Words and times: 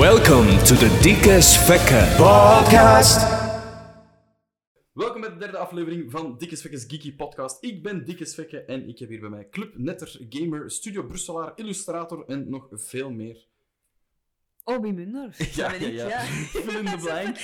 Welcome 0.00 0.48
to 0.64 0.74
the 0.74 0.98
Dikke 1.02 1.40
Svekke 1.40 2.14
Podcast. 2.16 3.20
Welkom 4.92 5.20
bij 5.20 5.30
de 5.30 5.36
derde 5.36 5.56
aflevering 5.56 6.10
van 6.10 6.38
Dikke 6.38 6.56
Svekkes 6.56 6.84
Geeky 6.88 7.16
Podcast. 7.16 7.64
Ik 7.64 7.82
ben 7.82 8.04
Dikke 8.04 8.24
Svekke 8.24 8.60
en 8.64 8.88
ik 8.88 8.98
heb 8.98 9.08
hier 9.08 9.20
bij 9.20 9.28
mij 9.28 9.48
Club 9.48 9.78
Netter, 9.78 10.20
Gamer, 10.28 10.70
Studio 10.70 11.02
Brusselaar, 11.02 11.52
Illustrator 11.54 12.24
en 12.26 12.50
nog 12.50 12.68
veel 12.70 13.10
meer. 13.10 13.46
Obi 14.64 14.92
Munder. 14.92 15.36
Ja, 15.54 15.68
dat 15.68 15.78
ben 15.78 15.92
ja, 15.92 16.04
ik, 16.04 16.10
ja. 16.10 16.20
Fill 16.60 16.78
in 16.78 16.84
the 16.84 16.96
blank. 17.04 17.36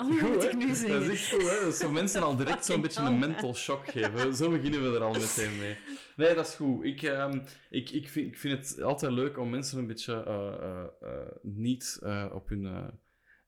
Oh, 0.00 0.08
moet 0.08 0.44
ik 0.44 0.60
Dat 0.60 1.02
is 1.02 1.08
echt 1.08 1.32
goed, 1.32 1.50
hè? 1.50 1.64
Dat 1.64 1.74
zo 1.74 1.90
mensen 1.90 2.22
al 2.22 2.36
direct 2.36 2.64
zo'n 2.64 2.80
beetje 2.80 3.00
een 3.00 3.18
mental 3.18 3.54
shock 3.54 3.88
geven. 3.88 4.34
Zo 4.34 4.50
beginnen 4.50 4.90
we 4.90 4.96
er 4.96 5.04
al 5.04 5.12
meteen 5.12 5.58
mee. 5.58 5.76
Nee, 6.16 6.34
dat 6.34 6.46
is 6.46 6.54
goed. 6.54 6.84
Ik, 6.84 7.02
ehm, 7.02 7.40
ik, 7.70 7.90
ik, 7.90 8.08
vind, 8.08 8.26
ik 8.26 8.38
vind 8.38 8.68
het 8.68 8.82
altijd 8.82 9.12
leuk 9.12 9.38
om 9.38 9.50
mensen 9.50 9.78
een 9.78 9.86
beetje 9.86 10.22
eh, 10.24 10.54
eh, 10.62 10.84
eh, 11.00 11.26
niet 11.42 11.98
eh, 12.02 12.26
op 12.32 12.48
hun 12.48 12.90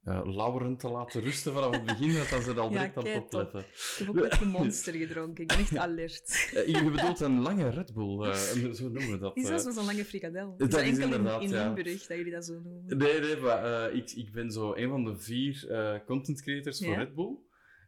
eh 0.07 0.17
eh, 0.17 0.35
lauweren 0.37 0.77
te 0.77 0.89
laten 0.89 1.21
rusten 1.21 1.53
vanaf 1.53 1.71
het 1.71 1.85
begin, 1.85 2.17
want 2.17 2.31
dan 2.31 2.43
ze 2.43 2.51
er 2.51 2.61
al 2.61 2.71
Ja, 2.73 2.79
direct 2.79 2.97
aan 2.97 3.07
het 3.07 3.23
opletten. 3.23 3.61
Ik 3.61 3.95
heb 3.99 4.09
ook 4.09 4.15
met 4.15 4.39
de 4.39 4.45
monster 4.45 4.95
gedronken. 4.95 5.43
Ik 5.43 5.49
ben 5.49 5.59
echt 5.59 5.77
alert. 5.77 6.51
Eh, 6.55 6.67
je 6.67 6.91
bedoelt 6.91 7.21
een 7.21 7.41
lange 7.41 7.69
Red 7.69 7.95
Bull, 7.95 8.23
eh, 8.23 8.35
zo 8.79 8.83
noemen 8.83 9.11
we 9.11 9.19
dat. 9.19 9.37
Is 9.37 9.47
dat 9.49 9.63
zo'n 9.75 9.85
lange 9.85 10.05
frikadel? 10.05 10.55
dat 10.59 10.69
Is 10.69 10.75
dat 10.75 10.83
is 10.83 10.89
enkel 10.89 11.07
in, 11.07 11.13
inderdaad, 11.15 11.43
in 11.43 11.49
ja. 11.51 11.65
Limburg 11.65 12.07
dat 12.07 12.17
jullie 12.17 12.33
dat 12.33 12.45
zo 12.45 12.53
noemen? 12.53 12.97
Nee, 12.99 13.21
nee, 13.21 13.37
maar 13.37 13.93
ik, 13.93 14.11
ik 14.11 14.33
ben 14.33 14.51
zo 14.51 14.75
een 14.75 14.89
van 14.89 15.05
de 15.05 15.17
vier 15.17 15.67
content 16.07 16.43
creators 16.43 16.79
voor 16.79 16.93
Ja? 16.93 16.99
Red 16.99 17.15
Bull. 17.15 17.37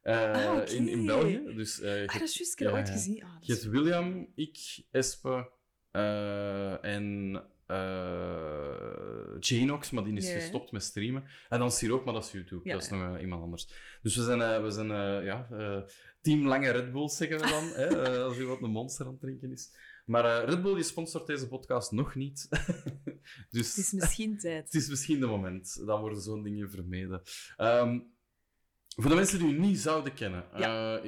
Ah, 0.03 0.69
in, 0.73 0.89
in 0.89 1.07
België. 1.07 1.43
Dus, 1.55 1.77
je, 1.77 1.83
Ah, 1.83 1.91
dat 2.01 2.11
hebt- 2.13 2.23
is 2.25 2.35
juist. 2.37 2.53
Ik 2.53 2.59
heb 2.59 2.69
ja, 2.69 2.75
dat 2.75 2.79
ooit 2.79 2.89
ja. 2.89 2.93
gezien. 2.95 3.23
Ah, 3.23 3.33
dat 3.35 3.47
je 3.47 3.53
is- 3.53 3.63
hebt 3.63 3.73
William, 3.75 4.29
ik, 4.35 4.59
Espe 4.91 5.51
en 6.83 7.43
eh 7.69 9.37
Janox, 9.41 9.91
maar 9.91 10.05
die 10.05 10.17
is 10.17 10.31
gestopt 10.31 10.73
met 10.73 10.83
streamen. 10.83 11.25
En 11.49 11.59
dan 11.59 11.71
Siroop, 11.71 12.05
maar 12.05 12.15
dat 12.15 12.25
is 12.25 12.33
YouTube. 12.33 12.69
Ja, 12.69 12.73
dat 12.73 12.83
is 12.83 12.89
nog 12.89 13.15
eh, 13.15 13.21
iemand 13.21 13.43
anders. 13.43 13.69
Dus 14.03 14.17
we 14.17 14.23
zijn, 14.23 14.43
eh, 14.43 14.63
we 14.63 14.71
zijn 14.71 14.89
ja, 15.25 15.49
team 16.21 16.47
lange 16.47 16.71
Red 16.71 16.93
Bulls, 16.93 17.17
zeggen 17.17 17.41
we 17.41 17.47
dan, 17.47 17.69
hè, 17.81 18.19
als 18.19 18.39
u 18.39 18.47
wat 18.47 18.63
een 18.63 18.71
monster 18.71 19.07
aan 19.07 19.13
het 19.13 19.21
drinken 19.21 19.53
is. 19.53 19.71
Maar 20.05 20.45
Red 20.45 20.63
Bull 20.63 20.75
die 20.75 20.85
sponsort 20.85 21.27
deze 21.27 21.49
podcast 21.49 21.93
nog 21.93 22.15
niet. 22.15 22.49
dus... 23.51 23.77
Het 23.77 23.85
is 23.85 23.93
misschien 23.93 24.39
tijd. 24.49 24.65
Het 24.65 24.75
is 24.75 24.89
misschien 24.89 25.21
de 25.21 25.27
moment. 25.27 25.87
Dan 25.87 26.01
worden 26.01 26.21
zo'n 26.21 26.43
dingen 26.43 26.71
vermeden. 26.71 27.23
Ehm, 27.57 28.01
voor 28.97 29.11
de 29.11 29.17
mensen 29.17 29.39
die 29.39 29.55
u 29.55 29.59
niet 29.59 29.79
zouden 29.79 30.15
kennen. 30.15 30.45
Ja. 30.57 30.99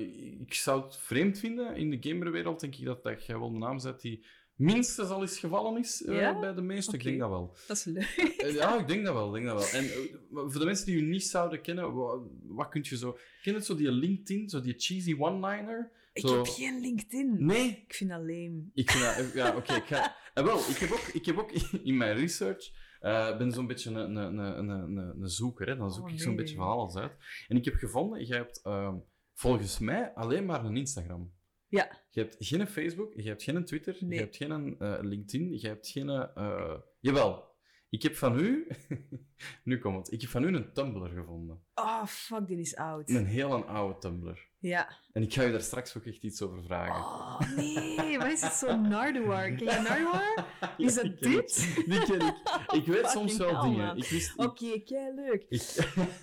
ik 0.40 0.54
zou 0.54 0.84
het 0.84 0.96
vreemd 0.96 1.38
vinden. 1.38 1.76
In 1.76 1.90
de 1.90 2.08
gamerwereld 2.08 2.60
denk 2.60 2.76
ik 2.76 2.84
dat, 2.84 3.02
dat 3.02 3.26
jij 3.26 3.38
wel 3.38 3.48
een 3.48 3.58
naam 3.58 3.78
zet 3.78 4.00
die 4.00 4.26
minstens 4.60 5.08
al 5.08 5.20
eens 5.20 5.38
gevallen 5.38 5.78
is 5.80 6.04
eh, 6.04 6.20
Ja? 6.20 6.40
bij 6.40 6.54
de 6.54 6.62
meesten. 6.62 6.94
Ik 6.94 7.02
denk 7.02 7.18
dat 7.18 7.28
wel. 7.28 7.56
Dat 7.66 7.76
is 7.76 7.84
leuk. 7.84 8.34
Eh, 8.38 8.54
ja, 8.54 8.78
ik 8.80 8.88
denk 8.88 9.04
dat 9.04 9.14
wel. 9.14 9.30
Denk 9.30 9.46
dat 9.46 9.70
wel. 9.72 9.80
En 9.80 9.88
eh, 9.88 9.98
voor 10.30 10.58
de 10.58 10.64
mensen 10.64 10.86
die 10.86 10.94
u 10.96 11.02
niet 11.02 11.24
zouden 11.24 11.60
kennen, 11.60 11.94
wat, 11.94 12.20
wat 12.42 12.68
kun 12.68 12.80
je 12.88 12.96
zo... 12.96 13.16
Ken 13.42 13.54
het 13.54 13.64
zo 13.64 13.74
die 13.74 13.90
LinkedIn, 13.92 14.48
zo 14.48 14.60
die 14.60 14.74
cheesy 14.76 15.16
one-liner? 15.18 15.90
Ik 16.12 16.26
Zo- 16.26 16.36
heb 16.36 16.46
geen 16.46 16.80
LinkedIn. 16.80 17.36
Nee, 17.46 17.68
Ik 17.86 17.94
vind 17.94 18.10
dat 18.10 18.18
lame. 18.20 18.62
ik 18.74 18.90
vind 18.90 19.04
dat, 19.16 19.32
ja, 19.34 19.56
oké. 19.56 19.74
ik 19.74 19.84
ga, 19.84 20.16
eh, 20.34 20.44
wel, 20.44 20.58
ik 20.58 20.76
heb, 20.76 20.90
ook, 20.90 20.98
ik 21.12 21.26
heb 21.26 21.38
ook 21.38 21.52
in 21.82 21.96
mijn 21.96 22.16
research, 22.16 22.70
eh 23.00 23.36
ben 23.38 23.52
zo'n 23.52 23.66
beetje 23.66 23.90
een, 23.90 24.16
een, 24.16 24.38
een, 24.38 24.68
een, 24.68 24.96
een, 24.96 25.28
zoeker, 25.28 25.66
hè. 25.68 25.76
dan 25.76 25.92
zoek 25.92 26.04
Oh, 26.04 26.10
ik 26.12 26.18
zo'n 26.20 26.28
nee. 26.34 26.36
beetje 26.36 26.56
van 26.56 26.66
alles 26.66 26.96
uit. 26.96 27.12
En 27.48 27.56
ik 27.56 27.64
heb 27.64 27.74
gevonden, 27.74 28.26
je 28.26 28.34
hebt 28.34 28.60
ehm, 28.62 28.94
volgens 29.34 29.78
mij 29.78 30.12
alleen 30.14 30.44
maar 30.46 30.64
een 30.64 30.76
Instagram. 30.76 31.32
Ja. 31.70 31.98
Je 32.10 32.20
hebt 32.20 32.36
geen 32.38 32.66
Facebook, 32.66 33.12
je 33.14 33.28
hebt 33.28 33.42
geen 33.42 33.64
Twitter, 33.64 33.96
Nee. 34.00 34.14
je 34.18 34.24
hebt 34.24 34.36
geen 34.36 34.76
eh, 34.78 34.98
LinkedIn, 35.00 35.58
je 35.60 35.66
hebt 35.66 35.88
geen... 35.88 36.08
eh, 36.08 36.74
jawel, 37.00 37.48
ik 37.88 38.02
heb 38.02 38.16
van 38.16 38.38
u... 38.38 38.66
nu 39.64 39.78
komt 39.78 39.96
het. 39.96 40.12
Ik 40.12 40.20
heb 40.20 40.30
van 40.30 40.42
u 40.44 40.46
een 40.46 40.72
Tumblr 40.72 41.08
gevonden. 41.08 41.62
Oh, 41.74 42.04
fuck, 42.06 42.46
die 42.46 42.58
is 42.60 42.76
oud. 42.76 43.08
Een 43.10 43.26
heel 43.26 43.52
een 43.52 43.64
oude 43.66 43.98
Tumblr. 43.98 44.48
Ja. 44.58 44.96
En 45.12 45.22
ik 45.22 45.32
ga 45.34 45.42
je 45.42 45.50
daar 45.52 45.60
straks 45.60 45.96
ook 45.96 46.04
echt 46.06 46.22
iets 46.22 46.42
over 46.42 46.62
vragen. 46.64 46.94
Oh, 47.04 47.56
nee. 47.56 48.18
Wat 48.18 48.30
is 48.32 48.40
het 48.42 48.52
zo'n 48.52 48.88
Nardwar? 48.88 49.50
Ken 49.52 49.58
je 49.66 49.80
Nardwar? 49.88 50.46
Is 50.78 50.94
Ja, 50.94 51.02
dat 51.02 51.12
ik. 51.12 51.20
dit? 51.22 51.74
Die 51.86 52.02
ken 52.04 52.20
ik. 52.20 52.34
Ik 52.72 52.86
weet 52.86 53.08
soms 53.16 53.36
wel 53.36 53.60
hell, 53.60 53.70
dingen. 53.70 53.96
Ik. 53.96 54.32
Oké, 54.36 54.80
kei 54.80 55.14
leuk. 55.14 55.44
Ik... 55.48 55.62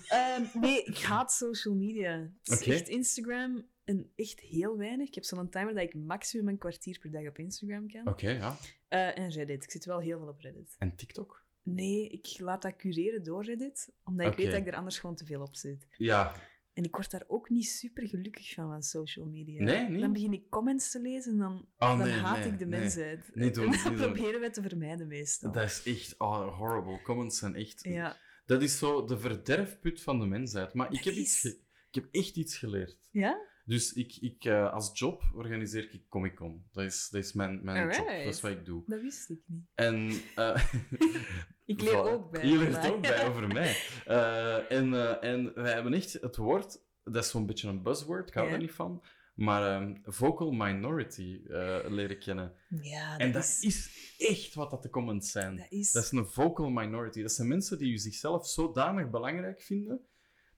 Ehm, 0.08 0.42
nee, 0.60 0.82
ik 0.84 0.98
haat 0.98 1.32
social 1.32 1.74
media. 1.74 2.30
Echt 2.44 2.88
Instagram 2.88 3.66
en 3.88 4.10
echt 4.16 4.40
heel 4.40 4.76
weinig. 4.76 5.08
Ik 5.08 5.14
heb 5.14 5.24
zo'n 5.24 5.48
timer 5.48 5.74
dat 5.74 5.82
ik 5.82 5.94
maximum 5.94 6.48
een 6.48 6.58
kwartier 6.58 6.98
per 6.98 7.10
dag 7.10 7.26
op 7.28 7.38
Instagram 7.38 7.88
kan. 7.90 8.08
Oké, 8.08 8.30
ja. 8.30 8.56
Eh, 8.88 9.18
en 9.18 9.30
Reddit. 9.30 9.64
Ik 9.64 9.70
zit 9.70 9.84
wel 9.84 9.98
heel 9.98 10.18
veel 10.18 10.28
op 10.28 10.40
Reddit. 10.40 10.74
En 10.78 10.96
TikTok? 10.96 11.46
Nee, 11.62 12.08
ik 12.08 12.38
laat 12.38 12.62
dat 12.62 12.76
cureren 12.76 13.22
door 13.22 13.44
Reddit, 13.44 13.92
omdat 14.04 14.26
ik 14.26 14.36
weet 14.36 14.50
dat 14.50 14.60
ik 14.60 14.66
er 14.66 14.74
anders 14.74 14.98
gewoon 14.98 15.16
te 15.16 15.24
veel 15.24 15.42
op 15.42 15.56
zit. 15.56 15.86
Ja. 15.96 16.34
En 16.72 16.84
ik 16.84 16.94
word 16.94 17.10
daar 17.10 17.24
ook 17.26 17.48
niet 17.50 17.66
super 17.66 18.08
gelukkig 18.08 18.52
van, 18.54 18.68
van 18.68 18.82
social 18.82 19.26
media. 19.26 19.62
Nee, 19.62 19.88
niet? 19.88 20.00
Dan 20.00 20.12
begin 20.12 20.32
ik 20.32 20.48
comments 20.50 20.90
te 20.90 21.00
lezen 21.00 21.32
en 21.32 21.38
dan, 21.38 21.68
Oh, 21.78 21.88
dan 21.88 21.98
nee, 21.98 22.12
haat 22.18 22.38
nee, 22.38 22.48
ik 22.52 22.58
de 22.58 22.66
nee. 22.66 22.80
mensheid. 22.80 23.30
Niet 23.34 23.54
doen, 23.54 23.64
en 23.64 23.70
niet 23.70 23.84
doen. 23.84 23.96
proberen 23.96 24.40
wij 24.40 24.50
te 24.50 24.62
vermijden 24.62 25.06
meestal. 25.06 25.52
Dat 25.52 25.64
is 25.64 25.82
echt 25.84 26.18
oh, 26.18 26.58
horrible. 26.58 27.02
Comments 27.02 27.38
zijn 27.38 27.54
echt... 27.54 27.84
Ja. 27.84 28.16
Dat 28.46 28.62
is 28.62 28.78
zo 28.78 29.04
de 29.04 29.18
verderfput 29.18 30.00
van 30.00 30.18
de 30.20 30.26
mensheid. 30.26 30.74
Maar 30.74 30.92
ik 30.92 31.04
heb, 31.04 31.14
iets 31.14 31.44
is- 31.44 31.52
ik 31.90 31.94
heb 31.94 32.08
echt 32.10 32.36
iets 32.36 32.56
geleerd. 32.58 33.08
Ja? 33.10 33.46
Dus 33.68 33.92
ik, 33.92 34.16
ik, 34.20 34.44
eh, 34.44 34.72
als 34.72 34.98
job 34.98 35.22
organiseer 35.34 35.94
ik 35.94 36.08
Comic 36.08 36.34
Con. 36.34 36.64
Dat 36.72 36.84
is, 36.84 37.08
dat 37.10 37.24
is 37.24 37.32
mijn, 37.32 37.60
mijn 37.62 37.96
job. 37.96 38.06
Dat 38.06 38.34
is 38.34 38.40
wat 38.40 38.50
ik 38.50 38.64
doe. 38.64 38.82
Dat 38.86 39.00
wist 39.00 39.30
ik 39.30 39.40
niet. 39.46 39.64
En... 39.74 40.10
eh, 40.34 40.64
Ik 41.68 41.80
leer 41.80 42.12
ook 42.12 42.30
bij. 42.30 42.46
Je 42.46 42.58
leert 42.58 42.90
ook 42.90 43.00
bij 43.00 43.28
over 43.28 43.48
mij. 43.48 43.76
Eh, 44.06 44.70
en, 44.72 44.94
eh, 44.94 45.30
en 45.30 45.52
wij 45.54 45.72
hebben 45.72 45.94
echt 45.94 46.12
het 46.12 46.36
woord... 46.36 46.80
Dat 47.04 47.24
is 47.24 47.30
zo'n 47.30 47.46
beetje 47.46 47.68
een 47.68 47.82
buzzword. 47.82 48.28
Ik 48.28 48.34
hou 48.34 48.50
daar 48.50 48.58
niet 48.58 48.72
van. 48.72 49.02
Maar 49.34 49.74
ehm, 49.74 49.96
vocal 50.04 50.50
minority 50.50 51.40
eh, 51.48 51.78
leren 51.88 52.18
kennen. 52.18 52.54
Ja, 52.68 53.10
dat, 53.10 53.20
En 53.20 53.32
dat 53.32 53.42
is... 53.42 53.60
is 53.60 54.14
echt 54.18 54.54
wat 54.54 54.70
dat 54.70 54.82
de 54.82 54.90
comments 54.90 55.30
zijn. 55.30 55.56
Dat 55.56 55.66
is... 55.68 55.92
Dat 55.92 56.02
is 56.02 56.10
een 56.10 56.26
vocal 56.26 56.70
minority. 56.70 57.22
Dat 57.22 57.32
zijn 57.32 57.48
mensen 57.48 57.78
die 57.78 57.98
zichzelf 57.98 58.46
zodanig 58.46 59.10
belangrijk 59.10 59.62
vinden, 59.62 60.07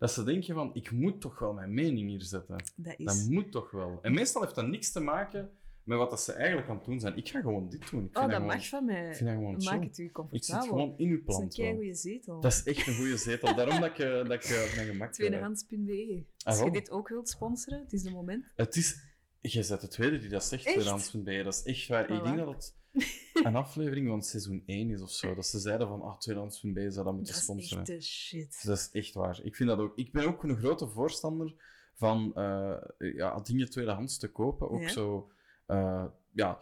dat 0.00 0.10
ze 0.12 0.24
denken 0.24 0.54
van, 0.54 0.70
ik 0.74 0.90
moet 0.90 1.20
toch 1.20 1.38
wel 1.38 1.52
mijn 1.52 1.74
mening 1.74 2.08
hier 2.08 2.22
zetten. 2.22 2.56
dat 2.76 2.94
is... 2.96 3.04
Dat 3.04 3.26
moet 3.28 3.52
toch 3.52 3.70
wel. 3.70 3.98
En 4.02 4.12
meestal 4.14 4.42
heeft 4.42 4.54
dat 4.54 4.66
niks 4.66 4.92
te 4.92 5.00
maken 5.00 5.50
met 5.84 5.98
wat 5.98 6.10
dat 6.10 6.20
ze 6.20 6.32
eigenlijk 6.32 6.68
aan 6.68 6.76
het 6.76 6.84
doen 6.84 7.00
zijn. 7.00 7.16
Ik 7.16 7.28
ga 7.28 7.40
gewoon 7.40 7.68
dit 7.68 7.90
doen. 7.90 8.04
Ik 8.04 8.08
vind 8.12 8.16
Oh, 8.16 8.22
dat 8.22 8.32
gewoon, 8.32 8.46
mag 8.46 8.68
van 8.68 8.84
mij. 8.84 9.08
ik 9.08 9.14
vind 9.16 9.28
dat 9.28 9.38
gewoon 9.38 9.52
Maak 9.52 9.62
chill. 9.62 9.80
het 9.80 9.98
u 9.98 10.02
Ik 10.02 10.04
zit 10.04 10.12
comfortabel. 10.12 10.68
gewoon 10.68 10.94
in 10.96 11.08
uw 11.08 11.20
dat 11.24 11.28
is 11.28 11.34
een 11.34 11.38
plant. 11.40 11.54
keigoede 11.54 11.94
zetel. 11.94 12.40
Dat 12.40 12.52
is 12.52 12.62
echt 12.62 12.86
een 12.86 12.94
goede 12.94 13.16
zetel. 13.16 13.54
Daarom 13.54 13.80
dat 13.80 13.90
ik, 13.90 13.98
eh, 13.98 14.10
dat 14.12 14.32
ik 14.32 14.44
eh, 14.44 14.62
op 14.68 14.74
mijn 14.76 14.86
gemak. 14.86 15.12
Tweedehands.be. 15.60 16.24
Als 16.44 16.54
Ah, 16.54 16.56
je 16.56 16.70
wel. 16.70 16.72
dit 16.72 16.90
ook 16.90 17.08
wilt 17.08 17.28
sponsoren, 17.28 17.80
het 17.80 17.92
is 17.92 18.02
de 18.02 18.10
moment. 18.10 18.44
Het 18.56 18.76
is... 18.76 19.08
Jij 19.40 19.64
bent 19.68 19.80
de 19.80 19.88
tweede 19.88 20.18
die 20.18 20.28
dat 20.28 20.44
zegt, 20.44 20.64
Echt? 20.64 20.74
tweedehands.be. 20.74 21.42
Dat 21.42 21.54
is 21.54 21.62
echt 21.62 21.88
waar. 21.88 22.10
Ik 22.10 22.24
denk 22.24 22.36
dat 22.36 22.46
het 22.54 22.74
een 23.46 23.56
aflevering 23.56 24.08
van 24.08 24.22
seizoen 24.22 24.62
1 24.66 24.90
is 24.90 25.02
of 25.02 25.10
zo. 25.10 25.34
Dat 25.34 25.46
ze 25.46 25.58
zeiden 25.58 25.88
van, 25.88 26.02
ah, 26.02 26.18
tweedehands.be 26.18 26.90
zou 26.90 27.04
dat 27.04 27.14
moeten 27.14 27.32
Dat 27.32 27.42
is 27.42 27.48
sponsoren. 27.48 27.78
echt 27.84 27.86
de 27.86 28.00
shit. 28.02 28.60
Dat 28.64 28.78
is 28.78 28.88
echt 28.92 29.14
waar. 29.14 29.40
Ik 29.44 29.56
vind 29.56 29.68
dat 29.68 29.78
ook. 29.78 29.96
Ik 29.96 30.12
ben 30.12 30.26
ook 30.26 30.42
een 30.42 30.56
grote 30.56 30.88
voorstander 30.88 31.54
van 31.94 32.32
eh, 32.34 32.76
ja, 32.98 33.40
dingen 33.40 33.70
tweedehands 33.70 34.18
te 34.18 34.28
kopen. 34.28 34.70
Ook 34.70 34.82
Ja. 34.82 34.88
zo, 34.88 35.30
eh, 35.66 36.04
ja. 36.32 36.58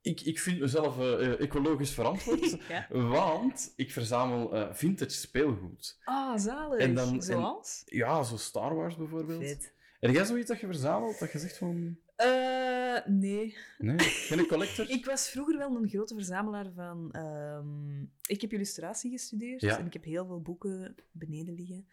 Ik, 0.00 0.20
ik 0.20 0.38
vind 0.40 0.60
mezelf 0.60 0.98
eh, 0.98 1.40
ecologisch 1.40 1.90
verantwoord, 1.90 2.58
ja. 2.68 2.86
want 2.90 3.72
ik 3.76 3.92
verzamel 3.92 4.74
vintage 4.74 5.10
speelgoed. 5.10 5.98
Ah, 6.04 6.38
zalig. 6.38 6.78
En 6.78 6.94
dan- 6.94 7.14
en- 7.14 7.22
Zoals? 7.22 7.82
Ja, 7.86 8.22
zo 8.22 8.36
Star 8.36 8.74
Wars 8.74 8.96
bijvoorbeeld. 8.96 9.42
Vet. 9.42 9.74
Heb 10.00 10.10
jij 10.14 10.24
zoiets 10.24 10.48
dat 10.48 10.60
je 10.60 10.66
verzamelt, 10.66 11.18
dat 11.18 11.32
je 11.32 11.38
zegt 11.38 11.56
van... 11.58 11.98
Eh, 12.22 13.06
nee. 13.12 13.56
Nee, 13.78 13.98
geen 13.98 14.46
collector? 14.46 14.90
Ik 14.98 15.04
was 15.04 15.28
vroeger 15.28 15.58
wel 15.58 15.76
een 15.76 15.88
grote 15.88 16.14
verzamelaar 16.14 16.70
van... 16.74 17.08
ehm, 17.12 18.00
ik 18.26 18.40
heb 18.40 18.52
illustratie 18.52 19.10
gestudeerd 19.10 19.60
Ja. 19.60 19.78
en 19.78 19.86
ik 19.86 19.92
heb 19.92 20.04
heel 20.04 20.26
veel 20.26 20.40
boeken 20.42 20.94
beneden 21.12 21.54
liggen. 21.54 21.86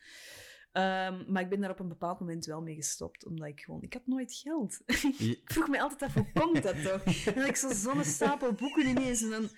Ehm, 0.71 1.23
maar 1.31 1.41
ik 1.41 1.49
ben 1.49 1.61
daar 1.61 1.69
op 1.69 1.79
een 1.79 1.87
bepaald 1.87 2.19
moment 2.19 2.45
wel 2.45 2.61
mee 2.61 2.75
gestopt, 2.75 3.25
omdat 3.25 3.47
ik 3.47 3.59
gewoon... 3.61 3.81
Ik 3.81 3.93
had 3.93 4.01
nooit 4.07 4.33
geld. 4.33 4.79
Je- 5.17 5.29
ik 5.29 5.51
vroeg 5.51 5.67
me 5.67 5.81
altijd 5.81 6.01
af, 6.03 6.13
hoe 6.13 6.31
komt 6.33 6.63
dat 6.63 6.83
toch? 6.83 7.03
En 7.27 7.33
dan 7.35 7.45
ik 7.45 7.55
zo 7.55 7.73
zo'n 7.73 8.03
stapel 8.03 8.53
boeken 8.53 8.87
ineens 8.87 9.21
en 9.21 9.29
dan... 9.29 9.49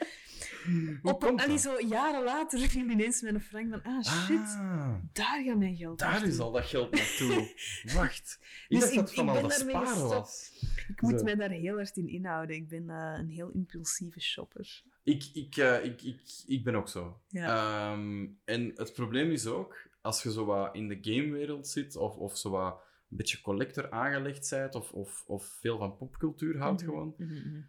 Hoe 1.02 1.14
Op, 1.14 1.42
zo 1.58 1.80
jaren 1.88 2.24
later 2.24 2.60
viel 2.60 2.90
ineens 2.90 3.22
mijn 3.22 3.42
frank 3.42 3.70
van... 3.70 3.84
Ah, 3.84 4.04
shit. 4.04 4.38
Ah, 4.40 4.94
Daar 5.14 5.44
gaat 5.46 5.58
mijn 5.58 5.76
geld 5.76 6.00
daar 6.00 6.12
naartoe. 6.12 6.30
is 6.30 6.40
al 6.40 6.52
dat 6.52 6.66
geld 6.66 6.92
naartoe. 6.92 7.52
Wacht. 7.94 8.38
Ik 8.42 8.70
Dus 8.70 8.80
dacht 8.80 8.92
ik- 8.92 8.98
dat 8.98 9.14
van 9.14 9.30
al 9.30 9.42
dat 9.42 9.52
sparen 9.54 10.08
was. 10.08 10.52
Ik 10.92 11.02
moet 11.02 11.20
Zo. 11.20 11.24
mij 11.24 11.36
daar 11.36 11.50
heel 11.50 11.76
hard 11.76 11.98
in 11.98 12.08
inhouden. 12.08 12.56
Ik 12.56 12.68
ben 12.68 12.90
eh, 12.90 13.16
een 13.18 13.30
heel 13.30 13.50
impulsieve 13.50 14.20
shopper. 14.20 14.84
Ik, 15.04 15.30
ik, 15.34 15.58
eh, 15.58 15.86
ik, 15.86 16.02
ik, 16.02 16.22
ik 16.46 16.64
ben 16.64 16.76
ook 16.76 16.88
zo. 16.88 17.22
Ja. 17.28 17.92
Ehm, 17.92 18.28
en 18.46 18.72
het 18.76 18.94
probleem 18.94 19.32
is 19.32 19.48
ook, 19.48 19.90
als 20.02 20.24
je 20.24 20.32
zo 20.32 20.46
wat 20.46 20.76
in 20.76 20.88
de 20.88 20.98
gamewereld 21.02 21.68
zit, 21.68 21.96
of, 21.96 22.16
of 22.16 22.38
zo 22.38 22.50
wat 22.50 22.82
een 23.10 23.18
beetje 23.18 23.42
collector 23.42 23.92
aangelegd 23.92 24.50
bent, 24.50 24.76
of, 24.76 24.92
of, 24.92 25.24
of 25.28 25.46
veel 25.46 25.78
van 25.78 25.98
popcultuur 25.98 26.58
houdt 26.58 26.82
Mhm, 26.82 26.90
gewoon, 26.90 27.14
mhm, 27.18 27.34
mhm. 27.34 27.62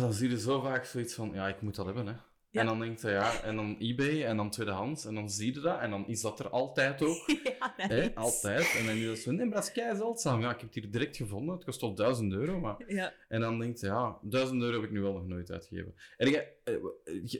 dan 0.00 0.12
zie 0.12 0.30
je 0.30 0.40
zo 0.40 0.60
vaak 0.60 0.84
zoiets 0.84 1.14
van, 1.14 1.32
ja, 1.32 1.48
ik 1.48 1.60
moet 1.60 1.74
dat 1.74 1.86
hebben, 1.86 2.06
hè. 2.06 2.14
Ja. 2.50 2.60
En 2.60 2.66
dan 2.66 2.78
denkt 2.78 3.02
hij, 3.02 3.12
ja, 3.12 3.42
en 3.42 3.56
dan 3.56 3.76
eBay, 3.78 4.24
en 4.24 4.36
dan 4.36 4.50
tweedehands, 4.50 5.04
en 5.04 5.14
dan 5.14 5.30
zie 5.30 5.54
je 5.54 5.60
dat, 5.60 5.80
en 5.80 5.90
dan 5.90 6.06
is 6.06 6.20
dat 6.20 6.38
er 6.38 6.48
altijd 6.48 7.02
ook. 7.02 7.26
ja, 7.88 8.10
altijd. 8.14 8.74
En 8.78 8.86
dan 8.86 8.94
is 8.94 9.06
dat 9.06 9.18
zo, 9.18 9.30
nee, 9.30 9.46
maar 9.46 9.54
dat 9.54 9.64
is 9.64 9.72
kei 9.72 9.96
zeldzaam. 9.96 10.40
Ja, 10.40 10.50
ik 10.50 10.60
heb 10.60 10.74
het 10.74 10.74
hier 10.74 10.90
direct 10.90 11.16
gevonden. 11.16 11.54
Het 11.54 11.64
kost 11.64 11.82
al 11.82 11.94
1000 11.94 12.32
euro, 12.32 12.60
maar... 12.60 12.76
Ja. 12.86 13.12
En 13.28 13.40
dan 13.40 13.58
denkt 13.58 13.80
hij, 13.80 13.90
ja, 13.90 14.18
1000 14.22 14.62
euro 14.62 14.74
heb 14.74 14.84
ik 14.84 14.90
nu 14.90 15.00
wel 15.00 15.12
nog 15.12 15.26
nooit 15.26 15.50
uitgegeven. 15.50 15.94
Heb 16.16 16.28
jij, 16.28 16.54
eh, 16.64 16.74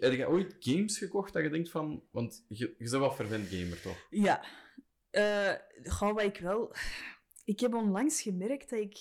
heb 0.00 0.12
jij 0.12 0.26
ooit 0.26 0.56
games 0.58 0.98
gekocht 0.98 1.32
dat 1.32 1.42
je 1.42 1.50
denkt 1.50 1.70
van... 1.70 2.02
Want 2.10 2.44
je, 2.48 2.56
je 2.56 2.74
bent 2.78 2.90
wel 2.90 3.10
fervent 3.10 3.48
gamer, 3.48 3.80
toch? 3.80 4.06
Ja. 4.10 4.44
Eh 5.10 5.54
goh, 5.84 6.14
wat 6.14 6.22
ik 6.24 6.38
wel... 6.38 6.74
Ik 7.44 7.60
heb 7.60 7.74
onlangs 7.74 8.22
gemerkt 8.22 8.70
dat 8.70 8.78
ik 8.78 8.98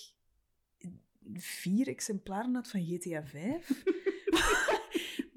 vier 1.33 1.87
exemplaren 1.87 2.55
had 2.55 2.69
van 2.69 2.85
GTA 2.85 3.23
5. 3.25 3.83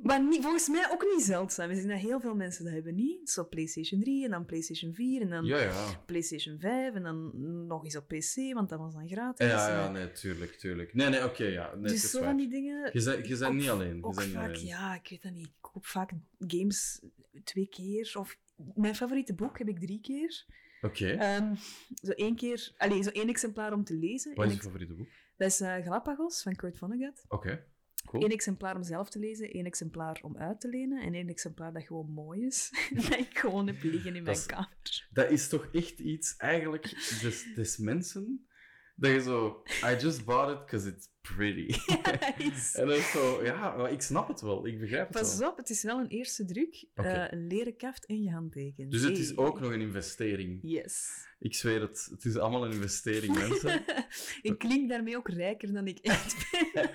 maar 0.02 0.22
niet, 0.24 0.42
volgens 0.42 0.68
mij 0.68 0.88
ook 0.90 1.02
niet 1.14 1.22
zeldzaam. 1.24 1.68
We 1.68 1.74
zien 1.74 1.88
dat 1.88 1.98
heel 1.98 2.20
veel 2.20 2.34
mensen 2.34 2.64
dat 2.64 2.72
hebben 2.72 2.94
niet. 2.94 3.30
Zo 3.30 3.44
PlayStation 3.44 4.00
3 4.00 4.24
en 4.24 4.30
dan 4.30 4.44
PlayStation 4.44 4.94
4 4.94 5.20
en 5.20 5.28
dan 5.28 5.44
Ja, 5.44 5.58
ja. 5.60 6.02
PlayStation 6.06 6.58
5 6.58 6.94
en 6.94 7.02
dan 7.02 7.30
nog 7.66 7.84
eens 7.84 7.96
op 7.96 8.08
PC, 8.08 8.54
want 8.54 8.68
dat 8.68 8.78
was 8.78 8.94
dan 8.94 9.08
gratis. 9.08 9.46
Ja, 9.46 9.68
ja, 9.68 9.90
nee, 9.90 10.12
tuurlijk, 10.12 10.52
tuurlijk. 10.52 10.94
Nee, 10.94 11.08
nee, 11.08 11.24
oké, 11.24 11.44
ja. 11.44 11.74
Nee, 11.74 11.92
dus 11.92 12.10
zo 12.10 12.22
van 12.22 12.36
die 12.36 12.48
dingen. 12.48 12.90
Je 12.92 13.02
bent, 13.04 13.26
je 13.28 13.36
bent 13.38 13.54
niet 13.54 13.68
alleen. 13.68 13.96
Je 13.96 14.04
Ook 14.04 14.14
bent 14.14 14.26
niet 14.26 14.36
vaak, 14.36 14.48
alleen. 14.54 14.66
ja, 14.66 14.94
ik 14.94 15.08
weet 15.08 15.22
dat 15.22 15.32
niet. 15.32 15.46
Ik 15.46 15.52
koop 15.60 15.86
vaak 15.86 16.10
games 16.38 17.02
twee 17.44 17.66
keer. 17.68 18.12
Of 18.18 18.38
mijn 18.74 18.94
favoriete 18.96 19.34
boek 19.34 19.58
heb 19.58 19.68
ik 19.68 19.78
drie 19.78 20.00
keer. 20.00 20.44
Oké. 20.82 21.10
Ehm, 21.10 21.54
zo 22.02 22.10
één 22.10 22.36
keer, 22.36 22.72
allez, 22.76 23.04
zo 23.04 23.10
één 23.10 23.28
exemplaar 23.28 23.72
om 23.72 23.84
te 23.84 23.94
lezen. 23.94 24.34
Wat 24.34 24.46
is 24.46 24.54
je 24.54 24.60
favoriete 24.60 24.94
boek? 24.94 25.08
dat 25.36 25.48
is 25.50 25.60
eh, 25.60 25.74
Galapagos 25.74 26.42
van 26.42 26.56
Kurt 26.56 26.78
Vonnegut. 26.78 27.24
Oké. 27.28 27.64
Cool. 28.06 28.24
Eén 28.24 28.30
exemplaar 28.30 28.76
om 28.76 28.82
zelf 28.82 29.10
te 29.10 29.18
lezen, 29.18 29.50
één 29.50 29.64
exemplaar 29.66 30.20
om 30.22 30.36
uit 30.36 30.60
te 30.60 30.68
lenen 30.68 31.02
en 31.02 31.14
één 31.14 31.28
exemplaar 31.28 31.72
dat 31.72 31.82
gewoon 31.82 32.10
mooi 32.10 32.46
is. 32.46 32.70
dat 32.94 33.18
ik 33.18 33.38
gewoon 33.38 33.66
heb 33.66 33.82
liggen 33.82 34.16
in 34.16 34.22
mijn 34.22 34.36
is- 34.36 34.46
kamer. 34.46 35.08
Dat 35.12 35.30
is 35.30 35.48
toch 35.48 35.68
echt 35.72 35.98
iets, 35.98 36.36
eigenlijk, 36.36 36.90
dus, 37.20 37.46
dus 37.54 37.76
mensen, 37.76 38.46
dat 38.94 39.10
je 39.10 39.20
zo, 39.22 39.62
I 39.84 39.96
just 40.00 40.24
bought 40.24 40.50
it 40.52 40.58
because 40.66 40.88
it's 40.88 41.08
pretty. 41.20 41.66
Ja, 42.02 42.36
is- 42.38 42.74
en 42.74 42.90
is 42.90 43.10
zo, 43.10 43.44
ja, 43.44 43.88
ik 43.88 44.02
snap 44.02 44.28
het 44.28 44.40
wel, 44.40 44.66
ik 44.66 44.80
begrijp 44.80 45.08
het 45.08 45.18
Pas 45.20 45.38
wel. 45.38 45.50
op, 45.50 45.56
het 45.56 45.70
is 45.70 45.82
wel 45.82 45.98
een 45.98 46.06
eerste 46.08 46.44
druk. 46.44 46.84
Oké. 46.94 47.08
eh, 47.08 47.32
een 47.32 47.46
leren 47.46 47.76
kaft 47.76 48.06
en 48.06 48.22
gehandtekend. 48.22 48.90
Dus 48.90 49.02
het 49.02 49.18
is 49.18 49.36
ook 49.36 49.60
nog 49.60 49.72
een 49.72 49.80
investering. 49.80 50.58
Yes. 50.62 51.10
Ik 51.38 51.54
zweer 51.54 51.80
het, 51.80 52.08
het 52.10 52.24
is 52.24 52.36
allemaal 52.36 52.64
een 52.64 52.72
investering, 52.72 53.34
mensen. 53.38 53.84
ik 54.42 54.58
klink 54.58 54.88
daarmee 54.88 55.16
ook 55.16 55.28
rijker 55.28 55.72
dan 55.72 55.86
ik 55.86 55.98
echt 55.98 56.34
ben. 56.72 56.90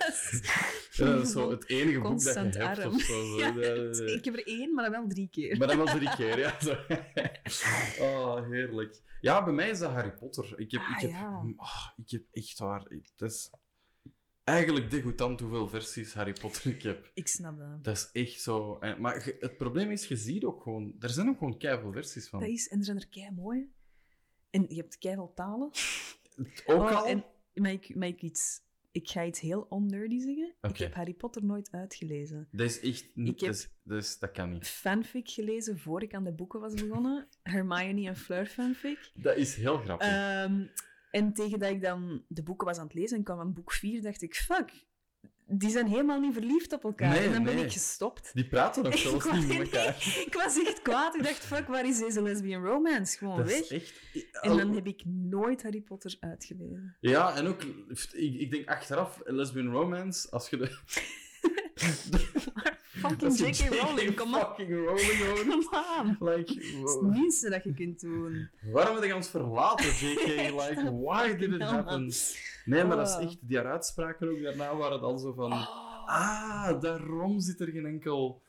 Ja, 0.90 1.04
dat 1.14 1.22
is 1.26 1.32
zo 1.32 1.50
het 1.50 1.68
enige 1.68 2.00
boek 2.00 2.22
dat 2.24 2.34
je 2.34 2.40
hebt 2.40 2.56
arm. 2.78 2.94
of 2.94 3.00
zo. 3.02 3.38
Ja, 3.38 3.54
ik 4.14 4.24
heb 4.24 4.34
er 4.34 4.46
één, 4.46 4.74
maar 4.74 4.84
dan 4.90 4.92
wel 5.00 5.08
drie 5.08 5.28
keer. 5.30 5.56
Maar 5.56 5.68
dan 5.68 5.76
wel 5.76 5.86
drie 5.86 6.14
keer, 6.16 6.38
ja. 6.38 6.60
Zo. 6.60 6.76
Oh, 8.00 8.48
heerlijk. 8.50 9.00
Ja, 9.20 9.44
bij 9.44 9.52
mij 9.52 9.70
is 9.70 9.78
dat 9.78 9.90
Harry 9.92 10.12
Potter. 10.12 10.58
Ik 10.58 10.70
heb, 10.70 10.80
Ah, 10.80 10.90
ik 10.90 11.00
heb, 11.00 11.10
ja. 11.10 11.52
ah, 11.56 11.88
ik 11.96 12.10
heb 12.10 12.22
echt 12.30 12.58
waar... 12.58 12.82
Het 12.82 13.20
is 13.30 13.50
eigenlijk 14.44 14.90
degoutant 14.90 15.40
hoeveel 15.40 15.68
versies 15.68 16.14
Harry 16.14 16.32
Potter 16.32 16.70
ik 16.70 16.82
heb. 16.82 17.10
Ik 17.14 17.28
snap 17.28 17.58
dat. 17.58 17.84
Dat 17.84 17.96
is 17.96 18.22
echt 18.22 18.40
zo... 18.40 18.78
En, 18.78 19.00
maar 19.00 19.24
het 19.38 19.56
probleem 19.56 19.90
is, 19.90 20.06
je 20.08 20.16
ziet 20.16 20.44
ook 20.44 20.62
gewoon... 20.62 20.94
Er 21.00 21.10
zijn 21.10 21.28
ook 21.28 21.38
gewoon 21.38 21.58
keiveel 21.58 21.92
versies 21.92 22.28
van. 22.28 22.40
Dat 22.40 22.48
is, 22.48 22.68
en 22.68 22.78
er 22.78 22.84
zijn 22.84 22.96
er 22.96 23.08
kei 23.08 23.30
mooie. 23.30 23.68
En 24.50 24.64
je 24.68 24.74
hebt 24.76 24.98
keiveel 24.98 25.32
talen. 25.34 25.70
Ook 26.66 26.76
Oh, 26.80 26.96
al... 26.96 27.06
En 27.06 27.24
mag 27.54 27.70
ik, 27.72 27.94
mag 27.94 28.08
ik 28.08 28.22
iets... 28.22 28.60
Ik 28.90 29.08
ga 29.08 29.24
iets 29.24 29.40
heel 29.40 29.60
onnerdy 29.68 30.18
zeggen. 30.18 30.54
Ik 30.60 30.76
heb 30.76 30.94
Harry 30.94 31.14
Potter 31.14 31.44
nooit 31.44 31.70
uitgelezen. 31.72 32.48
Dat 32.50 32.66
is 32.66 32.80
echt 32.80 33.10
niet... 33.14 33.28
Ik 33.34 33.40
heb- 33.40 33.54
dat, 33.82 34.02
is- 34.02 34.18
dat 34.18 34.30
kan 34.30 34.52
niet. 34.52 34.66
Fanfic 34.68 35.28
gelezen 35.30 35.78
voor 35.78 36.02
ik 36.02 36.14
aan 36.14 36.24
de 36.24 36.32
boeken 36.34 36.60
was 36.60 36.74
begonnen. 36.74 37.28
Hermione 37.42 38.06
en 38.06 38.16
Fleur 38.16 38.46
fanfic. 38.46 39.10
Dat 39.14 39.36
is 39.36 39.54
heel 39.54 39.78
grappig. 39.78 40.06
Ehm, 40.08 40.66
en 41.10 41.32
tegen 41.32 41.58
dat 41.58 41.70
ik 41.70 41.82
dan 41.82 42.24
de 42.28 42.42
boeken 42.42 42.66
was 42.66 42.78
aan 42.78 42.84
het 42.84 42.94
lezen 42.94 43.16
en 43.16 43.22
kwam 43.24 43.38
aan 43.40 43.52
boek 43.54 43.72
4, 43.72 44.02
dacht 44.02 44.22
ik, 44.22 44.34
fuck, 44.34 44.86
die 45.50 45.70
zijn 45.70 45.86
helemaal 45.86 46.20
niet 46.20 46.32
verliefd 46.32 46.72
op 46.72 46.84
elkaar. 46.84 47.10
Nee, 47.10 47.26
en 47.26 47.32
dan 47.32 47.44
ben 47.44 47.58
ik 47.58 47.72
gestopt. 47.72 48.30
Die 48.34 48.48
praten 48.48 48.82
nog 48.82 48.98
zelfs 49.08 49.24
was- 49.24 49.34
niet 49.34 49.46
met 49.48 49.56
nee, 49.56 49.66
elkaar. 49.66 50.14
Ik 50.26 50.34
was 50.34 50.64
echt 50.64 50.82
kwaad. 50.82 51.14
Ik 51.14 51.22
dacht, 51.22 51.44
fuck, 51.44 51.66
waar 51.66 51.86
is 51.88 51.98
deze 51.98 52.22
lesbian 52.22 52.64
romance? 52.64 53.18
Gewoon 53.18 53.36
Dat 53.36 53.46
weg. 53.46 53.58
is 53.60 53.70
echt... 53.70 53.92
En 54.40 54.56
dan 54.56 54.74
heb 54.74 54.86
ik 54.86 55.02
nooit 55.04 55.62
Harry 55.62 55.80
Potter 55.80 56.16
uitgelezen. 56.20 56.96
Ja, 57.00 57.36
en 57.36 57.46
ook, 57.46 57.62
ik, 58.12 58.34
ik 58.34 58.50
denk 58.50 58.68
achteraf, 58.68 59.20
lesbian 59.24 59.70
romance, 59.70 60.30
als 60.30 60.50
je 60.50 60.56
de... 60.56 60.78
Fucking 62.98 63.38
J.K. 63.38 63.80
Rowling, 63.82 64.14
kom 64.16 64.34
op. 64.34 64.54
Fucking 64.56 64.86
Rowling 64.86 65.68
aan. 65.70 66.16
Like, 66.28 66.54
Dat 66.54 66.88
is 66.88 66.94
het 66.94 67.02
minste 67.02 67.50
dat 67.50 67.64
je 67.64 67.74
kunt 67.74 68.00
doen. 68.00 68.48
waarom 68.72 68.94
heb 68.94 69.04
je 69.04 69.14
ons 69.14 69.28
verlaten, 69.28 69.86
JK? 69.86 70.26
Like, 70.60 70.98
why 71.02 71.36
did 71.36 71.52
it 71.52 71.62
happen? 71.62 72.12
Nee, 72.64 72.84
maar 72.84 72.96
dat 72.96 73.14
Oh. 73.14 73.20
is 73.20 73.26
echt, 73.26 73.36
die 73.40 73.58
uitspraken 73.58 74.28
ook 74.30 74.42
daarna 74.42 74.76
waren 74.76 75.00
dan 75.00 75.18
zo 75.18 75.32
van, 75.32 75.52
ah, 76.06 76.80
daarom 76.80 77.40
zit 77.40 77.60
er 77.60 77.68
geen 77.68 77.86
enkel 77.86 78.40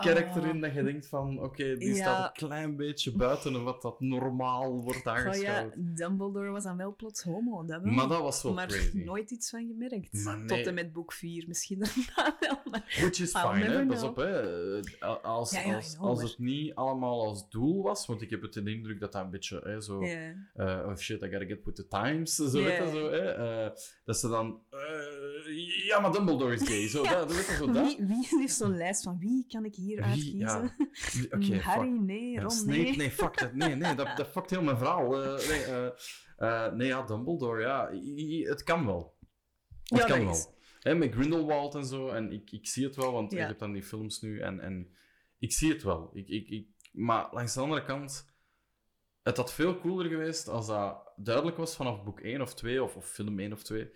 karakter 0.00 0.46
in 0.46 0.60
dat 0.60 0.74
je 0.74 0.82
denkt 0.82 1.06
van, 1.06 1.42
oké, 1.42 1.76
die 1.76 1.88
Ja. 1.88 1.94
staat 1.94 2.26
een 2.26 2.48
klein 2.48 2.76
beetje 2.76 3.12
buiten 3.12 3.64
wat 3.64 3.82
dat 3.82 4.00
normaal 4.00 4.82
wordt 4.82 4.98
Oh 4.98 5.04
ja, 5.04 5.10
aangeschouwd. 5.14 5.72
Dumbledore 5.76 6.50
was 6.50 6.62
dan 6.64 6.76
wel 6.76 6.94
plots 6.96 7.22
homo, 7.22 7.64
dat 7.64 7.82
wel. 7.82 7.92
Maar 7.92 8.08
dat 8.08 8.20
was 8.20 8.42
wel 8.42 8.52
maar 8.52 8.66
crazy. 8.66 9.02
nooit 9.04 9.30
iets 9.30 9.50
van 9.50 9.66
gemerkt. 9.66 10.12
Nee. 10.12 10.44
Tot 10.44 10.66
en 10.66 10.74
met 10.74 10.92
boek 10.92 11.12
4 11.12 11.44
misschien 11.48 11.78
daarna 12.14 12.36
wel. 12.40 12.58
Maar... 12.70 12.96
Which 13.00 13.20
is 13.20 13.30
fine, 13.38 13.64
hè? 13.64 13.86
Pas 13.86 14.02
op, 14.02 14.16
hè. 14.16 14.76
Eh, 14.78 15.16
Als, 15.22 15.50
Ja, 15.50 15.60
ja, 15.60 15.74
als, 15.76 15.94
know, 15.94 16.06
als 16.08 16.18
maar- 16.20 16.28
het 16.28 16.38
niet 16.38 16.74
allemaal 16.74 17.26
als 17.26 17.48
doel 17.48 17.82
was, 17.82 18.06
want 18.06 18.22
ik 18.22 18.30
heb 18.30 18.42
het 18.42 18.52
de 18.52 18.62
indruk 18.74 19.00
dat 19.00 19.12
dat 19.12 19.24
een 19.24 19.30
beetje 19.30 19.60
hè, 19.64 19.80
zo... 19.80 20.00
Eh, 20.00 20.84
oh 20.86 20.96
shit, 20.96 21.22
I 21.22 21.28
gotta 21.30 21.46
get 21.46 21.64
with 21.64 21.74
the 21.74 21.86
times, 21.86 22.34
zo 22.34 22.50
weet 22.62 22.76
je, 22.76 22.90
zo, 22.92 23.10
hè. 23.10 23.18
eh, 23.64 23.70
dat 24.04 24.16
ze 24.18 24.28
dan... 24.28 24.60
eh, 24.70 25.86
ja, 25.86 26.00
maar 26.00 26.12
Dumbledore 26.12 26.54
is 26.54 26.68
gay, 26.68 26.88
zo, 26.88 27.02
dat, 27.02 27.34
weet 27.36 27.46
je, 27.46 27.54
zo 27.54 27.72
dat. 27.72 27.96
Wie, 27.96 28.06
wie 28.06 28.26
heeft 28.38 28.54
zo'n 28.54 28.76
lijst 28.76 29.02
van 29.02 29.18
wie 29.18 29.44
kan 29.48 29.64
ik 29.64 29.67
Ja. 29.76 30.06
Mm, 31.30 31.52
Harry, 31.60 31.90
fuck. 31.90 32.00
nee. 32.00 32.40
Ron, 32.40 32.50
Snape, 32.50 32.78
nee. 32.78 32.96
nee, 32.96 33.10
fuck 33.10 33.38
dat. 33.38 33.52
Nee, 33.54 33.74
nee, 33.74 33.94
dat, 33.94 34.16
dat 34.16 34.28
fuckt 34.28 34.50
heel 34.50 34.62
mijn 34.62 34.76
verhaal. 34.78 35.22
Eh, 35.22 35.48
nee, 35.48 35.64
eh, 35.64 35.86
eh, 36.36 36.72
nee, 36.72 36.88
ja, 36.88 37.02
Dumbledore, 37.02 37.60
ja. 37.60 37.92
i- 37.92 38.18
i- 38.18 38.44
Het 38.46 38.62
kan 38.62 38.86
wel. 38.86 39.16
Het 39.82 39.98
Ja, 39.98 40.06
kan 40.06 40.18
wel. 40.24 40.30
is- 40.30 40.48
Hè, 40.78 40.94
met 40.94 41.12
Grindelwald 41.12 41.74
en 41.74 41.84
zo. 41.86 42.08
En 42.08 42.32
ik, 42.32 42.50
ik 42.50 42.66
zie 42.66 42.84
het 42.84 42.96
wel, 42.96 43.12
want 43.12 43.32
Ja. 43.32 43.42
ik 43.42 43.48
heb 43.48 43.58
dan 43.58 43.72
die 43.72 43.82
films 43.82 44.20
nu. 44.20 44.40
En, 44.40 44.60
en 44.60 44.96
ik 45.38 45.52
zie 45.52 45.72
het 45.72 45.82
wel. 45.82 46.10
Ik, 46.12 46.28
ik, 46.28 46.48
ik, 46.48 46.68
maar 46.92 47.28
langs 47.30 47.54
de 47.54 47.60
andere 47.60 47.84
kant... 47.84 48.26
Het 49.22 49.36
had 49.36 49.52
veel 49.52 49.78
cooler 49.80 50.06
geweest 50.10 50.48
als 50.48 50.66
dat 50.66 51.12
duidelijk 51.16 51.56
was 51.56 51.76
vanaf 51.76 52.04
boek 52.04 52.20
1 52.20 52.40
of 52.40 52.54
2, 52.54 52.82
of, 52.82 52.96
of 52.96 53.06
film 53.10 53.38
1 53.38 53.52
of 53.52 53.62
2. 53.62 53.90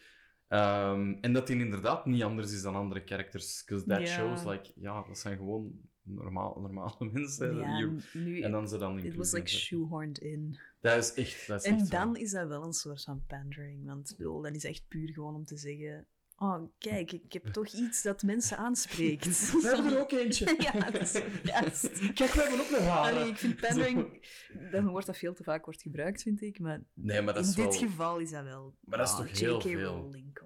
Ehm, 0.52 1.14
en 1.21 1.32
dat 1.32 1.47
die 1.47 1.59
inderdaad 1.59 2.06
niet 2.06 2.23
anders 2.23 2.52
is 2.52 2.62
dan 2.62 2.75
andere 2.75 3.02
characters. 3.04 3.64
Because 3.64 3.87
that 3.87 4.09
shows, 4.09 4.44
like, 4.44 4.73
ja, 4.75 5.02
dat 5.06 5.18
zijn 5.18 5.37
gewoon 5.37 5.73
normaal, 6.02 6.61
normale 6.61 7.11
mensen. 7.12 7.56
Ja, 7.56 7.76
Hier- 7.76 8.11
nu, 8.12 8.40
en 8.40 8.50
dan 8.50 8.68
ze 8.68 8.78
dan 8.78 8.99
it 8.99 9.02
was 9.02 9.12
inclusie 9.12 9.37
like 9.38 9.49
shoehorned 9.50 10.18
in. 10.18 10.59
Dat 10.80 10.97
is 10.99 11.14
echt... 11.14 11.47
Dat 11.47 11.61
is 11.64 11.71
En 11.71 11.75
echt 11.75 11.87
zo. 11.87 11.90
dan 11.97 12.16
is 12.16 12.30
dat 12.30 12.49
wel 12.49 12.64
een 12.64 12.73
soort 12.73 13.02
van 13.02 13.25
pandering. 13.26 13.87
Want 13.87 14.14
bedoel, 14.16 14.42
dat 14.42 14.54
is 14.54 14.64
echt 14.64 14.85
puur 14.88 15.12
gewoon 15.12 15.35
om 15.35 15.44
te 15.44 15.56
zeggen... 15.56 16.06
Oh, 16.42 16.62
kijk, 16.78 17.12
ik 17.12 17.32
heb 17.32 17.46
toch 17.46 17.66
iets 17.66 18.02
dat 18.02 18.22
mensen 18.22 18.56
aanspreekt. 18.56 19.26
We 19.62 19.68
hebben 19.75 19.92
er 19.92 20.00
ook 20.00 20.11
eentje. 20.12 20.54
ja, 20.72 20.90
dat 20.90 21.00
is 21.00 21.20
juist. 21.42 22.12
Kijk, 22.12 22.32
we 22.32 22.40
hebben 22.40 22.61
ook 22.61 22.70
een 22.70 22.87
rare. 22.87 23.16
Allee, 23.16 23.28
ik 23.30 23.37
vind 23.37 23.61
pandering... 23.61 24.26
Dat 24.72 24.82
woord 24.84 25.06
dat 25.06 25.16
veel 25.16 25.34
te 25.34 25.42
vaak 25.42 25.64
wordt 25.64 25.82
gebruikt, 25.82 26.22
vind 26.22 26.42
ik. 26.42 26.58
Maar 26.58 26.80
Nee, 26.94 27.22
maar 27.22 27.34
dat 27.34 27.42
in 27.42 27.49
is 27.49 27.54
dit 27.54 27.64
wel... 27.64 27.72
geval 27.88 28.18
is 28.18 28.30
dat 28.30 28.44
wel... 28.44 28.75
Maar 28.80 28.99
dat 28.99 29.08
is 29.08 29.14
Ah, 29.14 29.20
toch 29.20 29.38
heel 29.38 29.56
J.K. 29.56 29.62
veel? 29.62 29.94
Rowling. 29.94 30.38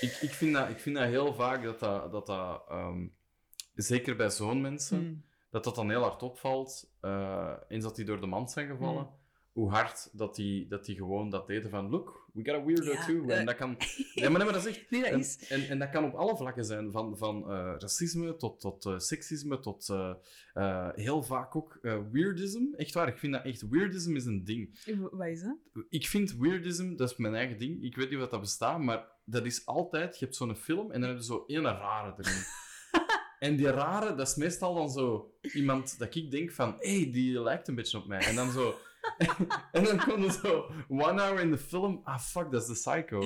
Ik, 0.00 0.18
ik, 0.20 0.30
vind 0.30 0.54
dat, 0.54 0.68
ik 0.68 0.78
vind 0.80 0.96
dat 0.96 1.08
heel 1.08 1.34
vaak 1.34 1.62
dat 1.62 1.80
dat... 1.80 2.12
dat, 2.12 2.26
dat 2.26 2.64
ehm, 2.68 3.06
zeker 3.74 4.16
bij 4.16 4.30
zo'n 4.30 4.60
mensen... 4.60 4.98
Hmm. 4.98 5.24
Dat 5.50 5.64
dat 5.64 5.74
dan 5.74 5.90
heel 5.90 6.02
hard 6.02 6.22
opvalt. 6.22 6.90
eh, 7.00 7.52
eens 7.68 7.84
dat 7.84 7.96
die 7.96 8.04
door 8.04 8.20
de 8.20 8.26
mand 8.26 8.50
zijn 8.50 8.68
gevallen. 8.68 9.02
Hmm. 9.02 9.18
Hoe 9.52 9.70
hard 9.70 10.08
dat 10.12 10.34
die, 10.34 10.66
dat 10.68 10.84
die 10.84 10.96
gewoon 10.96 11.30
dat 11.30 11.46
deden 11.46 11.70
van... 11.70 11.90
Look, 11.90 12.28
we 12.32 12.44
got 12.44 12.54
a 12.54 12.64
weirdo 12.64 12.92
Ja, 12.92 13.06
too. 13.06 13.28
En 13.28 13.46
dat 13.46 13.56
kan... 13.56 13.76
Nee, 14.14 14.28
maar, 14.28 14.38
nee, 14.38 14.44
maar 14.44 14.52
dat 14.52 14.66
is 14.66 14.76
echt... 14.76 14.90
Nee, 14.90 15.00
dat 15.00 15.10
en, 15.10 15.18
is... 15.18 15.48
En, 15.48 15.68
en 15.68 15.78
dat 15.78 15.90
kan 15.90 16.04
op 16.04 16.14
alle 16.14 16.36
vlakken 16.36 16.64
zijn. 16.64 16.92
Van, 16.92 17.18
van 17.18 17.50
eh, 17.50 17.74
racisme 17.78 18.36
tot, 18.36 18.60
tot 18.60 18.86
eh, 18.86 18.98
seksisme 18.98 19.60
tot... 19.60 19.88
eh, 19.88 20.88
heel 20.94 21.22
vaak 21.22 21.56
ook 21.56 21.78
weirdism. 22.12 22.62
Echt 22.76 22.94
waar, 22.94 23.08
ik 23.08 23.18
vind 23.18 23.32
dat 23.32 23.44
echt... 23.44 23.68
Weirdism 23.68 24.16
is 24.16 24.24
een 24.24 24.44
ding. 24.44 24.80
Wat 25.10 25.26
is 25.26 25.42
dat? 25.42 25.56
Ik 25.88 26.06
vind 26.06 26.36
weirdism, 26.36 26.96
dat 26.96 27.10
is 27.10 27.16
mijn 27.16 27.34
eigen 27.34 27.58
ding. 27.58 27.82
Ik 27.82 27.96
weet 27.96 28.10
niet 28.10 28.20
of 28.20 28.28
dat 28.28 28.40
bestaat, 28.40 28.80
maar 28.80 29.06
dat 29.24 29.46
is 29.46 29.66
altijd... 29.66 30.18
Je 30.18 30.24
hebt 30.24 30.36
zo'n 30.36 30.56
film 30.56 30.90
en 30.90 31.00
dan 31.00 31.10
heb 31.10 31.18
je 31.18 31.24
zo 31.24 31.44
één 31.46 31.62
rare 31.62 32.14
erin. 32.16 32.42
en 33.48 33.56
die 33.56 33.70
rare, 33.70 34.14
dat 34.14 34.28
is 34.28 34.34
meestal 34.34 34.74
dan 34.74 34.90
zo 34.90 35.34
iemand 35.52 35.98
dat 35.98 36.14
ik 36.14 36.30
denk 36.30 36.52
van... 36.52 36.74
Hé, 36.78 37.00
hey, 37.00 37.10
die 37.12 37.42
lijkt 37.42 37.68
een 37.68 37.74
beetje 37.74 37.98
op 37.98 38.06
mij. 38.06 38.20
En 38.20 38.34
dan 38.34 38.50
zo... 38.50 38.74
en 39.72 39.84
dan 39.84 39.98
komt 40.04 40.24
er 40.24 40.30
zo... 40.32 40.70
One 40.88 41.20
hour 41.20 41.40
in 41.40 41.50
de 41.50 41.58
film... 41.58 42.00
Ah, 42.04 42.18
fuck, 42.18 42.50
dat 42.50 42.62
is 42.62 42.66
de 42.68 42.72
psycho. 42.90 43.20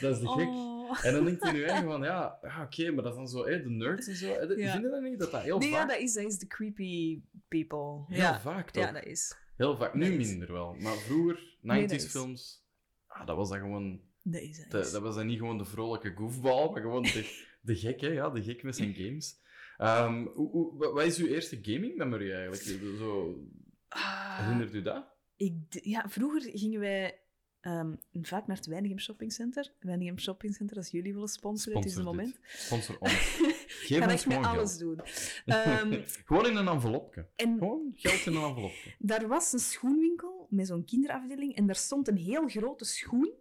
Dat 0.00 0.14
is 0.14 0.20
de 0.20 0.28
gek. 0.28 0.48
Oh. 0.48 1.04
En 1.04 1.12
dan 1.12 1.24
denk 1.24 1.44
je 1.44 1.52
nu 1.52 1.62
eigen 1.62 1.84
van, 1.88 2.02
ja, 2.02 2.38
ja 2.42 2.62
oké, 2.62 2.90
maar 2.90 3.02
dat 3.04 3.12
is 3.12 3.18
dan 3.18 3.28
zo, 3.28 3.44
de 3.44 3.62
nerds 3.70 4.06
en 4.06 4.14
zo. 4.14 4.46
de- 4.46 4.54
Ja. 4.58 4.70
Vind 4.72 4.84
je 4.84 4.90
dat 4.90 5.02
niet? 5.02 5.18
Dat 5.18 5.30
dat 5.30 5.42
heel 5.42 5.58
Nee, 5.58 5.70
ja, 5.70 5.76
vaak... 5.78 5.88
dat 5.88 5.98
is, 5.98 6.12
dat 6.14 6.24
is 6.24 6.38
de 6.38 6.46
creepy 6.46 7.20
people. 7.48 8.04
Heel 8.14 8.18
ja. 8.22 8.40
vaak, 8.40 8.70
toch? 8.70 8.84
ja, 8.84 8.92
dat 8.92 9.04
is. 9.04 9.36
Heel 9.56 9.76
vaak. 9.76 9.94
Nu 9.94 10.12
is- 10.18 10.28
minder 10.28 10.52
wel. 10.52 10.74
Maar 10.74 10.94
vroeger, 10.96 11.36
90s 11.38 11.56
Nee, 11.60 11.82
dat 11.86 11.90
is- 12.00 12.10
films, 12.10 12.64
ah, 13.06 13.26
dat 13.26 13.36
was 13.36 13.48
dat 13.48 13.58
gewoon... 13.58 14.00
Dat 14.22 14.40
is, 14.40 14.66
dat 14.68 14.84
is. 14.86 14.92
dat 14.92 15.02
was 15.02 15.14
dan 15.14 15.26
niet 15.26 15.38
gewoon 15.38 15.58
de 15.58 15.64
vrolijke 15.64 16.12
goofball, 16.14 16.70
maar 16.70 16.80
gewoon 16.80 17.02
de, 17.02 17.44
de 17.60 17.74
gek, 17.76 18.00
hè? 18.00 18.08
Ja, 18.08 18.30
de 18.30 18.42
gek 18.42 18.62
met 18.62 18.76
zijn 18.76 18.94
games. 18.94 19.40
Ehm, 19.76 20.24
hoe, 20.34 20.50
hoe- 20.50 20.76
wa- 20.78 20.92
wat 20.92 21.04
is 21.04 21.18
uw 21.18 21.26
eerste 21.26 21.58
gaming 21.62 21.96
memory 21.96 22.32
eigenlijk? 22.32 22.62
Zo, 22.98 23.40
Ah, 23.88 24.38
herinnert 24.38 24.74
u 24.74 24.82
dat? 24.82 25.14
Ik, 25.36 25.54
ja, 25.70 26.08
vroeger 26.08 26.40
gingen 26.58 26.80
wij 26.80 27.20
ehm, 27.60 27.94
vaak 28.12 28.46
naar 28.46 28.56
het 28.56 28.66
Weinigem 28.66 28.98
Shopping 28.98 29.32
Center. 29.32 29.72
Weinigem 29.80 30.18
Shopping 30.18 30.54
Center, 30.54 30.76
als 30.76 30.90
jullie 30.90 31.12
willen 31.12 31.28
sponsoren, 31.28 31.78
het 31.78 31.88
is 31.88 31.94
het 31.94 32.04
moment. 32.04 32.34
dit. 32.34 32.40
Sponsor 32.60 32.98
ons. 32.98 33.12
Ik 33.40 33.64
Geef 33.86 33.98
ga 33.98 34.04
ons 34.04 34.12
echt 34.12 34.26
met 34.26 34.44
alles 34.44 34.78
doen. 34.78 35.00
Ehm, 35.46 36.02
Gewoon 36.26 36.46
in 36.46 36.56
een 36.56 36.68
envelopje. 36.68 37.28
en 37.36 37.58
Gewoon 37.58 37.92
geld 37.94 38.26
in 38.26 38.34
een 38.34 38.42
envelopje. 38.48 38.94
daar 39.12 39.28
was 39.28 39.52
een 39.52 39.58
schoenwinkel 39.58 40.46
met 40.50 40.66
zo'n 40.66 40.84
kinderafdeling 40.84 41.54
en 41.56 41.66
daar 41.66 41.76
stond 41.76 42.08
een 42.08 42.16
heel 42.16 42.48
grote 42.48 42.84
schoen 42.84 43.32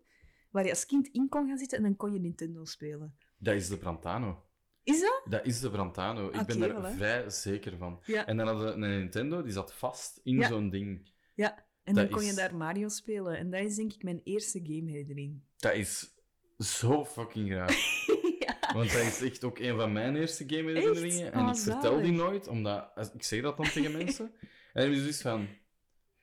waar 0.51 0.63
je 0.63 0.69
als 0.69 0.85
kind 0.85 1.07
in 1.07 1.29
kon 1.29 1.47
gaan 1.47 1.57
zitten 1.57 1.77
en 1.77 1.83
dan 1.83 1.95
kon 1.95 2.13
je 2.13 2.19
Nintendo 2.19 2.65
spelen. 2.65 3.17
Dat 3.37 3.55
is 3.55 3.67
de 3.67 3.77
Brantano. 3.77 4.43
Is 4.83 5.01
dat? 5.01 5.21
Dat 5.29 5.45
is 5.45 5.59
de 5.59 5.69
Brantano. 5.69 6.29
Ik 6.31 6.45
ben 6.45 6.59
daar 6.59 6.93
vrij 6.93 7.29
zeker 7.29 7.77
van. 7.77 7.99
Ja. 8.05 8.25
En 8.25 8.37
dan 8.37 8.47
hadden 8.47 8.65
we 8.65 8.71
een 8.71 8.79
Nintendo, 8.79 9.41
die 9.41 9.51
zat 9.51 9.73
vast 9.73 10.19
in 10.23 10.37
Ja. 10.37 10.47
zo'n 10.47 10.69
ding. 10.69 11.09
Ja. 11.33 11.65
En 11.85 11.93
Dat 11.93 12.03
dan 12.03 12.09
kon 12.13 12.21
is- 12.21 12.29
je 12.29 12.35
daar 12.35 12.55
Mario 12.55 12.87
spelen. 12.87 13.37
En 13.37 13.49
dat 13.49 13.61
is 13.61 13.75
denk 13.75 13.93
ik 13.93 14.03
mijn 14.03 14.21
eerste 14.23 14.59
gameherinnering. 14.63 15.41
Dat 15.57 15.73
is 15.73 16.13
zo 16.59 17.05
fucking 17.05 17.49
graag. 17.51 17.75
ja. 18.45 18.73
Want 18.73 18.91
dat 18.91 19.01
is 19.01 19.21
echt 19.21 19.43
ook 19.43 19.59
een 19.59 19.75
van 19.77 19.91
mijn 19.93 20.15
eerste 20.15 20.43
game-herinneringen. 20.47 21.25
Echt? 21.25 21.33
En 21.33 21.41
Oh, 21.41 21.49
ik 21.49 21.55
vertel 21.57 22.01
die 22.01 22.11
nooit, 22.11 22.47
omdat... 22.47 22.89
Als, 22.95 23.11
ik 23.13 23.23
zeg 23.23 23.41
dat 23.41 23.57
dan 23.57 23.65
tegen 23.69 23.91
mensen. 24.03 24.25
En 24.73 24.81
dan 24.81 24.89
je 24.91 24.99
zoiets 24.99 25.21
van... 25.21 25.47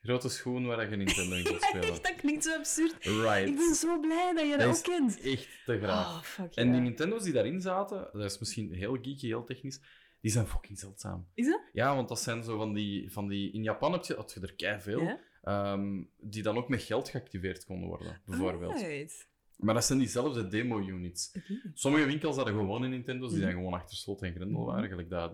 Grote 0.01 0.29
schoen 0.29 0.65
waar 0.65 0.89
je 0.89 0.95
Nintendo 0.95 1.35
in 1.35 1.43
kunt 1.49 1.61
spelen. 1.61 1.89
Echt, 1.89 2.03
dat 2.03 2.15
klinkt 2.15 2.43
zo 2.43 2.55
absurd. 2.55 2.95
Right. 3.05 3.47
Ik 3.47 3.55
ben 3.55 3.75
zo 3.75 3.99
blij 3.99 4.33
dat 4.35 4.43
je 4.43 4.49
dat, 4.49 4.59
Dat 4.59 4.67
ook 4.67 4.73
is 4.73 4.81
kent. 4.81 5.19
Echt 5.21 5.47
te 5.65 5.77
graag. 5.77 6.05
Oh, 6.07 6.21
fuck 6.21 6.55
En 6.55 6.71
die 6.71 6.81
Nintendo's 6.81 7.23
die 7.23 7.33
daarin 7.33 7.61
zaten, 7.61 8.09
dat 8.13 8.23
is 8.31 8.39
misschien 8.39 8.73
heel 8.73 8.93
geeky, 9.01 9.27
heel 9.27 9.43
technisch, 9.43 9.81
die 10.21 10.31
zijn 10.31 10.47
fucking 10.47 10.79
zeldzaam. 10.79 11.27
Is 11.33 11.45
dat? 11.45 11.61
Ja, 11.73 11.95
want 11.95 12.07
dat 12.09 12.19
zijn 12.19 12.43
zo 12.43 12.57
van 12.57 12.73
die... 12.73 13.11
Van 13.11 13.27
die 13.27 13.51
in 13.51 13.63
Japan 13.63 13.91
heb 13.91 14.03
je, 14.03 14.15
had 14.15 14.31
je 14.33 14.39
er 14.39 14.55
kei 14.55 14.81
veel, 14.81 15.19
Ja? 15.43 15.77
die 16.19 16.43
dan 16.43 16.57
ook 16.57 16.69
met 16.69 16.81
geld 16.81 17.09
geactiveerd 17.09 17.65
konden 17.65 17.87
worden, 17.87 18.21
bijvoorbeeld. 18.25 18.81
Right. 18.81 19.27
Maar 19.57 19.73
dat 19.73 19.85
zijn 19.85 19.99
diezelfde 19.99 20.47
demo-units. 20.47 21.31
Sommige 21.73 22.05
winkels 22.05 22.35
hadden 22.35 22.53
gewone 22.53 22.87
Nintendo's, 22.87 23.29
die 23.29 23.37
Mhm. 23.39 23.47
zijn 23.49 23.57
gewoon 23.63 23.73
achter 23.79 23.97
slot 23.97 24.21
en 24.21 24.33
grendel 24.33 24.65
waren. 24.65 24.89
Gelijk 24.89 25.09
dat, 25.09 25.33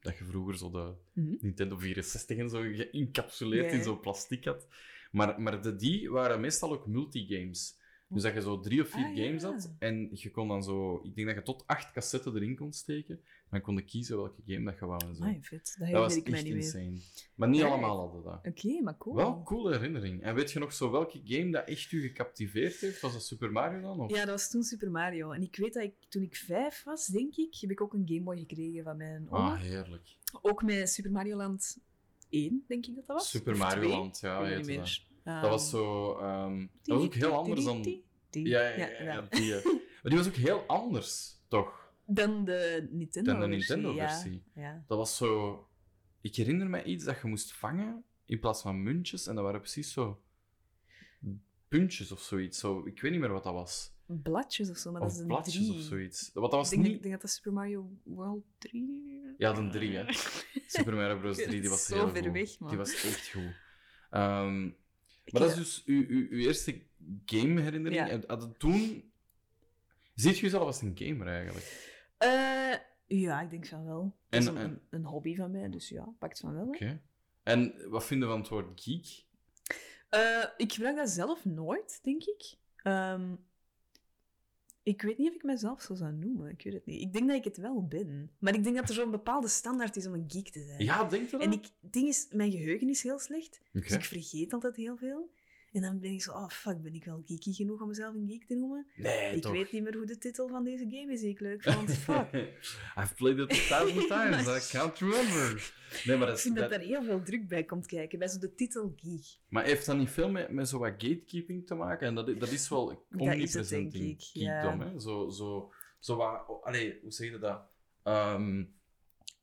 dat 0.00 0.18
je 0.18 0.24
vroeger 0.24 0.56
zo 0.56 0.70
de 0.70 0.92
Mhm. 1.12 1.34
Nintendo 1.40 1.78
64 1.78 2.36
en 2.38 2.48
zo 2.48 2.60
geïncapsuleerd 2.60 3.72
in 3.72 3.82
zo'n 3.82 4.00
plastic 4.00 4.44
had. 4.44 4.66
Maar, 5.10 5.40
maar 5.40 5.62
de, 5.62 5.76
die 5.76 6.10
waren 6.10 6.40
meestal 6.40 6.72
ook 6.72 6.86
multigames. 6.86 7.76
Dus 8.08 8.22
dat 8.22 8.34
je 8.34 8.40
zo 8.40 8.60
drie 8.60 8.80
of 8.82 8.88
vier 8.88 9.04
Ah, 9.04 9.16
ja. 9.16 9.24
games 9.26 9.42
had 9.42 9.74
en 9.78 10.08
je 10.12 10.30
kon 10.30 10.48
dan 10.48 10.62
zo... 10.62 11.00
Ik 11.04 11.14
denk 11.14 11.26
dat 11.26 11.36
je 11.36 11.42
tot 11.42 11.66
acht 11.66 11.92
cassetten 11.92 12.34
erin 12.34 12.56
kon 12.56 12.72
steken. 12.72 13.20
Dan 13.54 13.62
kon 13.62 13.84
kiezen 13.84 14.16
welke 14.16 14.42
game 14.46 14.64
dat 14.64 14.78
je 14.78 14.86
wou 14.86 15.04
en 15.06 15.14
zo. 15.16 15.24
Vet. 15.40 15.76
Dat 15.78 15.88
dat 15.90 16.00
was 16.00 16.16
ik 16.16 16.28
echt 16.28 16.44
niet 16.44 16.52
meer. 16.54 16.62
insane. 16.62 16.96
Maar 17.34 17.48
niet 17.48 17.60
Ja, 17.60 17.66
allemaal 17.66 17.98
hadden 17.98 18.22
dat. 18.22 18.46
Oké, 18.46 18.82
maar 18.82 18.96
cool. 18.98 19.14
Wel 19.16 19.28
een 19.36 19.42
coole 19.42 19.72
herinnering. 19.72 20.22
En 20.22 20.34
weet 20.34 20.52
je 20.52 20.58
nog 20.58 20.72
zo 20.72 20.90
welke 20.90 21.20
game 21.24 21.50
dat 21.50 21.68
echt 21.68 21.92
u 21.92 22.00
gecaptiveerd 22.00 22.80
heeft? 22.80 23.00
Was 23.00 23.12
dat 23.12 23.24
Super 23.24 23.52
Mario 23.52 23.80
dan? 23.80 24.00
Of? 24.00 24.10
Ja, 24.10 24.18
dat 24.20 24.28
was 24.28 24.50
toen 24.50 24.62
Super 24.62 24.90
Mario. 24.90 25.30
En 25.30 25.42
ik 25.42 25.56
weet 25.56 25.74
dat 25.74 25.82
ik, 25.82 25.94
toen 26.08 26.22
ik 26.22 26.36
vijf 26.36 26.82
was, 26.84 27.06
denk 27.06 27.36
ik, 27.36 27.56
heb 27.60 27.70
ik 27.70 27.80
ook 27.80 27.92
een 27.94 28.04
Game 28.06 28.22
Boy 28.22 28.38
gekregen 28.38 28.84
van 28.84 28.96
mijn 28.96 29.26
oma. 29.30 29.52
Ah, 29.54 29.60
heerlijk. 29.60 30.16
Ook 30.42 30.62
met 30.62 30.88
Super 30.90 31.10
Mario 31.10 31.36
Land 31.36 31.78
1, 32.28 32.64
denk 32.68 32.86
ik 32.86 32.94
dat 32.94 33.06
dat 33.06 33.16
was. 33.16 33.30
Super 33.30 33.56
Mario 33.56 33.80
2. 33.82 33.88
Land, 33.90 34.20
ja, 34.20 34.48
dat. 34.58 35.42
Dat 35.42 35.50
was 35.50 35.70
zo... 35.70 36.14
ehm, 36.18 36.66
dat 36.82 36.96
was 36.96 37.04
ook 37.06 37.14
heel 37.14 37.32
anders 37.32 37.64
dan... 37.64 37.82
die- 37.82 38.04
die- 38.30 38.48
Ja, 38.48 38.60
ja, 38.68 38.76
ja, 38.88 39.02
ja, 39.02 39.26
die, 39.30 39.54
eh. 39.56 39.64
Maar 39.64 40.12
die 40.12 40.16
was 40.16 40.26
ook 40.26 40.34
heel 40.34 40.60
anders, 40.66 41.36
toch? 41.48 41.83
Dan 42.06 42.44
de 42.44 42.88
Nintendo 42.90 43.30
Dan 43.32 43.40
de 43.40 43.46
Nintendo-versie. 43.46 44.42
Ja, 44.54 44.62
ja. 44.62 44.84
Dat 44.86 44.98
was 44.98 45.16
zo... 45.16 45.68
Ik 46.20 46.34
herinner 46.36 46.68
me 46.70 46.84
iets 46.84 47.04
dat 47.04 47.20
je 47.20 47.28
moest 47.28 47.52
vangen 47.54 48.04
in 48.26 48.40
plaats 48.40 48.62
van 48.62 48.82
muntjes. 48.82 49.26
En 49.26 49.34
dat 49.34 49.44
waren 49.44 49.60
precies 49.60 49.92
zo... 49.92 50.22
Puntjes 51.68 52.12
of 52.12 52.20
zoiets. 52.20 52.58
Zo, 52.58 52.86
ik 52.86 53.00
weet 53.00 53.10
niet 53.10 53.20
meer 53.20 53.32
wat 53.32 53.44
dat 53.44 53.52
was. 53.52 53.92
Bladjes 54.06 54.70
of 54.70 54.76
zo, 54.76 54.92
maar 54.92 55.00
dat 55.00 55.10
is 55.10 55.16
Of 55.16 55.22
een 55.22 55.28
bladjes 55.28 55.54
drie. 55.66 55.72
of 55.78 55.80
zoiets. 55.80 56.30
Want 56.34 56.50
dat 56.50 56.60
was 56.60 56.72
Ik 56.72 56.76
denk, 56.78 56.82
niet... 56.88 56.96
ik 56.96 57.00
denk 57.02 57.12
dat 57.12 57.22
dat 57.22 57.30
Super 57.30 57.52
Mario 57.52 57.90
World 58.02 58.44
3... 58.58 59.34
Ja, 59.38 59.52
de 59.52 59.68
drie, 59.68 59.96
hè. 59.96 60.04
Super 60.66 60.94
Mario 60.94 61.18
Bros. 61.18 61.36
3, 61.36 61.48
die 61.60 61.70
was 61.70 61.86
Zo 61.86 61.94
heel 61.94 62.08
ver 62.10 62.22
goed. 62.22 62.32
weg, 62.32 62.58
man. 62.58 62.68
Die 62.68 62.78
was 62.78 62.94
echt 63.04 63.28
goed. 63.30 63.54
Ehm, 64.10 64.62
maar 64.62 65.42
dat 65.42 65.50
is 65.50 65.54
dus 65.56 65.82
uw, 65.86 66.04
uw, 66.08 66.26
uw 66.30 66.38
eerste 66.38 66.82
game-herinnering. 67.26 68.00
Ja. 68.00 68.08
En 68.08 68.24
Had 68.26 68.42
het 68.42 68.58
toen... 68.58 69.12
Ziet 70.14 70.36
je 70.36 70.42
jezelf 70.42 70.62
als 70.62 70.82
een 70.82 70.92
gamer, 70.94 71.26
eigenlijk? 71.26 71.92
Eh, 72.24 72.74
ja, 73.06 73.40
ik 73.40 73.50
denk 73.50 73.66
van 73.66 73.84
wel. 73.84 74.16
Dat 74.28 74.40
is 74.40 74.46
En- 74.46 74.56
een, 74.56 74.62
en- 74.62 74.80
een, 74.90 75.04
hobby 75.04 75.36
van 75.36 75.50
mij, 75.50 75.68
dus 75.68 75.88
ja, 75.88 76.14
pakt 76.18 76.38
van 76.40 76.54
wel. 76.54 76.66
Oké. 76.66 77.00
En 77.42 77.88
wat 77.90 78.04
vinden 78.04 78.28
we 78.28 78.34
van 78.34 78.42
het 78.42 78.50
woord 78.50 78.80
geek? 78.80 79.24
Eh, 80.08 80.44
ik 80.56 80.72
gebruik 80.72 80.96
dat 80.96 81.08
zelf 81.10 81.44
nooit, 81.44 81.98
denk 82.02 82.22
ik. 82.24 82.54
Ehm, 82.76 83.34
ik 84.82 85.02
weet 85.02 85.18
niet 85.18 85.28
of 85.28 85.34
ik 85.34 85.42
mezelf 85.42 85.82
zo 85.82 85.94
zou 85.94 86.12
noemen. 86.12 86.50
Ik 86.50 86.62
weet 86.62 86.72
het 86.72 86.86
niet. 86.86 87.00
Ik 87.00 87.12
denk 87.12 87.26
dat 87.28 87.36
ik 87.36 87.44
het 87.44 87.56
wel 87.56 87.86
ben. 87.86 88.30
Maar 88.38 88.54
ik 88.54 88.64
denk 88.64 88.76
dat 88.76 88.88
er 88.88 88.94
zo'n 88.94 89.10
bepaalde 89.10 89.48
standaard 89.48 89.96
is 89.96 90.06
om 90.06 90.14
een 90.14 90.24
geek 90.30 90.48
te 90.50 90.64
zijn. 90.64 90.84
Ja, 90.84 91.04
denk 91.04 91.24
je 91.24 91.30
dat? 91.30 91.40
En 91.40 91.52
ik, 91.52 91.66
ding 91.80 92.08
is, 92.08 92.26
mijn 92.30 92.50
geheugen 92.50 92.88
is 92.88 93.02
heel 93.02 93.18
slecht. 93.18 93.60
Dus 93.72 93.90
ik 93.92 94.04
vergeet 94.04 94.52
altijd 94.52 94.76
heel 94.76 94.96
veel. 94.96 95.30
En 95.74 95.80
dan 95.80 96.00
ben 96.00 96.10
ik 96.12 96.22
zo, 96.22 96.32
oh 96.32 96.48
fuck, 96.48 96.82
ben 96.82 96.94
ik 96.94 97.04
wel 97.04 97.22
geeky 97.24 97.52
genoeg 97.52 97.80
om 97.80 97.88
mezelf 97.88 98.14
een 98.14 98.26
geek 98.28 98.46
te 98.46 98.54
noemen? 98.54 98.86
Nee, 98.96 99.36
ik 99.36 99.42
toch? 99.42 99.52
weet 99.52 99.72
niet 99.72 99.82
meer 99.82 99.96
hoe 99.96 100.06
de 100.06 100.18
titel 100.18 100.48
van 100.48 100.64
deze 100.64 100.84
game 100.90 101.12
is 101.12 101.20
die 101.20 101.30
ik 101.30 101.40
leuk 101.40 101.62
vond. 101.62 101.94
Fuck. 102.08 102.32
I've 102.98 103.14
played 103.14 103.38
it 103.38 103.52
a 103.52 103.54
thousand 103.68 104.08
times. 104.18 104.46
I 104.72 104.76
can't 104.78 104.98
remember. 104.98 105.72
Nee, 106.04 106.16
maar 106.16 106.26
dat 106.26 106.28
Ik 106.28 106.34
is... 106.34 106.42
vind 106.42 106.56
dat 106.56 106.70
dat- 106.70 106.78
daar 106.78 106.88
heel 106.88 107.02
veel 107.02 107.22
druk 107.22 107.48
bij 107.48 107.64
komt 107.64 107.86
kijken, 107.86 108.18
bij 108.18 108.28
zo 108.28 108.38
de 108.38 108.54
titel 108.54 108.92
geek. 108.96 109.38
Maar 109.48 109.64
heeft 109.64 109.86
dat 109.86 109.96
niet 109.96 110.10
veel 110.10 110.30
met, 110.30 110.50
met 110.50 110.68
zo 110.68 110.78
wat 110.78 110.90
gatekeeping 110.98 111.66
te 111.66 111.74
maken? 111.74 112.06
En 112.06 112.14
dat, 112.14 112.26
dat 112.40 112.50
is 112.50 112.68
wel 112.68 112.90
is 112.90 112.96
het, 113.10 113.20
omnipresent 113.20 113.94
in 113.94 114.08
ik, 114.08 114.20
ja. 114.20 114.78
hè? 114.78 115.00
Zo, 115.00 115.28
zo, 115.30 115.72
zo 115.98 116.16
wat... 116.16 116.44
oh, 116.48 116.64
Allee, 116.64 116.98
hoe 117.02 117.12
zeg 117.12 117.30
je 117.30 117.38
dat? 117.38 117.62
Ehm, 118.02 118.64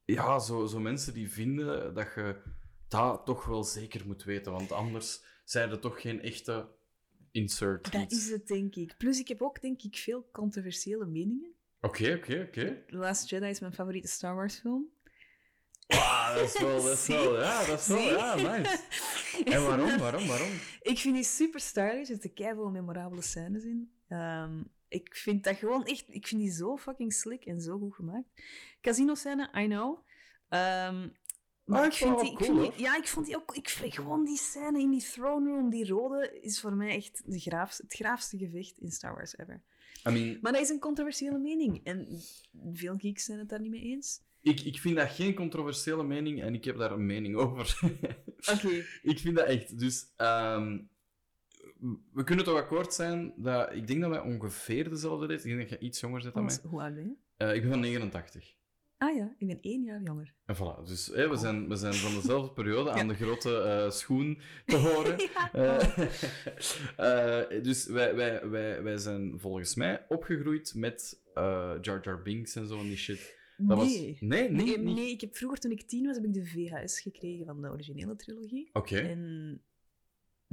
ja, 0.05 0.39
zo, 0.39 0.65
zo 0.65 0.79
mensen 0.79 1.13
die 1.13 1.31
vinden 1.31 1.93
dat 1.93 2.07
je 2.15 2.41
dat 2.87 3.25
toch 3.25 3.45
wel 3.45 3.63
zeker 3.63 4.05
moet 4.07 4.23
weten, 4.23 4.51
want 4.51 4.71
anders 4.71 5.29
zijn 5.51 5.69
er 5.69 5.79
toch 5.79 6.01
geen 6.01 6.21
echte 6.21 6.67
insert 7.31 7.91
Dat 7.91 8.11
is 8.11 8.29
het, 8.29 8.47
denk 8.47 8.75
ik. 8.75 8.97
Plus, 8.97 9.19
ik 9.19 9.27
heb 9.27 9.41
ook, 9.41 9.61
denk 9.61 9.81
ik, 9.81 9.95
veel 9.95 10.29
controversiële 10.31 11.05
meningen. 11.05 11.53
Oké, 11.81 12.13
oké, 12.13 12.45
oké. 12.47 12.83
The 12.87 12.95
Last 12.95 13.29
Jedi 13.29 13.49
is 13.49 13.59
mijn 13.59 13.73
favoriete 13.73 14.07
Star 14.07 14.35
Wars 14.35 14.55
film. 14.59 14.89
Wauw, 15.87 16.35
dat 16.35 16.43
is 16.43 16.61
wel... 16.61 16.83
Dat 16.83 16.97
is 16.97 17.07
wel 17.15 17.39
ja, 17.39 17.65
dat 17.65 17.79
is 17.79 17.87
wel... 17.87 17.99
Ja, 17.99 18.35
nice. 18.35 18.79
En 19.53 19.65
waarom, 19.65 19.97
waarom, 19.97 20.27
waarom? 20.27 20.51
Ik 20.81 20.97
vind 20.97 21.15
die 21.15 21.23
super 21.23 21.59
stylish. 21.59 21.99
Er 21.99 22.05
zitten 22.05 22.33
keiveel 22.33 22.69
memorabele 22.69 23.21
scènes 23.21 23.63
in. 23.63 23.91
Ehm, 24.07 24.63
ik 24.87 25.15
vind 25.15 25.43
dat 25.43 25.55
gewoon 25.55 25.85
echt... 25.85 26.05
Ik 26.07 26.27
vind 26.27 26.41
die 26.41 26.51
zo 26.51 26.77
fucking 26.77 27.13
slick 27.13 27.45
en 27.45 27.61
zo 27.61 27.77
goed 27.77 27.95
gemaakt. 27.95 28.27
Casino-scène, 28.81 29.49
I 29.55 29.65
know. 29.65 30.05
Ehm, 30.49 31.07
maar 31.71 31.85
ik 31.85 31.93
vind 31.93 32.09
vond 32.09 32.21
die... 32.21 32.31
wel 32.31 32.39
Ik 32.39 32.45
vind 32.45 32.57
cool, 32.57 32.71
die 32.71 32.81
ja, 32.81 32.97
ik 32.97 33.07
vond 33.07 33.25
die 33.25 33.35
ook... 33.35 33.55
Ik 33.55 33.69
vind 33.69 33.95
gewoon 33.95 34.25
die 34.25 34.37
scène 34.37 34.79
in 34.79 34.91
die 34.91 35.03
throne 35.03 35.49
room, 35.49 35.69
die 35.69 35.87
rode, 35.87 36.39
is 36.41 36.59
voor 36.59 36.73
mij 36.73 36.95
echt 36.95 37.21
de 37.25 37.39
graafs, 37.39 37.77
het 37.77 37.93
graafste 37.93 38.37
gevecht 38.37 38.77
in 38.77 38.91
Star 38.91 39.13
Wars 39.13 39.37
ever. 39.37 39.61
I 40.07 40.11
mean, 40.11 40.37
Maar 40.41 40.51
dat 40.51 40.61
is 40.61 40.69
een 40.69 40.79
controversiële 40.79 41.37
mening. 41.37 41.81
En 41.83 42.07
veel 42.73 42.97
geeks 42.97 43.25
zijn 43.25 43.39
het 43.39 43.49
daar 43.49 43.61
niet 43.61 43.71
mee 43.71 43.81
eens. 43.81 44.21
ik, 44.41 44.59
ik 44.59 44.77
vind 44.77 44.95
dat 44.95 45.09
geen 45.09 45.33
controversiële 45.33 46.03
mening 46.03 46.41
en 46.41 46.53
ik 46.53 46.63
heb 46.63 46.77
daar 46.77 46.91
een 46.91 47.05
mening 47.05 47.35
over. 47.35 47.79
Oké. 48.53 48.85
Ik 49.01 49.19
vind 49.19 49.35
dat 49.35 49.45
echt. 49.45 49.79
Dus 49.79 50.05
ehm, 50.15 50.79
we 52.13 52.23
kunnen 52.23 52.45
toch 52.45 52.57
akkoord 52.57 52.93
zijn 52.93 53.33
dat 53.35 53.73
ik 53.73 53.87
denk 53.87 54.01
dat 54.01 54.09
wij 54.09 54.21
ongeveer 54.21 54.89
dezelfde 54.89 55.25
leeftijd. 55.25 55.51
Ik 55.51 55.57
denk 55.57 55.69
dat 55.69 55.79
je 55.79 55.85
iets 55.85 55.99
jonger 55.99 56.21
bent 56.21 56.33
dan 56.33 56.45
mij. 56.45 56.57
Hoe 56.63 56.81
oud 56.81 56.95
ben 56.95 57.03
je? 57.03 57.15
Eh, 57.37 57.55
ik 57.55 57.61
ben 57.61 57.69
van 57.69 57.79
89. 57.79 58.55
Ah 59.01 59.15
ja, 59.15 59.35
ik 59.37 59.47
ben 59.47 59.61
één 59.61 59.83
jaar 59.83 60.01
jonger. 60.01 60.33
En 60.45 60.55
voilà. 60.55 60.83
Dus 60.83 61.07
hè, 61.07 61.29
we, 61.29 61.37
zijn, 61.37 61.67
we 61.67 61.75
zijn 61.75 61.93
van 61.93 62.13
dezelfde 62.13 62.51
periode 62.51 62.91
aan 62.99 63.07
de 63.07 63.13
grote 63.13 63.57
eh, 63.57 63.89
schoen 63.89 64.39
te 64.65 64.75
horen. 64.75 65.17
Eh, 66.97 67.41
eh, 67.47 67.63
dus 67.63 67.85
wij, 67.85 68.15
wij, 68.15 68.49
wij, 68.49 68.83
wij 68.83 68.97
zijn 68.97 69.39
volgens 69.39 69.75
mij 69.75 70.05
opgegroeid 70.07 70.73
met 70.75 71.21
Jar 71.81 71.99
Jar 72.01 72.21
Binks 72.21 72.55
en 72.55 72.67
zo 72.67 72.79
en 72.79 72.83
die 72.83 72.97
shit. 72.97 73.37
Dat 73.57 73.77
nee. 73.77 74.09
Was... 74.09 74.19
Nee, 74.19 74.49
nee, 74.49 74.77
Nee, 74.77 75.09
ik 75.11 75.21
heb 75.21 75.35
vroeger, 75.35 75.59
toen 75.59 75.71
ik 75.71 75.81
tien 75.81 76.05
was, 76.05 76.15
heb 76.15 76.25
ik 76.25 76.33
de 76.33 76.45
VHS 76.45 76.99
gekregen 76.99 77.45
van 77.45 77.61
de 77.61 77.69
originele 77.69 78.15
trilogie. 78.15 78.69
Oké. 78.73 78.97
En 78.97 79.61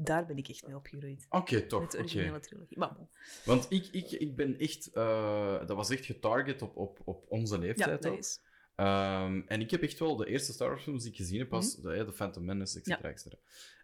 daar 0.01 0.27
ben 0.27 0.37
ik 0.37 0.49
echt 0.49 0.67
mee 0.67 0.77
opgegroeid. 0.77 1.27
Oké, 1.31 1.61
toch. 1.67 1.81
Met 1.81 1.91
de 1.91 1.99
originele 1.99 2.41
trilogie. 2.41 2.79
Maar 2.79 2.95
bon. 2.95 3.09
Want 3.45 3.67
ik, 3.69 3.87
ik, 3.87 4.11
ik 4.11 4.37
ben 4.37 4.59
echt... 4.59 4.87
eh, 4.93 5.59
dat 5.67 5.77
was 5.77 5.91
echt 5.91 6.05
getarget 6.05 6.63
op, 6.63 6.77
op, 6.77 6.99
op 7.05 7.25
onze 7.29 7.55
Ja, 7.55 7.61
leeftijd 7.61 8.03
dat 8.03 8.13
ook. 8.13 8.19
is. 8.19 8.41
Ehm, 8.75 9.43
en 9.47 9.61
ik 9.61 9.71
heb 9.71 9.83
echt 9.83 9.99
wel 9.99 10.17
de 10.17 10.27
eerste 10.27 10.53
Star 10.53 10.69
Wars 10.69 10.83
films 10.83 11.03
die 11.03 11.11
ik 11.13 11.17
gezien 11.19 11.39
heb, 11.39 11.51
was 11.51 11.77
de, 11.77 12.05
de 12.05 12.13
Phantom 12.13 12.45
Menace, 12.45 12.79
et 12.79 12.87
Mhm. 12.87 13.07
Ja. 13.07 13.37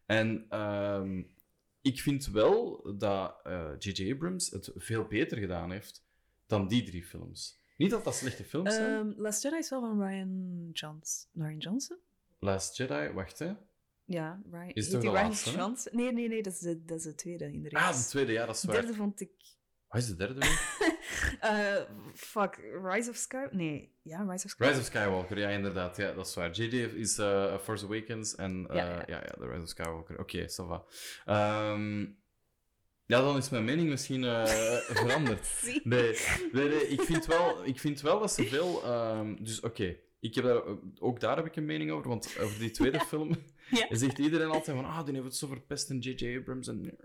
En 0.07 0.47
ehm, 0.49 1.23
ik 1.83 2.01
vind 2.01 2.27
wel 2.27 2.83
dat 2.99 3.41
J.J. 3.79 4.13
Abrams 4.13 4.51
het 4.51 4.71
veel 4.75 5.05
beter 5.05 5.39
gedaan 5.39 5.71
heeft 5.71 6.05
dan 6.47 6.69
die 6.69 6.83
drie 6.83 7.05
films. 7.05 7.63
Niet 7.77 7.91
dat 7.91 8.05
dat 8.05 8.15
slechte 8.15 8.45
films 8.45 8.75
zijn. 8.75 8.93
Ehm, 9.09 9.21
Last 9.21 9.43
Jedi 9.43 9.57
is 9.57 9.71
wel 9.71 9.81
van 9.81 10.03
Ryan, 10.07 10.71
Johns 10.73 11.29
Ryan 11.33 11.59
Johnson? 11.59 11.99
Last 12.39 12.77
Jedi, 12.77 13.09
wacht 13.13 13.39
hè. 13.39 13.53
Ja, 14.05 14.43
Ryan. 14.51 14.71
Is 14.73 14.89
die 14.91 14.99
de 14.99 15.11
laatste? 15.11 15.51
Johnson? 15.51 15.97
Nee, 15.97 16.13
nee, 16.13 16.29
nee, 16.29 16.43
dat 16.43 16.53
is 16.53 16.59
de, 16.59 16.85
dat 16.85 16.99
is 16.99 17.05
de 17.05 17.15
tweede 17.15 17.45
in 17.45 17.63
de 17.63 17.69
reeks. 17.69 17.83
Ah, 17.83 17.97
de 17.97 18.05
tweede, 18.09 18.33
ja, 18.33 18.47
dat 18.47 18.55
is 18.55 18.61
De 18.61 18.67
waar. 18.67 18.77
derde 18.81 18.95
vond 18.95 19.21
ik... 19.21 19.31
Wat 19.89 20.03
is 20.03 20.09
de 20.09 20.17
derde 20.17 20.41
weer? 20.41 20.73
Eh, 21.41 21.77
fuck, 22.15 22.61
Rise 22.83 23.11
of 23.11 23.17
Sky... 23.17 23.47
Nee, 23.51 23.93
ja, 24.03 24.19
Rise 24.29 24.45
of 24.45 24.51
Sky. 24.51 24.63
Rise 24.65 24.79
of 24.79 24.85
Skywalker, 24.85 25.39
ja, 25.39 25.49
inderdaad. 25.49 25.97
Ja, 25.97 26.13
dat 26.13 26.27
is 26.27 26.35
waar. 26.35 26.51
J.J. 26.51 26.75
is 26.77 27.19
eh, 27.19 27.59
Force 27.59 27.85
Awakens 27.85 28.35
en 28.35 28.67
eh, 28.69 28.77
Ja, 28.77 28.85
ja, 28.85 29.03
ja. 29.07 29.17
ja. 29.21 29.35
The 29.39 29.47
Rise 29.47 29.63
of 29.63 29.69
Skywalker. 29.69 30.19
Oké, 30.19 30.47
ça 30.49 30.67
va. 30.67 30.85
Ehm, 31.25 32.01
ja, 33.07 33.21
dan 33.21 33.37
is 33.37 33.49
mijn 33.51 33.65
mening 33.65 33.89
misschien 33.89 34.23
veranderd. 35.01 35.49
Nee, 35.85 36.19
nee, 36.53 36.69
nee, 36.69 36.89
ik 36.89 37.01
vind 37.01 37.27
wel, 37.27 37.65
ik 37.67 37.79
vind 37.81 38.01
wel 38.01 38.19
dat 38.21 38.33
ze 38.33 38.45
veel... 38.45 38.83
ehm, 38.85 39.35
dus 39.45 39.61
oké, 39.61 39.97
ik 40.21 40.35
heb 40.35 40.45
daar, 40.45 40.63
ook 40.99 41.21
daar 41.21 41.37
heb 41.37 41.47
ik 41.47 41.57
een 41.57 41.65
mening 41.65 41.91
over, 41.91 42.09
want 42.09 42.39
over 42.41 42.59
die 42.59 42.71
tweede 42.71 43.01
film 43.15 43.37
Ja. 43.71 43.87
zegt 43.91 44.19
iedereen 44.19 44.49
altijd 44.51 44.77
van 44.77 44.85
ah, 44.87 45.05
die 45.05 45.15
heeft 45.15 45.27
het 45.27 45.37
zo 45.37 45.47
verpest 45.47 45.91
en 45.91 45.99
J.J. 45.99 46.37
Abrams 46.37 46.69
en 46.69 46.97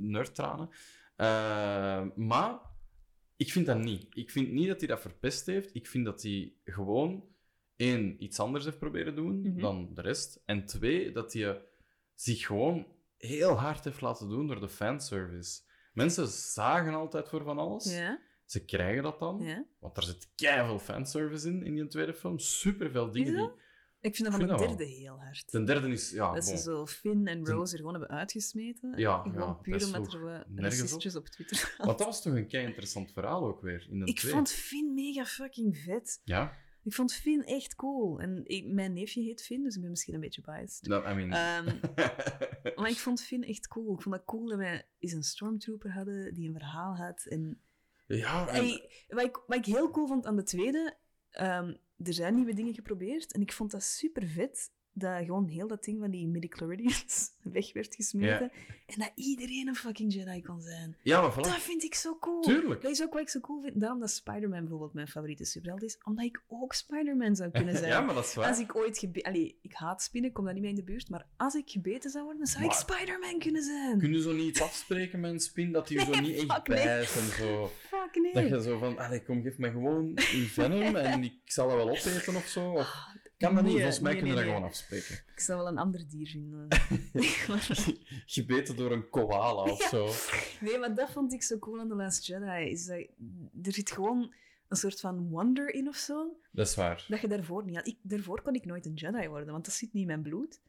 nerdtranen. 0.10 0.68
Eh, 1.16 2.04
maar 2.16 2.58
ik 3.36 3.52
vind 3.52 3.66
dat 3.66 3.78
niet. 3.78 4.06
Ik 4.16 4.30
vind 4.30 4.52
niet 4.52 4.68
dat 4.68 4.78
hij 4.78 4.88
dat 4.88 5.00
verpest 5.00 5.46
heeft. 5.46 5.74
Ik 5.74 5.86
vind 5.86 6.04
dat 6.04 6.22
hij 6.22 6.52
gewoon, 6.64 7.24
één, 7.76 8.22
iets 8.22 8.40
anders 8.40 8.64
heeft 8.64 8.78
proberen 8.78 9.14
doen 9.14 9.40
Mhm. 9.40 9.60
dan 9.60 9.90
de 9.94 10.00
rest. 10.02 10.42
En 10.44 10.66
twee, 10.66 11.12
dat 11.12 11.32
hij 11.32 11.62
zich 12.14 12.46
gewoon 12.46 12.86
heel 13.18 13.52
hard 13.58 13.84
heeft 13.84 14.00
laten 14.00 14.28
doen 14.28 14.46
door 14.46 14.60
de 14.60 14.68
fanservice. 14.68 15.60
Mensen 15.92 16.26
zagen 16.28 16.94
altijd 16.94 17.28
voor 17.28 17.42
van 17.44 17.58
alles. 17.58 17.96
Ja, 17.96 18.20
Ze 18.44 18.64
krijgen 18.64 19.02
dat 19.02 19.18
dan. 19.18 19.40
ja. 19.42 19.64
Want 19.78 19.96
er 19.96 20.02
zit 20.02 20.28
keiveel 20.34 20.78
fanservice 20.78 21.48
in, 21.48 21.62
in 21.62 21.74
die 21.74 21.86
tweede 21.86 22.14
film. 22.14 22.38
Superveel 22.38 23.10
dingen 23.10 23.32
Is 23.34 23.38
die... 23.38 23.50
Ik 24.04 24.16
vind 24.16 24.30
dat 24.30 24.40
van 24.40 24.48
de 24.48 24.66
derde 24.66 24.84
heel 24.84 25.18
hard. 25.18 25.50
Ten 25.50 25.64
derde 25.64 25.88
is... 25.88 26.10
Ja, 26.10 26.34
dat 26.34 26.44
ze 26.44 26.56
zo 26.56 26.86
Finn 26.86 27.26
en 27.26 27.46
Rose 27.46 27.72
er 27.72 27.78
gewoon 27.78 27.94
hebben 28.00 28.16
uitgesmeten. 28.18 28.98
Ja, 28.98 29.22
Gewoon 29.22 29.38
ja, 29.38 29.52
puur 29.52 29.78
dat 29.78 29.86
omdat 29.86 30.12
er 30.12 30.20
wat 30.20 30.44
racistjes 30.54 31.16
op 31.16 31.26
Twitter 31.28 31.74
Want 31.86 31.98
dat 31.98 32.06
was 32.06 32.22
toch 32.22 32.34
een 32.34 32.46
kei 32.48 32.66
interessant 32.66 33.12
verhaal 33.12 33.46
ook 33.46 33.60
weer, 33.60 33.86
in 33.90 33.98
de 33.98 34.06
Ik 34.06 34.18
twee. 34.18 34.32
vond 34.32 34.50
Finn 34.50 34.94
mega 34.94 35.24
fucking 35.24 35.78
vet. 35.78 36.20
Ja? 36.24 36.56
Ik 36.82 36.92
vond 36.94 37.12
Finn 37.14 37.44
echt 37.44 37.74
cool. 37.74 38.20
En 38.20 38.40
ik- 38.44 38.66
mijn 38.66 38.92
neefje 38.92 39.22
heet 39.22 39.42
Finn, 39.42 39.62
dus 39.62 39.74
ik 39.74 39.80
ben 39.80 39.90
misschien 39.90 40.14
een 40.14 40.20
beetje 40.20 40.42
biased. 40.42 40.86
No, 40.86 41.10
I 41.10 41.14
mean... 41.14 41.32
Ehm, 41.32 41.76
maar 42.80 42.90
ik 42.90 42.96
vond 42.98 43.22
Finn 43.22 43.44
echt 43.44 43.68
cool. 43.68 43.94
Ik 43.94 44.02
vond 44.02 44.14
dat 44.14 44.24
cool 44.24 44.46
dat 44.48 44.58
wij 44.58 44.86
eens 44.98 45.12
een 45.12 45.22
stormtrooper 45.22 45.92
hadden 45.92 46.34
die 46.34 46.48
een 46.48 46.54
verhaal 46.54 46.96
had. 46.96 47.24
En, 47.24 47.60
ja, 48.06 48.48
en... 48.48 48.80
Wat, 49.08 49.24
ik, 49.24 49.42
wat 49.46 49.56
ik 49.58 49.64
heel 49.64 49.90
cool 49.90 50.06
vond 50.06 50.26
aan 50.26 50.36
de 50.36 50.42
tweede, 50.42 50.96
ehm, 51.30 51.74
er 51.96 52.12
zijn 52.12 52.34
nieuwe 52.34 52.54
dingen 52.54 52.74
geprobeerd. 52.74 53.32
En 53.32 53.40
ik 53.40 53.52
vond 53.52 53.70
dat 53.70 53.82
super 53.82 54.26
vet 54.26 54.70
dat 54.94 55.24
gewoon 55.24 55.46
heel 55.46 55.66
dat 55.68 55.84
ding 55.84 56.00
van 56.00 56.10
die 56.10 56.26
midichlorians 56.26 57.30
weg 57.42 57.72
werd 57.72 57.94
gesmeten. 57.94 58.52
En 58.86 58.98
dat 58.98 59.12
iedereen 59.14 59.68
een 59.68 59.74
fucking 59.74 60.12
Jedi 60.14 60.42
kon 60.42 60.60
zijn. 60.62 60.96
Ja, 61.02 61.20
maar 61.20 61.34
Dat 61.34 61.46
voilà. 61.48 61.60
vind 61.62 61.82
ik 61.82 61.94
zo 61.94 62.16
cool. 62.18 62.42
Tuurlijk. 62.42 62.82
Dat 62.82 62.90
is 62.90 63.02
ook 63.02 63.12
wat 63.12 63.22
ik 63.22 63.28
zo 63.28 63.40
cool 63.40 63.60
vind. 63.62 63.80
Daarom 63.80 64.00
dat 64.00 64.10
Spider-Man 64.10 64.60
bijvoorbeeld 64.60 64.92
mijn 64.92 65.08
favoriete 65.08 65.44
superheld 65.44 65.82
is. 65.82 65.98
Omdat 66.04 66.24
ik 66.24 66.42
ook 66.48 66.72
Spider-Man 66.74 67.36
zou 67.36 67.50
kunnen 67.50 67.76
zijn. 67.82 67.88
Ja, 67.88 68.00
maar 68.00 68.14
dat 68.14 68.24
is 68.24 68.34
waar. 68.34 68.48
Als 68.48 68.58
ik 68.58 68.76
ooit 68.76 68.98
gebeten... 68.98 69.32
Allee, 69.32 69.58
ik 69.62 69.72
haat 69.72 70.02
spinnen, 70.02 70.30
ik 70.30 70.36
kom 70.36 70.44
daar 70.44 70.52
niet 70.54 70.62
mee 70.62 70.72
in 70.72 70.76
de 70.76 70.84
buurt. 70.84 71.08
Maar 71.10 71.26
als 71.36 71.54
ik 71.54 71.70
gebeten 71.70 72.10
zou 72.10 72.24
worden, 72.24 72.46
zou 72.46 72.64
ik 72.64 72.72
Spider-Man 72.72 73.38
kunnen 73.38 73.62
zijn. 73.62 73.98
Kun 73.98 74.12
je 74.12 74.22
zo 74.22 74.32
niet 74.32 74.60
afspreken 74.60 75.20
met 75.20 75.30
een 75.32 75.40
spin 75.40 75.72
dat 75.72 75.88
hij 75.88 76.04
zo 76.04 76.10
Nee, 76.10 76.20
niet 76.20 76.50
echt 76.50 76.68
nee. 76.68 76.84
bijt 76.84 77.16
en 77.16 77.36
zo? 77.38 77.70
Fuck 77.90 78.22
nee. 78.22 78.32
Dat 78.32 78.48
je 78.48 78.62
zo 78.62 78.78
van, 78.78 78.98
allee, 78.98 79.22
kom, 79.22 79.42
geef 79.42 79.58
me 79.58 79.70
gewoon 79.70 80.18
uw 80.34 80.46
venom 80.46 80.96
en 80.96 81.24
ik 81.24 81.38
zal 81.44 81.68
dat 81.68 81.76
wel 81.76 81.88
opeten 81.90 82.36
of 82.36 82.46
zo. 82.46 82.70
Of... 82.70 83.12
Kan 83.44 83.54
dat 83.54 83.64
niet? 83.64 83.72
Volgens 83.72 84.00
mij 84.00 84.12
nee, 84.12 84.20
kun 84.20 84.30
je 84.30 84.34
nee, 84.36 84.44
dat 84.44 84.52
nee. 84.52 84.62
gewoon 84.62 84.70
afspreken. 84.70 85.32
Ik 85.34 85.40
zou 85.40 85.58
wel 85.58 85.68
een 85.68 85.78
ander 85.78 86.08
dier 86.08 86.26
vinden. 86.26 86.66
Gebeten 88.36 88.76
door 88.76 88.92
een 88.92 89.08
koala 89.10 89.62
of 89.62 89.78
Ja. 89.78 89.88
zo. 89.88 90.08
nee, 90.60 90.78
maar 90.78 90.94
dat 90.94 91.10
vond 91.10 91.32
ik 91.32 91.42
zo 91.42 91.58
cool 91.58 91.80
aan 91.80 91.88
The 91.88 91.94
Last 91.94 92.26
Jedi. 92.26 92.70
Is 92.70 92.84
dat, 92.84 93.06
er 93.62 93.72
zit 93.72 93.90
gewoon 93.90 94.34
een 94.68 94.76
soort 94.76 95.00
van 95.00 95.28
wonder 95.28 95.74
in 95.74 95.88
of 95.88 95.96
zo. 95.96 96.36
Dat 96.50 96.66
is 96.66 96.74
waar. 96.74 97.04
Dat 97.08 97.20
je 97.20 97.28
daarvoor 97.28 97.64
niet 97.64 97.76
had. 97.76 97.86
Ik, 97.86 97.96
daarvoor 98.02 98.42
kon 98.42 98.54
ik 98.54 98.64
nooit 98.64 98.86
een 98.86 98.94
Jedi 98.94 99.28
worden, 99.28 99.52
want 99.52 99.64
dat 99.64 99.74
zit 99.74 99.92
niet 99.92 100.02
in 100.02 100.08
mijn 100.08 100.22
bloed. 100.22 100.60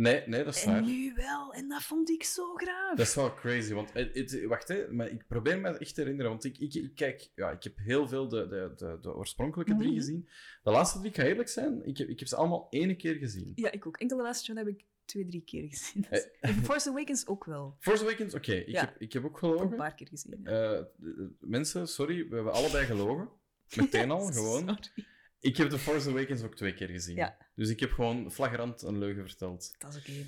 Nee, 0.00 0.22
nee, 0.26 0.44
dat 0.44 0.54
is 0.54 0.64
En 0.64 0.72
waar. 0.72 0.82
nu 0.82 1.12
wel. 1.14 1.52
En 1.54 1.68
dat 1.68 1.82
vond 1.82 2.10
ik 2.10 2.22
zo 2.24 2.54
graag. 2.54 2.96
Dat 2.96 3.06
is 3.06 3.14
wel 3.14 3.34
crazy, 3.34 3.72
want 3.72 3.92
het, 3.92 4.14
het- 4.14 4.44
wacht, 4.44 4.68
hè, 4.68 4.92
maar 4.92 5.08
ik 5.08 5.26
probeer 5.26 5.60
me 5.60 5.68
echt 5.68 5.94
te 5.94 6.00
herinneren, 6.00 6.30
want 6.30 6.44
ik, 6.44 6.58
ik, 6.58 6.74
ik 6.74 6.94
kijk, 6.94 7.30
ja, 7.34 7.50
ik 7.50 7.62
heb 7.62 7.78
heel 7.78 8.08
veel 8.08 8.28
de, 8.28 8.46
de, 8.48 8.72
de, 8.76 8.98
de 9.00 9.14
oorspronkelijke 9.14 9.74
drie 9.76 9.88
Mhm. 9.90 9.98
gezien. 9.98 10.28
De 10.62 10.70
laatste 10.70 10.98
drie, 10.98 11.10
ik 11.10 11.16
ga 11.16 11.22
eerlijk 11.22 11.48
zijn, 11.48 11.86
ik 11.86 11.98
heb, 11.98 12.08
ik 12.08 12.18
heb 12.18 12.28
ze 12.28 12.36
allemaal 12.36 12.66
één 12.70 12.96
keer 12.96 13.14
gezien. 13.14 13.52
Ja, 13.54 13.70
ik 13.70 13.86
ook. 13.86 13.96
Enkel 13.96 14.22
Last 14.22 14.46
Jedi 14.46 14.58
heb 14.58 14.68
ik 14.68 14.84
twee, 15.04 15.26
drie 15.26 15.42
keer 15.44 15.68
gezien. 15.68 16.06
Eh. 16.10 16.20
En 16.50 16.54
Force 16.54 16.88
Awakens 16.90 17.26
ook 17.26 17.44
wel. 17.44 17.76
Force 17.78 18.02
Awakens, 18.04 18.34
oké, 18.34 18.52
ik, 18.52 18.68
Ja. 18.68 18.80
heb, 18.80 18.96
ik 18.98 19.12
heb 19.12 19.24
ook 19.24 19.38
gelogen. 19.38 19.70
een 19.70 19.76
paar 19.76 19.94
keer 19.94 20.06
gezien. 20.08 20.40
ja. 20.44 20.50
Eh, 20.50 20.84
de- 20.96 21.30
mensen, 21.40 21.88
sorry, 21.88 22.28
we 22.28 22.34
hebben 22.34 22.52
allebei 22.52 22.86
gelogen. 22.86 23.28
Meteen 23.76 24.10
al, 24.10 24.20
gewoon. 24.32 24.58
Sorry. 24.80 25.08
Ik 25.40 25.56
heb 25.56 25.68
The 25.70 25.78
Force 25.78 26.10
Awakens 26.10 26.42
ook 26.42 26.54
twee 26.54 26.74
keer 26.74 26.88
gezien. 26.88 27.16
Ja. 27.16 27.36
Dus 27.54 27.68
ik 27.68 27.80
heb 27.80 27.92
gewoon 27.92 28.32
flagrant 28.32 28.82
een 28.82 28.98
leugen 28.98 29.26
verteld. 29.28 29.74
Dat 29.78 29.94
is 29.94 29.98
oké. 29.98 30.26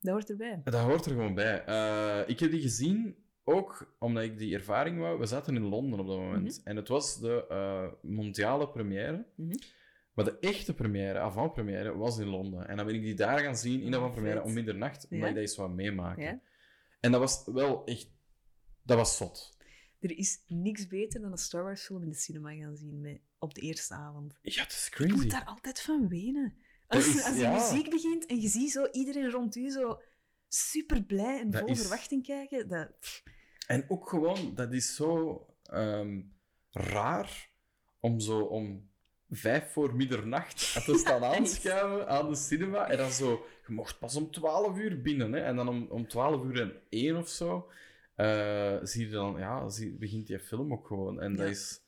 Dat 0.00 0.12
hoort 0.12 0.30
erbij. 0.30 0.60
Dat 0.64 0.74
hoort 0.74 1.04
er 1.04 1.10
gewoon 1.12 1.34
bij. 1.34 1.64
Eh, 1.64 2.28
ik 2.28 2.40
heb 2.40 2.50
die 2.50 2.60
gezien 2.60 3.16
ook 3.44 3.94
omdat 3.98 4.22
ik 4.22 4.38
die 4.38 4.54
ervaring 4.54 4.98
wou. 4.98 5.18
We 5.18 5.26
zaten 5.26 5.56
in 5.56 5.62
Londen 5.62 6.00
op 6.00 6.06
dat 6.06 6.18
moment. 6.18 6.60
En 6.64 6.76
het 6.76 6.88
was 6.88 7.20
de 7.20 7.46
eh, 7.48 7.92
mondiale 8.02 8.68
première. 8.68 9.26
Mhm. 9.34 9.54
Maar 10.14 10.24
de 10.24 10.38
echte 10.38 10.74
première, 10.74 11.18
avant-première, 11.18 11.96
was 11.96 12.18
in 12.18 12.26
Londen. 12.26 12.68
En 12.68 12.76
dan 12.76 12.86
ben 12.86 12.94
ik 12.94 13.02
die 13.02 13.14
daar 13.14 13.38
gaan 13.38 13.56
zien 13.56 13.80
in 13.82 13.90
de 13.90 13.96
Oh, 13.96 14.02
avant-première 14.02 14.42
om 14.42 14.52
middernacht. 14.52 15.04
Omdat 15.04 15.18
Ja? 15.18 15.26
ik 15.28 15.34
dat 15.34 15.42
eens 15.42 15.56
wou 15.56 15.70
meemaken. 15.70 16.22
Ja? 16.22 16.40
En 17.00 17.12
dat 17.12 17.20
was 17.20 17.44
wel 17.46 17.84
echt... 17.84 18.12
Dat 18.82 18.96
was 18.96 19.16
zot. 19.16 19.56
Er 20.00 20.18
is 20.18 20.42
niks 20.46 20.86
beter 20.86 21.20
dan 21.20 21.32
een 21.32 21.38
Star 21.38 21.62
Wars 21.62 21.82
film 21.84 22.02
in 22.02 22.08
de 22.08 22.14
cinema 22.14 22.54
gaan 22.54 22.76
zien 22.76 23.00
met, 23.00 23.20
op 23.44 23.54
de 23.54 23.60
eerste 23.60 23.94
avond. 23.94 24.34
Ja, 24.42 24.62
het 24.62 24.72
is 24.72 24.86
Ik 24.86 24.92
crazy. 24.92 25.12
moet 25.14 25.30
daar 25.30 25.44
altijd 25.44 25.80
van 25.80 26.08
wenen. 26.08 26.54
Dat 26.88 26.96
Als, 27.04 27.14
is- 27.14 27.24
als 27.24 27.34
de 27.34 27.40
ja. 27.40 27.52
muziek 27.52 27.90
begint 27.90 28.26
en 28.26 28.40
je 28.40 28.48
ziet 28.48 28.70
zo 28.70 28.86
iedereen 28.92 29.30
rond 29.30 29.56
u 29.56 29.70
zo 29.70 30.00
super 30.48 31.02
blij 31.02 31.40
en 31.40 31.50
Dat 31.50 31.60
vol 31.60 31.70
is- 31.70 31.80
verwachting 31.80 32.22
kijken. 32.26 32.68
Dat, 32.68 33.22
En 33.66 33.84
ook 33.88 34.08
gewoon, 34.08 34.54
dat 34.54 34.72
is 34.72 34.94
zo 34.94 35.46
ehm, 35.64 36.20
raar 36.70 37.48
om 38.00 38.20
zo 38.20 38.38
om 38.40 38.88
vijf 39.30 39.72
voor 39.72 39.94
middernacht 39.96 40.72
te 40.86 40.98
staan 40.98 41.22
echt. 41.24 41.36
aanschuiven 41.38 42.08
aan 42.08 42.28
de 42.28 42.36
cinema. 42.36 42.88
En 42.90 42.96
dan 42.96 43.10
zo, 43.10 43.46
je 43.66 43.72
mocht 43.72 43.98
pas 43.98 44.16
om 44.16 44.30
twaalf 44.30 44.78
uur 44.78 45.02
binnen. 45.02 45.32
Hè? 45.32 45.40
En 45.40 45.56
dan 45.56 45.68
om, 45.68 45.86
om 45.90 46.08
twaalf 46.08 46.44
uur 46.44 46.60
en 46.60 46.72
één 46.88 47.16
of 47.16 47.28
zo, 47.28 47.70
eh, 48.14 48.76
zie 48.82 49.04
je 49.06 49.10
dan, 49.12 49.38
ja, 49.38 49.68
zie, 49.68 49.90
begint 49.92 50.26
die 50.26 50.38
film 50.38 50.72
ook 50.72 50.86
gewoon. 50.86 51.20
En 51.20 51.36
dat 51.36 51.46
Ja. 51.46 51.52
is 51.52 51.80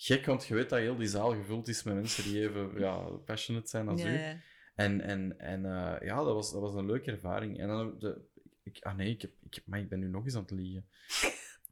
gek, 0.00 0.26
want 0.26 0.46
je 0.46 0.54
weet 0.54 0.68
dat 0.68 0.78
heel 0.78 0.96
die 0.96 1.08
zaal 1.08 1.34
gevuld 1.34 1.68
is 1.68 1.82
met 1.82 1.94
mensen 1.94 2.24
die 2.24 2.40
even 2.40 2.78
ja, 2.78 2.98
passionate 3.00 3.68
zijn 3.68 3.88
als 3.88 4.02
ja, 4.02 4.08
u. 4.08 4.40
En, 4.74 5.00
en, 5.00 5.38
en 5.38 5.64
eh, 5.64 6.06
ja, 6.06 6.16
dat 6.16 6.34
was, 6.34 6.52
dat 6.52 6.60
was 6.60 6.74
een 6.74 6.86
leuke 6.86 7.10
ervaring. 7.10 7.58
En 7.58 7.68
dan, 7.68 7.98
de, 7.98 8.20
ik, 8.62 8.78
ah 8.80 8.96
nee, 8.96 9.10
ik, 9.10 9.22
heb, 9.22 9.30
ik, 9.42 9.54
heb, 9.54 9.66
maar 9.66 9.78
ik 9.78 9.88
ben 9.88 9.98
nu 9.98 10.08
nog 10.08 10.24
eens 10.24 10.34
aan 10.34 10.42
het 10.42 10.50
liegen. 10.50 10.88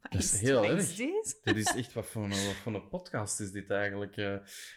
Dat 0.09 0.21
is 0.21 0.39
heel 0.41 0.65
erg. 0.65 0.95
dit? 0.95 1.39
Dit 1.43 1.55
is 1.57 1.75
echt 1.75 1.93
wat 1.93 2.05
voor 2.05 2.23
een, 2.23 2.29
wat 2.29 2.55
voor 2.63 2.73
een 2.75 2.87
podcast 2.87 3.39
is 3.39 3.51
dit 3.51 3.69
eigenlijk. 3.69 4.17
eh. 4.17 4.35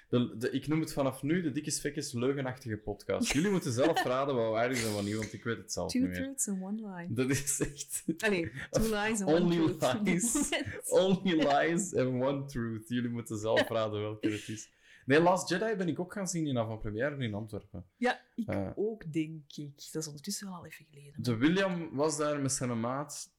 De, 0.09 0.37
de, 0.39 0.51
ik 0.51 0.67
noem 0.67 0.81
het 0.81 0.93
vanaf 0.93 1.23
nu 1.23 1.43
de 1.43 1.51
Dikke 1.53 1.71
Svekkes 1.71 2.13
leugenachtige 2.13 2.77
podcast. 2.77 3.29
Jullie 3.33 3.51
moeten 3.51 3.73
zelf 3.73 4.03
raden 4.05 4.35
wat 4.35 4.51
waar 4.51 4.71
is 4.71 4.85
en 4.85 4.93
wat 4.95 5.05
niet, 5.05 5.15
want 5.17 5.33
ik 5.33 5.45
weet 5.45 5.57
het 5.57 5.73
zelf 5.73 5.91
Two 5.93 6.01
niet 6.01 6.09
meer. 6.11 6.19
truths 6.23 6.49
and 6.49 6.63
one 6.63 6.95
lie. 6.97 7.13
Dat 7.13 7.31
is 7.31 7.61
echt... 7.61 8.05
Allee, 8.19 8.51
two 8.71 8.83
lies 8.83 9.21
and 9.21 9.31
one 9.31 9.41
Only 9.41 9.57
truth. 9.57 10.03
lies. 10.05 10.51
Only 10.89 11.35
lies 11.35 11.95
and 11.95 12.23
one 12.23 12.45
truth. 12.45 12.89
Jullie 12.89 13.11
moeten 13.11 13.39
zelf 13.39 13.69
raden 13.69 14.01
welke 14.01 14.29
het 14.31 14.49
is. 14.49 14.69
Nee, 15.07 15.21
Last 15.21 15.49
Jedi 15.49 15.75
ben 15.77 15.89
ik 15.89 16.01
ook 16.01 16.13
gaan 16.13 16.29
zien 16.29 16.47
in 16.47 16.59
avant-première 16.59 17.17
in 17.25 17.35
Antwerpen. 17.35 17.85
ja, 17.97 18.21
ik 18.35 18.49
Eh. 18.49 18.71
ook, 18.75 19.13
denk 19.13 19.43
ik. 19.57 19.73
Dat 19.93 20.03
is 20.03 20.07
ondertussen 20.07 20.47
wel 20.47 20.57
al 20.57 20.67
even 20.67 20.87
geleden. 20.91 21.23
De 21.23 21.37
William 21.37 21.89
was 21.97 22.17
daar 22.17 22.41
met 22.41 22.53
zijn 22.53 22.81
maat, 22.81 23.31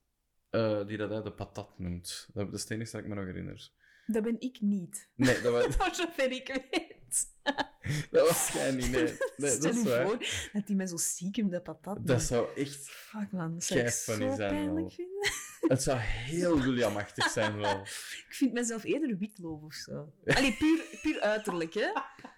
eh, 0.52 0.88
die 0.88 0.98
dat 0.98 1.24
de 1.24 1.32
patat 1.32 1.80
noemt. 1.80 2.30
Dat 2.34 2.54
is 2.54 2.62
het 2.62 2.72
enige 2.72 2.92
dat 2.92 3.02
ik 3.02 3.08
me 3.08 3.16
nog 3.16 3.26
herinner. 3.26 3.70
Dat 4.06 4.24
ben 4.24 4.36
ik 4.40 4.62
niet. 4.62 5.10
Nee, 5.16 5.42
dat 5.42 5.52
was... 5.66 5.76
Voor 5.76 5.96
zover 5.96 6.32
ik 6.32 6.48
weet. 6.72 7.00
Dat 8.12 8.28
was 8.28 8.52
jij 8.54 8.72
niet, 8.72 8.92
nee. 8.92 9.04
nee 9.38 9.50
Stel 9.52 9.60
dat 9.62 9.76
is 9.76 9.82
je 9.84 9.90
waar. 9.90 10.06
voor 10.06 10.18
dat 10.54 10.68
die 10.68 10.76
met 10.76 10.90
zo 10.90 10.98
stiekem 10.98 11.50
de 11.50 11.62
patat... 11.62 11.98
Dat 12.08 12.22
zou 12.22 12.48
echt... 12.56 12.90
Fuck 12.90 13.32
man, 13.32 13.54
dat 13.54 13.64
zou 13.64 13.80
ik 13.80 13.90
zo 13.90 14.14
zijn, 14.14 14.36
pijnlijk 14.36 14.76
wel. 14.76 14.90
vinden. 14.90 15.30
Het 15.68 15.84
zou 15.84 15.98
heel 16.00 16.60
Williamachtig 16.62 17.30
zijn 17.30 17.58
wel. 17.58 17.82
Ik 18.28 18.36
vind 18.38 18.54
mezelf 18.54 18.84
eerder 18.84 19.18
witloof 19.18 19.62
of 19.62 19.74
zo. 19.74 20.14
Allee, 20.26 20.54
puur, 20.58 20.84
puur 21.02 21.20
uiterlijk, 21.22 21.74
hè. 21.74 21.92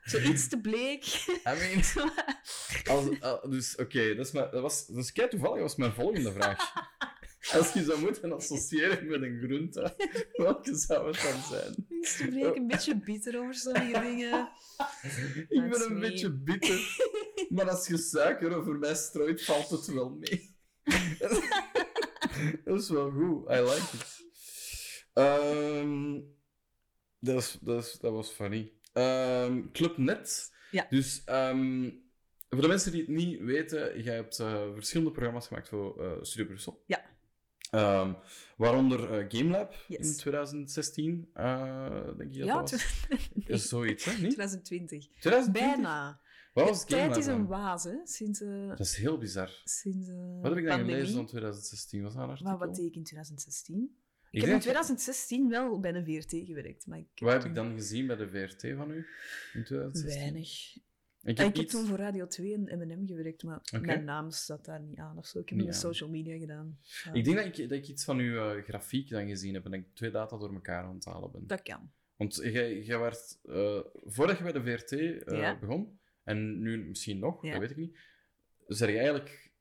Zo 0.03 0.17
iets 0.19 0.47
te 0.47 0.59
bleek. 0.61 1.05
I 1.05 1.39
mean... 1.43 1.83
Als, 2.85 3.21
al- 3.21 3.49
dus 3.49 3.75
oké, 3.75 4.15
dat, 4.15 4.25
is 4.25 4.31
mijn- 4.31 4.51
dat 4.51 4.61
was... 4.61 4.87
Dat 4.87 4.97
is 5.03 5.11
kei 5.11 5.27
toevallig, 5.29 5.61
was 5.61 5.75
mijn 5.75 5.93
volgende 5.93 6.31
vraag. 6.31 6.73
Als 7.51 7.73
je 7.73 7.83
zou 7.83 7.99
moeten 7.99 8.31
associëren 8.33 9.07
met 9.07 9.21
een 9.21 9.39
groente, 9.43 9.95
welke 10.43 10.75
zou 10.75 11.07
het 11.07 11.21
dan 11.21 11.41
zijn? 11.41 11.87
Te 12.17 12.27
bleek, 12.29 12.55
een 12.55 12.67
beetje 12.67 12.99
bitter 12.99 13.39
over 13.39 13.53
sommige 13.53 13.99
dingen. 14.01 14.49
Ik 15.49 15.59
ben 15.59 15.71
That's 15.71 15.85
een 15.85 15.93
me. 15.93 15.99
beetje 15.99 16.31
bitter, 16.31 16.97
maar 17.49 17.69
als 17.69 17.87
je 17.87 17.97
suiker 17.97 18.55
over 18.55 18.75
mij 18.75 18.95
strooit, 18.95 19.43
valt 19.43 19.69
het 19.69 19.85
wel 19.85 20.09
mee. 20.09 20.55
dat 22.65 22.79
is 22.81 22.89
wel 22.89 23.11
goed, 23.11 23.49
I 23.49 23.59
like 23.59 23.95
it. 23.95 24.21
Ehm, 25.13 26.19
dat, 27.19 27.41
is, 27.41 27.57
dat, 27.61 27.83
is, 27.83 27.93
dat 27.93 28.11
was 28.11 28.29
funny. 28.29 28.71
Club 29.71 29.97
Net. 29.97 30.51
Ja. 30.71 30.87
Dus 30.89 31.21
ehm, 31.25 31.89
voor 32.49 32.61
de 32.61 32.67
mensen 32.67 32.91
die 32.91 33.01
het 33.01 33.09
niet 33.09 33.39
weten, 33.39 34.03
jij 34.03 34.15
hebt 34.15 34.39
eh, 34.39 34.73
verschillende 34.73 35.11
programma's 35.11 35.47
gemaakt 35.47 35.69
voor 35.69 36.03
eh, 36.03 36.11
Studio 36.21 36.45
Brussel. 36.45 36.83
Ja. 36.85 37.11
Ehm, 37.73 38.13
waaronder 38.57 39.13
eh, 39.19 39.25
GameLab 39.29 39.73
Yes. 39.87 40.07
in 40.07 40.17
2016, 40.17 41.29
eh, 41.33 41.89
denk 42.17 42.31
ik 42.33 42.37
dat 42.37 42.47
Ja, 42.47 42.55
dat 42.61 42.71
was. 42.71 43.05
Is 43.47 43.67
zoiets, 43.67 44.05
hè? 44.05 44.11
Niet? 44.11 44.19
2020. 44.31 45.07
2020? 45.19 45.51
Bijna. 45.75 46.21
Wat 46.53 46.67
was 46.69 46.85
tijd 46.85 47.01
GameLab 47.01 47.17
is 47.19 47.25
een 47.25 47.45
waas, 47.47 47.83
hè. 47.83 47.95
Sinds, 48.03 48.41
eh, 48.41 48.67
Dat 48.67 48.79
is 48.79 48.95
heel 48.95 49.17
bizar. 49.17 49.61
sinds 49.63 50.07
eh, 50.07 50.15
Wat 50.41 50.49
heb 50.49 50.57
ik 50.57 50.65
dan 50.65 50.75
pandemie. 50.77 50.93
gelezen 50.95 51.15
van 51.15 51.25
2016? 51.25 52.03
Was 52.03 52.13
dat 52.13 52.23
een 52.23 52.29
artikel? 52.29 52.51
Maar 52.57 52.67
wat 52.67 52.75
deed 52.75 52.85
ik 52.85 52.95
in 52.95 53.03
2016? 53.03 53.81
Ik, 53.83 53.89
Ik 54.31 54.31
heb 54.31 54.43
in 54.43 54.49
denk- 54.49 54.61
2016 54.61 55.49
wel 55.49 55.79
bij 55.79 55.91
de 55.91 56.03
VRT 56.05 56.45
gewerkt, 56.45 56.87
maar 56.87 56.97
ik 56.99 57.07
Wat 57.15 57.31
heb 57.31 57.41
toen 57.41 57.49
ik 57.49 57.55
dan 57.55 57.73
gezien 57.75 58.07
bij 58.07 58.15
de 58.15 58.29
VRT 58.29 58.61
van 58.77 58.91
u 58.91 59.05
in 59.53 59.63
2016? 59.63 60.19
Weinig. 60.21 60.77
Ik 61.23 61.29
Ik 61.29 61.37
heb, 61.37 61.55
iets... 61.55 61.73
toen 61.73 61.85
voor 61.85 61.97
Radio 61.97 62.27
2 62.27 62.53
en 62.53 62.77
M&M 62.87 63.07
gewerkt, 63.07 63.43
maar 63.43 63.61
mijn 63.81 64.03
naam 64.03 64.31
staat 64.31 64.65
daar 64.65 64.81
niet 64.81 64.97
aan 64.97 65.17
of 65.17 65.25
zo. 65.27 65.39
Ik 65.39 65.49
heb 65.49 65.57
Niet 65.59 65.75
social 65.75 66.09
media 66.09 66.37
gedaan. 66.37 66.77
Ja, 67.03 67.13
Ik 67.13 67.23
denk 67.23 67.37
dat 67.37 67.45
ik, 67.45 67.69
dat 67.69 67.77
ik 67.77 67.87
iets 67.87 68.03
van 68.03 68.17
uw 68.19 68.37
eh, 68.55 68.63
grafiek 68.63 69.09
dan 69.09 69.27
gezien 69.27 69.53
heb 69.53 69.65
en 69.65 69.71
dat 69.71 69.79
ik 69.79 69.85
twee 69.93 70.11
data 70.11 70.37
door 70.37 70.53
elkaar 70.53 70.83
aan 70.83 70.95
het 70.95 71.05
halen 71.05 71.31
ben. 71.31 71.47
Dat 71.47 71.61
kan. 71.61 71.91
Want 72.15 72.35
jij, 72.35 72.81
jij 72.81 72.99
werd, 72.99 73.39
eh, 73.45 73.79
voordat 74.05 74.37
je 74.37 74.43
bij 74.43 74.51
de 74.51 74.63
VRT 74.63 74.91
eh, 74.91 75.37
Ja. 75.39 75.59
begon, 75.59 75.99
en 76.23 76.61
nu 76.61 76.77
misschien 76.85 77.19
nog, 77.19 77.43
Ja. 77.45 77.51
dat 77.51 77.59
weet 77.59 77.71
ik 77.71 77.77
niet, 77.77 77.97
zeg 78.67 78.89
je 78.89 78.95
eigenlijk 78.97 79.51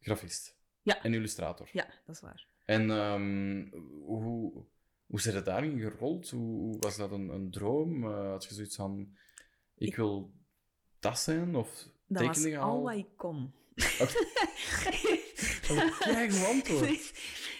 grafist 0.00 0.56
en 0.84 1.14
illustrator. 1.14 1.68
Ja, 1.72 1.86
dat 2.06 2.14
is 2.14 2.20
waar. 2.20 2.46
En 2.64 2.90
ehm, 2.90 3.68
hoe, 4.04 4.64
hoe 5.06 5.20
zit 5.20 5.34
het 5.34 5.44
daarin 5.44 5.78
gerold? 5.80 6.30
Hoe, 6.30 6.60
hoe 6.60 6.78
was 6.78 6.96
dat 6.96 7.10
een, 7.12 7.28
een 7.28 7.50
droom? 7.50 8.04
Had 8.04 8.44
je 8.44 8.54
zoiets 8.54 8.76
van, 8.76 9.16
ik, 9.74 9.88
Ik- 9.88 9.96
wil 9.96 10.32
dat 11.00 11.18
zijn? 11.18 11.56
Of 11.56 11.88
Dat 12.06 12.26
was 12.26 12.36
tekeningen 12.36 12.60
al 12.64 12.70
al? 12.70 12.82
wat 12.82 12.94
ik 12.94 13.06
kon. 13.16 13.52
Dat 13.98 14.08
is 14.08 15.68
een 15.68 15.92
keigoed 15.98 16.46
antwoord. 16.46 17.12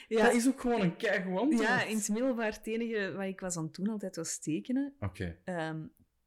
ja, 0.09 0.25
Dat 0.25 0.35
is 0.35 0.49
ook 0.49 0.61
gewoon 0.61 0.81
een 0.81 0.97
keigoed 0.97 1.39
antwoord. 1.39 1.67
ja, 1.67 1.83
in 1.83 1.97
het 1.97 2.09
middelbaar 2.09 2.53
het 2.53 2.67
enige 2.67 3.13
wat 3.17 3.27
ik 3.27 3.41
was 3.41 3.57
aan 3.57 3.65
het 3.65 3.75
doen 3.75 3.89
altijd 3.89 4.17
was 4.17 4.39
tekenen. 4.39 4.95
Oké, 5.01 5.37
Ehm, 5.45 5.81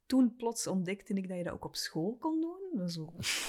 toen 0.06 0.34
plots 0.36 0.66
ontdekte 0.66 1.14
ik 1.14 1.28
dat 1.28 1.36
je 1.36 1.44
dat 1.44 1.52
ook 1.52 1.64
op 1.64 1.76
school 1.76 2.16
kon 2.20 2.40
doen. 2.40 2.78
Dat 2.78 2.88
is 2.88 2.94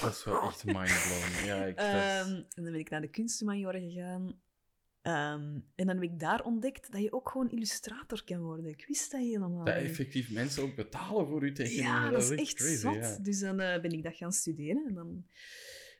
dat 0.00 0.12
is 0.12 0.24
wel 0.24 0.42
echt 0.42 0.64
mindblowing. 0.64 1.44
Ja, 1.44 1.64
ik, 1.64 1.76
dat 1.76 1.86
Ehm, 1.86 2.28
en 2.34 2.46
dan 2.54 2.64
ben 2.64 2.74
ik 2.74 2.90
naar 2.90 3.00
de 3.00 3.08
kunstmajor 3.10 3.72
gegaan. 3.74 4.40
Ehm, 5.06 5.58
en 5.74 5.86
dan 5.86 5.88
heb 5.88 6.02
ik 6.02 6.18
daar 6.18 6.44
ontdekt 6.44 6.92
dat 6.92 7.02
je 7.02 7.12
ook 7.12 7.28
gewoon 7.30 7.50
illustrator 7.50 8.24
kan 8.24 8.40
worden. 8.40 8.66
Ik 8.66 8.84
wist 8.86 9.10
dat 9.10 9.20
helemaal 9.20 9.64
dat 9.64 9.74
niet. 9.74 9.84
effectief 9.84 10.30
mensen 10.30 10.62
ook 10.62 10.74
betalen 10.74 11.26
voor 11.26 11.42
uw 11.42 11.52
tekeningen. 11.52 11.84
Ja, 11.84 12.10
dat 12.10 12.22
is 12.22 12.30
echt 12.30 12.40
echt 12.40 12.54
crazy. 12.54 12.76
zot. 12.76 12.94
ja. 12.94 13.18
Dus 13.18 13.38
dan 13.38 13.60
eh, 13.60 13.80
ben 13.80 13.90
ik 13.90 14.02
dat 14.02 14.16
gaan 14.16 14.32
studeren 14.32 14.86
en 14.86 14.94
dan 14.94 15.26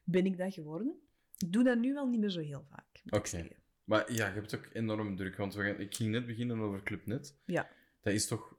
ben 0.05 0.27
ik 0.27 0.39
dat 0.39 0.55
geworden. 0.55 1.01
Ik 1.39 1.53
doe 1.53 1.65
dat 1.65 1.79
nu 1.79 1.93
wel 1.93 2.07
niet 2.07 2.21
meer 2.21 2.31
zo 2.31 2.41
heel 2.41 2.67
vaak. 2.71 3.03
Oké. 3.09 3.49
Maar 3.85 4.13
ja, 4.13 4.27
je 4.27 4.33
hebt 4.33 4.55
ook 4.57 4.69
enorm 4.73 5.17
druk. 5.17 5.37
Want 5.37 5.55
we 5.55 5.63
gaan, 5.63 5.81
ik 5.81 5.95
ging 5.95 6.11
net 6.11 6.27
beginnen 6.27 6.59
over 6.61 6.83
Clubnet. 6.83 7.39
Ja. 7.45 7.71
Dat 8.01 8.13
is 8.13 8.27
toch... 8.27 8.57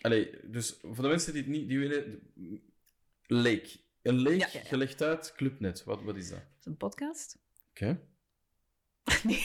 Allee, 0.00 0.50
dus 0.50 0.78
voor 0.82 1.02
de 1.02 1.08
mensen 1.08 1.32
die 1.32 1.42
het 1.42 1.50
niet 1.50 1.68
die 1.68 1.78
willen... 1.78 2.20
Leek. 3.26 3.80
Een 4.02 4.18
leek 4.18 4.40
Ja, 4.40 4.48
ja, 4.52 4.60
ja. 4.60 4.66
gelegd 4.68 5.02
uit 5.02 5.32
Clubnet. 5.36 5.84
Wat, 5.84 6.02
wat 6.02 6.16
is 6.16 6.28
dat? 6.28 6.38
Het 6.38 6.58
is 6.60 6.66
een 6.66 6.76
podcast. 6.76 7.38
Oké. 7.70 8.00
nee, 9.24 9.36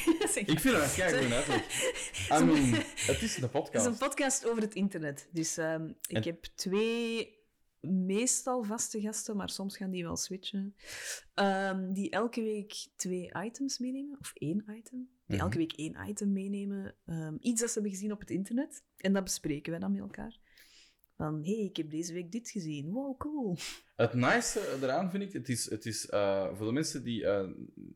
Ik 0.45 0.59
vind 0.59 0.63
dat 0.75 0.83
een 0.83 0.95
keigoed 0.95 1.31
uitleg. 1.31 1.65
I 2.41 2.43
mean, 2.43 2.73
het 2.95 3.21
is 3.21 3.35
een 3.35 3.41
Het 3.41 3.51
podcast. 3.51 3.85
is 3.85 3.91
een 3.91 3.97
podcast 3.97 4.45
over 4.49 4.61
het 4.61 4.73
internet. 4.75 5.27
Dus 5.31 5.57
ehm, 5.57 5.87
ik 6.07 6.15
En- 6.15 6.23
heb 6.23 6.43
twee 6.55 7.33
meestal 7.81 8.63
vaste 8.63 9.01
gasten, 9.01 9.35
maar 9.37 9.49
soms 9.49 9.77
gaan 9.77 9.89
die 9.91 10.03
wel 10.03 10.15
switchen. 10.17 10.75
Ehm, 11.33 11.93
die 11.93 12.09
elke 12.09 12.41
week 12.41 12.87
twee 12.95 13.31
items 13.43 13.77
meenemen, 13.79 14.17
of 14.19 14.31
één 14.33 14.63
item. 14.69 15.09
Die 15.27 15.35
Mhm. 15.35 15.39
elke 15.45 15.57
week 15.57 15.73
één 15.73 15.95
item 16.07 16.31
meenemen. 16.31 16.95
Ehm, 17.05 17.35
iets 17.39 17.59
dat 17.59 17.67
ze 17.69 17.73
hebben 17.73 17.91
gezien 17.91 18.11
op 18.11 18.19
het 18.19 18.29
internet. 18.29 18.83
En 18.97 19.13
dat 19.13 19.23
bespreken 19.23 19.71
wij 19.71 19.79
dan 19.79 19.91
met 19.91 20.01
elkaar. 20.01 20.39
Van, 21.17 21.41
hé, 21.43 21.55
hey, 21.55 21.63
ik 21.65 21.77
heb 21.77 21.89
deze 21.89 22.13
week 22.13 22.31
dit 22.31 22.49
gezien. 22.49 22.91
Wow, 22.91 23.17
cool. 23.17 23.57
Het 23.95 24.13
nice 24.13 24.77
eraan 24.81 25.11
vind 25.11 25.23
ik, 25.23 25.33
het 25.33 25.49
is, 25.49 25.69
het 25.69 25.85
is 25.85 26.09
eh, 26.09 26.47
voor 26.55 26.65
de 26.65 26.71
mensen 26.73 27.03
die 27.03 27.25
eh, 27.25 27.47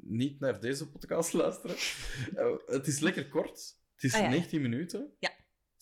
niet 0.01 0.39
naar 0.39 0.59
deze 0.61 0.89
podcast 0.89 1.33
luisteren, 1.33 1.75
eh, 2.35 2.55
het 2.65 2.87
is 2.87 2.99
lekker 2.99 3.29
kort. 3.29 3.77
Het 3.93 4.03
is 4.03 4.13
Ah, 4.13 4.19
ja, 4.19 4.25
ja. 4.25 4.31
19 4.31 4.61
minuten. 4.61 5.13
Ja. 5.19 5.29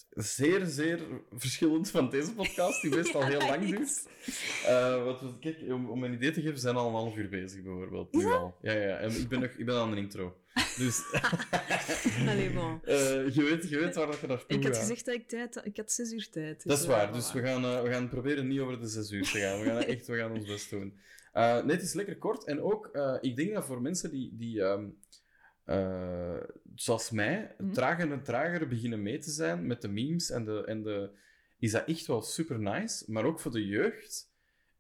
Zeer, 0.09 0.65
zeer 0.65 0.99
verschillend 1.31 1.89
van 1.89 2.09
deze 2.09 2.33
podcast, 2.33 2.81
die 2.81 2.95
meestal 2.95 3.21
Ja, 3.21 3.27
heel 3.27 3.39
lang 3.47 3.65
duurt. 3.65 4.07
Eh, 4.65 5.03
wat, 5.03 5.21
we- 5.21 5.39
kijk, 5.39 5.61
om, 5.61 5.89
om 5.89 6.03
een 6.03 6.13
idee 6.13 6.31
te 6.31 6.39
geven, 6.39 6.53
we 6.53 6.59
zijn 6.59 6.75
al 6.75 6.87
een 6.87 6.93
half 6.93 7.15
uur 7.17 7.29
bezig, 7.29 7.63
bijvoorbeeld. 7.63 8.13
Nu 8.13 8.25
al. 8.25 8.55
Ja, 8.61 8.71
ja, 8.73 8.97
en 8.97 9.11
ik 9.11 9.27
ben, 9.27 9.39
nog, 9.39 9.49
ik 9.51 9.65
ben 9.65 9.75
aan 9.75 9.91
de 9.91 9.97
intro. 9.97 10.37
Dus 10.77 11.01
Allee, 12.27 12.49
bon. 12.53 12.79
eh, 12.83 13.29
je, 13.35 13.43
weet, 13.43 13.69
je 13.69 13.79
weet 13.79 13.95
waar 13.95 14.07
dat 14.07 14.19
je 14.19 14.27
naartoe 14.27 14.57
Ik 14.57 14.63
had 14.63 14.73
gaat. 14.73 14.81
gezegd 14.81 15.05
dat 15.05 15.15
ik 15.15 15.27
tijd 15.27 15.55
had. 15.55 15.65
Ik 15.65 15.77
had 15.77 15.91
zes 15.91 16.11
uur 16.11 16.29
tijd. 16.29 16.67
Dat 16.67 16.79
is 16.79 16.85
waar, 16.85 17.13
dus 17.13 17.33
we 17.33 17.41
gaan, 17.41 17.63
eh, 17.63 17.81
we 17.81 17.89
gaan 17.89 18.09
proberen 18.09 18.47
niet 18.47 18.59
over 18.59 18.79
de 18.79 18.87
zes 18.87 19.11
uur 19.11 19.23
te 19.23 19.39
gaan. 19.39 19.59
We 19.59 19.65
gaan 19.65 19.77
echt 19.83 20.07
we 20.07 20.17
gaan 20.17 20.31
ons 20.31 20.45
best 20.47 20.69
doen. 20.69 20.99
Eh, 21.33 21.63
nee, 21.63 21.75
het 21.75 21.81
is 21.85 21.93
lekker 21.93 22.17
kort. 22.17 22.43
En 22.45 22.61
ook, 22.61 22.85
eh, 22.93 23.17
ik 23.21 23.35
denk 23.35 23.53
dat 23.53 23.65
voor 23.65 23.81
mensen 23.81 24.11
die, 24.11 24.35
die 24.37 24.61
ehm, 24.63 24.85
eh, 25.65 26.37
zoals 26.75 27.09
mij, 27.11 27.55
Mhm. 27.57 27.71
trager 27.73 28.11
en 28.11 28.23
trager 28.23 28.67
beginnen 28.67 29.01
mee 29.01 29.17
te 29.17 29.31
zijn 29.31 29.67
met 29.67 29.81
de 29.81 29.87
memes 29.87 30.29
en 30.29 30.45
de, 30.45 30.63
en 30.65 30.83
de... 30.83 31.09
Is 31.59 31.71
dat 31.71 31.87
echt 31.87 32.05
wel 32.05 32.21
super 32.21 32.59
nice. 32.59 33.03
Maar 33.11 33.25
ook 33.25 33.39
voor 33.39 33.51
de 33.51 33.65
jeugd 33.65 34.26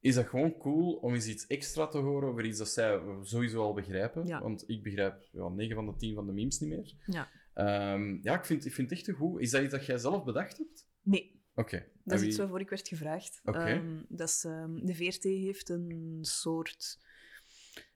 is 0.07 0.15
dat 0.15 0.27
gewoon 0.27 0.57
cool 0.57 0.93
om 0.93 1.13
eens 1.13 1.27
iets 1.27 1.47
extra 1.47 1.87
te 1.87 1.97
horen 1.97 2.29
over 2.29 2.45
iets 2.45 2.57
dat 2.57 2.69
zij 2.69 3.01
sowieso 3.23 3.61
al 3.61 3.73
begrijpen. 3.73 4.25
Ja. 4.27 4.41
Want 4.41 4.63
ik 4.69 4.83
begrijp 4.83 5.27
ja, 5.31 5.47
9 5.49 5.75
van 5.75 5.85
de 5.85 5.95
10 5.95 6.15
van 6.15 6.25
de 6.25 6.31
memes 6.33 6.59
niet 6.59 6.69
meer. 6.69 6.93
Ja. 7.05 7.29
Ehm, 7.53 8.17
ja, 8.21 8.37
ik 8.37 8.45
vind, 8.45 8.65
ik 8.65 8.73
vind 8.73 8.89
het 8.89 8.99
echt 8.99 9.17
goed. 9.17 9.41
Is 9.41 9.51
dat 9.51 9.61
iets 9.63 9.71
dat 9.71 9.85
jij 9.85 9.97
zelf 9.97 10.23
bedacht 10.23 10.57
hebt? 10.57 10.87
Nee, 11.01 11.35
Oké. 11.55 11.85
Dat 12.03 12.19
is 12.19 12.27
iets 12.27 12.37
waarvoor 12.37 12.59
ik 12.59 12.69
werd 12.69 12.87
gevraagd. 12.87 13.41
Oké. 13.43 13.57
Ehm, 13.57 14.03
dat 14.07 14.29
is, 14.29 14.43
ehm, 14.43 14.85
de 14.85 14.95
VRT 14.95 15.23
heeft 15.23 15.69
een 15.69 16.17
soort 16.21 16.99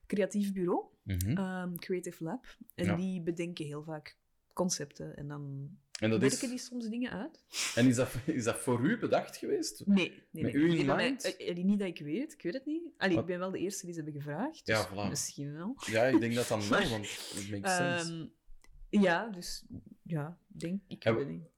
creatief 0.08 0.54
bureau, 0.54 0.86
ehm, 1.06 1.76
Creative 1.76 2.24
Lab. 2.24 2.46
En 2.76 2.86
Ja. 2.86 2.96
die 2.96 3.22
bedenken 3.22 3.66
heel 3.66 3.84
vaak 3.84 4.18
concepten 4.54 5.16
en 5.16 5.28
dan 5.28 5.70
En, 6.02 6.10
dat 6.10 6.20
werken 6.20 6.42
is, 6.44 6.50
die 6.50 6.58
soms 6.60 6.90
dingen 6.90 7.12
uit. 7.12 7.44
en 7.76 7.88
is, 7.88 7.96
dat, 7.96 8.10
is 8.26 8.44
dat 8.44 8.58
voor 8.60 8.82
u 8.90 8.98
bedacht 9.00 9.38
geweest? 9.38 9.82
Nee, 9.86 10.24
nee, 10.32 10.44
Met 10.44 10.54
nee. 10.54 10.64
u 10.64 10.80
in 10.80 10.86
mij- 10.86 10.96
mind? 11.10 11.36
eh, 11.38 11.50
eh, 11.50 11.56
niet 11.64 11.80
dat 11.80 11.88
ik 11.88 12.00
weet, 12.00 12.34
ik 12.34 12.42
weet 12.42 12.54
het 12.54 12.66
niet. 12.66 12.84
Allee, 12.98 13.18
ik 13.18 13.26
ben 13.26 13.40
wel 13.40 13.52
de 13.52 13.60
eerste 13.60 13.86
die 13.86 13.94
ze 13.96 14.02
hebben 14.02 14.22
gevraagd. 14.22 14.62
Ja, 14.68 14.82
dus 14.82 14.88
voilà. 15.06 15.10
Misschien 15.10 15.54
wel. 15.54 15.76
Ja, 15.86 16.04
ik 16.04 16.20
denk 16.20 16.34
dat 16.36 16.48
dan 16.48 16.70
wel, 16.70 16.90
want 16.96 17.06
it 17.06 17.50
makes 17.52 17.76
sense. 17.76 18.12
Ehm, 18.90 19.02
ja, 19.04 19.30
dus 19.30 19.64
ja, 20.04 20.38
denk 20.48 20.82
ik. 20.88 21.04
En 21.04 21.16
weet 21.16 21.26
het 21.26 21.34
niet. 21.36 21.50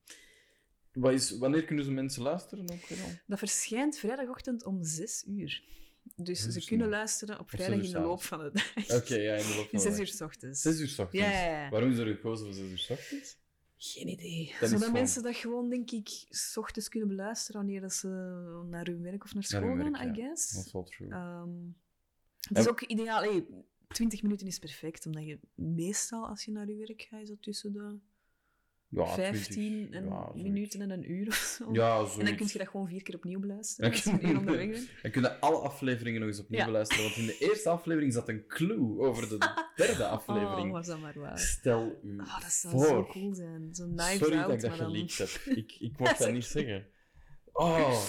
Wat 0.93 1.13
is, 1.13 1.38
wanneer 1.38 1.63
kunnen 1.63 1.86
ze 1.86 1.91
mensen 1.91 2.21
luisteren 2.23 2.69
ook? 2.71 2.88
Dat 3.27 3.39
verschijnt 3.39 3.97
vrijdagochtend 3.97 4.65
om 4.65 4.84
zes 4.84 5.23
uur. 5.27 5.63
Dus 6.15 6.39
ze 6.47 6.65
kunnen 6.65 6.89
luisteren 6.89 7.39
op 7.39 7.49
zes 7.49 7.60
vrijdag 7.60 7.79
uur 7.79 7.86
in 7.86 7.91
de 7.91 7.99
loop 7.99 8.23
van 8.23 8.39
de 8.39 8.51
dag. 8.53 9.01
Oké, 9.01 9.15
ja, 9.15 9.34
in 9.36 9.47
de 9.47 9.56
loop 9.56 9.69
van 9.69 9.79
de 9.79 9.79
Zes 9.79 9.91
dag. 9.91 9.99
uur 9.99 10.08
s 10.08 10.21
ochtends. 10.21 10.62
Zes 10.62 10.79
uur 10.79 10.88
's 10.88 10.99
ochtends. 10.99 11.25
Ja, 11.27 11.32
ja, 11.32 11.62
ja. 11.63 11.69
Waarom 11.69 11.91
is 11.91 11.97
er 11.97 12.06
gekozen 12.08 12.45
voor 12.45 12.53
zes 12.56 12.69
uur 12.71 12.77
's 12.77 12.89
ochtends? 12.89 13.38
Geen 13.86 14.08
idee. 14.08 14.46
Zodat 14.60 14.69
gewoon- 14.69 14.91
mensen 14.91 15.24
dat 15.24 15.36
gewoon, 15.36 15.69
denk 15.69 15.91
ik, 15.91 16.08
s 16.30 16.58
ochtends 16.58 16.89
kunnen 16.89 17.10
beluisteren 17.10 17.62
wanneer 17.62 17.82
dat 17.82 17.93
ze 17.93 18.08
naar 18.69 18.86
hun 18.86 19.02
werk 19.02 19.24
of 19.24 19.34
naar 19.34 19.46
Naar 19.50 19.62
school 19.62 19.76
gaan, 19.91 20.02
I 20.02 20.08
ja. 20.08 20.13
guess. 20.13 20.52
Dat 20.54 20.65
is 20.65 20.72
wel 20.72 20.84
true. 20.84 21.10
Ehm, 21.10 21.50
het 22.39 22.58
En- 22.58 22.62
is 22.63 22.67
ook 22.69 22.82
ideaal. 22.82 23.22
Hey, 23.22 23.46
20 23.88 24.22
minuten 24.22 24.48
is 24.48 24.60
perfect, 24.60 25.06
omdat 25.06 25.26
je 25.26 25.39
meestal 25.56 26.28
als 26.28 26.46
je 26.46 26.52
naar 26.52 26.67
je 26.69 26.76
werk 26.76 27.02
gaat, 27.02 27.22
is 27.22 27.28
dat 27.30 27.41
tussen 27.41 27.74
de 27.74 27.98
Ja, 28.95 29.06
15 29.08 29.51
20, 29.53 29.99
en 29.99 30.06
ja, 30.06 30.10
zoiets. 30.25 30.43
minuten 30.49 30.82
en 30.82 30.89
een 30.89 31.12
uur 31.12 31.27
of 31.27 31.36
zo. 31.36 31.69
Ja, 31.71 31.97
en 32.19 32.25
dan 32.25 32.36
kun 32.36 32.47
je 32.51 32.58
dat 32.58 32.67
gewoon 32.67 32.88
vier 32.88 33.03
keer 33.03 33.15
opnieuw 33.15 33.39
beluisteren. 33.39 33.91
Dan 33.91 33.99
als 34.01 34.03
je 34.10 34.12
een 34.21 34.29
uur 34.29 34.38
onderweg 34.38 34.69
bent. 34.69 34.89
Dan 35.01 35.12
kun 35.12 35.21
je 35.21 35.39
alle 35.39 35.58
afleveringen 35.58 36.19
nog 36.19 36.29
eens 36.29 36.39
opnieuw 36.39 36.60
Ja. 36.60 36.65
beluisteren. 36.65 37.03
Want 37.03 37.15
in 37.15 37.25
de 37.25 37.38
eerste 37.38 37.69
aflevering 37.69 38.13
zat 38.13 38.29
een 38.29 38.47
clue 38.47 38.99
over 38.99 39.29
de 39.29 39.38
derde 39.75 40.03
Oh, 40.03 40.10
aflevering. 40.12 40.71
was 40.71 40.88
dat 40.88 40.99
maar 40.99 41.19
waar. 41.19 41.39
Stel 41.39 41.99
u 42.03 42.19
Oh, 42.19 42.39
dat 42.41 42.51
zou 42.51 42.73
voor. 42.73 42.86
zo 42.86 43.06
cool 43.06 43.34
zijn. 43.34 43.69
Zo'n 43.71 43.93
Sorry 43.99 44.38
out, 44.38 44.47
dat 44.47 44.53
ik 44.63 44.69
dat 44.69 44.77
dan... 44.77 44.88
geleakt 44.88 45.17
heb. 45.17 45.29
Ik, 45.58 45.75
ik 45.79 45.99
mocht 45.99 46.19
Dat 46.19 46.32
niet 46.32 46.45
zeggen. 46.45 46.88
Oh, 47.51 48.01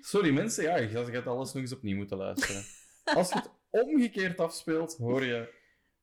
sorry 0.00 0.30
mensen. 0.32 0.64
Ja, 0.64 0.76
je 0.76 0.88
gaat 0.88 1.26
alles 1.26 1.52
nog 1.52 1.62
eens 1.62 1.72
opnieuw 1.72 1.96
moeten 1.96 2.16
luisteren. 2.16 2.62
Als 3.16 3.28
je 3.28 3.34
het 3.34 3.50
omgekeerd 3.70 4.38
afspeelt, 4.38 4.96
hoor 4.96 5.24
je 5.24 5.48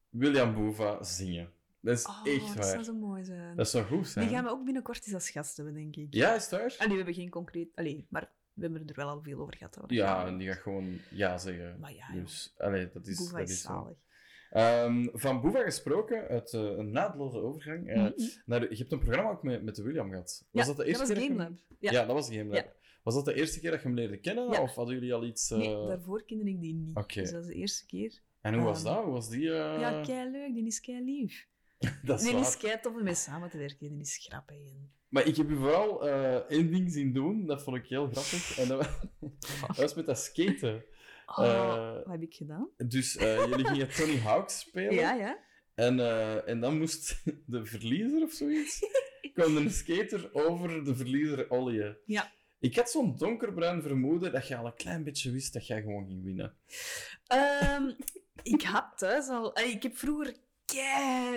William 0.09 0.53
Boeva 0.53 1.03
zingen. 1.03 1.51
Dat 1.87 1.97
is 1.97 2.05
Oh, 2.05 2.21
echt 2.25 2.47
dat 2.47 2.55
waar. 2.55 2.65
zou 2.65 2.83
zo 2.83 2.93
mooi 2.93 3.23
zijn. 3.23 3.55
Dat 3.55 3.69
zou 3.69 3.85
goed 3.85 4.07
zijn. 4.07 4.27
Die 4.27 4.35
gaan 4.35 4.43
we 4.45 4.49
ook 4.49 4.63
binnenkort 4.65 5.05
eens 5.05 5.13
als 5.13 5.29
gast 5.29 5.57
hebben, 5.57 5.73
denk 5.75 5.95
ik. 5.95 6.07
Ja, 6.13 6.33
is 6.35 6.41
het 6.41 6.51
waar? 6.51 6.75
Allee, 6.77 6.89
we 6.91 6.95
hebben 6.95 7.13
geen 7.13 7.29
concreet... 7.29 7.69
Allee, 7.75 8.05
maar 8.09 8.31
we 8.53 8.61
hebben 8.61 8.87
er 8.87 8.95
wel 8.95 9.07
al 9.07 9.21
veel 9.21 9.39
over 9.39 9.55
gehad. 9.57 9.75
hoor. 9.75 9.93
Ja, 9.93 10.25
en 10.27 10.37
die 10.37 10.47
gaat 10.47 10.57
gewoon 10.61 10.97
ja 11.11 11.37
zeggen. 11.37 11.77
Maar 11.79 11.93
ja, 11.93 12.11
dus, 12.13 12.53
allee, 12.57 12.89
dat 12.93 13.07
is, 13.07 13.17
Boeva 13.17 13.37
dat 13.37 13.49
is 13.49 13.61
zalig. 13.61 13.97
Ehm, 14.49 15.07
van 15.13 15.41
Boeva 15.41 15.63
gesproken, 15.63 16.27
uit 16.27 16.53
eh, 16.53 16.61
een 16.61 16.91
naadloze 16.91 17.37
overgang. 17.37 17.85
Mhm. 17.85 18.11
naar 18.45 18.59
de- 18.59 18.67
je 18.69 18.75
hebt 18.77 18.91
een 18.91 18.99
programma 18.99 19.29
ook 19.31 19.43
met, 19.43 19.63
met 19.63 19.75
de 19.75 19.83
William 19.83 20.09
gehad. 20.09 20.45
Was 20.51 20.61
Ja, 20.61 20.67
dat 20.73 20.77
de 20.77 20.85
eerste 20.85 20.99
dat 21.07 21.07
was 21.07 21.17
keer 21.17 21.27
je 21.27 21.37
hem- 21.39 21.47
GameLab. 21.47 21.65
Ja. 21.79 21.91
Ja. 21.91 22.05
dat 22.05 22.15
was 22.15 22.27
GameLab. 22.29 22.55
Ja. 22.65 22.73
Was 23.03 23.13
dat 23.15 23.25
de 23.25 23.33
eerste 23.33 23.59
keer 23.59 23.71
dat 23.71 23.81
je 23.81 23.87
hem 23.87 23.95
leerde 23.95 24.17
kennen? 24.17 24.61
Of 24.61 24.75
hadden 24.75 24.93
jullie 24.95 25.13
al 25.13 25.25
iets... 25.25 25.51
eh, 25.51 25.57
Nee, 25.57 25.87
daarvoor 25.87 26.23
kende 26.25 26.49
ik 26.49 26.61
die 26.61 26.73
niet. 26.73 26.95
Dus 27.13 27.31
dat 27.31 27.41
is 27.41 27.47
de 27.47 27.53
eerste 27.53 27.85
keer. 27.85 28.21
En 28.41 28.53
hoe 28.53 28.63
was 28.63 28.83
Ehm, 28.83 28.93
dat? 28.93 29.03
Hoe 29.03 29.13
was 29.13 29.29
die... 29.29 29.41
Ja, 29.41 30.01
kei 30.01 30.29
leuk. 30.31 30.53
Die 30.53 30.65
is 30.65 30.79
kei 30.79 31.03
lief. 31.03 31.47
dat 32.05 32.21
is 32.21 32.31
is 32.31 32.57
kei 32.57 32.79
tof 32.81 32.95
om 32.95 33.03
mee 33.03 33.15
samen 33.15 33.49
te 33.49 33.57
werken. 33.57 33.89
Die 33.89 33.99
is 33.99 34.17
grappig. 34.29 34.57
En... 34.57 34.91
Maar 35.09 35.25
ik 35.25 35.35
heb 35.35 35.49
u 35.49 35.55
vooral 35.57 36.07
eh, 36.07 36.35
één 36.35 36.71
ding 36.71 36.91
zien 36.91 37.13
doen, 37.13 37.45
dat 37.45 37.63
vond 37.63 37.77
ik 37.77 37.85
heel 37.87 38.09
grappig. 38.11 38.57
En 38.59 38.67
dat, 38.67 38.79
wa- 38.79 39.29
dat 39.67 39.75
was 39.77 39.93
met 39.93 40.05
dat 40.05 40.19
skaten. 40.19 40.83
Oh, 41.25 41.45
Eh, 41.45 41.93
wat 41.93 42.05
heb 42.11 42.21
ik 42.21 42.33
gedaan? 42.33 42.69
Dus 42.77 43.17
eh, 43.17 43.45
jullie 43.45 43.65
gingen 43.67 43.89
Tony 43.89 44.17
Hawk 44.19 44.49
spelen. 44.49 44.93
Ja, 44.93 45.13
ja. 45.13 45.39
En, 45.75 45.99
en 46.45 46.59
dan 46.59 46.77
moest 46.77 47.23
de 47.45 47.65
verliezer 47.65 48.21
of 48.23 48.31
zoiets, 48.31 48.79
kwam 49.33 49.57
een 49.57 49.71
skater 49.71 50.29
over 50.33 50.83
de 50.85 50.95
verliezer 50.95 51.49
olieën. 51.49 51.97
Ja. 52.05 52.31
Ik 52.59 52.75
had 52.75 52.89
zo'n 52.89 53.17
donkerbruin 53.17 53.81
vermoeden 53.81 54.31
dat 54.31 54.47
je 54.47 54.55
al 54.57 54.65
een 54.65 54.75
klein 54.75 55.03
beetje 55.03 55.31
wist 55.31 55.53
dat 55.53 55.67
jij 55.67 55.81
gewoon 55.81 56.07
ging 56.07 56.23
winnen. 56.23 56.55
Ehm, 57.27 57.91
ik 58.43 58.61
had 58.61 58.97
thuis 58.97 59.27
al... 59.27 59.59
Ik 59.59 59.83
heb 59.83 59.97
vroeger 59.97 60.35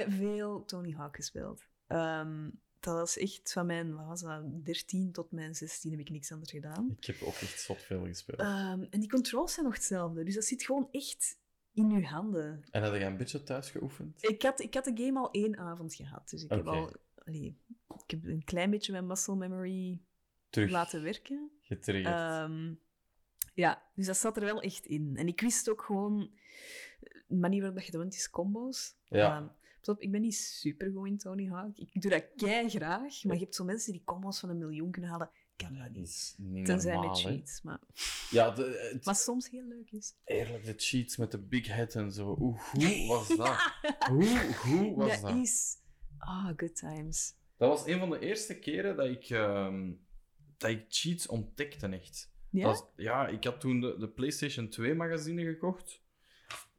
veel 0.09 0.65
Tony 0.65 0.93
Hawk 0.93 1.17
gespeeld. 1.17 1.63
Ehm, 1.87 2.51
dat 2.81 2.95
was 2.95 3.17
echt 3.19 3.53
van 3.53 3.67
mijn, 3.67 3.97
wat 3.97 4.07
was 4.07 4.21
dat, 4.21 4.65
13 4.65 5.13
tot 5.13 5.33
mijn 5.33 5.55
16 5.55 5.91
heb 5.91 6.01
ik 6.01 6.11
niks 6.11 6.33
anders 6.33 6.51
gedaan. 6.51 6.97
Ik 6.99 7.05
heb 7.07 7.23
ook 7.23 7.35
echt 7.35 7.61
zot 7.61 7.83
veel 7.83 8.05
gespeeld. 8.07 8.39
Ehm, 8.41 8.87
en 8.91 9.01
die 9.01 9.09
controls 9.09 9.53
zijn 9.55 9.67
nog 9.67 9.75
hetzelfde, 9.75 10.25
dus 10.25 10.35
dat 10.35 10.45
zit 10.45 10.63
gewoon 10.63 10.89
echt 10.91 11.39
in 11.73 11.91
uw 11.91 12.03
handen. 12.03 12.65
En 12.71 12.83
had 12.83 12.93
jij 12.93 13.07
een 13.07 13.17
beetje 13.17 13.43
thuis 13.43 13.71
geoefend? 13.71 14.23
Ik 14.29 14.43
had, 14.43 14.61
ik 14.61 14.75
had 14.75 14.85
de 14.85 15.05
game 15.05 15.19
al 15.19 15.31
één 15.31 15.59
avond 15.59 15.95
gehad, 15.95 16.31
dus 16.31 16.43
ik 16.45 16.51
heb 16.51 16.67
al... 16.67 16.93
Allee, 17.25 17.59
ik 18.05 18.11
heb 18.11 18.25
een 18.25 18.45
klein 18.45 18.71
beetje 18.71 18.93
mijn 18.93 19.07
muscle 19.07 19.37
memory 19.37 20.01
Terug 20.51 20.71
laten 20.71 21.03
werken. 21.03 21.51
getriggerd. 21.61 22.15
Ehm, 22.15 22.75
ja, 23.55 23.83
dus 23.95 24.07
dat 24.07 24.17
zat 24.17 24.37
er 24.37 24.45
wel 24.45 24.61
echt 24.63 24.87
in. 24.87 25.17
En 25.17 25.27
ik 25.27 25.41
wist 25.41 25.71
ook 25.71 25.83
gewoon... 25.83 26.31
De 27.29 27.37
manier 27.37 27.61
waarop 27.61 27.81
je 27.81 27.91
dat 27.91 28.01
wint 28.01 28.15
is 28.15 28.31
combo's. 28.31 28.97
Ja. 29.09 29.55
Op, 29.85 30.01
ik 30.01 30.11
ben 30.11 30.21
niet 30.21 30.35
super 30.37 30.93
goed 30.93 31.07
in 31.07 31.19
Tony 31.19 31.49
Hawk. 31.49 31.79
Ik 31.79 32.03
doe 32.03 32.11
dat 32.11 32.25
kei 32.37 32.69
graag, 32.69 33.25
maar 33.25 33.35
je 33.35 33.43
hebt 33.43 33.55
zo 33.55 33.65
mensen 33.65 33.93
die 33.93 34.05
combo's 34.05 34.41
van 34.41 34.49
een 34.49 34.59
miljoen 34.59 34.91
kunnen 34.91 35.11
halen. 35.11 35.31
Kan 35.57 35.73
dat 35.73 35.83
dat 35.83 35.93
niet. 35.93 36.09
is 36.09 36.35
niet 36.39 36.67
Tenzij 36.67 36.93
normaal, 36.93 37.11
met 37.11 37.21
cheats. 37.21 37.63
Maar, 37.63 37.81
Ja, 38.31 38.51
de, 38.51 38.91
het, 38.93 39.05
maar 39.05 39.15
soms 39.15 39.51
heel 39.51 39.65
leuk 39.65 39.91
is. 39.91 40.15
eerlijk, 40.25 40.65
de 40.65 40.75
cheats 40.77 41.17
met 41.17 41.31
de 41.31 41.39
big 41.39 41.67
head 41.67 41.95
en 41.95 42.13
zo. 42.13 42.37
Hoe 42.37 42.59
goed 42.59 43.07
was 43.07 43.29
dat? 43.29 43.73
Hoe 44.11 44.53
goed 44.55 44.97
was 44.97 45.21
dat 45.21 45.31
dat? 45.31 45.37
is... 45.37 45.77
Ah, 46.19 46.53
good 46.57 46.77
times. 46.77 47.35
Dat 47.57 47.69
was 47.69 47.87
een 47.87 47.99
van 47.99 48.11
de 48.11 48.19
eerste 48.19 48.59
keren 48.59 48.97
dat 48.97 49.07
ik, 49.07 49.31
ehm, 49.31 49.93
dat 50.57 50.71
ik 50.71 50.85
cheats 50.89 51.27
ontdekte, 51.27 51.87
echt. 51.87 52.30
Ja? 52.51 52.65
Dat 52.67 52.79
was- 52.79 52.89
ja, 52.97 53.27
ik 53.29 53.45
had 53.45 53.61
toen 53.61 53.81
de, 53.81 53.97
de 53.99 54.09
PlayStation 54.09 54.69
2 54.69 54.95
magazine 54.95 55.45
gekocht. 55.45 56.03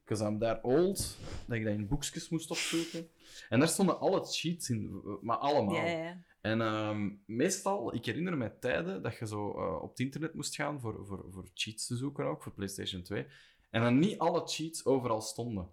Because 0.04 0.26
I'm 0.30 0.40
that 0.40 0.64
old. 0.64 1.18
Dat 1.48 1.58
ik 1.58 1.64
dat 1.64 1.74
in 1.74 1.88
boekjes 1.88 2.30
moest 2.30 2.52
opzoeken. 2.52 3.08
En 3.50 3.60
daar 3.60 3.68
stonden 3.68 4.00
alle 4.00 4.26
cheats 4.26 4.70
in, 4.70 5.02
maar 5.22 5.38
allemaal. 5.38 5.76
Ja, 5.76 5.86
ja. 5.86 6.24
En 6.42 6.62
ehm, 6.62 7.10
meestal, 7.26 7.94
ik 7.96 8.06
herinner 8.06 8.38
me 8.38 8.60
tijden 8.60 9.02
dat 9.02 9.18
je 9.18 9.28
zo 9.28 9.52
eh, 9.52 9.82
op 9.82 9.90
het 9.90 10.00
internet 10.00 10.34
moest 10.34 10.56
gaan 10.56 10.80
voor, 10.80 11.06
voor, 11.06 11.26
voor 11.30 11.46
cheats 11.54 11.88
te 11.88 11.96
zoeken 11.96 12.26
ook, 12.26 12.44
voor 12.44 12.52
PlayStation 12.54 13.02
2. 13.02 13.26
En 13.70 13.82
dan 13.82 14.00
niet 14.00 14.18
alle 14.20 14.48
cheats 14.48 14.86
overal 14.86 15.22
stonden. 15.22 15.70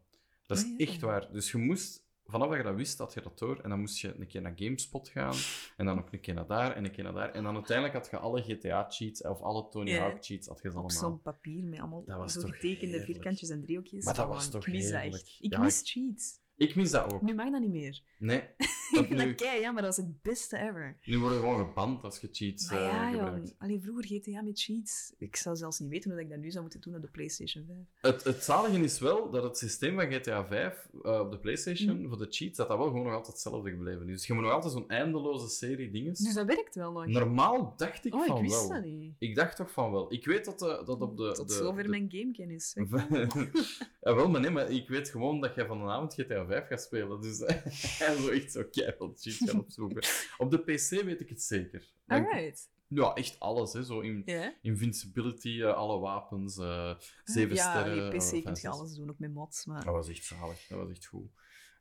Dat 0.46 0.58
is 0.58 0.64
Ah, 0.64 0.70
ja. 0.70 0.76
echt 0.87 1.00
waar. 1.00 1.32
Dus 1.32 1.50
je 1.50 1.58
moest, 1.58 2.08
vanaf 2.29 2.49
dat 2.49 2.57
je 2.57 2.62
dat 2.62 2.75
wist, 2.75 2.99
had 2.99 3.14
je 3.14 3.21
dat 3.21 3.38
door. 3.38 3.61
En 3.61 3.71
dan 3.71 3.81
moest 3.81 3.99
je 4.01 4.14
een 4.19 4.27
keer 4.27 4.43
naar 4.43 4.53
GameSpot 4.57 5.09
gaan. 5.09 5.35
En 5.77 5.87
dan 5.87 5.99
ook 5.99 6.12
een 6.12 6.21
keer 6.21 6.35
naar 6.35 6.47
daar 6.47 6.73
en 6.75 6.85
een 6.85 6.91
keer 6.91 7.05
naar 7.05 7.12
daar. 7.12 7.31
En 7.33 7.43
dan 7.43 7.55
uiteindelijk 7.55 7.97
had 7.97 8.09
je 8.11 8.19
alle 8.19 8.43
GTA-cheats 8.43 9.23
of 9.23 9.41
alle 9.41 9.69
Tony. 9.69 9.99
Hawk-cheats 9.99 10.49
had 10.49 10.57
je 10.62 10.71
ze 10.71 10.77
Op 10.77 10.85
allemaal. 10.85 11.01
zo'n 11.01 11.23
papier 11.23 11.64
met 11.64 11.79
allemaal 11.79 12.05
Dat 12.05 12.17
was 12.19 12.33
zo 12.33 12.41
toch 12.41 12.55
getekende 12.55 13.01
vierkantjes 13.01 13.49
en 13.51 13.61
driehoekjes. 13.61 14.05
Maar 14.05 14.14
dat 14.14 14.25
Oh, 14.27 14.31
was 14.33 14.47
ik 14.47 14.51
toch 14.51 14.67
mis 14.67 14.91
dat 14.91 15.03
echt. 15.03 15.37
Ik 15.41 15.53
Ja, 15.53 15.61
mis 15.61 15.83
cheats. 15.85 16.41
Ik 16.57 16.75
mis 16.75 16.91
dat 16.91 17.12
ook. 17.12 17.23
Nu 17.23 17.35
mag 17.35 17.51
dat 17.51 17.61
niet 17.61 17.71
meer. 17.71 18.03
Nee. 18.19 18.43
Ik 18.92 19.09
nu, 19.09 19.16
dat 19.16 19.35
kei, 19.35 19.61
ja, 19.61 19.70
maar 19.70 19.83
dat 19.83 19.96
was 19.96 20.07
het 20.07 20.22
beste 20.22 20.57
ever. 20.59 20.96
nu 21.05 21.18
worden 21.18 21.38
we 21.40 21.44
gewoon 21.48 21.66
geband 21.66 22.05
als 22.05 22.18
je 22.20 22.29
cheats 22.33 22.70
Maar 22.70 22.81
eh, 22.81 22.87
ja, 22.87 23.11
gebruikt. 23.11 23.37
jong. 23.48 23.55
Allee, 23.59 23.81
vroeger 23.81 24.05
GTA 24.05 24.42
met 24.42 24.61
cheats. 24.61 25.12
Ik 25.18 25.37
zou 25.37 25.57
zelfs 25.57 25.79
niet 25.79 25.88
weten 25.90 26.11
hoe 26.11 26.20
ik 26.20 26.29
dat 26.31 26.38
nu 26.38 26.51
zou 26.51 26.62
moeten 26.62 26.81
doen 26.81 26.94
op 26.94 27.03
de 27.03 27.09
PlayStation 27.09 27.64
5. 27.66 28.14
Het, 28.14 28.24
het 28.24 28.42
zalige 28.44 28.79
is 28.83 28.98
wel 28.98 29.31
dat 29.31 29.42
het 29.42 29.59
systeem 29.59 29.94
van 29.94 30.12
GTA 30.12 30.46
5 30.46 30.88
eh, 31.03 31.20
op 31.20 31.31
de 31.31 31.38
PlayStation 31.38 31.96
Mhm. 31.98 32.09
voor 32.09 32.18
de 32.18 32.27
cheats, 32.31 32.57
dat 32.57 32.68
dat 32.68 32.77
wel 32.79 32.87
gewoon 32.87 33.03
nog 33.05 33.12
altijd 33.12 33.33
hetzelfde 33.33 33.70
gebleven 33.70 34.09
is. 34.09 34.14
Dus 34.16 34.27
je 34.27 34.33
moet 34.35 34.42
nog 34.42 34.53
altijd 34.53 34.72
zo'n 34.72 34.88
eindeloze 34.88 35.48
serie 35.48 35.90
dingen. 35.90 36.12
Dus 36.14 36.35
dat 36.35 36.46
werkt 36.46 36.74
wel 36.74 36.92
nog. 36.92 37.07
Normaal 37.07 37.74
dacht 37.77 38.05
ik 38.05 38.14
oh, 38.14 38.20
ik 38.20 38.27
van 38.27 38.40
wist 38.40 38.61
wel. 38.61 38.68
dat 38.68 38.85
niet. 38.85 39.14
Ik 39.18 39.35
dacht 39.35 39.57
toch 39.57 39.70
van 39.70 39.92
wel. 39.92 40.12
Ik 40.12 40.24
weet 40.27 40.44
dat, 40.44 40.59
de, 40.59 40.83
dat 40.85 41.01
op 41.01 41.16
de. 41.16 41.33
Tot 41.33 41.48
de, 41.48 41.55
zover 41.55 41.83
de- 41.83 41.88
mijn 41.88 42.09
gamekennis. 42.11 42.72
ja, 44.01 44.14
wel, 44.14 44.29
maar 44.29 44.40
nee, 44.40 44.51
maar 44.51 44.70
ik 44.70 44.88
weet 44.88 45.09
gewoon 45.09 45.40
dat 45.40 45.55
jij 45.55 45.66
van 45.66 45.81
een 45.81 45.88
avond 45.88 46.14
GTA 46.14 46.46
5 46.46 46.66
gaat 46.66 46.83
spelen. 46.83 47.20
Dus 47.20 47.40
en 47.42 48.22
zo 48.22 48.29
echt 48.29 48.53
zo 48.53 48.62
gaan 49.47 49.59
opzoeken. 49.61 50.09
Op 50.38 50.51
de 50.51 50.59
PC 50.59 50.88
weet 51.05 51.21
ik 51.21 51.29
het 51.29 51.43
zeker. 51.43 51.93
Dan- 52.07 52.27
Alright. 52.27 52.69
Ja, 52.88 53.12
echt 53.14 53.41
alles. 53.41 53.73
Hè. 53.73 53.85
Zo 53.85 54.01
in, 54.01 54.23
Ja. 54.25 54.55
Invincibility, 54.62 55.62
eh, 55.62 55.75
alle 55.75 55.99
wapens, 55.99 56.59
eh, 56.59 56.95
zeven 57.25 57.55
ja, 57.57 57.71
sterren. 57.71 58.07
op 58.07 58.11
PC 58.19 58.23
eh, 58.33 58.43
kun 58.45 58.57
je 58.61 58.69
alles 58.69 58.95
doen, 58.95 59.11
ook 59.11 59.19
met 59.19 59.35
mods. 59.35 59.64
Maar... 59.64 59.85
Dat 59.85 59.95
was 59.95 60.09
echt 60.09 60.25
zalig. 60.25 60.67
Dat 60.69 60.79
was 60.79 60.91
echt 60.91 61.07
goed. 61.07 61.31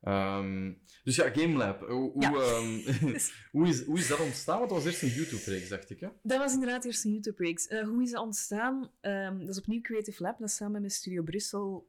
Ehm, 0.02 0.74
dus 1.04 1.16
ja, 1.16 1.30
GameLab. 1.30 1.80
Hoe, 1.88 2.12
hoe, 2.12 2.22
Ja. 2.22 2.34
ehm, 2.34 2.80
hoe, 3.52 3.68
is, 3.68 3.84
hoe 3.86 3.98
is 3.98 4.08
dat 4.08 4.20
ontstaan? 4.20 4.58
Want 4.58 4.70
dat 4.70 4.78
was 4.84 4.88
eerst 4.88 5.02
een 5.02 5.10
YouTube-reeks, 5.10 5.70
dacht 5.70 5.90
ik. 5.90 6.00
Hè? 6.00 6.08
Dat 6.24 6.38
was 6.38 6.54
inderdaad 6.54 6.86
eerst 6.86 7.06
een 7.06 7.12
YouTube-reeks. 7.12 7.68
Hoe 7.70 8.02
is 8.04 8.12
dat 8.12 8.22
ontstaan? 8.22 8.92
Ehm, 9.02 9.40
dat 9.40 9.50
is 9.50 9.60
opnieuw 9.60 9.82
Creative 9.82 10.24
Lab, 10.24 10.40
dat 10.40 10.52
samen 10.52 10.82
met 10.82 10.94
Studio 10.94 11.24
Brussel 11.24 11.86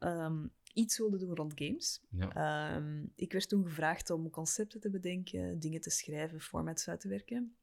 iets 0.78 0.98
wilde 0.98 1.18
doen 1.18 1.34
rond 1.34 1.52
games. 1.54 2.00
Ja. 2.10 2.30
Ehm, 2.76 3.04
ik 3.14 3.32
werd 3.32 3.48
toen 3.48 3.64
gevraagd 3.66 4.10
om 4.10 4.30
concepten 4.30 4.80
te 4.80 4.90
bedenken, 4.90 5.58
dingen 5.58 5.80
te 5.80 5.90
schrijven, 5.90 6.40
formats 6.40 6.88
uit 6.88 7.00
te 7.00 7.08
werken. 7.08 7.56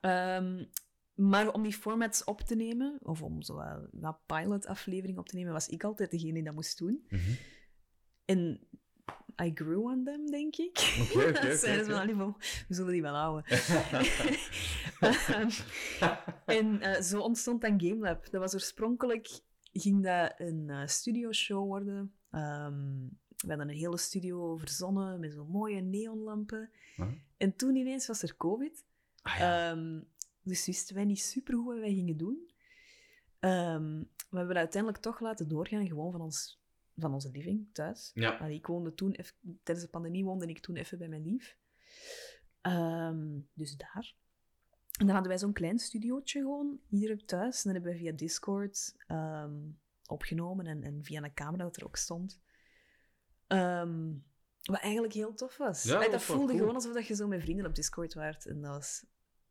Ehm, 0.00 0.64
maar 1.14 1.52
om 1.52 1.62
die 1.62 1.72
formats 1.72 2.24
op 2.24 2.40
te 2.40 2.54
nemen, 2.56 2.98
of 3.02 3.22
om 3.22 3.42
zo 3.42 3.62
wat 3.92 4.18
pilot-aflevering 4.26 5.18
op 5.18 5.28
te 5.28 5.36
nemen, 5.36 5.52
was 5.52 5.68
ik 5.68 5.84
altijd 5.84 6.10
degene 6.10 6.32
die 6.32 6.42
dat 6.42 6.54
moest 6.54 6.78
doen. 6.78 7.04
Mhm. 7.08 7.30
En 8.24 8.60
I 9.42 9.50
grew 9.54 9.84
on 9.84 10.04
them, 10.04 10.26
denk 10.30 10.56
ik. 10.56 10.96
Oké, 11.12 11.28
oké, 11.28 11.56
van, 11.84 11.94
"Allee, 11.94 12.14
we- 12.16 12.32
zullen 12.68 12.92
die 12.92 13.02
wel 13.02 13.14
houden. 13.14 13.44
Ehm, 15.00 15.50
en 16.46 16.80
eh, 16.80 17.00
zo 17.02 17.20
ontstond 17.20 17.60
dan 17.60 17.80
GameLab. 17.80 18.30
Dat 18.30 18.40
was 18.40 18.54
oorspronkelijk, 18.54 19.40
ging 19.72 20.04
dat 20.04 20.34
een 20.36 20.70
eh, 20.70 20.86
studioshow 20.86 21.66
worden. 21.66 22.14
Ehm, 22.36 23.08
we 23.36 23.48
hadden 23.48 23.68
een 23.68 23.76
hele 23.76 23.96
studio 23.96 24.56
verzonnen 24.56 25.20
met 25.20 25.32
zo'n 25.32 25.50
mooie 25.50 25.80
neonlampen. 25.80 26.70
Huh? 26.96 27.12
En 27.36 27.56
toen 27.56 27.76
ineens 27.76 28.06
was 28.06 28.22
er 28.22 28.36
COVID. 28.36 28.84
Ah, 29.22 29.38
ja. 29.38 29.70
Ehm, 29.70 30.00
dus 30.42 30.66
wisten 30.66 30.94
wij 30.94 31.04
niet 31.04 31.20
super 31.20 31.54
goed 31.54 31.64
wat 31.66 31.78
wij 31.78 31.94
gingen 31.94 32.16
doen. 32.16 32.50
Ehm, 33.38 34.02
we 34.30 34.38
hebben 34.38 34.56
uiteindelijk 34.56 35.02
toch 35.02 35.20
laten 35.20 35.48
doorgaan, 35.48 35.86
gewoon 35.86 36.12
van, 36.12 36.20
ons, 36.20 36.60
van 36.96 37.14
onze 37.14 37.30
living 37.30 37.66
thuis. 37.72 38.10
ja. 38.14 38.36
Allee, 38.36 38.56
ik 38.56 38.66
woonde 38.66 38.94
toen, 38.94 39.16
tijdens 39.62 39.86
de 39.86 39.92
pandemie 39.92 40.24
woonde 40.24 40.46
ik 40.46 40.58
toen 40.58 40.76
even 40.76 40.98
bij 40.98 41.08
mijn 41.08 41.22
lief. 41.22 41.56
Dus 43.54 43.76
daar. 43.76 44.14
En 44.98 45.06
dan 45.06 45.14
hadden 45.14 45.28
wij 45.28 45.38
zo'n 45.38 45.52
klein 45.52 45.78
studiootje 45.78 46.40
gewoon, 46.40 46.80
ieder 46.90 47.12
op 47.12 47.20
thuis. 47.20 47.56
En 47.56 47.62
dan 47.62 47.72
hebben 47.72 47.92
we 47.92 47.98
via 47.98 48.12
Discord 48.12 48.94
opgenomen 50.08 50.66
en, 50.66 50.82
en 50.82 51.04
via 51.04 51.22
een 51.22 51.34
camera 51.34 51.64
dat 51.64 51.76
er 51.76 51.84
ook 51.84 51.96
stond. 51.96 52.40
Ehm, 53.46 54.12
Wat 54.62 54.80
eigenlijk 54.80 55.12
heel 55.12 55.34
tof 55.34 55.56
was. 55.56 55.82
Ja, 55.82 56.08
dat 56.08 56.22
voelde 56.22 56.46
cool. 56.46 56.58
gewoon 56.58 56.74
alsof 56.74 56.92
dat 56.92 57.06
je 57.06 57.14
zo 57.14 57.26
met 57.26 57.42
vrienden 57.42 57.66
op 57.66 57.74
Discord 57.74 58.14
waart. 58.14 58.46
En 58.46 58.60
dat 58.60 58.70
was 58.70 59.04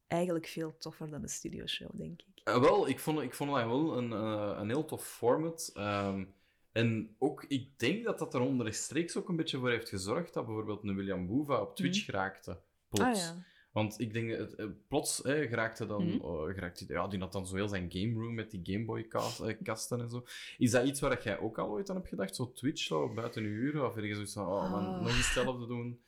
eigenlijk 0.07 0.47
veel 0.47 0.77
toffer 0.77 1.09
dan 1.09 1.21
een 1.21 1.29
studioshow, 1.29 1.89
denk 1.97 2.21
ik. 2.21 2.41
Eh, 2.43 2.59
wel, 2.59 2.87
ik 2.87 2.99
vond, 2.99 3.21
ik 3.21 3.33
vond 3.33 3.51
dat 3.51 3.65
wel 3.65 3.97
een, 3.97 4.13
eh, 4.13 4.57
een 4.59 4.69
heel 4.69 4.85
tof 4.85 5.07
format. 5.07 5.71
Ehm, 5.73 6.25
en 6.71 7.15
ook, 7.19 7.43
ik 7.47 7.79
denk 7.79 8.03
dat 8.03 8.19
dat 8.19 8.33
er 8.33 8.41
onderstreeks 8.41 9.17
ook 9.17 9.29
een 9.29 9.35
beetje 9.35 9.57
voor 9.57 9.69
heeft 9.69 9.89
gezorgd 9.89 10.33
dat 10.33 10.45
bijvoorbeeld 10.45 10.83
een 10.83 10.95
William 10.95 11.27
Boeva 11.27 11.61
op 11.61 11.75
Twitch 11.75 12.05
geraakte. 12.05 12.59
Plots. 12.89 13.03
Ah 13.09 13.15
ja. 13.15 13.45
Want 13.75 13.99
ik 13.99 14.13
denk, 14.13 14.29
het, 14.31 14.55
eh, 14.55 14.65
plots 14.87 15.17
hè, 15.23 15.47
geraakte 15.47 15.85
dan, 15.85 16.05
Mhm. 16.05 16.15
eh, 16.15 16.53
geraakte, 16.53 16.85
ja, 16.87 17.07
die 17.07 17.19
had 17.19 17.31
dan 17.31 17.47
zo 17.47 17.55
heel 17.55 17.67
zijn 17.67 17.91
game 17.91 18.13
room 18.13 18.33
met 18.33 18.51
die 18.51 18.59
Gameboy-kasten 18.63 20.01
en 20.01 20.09
zo. 20.09 20.25
Is 20.57 20.71
dat 20.71 20.85
iets 20.87 20.99
waar 20.99 21.23
jij 21.23 21.39
ook 21.39 21.57
al 21.57 21.69
ooit 21.69 21.89
aan 21.89 21.95
hebt 21.95 22.07
gedacht? 22.07 22.35
Zo 22.35 22.51
Twitch, 22.51 22.81
zo 22.83 23.13
buiten 23.13 23.43
uren? 23.43 23.85
Of 23.87 23.95
ergens 23.95 24.13
zoiets 24.15 24.33
van, 24.33 24.47
oh 24.47 24.71
man, 24.71 24.85
Ah. 24.85 24.97
nog 24.99 25.07
eens 25.07 25.17
hetzelfde 25.17 25.67
doen? 25.67 25.99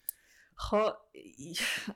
Goh, 0.53 0.93
ja, 1.35 1.95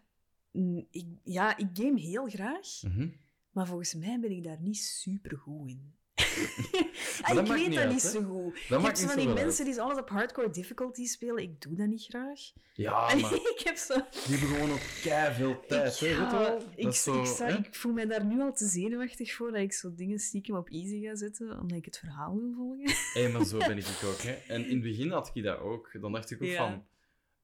ik, 0.91 1.05
ja, 1.23 1.57
ik 1.57 1.67
game 1.73 1.99
heel 1.99 2.27
graag. 2.29 2.81
Mhm. 2.81 3.07
Maar 3.51 3.67
volgens 3.67 3.93
mij 3.93 4.19
ben 4.19 4.31
ik 4.31 4.43
daar 4.43 4.61
niet 4.61 4.77
super 4.77 5.37
goed 5.37 5.69
in. 5.69 5.93
Ik 7.31 7.47
weet 7.47 7.67
niet 7.67 7.75
dat 7.75 7.77
uit, 7.77 7.91
niet 7.91 8.01
zo 8.01 8.23
goed. 8.23 8.59
Dat 8.69 8.81
maakt 8.81 8.85
hebt 8.85 8.97
zo 8.97 9.07
van 9.07 9.25
die 9.25 9.43
mensen 9.43 9.65
die 9.65 9.81
alles 9.81 9.97
op 9.97 10.09
hardcore 10.09 10.49
difficulty 10.49 11.05
spelen. 11.05 11.43
Ik 11.43 11.61
doe 11.61 11.75
dat 11.75 11.87
niet 11.87 12.03
graag. 12.03 12.39
Ja, 12.73 12.91
maar 13.21 13.33
ik 13.33 13.61
heb 13.63 13.75
zo... 13.75 13.93
die 13.93 14.37
hebben 14.37 14.49
gewoon 14.49 14.71
ook 14.71 15.33
veel 15.33 15.65
tijd, 15.67 15.99
Ja, 15.99 16.57
ik, 16.75 16.93
zo, 16.93 17.21
ik, 17.21 17.65
ik 17.65 17.75
voel 17.75 17.93
mij 17.93 18.05
daar 18.05 18.25
nu 18.25 18.41
al 18.41 18.53
te 18.53 18.65
zenuwachtig 18.65 19.33
voor 19.33 19.51
dat 19.51 19.61
ik 19.61 19.73
zo 19.73 19.93
dingen 19.95 20.19
stiekem 20.19 20.55
op 20.55 20.69
easy 20.69 21.01
ga 21.01 21.15
zetten, 21.15 21.59
omdat 21.59 21.77
ik 21.77 21.85
het 21.85 21.97
verhaal 21.97 22.35
wil 22.35 22.53
volgen. 22.55 22.91
Hé, 23.21 23.29
maar 23.29 23.45
zo 23.45 23.57
ben 23.57 23.77
ik 23.77 23.85
ook, 24.05 24.21
hè. 24.21 24.31
En 24.31 24.65
in 24.65 24.73
het 24.73 24.81
begin 24.81 25.11
had 25.11 25.31
ik 25.33 25.43
dat 25.43 25.59
ook. 25.59 25.89
Dan 26.01 26.11
dacht 26.11 26.31
ik 26.31 26.41
ook 26.41 26.47
Ja. 26.47 26.57
van... 26.57 26.85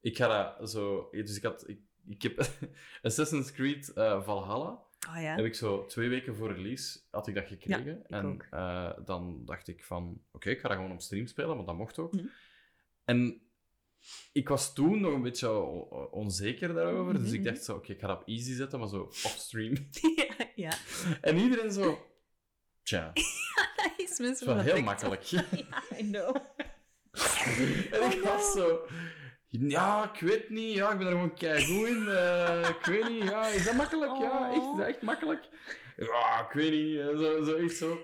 Ik 0.01 0.17
ga 0.17 0.55
dat 0.57 0.69
zo... 0.71 1.09
Dus 1.11 1.37
ik 1.37 1.43
had... 1.43 1.67
Ik, 1.67 1.79
ik 2.07 2.21
heb 2.21 2.51
Assassin's 3.01 3.51
Creed 3.51 3.93
eh, 3.93 4.23
Valhalla... 4.23 4.85
Ah 4.99 5.21
ja. 5.21 5.35
Heb 5.35 5.45
ik 5.45 5.55
zo 5.55 5.85
twee 5.85 6.09
weken 6.09 6.35
voor 6.35 6.53
release 6.53 6.99
had 7.11 7.27
ik 7.27 7.35
dat 7.35 7.47
gekregen. 7.47 7.99
ik 7.99 8.07
en 8.07 8.39
eh, 8.51 8.91
dan 9.05 9.45
dacht 9.45 9.67
ik 9.67 9.83
van, 9.83 10.21
oké, 10.31 10.49
ik 10.49 10.59
ga 10.59 10.67
dat 10.67 10.77
gewoon 10.77 10.91
op 10.93 11.01
stream 11.01 11.27
spelen, 11.27 11.55
want 11.55 11.67
dat 11.67 11.75
mocht 11.77 11.99
ook. 11.99 12.13
Mhm. 12.13 12.25
En 13.05 13.41
ik 14.31 14.49
was 14.49 14.73
toen 14.73 15.01
nog 15.01 15.13
een 15.13 15.21
beetje 15.21 15.49
onzeker 16.11 16.73
daarover, 16.73 17.13
dus 17.19 17.31
ik 17.31 17.39
Mhm. 17.41 17.49
dacht 17.49 17.63
zo, 17.63 17.75
oké, 17.75 17.91
ik 17.91 17.99
ga 17.99 18.07
dat 18.07 18.19
op 18.21 18.27
easy 18.27 18.53
zetten, 18.53 18.79
maar 18.79 18.87
zo 18.87 19.01
off-stream. 19.01 19.73
ja, 20.15 20.35
ja. 20.55 20.77
en 21.21 21.37
iedereen 21.37 21.71
zo, 21.71 22.05
tja, 22.83 23.13
Dat 24.17 24.19
is 24.19 24.43
wel 24.43 24.59
heel 24.59 24.81
makkelijk. 24.81 25.21
Ja, 25.21 25.45
I 25.97 26.09
know. 26.11 26.35
en 27.91 28.11
ik 28.11 28.21
was 28.23 28.51
zo... 28.51 28.87
Ja, 29.59 30.11
ik 30.13 30.19
weet 30.19 30.49
niet. 30.49 30.75
Ja, 30.75 30.91
ik 30.91 30.97
ben 30.97 31.07
er 31.07 31.11
gewoon 31.13 31.33
keigoed 31.35 31.87
in. 31.87 32.07
eh, 32.07 32.69
ik 32.79 32.85
weet 32.85 33.09
niet. 33.09 33.23
Ja, 33.23 33.47
is 33.47 33.65
dat 33.65 33.75
makkelijk? 33.75 34.11
Ja, 34.17 34.47
echt, 34.53 34.61
is 34.61 34.77
dat 34.77 34.87
echt 34.87 35.01
makkelijk? 35.01 35.49
Ja, 35.97 36.45
ik 36.47 36.51
weet 36.53 36.71
niet. 36.71 36.97
eh, 36.99 37.07
Zo, 37.07 37.43
zo 37.43 37.55
echt 37.55 37.75
zo. 37.77 37.99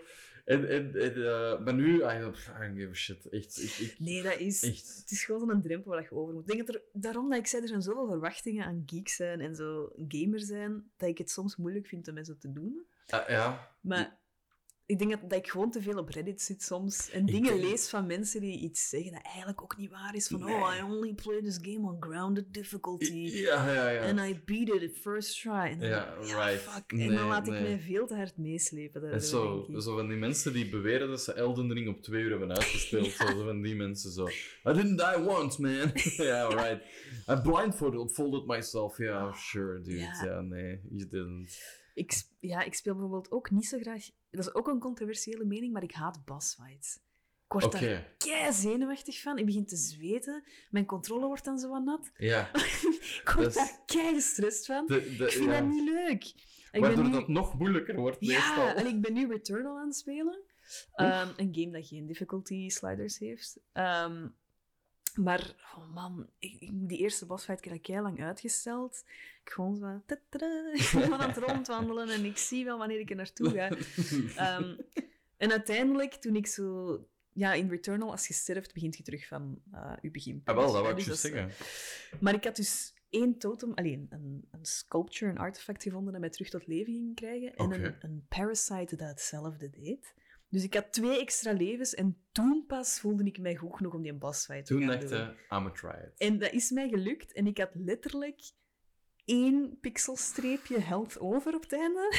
En, 0.45 0.69
en, 0.69 0.95
en 0.95 1.15
eh, 1.25 1.59
maar 1.59 1.73
nu, 1.73 1.95
I 1.95 2.19
don't, 2.19 2.37
I 2.37 2.59
don't 2.59 2.77
give 2.77 2.89
a 2.89 2.93
shit. 2.93 3.29
Echt, 3.29 3.79
ik, 3.79 3.95
Nee, 3.99 4.21
dat 4.23 4.37
is... 4.37 4.63
echt. 4.63 4.97
Het 5.01 5.11
is 5.11 5.25
gewoon 5.25 5.49
zo'n 5.49 5.61
drempel 5.61 5.91
waar 5.91 6.01
je 6.01 6.11
over 6.11 6.33
moet. 6.33 6.49
Ik 6.49 6.55
denk 6.55 6.67
dat 6.67 6.75
er, 6.75 6.81
daarom 6.93 7.29
dat 7.29 7.39
ik 7.39 7.47
zei, 7.47 7.61
er 7.61 7.67
zijn 7.67 7.81
zoveel 7.81 8.07
verwachtingen 8.07 8.65
aan 8.65 8.83
geek 8.85 9.07
zijn 9.09 9.41
en 9.41 9.55
zo 9.55 9.91
gamer 10.07 10.39
zijn, 10.39 10.91
dat 10.97 11.09
ik 11.09 11.17
het 11.17 11.29
soms 11.31 11.55
moeilijk 11.55 11.87
vind 11.87 12.07
om 12.07 12.23
zo 12.23 12.33
te 12.39 12.51
doen. 12.51 12.85
Ah, 13.07 13.27
ja. 13.29 13.75
Maar 13.81 14.17
ik 14.85 14.99
denk 14.99 15.11
dat, 15.11 15.29
dat 15.29 15.39
ik 15.39 15.47
gewoon 15.47 15.71
te 15.71 15.81
veel 15.81 15.97
op 15.97 16.09
Reddit 16.09 16.41
zit 16.41 16.63
soms 16.63 17.09
en 17.09 17.27
Ik 17.27 17.31
dingen 17.33 17.59
lees 17.59 17.89
van 17.89 18.05
mensen 18.07 18.41
die 18.41 18.59
iets 18.59 18.89
zeggen 18.89 19.11
dat 19.11 19.21
eigenlijk 19.23 19.61
ook 19.61 19.77
niet 19.77 19.89
waar 19.89 20.15
is. 20.15 20.27
Van, 20.27 20.39
Nee. 20.43 20.55
oh, 20.55 20.75
I 20.79 20.83
only 20.83 21.13
play 21.13 21.41
this 21.41 21.59
game 21.61 21.87
on 21.91 21.97
grounded 21.99 22.53
difficulty. 22.53 23.13
Ja, 23.13 23.73
ja, 23.73 23.89
ja. 23.89 24.09
And 24.09 24.19
I 24.19 24.41
beat 24.45 24.81
it 24.81 24.89
at 24.89 24.97
first 24.97 25.41
try. 25.41 25.51
En 25.51 25.79
dan, 25.79 25.89
Ja, 25.89 26.15
right. 26.19 26.59
fuck. 26.61 26.91
en 26.91 26.97
Nee, 26.97 27.09
dan 27.11 27.27
laat 27.27 27.47
ik 27.47 27.53
mij 27.53 27.79
veel 27.79 28.07
te 28.07 28.15
hard 28.15 28.37
meeslepen. 28.37 29.11
En 29.11 29.21
zo, 29.21 29.67
zo 29.77 29.95
van 29.95 30.07
die 30.07 30.17
mensen 30.17 30.53
die 30.53 30.69
beweren 30.69 31.09
dat 31.09 31.21
ze 31.21 31.33
Elden 31.33 31.73
Ring 31.73 31.87
op 31.89 32.01
twee 32.01 32.23
uur 32.23 32.29
hebben 32.29 32.51
uitgespeeld. 32.51 33.11
Zo, 33.23 33.25
zo 33.25 33.45
van 33.45 33.61
die 33.61 33.75
mensen 33.75 34.11
zo. 34.11 34.27
I 34.27 34.73
didn't 34.73 34.97
die 34.97 35.29
once, 35.29 35.61
man. 35.61 35.91
yeah, 36.27 36.49
right. 36.49 36.83
I 37.29 37.41
blindfolded 37.41 38.11
folded 38.11 38.45
myself. 38.45 38.97
Yeah, 38.97 39.33
sure, 39.33 39.81
dude. 39.81 39.97
Ja. 39.97 40.23
Ja, 40.23 40.41
nee, 40.41 40.79
you 40.89 41.09
didn't. 41.09 41.59
Ik, 41.93 42.23
ja, 42.39 42.61
ik 42.63 42.73
speel 42.73 42.93
bijvoorbeeld 42.93 43.31
ook 43.31 43.51
niet 43.51 43.65
zo 43.65 43.79
graag... 43.79 44.09
Dat 44.37 44.45
is 44.47 44.53
ook 44.53 44.67
een 44.67 44.79
controversiële 44.79 45.45
mening, 45.45 45.73
maar 45.73 45.83
ik 45.83 45.91
haat 45.91 46.25
bossfights. 46.25 46.95
Ik 47.45 47.59
word 47.59 47.71
daar 47.71 48.13
kei 48.17 48.53
zenuwachtig 48.53 49.21
van. 49.21 49.37
Ik 49.37 49.45
begin 49.45 49.65
te 49.65 49.75
zweten. 49.75 50.43
Mijn 50.69 50.85
controle 50.85 51.25
wordt 51.25 51.45
dan 51.45 51.59
zo 51.59 51.69
wat 51.69 51.83
nat. 51.83 52.11
ja. 52.17 52.49
Ik 53.23 53.31
word 53.35 53.53
daar 53.53 53.79
kei 53.85 54.13
gestrest 54.13 54.65
van. 54.65 54.85
De, 54.85 55.15
de, 55.17 55.25
Ik 55.25 55.31
vind 55.31 55.45
ja. 55.45 55.59
dat 55.59 55.69
niet 55.69 55.89
leuk. 55.89 56.23
Ik 56.71 56.79
Waardoor 56.81 57.03
nu... 57.03 57.11
dat 57.11 57.27
nog 57.27 57.57
moeilijker 57.59 57.95
wordt, 57.95 58.17
Ja, 58.19 58.27
meestal. 58.27 58.67
en 58.67 58.85
ik 58.85 59.01
ben 59.01 59.13
nu 59.13 59.27
Returnal 59.27 59.77
aan 59.77 59.87
het 59.87 59.95
spelen. 59.95 60.39
Ehm, 60.93 61.27
een 61.35 61.55
game 61.55 61.71
dat 61.71 61.87
geen 61.87 62.05
difficulty 62.05 62.69
sliders 62.69 63.17
heeft. 63.19 63.59
Ehm, 63.71 64.27
maar, 65.15 65.55
oh 65.75 65.93
man, 65.93 66.27
ik, 66.39 66.69
die 66.71 66.97
eerste 66.97 67.25
bossfight 67.25 67.65
heb 67.65 67.73
ik 67.73 67.85
heel 67.85 68.01
lang 68.01 68.23
uitgesteld. 68.23 69.03
Ik 69.43 69.49
gewoon 69.51 69.75
zo... 69.75 70.01
ik 70.73 70.89
ben 70.93 71.13
aan 71.13 71.29
het 71.29 71.37
rondwandelen 71.37 72.09
en 72.09 72.25
ik 72.25 72.37
zie 72.37 72.65
wel 72.65 72.77
wanneer 72.77 72.99
ik 72.99 73.09
er 73.09 73.15
naartoe 73.15 73.49
ga. 73.49 73.69
Ehm, 74.43 74.75
en 75.37 75.51
uiteindelijk, 75.51 76.13
toen 76.13 76.35
ik 76.35 76.47
zo... 76.47 76.97
Ja, 77.35 77.53
in 77.53 77.69
Returnal, 77.69 78.11
als 78.11 78.27
je 78.27 78.33
sterft, 78.33 78.73
begint 78.73 78.97
je 78.97 79.03
terug 79.03 79.27
van 79.27 79.61
eh 79.71 79.93
je 80.01 80.11
begin. 80.11 80.41
ah, 80.45 80.55
wel, 80.55 80.71
dat 80.71 80.81
wou 80.81 80.97
ik 80.99 81.05
Dus 81.05 81.21
zeggen. 81.21 81.49
eh, 81.49 82.19
Maar 82.19 82.33
ik 82.33 82.43
had 82.43 82.55
dus 82.55 82.93
één 83.09 83.37
totem, 83.37 83.71
alleen 83.73 84.07
een, 84.09 84.47
een 84.51 84.65
sculpture, 84.65 85.31
een 85.31 85.37
artefact 85.37 85.83
gevonden 85.83 86.11
dat 86.11 86.21
mij 86.21 86.29
terug 86.29 86.49
tot 86.49 86.67
leven 86.67 86.93
ging 86.93 87.15
krijgen. 87.15 87.55
En 87.55 87.71
een, 87.71 87.95
een 87.99 88.25
parasite 88.29 88.95
dat 88.95 89.07
hetzelfde 89.09 89.69
deed. 89.69 90.13
Dus 90.53 90.63
ik 90.63 90.73
had 90.73 90.91
twee 90.91 91.19
extra 91.19 91.53
levens 91.53 91.93
en 91.93 92.17
toen 92.31 92.65
pas 92.67 92.99
voelde 92.99 93.23
ik 93.23 93.39
mij 93.39 93.55
goed 93.55 93.75
genoeg 93.75 93.93
om 93.93 94.01
die 94.01 94.11
een 94.11 94.17
bossfight 94.17 94.65
te 94.65 94.73
Toen 94.73 94.83
gaan 94.83 94.91
dacht 94.91 95.09
doen. 95.09 95.19
je, 95.19 95.55
I'm 95.55 95.73
try 95.73 95.89
it. 95.89 96.17
En 96.17 96.39
dat 96.39 96.51
is 96.51 96.71
mij 96.71 96.89
gelukt. 96.89 97.33
En 97.33 97.47
ik 97.47 97.57
had 97.57 97.69
letterlijk 97.73 98.41
één 99.25 99.77
pixelstreepje 99.81 100.79
held 100.79 101.19
over 101.19 101.55
op 101.55 101.61
het 101.61 101.73
einde. 101.73 102.13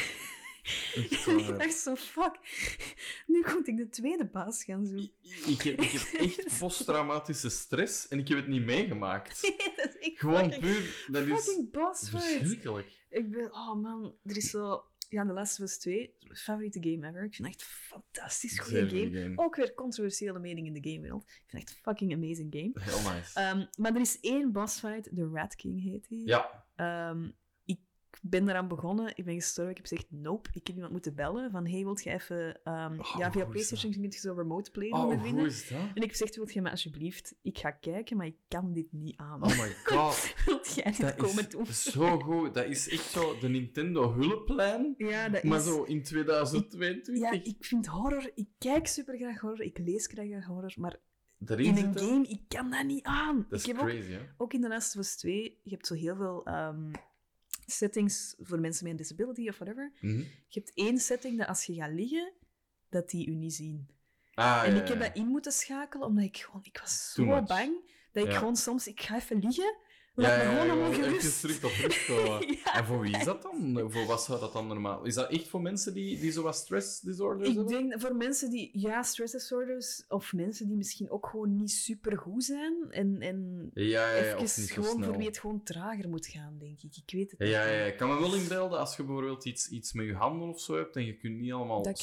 En 1.27 1.39
ik 1.39 1.59
dacht 1.59 1.79
zo, 1.79 1.95
fuck, 1.95 2.39
nu 3.27 3.45
moet 3.55 3.69
ik 3.69 3.77
de 3.77 3.89
tweede 3.89 4.27
baas 4.27 4.65
gaan 4.65 4.87
zoeken. 4.87 5.13
Ik 5.47 5.63
heb, 5.63 5.81
ik 5.81 5.91
heb 5.91 6.21
echt 6.21 6.59
posttraumatische 6.59 7.49
stress 7.49 8.09
en 8.09 8.19
ik 8.19 8.29
heb 8.29 8.39
het 8.39 8.47
niet 8.47 8.65
meegemaakt. 8.65 9.41
dat 9.77 9.89
is 9.89 9.99
echt 9.99 10.19
Gewoon 10.19 10.53
fucking, 10.53 10.61
puur, 10.61 11.07
dat 11.11 12.03
is 12.03 12.09
verschrikkelijk. 12.09 13.07
Ik 13.09 13.31
ben, 13.31 13.53
oh 13.53 13.75
man, 13.75 14.15
er 14.25 14.37
is 14.37 14.51
zo. 14.51 14.85
Ja, 15.15 15.27
The 15.27 15.33
Last 15.33 15.61
of 15.61 15.67
Us 15.67 15.79
2, 15.79 16.15
favoriete 16.33 16.79
game 16.83 17.09
ever. 17.09 17.25
Ik 17.25 17.35
vind 17.35 17.49
het 17.49 17.57
echt 17.57 17.61
een 17.61 17.67
fantastisch 18.01 18.59
goede 18.59 18.89
game. 18.89 19.33
Ook 19.37 19.57
weer 19.57 19.75
controversiële 19.75 20.39
mening 20.39 20.67
in 20.67 20.73
de 20.83 20.91
gamewereld. 20.91 21.23
Ik 21.23 21.29
vind 21.47 21.51
het 21.53 21.61
echt 21.63 21.71
een 21.71 21.83
fucking 21.83 22.13
amazing 22.15 22.55
game. 22.55 22.71
Heel 22.85 23.13
nice. 23.13 23.41
Ehm, 23.41 23.67
maar 23.79 23.95
er 23.95 24.01
is 24.01 24.21
één 24.21 24.53
bossfight, 24.53 25.17
de 25.17 25.31
Rat 25.33 25.55
King 25.55 25.83
heet 25.83 26.09
die. 26.09 26.27
ja, 26.27 26.65
Ehm, 26.77 27.31
ben 28.27 28.49
eraan 28.49 28.69
begonnen, 28.69 29.13
ik 29.17 29.25
ben 29.25 29.35
gestorven, 29.35 29.71
ik 29.71 29.77
heb 29.77 29.87
gezegd 29.87 30.11
nope. 30.11 30.49
Ik 30.53 30.67
heb 30.67 30.75
iemand 30.75 30.93
moeten 30.93 31.15
bellen 31.15 31.51
van 31.51 31.67
hey, 31.67 31.83
wilt 31.85 32.03
je 32.03 32.11
even... 32.11 32.61
ehm, 32.65 32.99
Oh, 32.99 33.15
ja, 33.19 33.31
via 33.31 33.31
hoe 33.31 33.41
is 33.43 33.49
PlayStation 33.49 33.93
kun 33.93 34.03
je 34.03 34.19
zo 34.19 34.33
remote 34.33 34.71
play 34.71 34.89
doen 34.89 35.01
oh, 35.01 35.09
dat? 35.11 35.71
En 35.71 35.95
ik 35.95 36.01
heb 36.01 36.11
gezegd, 36.11 36.37
wilt 36.37 36.53
je 36.53 36.63
me 36.63 36.71
alsjeblieft... 36.71 37.35
Ik 37.43 37.59
ga 37.59 37.71
kijken, 37.71 38.17
maar 38.17 38.27
ik 38.27 38.37
kan 38.49 38.73
dit 38.73 38.93
niet 38.93 39.17
aan. 39.17 39.43
Oh 39.43 39.59
my 39.59 39.75
god. 39.85 40.35
wilt 40.47 40.75
jij 40.75 40.85
dit 40.85 41.01
Dat 41.01 41.15
komen 41.17 41.51
doen? 41.51 41.67
is 41.67 41.83
zo 41.83 42.19
goed. 42.19 42.55
Dat 42.55 42.65
is 42.67 42.89
echt 42.89 43.11
zo 43.11 43.39
de 43.39 43.49
Nintendo 43.49 44.13
hulplijn, 44.13 44.95
Ja, 44.97 45.29
dat 45.29 45.43
maar 45.43 45.59
is... 45.59 45.65
zo 45.65 45.83
in 45.83 46.03
2022. 46.03 47.19
Ja, 47.19 47.33
ik 47.33 47.57
vind 47.65 47.87
horror... 47.87 48.31
Ik 48.35 48.49
kijk 48.59 48.87
super 48.87 49.17
graag 49.17 49.41
horror, 49.41 49.61
ik 49.63 49.79
lees 49.79 50.07
graag 50.07 50.45
horror, 50.45 50.75
maar 50.77 51.01
in 51.39 51.77
een 51.77 51.99
game, 51.99 52.27
ik 52.29 52.41
kan 52.49 52.71
dat 52.71 52.85
niet 52.85 53.05
aan. 53.05 53.47
Dat 53.49 53.61
is 53.61 53.67
heb 53.67 53.79
ook, 53.79 53.87
crazy, 53.87 54.11
hè? 54.13 54.21
ook 54.37 54.53
in 54.53 54.61
The 54.61 54.69
Last 54.69 54.95
of 54.97 55.01
Us 55.01 55.17
2, 55.17 55.61
je 55.63 55.71
hebt 55.71 55.87
zo 55.87 55.95
heel 55.95 56.17
veel 56.17 56.45
ehm, 56.45 56.93
settings 57.67 58.35
voor 58.39 58.61
mensen 58.61 58.83
met 58.83 58.93
een 58.93 58.99
disability 58.99 59.49
of 59.49 59.55
whatever. 59.59 59.93
Mhm. 60.01 60.19
Je 60.19 60.59
hebt 60.61 60.73
één 60.75 60.99
setting 60.99 61.39
dat 61.39 61.49
als 61.49 61.65
je 61.65 61.75
gaat 61.75 61.93
liggen, 61.93 62.33
dat 62.89 63.11
die 63.11 63.27
u 63.27 63.35
niet 63.35 63.55
zien. 63.55 63.89
Ah, 64.35 64.63
en 64.65 64.75
ja, 64.75 64.83
ik 64.83 64.89
heb 64.89 65.01
dat 65.01 65.17
in 65.17 65.27
moeten 65.27 65.53
schakelen, 65.53 66.07
omdat 66.07 66.25
ik 66.25 66.37
gewoon... 66.37 66.61
Ik 66.65 66.79
was 66.79 67.13
zo 67.13 67.43
bang, 67.43 67.93
dat 68.13 68.25
ik 68.25 68.31
Ja. 68.31 68.39
gewoon 68.39 68.57
soms... 68.57 68.87
Ik 68.87 69.01
ga 69.01 69.17
even 69.17 69.39
liggen, 69.39 69.77
laat 70.15 70.43
ja, 70.43 70.43
ja, 70.53 70.71
gewoon 70.71 70.95
gerust. 70.95 71.41
terug. 71.41 71.61
Ja. 72.65 72.75
En 72.75 72.85
voor 72.85 73.01
wie 73.01 73.17
is 73.17 73.25
dat 73.25 73.43
dan? 73.43 73.81
Voor 73.91 74.07
wat 74.07 74.23
zou 74.23 74.41
dat 74.41 74.53
dan 74.53 74.67
normaal? 74.67 75.05
Is 75.05 75.15
dat 75.15 75.31
echt 75.31 75.49
voor 75.49 75.63
mensen 75.63 75.95
die, 75.95 76.19
die 76.21 76.31
zo 76.33 76.43
wat 76.43 76.57
stress 76.57 77.01
disorders 77.01 77.49
Ik 77.49 77.55
hebben? 77.55 77.73
denk 77.73 78.01
voor 78.01 78.17
mensen 78.17 78.51
die, 78.51 78.71
ja, 78.73 79.03
stress 79.03 79.33
disorders, 79.33 80.05
of 80.09 80.33
mensen 80.33 80.67
die 80.69 80.77
misschien 80.77 81.11
ook 81.11 81.27
gewoon 81.27 81.57
niet 81.57 81.71
super 81.71 82.19
goed 82.19 82.45
zijn, 82.45 82.75
en, 82.91 83.21
en 83.21 83.71
Ja, 83.75 83.85
ja, 83.85 84.15
ja, 84.25 84.37
even 84.37 84.69
gewoon 84.69 84.91
snel. 84.95 85.09
voor 85.09 85.17
wie 85.17 85.27
het 85.27 85.39
gewoon 85.39 85.63
trager 85.63 86.09
moet 86.09 86.27
gaan, 86.27 86.59
denk 86.59 86.83
ik. 86.83 86.97
Ik 86.97 87.11
weet 87.15 87.31
het 87.31 87.41
niet. 87.41 87.49
ja, 87.49 87.65
ja, 87.67 87.85
ik 87.85 87.97
kan 87.97 88.09
me 88.09 88.21
wel 88.21 88.35
inbeelden 88.35 88.79
als 88.79 88.97
je 88.97 89.05
bijvoorbeeld 89.05 89.45
iets, 89.45 89.69
iets 89.69 89.93
met 89.93 90.07
je 90.07 90.15
handen 90.15 90.49
of 90.49 90.61
zo 90.61 90.77
hebt 90.77 90.97
en 90.97 91.05
je 91.05 91.17
kunt 91.17 91.39
niet 91.41 91.53
allemaal 91.53 91.83
Dat 91.83 92.01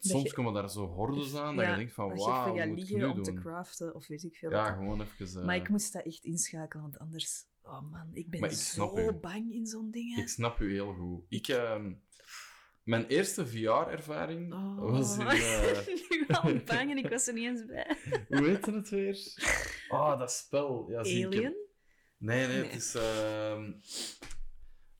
soms 0.00 0.32
komen 0.32 0.52
daar 0.52 0.70
zo 0.70 0.86
hordes 0.86 1.34
aan 1.34 1.56
dat 1.56 1.64
Ja, 1.64 1.70
je 1.70 1.76
denkt 1.76 1.92
van, 1.92 2.08
wauw, 2.16 2.54
wat 2.56 2.66
moet 2.66 2.90
ik 2.90 2.96
nu 2.96 3.04
om 3.04 3.22
te 3.22 3.32
doen? 3.32 3.40
craften, 3.40 3.94
of 3.94 4.06
weet 4.06 4.22
ik 4.22 4.36
veel. 4.36 4.50
Ja, 4.50 4.62
wat. 4.64 4.72
gewoon 4.74 5.00
even... 5.00 5.40
eh, 5.40 5.46
Maar 5.46 5.56
ik 5.56 5.68
moest 5.68 5.92
dat 5.92 6.02
echt 6.04 6.24
inschakelen, 6.24 6.82
want 6.82 6.98
anders... 6.98 7.48
Oh 7.62 7.90
man, 7.90 8.10
ik 8.12 8.30
ben 8.30 8.42
ik 8.42 8.50
zo 8.52 8.98
u. 8.98 9.12
bang 9.12 9.52
in 9.52 9.66
zo'n 9.66 9.90
dingen. 9.90 10.18
Ik 10.18 10.28
snap 10.28 10.60
u 10.60 10.72
heel 10.72 10.92
goed. 10.94 11.24
Ik, 11.28 11.48
ehm, 11.48 11.92
mijn 12.82 13.06
eerste 13.06 13.46
VR-ervaring 13.46 14.52
Oh. 14.52 14.90
was 14.90 15.16
in... 15.18 15.26
eh, 15.26 15.86
nu 16.10 16.24
al 16.28 16.42
bang 16.64 16.90
en 16.90 16.96
ik 16.98 17.08
was 17.08 17.26
er 17.26 17.34
niet 17.34 17.44
eens 17.44 17.64
bij. 17.66 17.96
hoe 18.38 18.46
heette 18.48 18.72
het 18.72 18.88
weer? 18.88 19.18
Oh, 19.88 20.18
dat 20.18 20.32
spel. 20.32 20.90
Ja, 20.90 21.04
zie, 21.04 21.22
heb- 21.22 21.32
Alien? 21.32 21.54
Nee, 22.18 22.46
nee, 22.46 22.56
Nee. 22.58 22.66
het 22.70 22.74
is... 22.74 22.94
ehm, 22.94 23.72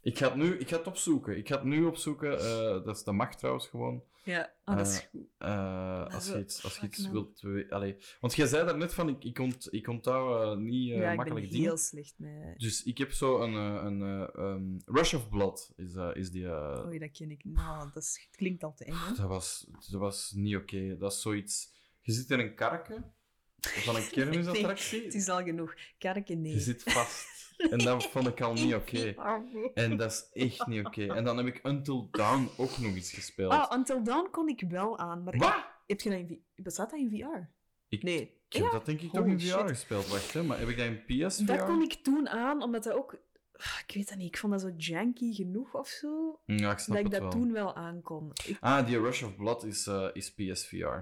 Ik 0.03 0.19
ga, 0.19 0.27
het 0.29 0.37
nu, 0.37 0.59
ik 0.59 0.69
ga 0.69 0.77
het 0.77 0.87
opzoeken. 0.87 1.37
Ik 1.37 1.49
ga 1.49 1.55
het 1.55 1.65
nu 1.65 1.85
opzoeken. 1.85 2.39
eh, 2.39 2.85
dat 2.85 2.97
is 2.97 3.03
de 3.03 3.13
macht 3.13 3.39
trouwens 3.39 3.67
gewoon. 3.69 4.03
Ja, 4.25 4.53
oh, 4.65 4.77
dat 4.77 4.87
is 4.87 4.97
Eh, 4.97 5.09
goed. 5.11 5.29
Eh, 5.39 6.07
als, 6.15 6.27
je 6.27 6.39
iets, 6.39 6.65
als 6.65 6.79
je 6.79 6.87
iets 6.87 7.03
man. 7.03 7.13
wilt... 7.13 7.71
Allee. 7.71 7.97
Want 8.21 8.35
jij 8.35 8.47
zei 8.47 8.65
daarnet 8.67 8.95
van, 8.95 9.09
ik, 9.09 9.25
ik, 9.25 9.39
ont, 9.39 9.69
ik 9.71 9.89
onthoud 9.89 10.43
eh, 10.57 10.63
niet 10.63 10.91
eh, 10.91 10.97
ja, 10.97 11.03
ik 11.03 11.07
ben 11.07 11.17
makkelijk 11.17 11.47
heel 11.47 11.61
dingen. 11.61 11.79
slecht 11.79 12.15
met... 12.17 12.59
Dus 12.59 12.83
ik 12.83 12.99
heb 12.99 13.13
zo 13.13 13.41
een... 13.43 13.55
eh, 13.55 13.85
een 13.85 14.03
eh, 14.03 14.29
ehm, 14.45 14.79
Rush 14.97 15.15
of 15.15 15.29
Blood 15.29 15.73
is, 15.77 15.95
is 16.13 16.31
die... 16.31 16.47
eh, 16.47 16.85
Oei, 16.87 16.99
dat 16.99 17.11
ken 17.11 17.31
ik. 17.31 17.45
Nou, 17.45 17.91
dat 17.95 18.03
is- 18.03 18.27
het 18.29 18.37
klinkt 18.37 18.63
al 18.63 18.75
te 18.75 18.85
eng, 18.85 18.93
hè? 18.95 19.09
Dat 19.15 19.29
was, 19.29 19.67
dat 19.91 20.01
was 20.01 20.33
niet 20.35 20.57
oké. 20.57 20.97
Dat 20.99 21.13
is 21.13 21.21
zoiets... 21.21 21.73
Je 22.01 22.13
zit 22.13 22.31
in 22.31 22.39
een 22.41 22.55
karken 22.55 23.15
van 23.61 23.97
een 23.97 24.09
kermisattractie. 24.17 25.05
Het 25.05 25.15
is 25.15 25.29
al 25.29 25.43
genoeg. 25.43 25.75
Kerken, 25.99 26.41
nee. 26.41 26.53
Je 26.53 26.61
zit 26.61 26.83
vast. 26.83 27.40
En 27.71 27.79
dat 27.79 28.05
vond 28.07 28.27
ik 28.27 28.41
al 28.41 28.53
niet 28.53 28.75
oké. 28.75 29.15
Nee. 29.53 29.73
En 29.73 29.97
dat 29.97 30.11
is 30.13 30.29
echt 30.49 30.67
niet 30.67 30.87
oké. 30.87 31.07
En 31.15 31.25
dan 31.25 31.37
heb 31.37 31.47
ik 31.47 31.61
Until 31.67 32.09
Dawn 32.11 32.49
ook 32.57 32.79
nog 32.79 32.95
eens 32.95 33.13
gespeeld. 33.13 33.53
Ah, 33.53 33.77
Until 33.77 34.03
Dawn 34.03 34.29
kon 34.31 34.49
ik 34.49 34.65
wel 34.69 34.99
aan, 34.99 35.23
maar... 35.25 35.37
Wat? 35.39 35.65
Heb 35.87 36.01
je 36.01 36.11
dat 36.11 36.19
in 36.19 36.27
V- 36.27 36.63
Bestaat 36.63 36.91
dat 36.91 36.99
in 37.01 37.11
VR? 37.11 37.49
Ik, 37.89 38.03
Nee. 38.03 38.21
ik 38.49 38.53
heb 38.53 38.63
Ja? 38.63 38.71
dat 38.71 38.87
denk 38.87 39.01
ik 39.01 39.11
Holy 39.11 39.23
toch 39.23 39.33
in 39.33 39.41
VR 39.41 39.45
shit. 39.59 39.69
gespeeld. 39.69 40.09
Wacht, 40.09 40.33
hè. 40.33 40.43
Maar 40.43 40.59
heb 40.59 40.69
ik 40.69 40.77
dat 40.77 40.87
in 40.87 41.05
PSVR? 41.27 41.45
Dat 41.47 41.65
kon 41.65 41.83
ik 41.83 41.93
toen 41.93 42.29
aan, 42.29 42.63
omdat 42.63 42.85
dat 42.85 42.93
ook... 42.95 43.19
Ah, 43.53 43.79
Ik 43.87 43.95
weet 43.95 44.09
dat 44.09 44.19
niet, 44.19 44.27
ik 44.27 44.39
vond 44.39 44.53
dat 44.53 44.61
zo 44.63 44.71
janky 44.77 45.35
genoeg 45.35 45.75
of 45.75 45.89
zo, 45.89 46.41
Ja, 46.47 46.71
ik 46.71 46.79
snap 46.79 46.97
dat 46.97 47.07
ik 47.07 47.13
dat 47.13 47.21
wel. 47.21 47.31
toen 47.31 47.53
wel 47.53 47.75
aankon. 47.77 48.31
Ik, 48.47 48.57
Ah, 48.61 48.87
die 48.87 49.01
Rush 49.01 49.23
of 49.23 49.37
Blood 49.37 49.65
is, 49.65 49.87
eh, 49.87 50.09
is 50.13 50.35
PSVR. 50.35 50.99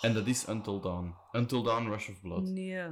En 0.00 0.14
dat 0.14 0.26
is 0.26 0.48
Until 0.48 0.80
Dawn. 0.80 1.14
Until 1.32 1.62
Dawn 1.62 1.88
Rush 1.88 2.08
of 2.08 2.20
Blood. 2.20 2.42
nee. 2.42 2.84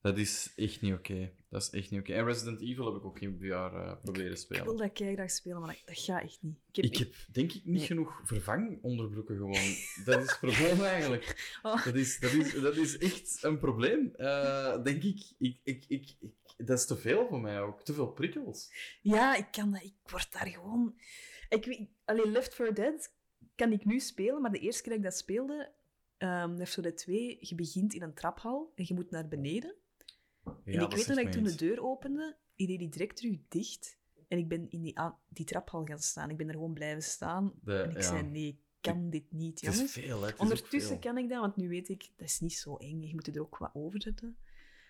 Dat 0.00 0.16
is 0.18 0.52
echt 0.56 0.80
niet 0.80 0.94
oké. 0.94 1.32
Dat 1.50 1.62
is 1.62 1.70
echt 1.70 1.90
niet 1.90 2.00
oké. 2.00 2.12
En 2.12 2.24
Resident 2.24 2.60
Evil 2.60 2.86
heb 2.86 2.94
ik 2.96 3.04
ook 3.04 3.20
in 3.20 3.36
VR 3.38 3.44
eh, 3.54 3.92
proberen 4.02 4.30
Ik 4.30 4.36
spelen. 4.36 4.64
wil 4.64 4.76
dat 4.76 4.90
graag 4.94 5.30
spelen, 5.30 5.60
maar 5.60 5.82
dat, 5.84 5.98
gaat 5.98 6.22
echt 6.22 6.38
niet. 6.42 6.56
Ik 6.72 6.76
heb, 6.76 6.84
Ik 6.84 6.96
heb 6.96 7.14
denk 7.32 7.52
ik 7.52 7.64
niet 7.64 7.76
Nee. 7.76 7.86
genoeg 7.86 8.20
vervangonderbroeken 8.24 9.36
gewoon. 9.36 9.74
Dat 10.04 10.22
is 10.22 10.30
het 10.30 10.38
probleem 10.40 10.80
eigenlijk. 10.94 11.58
Oh. 11.62 11.84
Dat, 11.84 11.94
is, 11.94 12.18
dat, 12.20 12.32
is, 12.32 12.60
dat 12.60 12.76
is 12.76 12.98
echt 12.98 13.42
een 13.42 13.58
probleem, 13.58 14.14
eh, 14.14 14.82
denk 14.82 15.02
ik. 15.02 15.32
Ik, 15.38 15.60
ik, 15.62 15.84
ik, 15.88 16.16
ik. 16.20 16.32
Dat 16.56 16.78
is 16.78 16.86
te 16.86 16.96
veel 16.96 17.26
voor 17.28 17.40
mij 17.40 17.60
ook. 17.60 17.82
Te 17.84 17.92
veel 17.94 18.08
prikkels. 18.12 18.72
Ja, 19.02 19.34
ik 19.36 19.46
kan 19.50 19.70
dat. 19.72 19.82
Ik 19.82 19.94
word 20.10 20.32
daar 20.32 20.46
gewoon... 20.46 20.94
Ik 21.48 21.64
weet... 21.64 21.88
Allee, 22.04 22.28
Left 22.30 22.54
4 22.54 22.74
Dead 22.74 23.12
kan 23.56 23.72
ik 23.72 23.84
nu 23.84 24.00
spelen, 24.00 24.42
maar 24.42 24.52
de 24.52 24.58
eerste 24.58 24.82
keer 24.82 24.90
dat 24.90 25.00
ik 25.00 25.04
dat 25.10 25.16
speelde... 25.18 25.72
ehm 26.18 26.54
Left 26.54 26.74
4 26.74 26.82
Dead 26.82 26.96
2, 26.96 27.36
je 27.40 27.54
begint 27.54 27.94
in 27.94 28.02
een 28.02 28.14
traphal 28.14 28.72
en 28.74 28.84
je 28.86 28.94
moet 28.94 29.10
naar 29.10 29.28
beneden. 29.28 29.74
Ja, 30.64 30.72
en 30.72 30.80
ik 30.84 30.90
weet 30.96 31.06
nog 31.06 31.16
dat 31.16 31.26
ik 31.26 31.32
toen 31.32 31.42
de 31.42 31.54
deur 31.54 31.82
opende, 31.82 32.36
ik 32.54 32.66
deed 32.66 32.78
die 32.78 32.88
direct 32.88 33.16
terug 33.16 33.36
dicht. 33.48 33.96
En 34.28 34.38
ik 34.38 34.48
ben 34.48 34.70
in 34.70 34.82
die, 34.82 34.98
aan- 34.98 35.18
die 35.28 35.44
traphal 35.44 35.84
gaan 35.84 35.98
staan. 35.98 36.30
Ik 36.30 36.36
ben 36.36 36.46
er 36.48 36.54
gewoon 36.54 36.72
blijven 36.72 37.02
staan. 37.02 37.52
De- 37.62 37.80
en 37.82 37.90
ik 37.90 37.96
ja. 37.96 38.02
zei, 38.02 38.22
nee, 38.22 38.46
ik 38.48 38.58
kan 38.80 39.10
dit 39.10 39.32
niet, 39.32 39.60
Het 39.60 39.68
is 39.70 39.74
jongens. 39.74 39.92
veel, 39.92 40.18
hè. 40.20 40.26
Het 40.26 40.26
is 40.28 40.32
ook 40.34 40.40
Ondertussen 40.40 40.90
veel. 41.00 41.12
kan 41.12 41.18
ik 41.18 41.28
dat, 41.28 41.40
want 41.40 41.56
nu 41.56 41.68
weet 41.68 41.88
ik, 41.88 42.10
dat 42.16 42.26
is 42.26 42.40
niet 42.40 42.52
zo 42.52 42.76
eng. 42.76 43.02
Je 43.02 43.14
moet 43.14 43.26
er 43.26 43.40
ook 43.40 43.58
wat 43.58 43.70
over 43.74 44.02
zetten. 44.02 44.36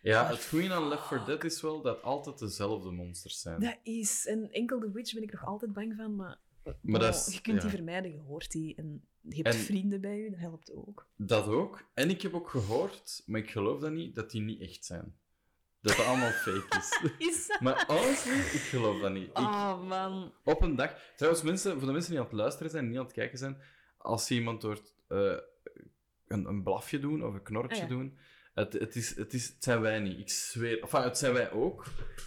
Ja, 0.03 0.27
het 0.29 0.45
goede 0.45 0.73
aan 0.73 0.89
Left 0.89 1.07
4 1.07 1.25
Dead 1.25 1.45
is 1.45 1.61
wel 1.61 1.83
dat 1.83 2.03
altijd 2.03 2.39
dezelfde 2.39 2.91
monsters 2.91 3.41
zijn. 3.41 3.61
Dat 3.61 3.79
is... 3.83 4.27
En 4.27 4.51
enkel 4.51 4.81
The 4.81 4.91
Witch 4.93 5.15
ben 5.15 5.23
ik 5.23 5.33
nog 5.33 5.45
altijd 5.45 5.73
bang 5.73 5.95
van, 5.97 6.17
maar... 6.17 6.39
Maar 6.81 7.01
dat 7.01 7.15
oh, 7.15 7.27
is- 7.29 7.35
je 7.35 7.41
kunt 7.41 7.61
die 7.61 7.71
vermijden, 7.71 8.11
je 8.11 8.19
hoort 8.19 8.51
die. 8.51 8.75
En 8.75 9.05
je 9.21 9.35
hebt 9.43 9.55
En- 9.55 9.61
vrienden 9.61 10.01
bij 10.01 10.19
je, 10.19 10.31
dat 10.31 10.39
helpt 10.41 10.73
ook. 10.73 11.09
Dat 11.17 11.47
ook. 11.47 11.91
En 11.95 12.11
ik 12.11 12.23
heb 12.23 12.35
ook 12.35 12.49
gehoord, 12.51 13.23
maar 13.27 13.41
ik 13.41 13.51
geloof 13.51 13.81
dat 13.81 13.93
niet, 13.93 14.15
dat 14.15 14.31
die 14.31 14.41
niet 14.41 14.61
echt 14.61 14.85
zijn. 14.85 15.17
Dat 15.81 15.97
het 15.97 16.07
allemaal 16.07 16.31
fake 16.31 16.77
is. 16.79 17.03
Is 17.29 17.47
dat... 17.47 17.61
Maar 17.61 17.85
honestly, 17.87 18.33
ik 18.33 18.61
geloof 18.61 19.01
dat 19.01 19.13
niet. 19.13 19.29
Ik, 19.29 19.39
Oh, 19.39 19.89
man. 19.89 20.33
Op 20.45 20.63
een 20.63 20.77
dag. 20.77 20.95
Trouwens, 21.17 21.45
mensen, 21.45 21.73
voor 21.79 21.87
de 21.87 21.93
mensen 21.93 22.11
die 22.11 22.21
aan 22.21 22.27
het 22.27 22.35
luisteren 22.35 22.71
zijn 22.71 22.83
en 22.85 22.89
niet 22.91 22.99
aan 22.99 23.05
het 23.05 23.15
kijken 23.15 23.39
zijn, 23.39 23.57
als 23.99 24.29
je 24.29 24.35
iemand 24.35 24.63
hoort 24.63 24.93
eh, 25.09 25.37
een, 26.29 26.45
een 26.47 26.63
blafje 26.63 26.99
doen 26.99 27.25
of 27.25 27.35
een 27.35 27.43
knorkje 27.43 27.77
Ah, 27.77 27.83
ja. 27.83 27.89
doen, 27.89 28.19
het, 28.55 28.73
het, 28.73 28.97
is, 28.97 29.17
het, 29.17 29.33
is, 29.35 29.47
het 29.49 29.65
zijn 29.65 29.81
wij 29.81 29.99
niet. 30.01 30.19
Ik 30.19 30.31
zweer. 30.31 30.81
Enfin, 30.83 31.03
het 31.03 31.19
zijn 31.19 31.33
wij 31.33 31.51
ook. 31.51 31.85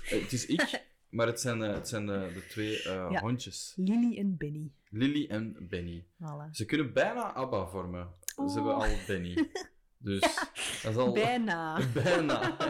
Eh, 0.10 0.22
Het 0.22 0.32
is 0.32 0.46
ik, 0.46 0.84
maar 1.10 1.28
het 1.28 1.40
zijn, 1.42 1.64
eh, 1.64 1.74
het 1.74 1.88
zijn 1.88 2.06
de 2.06 2.44
twee 2.50 2.82
Ja. 2.84 3.20
hondjes. 3.20 3.74
Lily 3.76 4.18
en 4.18 4.38
Benny. 4.38 4.72
Lily 4.90 5.26
en 5.30 5.68
Benny. 5.70 6.06
Voilà. 6.24 6.50
Ze 6.52 6.66
kunnen 6.66 6.94
bijna 6.94 7.34
Abba 7.34 7.66
vormen. 7.68 8.10
Ze 8.26 8.54
hebben 8.54 8.76
al 8.76 8.88
Benny. 9.08 9.34
Dus 10.04 10.22
dat 10.84 10.92
is 10.92 10.96
al... 10.96 11.12
Bijna. 11.12 11.82
Bijna. 11.94 12.58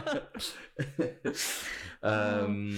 Ehm, 2.01 2.69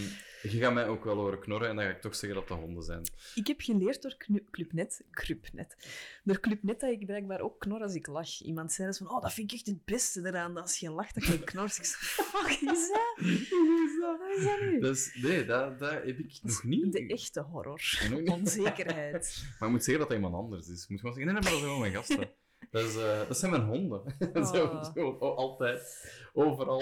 je 0.42 0.50
gaat 0.60 0.74
mij 0.74 0.88
ook 0.88 1.04
wel 1.04 1.16
horen 1.16 1.40
knorren 1.40 1.70
en 1.70 1.76
dan 1.76 1.86
ga 1.86 1.92
ik 1.92 2.02
toch 2.02 2.16
zeggen 2.16 2.40
dat 2.40 2.48
de 2.48 2.54
honden 2.54 2.84
zijn. 2.84 3.02
Ik 3.36 3.48
heb 3.48 3.62
geleerd 3.62 4.02
door 4.02 4.18
Clubnet, 4.52 5.04
Clubnet, 5.12 5.76
door 6.24 6.40
Clubnet 6.40 6.80
dat 6.80 6.92
ik 6.92 7.06
blijkbaar 7.06 7.40
ook 7.40 7.60
knor 7.60 7.82
als 7.82 7.96
ik 7.96 8.08
lach. 8.08 8.42
Iemand 8.42 8.72
zei 8.72 8.88
dus 8.88 8.98
van, 8.98 9.10
oh, 9.10 9.22
dat 9.22 9.34
vind 9.34 9.52
ik 9.52 9.58
echt 9.58 9.68
het 9.68 9.86
beste 9.86 10.28
eraan, 10.28 10.54
dat 10.54 10.64
als 10.64 10.78
je 10.78 10.92
lacht, 10.92 11.16
dat 11.16 11.26
je 11.26 11.44
knort. 11.44 11.78
Ik 11.78 11.86
zei, 11.86 12.02
fuck 12.02 12.50
is 12.50 12.88
dat? 12.88 13.16
Hoe 13.50 13.84
is 13.86 14.00
dat? 14.02 14.20
Wat 14.20 14.38
is 14.38 14.44
dat 14.44 14.60
nu? 14.62 14.80
Dus, 14.80 15.20
nee, 15.22 15.46
dat, 15.46 15.80
dat 15.80 15.92
heb 15.92 16.20
ik 16.20 16.40
nog 16.42 16.64
niet. 16.64 16.92
De 16.92 17.08
echte 17.08 17.42
horror. 17.42 17.82
Onzekerheid. 18.26 19.44
Maar 19.60 19.70
ik 19.70 19.76
moet 19.76 19.84
zeggen 19.84 20.00
dat 20.00 20.08
dat 20.08 20.18
iemand 20.18 20.36
anders 20.36 20.68
is. 20.68 20.88
Moet 20.88 21.00
gewoon 21.00 21.16
zeggen, 21.16 21.34
nee, 21.34 21.42
maar 21.42 21.52
dat 21.52 21.60
zijn 21.60 21.72
wel 21.72 21.80
mijn 21.80 21.94
gasten. 21.94 22.30
Dat, 22.74 22.84
is, 22.84 22.96
eh, 22.96 23.28
dat 23.28 23.38
zijn 23.38 23.52
mijn 23.52 23.64
honden. 23.64 24.02
zo, 24.54 24.64
Oh. 24.66 24.84
zo, 24.94 25.08
oh, 25.20 25.38
altijd. 25.38 26.08
Overal. 26.34 26.82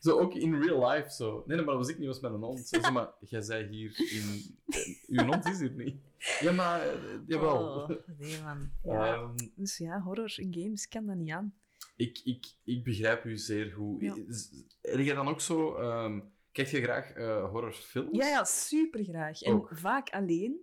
Zo 0.00 0.18
ook 0.18 0.34
in 0.34 0.62
real 0.62 0.88
life. 0.90 1.10
Zo. 1.10 1.42
Nee, 1.46 1.56
nee, 1.56 1.66
maar 1.66 1.74
dat 1.74 1.84
was 1.84 1.88
ik 1.92 1.98
niet, 1.98 2.06
was 2.08 2.20
mijn 2.20 2.34
hond. 2.34 2.58
Zo, 2.68 2.80
zeg 2.80 2.92
maar, 2.92 3.10
jij 3.20 3.40
zei 3.40 3.66
hier 3.66 3.94
in... 4.12 4.56
eh, 4.66 5.18
Uw 5.18 5.24
hond 5.26 5.46
is 5.46 5.58
hier 5.58 5.70
niet. 5.70 5.96
Ja, 6.40 6.52
maar... 6.52 6.88
eh, 6.88 6.94
jawel. 7.26 7.58
Oh, 7.64 7.88
nee, 8.18 8.40
man. 8.42 8.70
Ja. 8.82 9.14
Ehm, 9.14 9.36
Dus 9.54 9.76
ja, 9.78 10.00
horror 10.00 10.32
in 10.36 10.54
games 10.58 10.88
kan 10.88 11.06
dat 11.06 11.16
niet 11.16 11.30
aan. 11.30 11.54
ik, 11.96 12.20
ik, 12.24 12.46
ik 12.64 12.84
begrijp 12.84 13.24
u 13.24 13.36
zeer 13.38 13.72
goed. 13.72 14.00
Ja. 14.00 14.14
Heb 14.82 15.00
je 15.00 15.14
dan 15.14 15.28
ook 15.28 15.40
zo... 15.40 15.74
ehm, 15.74 16.20
kijk 16.52 16.68
je 16.68 16.82
graag 16.82 17.12
eh, 17.12 17.50
horrorfilms? 17.50 18.16
Ja, 18.18 18.26
ja, 18.28 18.44
super 18.44 19.04
graag. 19.04 19.42
En 19.42 19.52
Ook. 19.52 19.70
vaak 19.74 20.10
alleen. 20.10 20.60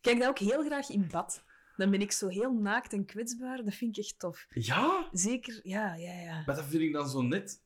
Kijk 0.00 0.18
dat 0.18 0.28
ook 0.28 0.38
heel 0.38 0.62
graag 0.64 0.90
in 0.90 1.08
bad. 1.10 1.44
Dan 1.80 1.90
ben 1.90 2.00
ik 2.00 2.12
zo 2.12 2.28
heel 2.28 2.52
naakt 2.52 2.92
en 2.92 3.04
kwetsbaar. 3.04 3.64
Dat 3.64 3.74
vind 3.74 3.96
ik 3.96 4.04
echt 4.04 4.18
tof. 4.18 4.46
Ja? 4.50 5.08
Zeker, 5.12 5.60
ja, 5.62 5.94
ja, 5.94 6.12
ja. 6.20 6.42
Maar 6.46 6.56
dat 6.56 6.64
vind 6.64 6.82
ik 6.82 6.92
dan 6.92 7.08
zo 7.08 7.22
net 7.22 7.62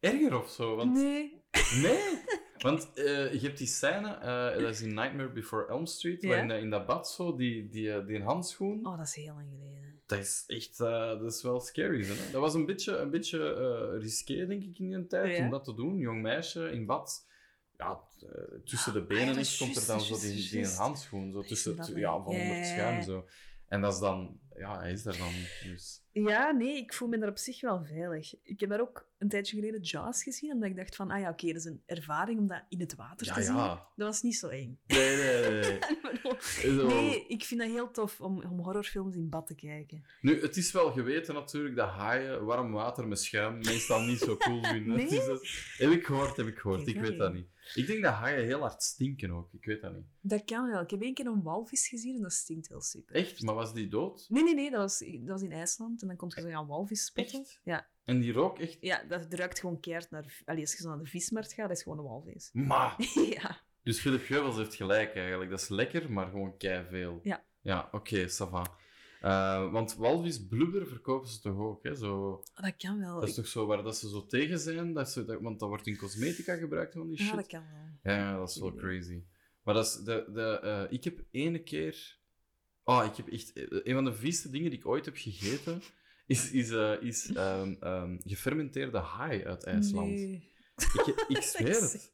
erger 0.00 0.38
of 0.42 0.50
zo. 0.50 0.76
Want... 0.76 0.92
Nee. 0.92 1.42
Nee, 1.82 2.18
want 2.66 2.92
eh, 2.94 3.32
je 3.32 3.40
hebt 3.40 3.58
die 3.58 3.66
scène, 3.66 4.08
eh, 4.14 4.62
dat 4.62 4.70
is 4.70 4.80
in 4.80 4.94
Nightmare 4.94 5.30
Before 5.32 5.66
Elm 5.68 5.86
Street, 5.86 6.22
Ja. 6.22 6.28
waarin 6.28 6.50
in 6.50 6.70
dat 6.70 6.86
bad 6.86 7.08
zo, 7.10 7.36
die, 7.36 7.68
die, 7.68 7.92
eh, 7.92 8.06
die 8.06 8.22
handschoen, 8.22 8.86
Oh, 8.86 8.96
dat 8.96 9.06
is 9.06 9.14
heel 9.14 9.34
lang 9.34 9.48
geleden. 9.50 10.00
dat 10.06 10.18
is 10.18 10.44
echt, 10.46 10.78
dat 10.78 11.32
is 11.32 11.42
wel 11.42 11.60
scary. 11.60 12.04
Hè? 12.04 12.14
Dat 12.32 12.40
was 12.40 12.54
een 12.54 12.66
beetje, 12.66 12.96
een 12.96 13.10
beetje 13.10 13.98
risqué, 13.98 14.46
denk 14.46 14.62
ik, 14.62 14.78
in 14.78 14.88
die 14.90 15.06
tijd, 15.06 15.36
Ja. 15.36 15.44
om 15.44 15.50
dat 15.50 15.64
te 15.64 15.74
doen. 15.74 15.98
Jong 15.98 16.22
meisje 16.22 16.70
in 16.70 16.86
bad. 16.86 17.26
Ja, 17.78 18.00
eh, 18.22 18.58
tussen 18.64 18.92
de 18.92 19.00
Ah, 19.00 19.06
benen 19.06 19.34
ja, 19.34 19.40
is 19.40 19.56
komt 19.56 19.76
er 19.76 19.86
dan 19.86 20.00
zo 20.00 20.18
die, 20.20 20.34
die 20.34 20.50
juist. 20.50 20.76
handschoen, 20.76 21.32
zo 21.32 21.42
tussen, 21.42 21.98
ja, 21.98 22.10
van 22.12 22.26
onder 22.26 22.56
het 22.56 22.66
schuim, 22.66 23.02
zo. 23.02 23.26
En 23.68 23.80
dat 23.80 23.92
is 23.92 23.98
dan, 23.98 24.40
ja, 24.56 24.78
hij 24.78 24.92
is 24.92 25.02
daar 25.02 25.16
dan, 25.16 25.32
dus... 25.64 26.04
Ja, 26.24 26.50
nee, 26.50 26.76
ik 26.76 26.92
voel 26.94 27.08
me 27.08 27.18
daar 27.18 27.28
op 27.28 27.38
zich 27.38 27.60
wel 27.60 27.84
veilig. 27.84 28.34
Ik 28.42 28.60
heb 28.60 28.68
daar 28.70 28.80
ook 28.80 29.08
een 29.18 29.28
tijdje 29.28 29.56
geleden 29.56 29.80
Jaws 29.80 30.22
gezien, 30.22 30.52
omdat 30.52 30.68
ik 30.68 30.76
dacht 30.76 30.96
van, 30.96 31.10
ah 31.10 31.20
ja, 31.20 31.30
oké, 31.30 31.46
dat 31.46 31.56
is 31.56 31.64
een 31.64 31.82
ervaring 31.86 32.38
om 32.38 32.46
dat 32.46 32.62
in 32.68 32.80
het 32.80 32.94
water 32.94 33.26
Ja, 33.26 33.34
te 33.34 33.42
zien. 33.42 33.54
ja. 33.54 33.88
Dat 33.96 34.06
was 34.06 34.22
niet 34.22 34.36
zo 34.36 34.48
eng. 34.48 34.78
Nee, 34.86 35.16
nee, 35.16 35.50
nee. 35.50 35.60
nee. 35.60 35.78
Ik 37.28 37.28
nee, 37.28 37.44
vind 37.44 37.60
dat 37.60 37.70
heel 37.70 37.90
tof 37.90 38.20
om, 38.20 38.42
om 38.42 38.58
horrorfilms 38.60 39.16
in 39.16 39.28
bad 39.28 39.46
te 39.46 39.54
kijken. 39.54 40.04
Nu, 40.20 40.40
het 40.40 40.56
is 40.56 40.72
wel 40.72 40.92
geweten 40.92 41.34
natuurlijk 41.34 41.76
dat 41.76 41.88
haaien 41.88 42.44
warm 42.44 42.72
water 42.72 43.08
met 43.08 43.20
schuim 43.20 43.58
meestal 43.58 44.00
niet 44.00 44.18
zo 44.18 44.36
cool 44.36 44.64
vinden. 44.72 44.96
Nee? 44.96 45.08
Dus 45.08 45.26
dat 45.26 45.46
heb 45.76 45.90
ik 45.90 46.06
gehoord, 46.06 46.36
heb 46.36 46.46
ik 46.46 46.58
gehoord. 46.58 46.84
Kijk, 46.84 46.96
Ik 46.96 47.02
weet 47.02 47.18
dat 47.18 47.32
niet. 47.32 47.46
Ik 47.74 47.86
denk 47.86 48.02
dat 48.02 48.12
haaien 48.12 48.44
heel 48.44 48.60
hard 48.60 48.82
stinken 48.82 49.30
ook. 49.30 49.52
Ik 49.52 49.64
weet 49.64 49.80
dat 49.80 49.94
niet. 49.94 50.04
Dat 50.20 50.44
kan 50.44 50.70
wel. 50.70 50.80
Ik 50.82 50.90
heb 50.90 51.02
één 51.02 51.14
keer 51.14 51.26
een 51.26 51.42
walvis 51.42 51.88
gezien 51.88 52.16
en 52.16 52.22
dat 52.22 52.32
stinkt 52.32 52.68
heel 52.68 52.80
super. 52.80 53.14
Echt? 53.14 53.42
Maar 53.42 53.54
was 53.54 53.74
die 53.74 53.88
dood? 53.88 54.26
Nee, 54.28 54.42
nee, 54.42 54.54
nee, 54.54 54.70
dat 54.70 54.80
was, 54.80 54.98
dat 54.98 55.26
was 55.26 55.42
in 55.42 55.52
IJsland. 55.52 56.02
En 56.10 56.16
dan 56.16 56.28
komt 56.28 56.34
je 56.34 56.40
zo 56.50 56.56
aan 56.56 56.66
walvis 56.66 57.04
spotten. 57.04 57.40
Echt? 57.40 57.60
Ja. 57.64 57.86
En 58.04 58.20
die 58.20 58.32
rook 58.32 58.58
echt... 58.58 58.76
ja, 58.80 59.02
dat 59.08 59.26
ruikt 59.32 59.60
gewoon 59.60 59.80
keert 59.80 60.10
naar... 60.10 60.42
Allee, 60.44 60.60
als 60.60 60.72
je 60.72 60.82
zo 60.82 60.88
naar 60.88 60.98
de 60.98 61.06
vismarkt 61.06 61.52
gaat, 61.52 61.68
dat 61.68 61.76
is 61.76 61.82
gewoon 61.82 61.98
een 61.98 62.04
walvis. 62.04 62.50
Ma! 62.70 62.94
ja. 63.30 63.60
Dus 63.82 64.00
Philip 64.00 64.24
Geuvels 64.24 64.56
heeft 64.56 64.74
gelijk 64.74 65.14
eigenlijk. 65.14 65.50
Dat 65.50 65.60
is 65.60 65.68
lekker, 65.68 66.12
maar 66.12 66.26
gewoon 66.30 66.54
veel. 66.90 67.20
Ja. 67.22 67.44
Ja, 67.60 67.88
oké, 67.92 68.28
ça 68.28 68.48
va. 68.50 68.76
Eh, 69.20 69.72
want 69.72 69.94
walvis 69.94 70.46
blubber 70.46 70.86
verkopen 70.86 71.28
ze 71.28 71.40
toch 71.40 71.58
ook, 71.58 71.82
hè? 71.82 71.94
Zo, 71.94 72.42
Oh, 72.54 72.62
dat 72.64 72.76
kan 72.76 72.98
wel. 72.98 73.20
dat 73.20 73.28
is 73.28 73.34
toch 73.34 73.46
zo 73.46 73.66
waar 73.66 73.82
dat 73.82 73.96
ze 73.96 74.08
zo 74.08 74.26
tegen 74.26 74.58
zijn, 74.58 74.92
dat 74.92 75.10
ze, 75.10 75.24
dat, 75.24 75.40
want 75.40 75.58
dat 75.60 75.68
wordt 75.68 75.86
in 75.86 75.96
cosmetica 75.96 76.54
gebruikt 76.56 76.92
van 76.92 77.08
die 77.08 77.18
Ja, 77.18 77.24
shit. 77.24 77.34
dat 77.34 77.46
kan 77.46 77.64
wel. 77.72 78.14
Ja, 78.14 78.36
dat 78.36 78.48
is 78.50 78.58
wel 78.58 78.72
Ja. 78.74 78.80
crazy. 78.80 79.22
Maar 79.62 79.74
dat 79.74 79.86
is 79.86 79.92
de, 79.94 80.28
de, 80.32 80.58
eh, 80.60 80.82
ik 80.92 81.04
heb 81.04 81.20
ene 81.30 81.62
keer... 81.62 82.18
Oh, 82.88 83.04
ik 83.10 83.16
heb 83.16 83.28
echt... 83.28 83.52
eh, 83.52 83.64
Een 83.68 83.94
van 83.94 84.04
de 84.04 84.14
vieste 84.14 84.50
dingen 84.50 84.70
die 84.70 84.78
ik 84.78 84.86
ooit 84.86 85.04
heb 85.04 85.16
gegeten, 85.16 85.82
is, 86.26 86.50
is, 86.50 86.70
eh, 86.70 87.02
is 87.02 87.32
ehm, 87.32 87.74
ehm, 87.80 88.16
gefermenteerde 88.24 88.98
haai 88.98 89.44
uit 89.44 89.64
IJsland. 89.64 90.08
Nee. 90.10 90.54
Ik, 91.06 91.24
ik 91.28 91.42
zweer 91.52 91.80
het. 91.80 92.12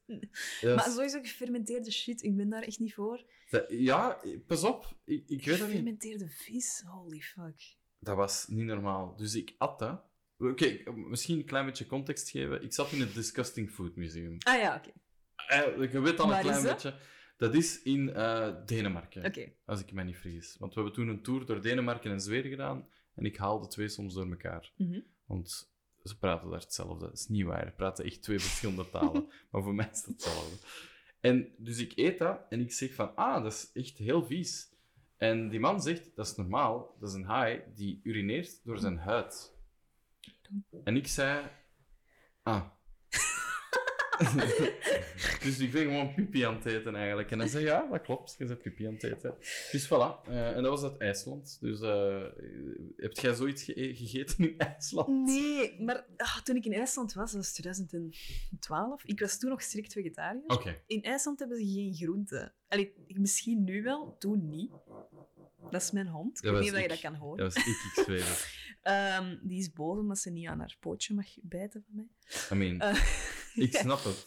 Maar 0.63 0.91
sowieso 0.91 1.21
gefermenteerde 1.21 1.91
shit, 1.91 2.23
ik 2.23 2.37
ben 2.37 2.49
daar 2.49 2.63
echt 2.63 2.79
niet 2.79 2.95
voor. 2.95 3.25
dat- 3.51 3.67
ja, 3.69 4.21
pas 4.47 4.65
op. 4.65 4.97
Ik, 5.05 5.23
ik 5.29 5.45
weet 5.45 5.47
dat 5.47 5.69
niet. 5.69 5.77
Gefermenteerde 5.77 6.29
vis, 6.29 6.83
holy 6.87 7.21
fuck. 7.21 7.77
Dat 7.99 8.17
was 8.17 8.47
niet 8.49 8.65
normaal. 8.65 9.17
Dus 9.17 9.35
ik 9.35 9.55
at 9.59 9.79
dat. 9.79 10.03
Oké, 10.39 10.83
misschien 10.95 11.39
een 11.39 11.45
klein 11.45 11.67
beetje 11.67 11.87
context 11.87 12.31
geven. 12.31 12.63
Ik 12.63 12.73
zat 12.73 12.93
in 12.93 13.01
het 13.01 13.15
Disgusting 13.15 13.71
Food 13.71 13.97
Museum. 13.97 14.37
Ah 14.39 14.59
ja, 14.61 14.77
oké. 14.77 14.91
Eh, 15.47 15.93
je 15.93 16.01
weet 16.01 16.21
al 16.21 16.33
een 16.33 16.41
klein 16.41 16.63
beetje. 16.63 16.95
Dat 17.43 17.55
is 17.55 17.83
in 17.83 18.15
eh, 18.15 18.55
Denemarken. 18.67 19.23
Als 19.65 19.81
ik 19.81 19.93
me 19.93 20.05
niet 20.05 20.17
vergis. 20.17 20.57
Want 20.59 20.75
we 20.75 20.81
hebben 20.81 20.99
toen 20.99 21.09
een 21.09 21.23
tour 21.23 21.47
door 21.47 21.63
Denemarken 21.63 22.11
en 22.11 22.21
Zweden 22.21 22.51
gedaan. 22.51 22.89
En 23.15 23.25
ik 23.25 23.37
haalde 23.37 23.67
twee 23.67 23.89
soms 23.89 24.15
door 24.15 24.31
elkaar. 24.31 24.73
Mhm. 24.77 25.01
Want 25.27 25.73
ze 26.05 26.19
praten 26.19 26.51
daar 26.51 26.61
hetzelfde. 26.61 27.05
Dat 27.05 27.19
is 27.19 27.29
niet 27.29 27.45
waar. 27.45 27.67
Ze 27.67 27.73
praten 27.73 28.05
echt 28.05 28.23
twee 28.23 28.39
verschillende 28.39 28.91
talen. 28.91 29.29
maar 29.51 29.63
voor 29.63 29.75
mij 29.75 29.89
is 29.93 29.99
het 29.99 30.07
hetzelfde. 30.07 30.67
En 31.21 31.55
dus 31.57 31.79
ik 31.79 31.93
eet 31.97 32.19
dat 32.19 32.41
en 32.49 32.61
ik 32.61 32.73
zeg 32.73 32.95
van, 32.95 33.17
ah, 33.17 33.43
dat 33.43 33.53
is 33.53 33.71
echt 33.73 33.99
heel 33.99 34.25
vies. 34.25 34.71
En 35.17 35.49
die 35.49 35.61
man 35.61 35.83
zegt, 35.83 36.17
dat 36.17 36.27
is 36.27 36.37
normaal. 36.37 36.97
Dat 37.01 37.09
is 37.09 37.15
een 37.15 37.25
haai 37.25 37.63
die 37.75 38.01
urineert 38.03 38.65
door 38.65 38.79
zijn 38.79 38.99
huid. 38.99 39.57
En 40.85 40.97
ik 40.97 41.07
zei, 41.07 41.47
ah. 42.43 42.67
dus 45.45 45.59
ik 45.59 45.73
ben 45.73 45.83
gewoon 45.83 46.15
pipi 46.15 46.43
aan 46.43 46.55
het 46.55 46.65
eten 46.65 46.95
eigenlijk. 46.95 47.31
En 47.31 47.39
hij 47.39 47.49
zei, 47.49 47.65
ja, 47.65 47.87
dat 47.91 48.01
klopt, 48.03 48.35
je 48.39 48.45
bent 48.45 48.63
pipi 48.63 48.87
aan 48.87 48.93
het 48.95 49.03
eten. 49.03 49.35
Dus 49.73 49.87
voilà. 49.87 50.29
Eh, 50.29 50.57
en 50.57 50.63
dat 50.63 50.81
was 50.81 50.91
uit 50.91 51.01
IJsland. 51.01 51.57
Dus 51.61 51.81
eh 51.81 52.23
heb 52.97 53.13
jij 53.13 53.35
zoiets 53.35 53.63
ge- 53.63 53.95
gegeten 53.95 54.39
in 54.39 54.59
IJsland? 54.59 55.09
Nee, 55.27 55.81
maar 55.81 56.07
ah, 56.17 56.37
toen 56.43 56.57
ik 56.57 56.65
in 56.65 56.73
IJsland 56.73 57.13
was, 57.13 57.33
dat 57.33 57.41
was 57.41 57.53
2012, 57.53 59.05
ik 59.05 59.21
was 59.21 59.39
toen 59.39 59.51
nog 59.51 59.63
strikt 59.63 59.93
vegetariër. 59.93 60.81
In 60.87 61.03
IJsland 61.03 61.39
hebben 61.39 61.57
ze 61.59 61.65
geen 61.73 61.95
groenten. 61.95 62.55
Allee, 62.69 62.95
misschien 63.07 63.65
nu 63.65 63.83
wel, 63.83 64.17
toen 64.19 64.49
niet. 64.49 64.71
Dat 65.71 65.83
is 65.83 65.91
mijn 65.91 66.07
hond. 66.09 66.39
Ik 66.39 66.43
Dat 66.45 66.53
weet 66.53 66.63
niet 66.63 66.73
of 66.73 66.81
je 66.81 66.89
dat 66.89 67.01
kan 67.01 67.15
horen. 67.15 67.39
Dat 67.45 67.55
was 67.55 67.65
ik, 67.67 67.71
ik 67.97 68.03
zweer 68.05 68.25
het. 68.29 68.51
Ehm, 68.83 69.37
die 69.43 69.59
is 69.59 69.73
boos 69.73 69.99
omdat 69.99 70.19
ze 70.19 70.31
niet 70.31 70.47
aan 70.47 70.59
haar 70.59 70.77
pootje 70.81 71.15
mag 71.15 71.27
bijten 71.43 71.85
van 71.87 71.95
mij. 71.95 72.07
I 72.53 72.55
mean, 72.55 72.81
Eh, 72.81 72.95
ik 73.67 73.77
snap 73.77 74.05
het. 74.05 74.27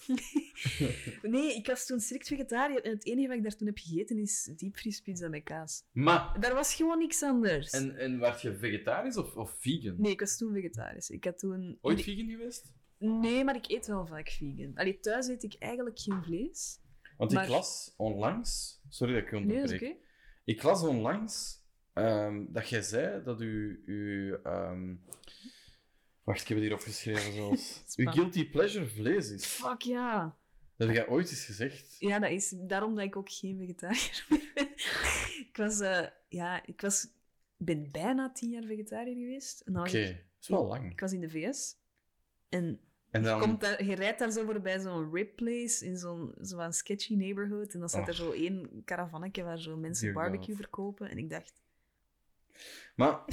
Nee, 1.22 1.56
ik 1.56 1.68
was 1.68 1.86
toen 1.86 2.00
strikt 2.00 2.28
vegetariër 2.28 2.82
en 2.84 2.92
het 2.92 3.06
enige 3.06 3.28
wat 3.28 3.38
ik 3.38 3.44
daar 3.44 3.56
toen 3.56 3.68
heb 3.68 3.78
gegeten 3.78 4.18
is 4.18 4.52
diepvriespizza 4.56 5.28
met 5.30 5.44
kaas. 5.44 5.84
Maar, 5.92 6.40
Daar 6.40 6.54
was 6.54 6.76
gewoon 6.76 6.98
niks 6.98 7.24
anders. 7.24 7.70
en, 7.72 7.96
en 7.98 8.18
was 8.20 8.42
je 8.42 8.56
vegetarisch 8.58 9.18
of, 9.18 9.36
of 9.36 9.56
vegan? 9.60 9.96
Nee, 9.98 10.12
ik 10.12 10.20
was 10.20 10.38
toen 10.38 10.54
vegetarisch. 10.54 11.10
Ik 11.10 11.24
had 11.24 11.40
toen... 11.40 11.78
Ooit 11.82 12.02
vegan 12.02 12.30
geweest? 12.30 12.74
Nee, 12.98 13.44
maar 13.44 13.56
ik 13.56 13.70
eet 13.70 13.88
wel 13.88 14.06
vaak 14.08 14.30
vegan. 14.30 14.72
Allee, 14.76 15.00
thuis 15.00 15.28
eet 15.28 15.44
ik 15.44 15.56
eigenlijk 15.60 16.00
geen 16.00 16.24
vlees. 16.24 16.80
Want 17.18 17.32
Maar- 17.34 17.44
ik 17.44 17.50
las 17.50 17.94
onlangs... 17.98 18.82
Sorry 18.90 19.14
dat 19.14 19.24
ik 19.24 19.30
je 19.30 19.36
Nee, 19.40 19.56
onderbreek. 19.62 19.82
oké. 19.92 20.00
Ik 20.46 20.64
las 20.64 20.84
onlangs 20.84 21.64
ehm, 21.94 22.46
dat 22.50 22.70
jij 22.70 22.82
zei 22.82 23.24
dat 23.24 23.42
u... 23.42 23.84
u 23.86 24.34
ehm, 24.44 24.96
Wacht, 26.26 26.42
ik 26.42 26.48
heb 26.48 26.58
het 26.58 26.66
hier 26.66 26.76
opgeschreven 26.76 27.34
zoals... 27.34 27.84
uw 27.96 28.12
guilty 28.12 28.50
pleasure 28.50 28.88
vlees 28.88 29.30
is. 29.30 29.46
Fuck 29.46 29.82
ja. 29.82 30.38
Dat 30.78 30.88
heb 30.88 30.96
jij 30.98 31.08
ooit 31.08 31.30
eens 31.30 31.46
gezegd. 31.46 31.96
Ja, 32.00 32.20
dat 32.20 32.30
is 32.32 32.54
daarom 32.58 32.96
dat 32.96 33.04
ik 33.04 33.16
ook 33.16 33.30
geen 33.32 33.58
vegetariër 33.58 34.26
meer 34.30 34.52
ben. 34.56 34.68
ik 35.50 35.58
was... 35.58 35.80
eh, 35.80 36.06
ja, 36.28 36.66
ik 36.66 36.82
was... 36.82 37.08
Ben 37.58 37.92
bijna 37.92 38.32
tien 38.32 38.50
jaar 38.50 38.64
vegetariër 38.64 39.16
geweest. 39.16 39.64
Oké, 39.70 39.98
ik, 39.98 40.06
dat 40.16 40.24
is 40.42 40.48
wel 40.48 40.66
lang. 40.66 40.92
ik 40.92 41.00
was 41.00 41.12
in 41.14 41.20
de 41.22 41.30
VS. 41.30 41.76
En 42.50 42.80
En 43.12 43.24
dan... 43.24 43.40
Komt 43.40 43.62
daar, 43.62 43.84
je 43.86 43.96
rijdt 43.96 44.20
daar 44.20 44.32
zo 44.32 44.46
voorbij 44.46 44.80
zo'n 44.80 45.12
rib 45.14 45.36
place 45.36 45.86
in 45.86 45.98
zo'n 45.98 46.34
zo'n 46.42 46.74
sketchy 46.74 47.16
neighborhood. 47.16 47.74
En 47.74 47.80
dan 47.80 47.90
staat 47.90 48.08
er 48.08 48.14
Oh. 48.14 48.20
zo 48.20 48.32
één 48.32 48.82
caravannetje 48.86 49.44
waar 49.44 49.60
zo 49.60 49.78
mensen 49.78 50.04
Dear 50.04 50.14
barbecue 50.14 50.48
God. 50.56 50.56
verkopen. 50.64 51.10
En 51.10 51.18
ik 51.18 51.30
dacht, 51.30 51.54
Maar, 52.96 53.24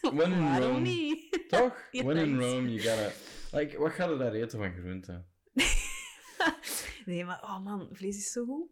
when 0.16 0.32
in 0.32 0.58
Rome... 0.58 0.80
niet? 0.80 1.44
Toch? 1.48 1.88
Ja, 1.90 2.04
when 2.04 2.16
in. 2.16 2.40
Rome, 2.40 2.72
you 2.72 2.80
gotta... 2.80 3.12
Like, 3.52 3.78
wat 3.78 3.92
ga 3.92 4.08
je 4.08 4.16
daar 4.16 4.32
eten 4.32 4.58
van 4.58 4.72
groenten? 4.72 5.26
nee, 7.06 7.24
maar 7.24 7.42
oh 7.42 7.64
man, 7.64 7.88
vlees 7.92 8.16
is 8.16 8.32
zo 8.32 8.44
goed. 8.44 8.68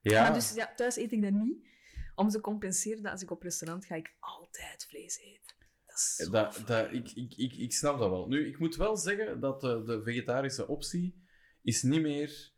Ja, 0.00 0.22
Maar 0.22 0.32
dus 0.32 0.54
ja, 0.54 0.72
thuis 0.76 0.96
eet 0.96 1.12
ik 1.12 1.22
dat 1.22 1.32
niet. 1.32 1.70
Om 2.14 2.28
te 2.28 2.40
compenseren 2.40 3.02
dat 3.02 3.12
als 3.12 3.22
ik 3.22 3.30
op 3.30 3.42
restaurant 3.42 3.84
ga, 3.84 3.94
ik 3.94 4.16
altijd 4.20 4.86
vlees 4.88 5.20
eet. 5.20 5.54
Dat 5.86 5.96
is 5.96 6.14
zo 6.16 6.30
dat, 6.64 6.92
ik, 6.92 7.10
ik, 7.10 7.34
ik, 7.36 7.52
ik 7.52 7.72
snap 7.72 7.98
dat 7.98 8.10
wel. 8.10 8.28
Nu, 8.28 8.48
ik 8.48 8.58
moet 8.58 8.76
wel 8.76 8.96
zeggen 8.96 9.40
dat 9.40 9.60
de, 9.60 9.82
de 9.84 10.02
vegetarische 10.02 10.68
optie 10.68 11.24
is 11.62 11.82
niet 11.82 12.02
meer 12.02 12.52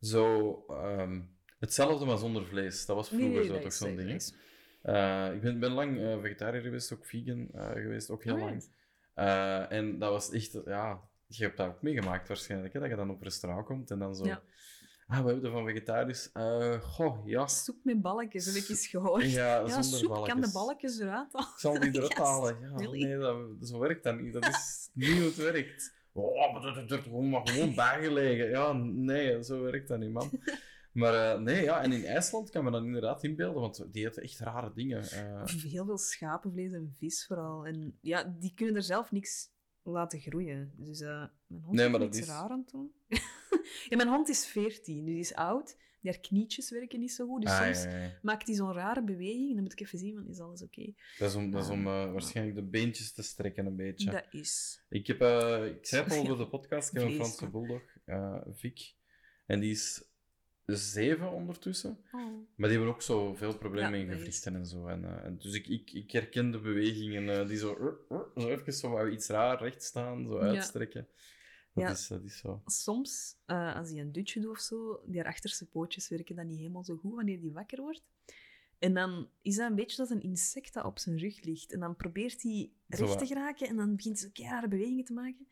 zo 0.00 0.56
ehm, 0.68 1.22
hetzelfde, 1.58 2.04
maar 2.04 2.18
zonder 2.18 2.46
vlees. 2.46 2.86
Dat 2.86 2.96
was 2.96 3.08
vroeger 3.08 3.28
nee, 3.28 3.44
zo 3.44 3.60
toch 3.60 3.72
zo'n 3.72 3.96
ding. 3.96 4.32
Eh, 4.82 5.34
ik 5.34 5.40
ben, 5.40 5.58
ben 5.60 5.72
lang 5.72 6.00
eh, 6.00 6.20
vegetariër 6.20 6.62
geweest, 6.62 6.92
ook 6.92 7.06
vegan 7.06 7.48
eh, 7.52 7.70
geweest, 7.70 8.10
ook 8.10 8.24
heel 8.24 8.34
Oh, 8.34 8.40
lang. 8.40 8.64
En 9.70 9.98
dat 9.98 10.10
was 10.10 10.30
echt, 10.30 10.58
ja, 10.64 11.00
je 11.26 11.44
hebt 11.44 11.56
dat 11.56 11.66
ook 11.68 11.82
meegemaakt 11.82 12.28
waarschijnlijk, 12.28 12.72
hè, 12.72 12.80
dat 12.80 12.88
je 12.88 12.96
dan 12.96 13.10
op 13.10 13.22
restaurant 13.22 13.66
komt 13.66 13.90
en 13.90 13.98
dan 13.98 14.14
zo... 14.16 14.24
Ja. 14.24 14.42
Ah, 15.06 15.20
we 15.24 15.26
hebben 15.30 15.44
er 15.44 15.50
van 15.50 15.66
vegetarisch. 15.66 16.30
eh 16.32 16.80
goh, 16.80 17.26
ja. 17.26 17.46
Soep 17.46 17.76
met 17.82 18.02
balkjes, 18.02 18.46
heb 18.46 18.54
ik 18.62 18.68
eens 18.68 18.86
gehoord. 18.86 19.32
Ja, 19.32 19.58
Ja, 19.66 19.82
soep 19.82 20.08
kan 20.08 20.24
de 20.24 20.24
balkjes. 20.28 20.52
balkjes 20.52 20.98
eruit 20.98 21.32
halen. 21.32 21.48
Ik 21.52 21.58
zal 21.58 21.78
die 21.80 21.94
eruit 21.96 22.14
halen. 22.18 22.60
Ja, 22.60 22.76
really? 22.76 23.04
nee, 23.04 23.18
dat, 23.18 23.68
zo 23.68 23.78
werkt 23.78 24.04
dat 24.04 24.20
niet. 24.20 24.32
Dat 24.32 24.46
is 24.46 24.88
niet 24.92 25.12
hoe 25.12 25.22
het 25.24 25.36
werkt. 25.36 25.94
Oh, 26.12 26.52
maar 26.52 26.62
dat 26.74 26.88
dat 26.88 27.00
gewoon, 27.02 27.30
maar 27.30 27.48
gewoon 27.48 27.74
bijgelegen. 27.74 28.48
Ja, 28.48 28.72
nee, 28.72 29.44
zo 29.44 29.62
werkt 29.62 29.88
dat 29.88 29.98
niet, 29.98 30.12
man. 30.12 30.30
Maar 30.92 31.32
eh, 31.34 31.40
nee, 31.40 31.62
ja, 31.62 31.82
en 31.82 31.92
in 31.92 32.04
IJsland 32.04 32.50
kan 32.50 32.64
me 32.64 32.70
dat 32.70 32.84
inderdaad 32.84 33.24
inbeelden, 33.24 33.60
want 33.60 33.86
die 33.92 34.06
eten 34.06 34.22
echt 34.22 34.38
rare 34.38 34.72
dingen. 34.74 35.02
eh. 35.02 35.44
Heel 35.46 35.84
veel 35.84 35.98
schapenvlees 35.98 36.72
en 36.72 36.94
vis 36.98 37.26
vooral. 37.26 37.66
En 37.66 37.98
ja, 38.00 38.24
die 38.38 38.52
kunnen 38.54 38.74
er 38.76 38.82
zelf 38.82 39.10
niks 39.12 39.50
laten 39.82 40.20
groeien. 40.20 40.72
Dus 40.76 41.00
eh, 41.00 41.24
mijn 41.46 41.62
hond 41.62 41.76
Nee, 41.76 41.84
is 41.84 41.90
maar 41.90 42.00
dat 42.00 42.08
iets 42.08 42.18
is- 42.18 42.26
raar 42.26 42.50
aan 42.50 42.58
het 42.60 42.70
doen. 42.70 42.92
ja, 43.88 43.96
mijn 43.96 44.08
hond 44.08 44.28
is 44.28 44.46
14, 44.46 44.96
dus 45.04 45.12
die 45.12 45.18
is 45.20 45.34
oud. 45.34 45.76
Die 46.00 46.10
haar 46.10 46.20
knietjes 46.20 46.70
werken 46.70 47.00
niet 47.00 47.12
zo 47.12 47.26
goed. 47.26 47.42
Dus 47.42 47.50
Ah, 47.50 47.62
soms 47.64 47.82
ja, 47.82 47.96
ja. 48.02 48.10
maakt 48.22 48.46
hij 48.46 48.56
zo'n 48.56 48.72
rare 48.72 49.02
beweging 49.04 49.48
en 49.48 49.54
dan 49.54 49.62
moet 49.62 49.72
ik 49.72 49.80
even 49.80 49.98
zien, 49.98 50.14
van, 50.14 50.28
is 50.28 50.38
alles 50.40 50.62
oké? 50.62 50.92
Dat 51.18 51.30
is 51.30 51.36
om, 51.36 51.50
dat 51.50 51.62
is 51.64 51.70
om 51.70 51.86
eh, 51.86 52.12
waarschijnlijk 52.12 52.56
de 52.56 52.62
beentjes 52.64 53.12
te 53.12 53.22
strekken 53.22 53.66
een 53.66 53.76
beetje. 53.76 54.10
Dat 54.10 54.26
is... 54.30 54.82
Ik, 54.88 55.06
heb, 55.06 55.16
ik 55.76 55.86
zei 55.86 56.02
het 56.02 56.12
al 56.12 56.18
over 56.22 56.36
de 56.38 56.48
podcast, 56.48 56.88
ik 56.88 56.94
heb 57.00 57.08
een. 57.08 57.14
Franse 57.14 57.50
bulldog, 57.50 57.82
Vic. 58.52 58.94
En 59.46 59.60
die 59.60 59.70
is 59.70 60.04
zeven 60.76 61.32
ondertussen. 61.32 61.98
Oh. 62.12 62.20
Maar 62.56 62.68
die 62.68 62.78
hebben 62.78 62.94
ook 62.94 63.02
zo 63.02 63.34
veel 63.34 63.58
problemen 63.58 63.92
Ja, 63.92 63.98
in 63.98 64.06
dat 64.06 64.16
gewrichten 64.16 64.54
en 64.54 64.66
zo. 64.66 64.86
En, 64.86 65.04
eh, 65.04 65.24
en 65.24 65.38
dus 65.38 65.54
ik, 65.54 65.68
ik, 65.68 65.92
ik 65.92 66.10
herken 66.10 66.50
de 66.50 66.60
bewegingen 66.60 67.40
eh, 67.40 67.48
die 67.48 67.58
zo, 67.58 67.76
uh, 67.80 68.18
uh, 68.18 68.42
zo 68.42 68.48
even 68.48 68.72
zo 68.72 69.08
iets 69.08 69.28
raar 69.28 69.58
recht 69.62 69.82
staan, 69.82 70.26
zo 70.26 70.34
Ja. 70.44 70.50
uitstrekken. 70.50 71.08
Dat, 71.74 71.84
Ja. 71.84 71.90
is, 71.90 72.06
dat 72.08 72.22
is 72.24 72.38
zo. 72.38 72.62
Soms, 72.66 73.36
eh, 73.46 73.76
als 73.76 73.90
hij 73.90 74.00
een 74.00 74.12
dutje 74.12 74.40
doet 74.40 74.50
of 74.50 74.58
zo, 74.58 75.02
die 75.06 75.24
achterste 75.24 75.66
pootjes 75.66 76.08
werken 76.08 76.36
dan 76.36 76.46
niet 76.46 76.58
helemaal 76.58 76.84
zo 76.84 76.96
goed 76.96 77.14
wanneer 77.14 77.40
hij 77.40 77.50
wakker 77.50 77.80
wordt. 77.80 78.02
En 78.78 78.94
dan 78.94 79.28
is 79.42 79.56
dat 79.56 79.70
een 79.70 79.76
beetje 79.76 80.00
als 80.00 80.10
een 80.10 80.22
insect 80.22 80.72
dat 80.74 80.84
op 80.84 80.98
zijn 80.98 81.18
rug 81.18 81.42
ligt. 81.44 81.72
En 81.72 81.80
dan 81.80 81.96
probeert 81.96 82.42
hij 82.42 82.70
recht 82.88 83.18
te 83.18 83.26
geraken 83.26 83.68
en 83.68 83.76
dan 83.76 83.96
begint 83.96 84.20
hij 84.20 84.30
zo 84.34 84.42
rare 84.42 84.68
bewegingen 84.68 85.04
te 85.04 85.12
maken. 85.12 85.46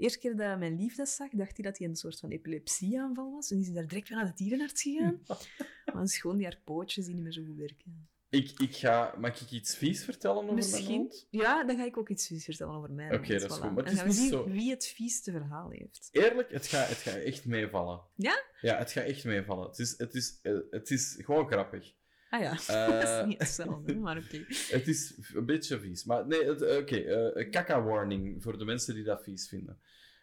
De 0.00 0.06
eerste 0.06 0.20
keer 0.20 0.36
dat 0.36 0.58
mijn 0.58 0.76
lief 0.76 0.94
dat 0.96 1.08
zag, 1.08 1.28
dacht 1.30 1.56
hij 1.56 1.64
dat 1.64 1.78
hij 1.78 1.88
een 1.88 1.96
soort 1.96 2.18
van 2.18 2.30
epilepsieaanval 2.30 3.32
was. 3.32 3.50
En 3.50 3.58
is 3.58 3.66
hij 3.66 3.74
daar 3.74 3.86
direct 3.86 4.08
weer 4.08 4.18
naar 4.18 4.26
de 4.26 4.44
dierenarts 4.44 4.82
gegaan. 4.82 5.20
Maar 5.92 6.00
het 6.02 6.08
is 6.10 6.18
gewoon 6.20 6.36
die 6.36 6.46
haar 6.46 6.60
pootjes 6.64 7.04
die 7.06 7.14
niet 7.14 7.22
meer 7.22 7.32
zo 7.32 7.42
goed 7.46 7.56
werken. 7.56 8.08
Ik, 8.28 8.50
ik 8.60 8.76
ga, 8.76 9.14
mag 9.18 9.40
ik 9.40 9.50
iets 9.50 9.76
vies 9.76 10.04
vertellen 10.04 10.36
over 10.36 10.54
mijn 10.54 10.56
Misschien, 10.70 10.96
hond? 11.00 11.26
ja, 11.30 11.64
dan 11.64 11.76
ga 11.76 11.84
ik 11.84 11.96
ook 11.96 12.08
iets 12.08 12.26
vies 12.26 12.44
vertellen 12.44 12.74
over 12.74 12.90
mij. 12.92 13.14
Oké, 13.14 13.38
dat 13.38 13.50
is 13.50 13.56
goed, 13.56 13.74
maar 13.74 13.84
het 13.84 13.98
en 13.98 13.98
is 13.98 14.04
niet 14.04 14.14
zien 14.14 14.28
zo- 14.28 14.48
wie 14.48 14.70
het 14.70 14.86
vieste 14.86 15.30
verhaal 15.32 15.70
heeft. 15.70 16.08
Eerlijk, 16.10 16.50
het 16.52 16.66
gaat, 16.66 16.88
het 16.88 16.96
gaat 16.98 17.14
echt 17.16 17.44
meevallen. 17.44 18.00
Ja? 18.14 18.42
Ja, 18.60 18.78
het 18.78 18.92
gaat 18.92 19.04
echt 19.04 19.24
meevallen. 19.24 19.68
Het 19.68 19.78
is, 19.78 19.94
het 19.98 20.14
is, 20.14 20.38
eh, 20.42 20.58
het 20.70 20.90
is 20.90 21.14
gewoon 21.18 21.46
grappig. 21.46 21.92
Ah 22.30 22.40
ja, 22.40 22.50
Eh. 22.66 22.88
dat 23.00 23.02
is 23.20 23.26
niet 23.26 23.38
hetzelfde, 23.38 23.96
maar 23.96 24.16
oké. 24.16 24.44
Het 24.76 24.88
is 24.88 25.14
een 25.34 25.46
beetje 25.46 25.80
vies. 25.80 26.04
Maar 26.04 26.26
nee, 26.26 26.42
eh, 26.42 26.76
oké. 26.78 26.96
eh, 26.96 27.50
kaka-warning 27.50 28.42
voor 28.42 28.58
de 28.58 28.64
mensen 28.64 28.94
die 28.94 29.04
dat 29.04 29.22
vies 29.22 29.48
vinden. 29.48 29.80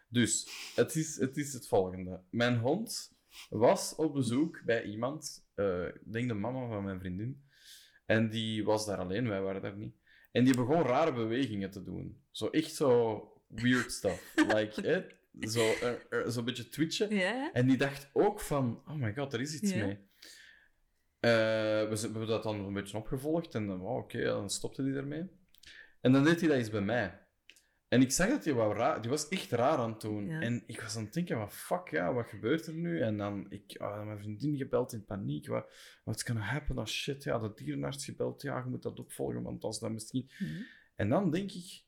Dus, 0.09 0.49
het 0.75 0.95
is, 0.95 1.15
het 1.19 1.37
is 1.37 1.53
het 1.53 1.67
volgende. 1.67 2.21
Mijn 2.29 2.57
hond 2.57 3.15
was 3.49 3.95
op 3.95 4.13
bezoek 4.13 4.61
bij 4.65 4.83
iemand, 4.83 5.45
eh, 5.55 5.85
ik 5.87 6.11
denk 6.11 6.27
de 6.27 6.33
mama 6.33 6.67
van 6.67 6.83
mijn 6.83 6.99
vriendin. 6.99 7.45
En 8.05 8.29
die 8.29 8.63
was 8.63 8.85
daar 8.85 8.97
alleen, 8.97 9.27
wij 9.29 9.41
waren 9.41 9.61
daar 9.61 9.77
niet. 9.77 9.95
En 10.31 10.43
die 10.43 10.55
begon 10.55 10.81
rare 10.81 11.13
bewegingen 11.13 11.71
te 11.71 11.83
doen. 11.83 12.21
Zo 12.31 12.47
echt 12.49 12.73
zo 12.75 13.21
weird 13.47 13.91
stuff. 13.91 14.33
like, 14.55 14.81
eh, 14.81 15.49
zo, 15.49 15.73
zo'n 16.27 16.45
beetje 16.45 16.69
twitchen. 16.69 17.09
En 17.53 17.67
die 17.67 17.77
dacht 17.77 18.09
ook 18.13 18.39
van, 18.39 18.81
oh 18.87 18.95
my 18.95 19.13
god, 19.13 19.33
er 19.33 19.41
is 19.41 19.53
iets 19.61 19.71
mee. 19.85 19.97
Eh, 21.19 21.29
we, 21.89 21.97
hebben 22.01 22.27
dat 22.27 22.43
dan 22.43 22.65
een 22.65 22.73
beetje 22.73 22.97
opgevolgd 22.97 23.55
en 23.55 23.67
dan, 23.67 23.81
oh, 23.81 23.95
oké, 23.95 24.23
dan 24.23 24.49
stopte 24.49 24.83
hij 24.83 24.93
ermee. 24.93 25.29
En 26.01 26.11
dan 26.11 26.23
deed 26.23 26.39
hij 26.39 26.49
dat 26.49 26.57
eens 26.57 26.69
bij 26.69 26.81
mij. 26.81 27.25
En 27.87 28.01
ik 28.01 28.11
zag 28.11 28.29
dat 28.29 28.45
hij 28.45 28.53
wou 28.53 28.75
raar, 28.75 29.01
die 29.01 29.09
was 29.09 29.27
echt 29.27 29.51
raar 29.51 29.77
aan 29.77 29.91
het 29.91 30.01
doen. 30.01 30.27
Ja. 30.27 30.41
En 30.41 30.63
ik 30.65 30.81
was 30.81 30.97
aan 30.97 31.03
het 31.03 31.13
denken, 31.13 31.37
van 31.37 31.51
fuck, 31.51 31.87
ja, 31.89 32.13
wat 32.13 32.27
gebeurt 32.27 32.67
er 32.67 32.73
nu? 32.73 33.01
En 33.01 33.17
dan, 33.17 33.45
ik, 33.49 33.77
ah, 33.77 34.05
mijn 34.05 34.17
vriendin 34.17 34.57
gebeld 34.57 34.93
in 34.93 35.05
paniek. 35.05 35.47
Wat 35.47 35.73
what's 36.03 36.23
gonna 36.23 36.41
happen? 36.41 36.77
Oh 36.77 36.85
shit, 36.85 37.23
ja, 37.23 37.39
de 37.39 37.51
dierenarts 37.53 38.05
gebeld. 38.05 38.41
Ja, 38.41 38.57
je 38.57 38.69
moet 38.69 38.83
dat 38.83 38.99
opvolgen, 38.99 39.43
want 39.43 39.63
als 39.63 39.79
dat 39.79 39.91
misschien... 39.91 40.29
Mhm. 40.39 40.61
En 40.95 41.09
dan 41.09 41.31
denk 41.31 41.51
ik, 41.51 41.83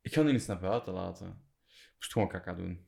ik 0.00 0.12
ga 0.12 0.22
die 0.22 0.32
eens 0.32 0.46
naar 0.46 0.60
buiten 0.60 0.92
laten. 0.92 1.26
Ik 1.66 1.94
moest 1.94 2.12
gewoon 2.12 2.28
kaka 2.28 2.54
doen. 2.54 2.84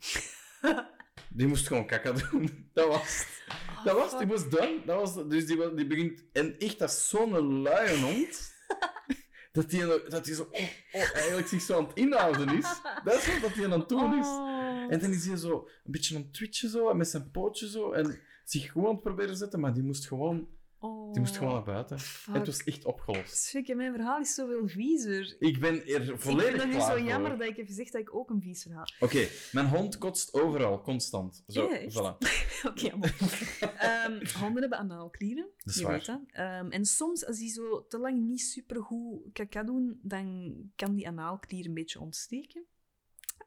Die 1.33 1.47
moest 1.47 1.67
gewoon 1.67 1.87
kaka 1.87 2.13
doen. 2.13 2.51
Dat 2.75 2.89
was 2.89 3.19
het. 3.19 3.29
Oh, 3.49 3.85
Dat 3.85 3.97
was, 3.97 4.19
die 4.19 4.27
was 4.27 4.49
done. 4.49 4.83
Dat 4.87 5.01
was, 5.01 5.29
dus 5.29 5.47
die, 5.47 5.75
die 5.75 5.87
begint... 5.87 6.25
En 6.33 6.59
echt, 6.59 6.79
dat 6.79 6.91
is 6.91 7.09
zo'n 7.09 7.63
luie 7.63 8.01
hond. 8.01 8.53
dat 9.53 9.71
die, 9.71 9.87
dat 10.09 10.25
die 10.25 10.35
zo... 10.35 10.43
Oh, 10.43 10.61
oh, 10.93 11.15
eigenlijk 11.15 11.49
zich 11.49 11.61
zo 11.61 11.79
aan 11.79 11.87
het 11.87 11.97
inhouden 11.97 12.57
is. 12.59 12.81
Dat 13.05 13.15
is 13.15 13.27
wat 13.27 13.41
dat 13.41 13.55
hij 13.55 13.65
aan 13.65 13.81
het 13.81 13.89
doen 13.89 14.19
is. 14.19 14.27
Oh. 14.27 14.87
En 14.93 14.99
dan 14.99 15.11
is 15.11 15.27
hij 15.27 15.37
zo 15.37 15.69
een 15.85 15.93
beetje 15.93 16.17
aan 16.17 16.23
het 16.23 16.35
twitchen 16.35 16.69
zo, 16.69 16.91
en 16.91 16.97
met 16.97 17.09
zijn 17.09 17.31
pootje 17.31 17.69
zo. 17.69 17.93
En 17.93 18.21
zich 18.45 18.73
gewoon 18.73 18.89
aan 18.89 18.95
het 18.95 19.03
proberen 19.03 19.37
zetten, 19.37 19.61
maar 19.61 19.75
die 19.75 19.83
moest 19.83 20.07
gewoon, 20.07 20.49
Oh. 20.83 21.13
die 21.13 21.21
moest 21.21 21.37
gewoon 21.37 21.53
naar 21.53 21.63
buiten. 21.63 21.99
Fuck. 21.99 22.35
Het 22.35 22.47
was 22.47 22.65
echt 22.65 22.85
opgelost. 22.85 23.37
Schrik, 23.37 23.75
mijn 23.77 23.93
verhaal 23.93 24.21
is 24.21 24.35
zoveel 24.35 24.69
viezer. 24.69 25.37
Ik 25.39 25.61
ben 25.61 25.87
er 25.87 26.13
Ik 26.13 26.21
volledig 26.21 26.51
vind 26.51 26.63
het 26.63 26.71
nu 26.71 26.77
klaar 26.77 26.99
zo 26.99 27.05
jammer 27.05 27.31
voor. 27.31 27.39
dat 27.39 27.49
ik 27.49 27.57
heb 27.57 27.67
gezegd 27.67 27.93
dat 27.93 28.01
ik 28.01 28.15
ook 28.15 28.31
een 28.31 28.41
vies 28.41 28.63
verhaal 28.63 28.85
Oké, 29.01 29.29
mijn 29.53 29.69
hond 29.69 29.99
kotst 29.99 30.33
overal, 30.35 30.81
constant. 30.81 31.45
Zo, 31.47 31.69
echt? 31.69 31.95
voilà. 31.99 32.17
Oké, 32.71 32.97
maar. 32.97 33.17
Ehm, 33.79 34.27
honden 34.39 34.61
hebben 34.61 34.79
anaalklieren. 34.79 35.49
Dat 35.57 35.75
is 35.75 35.81
je 35.81 35.83
waar. 35.83 35.93
weet 35.93 36.07
dat. 36.07 36.21
Ehm, 36.31 36.71
en 36.71 36.85
soms, 36.85 37.27
als 37.27 37.39
die 37.39 37.51
zo 37.51 37.87
te 37.87 37.99
lang 37.99 38.21
niet 38.21 38.41
supergoed 38.41 39.33
kaka 39.33 39.63
doen, 39.63 39.99
dan 40.03 40.55
kan 40.77 40.95
die 40.95 41.09
anaalklier 41.09 41.67
een 41.67 41.75
beetje 41.75 42.01
ontsteken. 42.01 42.65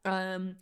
Ehm, 0.01 0.53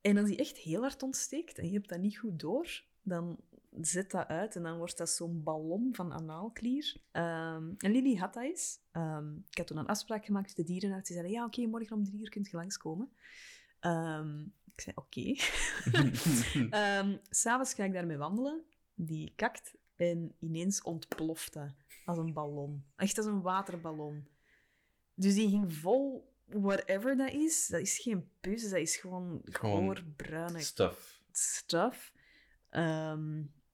en 0.00 0.16
als 0.16 0.28
die 0.28 0.38
echt 0.38 0.56
heel 0.56 0.80
hard 0.80 1.02
ontsteekt 1.02 1.58
en 1.58 1.66
je 1.66 1.72
hebt 1.72 1.88
dat 1.88 1.98
niet 2.00 2.18
goed 2.18 2.40
door, 2.40 2.84
dan 3.02 3.40
zet 3.80 4.10
dat 4.10 4.26
uit 4.26 4.56
en 4.56 4.62
dan 4.62 4.78
wordt 4.78 4.98
dat 4.98 5.10
zo'n 5.10 5.42
ballon 5.42 5.88
van 5.92 6.12
anaalklier. 6.12 6.96
Ehm, 7.10 7.72
en 7.78 7.90
Lily 7.92 8.16
had 8.16 8.34
dat 8.34 8.42
eens. 8.42 8.78
Ehm, 8.90 9.36
ik 9.50 9.58
had 9.58 9.66
toen 9.66 9.76
een 9.76 9.86
afspraak 9.86 10.24
gemaakt 10.24 10.46
met 10.46 10.56
de 10.56 10.72
dierenarts. 10.72 11.08
Die 11.08 11.16
zeiden, 11.16 11.38
ja, 11.38 11.44
oké, 11.44 11.66
morgen 11.66 11.96
om 11.96 12.04
drie 12.04 12.20
uur 12.20 12.30
kunt 12.30 12.50
je 12.50 12.56
langskomen. 12.56 13.10
Ehm 13.80 14.42
ik 14.76 14.82
zei, 14.82 14.96
oké. 14.96 15.34
Ehm, 16.78 17.16
S'avonds 17.30 17.74
ga 17.74 17.84
ik 17.84 17.92
daarmee 17.92 18.16
wandelen. 18.16 18.64
Die 18.94 19.32
kakt 19.36 19.74
en 19.96 20.34
ineens 20.40 20.82
ontploft 20.82 21.52
dat 21.52 21.74
als 22.04 22.18
een 22.18 22.32
ballon. 22.32 22.84
Echt 22.96 23.16
als 23.16 23.26
een 23.26 23.40
waterballon. 23.42 24.28
Dus 25.14 25.34
die 25.34 25.48
ging 25.48 25.74
vol 25.74 26.34
whatever 26.44 27.16
dat 27.16 27.32
is. 27.32 27.66
Dat 27.66 27.80
is 27.80 27.98
geen 27.98 28.28
pus, 28.40 28.62
dat 28.62 28.80
is 28.80 28.96
gewoon, 28.96 29.40
goor, 29.44 30.04
bruine 30.16 30.60
Stuff. 30.60 31.22
stuff. 31.30 32.12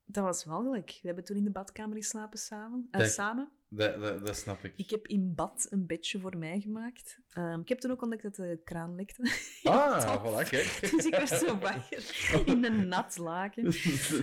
Dat 0.04 0.24
was 0.24 0.44
walgelijk. 0.44 0.90
We 0.90 1.06
hebben 1.06 1.24
toen 1.24 1.36
in 1.36 1.44
de 1.44 1.50
badkamer 1.50 1.96
geslapen 1.96 2.38
samen. 2.38 2.88
Dat- 2.90 3.10
samen. 3.10 3.50
Dat, 3.68 4.00
dat, 4.00 4.26
dat 4.26 4.36
snap 4.36 4.64
ik. 4.64 4.72
Ik 4.76 4.90
heb 4.90 5.06
in 5.06 5.34
bad 5.34 5.66
een 5.70 5.86
bedje 5.86 6.20
voor 6.20 6.36
mij 6.36 6.60
gemaakt. 6.60 7.20
Ehm, 7.32 7.60
ik 7.60 7.68
heb 7.68 7.78
toen 7.78 7.90
ook 7.90 8.02
ontdekt 8.02 8.22
dat 8.22 8.34
de 8.34 8.60
kraan 8.64 8.94
lekte. 8.94 9.30
Ah, 9.62 10.24
voilà, 10.24 10.48
kijk. 10.48 10.78
Dus 10.96 11.04
ik 11.06 11.14
werd 11.14 11.28
zo 11.28 11.58
wakker 11.58 12.02
in 12.44 12.64
een 12.64 12.88
nat 12.88 13.16
laken. 13.16 13.64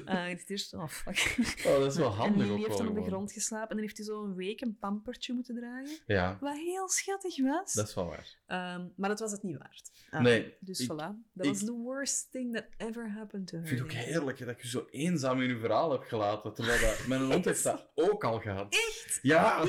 Eh, 0.05 0.29
ik 0.29 0.35
dacht 0.37 0.49
eerst, 0.49 0.73
oh 0.73 0.87
fuck. 0.87 1.35
oh, 1.65 1.77
dat 1.79 1.91
is 1.91 1.97
wel 1.97 2.11
en 2.11 2.15
handig 2.17 2.37
Lily 2.37 2.51
ook 2.51 2.65
heeft 2.65 2.77
dan 2.77 2.87
op 2.87 2.95
de 2.95 3.03
grond 3.03 3.31
geslapen 3.31 3.69
en 3.69 3.75
dan 3.75 3.85
heeft 3.85 3.97
hij 3.97 4.05
zo 4.05 4.23
een 4.23 4.35
week 4.35 4.61
een 4.61 4.77
pampertje 4.79 5.33
moeten 5.33 5.55
dragen. 5.55 5.97
Ja, 6.05 6.37
Wat 6.41 6.57
heel 6.57 6.89
schattig 6.89 7.41
was. 7.41 7.73
dat 7.73 7.87
is 7.87 7.93
wel 7.95 8.05
waar. 8.05 8.37
Ehm, 8.47 8.87
maar 8.95 9.09
dat 9.09 9.19
was 9.19 9.31
het 9.31 9.43
niet 9.43 9.57
waard. 9.57 9.91
Ah, 10.09 10.21
Nee, 10.21 10.53
Dus 10.59 10.79
ik- 10.79 10.91
voilà. 10.91 11.31
Dat 11.33 11.47
was 11.47 11.63
the 11.63 11.73
worst 11.73 12.31
thing 12.31 12.53
that 12.53 12.65
ever 12.77 13.11
happened 13.11 13.47
to 13.47 13.55
her. 13.57 13.63
Ik 13.65 13.67
vind 13.77 13.79
het 13.81 13.89
ook 13.91 14.05
heerlijk 14.05 14.45
dat 14.45 14.61
je 14.61 14.67
zo 14.67 14.85
eenzaam 14.89 15.41
in 15.41 15.49
je 15.49 15.59
verhaal 15.59 15.91
hebt 15.91 16.07
gelaten. 16.07 16.53
Terwijl 16.53 16.79
dat, 16.81 17.07
mijn 17.07 17.21
hond 17.31 17.45
heeft 17.45 17.63
dat 17.63 17.87
ook 17.95 18.23
al 18.23 18.39
gehad. 18.39 18.73
Echt? 18.73 19.19
Ja! 19.21 19.63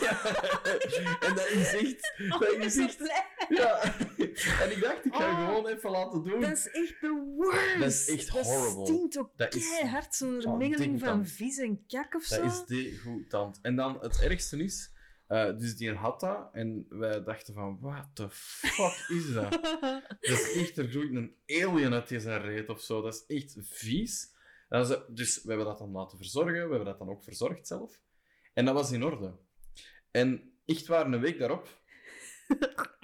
Ja! 0.00 0.18
En 1.20 1.34
dat 1.34 1.48
is 1.48 1.74
echt... 1.74 2.12
Oh, 2.32 2.40
Dat 2.40 2.55
Ja. 3.48 3.82
En 4.62 4.70
ik 4.70 4.80
dacht, 4.80 5.04
ik 5.04 5.14
ga 5.14 5.30
Oh. 5.30 5.46
gewoon 5.46 5.66
even 5.66 5.90
laten 5.90 6.22
doen. 6.22 6.40
Dat 6.40 6.50
is 6.56 6.70
echt 6.70 7.00
the 7.00 7.32
worst. 7.36 7.78
Dat 7.78 7.88
is 7.90 8.08
echt 8.08 8.28
horrible. 8.28 8.76
Dat 8.76 8.86
stinkt 8.88 9.18
ook 9.18 9.30
Dat 9.36 9.48
keihard. 9.48 10.14
Zo'n 10.14 10.56
mengeling 10.58 11.00
van 11.00 11.26
vis 11.26 11.58
en 11.58 11.84
kak 11.86 12.14
of 12.14 12.22
zo. 12.22 12.42
Dat 12.42 12.52
is 12.52 12.64
degoutant. 12.64 13.58
En 13.62 13.76
dan 13.76 13.98
het 14.00 14.20
ergste 14.22 14.56
is... 14.64 14.90
eh, 15.26 15.58
dus 15.58 15.76
die 15.76 15.92
had 15.92 16.20
dat 16.20 16.48
en 16.52 16.86
wij 16.88 17.22
dachten 17.22 17.54
van, 17.54 17.78
what 17.80 18.06
the 18.14 18.26
fuck 18.30 19.08
is 19.08 19.32
dat? 19.32 19.52
Dat 20.20 20.38
is 20.38 20.52
echt, 20.56 20.78
er 20.78 20.88
groeit 20.88 21.14
een 21.14 21.36
alien 21.46 21.92
uit 21.92 22.08
zijn 22.16 22.42
reet 22.42 22.68
of 22.68 22.80
zo. 22.80 23.02
Dat 23.02 23.14
is 23.28 23.36
echt 23.36 23.56
vies. 23.60 24.34
Dus 25.08 25.42
we 25.42 25.48
hebben 25.48 25.66
dat 25.66 25.78
dan 25.78 25.90
laten 25.92 26.16
verzorgen. 26.18 26.52
We 26.52 26.58
hebben 26.58 26.84
dat 26.84 26.98
dan 26.98 27.08
ook 27.10 27.22
verzorgd 27.22 27.66
zelf. 27.66 28.00
En 28.54 28.64
dat 28.64 28.74
was 28.74 28.92
in 28.92 29.04
orde. 29.04 29.34
En 30.10 30.52
echt 30.64 30.86
waar, 30.86 31.06
een 31.06 31.20
week 31.20 31.38
daarop... 31.38 31.84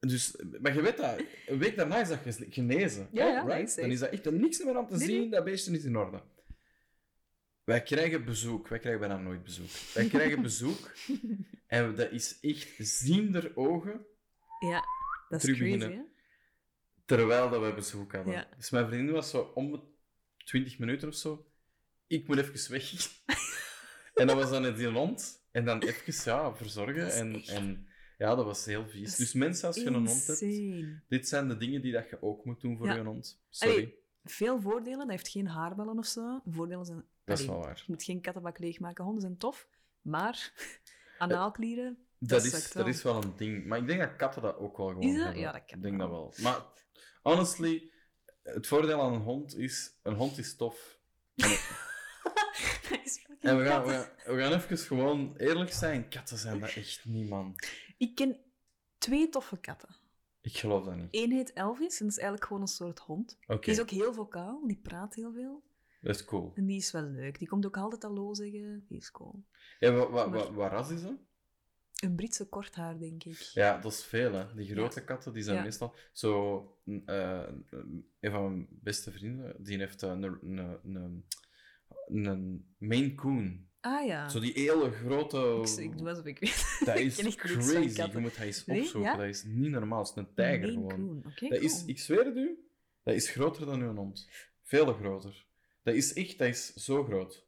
Dus, 0.00 0.36
maar 0.60 0.74
je 0.74 0.82
weet 0.82 0.96
dat, 0.96 1.22
een 1.46 1.58
week 1.58 1.76
daarna 1.76 2.00
is 2.00 2.08
dat 2.08 2.18
ge- 2.22 2.46
genezen. 2.50 3.08
Ja, 3.12 3.24
hè, 3.26 3.30
ja, 3.32 3.44
dat 3.44 3.52
right? 3.54 3.68
is 3.68 3.74
Dan 3.74 3.90
is 3.90 3.98
dat 3.98 4.10
echt 4.10 4.30
niks 4.30 4.62
meer 4.64 4.76
aan 4.76 4.86
te 4.88 4.96
Nee, 4.96 5.06
zien, 5.06 5.20
nee. 5.20 5.30
dat 5.30 5.44
beestje 5.44 5.72
is 5.72 5.84
in 5.84 5.96
orde. 5.96 6.22
Wij 7.64 7.82
krijgen 7.82 8.24
bezoek. 8.24 8.68
Wij 8.68 8.78
krijgen 8.78 9.00
bijna 9.00 9.16
nooit 9.16 9.42
bezoek. 9.42 9.68
Wij 9.94 10.06
krijgen 10.08 10.42
bezoek 10.48 10.90
en 11.66 11.94
dat 11.94 12.10
is 12.10 12.38
echt 12.40 12.74
ziender 12.78 13.56
ogen 13.56 14.06
Ja, 14.60 14.84
dat 15.28 15.44
is 15.44 15.54
Terug 15.54 15.58
crazy, 15.78 15.92
hè? 15.92 16.02
terwijl 17.04 17.50
dat 17.50 17.62
we 17.62 17.74
bezoek 17.74 18.12
hadden. 18.12 18.32
Ja. 18.32 18.48
Dus 18.56 18.70
mijn 18.70 18.86
vriendin 18.86 19.14
was 19.14 19.30
zo 19.30 19.40
om 19.54 19.70
de 19.72 19.80
20 20.44 20.78
minuten 20.78 21.08
of 21.08 21.14
zo. 21.14 21.46
Ik 22.06 22.26
moet 22.28 22.38
even 22.38 22.70
weg. 22.70 22.92
en 24.14 24.26
dat 24.26 24.36
was 24.36 24.50
dan 24.50 24.62
net 24.62 24.76
die 24.76 24.88
hond. 24.88 25.40
En 25.50 25.64
dan 25.64 25.82
even 25.82 26.32
ja, 26.32 26.54
verzorgen. 26.56 27.12
En, 27.12 27.42
en 27.44 27.86
ja, 28.22 28.34
dat 28.34 28.44
was 28.44 28.64
heel 28.64 28.88
vies. 28.88 29.16
Dus 29.16 29.32
mensen, 29.32 29.66
als 29.66 29.76
je 29.76 29.86
een 29.86 29.94
hond 29.94 30.26
hebt, 30.26 31.08
dit 31.08 31.28
zijn 31.28 31.48
de 31.48 31.56
dingen 31.56 31.82
die 31.82 31.92
dat 31.92 32.08
je 32.08 32.22
ook 32.22 32.44
moet 32.44 32.60
doen 32.60 32.76
voor 32.76 32.86
Ja. 32.86 32.94
je 32.94 33.02
hond. 33.02 33.40
Sorry, 33.48 33.74
Allee, 33.74 33.98
veel 34.24 34.60
voordelen. 34.60 34.98
Dat 34.98 35.08
heeft 35.08 35.28
geen 35.28 35.46
haarballen 35.46 35.98
of 35.98 36.06
zo. 36.06 36.40
Voordelen 36.46 36.84
zijn... 36.84 37.04
dat 37.24 37.38
is 37.38 37.44
allee, 37.46 37.58
wel 37.58 37.66
waar. 37.66 37.76
Je 37.76 37.92
moet 37.92 38.02
geen 38.02 38.20
kattenbak 38.20 38.58
leegmaken. 38.58 39.04
Honden 39.04 39.22
zijn 39.22 39.36
tof. 39.36 39.68
Maar 40.02 40.52
anaalklieren... 41.18 41.98
Dat, 42.18 42.28
dat 42.28 42.44
is, 42.44 42.50
dat 42.52 42.72
wel. 42.72 42.86
is 42.86 43.02
wel 43.02 43.22
een 43.22 43.32
ding. 43.36 43.66
Maar 43.66 43.78
ik 43.78 43.86
denk 43.86 44.00
dat 44.00 44.16
katten 44.16 44.42
dat 44.42 44.56
ook 44.56 44.76
wel 44.76 44.88
gewoon 44.88 45.02
Is 45.02 45.14
dat? 45.14 45.24
hebben. 45.24 45.40
Ja, 45.40 45.52
dat 45.52 45.64
kan 45.66 45.76
Ik 45.76 45.82
denk 45.82 45.98
dat 45.98 46.08
wel. 46.08 46.34
Maar 46.42 46.62
honestly, 47.22 47.90
het 48.42 48.66
voordeel 48.66 49.00
aan 49.00 49.12
een 49.12 49.20
hond 49.20 49.56
is... 49.56 49.94
Een 50.02 50.14
hond 50.14 50.38
is 50.38 50.56
tof. 50.56 50.98
En 53.42 53.58
we 53.58 53.64
gaan, 53.64 53.84
we, 53.84 53.90
gaan, 53.90 54.34
we 54.36 54.42
gaan 54.42 54.52
even 54.52 54.78
gewoon 54.78 55.34
eerlijk 55.36 55.72
zijn. 55.72 56.08
Katten 56.08 56.38
zijn 56.38 56.60
dat 56.60 56.74
echt 56.74 57.04
niet, 57.04 57.28
man. 57.28 57.54
Ik 58.02 58.14
ken 58.14 58.36
twee 58.98 59.28
toffe 59.28 59.56
katten. 59.60 59.88
Ik 60.40 60.56
geloof 60.56 60.84
dat 60.84 60.96
niet. 60.96 61.08
Eén 61.10 61.30
heet 61.30 61.52
Elvis 61.52 62.00
en 62.00 62.06
dat 62.06 62.14
is 62.16 62.18
eigenlijk 62.22 62.46
gewoon 62.46 62.62
een 62.62 62.68
soort 62.68 62.98
hond. 62.98 63.38
Die 63.46 63.58
is 63.60 63.80
ook 63.80 63.90
heel 63.90 64.14
vocaal. 64.14 64.66
Die 64.66 64.76
praat 64.82 65.14
heel 65.14 65.32
veel. 65.32 65.62
dat 66.00 66.14
is 66.14 66.24
cool. 66.24 66.52
En 66.54 66.66
die 66.66 66.76
is 66.76 66.90
wel 66.92 67.02
leuk. 67.02 67.38
Die 67.38 67.48
komt 67.48 67.66
ook 67.66 67.76
altijd 67.76 68.02
hallo 68.02 68.34
zeggen. 68.34 68.84
Die 68.88 68.98
is 68.98 69.10
cool. 69.10 69.44
Ja, 69.78 69.92
wat, 69.92 70.50
wat 70.50 70.70
ras 70.70 70.90
is 70.90 71.02
dat? 71.02 71.14
Een 72.04 72.14
Britse 72.14 72.48
korthaar, 72.48 72.98
denk 72.98 73.24
ik. 73.24 73.36
Ja, 73.36 73.78
dat 73.78 73.92
is 73.92 74.04
veel, 74.04 74.32
hè. 74.32 74.54
Die 74.54 74.70
grote 74.70 75.04
katten, 75.04 75.32
die 75.32 75.42
zijn 75.42 75.56
Ja. 75.56 75.62
meestal... 75.62 75.94
Zo, 76.12 76.78
eh, 77.06 77.48
een 78.20 78.30
van 78.30 78.42
mijn 78.42 78.66
beste 78.70 79.12
vrienden, 79.12 79.62
die 79.64 79.78
heeft 79.78 80.02
eh, 80.02 80.10
een, 80.10 80.22
een, 80.22 80.58
een, 82.08 82.24
een 82.26 82.74
Maine 82.78 83.14
Coon. 83.14 83.70
Ah 83.84 84.06
ja. 84.06 84.28
Zo 84.28 84.40
die 84.40 84.52
hele 84.54 84.90
grote... 84.90 85.60
Ik, 85.76 85.84
ik 85.84 85.98
doe 85.98 86.08
alsof 86.08 86.24
ik 86.24 86.38
weet. 86.38 86.82
Dat 86.84 86.96
is 87.26 87.34
crazy. 87.34 88.02
Je 88.12 88.18
moet 88.18 88.36
hij 88.36 88.46
eens 88.46 88.64
Nee, 88.66 88.80
opzoeken. 88.80 89.10
ja? 89.10 89.16
Dat 89.16 89.26
is 89.26 89.42
niet 89.46 89.70
normaal. 89.70 89.98
Het 89.98 90.08
is 90.08 90.14
een 90.16 90.34
tijger 90.34 90.68
gewoon. 90.68 91.22
Dat 91.48 91.60
is, 91.60 91.84
ik 91.86 91.98
zweer 91.98 92.24
het 92.24 92.36
u, 92.36 92.58
dat 93.04 93.14
is 93.14 93.30
groter 93.30 93.66
dan 93.66 93.80
uw 93.82 93.94
hond. 93.94 94.28
Veel 94.62 94.92
groter. 94.94 95.46
Dat 95.82 95.94
is 95.94 96.12
echt, 96.12 96.38
dat 96.38 96.48
is 96.48 96.74
zo 96.74 97.04
groot. 97.04 97.44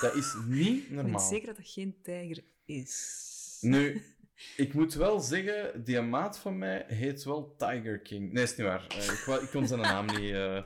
Dat 0.00 0.14
is 0.14 0.34
niet 0.48 0.82
Ik 0.82 0.88
weet 0.88 0.90
normaal. 1.02 1.20
zeker 1.28 1.46
dat 1.46 1.56
dat 1.56 1.68
geen 1.68 1.96
tijger 2.02 2.44
is. 2.64 3.58
Nu, 3.60 4.02
ik 4.56 4.74
moet 4.74 4.94
wel 4.94 5.20
zeggen, 5.20 5.84
die 5.84 6.00
maat 6.00 6.38
van 6.38 6.58
mij 6.58 6.84
heet 6.86 7.24
wel 7.24 7.54
Tiger 7.56 7.98
King. 8.00 8.32
Nee, 8.32 8.42
is 8.42 8.56
niet 8.56 8.66
waar. 8.66 8.86
Eh, 8.86 9.42
ik, 9.42 9.48
kon 9.50 9.66
zijn 9.66 9.80
naam 9.80 10.06
niet... 10.06 10.32
eh, 10.32 10.62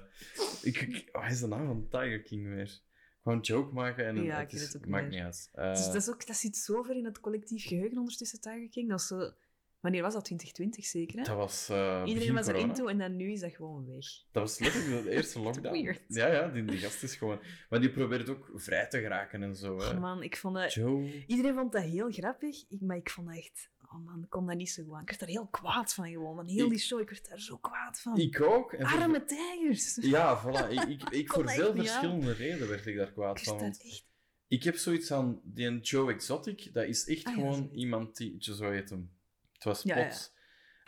ik, 0.63 0.81
ik, 0.81 1.09
wat 1.13 1.31
is 1.31 1.41
de 1.41 1.47
naam 1.47 1.67
van 1.67 1.87
Tiger 1.89 2.23
King 2.23 2.49
weer? 2.55 2.81
Gewoon 3.23 3.41
joke 3.41 3.75
maken 3.75 4.07
en 4.07 4.23
Ja, 4.23 4.39
het, 4.41 4.53
is, 4.53 4.63
het 4.63 4.77
ook 4.77 4.87
maakt 4.87 5.03
meer. 5.09 5.13
niet 5.13 5.23
uit. 5.23 5.49
Eh, 5.53 5.69
Dus 5.75 5.87
dat, 5.87 5.95
is 5.95 6.09
ook, 6.11 6.27
dat 6.27 6.37
zit 6.37 6.57
zo 6.57 6.83
ver 6.83 6.97
in 6.97 7.05
het 7.05 7.21
collectief 7.21 7.67
geheugen 7.67 7.99
ondertussen, 7.99 8.41
Tiger 8.41 8.69
King. 8.69 8.89
Dat 8.89 9.03
zo... 9.03 9.33
Wanneer 9.81 10.03
was 10.03 10.13
dat? 10.15 10.25
2020 10.25 10.85
zeker, 10.85 11.19
hè? 11.19 11.25
dat 11.25 11.37
was 11.37 11.69
eh 11.69 12.03
Iedereen 12.07 12.35
was 12.35 12.47
er 12.47 12.57
into 12.57 12.87
en 12.87 12.99
dan 12.99 13.17
nu 13.17 13.33
is 13.33 13.41
dat 13.41 13.53
gewoon 13.53 13.87
weg. 13.87 14.05
Dat 14.33 14.43
was 14.43 14.59
letterlijk 14.59 15.05
de 15.05 15.11
eerste 15.17 15.41
lockdown. 15.41 15.83
weird. 15.83 16.01
Ja, 16.09 16.27
ja, 16.27 16.49
die, 16.49 16.65
die 16.65 16.79
gast 16.79 17.03
is 17.03 17.17
gewoon... 17.17 17.41
Maar 17.71 17.81
die 17.81 17.91
probeert 17.91 18.29
ook 18.29 18.51
vrij 18.55 18.87
te 18.89 19.01
geraken 19.01 19.43
en 19.43 19.57
zo, 19.57 19.79
hè. 19.79 19.89
Oh 19.91 20.01
man, 20.01 20.23
ik 20.23 20.37
vond 20.37 20.55
dat... 20.55 20.73
Joe... 20.75 21.25
Iedereen 21.27 21.55
vond 21.55 21.73
dat 21.73 21.83
heel 21.83 22.11
grappig, 22.11 22.65
ik, 22.69 22.81
maar 22.81 22.97
ik 22.97 23.11
vond 23.11 23.27
dat 23.27 23.37
echt... 23.37 23.71
Oh 23.95 24.05
man, 24.05 24.23
ik 24.23 24.31
kon 24.31 24.47
dat 24.47 24.57
niet 24.57 24.71
zo 24.71 24.85
goed 24.85 24.95
aan. 24.95 25.01
Ik 25.01 25.07
werd 25.09 25.21
daar 25.21 25.29
heel 25.29 25.47
kwaad 25.47 25.95
van 25.95 26.09
gewoon. 26.11 26.35
Van 26.35 26.47
heel 26.47 26.65
Ik- 26.65 26.71
die 26.71 26.79
show, 26.81 27.01
ik 27.01 27.11
werd 27.11 27.29
daar 27.29 27.41
zo 27.41 27.57
kwaad 27.57 28.01
van. 28.01 28.17
Ik 28.17 28.41
ook. 28.41 28.73
En 28.73 28.89
voor- 28.89 29.01
Arme 29.01 29.25
tijgers. 29.25 29.95
Ja, 30.01 30.43
voilà. 30.43 30.71
Ik, 30.71 31.09
ik, 31.11 31.29
voor 31.33 31.49
veel 31.49 31.71
aan. 31.71 31.77
verschillende 31.77 32.33
redenen 32.33 32.69
werd 32.69 32.87
ik 32.87 32.97
daar 32.97 33.13
kwaad 33.13 33.43
van. 33.43 33.53
daar 33.59 33.63
Want 33.63 33.83
echt... 33.85 34.07
ik 34.49 34.63
heb 34.63 34.77
zoiets 34.77 35.13
aan 35.13 35.41
die 35.45 35.81
Joe 35.81 36.13
Exotic. 36.13 36.73
Dat 36.73 36.85
is 36.85 37.07
echt 37.07 37.27
Ah 37.27 37.35
gewoon 37.35 37.71
iemand 37.73 38.17
die... 38.17 38.37
Zo 38.39 38.71
heet 38.71 38.91
hem. 38.91 39.13
Het 39.53 39.65
was 39.65 39.83
Ja, 39.83 39.97
ja. 39.97 40.03
plots. 40.03 40.33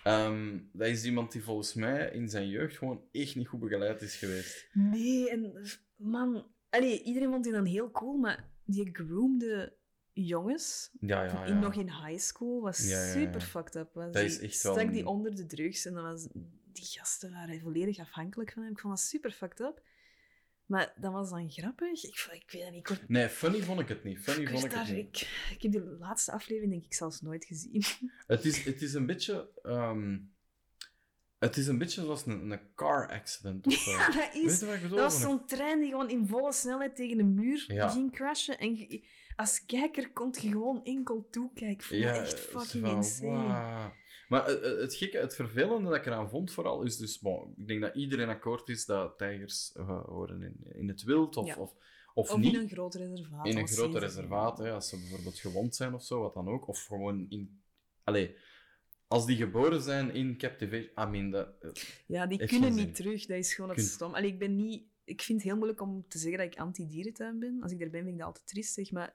Ehm, 0.03 0.59
dat 0.73 0.89
is 0.89 1.05
iemand 1.05 1.33
die 1.33 1.43
volgens 1.43 1.75
mij 1.75 2.11
in 2.11 2.29
zijn 2.29 2.49
jeugd 2.49 2.77
gewoon 2.79 3.03
echt 3.13 3.35
niet 3.37 3.49
goed 3.49 3.61
begeleid 3.61 4.03
is 4.03 4.17
geweest. 4.17 4.69
Nee, 4.73 5.31
en 5.31 5.63
man... 5.97 6.47
Allee, 6.71 7.03
iedereen 7.03 7.31
vond 7.31 7.45
die 7.45 7.53
dan 7.53 7.65
heel 7.65 7.91
cool, 7.91 8.17
maar 8.17 8.51
die 8.65 8.89
groomde 8.93 9.77
jongens, 10.15 10.91
Ja, 11.01 11.25
ja, 11.25 11.45
in- 11.45 11.55
ja. 11.55 11.61
nog 11.61 11.75
in 11.75 11.91
high 11.91 12.19
school, 12.23 12.61
was 12.61 13.11
super 13.13 13.41
fucked 13.41 13.75
up. 13.75 13.95
Was 13.95 14.05
Dat 14.05 14.15
die, 14.15 14.25
is 14.25 14.39
echt 14.39 14.63
wel 14.63 14.73
stak 14.73 14.93
die 14.93 15.07
onder 15.07 15.35
de 15.37 15.47
drugs 15.47 15.85
en 15.85 15.95
dan 15.95 16.03
was... 16.05 16.27
Die 16.73 16.85
gasten 16.85 17.31
waren 17.33 17.61
volledig 17.61 17.99
afhankelijk 17.99 18.53
van 18.53 18.63
hem. 18.63 18.73
Ik 18.73 18.79
vond 18.81 18.97
dat 18.97 19.03
super 19.05 19.31
fucked 19.31 19.61
up. 19.61 19.83
Maar 20.67 20.93
dat 20.97 21.13
was 21.13 21.31
dan 21.31 21.51
grappig. 21.51 22.05
Ik, 22.05 22.29
ik 22.33 22.51
weet 22.51 22.63
het 22.63 22.71
niet, 22.71 22.81
ik 22.81 22.89
word 22.89 23.09
Nee, 23.09 23.29
funny 23.29 23.63
vond 23.63 23.81
ik 23.81 23.89
het 23.89 24.05
niet. 24.05 24.19
Funny 24.19 24.43
Ik, 24.43 24.49
vond 24.49 24.65
ik 24.65 24.73
het 24.73 24.89
niet. 24.93 24.99
ik, 25.21 25.49
ik 25.55 25.63
heb 25.63 25.73
die 25.73 25.81
laatste 25.81 26.33
aflevering 26.33 26.73
denk 26.73 26.85
ik 26.85 26.95
zelfs 26.95 27.21
nooit 27.21 27.45
gezien. 27.45 27.83
Het 28.27 28.45
is, 28.45 28.65
het 28.65 28.83
is 28.83 28.95
een 28.95 29.07
beetje... 29.07 29.49
ehm, 29.63 30.19
het 31.39 31.57
is 31.57 31.67
een 31.67 31.79
beetje 31.79 32.01
zoals 32.03 32.27
een, 32.27 32.51
een 32.51 32.61
car 32.75 33.09
accident 33.11 33.67
of. 33.67 33.85
Ja, 33.85 34.07
dat 34.07 34.15
Weet 34.15 34.35
is... 34.45 34.61
je 34.61 34.67
wat 34.67 34.75
ik 34.75 34.83
bedoel? 34.83 34.97
Dat 34.97 35.13
was 35.13 35.21
zo'n 35.21 35.47
trein 35.47 35.81
die 35.81 35.91
gewoon 35.91 36.11
in 36.11 36.27
volle 36.27 36.53
snelheid 36.53 36.97
tegen 36.97 37.17
de 37.17 37.25
muur 37.25 37.65
Ja. 37.73 37.89
ging 37.89 38.13
crashen. 38.13 38.59
En 38.59 39.03
als 39.37 39.65
kijker 39.67 40.13
kon 40.13 40.35
je 40.41 40.49
gewoon 40.49 40.85
enkel 40.85 41.27
toekijken. 41.31 42.01
Dat 42.03 42.17
echt 42.17 42.41
fucking 42.41 42.87
van, 42.87 42.97
insane. 42.97 43.93
Maar 44.29 44.47
eh, 44.47 44.73
eh, 44.73 44.79
het 44.81 44.95
gekke, 44.95 45.19
het 45.19 45.35
vervelende 45.35 45.89
dat 45.89 45.99
ik 45.99 46.07
eraan 46.07 46.29
vond 46.29 46.53
vooral, 46.53 46.83
is 46.83 46.97
dus... 46.97 47.19
Bon, 47.19 47.55
ik 47.57 47.67
denk 47.67 47.81
dat 47.81 47.95
iedereen 47.95 48.29
akkoord 48.29 48.69
is 48.69 48.85
dat 48.85 49.19
tijgers 49.19 49.73
eh, 49.73 50.05
horen 50.05 50.43
in, 50.43 50.57
in 50.75 50.89
het 50.89 51.03
wild, 51.03 51.37
of, 51.37 51.47
Ja. 51.47 51.57
of, 51.57 51.75
of, 52.15 52.31
Of 52.31 52.37
niet. 52.37 52.55
in 52.55 52.61
een 52.61 52.69
groot 52.69 52.95
reservaat. 52.95 53.47
in 53.47 53.57
een 53.59 53.69
ze- 53.69 53.99
reservaat, 53.99 54.59
hè, 54.59 54.73
als 54.73 54.89
ze 54.89 54.99
bijvoorbeeld 54.99 55.39
gewond 55.39 55.75
zijn 55.77 55.95
of 55.95 56.03
zo, 56.05 56.21
wat 56.21 56.35
dan 56.35 56.49
ook. 56.49 56.69
Of 56.69 56.85
gewoon 56.85 57.27
in... 57.29 57.61
Allee, 58.05 58.37
als 59.09 59.27
die 59.27 59.37
geboren 59.37 59.83
zijn 59.83 60.15
in 60.15 60.37
captivation... 60.37 60.91
I 61.09 61.11
mean, 61.11 61.31
dat... 61.31 61.49
Ja, 62.07 62.27
die 62.27 62.47
kunnen 62.47 62.75
niet 62.75 62.95
terug. 62.95 63.27
Dat 63.27 63.37
is 63.39 63.55
gewoon 63.55 63.71
het 63.71 63.81
stom. 63.81 64.15
Allee, 64.15 64.31
ik 64.31 64.39
ben 64.39 64.57
niet... 64.57 64.83
Ik 65.05 65.23
vind 65.23 65.39
het 65.39 65.47
heel 65.49 65.57
moeilijk 65.57 65.81
om 65.81 66.05
te 66.09 66.19
zeggen 66.19 66.39
dat 66.39 66.53
ik 66.53 66.59
anti-dierentuin 66.59 67.39
ben. 67.39 67.59
Als 67.63 67.73
ik 67.73 67.81
er 67.81 67.91
ben, 67.91 68.01
vind 68.03 68.13
ik 68.13 68.19
dat 68.19 68.27
altijd 68.27 68.47
triestig. 68.47 68.91
Maar 68.91 69.15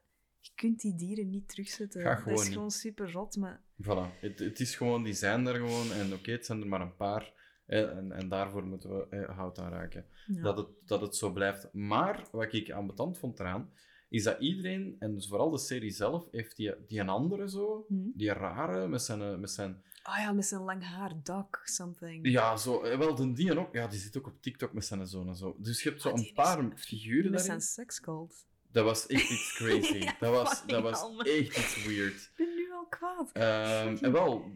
je 0.55 0.67
kunt 0.67 0.81
die 0.81 0.95
dieren 0.95 1.29
niet 1.29 1.49
terugzetten. 1.49 2.01
Ga 2.01 2.13
dat 2.13 2.23
gewoon 2.23 2.37
is 2.37 2.43
niet. 2.43 2.53
gewoon 2.53 2.71
super 2.71 3.11
rot, 3.11 3.37
maar... 3.37 3.61
Voilà, 3.83 4.19
het, 4.19 4.39
het 4.39 4.59
is 4.59 4.75
gewoon, 4.75 5.03
die 5.03 5.13
zijn 5.13 5.47
er 5.47 5.55
gewoon. 5.55 5.91
En 5.91 6.13
oké, 6.13 6.31
het 6.31 6.45
zijn 6.45 6.61
er 6.61 6.67
maar 6.67 6.81
een 6.81 6.95
paar. 6.95 7.33
hè, 7.65 7.91
en, 7.91 8.11
en 8.11 8.29
daarvoor 8.29 8.63
moeten 8.65 8.89
we 8.97 9.07
eh, 9.09 9.35
hout 9.37 9.59
aan 9.59 9.71
raken. 9.71 10.05
Ja. 10.27 10.41
Dat, 10.41 10.57
het, 10.57 10.67
dat 10.85 11.01
het 11.01 11.15
zo 11.15 11.31
blijft. 11.31 11.73
Maar 11.73 12.27
wat 12.31 12.53
ik 12.53 12.69
ambetant 12.71 13.17
vond 13.17 13.39
eraan, 13.39 13.69
is 14.09 14.23
dat 14.23 14.39
iedereen, 14.39 14.95
en 14.99 15.13
dus 15.13 15.27
vooral 15.27 15.49
de 15.49 15.57
serie 15.57 15.91
zelf, 15.91 16.27
heeft 16.31 16.55
die, 16.55 16.73
die 16.87 16.99
een 16.99 17.09
andere 17.09 17.49
zo, 17.49 17.85
Hm. 17.87 17.95
die 18.13 18.33
rare, 18.33 18.87
met 18.87 19.01
zijn... 19.01 19.39
Met 19.39 19.51
zijn 19.51 19.83
Ah 20.03 20.17
ja, 20.17 20.31
met 20.31 20.45
zijn 20.45 20.61
lang 20.61 20.83
haar, 20.83 21.13
Doc, 21.23 21.45
something. 21.63 22.27
ja, 22.29 22.57
zo, 22.57 22.81
eh, 22.81 22.97
wel, 22.97 23.15
de 23.15 23.33
die 23.33 23.59
ook, 23.59 23.73
ja, 23.73 23.87
die 23.87 23.99
zit 23.99 24.17
ook 24.17 24.27
op 24.27 24.41
TikTok 24.41 24.73
met 24.73 24.85
zijn 24.85 25.07
zoon 25.07 25.27
en 25.27 25.35
zo. 25.35 25.55
Dus 25.59 25.83
je 25.83 25.89
hebt 25.89 26.01
zo 26.01 26.09
Ah, 26.09 26.17
een 26.19 26.33
paar 26.33 26.71
figuren 26.77 27.31
Met 27.31 27.39
daarin. 27.39 27.45
zijn 27.45 27.61
sekscult. 27.61 28.47
Dat 28.71 28.83
was 28.83 29.07
echt 29.07 29.29
iets 29.29 29.53
crazy. 29.57 29.97
Ja, 29.97 30.15
dat 30.19 30.33
was, 30.33 30.65
dat 30.65 30.81
was 30.81 31.17
echt 31.17 31.57
iets 31.57 31.85
weird. 31.85 32.13
Ik 32.13 32.31
ben 32.35 32.55
nu 32.55 32.71
al 32.71 32.85
kwaad. 32.89 33.29
Ehm, 33.33 33.97
en 34.01 34.11
wel, 34.11 34.51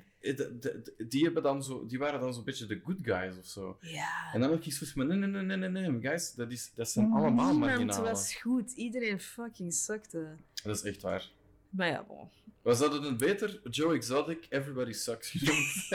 die, 1.08 1.24
hebben 1.24 1.44
dan 1.44 1.64
zo, 1.64 1.86
die 1.86 2.00
waren 2.00 2.20
dan 2.20 2.34
zo'n 2.34 2.44
beetje 2.44 2.66
de 2.66 2.82
good 2.84 2.98
guys 3.02 3.38
of 3.38 3.46
zo. 3.46 3.78
Ja. 3.82 4.30
En 4.34 4.40
dan 4.40 4.50
had 4.50 4.66
ik 4.66 4.74
zoiets 4.74 4.96
van, 4.96 5.08
nee, 5.08 5.18
nee, 5.18 5.42
nee, 5.42 5.58
nee, 5.58 5.70
nee, 5.70 6.02
guys, 6.02 6.34
dat, 6.34 6.52
is, 6.52 6.72
dat 6.76 6.90
zijn 6.90 7.06
allemaal 7.12 7.52
Niemand 7.52 7.60
marginalen. 7.60 8.04
was 8.04 8.36
goed. 8.36 8.72
Iedereen 8.72 9.20
fucking 9.20 9.74
sukte. 9.74 10.36
Dat 10.64 10.76
is 10.76 10.84
echt 10.84 11.02
waar. 11.02 11.30
Maar 11.70 11.88
ja, 11.88 12.04
bon. 12.08 12.30
Was 12.62 12.80
dat 12.80 13.04
het 13.04 13.18
beter? 13.18 13.60
Joe 13.70 13.96
Exotic, 13.96 14.46
Everybody 14.50 14.92
Sucks 14.92 15.30
genoemd. 15.36 15.88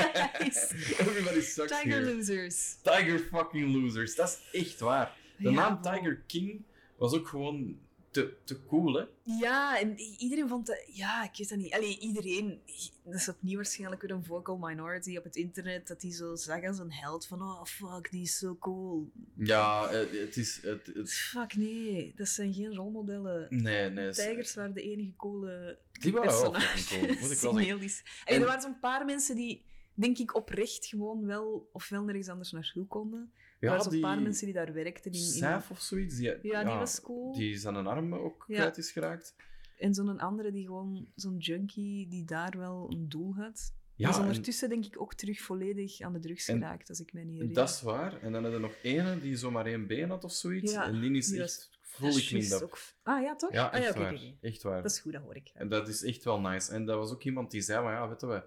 Everybody 0.98 1.40
Sucks 1.40 1.70
Tiger 1.70 1.98
here. 2.00 2.14
losers. 2.14 2.76
Tiger 2.82 3.18
fucking 3.18 3.72
losers. 3.72 4.14
Dat 4.14 4.28
is 4.52 4.60
echt 4.60 4.80
waar. 4.80 5.16
De 5.36 5.42
Ja, 5.50 5.50
naam 5.50 5.80
bon. 5.82 5.92
Tiger 5.92 6.22
King 6.26 6.62
was 6.96 7.12
ook 7.14 7.28
gewoon 7.28 7.78
te, 8.18 8.36
te 8.44 8.64
cool, 8.66 8.94
hè? 8.94 9.04
Ja, 9.22 9.80
en 9.80 9.98
iedereen 9.98 10.48
vond 10.48 10.66
dat... 10.66 10.82
Ja, 10.92 11.24
ik 11.24 11.36
weet 11.36 11.48
dat 11.48 11.58
niet. 11.58 11.72
Allee, 11.72 11.98
iedereen... 11.98 12.60
Dat 13.04 13.14
is 13.14 13.28
opnieuw 13.28 13.56
waarschijnlijk 13.56 14.02
weer 14.02 14.10
een 14.10 14.24
vocal 14.24 14.56
minority 14.56 15.16
op 15.16 15.24
het 15.24 15.36
internet, 15.36 15.86
dat 15.86 16.00
die 16.00 16.12
zo 16.12 16.36
zag 16.36 16.64
als 16.64 16.78
een 16.78 16.92
held 16.92 17.26
van 17.26 17.42
oh, 17.42 17.64
fuck, 17.64 18.10
die 18.10 18.22
is 18.22 18.38
zo 18.38 18.56
cool. 18.56 19.10
Ja, 19.34 19.90
het 19.90 20.36
is... 20.36 20.60
Het, 20.62 20.90
het, 20.94 21.12
Fuck, 21.12 21.56
nee. 21.56 22.12
Dat 22.16 22.28
zijn 22.28 22.54
geen 22.54 22.74
rolmodellen. 22.74 23.46
nee, 23.50 23.90
nee. 23.90 24.12
Tijgers 24.12 24.54
waren 24.54 24.74
de 24.74 24.82
enige 24.82 25.16
coole 25.16 25.78
Die 25.92 26.12
waren 26.12 26.40
wel 26.40 26.50
cool, 26.50 27.00
moet 27.20 27.30
ik 27.30 27.38
wel 27.40 27.54
zeggen. 27.54 28.04
En 28.24 28.40
er 28.40 28.46
waren 28.46 28.62
zo'n 28.62 28.80
paar 28.80 29.04
mensen 29.04 29.36
die, 29.36 29.64
denk 29.94 30.18
ik, 30.18 30.34
oprecht 30.34 30.86
gewoon 30.86 31.26
wel 31.26 31.68
of 31.72 31.88
wel 31.88 32.02
nergens 32.02 32.28
anders 32.28 32.52
naartoe 32.52 32.86
konden. 32.86 33.32
Er 33.58 33.64
Ja, 33.64 33.68
waren 33.68 33.82
zo'n 33.82 33.92
die... 33.92 34.00
paar 34.00 34.20
mensen 34.22 34.44
die 34.44 34.54
daar 34.54 34.72
werkten. 34.72 35.10
In, 35.12 35.18
in- 35.18 35.24
Saf 35.24 35.70
of 35.70 35.80
zoiets. 35.80 36.16
Die, 36.16 36.24
Ja, 36.42 36.64
die 36.64 36.74
was 36.74 37.00
cool. 37.00 37.32
Die 37.34 37.56
zijn 37.58 37.74
een 37.74 37.86
arm 37.86 38.14
ook 38.14 38.44
Ja. 38.48 38.54
kwijt 38.56 38.76
is 38.78 38.90
geraakt. 38.90 39.34
En 39.78 39.94
zo'n 39.94 40.18
andere 40.18 40.52
die 40.52 40.64
gewoon, 40.66 41.06
zo'n 41.14 41.36
junkie 41.36 42.08
die 42.08 42.24
daar 42.24 42.58
wel 42.58 42.86
een 42.90 43.08
doel 43.08 43.34
had. 43.34 43.72
Ja, 43.94 44.04
die 44.06 44.08
is 44.08 44.16
en 44.22 44.26
ondertussen 44.28 44.68
denk 44.68 44.84
ik 44.84 45.00
ook 45.00 45.14
terug 45.14 45.40
volledig 45.40 46.00
aan 46.00 46.12
de 46.12 46.18
drugs 46.18 46.44
geraakt, 46.44 46.88
als 46.88 47.00
ik 47.00 47.12
me 47.12 47.20
niet 47.20 47.32
herinner. 47.32 47.54
dat 47.54 47.68
is 47.68 47.80
waar. 47.82 48.12
En 48.20 48.32
dan 48.32 48.42
hadden 48.42 48.52
er 48.52 48.60
nog 48.60 48.74
ene 48.82 49.20
die 49.20 49.36
zomaar 49.36 49.66
één 49.66 49.86
been 49.86 50.08
had 50.08 50.24
of 50.24 50.32
zoiets. 50.32 50.72
Ja, 50.72 50.84
en 50.86 51.00
die 51.00 51.16
is 51.16 51.26
die 51.26 51.42
echt 51.42 51.70
is 52.00 52.28
juist 52.30 52.52
up. 52.52 52.62
ook- 52.62 52.78
Ah 53.02 53.22
ja, 53.22 53.36
toch? 53.36 53.52
Ja, 53.52 53.66
ah, 53.66 53.72
ja, 53.80 53.86
echt 53.86 53.90
oké, 53.90 54.00
waar. 54.00 54.20
Echt 54.40 54.62
waar. 54.62 54.82
Dat 54.82 54.90
is 54.90 54.98
goed, 55.00 55.12
dat 55.12 55.22
hoor 55.22 55.36
ik. 55.36 55.50
En 55.54 55.68
dat 55.68 55.88
is 55.88 56.02
echt 56.04 56.24
wel 56.24 56.40
nice. 56.40 56.72
En 56.72 56.84
dat 56.84 56.96
was 56.96 57.10
ook 57.12 57.22
iemand 57.22 57.50
die 57.50 57.60
zei, 57.60 57.82
maar 57.84 57.92
ja, 57.94 58.08
weet 58.08 58.20
je, 58.20 58.42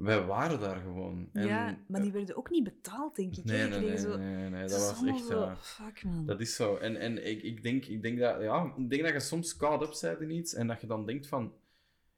wij, 0.00 0.24
waren 0.24 0.60
daar 0.60 0.80
gewoon. 0.80 1.28
En, 1.32 1.46
ja, 1.46 1.78
maar 1.88 2.02
die 2.02 2.12
werden 2.12 2.36
ook 2.36 2.50
niet 2.50 2.64
betaald, 2.64 3.16
denk 3.16 3.36
ik. 3.36 3.44
Nee, 3.44 3.68
nee, 3.68 3.80
nee, 3.80 3.98
zo... 3.98 4.16
nee, 4.16 4.48
nee, 4.48 4.66
dat 4.66 4.70
was 4.70 5.04
echt... 5.04 5.26
zo- 5.26 5.40
ja, 5.40 5.56
Fuck, 5.56 6.04
man. 6.04 6.26
dat 6.26 6.40
is 6.40 6.54
zo. 6.54 6.76
En, 6.76 6.96
en 6.96 7.26
ik, 7.26 7.42
ik, 7.42 7.62
denk, 7.62 7.84
ik, 7.84 8.02
denk 8.02 8.18
dat, 8.18 8.40
ja, 8.42 8.74
ik 8.76 8.90
denk 8.90 9.02
dat 9.02 9.12
je 9.12 9.20
soms 9.20 9.56
caught 9.56 9.82
up 9.82 10.00
bent 10.00 10.20
in 10.20 10.36
iets 10.36 10.54
en 10.54 10.66
dat 10.66 10.80
je 10.80 10.86
dan 10.86 11.06
denkt 11.06 11.26
van, 11.26 11.52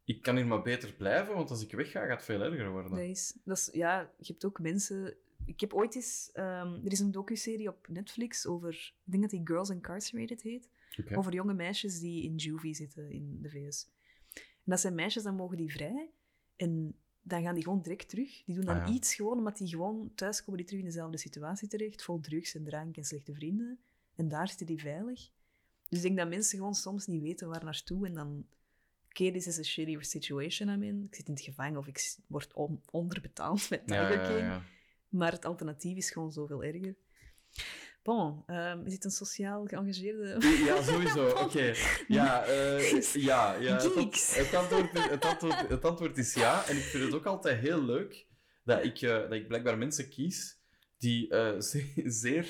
ik 0.05 0.23
kan 0.23 0.37
hier 0.37 0.47
maar 0.47 0.63
beter 0.63 0.93
blijven, 0.93 1.35
want 1.35 1.51
als 1.51 1.63
ik 1.63 1.73
wegga, 1.73 2.01
gaat 2.01 2.17
het 2.17 2.25
veel 2.25 2.43
erger 2.43 2.71
worden. 2.71 2.91
Dat 2.91 3.01
is, 3.01 3.37
dat 3.45 3.57
is, 3.57 3.69
ja, 3.73 4.11
je 4.19 4.33
hebt 4.33 4.45
ook 4.45 4.61
mensen... 4.61 5.15
Ik 5.45 5.61
heb 5.61 5.75
ooit 5.75 5.95
eens... 5.95 6.31
ehm, 6.33 6.75
er 6.85 6.93
is 6.93 7.01
een 7.01 7.11
docuserie 7.11 7.69
op 7.69 7.89
Netflix 7.89 8.47
over... 8.47 8.95
Ik 9.05 9.11
denk 9.11 9.23
dat 9.23 9.31
die 9.31 9.41
Girls 9.45 9.71
Incarcerated 9.71 10.43
heet. 10.43 10.69
Over 11.15 11.33
jonge 11.33 11.55
meisjes 11.55 12.01
die 12.01 12.23
in 12.23 12.37
juvie 12.37 12.75
zitten 12.75 13.11
in 13.11 13.39
de 13.41 13.51
VS. 13.51 13.89
En 14.35 14.71
dat 14.71 14.81
zijn 14.81 14.95
meisjes, 14.95 15.23
dan 15.23 15.35
mogen 15.35 15.57
die 15.57 15.73
vrij. 15.73 16.11
En 16.57 16.95
dan 17.23 17.43
gaan 17.43 17.55
die 17.55 17.63
gewoon 17.65 17.83
direct 17.83 18.09
terug. 18.09 18.45
Die 18.45 18.55
doen 18.55 18.65
dan 18.65 18.81
Ah, 18.81 18.87
ja. 18.87 18.93
iets 18.95 19.15
gewoon, 19.15 19.39
omdat 19.39 19.57
die 19.57 19.69
gewoon 19.69 20.13
thuis 20.15 20.41
komen 20.41 20.57
die 20.57 20.67
terug 20.67 20.81
in 20.81 20.87
dezelfde 20.87 21.19
situatie 21.19 21.69
terecht. 21.69 22.03
Vol 22.03 22.21
drugs 22.21 22.55
en 22.55 22.65
drank 22.65 22.97
en 22.97 23.05
slechte 23.05 23.35
vrienden. 23.35 23.79
En 24.17 24.29
daar 24.29 24.49
zitten 24.49 24.67
die 24.67 24.81
veilig. 24.81 25.31
Dus 25.89 25.99
ik 25.99 26.03
denk 26.05 26.17
dat 26.17 26.29
mensen 26.29 26.59
gewoon 26.59 26.75
soms 26.75 27.07
niet 27.07 27.23
weten 27.23 27.49
waar 27.49 27.65
naartoe. 27.65 28.07
En 28.07 28.15
dan... 28.15 28.47
Oké, 29.09 29.31
this 29.33 29.47
is 29.47 29.59
a 29.59 29.63
shitty 29.63 29.97
situation 30.01 30.69
I'm 30.69 30.83
in. 30.83 31.05
Ik 31.05 31.15
zit 31.15 31.27
in 31.29 31.35
het 31.35 31.43
gevangen 31.43 31.79
of 31.79 31.87
ik 31.87 32.17
word 32.27 32.53
on- 32.55 32.83
onderbetaald 32.91 33.71
met 33.71 33.87
Tiger 33.87 34.39
ja. 34.39 34.63
Maar 35.09 35.33
het 35.33 35.45
alternatief 35.45 35.97
is 35.97 36.11
gewoon 36.11 36.33
zoveel 36.33 36.65
erger. 36.65 36.95
Bon, 38.03 38.43
ehm, 38.47 38.87
is 38.87 38.93
het 38.93 39.05
een 39.05 39.11
sociaal 39.11 39.65
geëngageerde... 39.67 40.37
Ja, 40.65 40.83
sowieso. 40.83 41.29
Oké. 41.45 41.75
Ja, 42.09 42.45
eh, 42.45 43.01
ja, 43.13 43.55
ja. 43.55 43.73
Het, 43.75 43.85
ant- 43.85 43.93
Geeks. 43.95 44.37
het, 44.37 44.55
antwoord, 44.55 44.95
is- 44.95 45.05
het, 45.11 45.25
antwoord, 45.25 45.69
het 45.69 45.85
antwoord 45.85 46.19
is 46.19 46.35
ja. 46.35 46.67
En 46.69 46.77
ik 46.77 46.83
vind 46.83 47.05
het 47.05 47.15
ook 47.15 47.27
altijd 47.27 47.59
heel 47.61 47.83
leuk 47.85 48.27
dat 48.65 48.85
ik, 48.85 49.01
eh, 49.01 49.19
dat 49.19 49.33
ik 49.33 49.49
blijkbaar 49.49 49.79
mensen 49.79 50.09
kies 50.09 50.61
die 50.99 51.29
eh, 51.29 51.61
ze- 51.71 52.03
zeer 52.05 52.47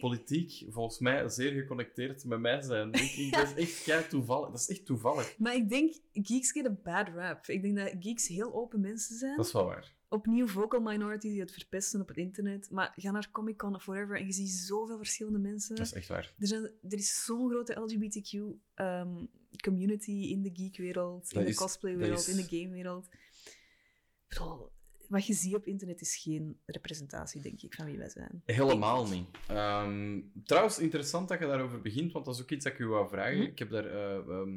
politiek, 0.00 0.64
volgens 0.68 0.98
mij, 0.98 1.28
zeer 1.28 1.52
geconnecteerd 1.52 2.24
met 2.24 2.40
mij 2.40 2.62
zijn. 2.62 2.92
Ik, 2.92 3.10
ik, 3.26 3.32
dat 3.32 3.52
is 3.56 3.64
echt 3.64 3.82
kei 3.82 4.06
toevallig. 4.08 4.50
Dat 4.50 4.60
is 4.60 4.68
echt 4.68 4.86
toevallig. 4.86 5.38
Maar 5.38 5.54
ik 5.54 5.68
denk, 5.68 5.94
geeks 6.12 6.50
get 6.52 6.66
a 6.66 6.76
bad 6.82 7.08
rap. 7.14 7.46
Ik 7.46 7.62
denk 7.62 7.76
dat 7.76 7.92
geeks 8.00 8.28
heel 8.28 8.54
open 8.54 8.80
mensen 8.80 9.16
zijn. 9.16 9.36
Dat 9.36 9.46
is 9.46 9.52
wel 9.52 9.64
waar. 9.64 9.96
Opnieuw 10.08 10.46
vocal 10.46 10.80
minorities 10.80 11.30
die 11.30 11.40
het 11.40 11.52
verpesten 11.52 12.00
op 12.00 12.08
het 12.08 12.16
internet. 12.16 12.70
Maar 12.70 12.92
ga 12.96 13.10
naar 13.10 13.30
Comic 13.30 13.56
Con 13.56 13.74
of 13.74 13.84
whatever 13.84 14.18
en 14.18 14.26
je 14.26 14.32
ziet 14.32 14.50
zoveel 14.50 14.96
verschillende 14.96 15.38
mensen. 15.38 15.76
Dat 15.76 15.86
is 15.86 15.92
echt 15.92 16.08
waar. 16.08 16.34
Er, 16.38 16.46
zijn, 16.46 16.62
er 16.62 16.98
is 16.98 17.24
zo'n 17.24 17.50
grote 17.50 17.80
LGBTQ-community 17.80 20.10
in 20.10 20.42
de 20.42 20.50
geekwereld, 20.54 21.32
in 21.32 21.44
de 21.44 21.54
cosplaywereld, 21.54 22.26
in 22.26 22.36
de 22.36 22.56
gamewereld. 22.56 23.06
Ik 23.06 23.12
bedoel, 24.28 24.70
Wat 25.08 25.26
je 25.26 25.32
ziet 25.34 25.54
op 25.54 25.66
internet 25.66 26.00
is 26.00 26.16
geen 26.16 26.58
representatie, 26.66 27.40
denk 27.40 27.62
ik, 27.62 27.74
van 27.74 27.84
wie 27.86 27.98
wij 27.98 28.08
zijn. 28.08 28.42
Helemaal 28.44 29.06
niet. 29.08 29.26
Ehm, 29.46 30.20
trouwens, 30.44 30.78
interessant 30.78 31.28
dat 31.28 31.38
je 31.38 31.46
daarover 31.46 31.80
begint, 31.80 32.12
want 32.12 32.24
dat 32.24 32.34
is 32.34 32.40
ook 32.42 32.50
iets 32.50 32.64
dat 32.64 32.72
ik 32.72 32.78
u 32.78 32.86
wou 32.86 33.08
vragen. 33.08 33.38
Mhm. 33.38 33.46
Ik 33.46 33.58
heb 33.58 33.70
daar, 33.70 33.86
eh, 33.86 34.16
ehm, 34.16 34.52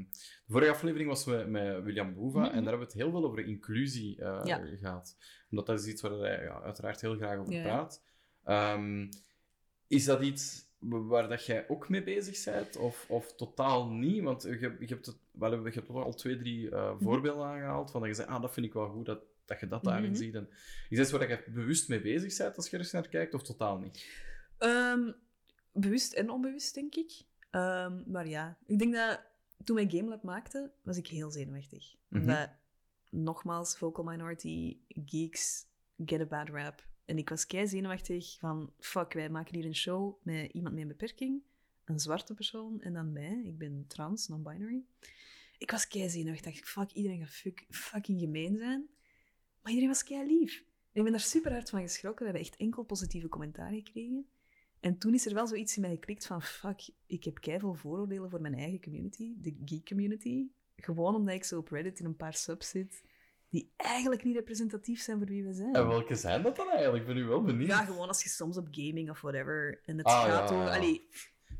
de 0.45 0.51
vorige 0.51 0.71
aflevering 0.71 1.09
was 1.09 1.25
met, 1.25 1.47
met 1.49 1.83
William 1.83 2.13
Boeva 2.13 2.39
Mhm. 2.39 2.47
en 2.47 2.53
daar 2.53 2.61
hebben 2.63 2.79
we 2.79 2.83
het 2.85 2.93
heel 2.93 3.11
veel 3.11 3.25
over 3.25 3.45
inclusie 3.45 4.21
eh, 4.21 4.41
Ja. 4.43 4.61
gehad. 4.79 5.17
Omdat 5.49 5.65
dat 5.65 5.79
is 5.79 5.87
iets 5.87 6.01
waar 6.01 6.11
hij 6.11 6.43
ja, 6.43 6.61
uiteraard 6.61 7.01
heel 7.01 7.15
graag 7.15 7.39
over 7.39 7.53
Ja, 7.53 7.57
ja. 7.59 7.63
praat. 7.63 8.03
Ehm, 8.43 9.07
is 9.87 10.05
dat 10.05 10.21
iets 10.21 10.69
waar 10.79 11.29
dat 11.29 11.45
jij 11.45 11.65
ook 11.69 11.89
mee 11.89 12.03
bezig 12.03 12.43
bent, 12.53 12.77
of, 12.77 13.05
of 13.09 13.35
totaal 13.35 13.89
niet? 13.89 14.23
Want 14.23 14.43
je, 14.43 14.75
je 14.79 14.85
hebt 14.85 15.05
het, 15.05 15.17
wel, 15.31 15.65
je 15.65 15.71
hebt 15.73 15.89
al 15.89 16.13
twee, 16.13 16.37
drie 16.37 16.69
eh, 16.69 16.93
Mhm. 16.93 17.03
voorbeelden 17.03 17.45
aangehaald 17.45 17.91
van 17.91 17.99
dat 18.01 18.09
je 18.09 18.15
zegt, 18.15 18.29
ah, 18.29 18.41
dat 18.41 18.53
vind 18.53 18.65
ik 18.65 18.73
wel 18.73 18.89
goed, 18.89 19.05
dat, 19.05 19.19
dat 19.51 19.59
je 19.59 19.67
dat 19.67 19.83
daarin 19.83 20.09
Mhm. 20.11 20.19
ziet. 20.19 20.35
En 20.35 20.49
is 20.89 20.97
dat 20.97 21.09
waar 21.09 21.29
je 21.29 21.43
bewust 21.51 21.89
mee 21.89 22.01
bezig 22.01 22.37
bent 22.37 22.55
als 22.57 22.69
je 22.69 22.75
er 22.75 22.81
eens 22.81 22.91
naar 22.91 23.09
kijkt, 23.09 23.33
of 23.33 23.43
totaal 23.43 23.77
niet? 23.77 24.05
Ehm, 24.57 25.11
bewust 25.73 26.13
en 26.13 26.29
onbewust, 26.29 26.73
denk 26.73 26.95
ik. 26.95 27.21
Ehm, 27.49 28.11
maar 28.11 28.27
ja, 28.27 28.57
ik 28.65 28.79
denk 28.79 28.93
dat 28.93 29.21
toen 29.63 29.75
wij 29.75 29.87
GameLab 29.89 30.23
maakten, 30.23 30.71
was 30.83 30.97
ik 30.97 31.07
heel 31.07 31.31
zenuwachtig. 31.31 31.95
Mhm. 32.07 32.21
Omdat, 32.21 32.49
nogmaals, 33.09 33.77
vocal 33.77 34.03
minority, 34.03 34.77
geeks, 34.87 35.65
get 36.05 36.21
a 36.21 36.25
bad 36.25 36.49
rap. 36.49 36.89
En 37.05 37.17
ik 37.17 37.29
was 37.29 37.45
kei 37.47 37.67
zenuwachtig 37.67 38.37
van, 38.39 38.73
fuck, 38.79 39.13
wij 39.13 39.29
maken 39.29 39.55
hier 39.55 39.65
een 39.65 39.75
show 39.75 40.23
met 40.23 40.51
iemand 40.51 40.73
met 40.73 40.83
een 40.83 40.87
beperking, 40.89 41.41
een 41.85 41.99
zwarte 41.99 42.33
persoon, 42.33 42.81
en 42.81 42.93
dan 42.93 43.13
mij. 43.13 43.41
Ik 43.45 43.57
ben 43.57 43.85
trans, 43.87 44.27
non-binary. 44.27 44.83
Ik 45.57 45.71
was 45.71 45.87
kei 45.87 46.09
zenuwachtig. 46.09 46.53
Dacht, 46.53 46.69
fuck, 46.69 46.91
iedereen 46.91 47.19
gaat 47.19 47.29
fuck, 47.29 47.65
fucking 47.69 48.19
gemeen 48.19 48.57
zijn. 48.57 48.87
Maar 49.61 49.71
iedereen 49.71 49.89
was 49.89 50.03
kei 50.03 50.25
lief. 50.39 50.59
En 50.59 50.97
ik 50.97 51.03
ben 51.03 51.11
daar 51.11 51.21
super 51.21 51.51
hard 51.51 51.69
van 51.69 51.81
geschrokken. 51.81 52.25
We 52.25 52.31
hebben 52.31 52.41
echt 52.49 52.59
enkel 52.59 52.83
positieve 52.83 53.27
commentaar 53.27 53.71
gekregen. 53.73 54.25
En 54.79 54.97
toen 54.97 55.13
is 55.13 55.25
er 55.25 55.33
wel 55.33 55.47
zoiets 55.47 55.75
in 55.75 55.81
mij 55.81 55.91
geklikt 55.91 56.25
van, 56.25 56.41
fuck, 56.41 56.89
ik 57.05 57.23
heb 57.23 57.39
keiveel 57.39 57.73
vooroordelen 57.73 58.29
voor 58.29 58.41
mijn 58.41 58.53
eigen 58.55 58.81
community, 58.81 59.33
de 59.37 59.55
geek 59.65 59.85
community. 59.87 60.47
Gewoon 60.75 61.15
omdat 61.15 61.35
ik 61.35 61.43
zo 61.43 61.57
op 61.59 61.69
Reddit 61.69 61.99
in 61.99 62.05
een 62.05 62.15
paar 62.15 62.33
subs 62.33 62.69
zit, 62.69 63.03
die 63.49 63.71
eigenlijk 63.77 64.23
niet 64.23 64.35
representatief 64.35 65.01
zijn 65.01 65.17
voor 65.17 65.27
wie 65.27 65.43
we 65.43 65.53
zijn. 65.53 65.73
En 65.73 65.87
welke 65.87 66.15
zijn 66.15 66.41
dat 66.41 66.55
dan 66.55 66.69
eigenlijk? 66.69 67.01
Ik 67.01 67.05
ben 67.07 67.15
nu 67.15 67.23
wel 67.25 67.41
benieuwd. 67.43 67.67
Ja, 67.67 67.85
gewoon 67.85 68.07
als 68.07 68.23
je 68.23 68.29
soms 68.29 68.57
op 68.57 68.67
gaming 68.71 69.09
of 69.09 69.21
whatever, 69.21 69.81
en 69.85 69.97
het 69.97 70.05
Ah, 70.05 70.23
gaat 70.23 70.49
ja, 70.49 70.55
over... 70.55 70.67
ja. 70.67 70.75
Allee, 70.75 71.07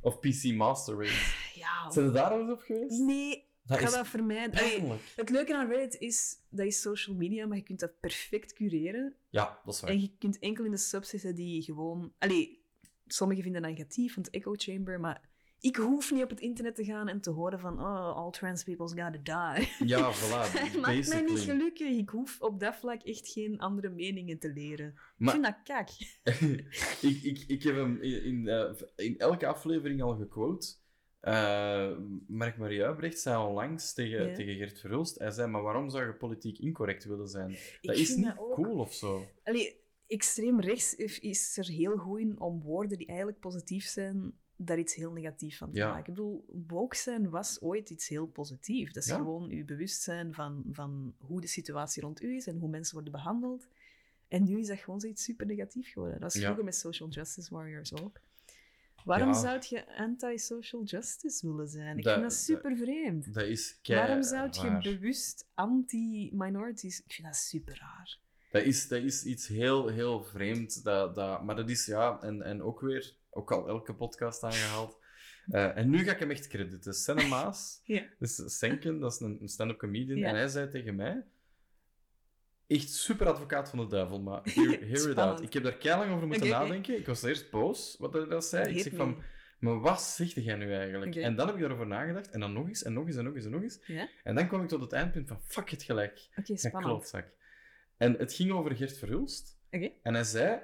Of 0.02 0.20
PC 0.20 0.44
Master 0.54 0.98
Race. 0.98 1.36
ja... 1.60 1.92
Zijn 1.92 2.06
er 2.06 2.14
daar 2.14 2.40
eens 2.40 2.52
op 2.52 2.62
geweest? 2.62 3.00
Nee, 3.00 3.50
Dat 3.72 3.80
ik 3.80 3.86
ga 3.86 3.92
is 3.92 3.98
dat 3.98 4.08
vermijden. 4.08 4.60
Allee, 4.60 5.00
het 5.16 5.30
leuke 5.30 5.56
aan 5.56 5.68
Reddit 5.68 6.00
is, 6.02 6.36
dat 6.50 6.66
is 6.66 6.82
social 6.82 7.16
media, 7.16 7.46
maar 7.48 7.58
je 7.58 7.64
kunt 7.64 7.80
dat 7.80 8.00
perfect 8.00 8.54
cureren. 8.54 9.16
Ja, 9.30 9.60
dat 9.66 9.74
is 9.74 9.82
waar. 9.82 9.90
En 9.90 10.02
je 10.02 10.16
kunt 10.20 10.40
enkel 10.40 10.66
in 10.66 10.72
de 10.72 10.78
subs 10.78 11.10
zitten 11.10 11.36
die 11.36 11.62
gewoon... 11.62 12.14
Allee, 12.18 12.66
sommigen 13.08 13.44
vinden 13.44 13.62
dat 13.62 13.72
negatief, 13.72 14.14
van 14.14 14.24
het 14.24 14.34
echo 14.34 14.54
chamber, 14.56 15.00
maar 15.00 15.30
ik 15.60 15.76
hoef 15.76 16.12
niet 16.12 16.24
op 16.24 16.30
het 16.30 16.40
internet 16.40 16.76
te 16.76 16.84
gaan 16.84 17.08
en 17.08 17.22
te 17.22 17.30
horen 17.30 17.60
van 17.60 17.80
oh, 17.80 18.16
all 18.16 18.32
trans 18.32 18.64
people's 18.64 18.94
gotta 18.94 19.54
die. 19.56 19.88
Ja, 19.88 20.14
voilà. 20.14 20.52
Het 20.64 20.82
maakt 20.82 21.08
mij 21.08 21.22
niet 21.22 21.40
gelukkig. 21.40 21.98
Ik 21.98 22.10
hoef 22.10 22.42
op 22.42 22.60
dat 22.60 22.76
vlak 22.76 23.02
echt 23.02 23.28
geen 23.28 23.60
andere 23.60 23.90
meningen 23.90 24.40
te 24.40 24.54
leren. 24.54 24.94
Maar- 25.18 25.36
Ik 25.36 25.42
vind 25.42 25.56
dat 25.56 25.64
kak. 25.64 25.90
ik, 27.12 27.24
ik, 27.24 27.44
ik 27.48 27.64
heb 27.64 27.76
hem 27.76 28.02
in, 28.02 28.24
in, 28.24 28.48
eh, 28.48 28.72
in 28.96 29.18
elke 29.18 29.48
aflevering 29.48 30.02
al 30.02 30.16
gequote. 30.16 30.74
Eh 31.22 31.92
Mark 32.28 32.58
Marie 32.58 32.82
Huibrecht 32.84 33.20
zei 33.20 33.46
onlangs 33.48 33.94
tegen, 33.94 34.28
Ja. 34.28 34.36
tegen 34.36 34.56
Gert 34.56 34.80
Verhulst. 34.80 35.20
Hij 35.20 35.32
zei, 35.32 35.48
maar 35.52 35.62
waarom 35.62 35.90
zou 35.90 36.06
je 36.06 36.14
politiek 36.14 36.58
incorrect 36.60 37.04
willen 37.06 37.28
zijn? 37.28 37.50
Dat 37.82 37.96
Ik 37.96 38.02
is 38.02 38.16
niet 38.16 38.26
dat 38.26 38.36
cool 38.54 38.80
of 38.80 38.94
zo. 38.94 39.26
Allee, 39.44 39.80
extreem 40.08 40.60
rechts 40.60 40.96
is- 40.96 41.20
is 41.20 41.58
er 41.58 41.68
heel 41.68 41.98
goed 41.98 42.20
in 42.20 42.40
om 42.40 42.62
woorden 42.62 42.98
die 42.98 43.08
eigenlijk 43.08 43.40
positief 43.40 43.86
zijn, 43.86 44.34
daar 44.56 44.80
iets 44.80 44.96
heel 44.96 45.12
negatiefs 45.12 45.58
van 45.58 45.72
te 45.72 45.78
Ja. 45.78 45.88
maken. 45.88 46.00
Ik 46.10 46.16
bedoel, 46.16 46.46
woke 46.68 46.96
zijn 46.96 47.30
was 47.30 47.62
ooit 47.62 47.90
iets 47.90 48.08
heel 48.08 48.28
positiefs. 48.28 48.94
Dat 48.94 49.04
is 49.04 49.10
Ja. 49.10 49.16
gewoon 49.16 49.50
je 49.50 49.64
bewustzijn 49.66 50.34
van, 50.34 50.64
van 50.72 51.14
hoe 51.20 51.42
de 51.42 51.48
situatie 51.48 52.02
rond 52.02 52.22
u 52.22 52.36
is 52.36 52.48
en 52.48 52.58
hoe 52.58 52.70
mensen 52.70 52.94
worden 52.94 53.12
behandeld. 53.14 53.68
En 54.28 54.44
nu 54.44 54.60
is 54.60 54.68
dat 54.68 54.78
gewoon 54.78 55.00
zoiets 55.00 55.24
super 55.24 55.46
negatief 55.46 55.92
geworden. 55.92 56.20
Dat 56.20 56.34
Ja. 56.34 56.42
vroeger 56.42 56.64
met 56.64 56.76
social 56.76 57.10
justice 57.10 57.54
warriors 57.54 57.94
ook. 58.04 58.20
Waarom 59.06 59.28
Ja. 59.28 59.34
zou 59.40 59.60
je 59.70 59.98
anti-social 59.98 60.84
justice 60.84 61.48
willen 61.48 61.68
zijn? 61.68 61.98
Ik 61.98 62.04
Dat- 62.04 62.14
vind 62.14 62.26
dat 62.30 62.38
super 62.38 62.78
vreemd. 62.78 63.34
Dat 63.34 63.44
is 63.44 63.80
Waarom 63.84 64.24
zou 64.24 64.50
je 64.52 64.60
raar. 64.62 64.82
bewust 64.82 65.48
anti-minorities... 65.54 67.00
Ik 67.06 67.14
vind 67.14 67.28
dat 67.28 67.36
super 67.36 67.78
raar. 67.80 68.18
Dat 68.52 68.64
is, 68.64 68.88
dat 68.88 69.02
is 69.04 69.24
iets 69.24 69.48
heel, 69.48 69.88
heel 69.88 70.24
vreemd. 70.24 70.84
Dat, 70.84 71.16
dat, 71.16 71.44
maar 71.44 71.56
dat 71.56 71.70
is, 71.70 71.86
ja, 71.86 72.22
en, 72.22 72.42
en 72.42 72.62
ook 72.62 72.80
weer, 72.82 73.16
ook 73.30 73.52
al 73.52 73.68
elke 73.68 73.94
podcast 73.94 74.44
aangehaald. 74.44 75.00
Eh, 75.52 75.78
en 75.78 75.90
nu 75.90 76.04
ga 76.04 76.12
ik 76.12 76.20
hem 76.20 76.32
echt 76.32 76.48
crediten. 76.48 76.94
Senne 76.94 77.28
Maas, 77.28 77.82
Ja. 77.84 78.04
dus 78.20 78.58
Senken, 78.58 79.00
dat 79.00 79.14
is 79.14 79.20
een, 79.20 79.38
een 79.42 79.48
stand-up 79.50 79.78
comedian. 79.78 80.18
Ja. 80.18 80.28
En 80.28 80.36
hij 80.36 80.48
zei 80.48 80.70
tegen 80.70 80.96
mij, 80.96 81.24
echt 82.72 82.90
super 82.90 83.28
advocaat 83.28 83.70
van 83.70 83.80
de 83.80 83.88
duivel, 83.88 84.22
maar 84.22 84.42
hear, 84.54 84.80
hear 84.80 85.10
it 85.10 85.18
out. 85.18 85.42
Ik 85.42 85.54
heb 85.54 85.64
daar 85.64 85.78
keilang 85.78 86.12
over 86.14 86.28
moeten 86.28 86.50
nadenken. 86.50 86.98
Ik 86.98 87.06
was 87.06 87.24
eerst 87.24 87.50
boos, 87.52 87.96
wat 88.00 88.14
hij 88.14 88.26
dat 88.26 88.46
zei. 88.46 88.76
Ik 88.76 88.82
zeg 88.82 88.92
me. 88.92 88.98
van, 88.98 89.24
maar 89.60 89.80
wat 89.80 90.02
zegt 90.02 90.34
jij 90.34 90.56
nu 90.56 90.74
eigenlijk? 90.74 91.16
En 91.16 91.36
dan 91.36 91.46
heb 91.46 91.56
ik 91.56 91.62
daarover 91.62 91.88
nagedacht. 91.88 92.30
En 92.30 92.40
dan 92.40 92.54
nog 92.54 92.68
eens, 92.68 92.84
en 92.84 92.94
nog 92.94 93.06
eens, 93.08 93.16
en 93.16 93.24
nog 93.24 93.36
eens, 93.36 93.46
en 93.46 93.52
nog 93.52 93.62
eens. 93.62 93.80
En 94.24 94.36
dan 94.36 94.48
kwam 94.48 94.62
ik 94.64 94.68
tot 94.68 94.82
het 94.82 94.94
eindpunt 94.94 95.28
van, 95.28 95.40
fuck 95.46 95.70
het 95.70 95.84
gelijk. 95.84 96.30
Oké, 96.36 96.70
klootzak. 96.72 97.26
En 97.98 98.16
het 98.18 98.34
ging 98.34 98.52
over 98.52 98.76
Gert 98.76 98.98
Verhulst. 98.98 99.60
En 100.04 100.14
hij 100.14 100.24
zei, 100.24 100.60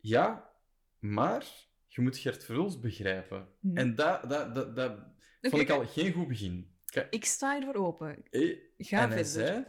ja, 0.00 0.50
maar 0.98 1.44
je 1.86 2.00
moet 2.02 2.18
Gert 2.18 2.44
Verhulst 2.44 2.80
begrijpen. 2.80 3.48
Hm. 3.60 3.76
En 3.76 3.94
dat, 3.94 4.28
dat, 4.30 4.54
dat, 4.54 4.76
dat 4.76 4.98
vond 5.40 5.62
ik 5.62 5.70
al 5.70 5.86
geen 5.86 6.12
goed 6.12 6.28
begin. 6.28 6.70
Ik 7.10 7.24
sta 7.24 7.56
ervoor 7.60 7.74
open. 7.86 8.16
eh, 8.30 8.56
Ga 8.78 9.02
en 9.02 9.10
hij 9.10 9.24
verder. 9.24 9.24
zei, 9.26 9.64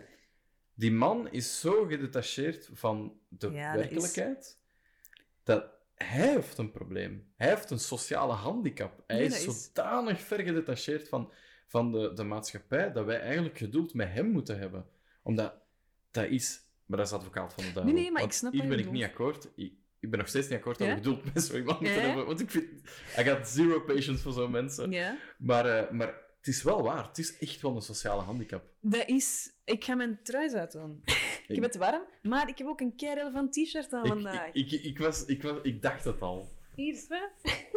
die 0.82 0.92
man 0.92 1.32
is 1.32 1.60
zo 1.60 1.86
gedetacheerd 1.86 2.70
van 2.74 3.20
de 3.28 3.52
Ja, 3.52 3.74
dat 3.74 3.84
is- 3.84 3.90
werkelijkheid, 3.90 4.58
dat 5.44 5.66
hij 5.96 6.28
heeft 6.34 6.58
een 6.58 6.72
probleem. 6.72 7.32
Hij 7.36 7.50
heeft 7.50 7.70
een 7.70 7.80
sociale 7.80 8.34
handicap. 8.34 9.04
Hij 9.08 9.18
Nee, 9.18 9.26
is 9.28 9.44
zodanig 9.44 10.20
ver 10.22 10.40
gedetacheerd 10.40 11.10
van, 11.10 11.32
van 11.68 11.92
de, 11.92 12.14
de 12.14 12.24
maatschappij, 12.24 12.92
dat 12.92 13.06
wij 13.06 13.20
eigenlijk 13.20 13.58
geduld 13.58 13.94
met 13.94 14.10
hem 14.12 14.26
moeten 14.32 14.60
hebben. 14.60 14.86
Omdat, 15.24 15.54
dat 16.12 16.26
is... 16.26 16.60
Maar 16.86 16.98
dat 16.98 17.08
is 17.08 17.14
advocaat 17.14 17.54
van 17.54 17.64
de 17.64 17.72
duivel. 17.74 17.94
nee, 17.96 18.12
maar 18.12 18.24
ik 18.24 18.32
snap 18.32 18.52
Hier 18.52 18.68
ben 18.68 18.80
ik 18.80 18.92
niet 18.92 19.04
akkoord. 19.04 19.50
Ik, 19.56 19.74
ik 20.00 20.10
ben 20.10 20.20
nog 20.20 20.28
steeds 20.28 20.48
niet 20.48 20.58
akkoord 20.58 20.78
dat 20.78 20.88
Ja? 20.88 20.94
we 20.94 21.00
geduld 21.00 21.34
met 21.34 21.44
zo 21.44 21.56
iemand 21.58 21.80
moeten 21.80 22.00
Ja? 22.00 22.06
hebben. 22.06 22.26
Want 22.26 22.40
ik 22.40 22.50
vind... 22.50 22.66
I 23.20 23.24
got 23.24 23.48
zero 23.48 23.80
patience 23.80 24.18
voor 24.24 24.34
zo'n 24.34 24.52
mensen. 24.52 24.92
Ja. 24.92 25.18
Maar, 25.38 25.66
eh, 25.66 25.92
maar 25.92 26.14
het 26.42 26.50
is 26.50 26.64
wel 26.64 26.82
waar. 26.84 27.08
Het 27.08 27.18
is 27.18 27.38
echt 27.38 27.62
wel 27.62 27.76
een 27.76 27.82
sociale 27.82 28.22
handicap. 28.22 28.64
Dat 28.80 29.08
is... 29.08 29.52
Ik 29.66 29.84
ga 29.84 29.96
mijn 29.96 30.20
trui 30.24 30.54
uitdoen. 30.54 31.02
ik 31.48 31.56
heb 31.56 31.64
het 31.64 31.76
warm, 31.76 32.04
maar 32.22 32.50
ik 32.50 32.58
heb 32.58 32.68
ook 32.68 32.82
een 32.82 32.96
kei 32.96 33.14
relevant 33.14 33.54
t-shirt 33.54 33.94
aan 33.94 34.06
Ik, 34.06 34.12
vandaag. 34.12 34.54
ik, 34.54 34.72
ik, 34.72 34.84
ik, 34.84 34.98
was, 34.98 35.26
ik, 35.26 35.42
was, 35.42 35.58
ik 35.62 35.82
dacht 35.82 36.04
het 36.04 36.22
al. 36.22 36.50
Hier 36.76 36.94
is 36.94 37.06
het. 37.10 37.70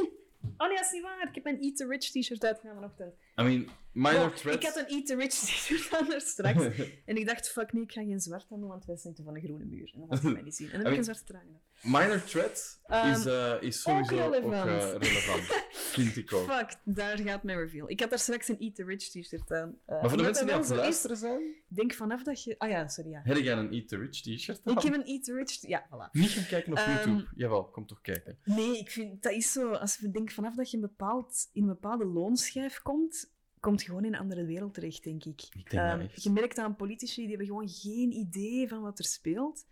Oh 0.58 0.66
nee, 0.68 0.76
dat 0.76 0.86
is 0.86 0.92
niet 0.92 1.02
waar. 1.02 1.28
Ik 1.28 1.34
heb 1.34 1.44
mijn 1.44 1.60
Eat 1.60 1.76
the 1.76 1.86
Rich 1.86 2.10
t-shirt 2.10 2.44
uitgedaan 2.44 2.74
vanochtend. 2.74 3.14
I 3.40 3.42
mean, 3.42 3.68
minor 3.92 4.20
Oh, 4.28 4.34
threats... 4.34 4.56
ik 4.56 4.62
had 4.72 4.76
een 4.76 4.86
Eat 4.96 5.06
the 5.06 5.14
Rich 5.16 5.30
t-shirt 5.34 5.94
aan 5.94 6.12
er 6.12 6.20
straks. 6.20 6.64
en 7.06 7.16
ik 7.16 7.26
dacht, 7.26 7.48
fuck 7.50 7.72
nee, 7.72 7.82
ik 7.82 7.92
ga 7.92 8.02
geen 8.02 8.20
zwart 8.20 8.46
aan 8.52 8.60
doen, 8.60 8.68
want 8.68 8.84
wij 8.84 8.96
zitten 8.96 9.24
van 9.24 9.34
een 9.34 9.42
groene 9.42 9.64
muur. 9.64 9.90
En 9.94 10.00
dat 10.00 10.08
was 10.08 10.32
mij 10.32 10.42
niet 10.42 10.54
zien. 10.54 10.70
En 10.70 10.72
dan 10.72 10.82
heb 10.84 10.92
ik 10.92 10.98
een 10.98 11.04
zwarte 11.04 11.24
trui 11.24 11.44
gedaan. 11.44 12.02
minor 12.02 12.24
threat 12.24 12.82
Ehm, 12.84 13.10
is, 13.10 13.26
eh, 13.26 13.54
is 13.60 13.82
sowieso 13.82 14.14
ook, 14.14 14.32
relevant. 14.34 14.68
eh, 14.68 14.90
relevant. 14.92 15.62
Vind 15.72 16.16
ik 16.16 16.32
ook. 16.32 16.50
Fuck, 16.50 16.74
daar 16.84 17.18
gaat 17.18 17.42
mijn 17.42 17.58
reveal. 17.58 17.90
Ik 17.90 18.00
had 18.00 18.10
daar 18.10 18.18
straks 18.18 18.48
een 18.48 18.58
Eat 18.58 18.74
the 18.74 18.84
Rich 18.84 19.02
t-shirt 19.08 19.50
aan. 19.52 19.78
Eh, 19.86 20.00
Maar 20.00 20.08
voor 20.08 20.18
de 20.18 20.24
mensen 20.24 20.44
die 20.46 20.54
aan 20.54 20.60
het 20.60 20.68
luisteren 20.70 21.16
zijn, 21.16 21.40
Denk 21.68 21.92
vanaf 21.94 22.22
dat 22.22 22.42
je... 22.44 22.54
Ah 22.58 22.68
ja, 22.68 22.88
sorry, 22.88 23.10
ja. 23.10 23.20
heb 23.24 23.36
jij 23.36 23.56
een 23.56 23.72
Eat 23.72 23.88
the 23.88 23.96
Rich 23.96 24.20
t-shirt 24.20 24.60
aan? 24.64 24.76
Ik 24.76 24.82
heb 24.82 24.94
een 24.94 25.04
Eat 25.04 25.24
the 25.24 25.34
Rich... 25.34 25.66
Ja, 25.68 25.86
voilà. 25.86 26.10
Niet 26.12 26.30
gaan 26.30 26.46
kijken 26.46 26.72
op 26.72 26.78
Ehm, 26.78 26.90
YouTube. 27.08 27.28
Jawel, 27.34 27.64
kom 27.70 27.86
toch 27.86 28.00
kijken. 28.00 28.38
Nee, 28.44 28.78
ik 28.78 28.90
vind... 28.90 29.22
Dat 29.22 29.32
is 29.32 29.52
zo... 29.52 29.70
Als 29.72 29.96
je 29.96 30.10
denkt 30.10 30.32
vanaf 30.32 30.54
dat 30.54 30.70
je 30.70 30.76
een 30.76 30.82
bepaald, 30.82 31.48
in 31.52 31.62
een 31.62 31.68
bepaalde 31.68 32.04
loonschijf 32.04 32.82
komt, 32.82 33.23
komt 33.64 33.82
gewoon 33.82 34.04
in 34.04 34.14
een 34.14 34.20
andere 34.20 34.44
wereld 34.44 34.74
terecht, 34.74 35.04
denk 35.04 35.24
ik. 35.24 35.42
Ik 35.42 35.70
denk 35.70 35.82
Ehm, 35.82 36.06
je 36.14 36.30
merkt 36.30 36.58
aan 36.58 36.76
politici, 36.76 37.20
die 37.20 37.28
hebben 37.28 37.46
gewoon 37.46 37.68
geen 37.68 38.12
idee 38.12 38.68
van 38.68 38.82
wat 38.82 38.98
er 38.98 39.04
speelt. 39.04 39.66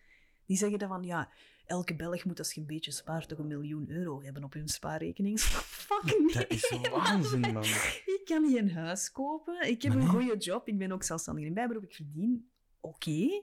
Die 0.46 0.56
zeggen 0.56 0.78
dan 0.78 0.88
van, 0.88 1.02
ja, 1.02 1.30
elke 1.66 1.96
Belg 1.96 2.24
moet 2.24 2.38
als 2.38 2.52
je 2.52 2.60
een 2.60 2.66
beetje 2.66 2.90
spaart 2.90 3.28
toch 3.28 3.38
een 3.38 3.46
miljoen 3.46 3.90
euro 3.90 4.22
hebben 4.22 4.44
op 4.44 4.52
hun 4.52 4.68
spaarrekening. 4.68 5.40
Fuck 5.86 6.18
nee. 6.18 6.32
Dat 6.32 6.50
is 6.50 6.88
waanzin, 6.90 7.40
man. 7.40 7.64
Ik 8.16 8.22
kan 8.24 8.42
niet 8.42 8.56
een 8.56 8.70
huis 8.70 9.10
kopen. 9.12 9.68
Ik 9.68 9.82
heb 9.82 9.94
een 9.94 10.06
goede 10.06 10.36
job. 10.36 10.68
Ik 10.68 10.78
ben 10.78 10.92
ook 10.92 11.02
zelfstandig 11.02 11.44
in 11.44 11.54
bijberoep. 11.54 11.84
Ik 11.84 11.94
verdien 11.94 12.50
oké. 12.80 13.42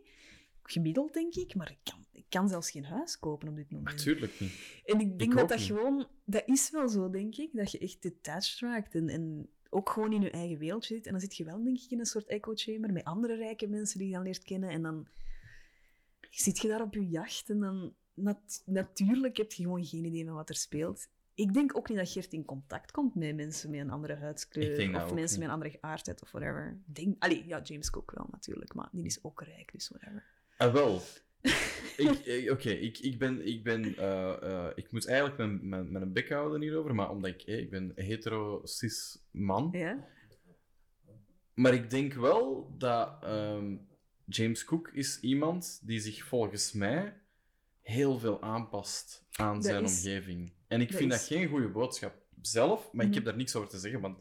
Gemiddeld, 0.64 1.14
denk 1.14 1.36
ik. 1.36 1.56
Maar 1.56 1.72
ik 1.72 1.80
kan, 1.84 2.06
ik 2.12 2.26
kan 2.30 2.50
zelfs 2.50 2.72
geen 2.72 2.86
huis 2.86 3.20
kopen 3.20 3.48
op 3.48 3.56
dit 3.56 3.72
moment. 3.72 3.96
Natuurlijk 3.96 4.40
niet. 4.40 4.82
En 4.86 5.00
ik 5.00 5.20
denk 5.20 5.32
Ik 5.32 5.38
dat 5.38 5.50
dat 5.50 5.58
niet. 5.58 5.68
gewoon... 5.68 6.08
Dat 6.26 6.44
is 6.46 6.72
wel 6.72 6.90
zo, 6.90 7.10
denk 7.10 7.36
ik. 7.36 7.50
Dat 7.54 7.72
je 7.72 7.78
echt 7.78 8.02
detached 8.02 8.60
raakt. 8.60 8.96
En, 8.96 9.10
en 9.10 9.50
ook 9.70 9.90
gewoon 9.90 10.14
in 10.14 10.22
je 10.22 10.30
eigen 10.32 10.58
wereldje 10.58 10.96
zit. 10.96 11.06
En 11.06 11.12
dan 11.12 11.22
zit 11.22 11.36
je 11.36 11.44
wel, 11.44 11.64
denk 11.64 11.78
ik, 11.78 11.92
in 11.92 12.00
een 12.00 12.06
soort 12.06 12.28
echo 12.28 12.52
chamber 12.56 12.92
met 12.94 13.04
andere 13.04 13.36
rijke 13.36 13.68
mensen 13.68 14.00
die 14.00 14.08
je 14.08 14.14
dan 14.14 14.24
leert 14.24 14.44
kennen. 14.44 14.70
En 14.70 14.82
dan 14.82 15.08
zit 16.30 16.60
je 16.60 16.68
daar 16.68 16.82
op 16.82 16.94
je 16.94 17.08
jacht. 17.10 17.50
En 17.50 17.60
dan... 17.60 17.94
nat- 18.14 18.64
natuurlijk 18.66 19.38
heb 19.38 19.52
je 19.52 19.64
gewoon 19.64 19.86
geen 19.86 20.06
idee 20.06 20.26
van 20.26 20.34
wat 20.34 20.50
er 20.50 20.56
speelt. 20.56 21.08
Ik 21.34 21.54
denk 21.54 21.78
ook 21.78 21.90
niet 21.90 21.98
dat 21.98 22.10
Gert 22.10 22.34
in 22.34 22.46
contact 22.46 22.92
komt 22.92 23.16
met 23.16 23.36
mensen 23.36 23.70
met 23.70 23.80
een 23.80 23.90
andere 23.90 24.16
huidskleur. 24.16 24.72
Of 24.72 25.14
mensen 25.14 25.16
niet. 25.16 25.38
met 25.38 25.42
een 25.42 25.50
andere 25.50 25.70
geaardheid 25.70 26.22
of 26.22 26.32
whatever. 26.32 26.78
Denk, 26.86 27.24
allee, 27.24 27.48
ja, 27.48 27.62
James 27.62 27.90
Cook 27.90 28.12
wel 28.16 28.28
natuurlijk. 28.32 28.74
Maar 28.74 28.90
die 28.92 29.06
is 29.06 29.24
ook 29.24 29.42
rijk, 29.42 29.72
dus 29.72 29.88
whatever. 29.90 30.26
Ah, 30.58 30.74
wel. 30.74 31.02
ik, 32.00 32.26
ik- 32.26 32.52
Oké, 32.52 32.70
ik, 32.70 32.98
ik 32.98 33.20
ben... 33.20 33.48
Ik, 33.48 33.64
ben 33.64 33.96
eh, 33.98 34.44
eh, 34.44 34.72
ik 34.76 34.92
moet 34.92 35.08
eigenlijk 35.08 35.38
mijn, 35.38 35.70
mijn, 35.70 35.92
mijn 35.92 36.14
bek 36.14 36.30
houden 36.30 36.62
hierover, 36.62 36.96
maar 36.96 37.10
omdat 37.10 37.30
ik... 37.30 37.42
eh, 37.42 37.58
ik 37.60 37.70
ben 37.70 37.92
hetero, 37.96 38.62
cis 38.66 39.24
man. 39.32 39.70
Ja? 39.72 40.08
Maar 41.54 41.74
ik 41.74 41.90
denk 41.90 42.14
wel 42.14 42.74
dat 42.78 43.24
ehm, 43.24 43.76
James 44.26 44.64
Cook 44.66 44.90
is 44.94 45.20
iemand 45.20 45.80
die 45.84 46.00
zich 46.00 46.24
volgens 46.26 46.74
mij 46.74 47.22
heel 47.82 48.20
veel 48.20 48.42
aanpast 48.42 49.28
aan 49.32 49.54
Dat 49.56 49.64
zijn 49.66 49.84
is- 49.84 49.98
omgeving. 49.98 50.54
En 50.68 50.82
ik 50.82 50.90
dat 50.90 50.98
vind 51.00 51.14
is- 51.14 51.18
dat 51.20 51.28
geen 51.38 51.48
goede 51.48 51.70
boodschap 51.70 52.16
zelf, 52.42 52.92
maar 52.92 53.02
ik 53.06 53.08
Mhm. 53.12 53.18
heb 53.20 53.26
daar 53.28 53.36
niks 53.38 53.56
over 53.56 53.70
te 53.70 53.80
zeggen, 53.80 54.02
want 54.02 54.18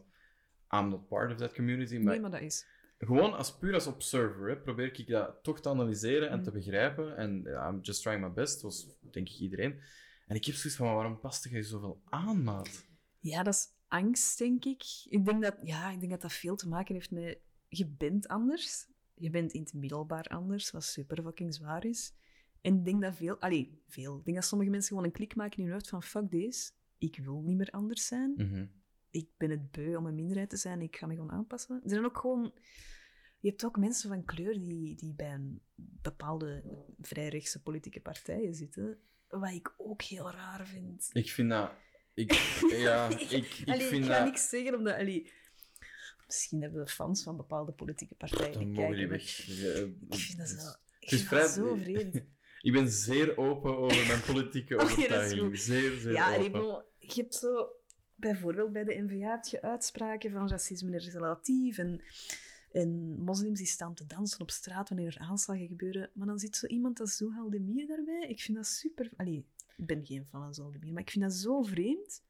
I'm 0.75 0.89
not 0.89 1.07
part 1.07 1.31
of 1.31 1.37
that 1.37 1.53
community. 1.53 1.95
Maar, 1.97 2.03
Nee, 2.13 2.19
maar 2.21 2.31
dat 2.31 2.41
is... 2.41 2.65
gewoon 3.07 3.33
als 3.33 3.57
puur 3.57 3.73
als 3.73 3.87
observer 3.87 4.49
hè, 4.49 4.57
probeer 4.57 4.99
ik 4.99 5.07
dat 5.07 5.43
toch 5.43 5.61
te 5.61 5.69
analyseren 5.69 6.29
en 6.29 6.35
Mhm. 6.35 6.43
te 6.43 6.51
begrijpen. 6.51 7.17
En 7.17 7.41
ja, 7.43 7.69
I'm 7.69 7.79
just 7.81 8.01
trying 8.01 8.21
my 8.21 8.31
best, 8.33 8.59
zoals 8.59 8.87
denk 9.11 9.29
ik 9.29 9.39
iedereen. 9.39 9.79
En 10.27 10.35
ik 10.35 10.45
heb 10.45 10.55
zoiets 10.55 10.77
van, 10.77 10.85
maar 10.85 10.95
waarom 10.95 11.19
past 11.19 11.49
je 11.49 11.63
zoveel 11.63 12.01
aan, 12.09 12.43
maat? 12.43 12.85
Ja, 13.19 13.43
dat 13.43 13.53
is 13.53 13.67
angst, 13.87 14.37
denk 14.37 14.65
ik. 14.65 14.83
Ik 15.09 15.25
denk 15.25 15.41
dat, 15.43 15.55
ja, 15.63 15.91
ik 15.91 15.99
denk 15.99 16.11
dat 16.11 16.21
dat 16.21 16.33
veel 16.33 16.55
te 16.55 16.67
maken 16.67 16.93
heeft 16.95 17.11
met... 17.11 17.39
Je 17.67 17.87
bent 17.87 18.27
anders. 18.27 18.87
Je 19.13 19.29
bent 19.29 19.51
in 19.51 19.61
het 19.61 19.73
middelbaar 19.73 20.23
anders, 20.25 20.71
wat 20.71 20.83
super 20.83 21.23
fucking 21.23 21.53
zwaar 21.53 21.85
is. 21.85 22.13
En 22.61 22.75
ik 22.77 22.85
denk 22.85 23.01
dat 23.01 23.15
veel... 23.15 23.39
Allee, 23.39 23.81
veel. 23.87 24.17
Ik 24.17 24.25
denk 24.25 24.37
dat 24.37 24.45
sommige 24.45 24.69
mensen 24.71 24.89
gewoon 24.89 25.05
een 25.05 25.11
klik 25.11 25.35
maken 25.35 25.57
in 25.57 25.63
hun 25.63 25.73
hoofd 25.73 25.89
van 25.89 26.03
fuck 26.03 26.31
deze. 26.31 26.71
Ik 26.97 27.19
wil 27.23 27.41
niet 27.41 27.57
meer 27.57 27.69
anders 27.69 28.07
zijn. 28.07 28.33
Mhm. 28.35 28.65
Ik 29.11 29.27
ben 29.37 29.49
het 29.49 29.71
beu 29.71 29.95
om 29.95 30.05
een 30.05 30.15
minderheid 30.15 30.49
te 30.49 30.57
zijn. 30.57 30.81
Ik 30.81 30.95
ga 30.95 31.07
me 31.07 31.13
gewoon 31.13 31.31
aanpassen. 31.31 31.79
Er 31.83 31.89
zijn 31.89 32.05
ook 32.05 32.17
gewoon... 32.17 32.53
Je 33.39 33.49
hebt 33.49 33.65
ook 33.65 33.77
mensen 33.77 34.09
van 34.09 34.25
kleur 34.25 34.59
die, 34.59 34.95
die 34.95 35.13
bij 35.13 35.33
een 35.33 35.61
bepaalde 35.75 36.63
vrij 37.01 37.27
rechtse 37.27 37.61
politieke 37.61 37.99
partijen 37.99 38.55
zitten. 38.55 38.99
Wat 39.27 39.51
ik 39.51 39.73
ook 39.77 40.01
heel 40.01 40.31
raar 40.31 40.67
vind. 40.67 41.09
Ik 41.13 41.29
vind 41.29 41.49
dat... 41.49 41.71
Ik, 42.13 42.31
ja, 42.87 43.07
ik, 43.07 43.21
ik 43.21 43.61
Allee, 43.65 43.87
vind 43.87 44.03
ik 44.03 44.11
ga 44.11 44.17
dat... 44.17 44.25
niks 44.25 44.49
zeggen 44.49 44.75
omdat... 44.75 44.95
Allee, 44.95 45.31
misschien 46.25 46.61
hebben 46.61 46.83
we 46.83 46.89
fans 46.91 47.23
van 47.23 47.37
bepaalde 47.37 47.71
politieke 47.71 48.15
partijen 48.15 48.53
Dan 48.53 48.71
mogen 48.71 48.95
die 48.95 49.07
weg. 49.07 49.45
Ja, 49.45 49.73
Ik 50.09 50.15
vind 50.19 50.37
dat 50.37 50.49
zo, 50.49 50.55
Het 50.99 51.11
is 51.11 51.23
vrij... 51.23 51.47
zo 51.47 51.75
vreemd. 51.75 52.15
Ik 52.61 52.73
ben 52.73 52.89
zeer 52.89 53.37
open 53.37 53.77
over 53.77 54.07
mijn 54.07 54.21
politieke 54.21 54.75
is 54.75 54.81
overtuiging. 54.81 55.59
zeer, 55.59 55.97
zeer 55.99 56.11
Ja, 56.11 56.35
open. 56.35 56.51
bedoel, 56.51 56.81
je 56.99 57.21
hebt 57.21 57.35
zo... 57.35 57.69
Bijvoorbeeld 58.19 58.71
bij 58.71 58.83
de 58.83 59.01
NVA 59.01 59.29
heb 59.31 59.45
je 59.45 59.61
uitspraken 59.61 60.31
van 60.31 60.49
racisme 60.49 60.95
is 60.95 61.13
relatief 61.13 61.77
en, 61.77 62.01
en 62.71 63.19
moslims 63.21 63.57
die 63.57 63.67
staan 63.67 63.93
te 63.93 64.05
dansen 64.05 64.39
op 64.41 64.51
straat 64.51 64.89
wanneer 64.89 65.15
er 65.15 65.27
aanslagen 65.27 65.67
gebeuren. 65.67 66.09
Maar 66.13 66.27
dan 66.27 66.39
zit 66.39 66.55
zo 66.55 66.67
iemand 66.67 66.99
als 66.99 67.23
Demir 67.49 67.87
daarbij. 67.87 68.27
Ik 68.27 68.39
vind 68.41 68.57
dat 68.57 68.67
super... 68.67 69.09
Allee, 69.17 69.45
ik 69.77 69.85
ben 69.85 70.05
geen 70.05 70.25
fan 70.25 70.55
van 70.55 70.71
Demir, 70.71 70.93
maar 70.93 71.01
ik 71.01 71.09
vind 71.09 71.23
dat 71.23 71.33
zo 71.33 71.61
vreemd 71.61 72.23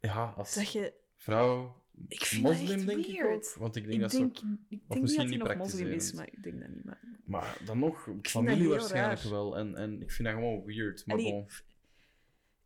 Ja, 0.00 0.32
als 0.36 0.54
dat 0.54 0.72
je... 0.72 0.92
vrouw, 1.14 1.82
Ik 2.08 2.24
vind 2.24 2.42
dat 2.42 2.52
moslim 2.52 2.76
echt 2.78 2.86
denk 2.86 3.06
ik 3.06 3.20
weird. 3.20 3.46
ook. 3.48 3.54
Want 3.54 3.76
ik 3.76 3.82
denk 3.82 3.94
Ik 3.94 4.00
dat 4.00 4.10
denk, 4.10 4.36
ik 4.68 4.80
denk 4.88 5.02
niet 5.02 5.16
dat 5.16 5.28
hij 5.28 5.36
nog 5.36 5.56
moslim 5.56 5.88
is, 5.88 6.12
maar 6.12 6.26
ik 6.26 6.42
denk 6.42 6.60
dat 6.60 6.68
niet. 6.68 6.84
Maar... 6.84 7.00
Maar 7.24 7.58
dan 7.64 7.78
nog, 7.78 8.04
dat 8.04 8.28
familie 8.28 8.68
waarschijnlijk 8.68 9.20
raar. 9.20 9.30
wel. 9.30 9.56
En, 9.58 9.76
en 9.76 10.02
ik 10.02 10.10
vind 10.10 10.28
dat 10.28 10.36
gewoon 10.36 10.64
weird. 10.64 11.06
Maar 11.06 11.16
Allee, 11.16 11.30
bon. 11.30 11.48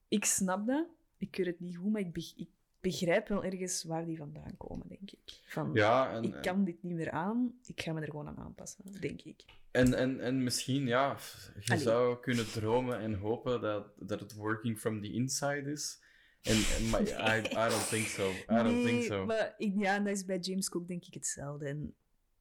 Ik 0.09 0.25
snap 0.25 0.67
dat. 0.67 0.87
Ik 1.21 1.37
weet 1.37 1.47
het 1.47 1.61
niet 1.61 1.75
hoe, 1.75 1.91
maar 1.91 2.01
ik, 2.01 2.13
beg- 2.13 2.33
ik 2.37 2.49
begrijp 2.81 3.29
wel 3.29 3.45
ergens 3.45 3.83
waar 3.85 4.07
die 4.07 4.17
vandaan 4.17 4.57
komen, 4.57 4.89
denk 4.89 5.11
ik. 5.11 5.41
Van, 5.47 5.71
Ja, 5.75 6.13
en, 6.13 6.25
ik 6.25 6.43
kan 6.43 6.65
dit 6.65 6.83
niet 6.83 6.95
meer 6.95 7.11
aan, 7.11 7.55
ik 7.65 7.81
ga 7.81 7.93
me 7.93 8.01
er 8.01 8.11
gewoon 8.11 8.29
aan 8.29 8.39
aanpassen, 8.39 8.85
denk 9.01 9.23
ik. 9.23 9.45
en, 9.71 9.95
en, 9.95 10.21
en 10.21 10.43
misschien, 10.43 10.87
ja, 10.87 11.17
je 11.61 11.73
Allee. 11.73 11.83
zou 11.83 12.21
kunnen 12.21 12.51
dromen 12.53 12.99
en 12.99 13.15
hopen 13.15 13.61
dat, 13.61 13.87
dat 13.99 14.21
het 14.21 14.35
working 14.35 14.79
from 14.79 15.03
the 15.03 15.13
inside 15.13 15.71
is. 15.71 16.03
En, 16.43 16.57
en, 16.77 16.89
maar 16.91 17.03
I, 17.37 17.39
I 17.41 17.69
don't 17.69 17.89
think 17.89 18.07
so. 18.07 18.31
I 18.31 18.63
don't 18.63 18.85
think 18.87 19.03
so. 19.03 19.25
maar 19.25 19.55
ik, 19.59 19.75
ja, 19.77 19.95
en 19.95 20.05
dat 20.05 20.13
is 20.17 20.25
bij 20.25 20.39
James 20.39 20.69
Cook 20.69 20.89
denk 20.89 21.05
ik 21.05 21.15
hetzelfde. 21.15 21.67
En 21.67 21.95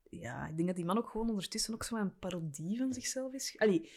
ja, 0.09 0.47
ik 0.47 0.55
denk 0.55 0.67
dat 0.67 0.75
die 0.77 0.85
man 0.85 0.97
ook 0.97 1.09
gewoon 1.09 1.29
ondertussen 1.29 1.73
ook 1.73 1.83
zo 1.83 1.95
een 1.95 2.17
parodie 2.19 2.77
van 2.77 2.93
zichzelf 2.93 3.33
is. 3.33 3.55
Allee, 3.57 3.89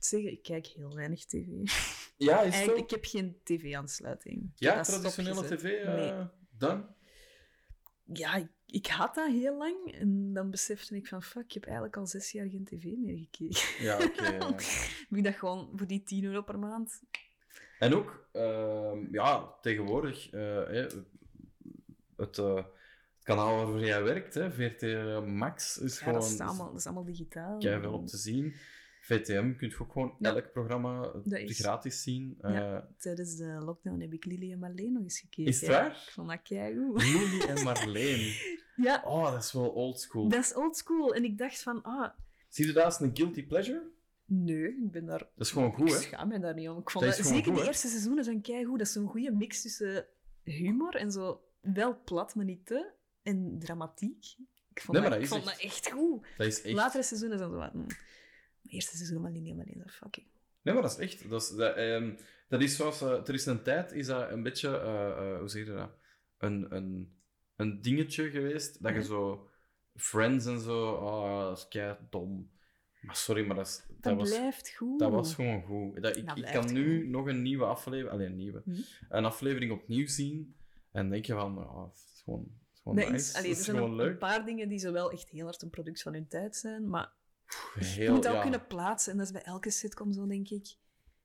moet 0.00 0.08
zeggen, 0.08 0.32
ik 0.32 0.42
kijk 0.42 0.66
heel 0.66 0.94
weinig 0.94 1.24
tv. 1.24 1.46
Ja, 2.16 2.40
is 2.42 2.52
Eigenlijk, 2.52 2.78
zo? 2.78 2.84
ik 2.84 2.90
heb 2.90 3.04
geen 3.04 3.36
tv-aansluiting. 3.44 4.50
Ja, 4.54 4.82
traditionele 4.82 5.44
tv 5.56 5.64
eh, 5.64 5.94
Nee. 5.94 6.26
dan? 6.58 6.86
Ja, 8.12 8.34
ik, 8.36 8.48
ik 8.66 8.86
had 8.86 9.14
dat 9.14 9.30
heel 9.30 9.56
lang. 9.56 9.92
En 9.92 10.32
dan 10.32 10.50
besefte 10.50 10.96
ik 10.96 11.06
van, 11.06 11.22
fuck, 11.22 11.44
ik 11.44 11.52
heb 11.52 11.64
eigenlijk 11.64 11.96
al 11.96 12.06
zes 12.06 12.30
jaar 12.32 12.48
geen 12.48 12.64
tv 12.64 12.84
meer 12.84 13.16
gekeken. 13.18 13.84
Ja, 13.84 13.94
oké. 14.04 14.24
ja. 14.38 14.46
Heb 15.08 15.18
ik 15.18 15.24
dat 15.24 15.34
gewoon 15.34 15.70
voor 15.74 15.86
die 15.86 16.02
10 16.02 16.24
euro 16.24 16.42
per 16.42 16.58
maand? 16.58 17.02
En 17.78 17.94
ook, 17.94 18.28
ehm, 18.32 19.12
ja, 19.12 19.54
tegenwoordig, 19.60 20.30
eh, 20.30 20.66
het, 20.66 22.38
eh, 22.38 22.54
het 22.54 23.22
kanaal 23.22 23.56
waarvoor 23.56 23.80
jij 23.84 24.02
werkt, 24.02 24.34
hè, 24.34 24.52
VRT 24.52 24.82
Max, 25.26 25.78
is 25.78 25.98
Ja, 25.98 26.04
gewoon 26.04 26.20
dat 26.20 26.30
is, 26.30 26.40
allemaal, 26.40 26.70
dat 26.70 26.78
is 26.78 26.86
allemaal 26.86 27.04
digitaal. 27.04 27.58
keihard 27.58 27.86
op 27.86 28.06
te 28.06 28.16
zien. 28.16 28.54
VTM 29.18 29.56
kun 29.56 29.68
je 29.68 29.78
ook 29.78 29.92
gewoon 29.92 30.14
Ja. 30.18 30.30
elk 30.34 30.52
programma 30.52 31.12
is- 31.24 31.58
gratis 31.60 32.02
zien. 32.02 32.38
Ja. 32.40 32.76
Eh, 32.76 32.82
Tijdens 32.98 33.36
de 33.36 33.44
lockdown 33.64 34.00
heb 34.00 34.12
ik 34.12 34.24
Lily 34.24 34.52
en 34.52 34.58
Marleen 34.58 34.92
nog 34.92 35.02
eens 35.02 35.18
gekeken. 35.20 35.44
Is 35.44 35.60
het 35.60 35.70
waar? 35.70 35.90
Ik 35.90 36.12
vond 36.12 36.28
dat 36.28 36.42
keigoed. 36.42 37.02
Lily 37.02 37.40
en 37.40 37.64
Marleen. 37.64 38.32
Ja, 38.76 39.02
Oh, 39.06 39.32
dat 39.32 39.42
is 39.44 39.52
wel 39.52 39.68
old 39.68 40.00
school. 40.00 40.28
dat 40.28 40.44
is 40.44 40.54
oldschool. 40.54 41.14
En 41.14 41.24
ik 41.24 41.38
dacht 41.38 41.62
van, 41.62 41.82
ah, 41.82 42.10
Zie 42.48 42.66
je 42.66 42.72
dat 42.72 42.84
als 42.84 43.00
een 43.00 43.10
guilty 43.16 43.46
pleasure? 43.46 43.82
nee, 44.24 44.62
ik 44.68 44.90
ben 44.90 45.06
daar... 45.06 45.18
Dat 45.18 45.46
is 45.46 45.50
gewoon 45.50 45.72
goed, 45.72 45.88
ik 45.88 45.94
hè? 45.94 46.00
schaam 46.00 46.28
me 46.28 46.38
daar 46.40 46.54
niet 46.54 46.68
om. 46.68 46.78
Ik 46.78 46.90
vond 46.90 47.04
Dat 47.04 47.14
zeker 47.14 47.52
goed, 47.52 47.60
de 47.60 47.66
eerste 47.66 47.88
seizoenen 47.88 48.24
zijn 48.24 48.40
keigoed. 48.40 48.78
Dat 48.78 48.86
is 48.86 48.92
zo'n 48.92 49.06
goede 49.08 49.32
mix 49.32 49.62
tussen 49.62 50.06
humor 50.44 50.94
en 50.96 51.10
zo 51.12 51.40
wel 51.60 52.02
plat, 52.04 52.34
maar 52.34 52.44
niet 52.44 52.66
te. 52.66 52.90
En 53.22 53.56
dramatiek. 53.58 54.24
Ik 54.74 54.80
vond, 54.82 54.98
Nee, 54.98 55.00
dat, 55.08 55.12
dat 55.12 55.22
ik 55.22 55.28
vond 55.28 55.42
echt- 55.46 55.52
dat 55.56 55.64
echt 55.70 55.90
goed. 55.90 56.26
Dat 56.36 56.46
is 56.46 56.62
echt... 56.62 56.74
Latere 56.74 57.02
seizoenen 57.02 57.38
zijn 57.38 57.50
zo 57.50 57.56
wat... 57.56 57.72
eerste 58.70 58.96
seizoen 58.96 59.22
van 59.22 59.34
en 59.34 59.56
Marleen, 59.56 59.82
fucking... 59.90 60.26
Nee, 60.62 60.74
maar 60.74 60.82
dat 60.82 60.92
is 60.92 60.98
echt. 60.98 61.28
Dat 61.30 61.42
is, 61.42 61.48
dat, 61.56 61.76
ehm, 61.76 62.16
dat 62.48 62.62
is 62.62 62.76
zoals. 62.76 63.02
eh, 63.02 63.28
er 63.28 63.34
is 63.34 63.46
een 63.46 63.62
tijd, 63.62 63.92
is 63.92 64.06
dat 64.06 64.30
een 64.30 64.42
beetje. 64.42 64.68
eh, 64.78 65.10
eh, 65.32 65.38
hoe 65.38 65.48
zeg 65.48 65.66
je 65.66 65.72
dat? 65.72 65.90
Een, 66.38 66.74
een, 66.76 67.14
een 67.56 67.82
dingetje 67.82 68.30
geweest. 68.30 68.82
Dat 68.82 68.92
je 68.92 68.98
Ja. 68.98 69.04
zo. 69.04 69.48
Friends 69.96 70.46
en 70.46 70.60
zo. 70.60 70.90
Oh, 70.92 71.40
dat 71.40 71.58
is 71.58 71.68
kei 71.68 71.96
dom. 72.10 72.50
Maar 73.00 73.16
sorry, 73.16 73.46
maar 73.46 73.56
dat, 73.56 73.66
is, 73.66 73.84
dat, 73.88 74.02
Dat, 74.02 74.16
was, 74.16 74.28
blijft 74.28 74.74
goed. 74.76 74.98
dat 74.98 75.10
was 75.10 75.34
gewoon 75.34 75.62
goed. 75.62 76.02
Dat, 76.02 76.16
ik, 76.16 76.26
Dat 76.26 76.38
ik 76.38 76.44
kan 76.44 76.72
nu 76.72 77.08
nog 77.08 77.26
een 77.26 77.42
nieuwe 77.42 77.64
aflevering. 77.64 78.12
Alleen 78.12 78.26
een 78.30 78.36
nieuwe. 78.36 78.62
Hm. 78.64 78.70
Een 79.08 79.24
aflevering 79.24 79.72
opnieuw 79.72 80.06
zien. 80.06 80.54
En 80.92 81.10
denk 81.10 81.24
je 81.24 81.32
van. 81.32 81.58
Oh, 81.58 81.84
het 81.88 81.94
is 82.14 82.20
gewoon. 82.24 82.40
het 82.40 82.72
is 82.72 82.80
gewoon 82.82 82.96
Dat 82.98 83.10
nice. 83.10 83.48
er 83.48 83.54
zijn 83.54 83.76
gewoon 83.76 83.90
een, 83.90 83.96
leuk. 83.96 84.10
een 84.12 84.18
paar 84.18 84.44
dingen 84.44 84.68
die 84.68 84.78
zo 84.78 84.92
wel 84.92 85.10
echt 85.12 85.28
heel 85.30 85.44
hard 85.44 85.62
een 85.62 85.70
product 85.70 86.02
van 86.02 86.12
hun 86.12 86.28
tijd 86.28 86.56
zijn, 86.56 86.88
maar 86.88 87.12
je 87.78 87.84
Heel, 87.84 88.14
moet 88.14 88.22
dat 88.22 88.34
ook 88.34 88.40
kunnen 88.42 88.66
plaatsen. 88.66 89.12
En 89.12 89.18
dat 89.18 89.26
is 89.26 89.32
bij 89.32 89.42
elke 89.42 89.70
sitcom 89.70 90.12
zo, 90.12 90.26
denk 90.26 90.48
ik. 90.48 90.66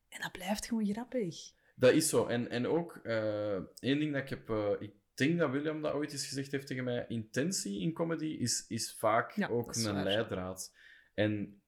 En 0.09 0.21
dat 0.21 0.31
blijft 0.31 0.65
gewoon 0.67 0.85
grappig. 0.85 1.51
Dat 1.75 1.93
is 1.93 2.09
zo. 2.09 2.25
En, 2.25 2.49
en 2.49 2.67
ook, 2.67 2.95
eh, 3.03 3.55
één 3.79 3.99
ding 3.99 4.13
dat 4.13 4.21
ik 4.21 4.29
heb... 4.29 4.49
eh, 4.49 4.71
ik 4.79 4.91
denk 5.13 5.39
dat 5.39 5.51
William 5.51 5.81
dat 5.81 5.93
ooit 5.93 6.11
eens 6.11 6.27
gezegd 6.27 6.51
heeft 6.51 6.67
tegen 6.67 6.83
mij. 6.83 7.05
Intentie 7.07 7.81
in 7.81 7.93
comedy 7.93 8.25
is, 8.25 8.65
is 8.67 8.93
vaak 8.93 9.31
Ja, 9.31 9.47
ook 9.47 9.75
een 9.75 9.83
waar. 9.83 10.03
leidraad. 10.03 10.73
En 11.13 11.61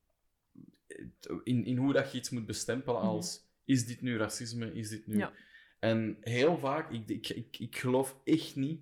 in, 1.43 1.66
in 1.66 1.78
hoe 1.78 1.93
dat 1.93 2.12
je 2.12 2.18
iets 2.18 2.30
moet 2.30 2.45
bestempelen 2.45 2.99
Mhm. 3.01 3.08
als... 3.10 3.45
Is 3.66 3.86
dit 3.86 4.01
nu 4.01 4.18
racisme? 4.18 4.74
Is 4.74 4.89
dit 4.89 5.08
nu... 5.08 5.18
Ja. 5.18 5.32
En 5.80 6.18
heel 6.22 6.58
vaak... 6.58 6.91
Ik, 6.91 7.10
ik, 7.10 7.30
ik, 7.30 7.60
ik 7.60 7.78
geloof 7.78 8.18
echt 8.24 8.55
niet 8.55 8.82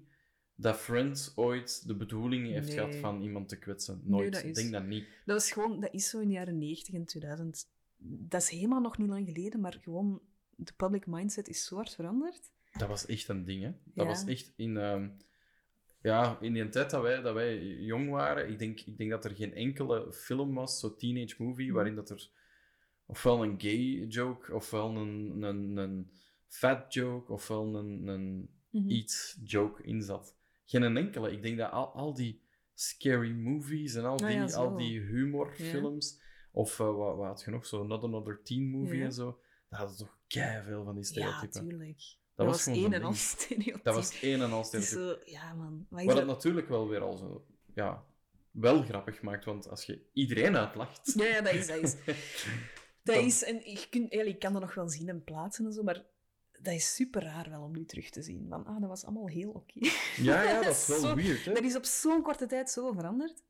dat 0.55 0.77
Friends 0.77 1.31
ooit 1.37 1.87
de 1.87 1.95
bedoeling 1.95 2.47
heeft 2.47 2.67
Nee. 2.67 2.75
gehad 2.77 2.95
van 2.95 3.21
iemand 3.21 3.49
te 3.49 3.57
kwetsen. 3.59 4.01
Nooit. 4.03 4.43
Ik 4.43 4.53
denk 4.55 4.71
dat 4.71 4.85
niet. 4.85 5.05
Dat, 5.25 5.41
is 5.41 5.51
gewoon, 5.51 5.79
dat 5.79 5.93
is 5.93 6.09
zo 6.09 6.19
in 6.19 6.27
de 6.27 6.33
jaren 6.33 6.57
90 6.57 6.93
en 6.93 7.05
2000. 7.05 7.67
Dat 7.97 8.41
is 8.41 8.49
helemaal 8.49 8.81
nog 8.81 8.97
niet 8.97 9.09
lang 9.09 9.27
geleden, 9.27 9.59
maar 9.59 9.77
gewoon 9.81 10.21
de 10.55 10.73
public 10.77 11.07
mindset 11.07 11.47
is 11.47 11.65
zo 11.65 11.75
hard 11.75 11.95
veranderd. 11.95 12.51
Dat 12.71 12.87
was 12.87 13.05
echt 13.05 13.27
een 13.27 13.45
ding, 13.45 13.63
hè. 13.63 13.69
Dat 13.83 14.05
Ja. 14.05 14.05
was 14.05 14.25
echt 14.25 14.53
in... 14.55 14.77
ehm, 14.77 15.09
ja, 16.01 16.37
in 16.41 16.53
die 16.53 16.69
tijd 16.69 16.89
dat 16.89 17.01
wij, 17.01 17.21
dat 17.21 17.33
wij 17.33 17.63
jong 17.65 18.09
waren, 18.09 18.49
ik 18.49 18.59
denk, 18.59 18.79
ik 18.79 18.97
denk 18.97 19.09
dat 19.09 19.25
er 19.25 19.35
geen 19.35 19.53
enkele 19.53 20.13
film 20.13 20.53
was, 20.53 20.79
zo 20.79 20.95
teenage 20.95 21.35
movie, 21.43 21.65
Mhm. 21.65 21.75
waarin 21.75 21.95
dat 21.95 22.09
er 22.09 22.29
ofwel 23.05 23.43
een 23.43 23.61
gay 23.61 24.05
joke, 24.07 24.53
ofwel 24.53 24.95
een, 24.95 25.41
een, 25.41 25.77
een 25.77 26.11
fat 26.47 26.93
joke, 26.93 27.31
ofwel 27.31 27.75
een, 27.75 28.07
een 28.07 28.49
Mhm. 28.69 28.89
iets 28.89 29.39
joke 29.43 29.83
in 29.83 30.01
zat. 30.01 30.34
Geen 30.66 30.97
enkele. 30.97 31.32
Ik 31.32 31.41
denk 31.41 31.57
dat 31.57 31.72
al, 31.72 31.93
al 31.93 32.13
die 32.13 32.41
scary 32.74 33.32
movies 33.32 33.95
en 33.95 34.05
al 34.05 34.20
Ah 34.20 34.28
die, 34.28 34.36
ja, 34.38 34.53
al 34.53 34.78
die 34.78 34.99
humorfilms, 34.99 36.22
of 36.51 36.80
eh, 36.80 36.95
wat, 36.95 37.16
wat 37.18 37.26
had 37.28 37.41
je 37.45 37.51
nog, 37.51 37.66
zo 37.66 37.84
Not 37.84 38.03
Another 38.03 38.41
Teen 38.43 38.70
Movie 38.70 38.97
Ja. 38.99 39.05
en 39.05 39.13
zo, 39.13 39.39
dat 39.70 39.80
hadden 39.80 39.97
toch 39.97 40.16
veel 40.63 40.84
van 40.84 40.95
die 40.95 41.03
Ja, 41.03 41.09
stereotypen. 41.09 41.68
tuurlijk. 41.70 41.97
Dat 42.36 42.45
Dat, 42.47 42.55
was 42.55 42.68
één 42.68 42.93
en 42.93 43.03
al 43.03 43.13
stereotype. 43.13 43.80
dat 43.84 43.95
was 43.95 44.22
één 44.22 44.41
en 44.41 44.51
al 44.51 44.63
stereotype. 44.63 45.20
zo, 45.26 45.32
ja 45.32 45.53
man. 45.53 45.86
Wat 45.89 45.99
is 45.99 46.05
Wat 46.05 46.16
dat? 46.16 46.26
natuurlijk 46.26 46.68
wel 46.70 46.88
weer 46.89 46.99
al 47.01 47.18
zo, 47.18 47.45
ja, 47.74 48.05
wel 48.51 48.84
grappig 48.84 49.22
maakt, 49.22 49.45
want 49.45 49.70
als 49.70 49.86
je 49.86 50.01
iedereen 50.13 50.57
uitlacht... 50.57 51.13
Ja, 51.16 51.26
ja, 51.26 51.41
dat 51.41 51.53
is, 51.53 51.68
dat 51.68 51.78
is. 51.78 51.95
Dat 53.03 53.16
is, 53.16 53.43
en 53.43 53.55
je, 53.55 53.88
kunt, 53.89 54.13
ja, 54.13 54.22
je 54.24 54.38
kan 54.38 54.53
dat 54.53 54.61
nog 54.61 54.74
wel 54.74 54.89
zien 54.89 55.09
en 55.09 55.24
plaatsen 55.24 55.66
en 55.66 55.72
zo, 55.74 55.84
maar 55.84 56.05
dat 56.66 56.74
is 56.74 56.95
super 56.95 57.22
raar 57.24 57.49
wel 57.49 57.61
om 57.61 57.72
nu 57.72 57.86
terug 57.86 58.09
te 58.09 58.22
zien. 58.22 58.47
Van, 58.49 58.66
ah, 58.66 58.80
dat 58.80 58.89
was 58.89 59.03
allemaal 59.05 59.28
heel 59.28 59.51
oké. 59.51 59.80
Ja, 60.16 60.43
ja, 60.43 60.61
dat 60.63 60.74
is 60.76 60.88
wel 60.88 60.99
Zo- 60.99 61.16
weird, 61.16 61.45
hè? 61.45 61.53
Dat 61.53 61.63
is 61.63 61.76
op 61.76 61.86
zo'n 61.86 62.22
korte 62.22 62.45
tijd 62.45 62.70
zo 62.70 62.91
veranderd. 62.91 63.43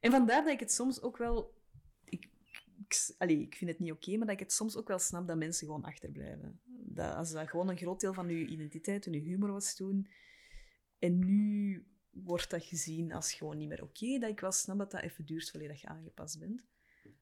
En 0.00 0.10
vandaar 0.10 0.44
dat 0.44 0.52
ik 0.52 0.60
het 0.60 0.72
soms 0.72 1.02
ook 1.02 1.16
wel... 1.16 1.54
Ik, 2.04 2.28
ik, 2.78 3.14
allee, 3.18 3.40
ik 3.40 3.54
vind 3.54 3.70
het 3.70 3.78
niet 3.78 3.92
oké, 3.92 4.16
maar 4.16 4.26
dat 4.26 4.34
ik 4.34 4.42
het 4.42 4.52
soms 4.52 4.76
ook 4.76 4.88
wel 4.88 4.98
snap 4.98 5.26
dat 5.26 5.36
mensen 5.36 5.66
gewoon 5.66 5.84
achterblijven. 5.84 6.60
Dat 6.66 7.14
als 7.14 7.30
dat 7.30 7.48
gewoon 7.48 7.68
een 7.68 7.76
groot 7.76 8.00
deel 8.00 8.14
van 8.14 8.28
je 8.28 8.46
identiteit 8.46 9.06
en 9.06 9.12
je 9.12 9.20
humor 9.20 9.52
was 9.52 9.74
toen, 9.74 10.08
en 10.98 11.18
nu 11.18 11.86
wordt 12.10 12.50
dat 12.50 12.64
gezien 12.64 13.12
als 13.12 13.32
gewoon 13.32 13.58
niet 13.58 13.68
meer 13.68 13.82
oké, 13.82 14.18
dat 14.18 14.30
ik 14.30 14.40
wel 14.40 14.52
snap 14.52 14.78
dat 14.78 14.90
dat 14.90 15.02
even 15.02 15.26
duurt 15.26 15.50
voordat 15.50 15.80
je 15.80 15.86
aangepast 15.86 16.38
bent. 16.38 16.62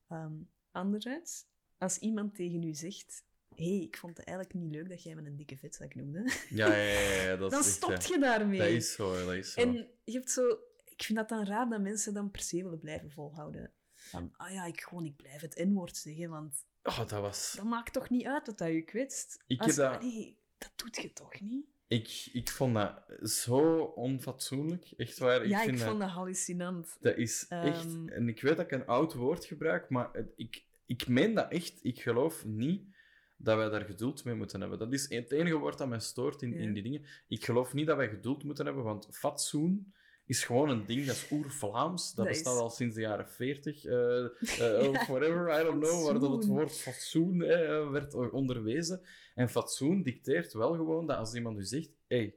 Ehm, 0.09 0.35
anderzijds, 0.71 1.47
als 1.79 1.99
iemand 1.99 2.35
tegen 2.35 2.63
u 2.63 2.75
zegt... 2.75 3.25
hey, 3.57 3.81
ik 3.81 3.97
vond 3.97 4.17
het 4.17 4.27
eigenlijk 4.27 4.59
niet 4.59 4.75
leuk 4.75 4.89
dat 4.89 5.03
jij 5.03 5.15
me 5.15 5.23
een 5.27 5.37
dikke 5.37 5.57
vetzak 5.57 5.95
noemde. 5.95 6.33
Ja, 6.49 6.67
ja, 6.67 6.77
ja, 6.77 7.23
ja, 7.23 7.37
dat 7.37 7.51
Dan 7.51 7.61
is 7.61 7.67
echt, 7.67 7.75
stopt 7.77 8.07
je 8.09 8.19
daarmee. 8.19 8.59
Dat 8.59 8.69
is 8.69 8.93
zo, 8.93 9.25
dat 9.27 9.35
is 9.35 9.53
zo. 9.53 9.61
En 9.61 9.73
je 10.05 10.13
hebt 10.13 10.31
zo... 10.31 10.59
Ik 10.85 11.03
vind 11.03 11.19
dat 11.19 11.29
dan 11.29 11.45
raar 11.47 11.69
dat 11.69 11.81
mensen 11.81 12.15
dan 12.15 12.31
per 12.31 12.41
se 12.41 12.63
willen 12.63 12.79
blijven 12.79 13.11
volhouden. 13.11 13.73
Van, 13.95 14.33
ah 14.37 14.53
ja, 14.53 14.65
ik, 14.65 14.81
gewoon, 14.81 15.05
ik 15.05 15.17
blijf 15.17 15.41
het 15.41 15.65
N-woord 15.65 15.97
zeggen, 15.97 16.29
want 16.31 16.65
Oh, 16.83 16.99
dat 16.99 17.11
was... 17.11 17.53
dat 17.57 17.65
maakt 17.65 17.93
toch 17.93 18.11
niet 18.11 18.27
uit 18.27 18.47
dat 18.47 18.59
dat 18.59 18.69
je 18.69 18.83
kwetst? 18.83 19.43
Ik 19.47 19.61
Als- 19.61 19.77
heb 19.77 19.93
dat- 19.93 20.03
Nee, 20.03 20.39
dat 20.59 20.73
doet 20.77 20.97
je 20.97 21.13
toch 21.13 21.41
niet? 21.41 21.67
Ik, 21.89 22.29
ik 22.33 22.49
vond 22.51 22.75
dat 22.75 23.03
zo 23.31 23.79
onfatsoenlijk. 23.81 24.93
Echt 24.97 25.19
waar. 25.19 25.43
Ik 25.43 25.49
ja, 25.51 25.63
ik 25.63 25.69
vond 25.69 25.81
dat, 25.81 25.99
dat 25.99 26.09
hallucinant. 26.09 26.97
dat 27.01 27.17
is 27.17 27.47
echt... 27.49 27.85
Ehm. 27.85 28.09
En 28.09 28.29
ik 28.29 28.41
weet 28.43 28.57
dat 28.57 28.65
ik 28.65 28.73
een 28.73 28.87
oud 28.87 29.15
woord 29.15 29.45
gebruik, 29.45 29.89
maar 29.89 30.11
ik, 30.37 30.65
ik 30.87 31.09
meen 31.09 31.35
dat 31.35 31.51
echt. 31.51 31.79
Ik 31.83 32.01
geloof 32.01 32.45
niet 32.45 32.95
dat 33.37 33.57
wij 33.57 33.68
daar 33.68 33.84
geduld 33.84 34.24
mee 34.24 34.34
moeten 34.34 34.61
hebben. 34.61 34.78
Dat 34.78 34.93
is 34.93 35.09
het 35.09 35.32
enige 35.32 35.57
woord 35.57 35.78
dat 35.78 35.89
mij 35.89 35.99
stoort 36.01 36.43
in, 36.43 36.51
Ja. 36.53 36.59
in 36.61 36.72
die 36.72 36.82
dingen. 36.82 37.05
Ik 37.28 37.45
geloof 37.45 37.72
niet 37.74 37.87
dat 37.87 37.97
wij 37.97 38.09
geduld 38.09 38.45
moeten 38.45 38.64
hebben, 38.66 38.84
want 38.84 39.09
fatsoen 39.11 39.95
is 40.24 40.45
gewoon 40.45 40.68
een 40.68 40.87
ding, 40.87 41.07
dat 41.07 41.14
is 41.14 41.30
oer-Vlaams. 41.30 42.07
Dat, 42.07 42.16
Dat 42.16 42.34
bestaat 42.34 42.55
is- 42.55 42.61
al 42.61 42.70
sinds 42.70 42.95
de 42.95 43.01
jaren 43.01 43.28
40, 43.28 43.84
eh, 43.84 44.24
eh, 44.84 44.89
of 44.89 45.07
whatever, 45.07 45.61
I 45.61 45.64
don't 45.64 45.82
know, 45.84 46.05
waar 46.05 46.18
dat 46.20 46.30
het 46.32 46.47
woord 46.47 46.72
fatsoen 46.78 47.43
eh, 47.43 47.91
werd 47.91 48.14
onderwezen. 48.32 49.01
En 49.34 49.49
fatsoen 49.49 50.03
dicteert 50.03 50.53
wel 50.53 50.74
gewoon 50.74 51.07
dat 51.07 51.16
als 51.16 51.34
iemand 51.34 51.59
u 51.59 51.64
zegt, 51.64 51.91
hey, 52.09 52.34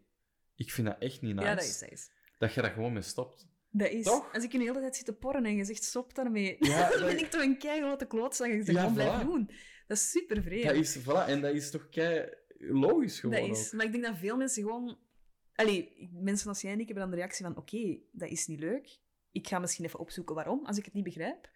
ik 0.55 0.71
vind 0.71 0.87
dat 0.87 0.95
echt 0.99 1.21
niet 1.21 1.35
nice, 1.35 1.47
Ja, 1.47 1.55
dat 1.55 1.63
is, 1.63 1.79
dat 1.79 1.91
is. 1.91 2.09
dat 2.37 2.53
je 2.53 2.61
daar 2.61 2.71
gewoon 2.71 2.93
mee 2.93 3.01
stopt. 3.01 3.47
Dat 3.71 3.89
is. 3.89 4.05
Toch? 4.05 4.33
Als 4.33 4.43
ik 4.43 4.51
de 4.51 4.57
hele 4.57 4.79
tijd 4.79 4.95
zit 4.95 5.05
te 5.05 5.13
porren 5.13 5.45
en 5.45 5.55
je 5.55 5.63
zegt 5.65 5.83
stop 5.83 6.15
daarmee, 6.15 6.55
Ja, 6.59 6.89
dan 6.91 6.99
ben 7.05 7.19
ik 7.19 7.29
toch 7.29 7.41
een 7.41 7.57
keigrote 7.57 8.05
klootzak 8.05 8.47
en 8.47 8.55
je 8.57 8.63
zegt 8.63 8.77
Ja, 8.77 8.89
blijf 8.89 9.21
doen. 9.21 9.49
Dat 9.89 9.97
is 9.97 10.09
super 10.11 10.41
vreemd. 10.43 10.63
Dat 10.63 10.75
is, 10.75 10.97
voilà, 10.99 11.27
en 11.27 11.41
dat 11.41 11.53
is 11.53 11.71
toch 11.71 11.89
kei 11.89 12.29
logisch 12.57 13.19
gewoon 13.19 13.35
Dat 13.35 13.49
is, 13.57 13.67
ook. 13.67 13.73
maar 13.73 13.85
ik 13.85 13.91
denk 13.91 14.03
dat 14.03 14.17
veel 14.17 14.37
mensen 14.37 14.63
gewoon... 14.63 14.97
Allee, 15.55 16.09
mensen 16.13 16.47
als 16.49 16.61
jij 16.61 16.71
en 16.71 16.79
ik 16.79 16.85
hebben 16.85 17.03
dan 17.03 17.13
de 17.13 17.19
reactie 17.19 17.45
van 17.45 17.57
oké, 17.57 17.97
dat 18.11 18.29
is 18.29 18.47
niet 18.47 18.59
leuk. 18.59 18.99
Ik 19.31 19.47
ga 19.47 19.59
misschien 19.59 19.85
even 19.85 19.99
opzoeken 19.99 20.35
waarom, 20.35 20.65
als 20.65 20.77
ik 20.77 20.85
het 20.85 20.93
niet 20.93 21.03
begrijp. 21.03 21.49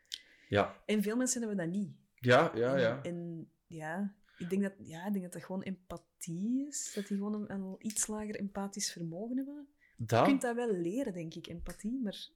Ja, 0.49 0.81
En 0.85 1.01
veel 1.01 1.15
mensen 1.15 1.39
hebben 1.41 1.57
dat 1.57 1.75
niet. 1.75 1.95
ja, 2.15 2.51
ja. 2.55 2.77
ja. 2.77 3.01
En, 3.03 3.11
en 3.13 3.51
ja, 3.67 4.15
ik 4.37 4.49
denk 4.49 4.61
dat, 4.61 4.73
ja, 4.77 5.05
ik 5.05 5.11
denk 5.11 5.23
dat 5.23 5.33
dat 5.33 5.43
gewoon 5.43 5.61
empathie 5.63 6.67
is. 6.67 6.91
Dat 6.95 7.07
die 7.07 7.17
gewoon 7.17 7.33
een, 7.33 7.51
een 7.51 7.75
iets 7.79 8.07
lager 8.07 8.35
empathisch 8.35 8.91
vermogen 8.91 9.35
hebben. 9.37 9.67
Je 9.97 10.05
Dat, 10.05 10.25
kunt 10.27 10.41
dat 10.41 10.55
wel 10.55 10.71
leren, 10.71 11.13
denk 11.13 11.33
ik, 11.33 11.47
empathie, 11.47 12.01
maar 12.03 12.27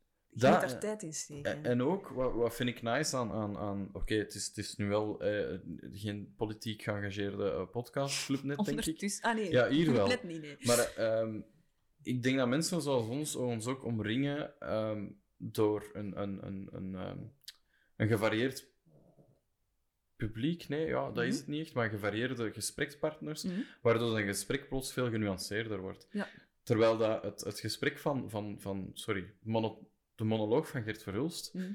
tijd 0.80 1.04
in 1.04 1.14
steken. 1.14 1.64
En, 1.64 1.84
ook, 1.84 2.08
wat, 2.08 2.34
wat 2.34 2.56
vind 2.56 2.70
ik 2.70 2.82
nice 2.82 3.16
aan... 3.18 3.32
aan, 3.32 3.58
aan 3.58 3.90
Oké, 3.94 4.14
het, 4.16 4.34
is, 4.36 4.48
het 4.48 4.58
is 4.58 4.76
nu 4.76 4.88
wel 4.88 5.22
eh, 5.22 5.58
geen 5.92 6.34
politiek 6.38 6.82
geëngageerde 6.82 7.52
eh, 7.52 7.70
podcastclub 7.72 8.44
net, 8.44 8.58
denk 8.66 8.86
ik. 8.86 9.18
Ah 9.22 9.36
nee, 9.36 9.52
Ja, 9.52 9.70
hier 9.70 9.92
wel. 9.94 10.08
net 10.08 10.24
niet, 10.24 10.42
nee. 10.42 10.58
Maar 10.64 10.94
ehm, 10.96 11.40
ik 12.04 12.24
denk 12.24 12.38
dat 12.38 12.48
mensen 12.48 12.82
zoals 12.82 13.08
ons 13.08 13.36
ons 13.36 13.68
ook 13.68 13.84
omringen 13.84 14.60
ehm, 14.60 15.08
door 15.38 15.90
een, 15.94 16.22
een, 16.22 16.46
een, 16.48 16.68
een, 16.72 16.96
ehm, 16.96 17.18
een 17.96 18.08
gevarieerd 18.08 18.68
publiek. 20.16 20.68
Nee, 20.68 20.88
ja, 20.88 21.12
dat 21.12 21.24
is 21.24 21.30
Mhm. 21.30 21.38
het 21.40 21.48
niet 21.48 21.66
echt, 21.66 21.74
maar 21.74 21.90
gevarieerde 21.90 22.52
gesprekspartners, 22.54 23.44
Mhm. 23.44 23.60
waardoor 23.82 24.18
een 24.20 24.26
gesprek 24.26 24.68
plots 24.70 24.94
veel 24.94 25.10
genuanceerder 25.10 25.80
wordt. 25.80 26.08
Ja. 26.12 26.28
Terwijl 26.64 26.98
dat 26.98 27.24
het, 27.24 27.42
het 27.42 27.60
gesprek 27.60 27.98
van, 27.98 28.30
van, 28.30 28.56
van 28.60 28.92
sorry, 28.94 29.34
mono- 29.42 29.88
de 30.18 30.24
monoloog 30.24 30.68
van 30.70 30.84
Gert 30.84 31.04
Verhulst 31.04 31.54
Mhm. 31.54 31.72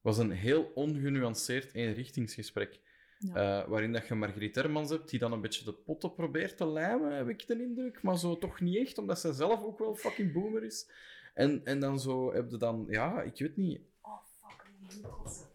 was 0.00 0.18
een 0.18 0.30
heel 0.30 0.62
ongenuanceerd 0.74 1.74
eenrichtingsgesprek. 1.74 2.80
Ja. 3.18 3.34
Eh, 3.62 3.68
waarin 3.68 3.92
dat 3.92 4.06
je 4.08 4.14
Margriet 4.14 4.54
Hermans 4.54 4.90
hebt, 4.90 5.10
die 5.10 5.18
dan 5.18 5.32
een 5.32 5.40
beetje 5.40 5.64
de 5.64 5.72
potten 5.72 6.14
probeert 6.14 6.56
te 6.56 6.66
lijmen, 6.66 7.16
heb 7.16 7.28
ik 7.28 7.46
de 7.46 7.62
indruk. 7.62 8.02
Maar 8.02 8.18
zo 8.18 8.38
toch 8.38 8.60
niet 8.60 8.76
echt, 8.76 8.98
omdat 8.98 9.18
zij 9.18 9.32
zelf 9.32 9.62
ook 9.62 9.78
wel 9.78 9.94
fucking 9.94 10.32
boomer 10.32 10.64
is. 10.64 10.90
En, 11.34 11.64
en 11.64 11.80
dan 11.80 12.00
zo 12.00 12.32
heb 12.32 12.50
je 12.50 12.56
dan, 12.56 12.86
ja, 12.88 13.22
ik 13.22 13.38
weet 13.38 13.56
niet. 13.56 13.80
Oh, 14.02 14.18
fuck, 14.24 14.62
ik 14.62 14.74
moet 14.80 15.00
kotsen. 15.10 15.46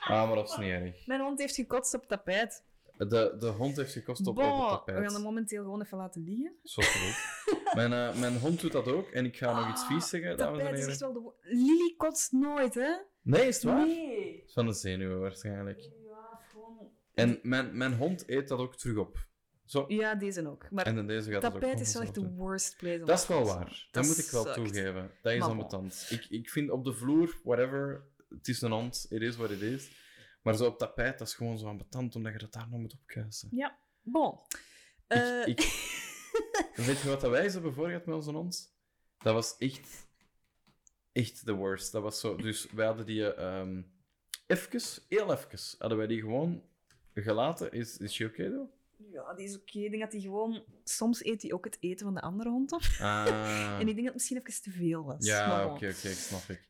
Ah, 0.00 0.26
maar 0.26 0.34
dat 0.36 0.48
is 0.48 0.56
niet 0.56 0.68
erg. 0.68 1.06
Mijn 1.06 1.20
hond 1.20 1.38
heeft 1.38 1.54
gekotst 1.54 1.94
op 1.94 2.06
tapijt. 2.06 2.64
De, 2.96 3.36
de 3.38 3.46
hond 3.46 3.76
heeft 3.76 3.92
gekost 3.92 4.26
op, 4.26 4.36
het 4.36 4.46
we 4.46 4.52
tapijt. 4.52 5.04
gaan 5.04 5.14
hem 5.14 5.22
momenteel 5.22 5.62
gewoon 5.62 5.82
even 5.82 5.98
laten 5.98 6.24
liggen. 6.24 6.52
Zo 6.62 6.82
goed. 6.82 7.16
mijn, 7.74 7.92
eh, 7.92 8.20
mijn 8.20 8.38
hond 8.38 8.60
doet 8.60 8.72
dat 8.72 8.88
ook. 8.88 9.08
En 9.08 9.24
ik 9.24 9.36
ga 9.36 9.60
nog 9.60 9.70
iets 9.70 9.86
vies 9.86 10.08
zeggen, 10.08 10.36
dames 10.36 10.62
en 10.62 10.88
is 10.88 10.98
wel 10.98 11.12
de... 11.12 11.32
Lily 11.42 11.94
kotst 11.96 12.32
nooit, 12.32 12.74
hè? 12.74 12.96
Nee, 13.22 13.46
is 13.46 13.54
het 13.54 13.64
waar? 13.64 13.86
Nee. 13.86 14.36
Het 14.36 14.46
is 14.46 14.52
Van 14.52 14.66
de 14.66 14.72
zenuwen 14.72 15.20
waarschijnlijk. 15.20 15.80
Ja, 15.80 16.40
gewoon... 16.50 16.90
En 17.14 17.38
mijn, 17.42 17.76
mijn 17.76 17.94
hond 17.94 18.28
eet 18.28 18.48
dat 18.48 18.58
ook 18.58 18.76
terug 18.76 18.96
op. 18.96 19.26
Zo. 19.64 19.84
Ja, 19.88 20.14
deze 20.14 20.48
ook. 20.48 20.70
Maar 20.70 20.86
En 20.86 21.06
deze 21.06 21.30
gaat 21.30 21.42
het 21.42 21.54
ook 21.54 21.60
tapijt 21.60 21.80
is 21.80 21.92
wel 21.92 22.02
echt 22.02 22.14
de 22.14 22.28
worst 22.28 22.76
place 22.76 23.00
om 23.00 23.06
Dat 23.06 23.18
is 23.18 23.26
wel 23.26 23.44
waar. 23.44 23.64
Dat, 23.64 23.88
Dat 23.90 24.06
moet 24.06 24.18
ik 24.18 24.30
wel 24.30 24.52
toegeven. 24.52 25.10
Dat 25.22 25.32
is 25.32 25.40
ambetant. 25.40 26.06
Ik, 26.10 26.26
ik 26.28 26.50
vind 26.50 26.70
op 26.70 26.84
de 26.84 26.92
vloer, 26.92 27.40
whatever, 27.44 28.04
het 28.28 28.48
is 28.48 28.62
een 28.62 28.72
hond, 28.72 29.06
it 29.08 29.22
is 29.22 29.36
what 29.36 29.50
it 29.50 29.60
is. 29.60 29.90
Maar 30.44 30.56
zo 30.56 30.66
op 30.66 30.78
tapijt, 30.78 31.18
dat 31.18 31.28
is 31.28 31.34
gewoon 31.34 31.58
zo 31.58 31.66
ambetant, 31.66 32.16
omdat 32.16 32.32
je 32.32 32.38
dat 32.38 32.52
daar 32.52 32.68
nog 32.68 32.80
moet 32.80 32.94
opkuisen. 32.94 33.48
Ja, 33.52 33.78
bon. 34.02 34.38
Eh, 35.06 35.46
ik- 35.46 35.92
Weet 36.86 37.00
je 37.00 37.08
wat 37.08 37.20
dat 37.20 37.30
wij 37.30 37.50
voor 37.50 37.72
gehad 37.86 38.06
met 38.06 38.14
onze 38.14 38.30
hond? 38.30 38.76
Dat 39.18 39.34
was 39.34 39.56
echt, 39.58 40.06
echt 41.12 41.44
the 41.44 41.52
worst. 41.52 41.92
Dat 41.92 42.02
was 42.02 42.20
zo, 42.20 42.36
dus 42.36 42.70
wij 42.70 42.86
hadden 42.86 43.06
die, 43.06 43.34
ehm 43.34 43.82
even, 44.46 44.80
heel 45.08 45.32
even, 45.32 45.58
hadden 45.78 45.98
wij 45.98 46.06
die 46.06 46.20
gewoon 46.20 46.62
gelaten. 47.14 47.72
Is, 47.72 47.96
is 47.98 48.16
je 48.16 48.26
oké, 48.26 48.50
though? 48.50 48.72
Ja, 49.12 49.34
die 49.34 49.46
is 49.46 49.56
oké. 49.56 49.78
Ik 49.78 49.90
denk 49.90 50.02
dat 50.02 50.12
hij 50.12 50.20
gewoon... 50.20 50.64
Soms 50.84 51.24
eet 51.24 51.42
hij 51.42 51.52
ook 51.52 51.64
het 51.64 51.76
eten 51.80 52.04
van 52.06 52.14
de 52.14 52.20
andere 52.20 52.50
hond 52.50 52.72
op. 52.72 52.82
Ah. 53.00 53.76
En 53.80 53.88
ik 53.88 53.94
denk 53.94 53.96
dat 53.96 54.04
het 54.04 54.14
misschien 54.14 54.36
even 54.46 54.62
te 54.62 54.70
veel 54.70 55.04
was. 55.04 55.26
Ja, 55.26 55.64
oké, 55.64 55.72
oké, 55.74 55.86
ik 56.08 56.16
snap 56.16 56.42
ik. 56.48 56.68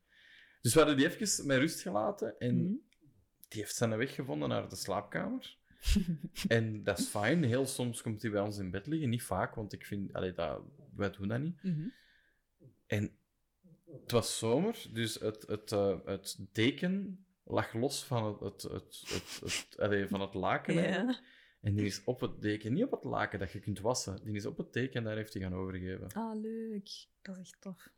Dus 0.61 0.73
we 0.75 0.79
hadden 0.79 0.97
die 0.97 1.07
even 1.21 1.47
met 1.47 1.59
rust 1.59 1.81
gelaten 1.81 2.39
en 2.39 2.57
Mhm. 2.57 2.75
Die 3.55 3.63
heeft 3.63 3.77
zijn 3.77 3.97
weg 3.97 4.15
gevonden 4.15 4.49
naar 4.49 4.69
de 4.69 4.77
slaapkamer. 4.77 5.57
en 6.49 6.85
dat 6.85 6.99
is 6.99 7.07
fijn. 7.07 7.45
Heel 7.45 7.67
soms 7.67 8.03
komt 8.03 8.23
hij 8.23 8.31
bij 8.31 8.41
ons 8.41 8.59
in 8.59 8.71
bed 8.71 8.87
liggen. 8.87 9.09
Niet 9.09 9.23
vaak, 9.23 9.55
want 9.55 9.73
ik 9.73 9.87
vind, 9.87 10.13
allee, 10.13 10.33
dat, 10.33 10.61
wij 10.95 11.11
doen 11.11 11.29
dat 11.29 11.41
niet. 11.41 11.63
Mhm. 11.63 11.89
En 12.87 13.17
het 14.03 14.11
was 14.11 14.39
zomer, 14.39 14.87
dus 14.93 15.15
het, 15.21 15.47
het, 15.47 15.73
eh, 15.73 15.99
het 16.05 16.39
deken 16.53 17.25
lag 17.45 17.73
los 17.75 18.05
van 18.05 18.25
het, 18.25 18.41
het, 18.41 18.63
het, 18.63 19.03
het, 19.09 19.41
het- 19.41 19.79
allee, 19.79 20.07
van 20.09 20.21
het 20.21 20.35
laken. 20.35 20.75
En 21.61 21.75
die 21.75 21.87
is 21.87 22.05
op 22.05 22.21
het 22.21 22.43
deken, 22.43 22.73
niet 22.73 22.85
op 22.85 22.91
het 22.91 23.05
laken 23.05 23.39
dat 23.39 23.53
je 23.53 23.61
kunt 23.61 23.81
wassen, 23.81 24.25
die 24.25 24.35
is 24.35 24.47
op 24.47 24.57
het 24.57 24.73
deken 24.73 24.95
en 24.95 25.05
daar 25.05 25.17
heeft 25.17 25.33
hij 25.33 25.43
gaan 25.43 25.55
overgeven. 25.55 26.09
Ah, 26.13 26.41
leuk. 26.41 27.07
Dat 27.23 27.37
is 27.37 27.51
echt 27.51 27.61
tof. 27.61 27.89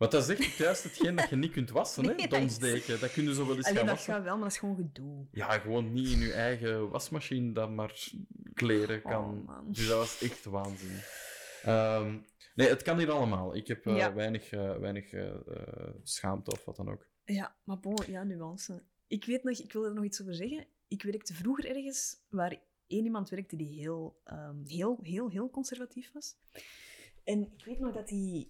Want 0.00 0.12
dat 0.12 0.28
is 0.28 0.38
echt 0.38 0.56
juist 0.56 0.82
hetgeen 0.82 1.16
dat 1.16 1.28
je 1.28 1.36
niet 1.36 1.52
kunt 1.52 1.70
wassen, 1.70 2.04
hè? 2.04 2.14
Nee, 2.14 2.28
dat 2.28 2.40
is- 2.40 2.58
Donsdeken. 2.58 3.00
Dat 3.00 3.12
kun 3.12 3.24
je 3.24 3.34
zo 3.34 3.46
wel 3.46 3.56
eens 3.56 3.64
Alleen 3.66 3.76
gaan 3.78 3.86
dat 3.86 3.94
wassen. 3.94 4.14
gaat 4.14 4.22
wel, 4.22 4.32
maar 4.34 4.42
dat 4.42 4.52
is 4.52 4.58
gewoon 4.58 4.76
gedoe. 4.76 5.26
Ja, 5.32 5.58
gewoon 5.58 5.92
niet 5.92 6.08
in 6.08 6.18
je 6.18 6.32
eigen 6.32 6.90
wasmachine 6.90 7.52
dat 7.52 7.70
maar 7.70 8.08
kleren 8.54 9.02
kan. 9.02 9.38
Oh, 9.40 9.46
man. 9.46 9.72
dus 9.72 9.88
dat 9.88 9.96
was 9.98 10.22
echt 10.22 10.44
waanzin. 10.44 10.98
Ehm, 11.62 12.18
Nee, 12.54 12.68
het 12.68 12.82
kan 12.82 12.98
hier 12.98 13.10
allemaal. 13.10 13.56
Ik 13.56 13.66
heb 13.66 13.86
eh, 13.86 13.96
Ja. 13.96 14.14
weinig, 14.14 14.50
eh, 14.52 14.76
weinig 14.76 15.12
eh, 15.12 15.30
schaamte 16.02 16.50
of 16.50 16.64
wat 16.64 16.76
dan 16.76 16.90
ook. 16.90 17.06
Ja, 17.24 17.56
maar 17.64 17.80
bon, 17.80 17.98
ja, 18.06 18.22
nuance. 18.22 18.82
Ik 19.06 19.24
weet 19.24 19.42
nog, 19.44 19.58
ik 19.58 19.72
wil 19.72 19.84
er 19.84 19.94
nog 19.94 20.04
iets 20.04 20.20
over 20.20 20.34
zeggen. 20.34 20.66
Ik 20.88 21.02
werkte 21.02 21.34
vroeger 21.34 21.66
ergens 21.76 22.16
waar 22.28 22.56
één 22.86 23.04
iemand 23.04 23.28
werkte 23.28 23.56
die 23.56 23.80
heel, 23.80 24.20
ehm, 24.24 24.64
heel, 24.64 24.98
heel, 25.02 25.28
heel 25.30 25.50
conservatief 25.50 26.12
was. 26.12 26.36
En 27.24 27.42
ik 27.56 27.64
weet 27.64 27.78
nog 27.78 27.94
dat 27.94 28.10
hij... 28.10 28.48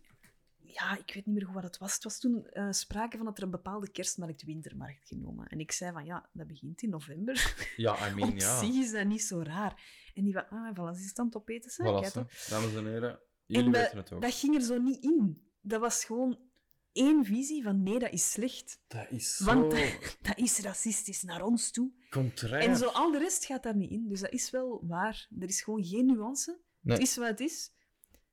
Ja, 0.73 0.99
ik 0.99 1.15
weet 1.15 1.27
niet 1.27 1.35
meer 1.35 1.45
hoe 1.45 1.55
wat 1.55 1.63
het 1.63 1.79
was. 1.79 1.95
Het 1.95 2.05
was 2.05 2.19
toen 2.19 2.47
eh, 2.47 2.71
sprake 2.71 3.17
van 3.17 3.27
dat 3.27 3.39
er 3.39 3.43
een 3.45 3.51
bepaalde 3.51 3.91
kerstmarkt 3.91 4.43
wintermarkt 4.45 5.09
genomen. 5.09 5.47
En 5.47 5.61
ik 5.61 5.73
zei 5.73 5.93
van, 5.93 6.05
ja, 6.05 6.29
dat 6.33 6.47
begint 6.47 6.83
in 6.83 6.91
november. 6.91 7.55
Ja, 7.77 8.09
I 8.09 8.15
mean, 8.15 8.29
Op 8.29 8.39
ja. 8.39 8.59
zich 8.59 8.75
is 8.75 8.91
dat 8.91 9.07
niet 9.07 9.23
zo 9.23 9.43
raar. 9.43 9.83
En 10.15 10.25
die 10.25 10.33
van, 10.33 10.49
ah, 10.49 10.77
voilà, 10.77 10.99
is 10.99 11.09
het 11.09 11.19
aan 11.19 11.27
het 11.27 11.37
opeten, 11.37 11.71
zeg. 11.71 11.87
Voilà, 11.87 12.49
dames 12.49 12.75
en 12.75 12.87
heren. 12.87 13.21
Jullie 13.47 13.65
En 13.67 13.73
weten 13.73 13.97
het 13.97 14.13
ook. 14.13 14.23
dat 14.23 14.35
ging 14.35 14.55
er 14.55 14.61
zo 14.63 14.79
niet 14.79 15.03
in. 15.03 15.43
Dat 15.61 15.81
was 15.81 16.05
gewoon 16.05 16.39
één 16.93 17.25
visie 17.25 17.63
van, 17.63 17.83
nee, 17.83 17.99
dat 17.99 18.13
is 18.13 18.31
slecht. 18.31 18.81
Dat 18.87 19.07
is 19.11 19.37
zo 19.37 19.45
Want 19.45 19.71
dat 20.27 20.39
is 20.39 20.59
racistisch 20.59 21.23
naar 21.23 21.43
ons 21.43 21.71
toe. 21.71 21.91
contrair. 22.11 22.61
En 22.69 22.77
zo 22.77 22.87
al 22.87 23.11
de 23.11 23.19
rest 23.19 23.45
gaat 23.45 23.63
daar 23.63 23.77
niet 23.77 23.91
in. 23.91 24.09
Dus 24.09 24.21
dat 24.21 24.33
is 24.33 24.51
wel 24.51 24.81
waar. 24.87 25.29
Er 25.41 25.49
is 25.49 25.63
gewoon 25.63 25.85
geen 25.85 26.07
nuance. 26.07 26.59
Nee. 26.81 26.97
Het 26.97 27.07
is 27.07 27.17
wat 27.17 27.29
het 27.29 27.41
is. 27.41 27.73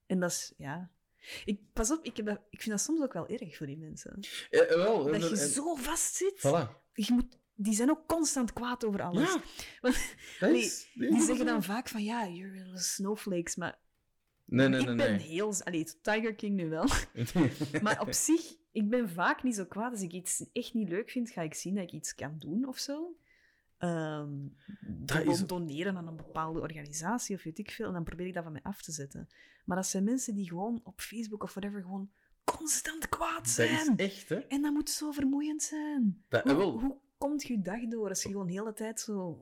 En 0.05 0.19
dat 0.19 0.31
is, 0.31 0.53
ja... 0.57 0.91
Ik, 1.45 1.59
pas 1.73 1.91
op, 1.91 2.03
ik, 2.03 2.17
heb 2.17 2.25
dat, 2.25 2.39
ik 2.49 2.61
vind 2.61 2.75
dat 2.75 2.81
soms 2.85 3.01
ook 3.01 3.13
wel 3.13 3.27
erg 3.27 3.57
voor 3.57 3.67
die 3.67 3.77
mensen. 3.77 4.19
Ja, 4.49 4.67
wel, 4.67 5.03
Dat 5.03 5.21
je 5.29 5.29
en- 5.29 5.49
zo 5.49 5.75
vast 5.75 6.15
zit. 6.15 6.39
Voilà. 6.39 6.91
Je 6.93 7.13
moet, 7.13 7.37
die 7.55 7.73
zijn 7.73 7.89
ook 7.89 8.07
constant 8.07 8.53
kwaad 8.53 8.85
over 8.85 9.01
alles. 9.01 9.33
Ja, 9.33 9.41
Want 9.81 9.97
Nee, 10.39 10.57
is... 10.63 10.87
die 10.93 11.21
zeggen 11.21 11.45
dan 11.45 11.63
vaak 11.63 11.87
van, 11.87 12.03
ja, 12.03 12.27
you're 12.27 12.53
little 12.55 12.79
snowflakes. 12.79 13.55
Maar 13.55 13.79
Nee, 14.45 14.67
nee, 14.67 14.79
ik 14.79 14.85
nee, 14.85 14.95
ben 14.95 15.11
nee. 15.11 15.19
heel... 15.27 15.53
Allee, 15.63 15.87
Tiger 16.01 16.35
King 16.35 16.55
nu 16.55 16.69
wel. 16.69 16.87
Maar 17.81 18.01
op 18.01 18.13
zich, 18.13 18.41
ik 18.71 18.89
ben 18.89 19.09
vaak 19.09 19.43
niet 19.43 19.55
zo 19.55 19.65
kwaad. 19.65 19.91
Als 19.91 20.01
ik 20.01 20.11
iets 20.11 20.45
echt 20.53 20.73
niet 20.73 20.89
leuk 20.89 21.09
vind, 21.09 21.29
ga 21.29 21.41
ik 21.41 21.53
zien 21.53 21.75
dat 21.75 21.83
ik 21.83 21.91
iets 21.91 22.15
kan 22.15 22.35
doen 22.39 22.67
of 22.67 22.77
zo. 22.77 23.15
Bijvoorbeeld 23.79 25.27
is- 25.41 25.45
doneren 25.47 25.97
aan 25.97 26.07
een 26.07 26.15
bepaalde 26.15 26.59
organisatie 26.59 27.35
of 27.35 27.43
weet 27.43 27.57
ik 27.59 27.71
veel. 27.71 27.87
En 27.87 27.93
dan 27.93 28.03
probeer 28.03 28.27
ik 28.27 28.33
dat 28.33 28.43
van 28.43 28.51
mij 28.51 28.61
af 28.63 28.81
te 28.81 28.91
zetten. 28.91 29.27
Maar 29.65 29.77
dat 29.77 29.87
zijn 29.87 30.03
mensen 30.03 30.35
die 30.35 30.47
gewoon 30.47 30.79
op 30.83 31.01
Facebook 31.01 31.43
of 31.43 31.53
whatever 31.53 31.81
gewoon 31.81 32.09
constant 32.43 33.09
kwaad 33.09 33.35
Dat 33.37 33.47
zijn. 33.47 33.93
is 33.97 34.05
echt, 34.05 34.29
hè. 34.29 34.35
En 34.35 34.61
dat 34.61 34.73
moet 34.73 34.89
zo 34.89 35.11
vermoeiend 35.11 35.63
zijn. 35.63 36.23
Dat- 36.29 36.43
hoe, 36.43 36.55
wel. 36.55 36.79
hoe 36.79 36.97
komt 37.17 37.43
je 37.43 37.61
dag 37.61 37.87
door 37.87 38.09
als 38.09 38.23
je 38.23 38.29
gewoon 38.29 38.47
de 38.47 38.53
hele 38.53 38.73
tijd 38.73 38.99
zo... 38.99 39.41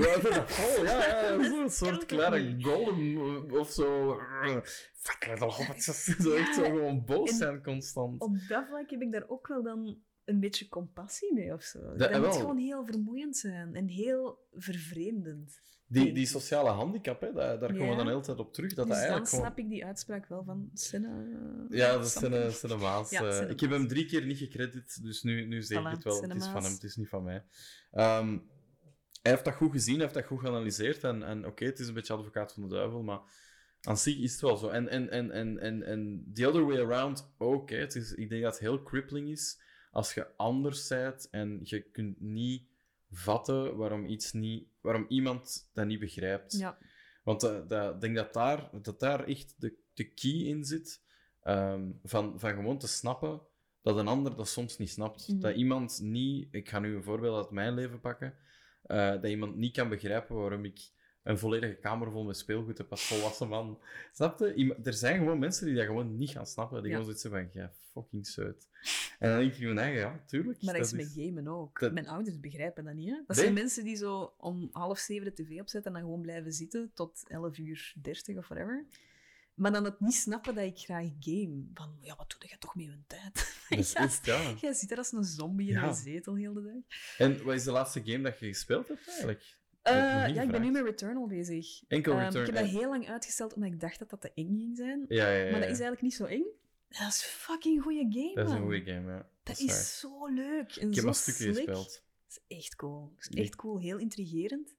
Ja, 0.00 0.18
dat 0.18 0.50
vol, 0.50 0.84
ja, 0.84 1.06
ja. 1.06 1.42
Zo'n 1.44 1.70
soort 1.88 2.06
kleine 2.06 2.52
niet? 2.52 2.66
golem 2.66 3.16
eh, 3.48 3.58
of 3.58 3.70
zo. 3.70 4.18
Fuck, 4.92 5.38
hobbits. 5.38 6.04
Zo 6.24 6.32
echt 6.34 6.54
zo 6.54 6.62
gewoon 6.74 7.04
boos 7.04 7.30
en- 7.30 7.36
zijn 7.36 7.62
constant. 7.62 8.20
Op 8.20 8.36
dat 8.48 8.66
vlak 8.68 8.90
heb 8.90 9.00
ik 9.00 9.12
daar 9.12 9.28
ook 9.28 9.46
wel 9.46 9.62
dan 9.62 9.98
een 10.30 10.40
beetje 10.40 10.68
compassie 10.68 11.34
mee 11.34 11.52
of 11.52 11.62
zo. 11.62 11.96
Dat- 11.96 12.12
Dat, 12.12 12.22
moet 12.22 12.36
gewoon 12.36 12.58
heel 12.58 12.86
vermoeiend 12.86 13.36
zijn 13.36 13.74
en 13.74 13.88
heel 13.88 14.46
vervreemdend. 14.52 15.60
Die, 15.86 16.12
die 16.12 16.26
sociale 16.26 16.70
handicap, 16.70 17.20
hè, 17.20 17.32
daar, 17.32 17.58
daar 17.58 17.72
komen 17.72 17.88
we 17.88 17.96
dan 17.96 18.04
de 18.04 18.10
hele 18.10 18.22
tijd 18.22 18.38
op 18.38 18.52
terug. 18.52 18.74
Dat 18.74 18.86
dus 18.86 18.86
dat 18.86 18.86
dan 18.86 18.96
eigenlijk 18.96 19.28
gewoon... 19.28 19.44
snap 19.44 19.58
ik 19.58 19.68
die 19.68 19.84
uitspraak 19.84 20.26
wel 20.26 20.44
van 20.44 20.70
Senne... 20.74 21.66
Ja, 21.68 21.92
dat 21.92 22.04
is 22.04 22.62
Maas. 22.76 23.10
Ja, 23.10 23.24
eh. 23.24 23.32
Senne 23.32 23.52
ik 23.52 23.60
heb 23.60 23.70
hem 23.70 23.88
drie 23.88 24.06
keer 24.06 24.26
niet 24.26 24.38
gecredit, 24.38 25.02
dus 25.02 25.22
nu, 25.22 25.46
nu 25.46 25.62
zeg 25.62 25.78
ik 25.80 25.86
het 25.86 26.04
wel. 26.04 26.22
Het 26.22 26.34
is 26.34 26.46
van 26.46 26.62
hem, 26.62 26.72
het 26.72 26.82
is 26.82 26.96
niet 26.96 27.08
van 27.08 27.22
mij. 27.22 27.44
Ehm, 27.90 28.38
hij 29.22 29.32
heeft 29.32 29.44
dat 29.44 29.54
goed 29.54 29.72
gezien, 29.72 29.94
hij 29.94 30.02
heeft 30.02 30.14
dat 30.14 30.24
goed 30.24 30.40
geanalyseerd. 30.40 31.04
En, 31.04 31.22
en 31.22 31.46
oké, 31.46 31.64
het 31.64 31.78
is 31.78 31.88
een 31.88 31.94
beetje 31.94 32.12
advocaat 32.12 32.52
van 32.52 32.62
de 32.62 32.68
duivel, 32.68 33.02
maar 33.02 33.20
aan 33.80 33.98
zich 33.98 34.18
is 34.18 34.32
het 34.32 34.40
wel 34.40 34.56
zo. 34.56 34.68
En, 34.68 34.88
en, 34.88 35.10
en, 35.10 35.30
en, 35.30 35.58
en, 35.58 35.82
en 35.82 36.30
the 36.34 36.48
other 36.48 36.66
way 36.66 36.80
around 36.80 37.32
ook. 37.38 37.70
Hè. 37.70 37.76
Het 37.76 37.94
is, 37.94 38.12
ik 38.12 38.28
denk 38.28 38.42
dat 38.42 38.52
het 38.52 38.60
heel 38.60 38.82
crippling 38.82 39.28
is 39.28 39.60
als 39.90 40.14
je 40.14 40.26
anders 40.36 40.88
bent 40.88 41.28
en 41.30 41.60
je 41.62 41.80
kunt 41.80 42.20
niet 42.20 42.62
vatten 43.10 43.76
waarom, 43.76 44.06
iets 44.06 44.32
niet, 44.32 44.68
waarom 44.80 45.06
iemand 45.08 45.70
dat 45.72 45.86
niet 45.86 45.98
begrijpt. 46.00 46.52
Ja, 46.58 46.78
Want 47.24 47.42
eh, 47.42 47.90
ik 47.94 48.00
denk 48.00 48.16
dat 48.16 48.32
daar, 48.32 48.70
dat 48.82 49.00
daar 49.00 49.24
echt 49.24 49.54
de, 49.58 49.74
de 49.94 50.04
key 50.04 50.30
in 50.32 50.64
zit. 50.64 51.02
ehm, 51.42 51.90
van, 52.04 52.40
van 52.40 52.50
gewoon 52.54 52.78
te 52.78 52.88
snappen 52.88 53.40
dat 53.82 53.96
een 53.96 54.08
ander 54.08 54.36
dat 54.36 54.48
soms 54.48 54.78
niet 54.78 54.90
snapt. 54.90 55.28
Mhm. 55.28 55.40
Dat 55.40 55.54
iemand 55.54 56.00
niet... 56.02 56.48
Ik 56.50 56.68
ga 56.68 56.78
nu 56.78 56.94
een 56.94 57.02
voorbeeld 57.02 57.36
uit 57.36 57.50
mijn 57.50 57.74
leven 57.74 58.00
pakken. 58.00 58.34
eh, 58.82 59.10
dat 59.10 59.24
iemand 59.24 59.56
niet 59.56 59.72
kan 59.72 59.88
begrijpen 59.88 60.36
waarom 60.36 60.64
ik 60.64 60.90
een 61.22 61.38
volledige 61.38 61.74
kamer 61.74 62.10
vol 62.10 62.24
met 62.24 62.36
speelgoed 62.36 62.78
heb 62.78 62.90
als 62.90 63.02
volwassen 63.06 63.48
man. 63.48 63.80
Snap 64.12 64.38
je? 64.38 64.54
Iem- 64.54 64.74
Er 64.84 64.92
zijn 64.92 65.18
gewoon 65.18 65.38
mensen 65.38 65.66
die 65.66 65.74
dat 65.74 65.84
gewoon 65.84 66.16
niet 66.16 66.30
gaan 66.30 66.46
snappen. 66.46 66.82
Die 66.82 66.90
Ja. 66.90 66.96
gewoon 66.98 67.16
zoiets 67.18 67.52
van, 67.52 67.60
ja, 67.62 67.72
fucking 67.92 68.26
zeut. 68.26 68.68
En 69.18 69.30
dan 69.30 69.38
denk 69.38 69.52
je 69.54 69.66
van, 69.66 69.74
nee, 69.74 69.94
ja, 69.96 70.22
tuurlijk. 70.26 70.62
maar 70.62 70.74
dat 70.74 70.86
is 70.86 70.92
met 70.92 71.12
gamen 71.16 71.48
ook. 71.48 71.80
dat- 71.80 71.92
Mijn 71.92 72.08
ouders 72.08 72.40
begrijpen 72.40 72.84
dat 72.84 72.94
niet. 72.94 73.08
Hè? 73.10 73.16
Dat 73.26 73.36
Nee. 73.36 73.44
zijn 73.44 73.54
mensen 73.54 73.84
die 73.84 73.96
zo 73.96 74.34
om 74.38 74.68
half 74.72 74.98
zeven 74.98 75.24
de 75.34 75.42
tv 75.42 75.60
opzetten 75.60 75.92
en 75.94 75.98
dan 76.00 76.02
gewoon 76.08 76.22
blijven 76.22 76.52
zitten 76.52 76.90
tot 76.94 77.22
11 77.28 77.58
uur 77.58 77.94
30 78.02 78.36
of 78.36 78.48
whatever. 78.48 78.86
Maar 79.54 79.72
dan 79.72 79.84
het 79.84 80.00
niet 80.00 80.14
snappen 80.14 80.54
dat 80.54 80.64
ik 80.64 80.78
graag 80.78 81.06
game. 81.20 81.64
Van, 81.74 81.96
ja, 82.00 82.16
wat 82.16 82.36
doe 82.38 82.50
je 82.50 82.58
toch 82.58 82.74
met 82.74 82.84
je 82.84 82.98
tijd? 83.06 83.58
Is 83.80 83.92
Ja, 83.92 84.08
ja. 84.22 84.54
Jij 84.60 84.72
zit 84.72 84.90
er 84.90 84.96
als 84.96 85.12
een 85.12 85.24
zombie 85.24 85.68
in 85.68 85.72
Ja. 85.74 85.88
een 85.88 85.94
zetel 85.94 86.34
heel 86.34 86.52
de 86.52 86.62
dag. 86.62 87.18
En 87.18 87.44
wat 87.44 87.54
is 87.54 87.64
de 87.64 87.70
laatste 87.70 88.02
game 88.04 88.22
dat 88.22 88.38
je 88.38 88.46
gespeeld 88.46 88.88
hebt 88.88 89.08
eigenlijk? 89.08 89.58
Eh, 89.96 90.22
heb 90.22 90.34
ja, 90.34 90.42
ik 90.42 90.50
ben 90.50 90.60
nu 90.62 90.70
met 90.70 90.82
Returnal 90.84 91.26
bezig. 91.26 91.82
Enkel 91.88 92.12
Ehm, 92.12 92.20
Return. 92.24 92.46
ik 92.48 92.54
heb 92.54 92.64
dat 92.64 92.72
heel 92.80 92.88
lang 92.88 93.08
uitgesteld 93.08 93.54
omdat 93.54 93.72
ik 93.72 93.80
dacht 93.80 93.98
dat 93.98 94.10
dat 94.10 94.20
te 94.20 94.32
eng 94.34 94.56
ging 94.58 94.76
zijn. 94.76 95.04
Ja, 95.08 95.30
ja, 95.30 95.36
ja. 95.36 95.42
Maar 95.50 95.52
dat 95.60 95.62
is 95.62 95.80
eigenlijk 95.80 96.02
niet 96.02 96.14
zo 96.14 96.24
eng. 96.24 96.44
Dat 96.88 97.00
is 97.08 97.22
een 97.22 97.28
fucking 97.30 97.82
goede 97.82 98.06
game, 98.10 98.34
Dat 98.34 98.48
is 98.48 98.54
een 98.54 98.60
goede 98.62 98.82
game, 98.84 99.10
ja. 99.12 99.28
Dat 99.42 99.58
waar. 99.58 99.66
is 99.76 99.98
zo 99.98 100.26
leuk 100.26 100.76
en 100.76 100.88
Ik 100.88 100.94
heb 100.94 101.02
zo 101.02 101.08
een 101.08 101.14
stukje 101.14 101.42
slick. 101.42 101.54
gespeeld. 101.56 102.02
Dat 102.26 102.40
is 102.48 102.56
echt 102.56 102.76
cool. 102.76 103.12
Dat 103.16 103.28
is 103.34 103.40
echt 103.40 103.56
cool. 103.56 103.78
Heel 103.80 103.98
intrigerend. 103.98 104.74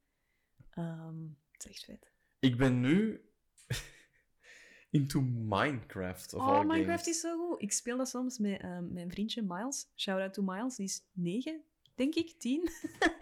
Ehm 0.69 1.15
het 1.51 1.65
is 1.65 1.71
echt 1.71 1.83
vet. 1.85 2.11
Ik 2.39 2.57
ben 2.57 2.79
nu 2.79 3.21
into 4.89 5.21
Minecraft. 5.21 6.33
Of 6.33 6.41
Oh, 6.41 6.47
all 6.47 6.65
Minecraft 6.65 7.03
games. 7.03 7.07
is 7.07 7.19
zo 7.21 7.47
goed. 7.47 7.61
Ik 7.61 7.71
speel 7.71 7.97
dat 7.97 8.09
soms 8.09 8.37
met 8.37 8.61
ehm, 8.61 8.93
mijn 8.93 9.11
vriendje 9.11 9.41
Miles. 9.41 9.87
Shout-out 9.95 10.33
to 10.33 10.41
Miles. 10.43 10.75
Die 10.75 10.85
is 10.85 11.03
negen, 11.11 11.61
denk 11.95 12.15
ik, 12.15 12.33
tien. 12.39 12.69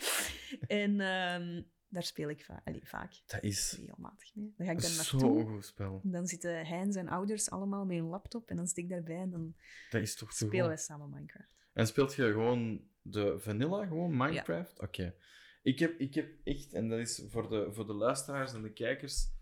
en 0.67 0.99
ehm, 0.99 1.61
daar 1.89 2.03
speel 2.03 2.29
ik 2.29 2.45
va 2.45 2.61
allee, 2.65 2.81
vaak 2.87 3.21
Dat 3.25 3.43
is 3.43 3.77
regelmatig 3.79 4.35
mee. 4.35 4.53
Dan 4.57 4.65
ga 4.65 4.71
ik 4.71 4.81
daar 4.81 4.89
zo'n 4.89 5.19
naartoe. 5.21 5.45
goed 5.53 5.65
spel. 5.65 6.01
Dan 6.03 6.27
zitten 6.27 6.65
hij 6.67 6.79
en 6.79 6.91
zijn 6.93 7.09
ouders 7.09 7.49
allemaal 7.49 7.85
met 7.85 7.97
een 7.97 8.03
laptop 8.07 8.49
en 8.49 8.55
dan 8.55 8.67
zit 8.67 8.77
ik 8.77 8.89
daarbij 8.89 9.17
en 9.17 9.29
dan 9.29 9.55
Dat 9.89 10.01
is 10.01 10.15
toch 10.15 10.33
spelen 10.33 10.67
wij 10.67 10.77
samen 10.77 11.09
Minecraft. 11.09 11.49
En 11.73 11.87
speelt 11.87 12.13
je 12.13 12.31
gewoon 12.31 12.81
de 13.01 13.39
vanilla, 13.39 13.85
gewoon 13.85 14.17
Minecraft? 14.17 14.79
Oké. 14.81 15.15
Ik, 15.61 15.79
heb, 15.79 15.99
ik 15.99 16.13
heb 16.13 16.31
echt, 16.43 16.73
en 16.73 16.89
dat 16.89 16.99
is 16.99 17.23
voor 17.29 17.49
de, 17.49 17.67
voor 17.71 17.85
de 17.87 17.93
luisteraars 17.93 18.53
en 18.53 18.61
de 18.61 18.73
kijkers... 18.73 19.37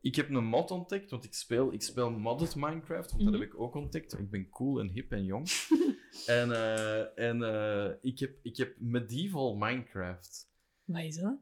Ik 0.00 0.14
heb 0.14 0.28
een 0.30 0.44
mod 0.44 0.70
ontdekt, 0.70 1.10
want 1.10 1.24
ik 1.24 1.34
speel, 1.34 1.72
ik 1.72 1.82
speel 1.82 2.10
modded 2.10 2.54
Minecraft, 2.54 3.10
want 3.10 3.22
Mhm. 3.22 3.30
dat 3.32 3.40
heb 3.40 3.48
ik 3.50 3.58
ook 3.60 3.74
ontdekt. 3.74 4.18
Ik 4.18 4.30
ben 4.30 4.48
cool 4.48 4.80
en 4.80 4.88
hip 4.88 5.12
en 5.12 5.24
jong. 5.24 5.46
en 6.26 6.52
eh, 6.52 7.18
en 7.28 7.42
eh, 7.42 7.94
ik, 8.00 8.18
heb, 8.18 8.36
ik 8.42 8.56
heb 8.56 8.74
medieval 8.78 9.56
Minecraft. 9.56 10.50
Wat 10.84 11.02
is 11.02 11.16
dat? 11.16 11.36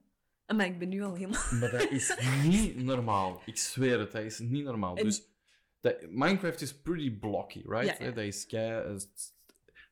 Ah, 0.52 0.58
Maar 0.58 0.66
ik 0.66 0.78
ben 0.78 0.88
nu 0.88 1.02
al 1.02 1.14
helemaal... 1.14 1.42
Maar 1.60 1.70
dat 1.70 1.90
is 1.90 2.16
niet 2.44 2.82
normaal. 2.82 3.42
Ik 3.46 3.56
zweer 3.56 3.98
het, 3.98 4.12
dat 4.12 4.22
is 4.22 4.38
niet 4.38 4.64
normaal. 4.64 4.96
En- 4.96 5.04
Dus 5.04 5.22
dat, 5.80 6.10
Minecraft 6.10 6.60
is 6.60 6.74
pretty 6.74 7.18
blocky, 7.18 7.62
right? 7.66 7.98
Ja, 7.98 8.04
ja. 8.04 8.10
Dat 8.10 8.24
is 8.24 8.46
kei, 8.46 8.84
eh, 8.84 8.96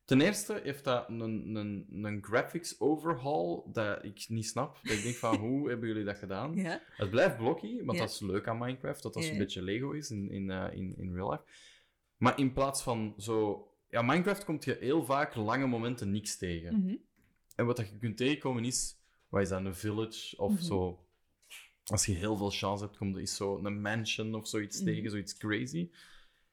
ten 0.04 0.20
eerste 0.20 0.60
heeft 0.62 0.84
dat 0.84 1.08
een, 1.08 1.54
een, 1.56 1.86
een 2.02 2.24
graphics 2.24 2.80
overhaul 2.80 3.70
dat 3.72 4.04
ik 4.04 4.24
niet 4.28 4.46
snap. 4.46 4.78
Dat 4.82 4.92
ik 4.92 5.02
denk 5.02 5.14
van, 5.14 5.36
hoe 5.46 5.68
hebben 5.68 5.88
jullie 5.88 6.04
dat 6.04 6.16
gedaan? 6.16 6.54
Ja. 6.54 6.82
Het 6.96 7.10
blijft 7.10 7.36
blocky, 7.36 7.84
want 7.84 7.98
dat 7.98 8.10
is 8.10 8.20
leuk 8.20 8.48
aan 8.48 8.58
Minecraft, 8.58 9.02
dat 9.02 9.14
dat 9.14 9.26
ja. 9.26 9.36
beetje 9.36 9.62
Lego 9.62 9.90
is 9.90 10.10
in, 10.10 10.30
in, 10.30 10.50
eh, 10.50 10.66
in, 10.72 10.94
in 10.96 11.14
real 11.14 11.30
life. 11.30 11.42
Maar 12.16 12.38
in 12.38 12.52
plaats 12.52 12.82
van 12.82 13.14
zo... 13.18 13.64
Ja, 13.88 14.02
Minecraft 14.02 14.44
komt 14.44 14.64
je 14.64 14.76
heel 14.80 15.04
vaak 15.04 15.34
lange 15.34 15.66
momenten 15.66 16.10
niks 16.10 16.36
tegen. 16.36 16.80
Mhm. 16.80 16.94
En 17.54 17.66
wat 17.66 17.76
dat 17.76 17.88
je 17.88 17.98
kunt 17.98 18.16
tegenkomen 18.16 18.64
is, 18.64 18.99
wat 19.30 19.42
is 19.42 19.48
dat, 19.48 19.64
een 19.64 19.74
village 19.74 20.36
of 20.38 20.52
Mhm. 20.52 20.62
zo. 20.62 21.04
Als 21.84 22.06
je 22.06 22.12
heel 22.12 22.36
veel 22.36 22.50
chance 22.50 22.84
hebt, 22.84 22.96
komt 22.96 23.16
er 23.16 23.22
is 23.22 23.36
zo 23.36 23.56
een 23.64 23.80
mansion 23.80 24.34
of 24.34 24.48
zoiets 24.48 24.76
Mhm. 24.76 24.84
tegen, 24.86 25.10
zoiets 25.10 25.36
crazy. 25.36 25.90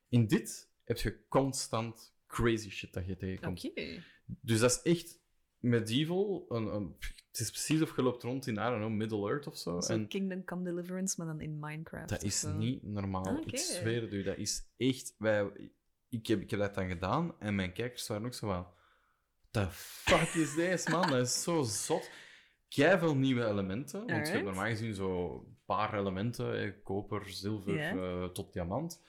In 0.09 0.27
dit 0.27 0.69
heb 0.83 0.97
je 0.97 1.27
constant 1.27 2.13
crazy 2.27 2.69
shit 2.69 2.93
dat 2.93 3.07
je 3.07 3.17
tegenkomt. 3.17 3.65
Oké. 3.69 4.03
Dus 4.25 4.59
dat 4.59 4.71
is 4.71 4.81
echt 4.93 5.19
medieval. 5.59 6.45
Een, 6.49 6.65
een, 6.75 6.95
het 7.31 7.39
is 7.39 7.49
precies 7.49 7.81
of 7.81 7.95
je 7.95 8.01
loopt 8.01 8.23
rond 8.23 8.47
in, 8.47 8.53
I 8.53 8.57
don't 8.57 8.77
know, 8.77 8.91
Middle 8.91 9.29
Earth 9.29 9.47
of 9.47 9.57
zo. 9.57 9.79
En 9.79 10.07
Kingdom 10.07 10.43
Come 10.43 10.63
Deliverance, 10.63 11.15
maar 11.17 11.27
dan 11.27 11.41
in 11.41 11.59
Minecraft. 11.59 12.09
dat 12.09 12.23
is 12.23 12.39
zo. 12.39 12.53
niet 12.53 12.83
normaal. 12.83 13.41
Ik 13.45 13.57
zweer 13.57 14.01
het 14.01 14.13
u, 14.13 14.23
dat 14.23 14.37
is 14.37 14.63
echt... 14.77 15.15
Wij, 15.17 15.51
ik, 16.09 16.27
heb, 16.27 16.41
ik 16.41 16.49
heb 16.49 16.59
dat 16.59 16.75
dan 16.75 16.87
gedaan 16.87 17.39
en 17.39 17.55
mijn 17.55 17.73
kijkers 17.73 18.07
waren 18.07 18.25
ook 18.25 18.33
zo 18.33 18.47
van... 18.47 18.67
The 19.51 19.67
fuck 19.71 20.33
is 20.33 20.55
deze, 20.55 20.89
man? 20.89 21.09
Dat 21.09 21.27
is 21.27 21.43
zo 21.43 21.63
zot. 21.63 22.09
Veel 22.69 23.15
nieuwe 23.15 23.45
elementen. 23.45 24.05
Want 24.05 24.27
je 24.27 24.33
hebt 24.33 24.45
normaal 24.45 24.65
gezien 24.65 24.93
zo 24.95 25.33
een 25.47 25.57
paar 25.65 25.99
elementen. 25.99 26.59
eh, 26.61 26.71
koper, 26.83 27.29
zilver 27.29 27.79
eh, 27.79 28.25
tot 28.29 28.53
diamant. 28.53 29.03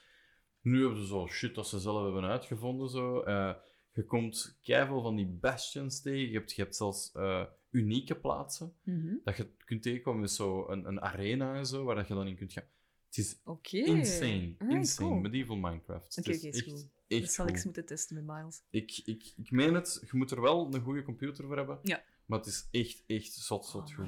Nu 0.61 0.81
hebben 0.81 0.99
ze 0.99 1.07
zo 1.07 1.27
shit 1.27 1.55
dat 1.55 1.67
ze 1.67 1.79
zelf 1.79 2.03
hebben 2.03 2.23
uitgevonden. 2.23 2.89
Zo. 2.89 3.21
Eh, 3.21 3.53
je 3.93 4.05
komt 4.05 4.57
keiveel 4.61 5.01
van 5.01 5.15
die 5.15 5.27
bastions 5.27 6.01
tegen. 6.01 6.27
Je 6.31 6.37
hebt, 6.37 6.51
je 6.55 6.61
hebt 6.61 6.75
zelfs 6.75 7.11
eh, 7.13 7.43
unieke 7.69 8.15
plaatsen 8.15 8.73
Mhm. 8.83 9.13
dat 9.23 9.37
je 9.37 9.47
kunt 9.65 9.81
tegenkomen 9.81 10.21
met 10.21 10.31
zo 10.31 10.67
een, 10.69 10.85
een 10.87 11.01
arena 11.01 11.55
en 11.55 11.65
zo, 11.65 11.83
waar 11.83 11.95
dat 11.95 12.07
je 12.07 12.13
dan 12.13 12.27
in 12.27 12.35
kunt 12.35 12.53
gaan. 12.53 12.63
Het 13.05 13.17
is 13.17 13.39
insane. 13.71 14.55
Alright, 14.57 14.61
insane. 14.61 15.09
cool. 15.09 15.19
Medieval 15.21 15.55
Minecraft. 15.55 16.17
Oké, 16.17 17.19
Dat 17.21 17.31
zal 17.31 17.47
ik 17.47 17.63
moeten 17.63 17.85
testen 17.85 18.15
met 18.15 18.35
Miles. 18.35 18.61
Ik, 18.69 19.01
ik, 19.05 19.33
ik 19.37 19.51
meen 19.51 19.73
het, 19.73 20.01
je 20.11 20.17
moet 20.17 20.31
er 20.31 20.41
wel 20.41 20.73
een 20.73 20.81
goede 20.81 21.03
computer 21.03 21.45
voor 21.45 21.57
hebben. 21.57 21.79
Ja. 21.83 22.03
Maar 22.29 22.39
het 22.39 22.47
is 22.47 22.67
echt, 22.71 23.03
echt 23.07 23.33
zot, 23.33 23.65
zot 23.65 23.93
goed. 23.93 24.07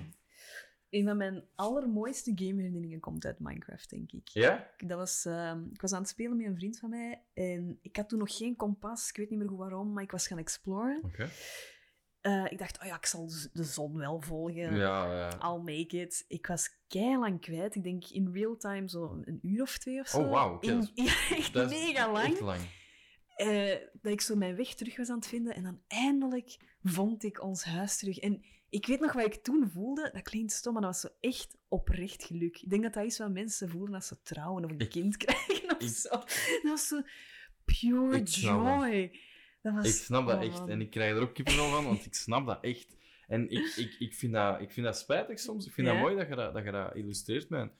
Een 0.89 1.05
van 1.05 1.17
mijn 1.17 1.43
allermooiste 1.55 2.31
gameherinneringen 2.35 2.99
komt 2.99 3.25
uit 3.25 3.39
Minecraft, 3.39 3.89
denk 3.89 4.11
ik. 4.11 4.27
Ja? 4.27 4.69
Dat 4.77 4.97
was, 4.97 5.25
ehm, 5.25 5.63
ik 5.73 5.81
was 5.81 5.93
aan 5.93 6.01
het 6.01 6.09
spelen 6.09 6.37
met 6.37 6.45
een 6.45 6.55
vriend 6.55 6.79
van 6.79 6.89
mij 6.89 7.23
en 7.33 7.79
ik 7.81 7.95
had 7.95 8.09
toen 8.09 8.19
nog 8.19 8.37
geen 8.37 8.55
kompas. 8.55 9.09
Ik 9.09 9.15
weet 9.17 9.29
niet 9.29 9.39
meer 9.39 9.47
goed 9.47 9.57
waarom, 9.57 9.93
maar 9.93 10.03
ik 10.03 10.11
was 10.11 10.27
gaan 10.27 10.37
exploren. 10.37 11.01
Oké. 11.03 11.29
Eh, 12.21 12.45
ik 12.49 12.57
dacht, 12.57 12.79
oh 12.79 12.85
ja, 12.85 12.95
ik 12.95 13.05
zal 13.05 13.31
de 13.53 13.63
zon 13.63 13.97
wel 13.97 14.21
volgen. 14.21 14.75
Ja, 14.75 15.13
ja. 15.13 15.29
I'll 15.29 15.61
make 15.61 16.01
it. 16.01 16.25
Ik 16.27 16.47
was 16.47 16.69
lang 16.89 17.41
kwijt. 17.41 17.75
Ik 17.75 17.83
denk 17.83 18.05
in 18.05 18.31
real 18.33 18.57
time 18.57 18.89
zo 18.89 19.21
een 19.25 19.39
uur 19.41 19.61
of 19.61 19.77
twee 19.77 19.99
of 19.99 20.07
zo. 20.07 20.19
Oh, 20.21 20.29
wauw, 20.29 20.59
In- 20.59 20.89
Ja, 20.93 21.03
echt 21.37 21.53
Dat 21.53 21.69
mega 21.69 22.11
lang. 22.11 22.31
Echt 22.31 22.39
lang. 22.41 22.61
Eh, 23.47 23.77
dat 24.01 24.11
ik 24.11 24.21
zo 24.21 24.35
mijn 24.35 24.55
weg 24.55 24.73
terug 24.73 24.97
was 24.97 25.09
aan 25.09 25.15
het 25.15 25.27
vinden. 25.27 25.55
En 25.55 25.63
dan 25.63 25.81
eindelijk 25.87 26.57
vond 26.83 27.23
ik 27.23 27.43
ons 27.43 27.63
huis 27.63 27.97
terug. 27.97 28.17
En 28.19 28.43
ik 28.69 28.85
weet 28.85 28.99
nog 28.99 29.13
wat 29.13 29.25
ik 29.25 29.33
toen 29.43 29.69
voelde. 29.69 30.09
Dat 30.13 30.21
klinkt 30.21 30.51
stom, 30.51 30.73
maar 30.73 30.81
dat 30.81 30.91
was 30.91 31.01
zo 31.01 31.07
echt 31.19 31.57
oprecht 31.67 32.23
geluk. 32.23 32.57
Ik 32.61 32.69
denk 32.69 32.83
dat 32.83 32.93
dat 32.93 33.05
is 33.05 33.17
wat 33.17 33.31
mensen 33.31 33.69
voelen 33.69 33.93
als 33.95 34.07
ze 34.07 34.21
trouwen 34.21 34.65
of 34.65 34.71
een 34.71 34.79
Ik- 34.79 34.89
kind 34.89 35.17
krijgen 35.23 35.69
of 35.75 35.81
ik- 35.81 35.87
zo. 35.89 36.09
Dat 36.09 36.61
was 36.63 36.87
zo 36.87 37.01
pure 37.65 38.21
joy. 38.23 39.19
Dat 39.61 39.73
was, 39.73 39.85
Ik 39.87 40.03
snap 40.03 40.27
dat 40.27 40.37
oh, 40.37 40.43
echt. 40.43 40.59
man. 40.59 40.69
En 40.69 40.81
ik 40.81 40.89
krijg 40.89 41.15
er 41.15 41.21
ook 41.21 41.33
kippenvel 41.33 41.69
van, 41.69 41.85
want 41.85 42.05
ik 42.05 42.13
snap 42.15 42.45
dat 42.47 42.63
echt. 42.63 42.95
En 43.27 43.49
ik, 43.49 43.73
ik, 43.75 43.95
ik, 43.99 44.13
vind, 44.13 44.33
dat, 44.33 44.61
ik 44.61 44.71
vind 44.71 44.85
dat 44.85 44.97
spijtig 44.97 45.39
soms. 45.39 45.65
Ik 45.65 45.73
vind 45.73 45.87
Ja? 45.87 45.93
dat 45.93 46.01
mooi 46.01 46.15
dat 46.15 46.27
je 46.27 46.35
dat, 46.35 46.53
dat 46.53 46.63
je 46.63 46.71
dat 46.71 46.95
illustreert 46.95 47.49
met 47.49 47.71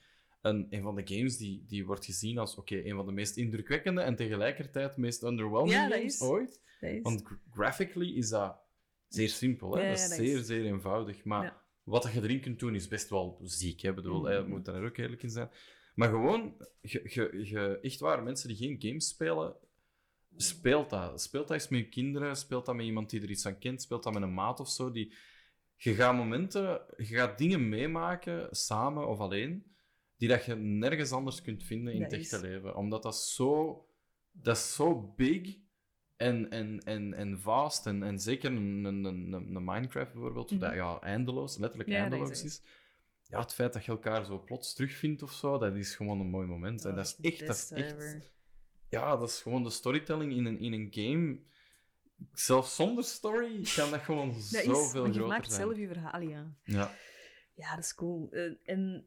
een, 0.42 0.66
een 0.70 0.82
van 0.82 0.94
de 0.94 1.02
games 1.14 1.36
die, 1.36 1.64
die 1.66 1.86
wordt 1.86 2.04
gezien 2.04 2.38
als 2.38 2.56
oké, 2.56 2.76
een 2.84 2.96
van 2.96 3.06
de 3.06 3.12
meest 3.12 3.36
indrukwekkende 3.36 4.00
en 4.00 4.16
tegelijkertijd 4.16 4.96
meest 4.96 5.22
underwhelming 5.22 5.72
Ja, 5.74 5.88
games 5.88 6.04
is. 6.14 6.20
ooit. 6.20 6.60
Is- 6.80 7.02
Want 7.02 7.22
gra- 7.24 7.38
graphically 7.50 8.08
is 8.16 8.28
dat 8.28 8.56
zeer 9.08 9.28
simpel. 9.28 9.74
Hè? 9.74 9.82
Ja, 9.82 9.88
dat 9.88 9.98
is 9.98 10.08
dat 10.08 10.18
zeer, 10.18 10.38
is- 10.38 10.46
zeer 10.46 10.64
eenvoudig. 10.64 11.24
Maar 11.24 11.62
wat 11.82 12.10
je 12.12 12.22
erin 12.22 12.40
kunt 12.40 12.58
doen 12.58 12.74
is 12.74 12.88
best 12.88 13.08
wel 13.08 13.38
ziek. 13.42 13.80
Hè? 13.80 13.88
Ik 13.88 13.94
bedoel, 13.94 14.18
Mm. 14.20 14.26
hè, 14.26 14.42
we 14.42 14.48
moeten 14.48 14.72
daar 14.72 14.84
ook 14.84 14.96
eerlijk 14.96 15.22
in 15.22 15.30
zijn. 15.30 15.50
Maar 15.94 16.08
gewoon, 16.08 16.54
je, 16.80 17.00
je, 17.04 17.40
je, 17.44 17.78
echt 17.80 18.00
waar, 18.00 18.22
mensen 18.22 18.48
die 18.48 18.56
geen 18.56 18.76
games 18.78 19.08
spelen, 19.08 19.56
speelt 20.36 20.90
dat. 20.90 21.20
Speelt 21.22 21.48
dat 21.48 21.56
eens 21.56 21.68
met 21.68 21.80
je 21.80 21.88
kinderen, 21.88 22.36
speelt 22.36 22.66
dat 22.66 22.74
met 22.76 22.84
iemand 22.86 23.10
die 23.10 23.22
er 23.22 23.30
iets 23.30 23.46
aan 23.46 23.58
kent, 23.58 23.82
speelt 23.82 24.02
dat 24.02 24.12
met 24.12 24.22
een 24.22 24.34
maat 24.34 24.60
of 24.60 24.68
zo. 24.68 24.90
Die, 24.90 25.14
je 25.76 25.94
gaat 25.94 26.14
momenten, 26.16 26.80
je 26.96 27.04
gaat 27.04 27.38
dingen 27.38 27.68
meemaken, 27.68 28.48
samen 28.50 29.08
of 29.08 29.18
alleen, 29.18 29.71
die 30.22 30.30
dat 30.30 30.44
je 30.44 30.54
nergens 30.54 31.12
anders 31.12 31.42
kunt 31.42 31.64
vinden 31.64 31.92
in 31.92 32.00
Dat 32.02 32.10
het 32.10 32.20
echte 32.20 32.36
is- 32.36 32.42
leven. 32.42 32.76
Omdat 32.76 33.02
dat 33.02 33.16
zo, 33.16 33.84
dat 34.32 34.56
is 34.56 34.74
zo 34.74 35.12
big 35.16 35.56
en, 36.16 36.50
en, 36.50 36.80
en, 36.84 37.14
en 37.14 37.40
vast. 37.40 37.86
En, 37.86 38.02
en 38.02 38.18
zeker 38.18 38.50
een, 38.52 38.84
een, 38.84 39.04
een, 39.04 39.32
een 39.32 39.64
Minecraft 39.64 40.12
bijvoorbeeld, 40.12 40.50
Mhm. 40.50 40.60
dat 40.60 40.74
ja, 40.74 41.00
eindeloos, 41.00 41.56
letterlijk 41.56 41.90
Ja, 41.90 41.96
dat 41.96 42.04
is 42.12 42.18
eindeloos 42.18 42.44
is. 42.44 42.62
Ja, 43.26 43.40
het 43.40 43.54
feit 43.54 43.72
dat 43.72 43.84
je 43.84 43.90
elkaar 43.90 44.24
zo 44.24 44.38
plots 44.38 44.74
terugvindt 44.74 45.22
of 45.22 45.32
zo, 45.32 45.58
dat 45.58 45.74
is 45.74 45.94
gewoon 45.96 46.20
een 46.20 46.30
mooi 46.30 46.46
moment. 46.46 46.84
en 46.84 46.94
dat 46.94 47.06
is 47.06 47.16
echt, 47.32 47.46
dat 47.46 47.56
is 47.56 47.70
echt 47.70 47.92
ever. 47.92 48.30
ja, 48.88 49.16
dat 49.16 49.28
is 49.28 49.40
gewoon 49.42 49.62
de 49.62 49.70
storytelling 49.70 50.32
in 50.32 50.44
een, 50.44 50.58
in 50.58 50.72
een 50.72 50.88
game. 50.90 51.38
Zelfs 52.32 52.74
zonder 52.76 53.04
story 53.04 53.62
kan 53.76 53.90
dat 53.90 54.00
gewoon 54.00 54.28
Dat 54.28 54.36
is, 54.38 54.48
zoveel 54.50 55.02
want 55.02 55.14
je 55.14 55.20
groter 55.20 55.26
maakt 55.36 55.52
zijn. 55.52 55.60
zelf 55.66 55.76
je 55.78 55.86
verhaal, 55.88 56.20
ja. 56.20 56.54
Ja. 56.64 56.94
Ja, 57.54 57.74
dat 57.74 57.84
is 57.84 57.94
cool. 57.94 58.30
Eh, 58.30 58.52
en 58.64 59.06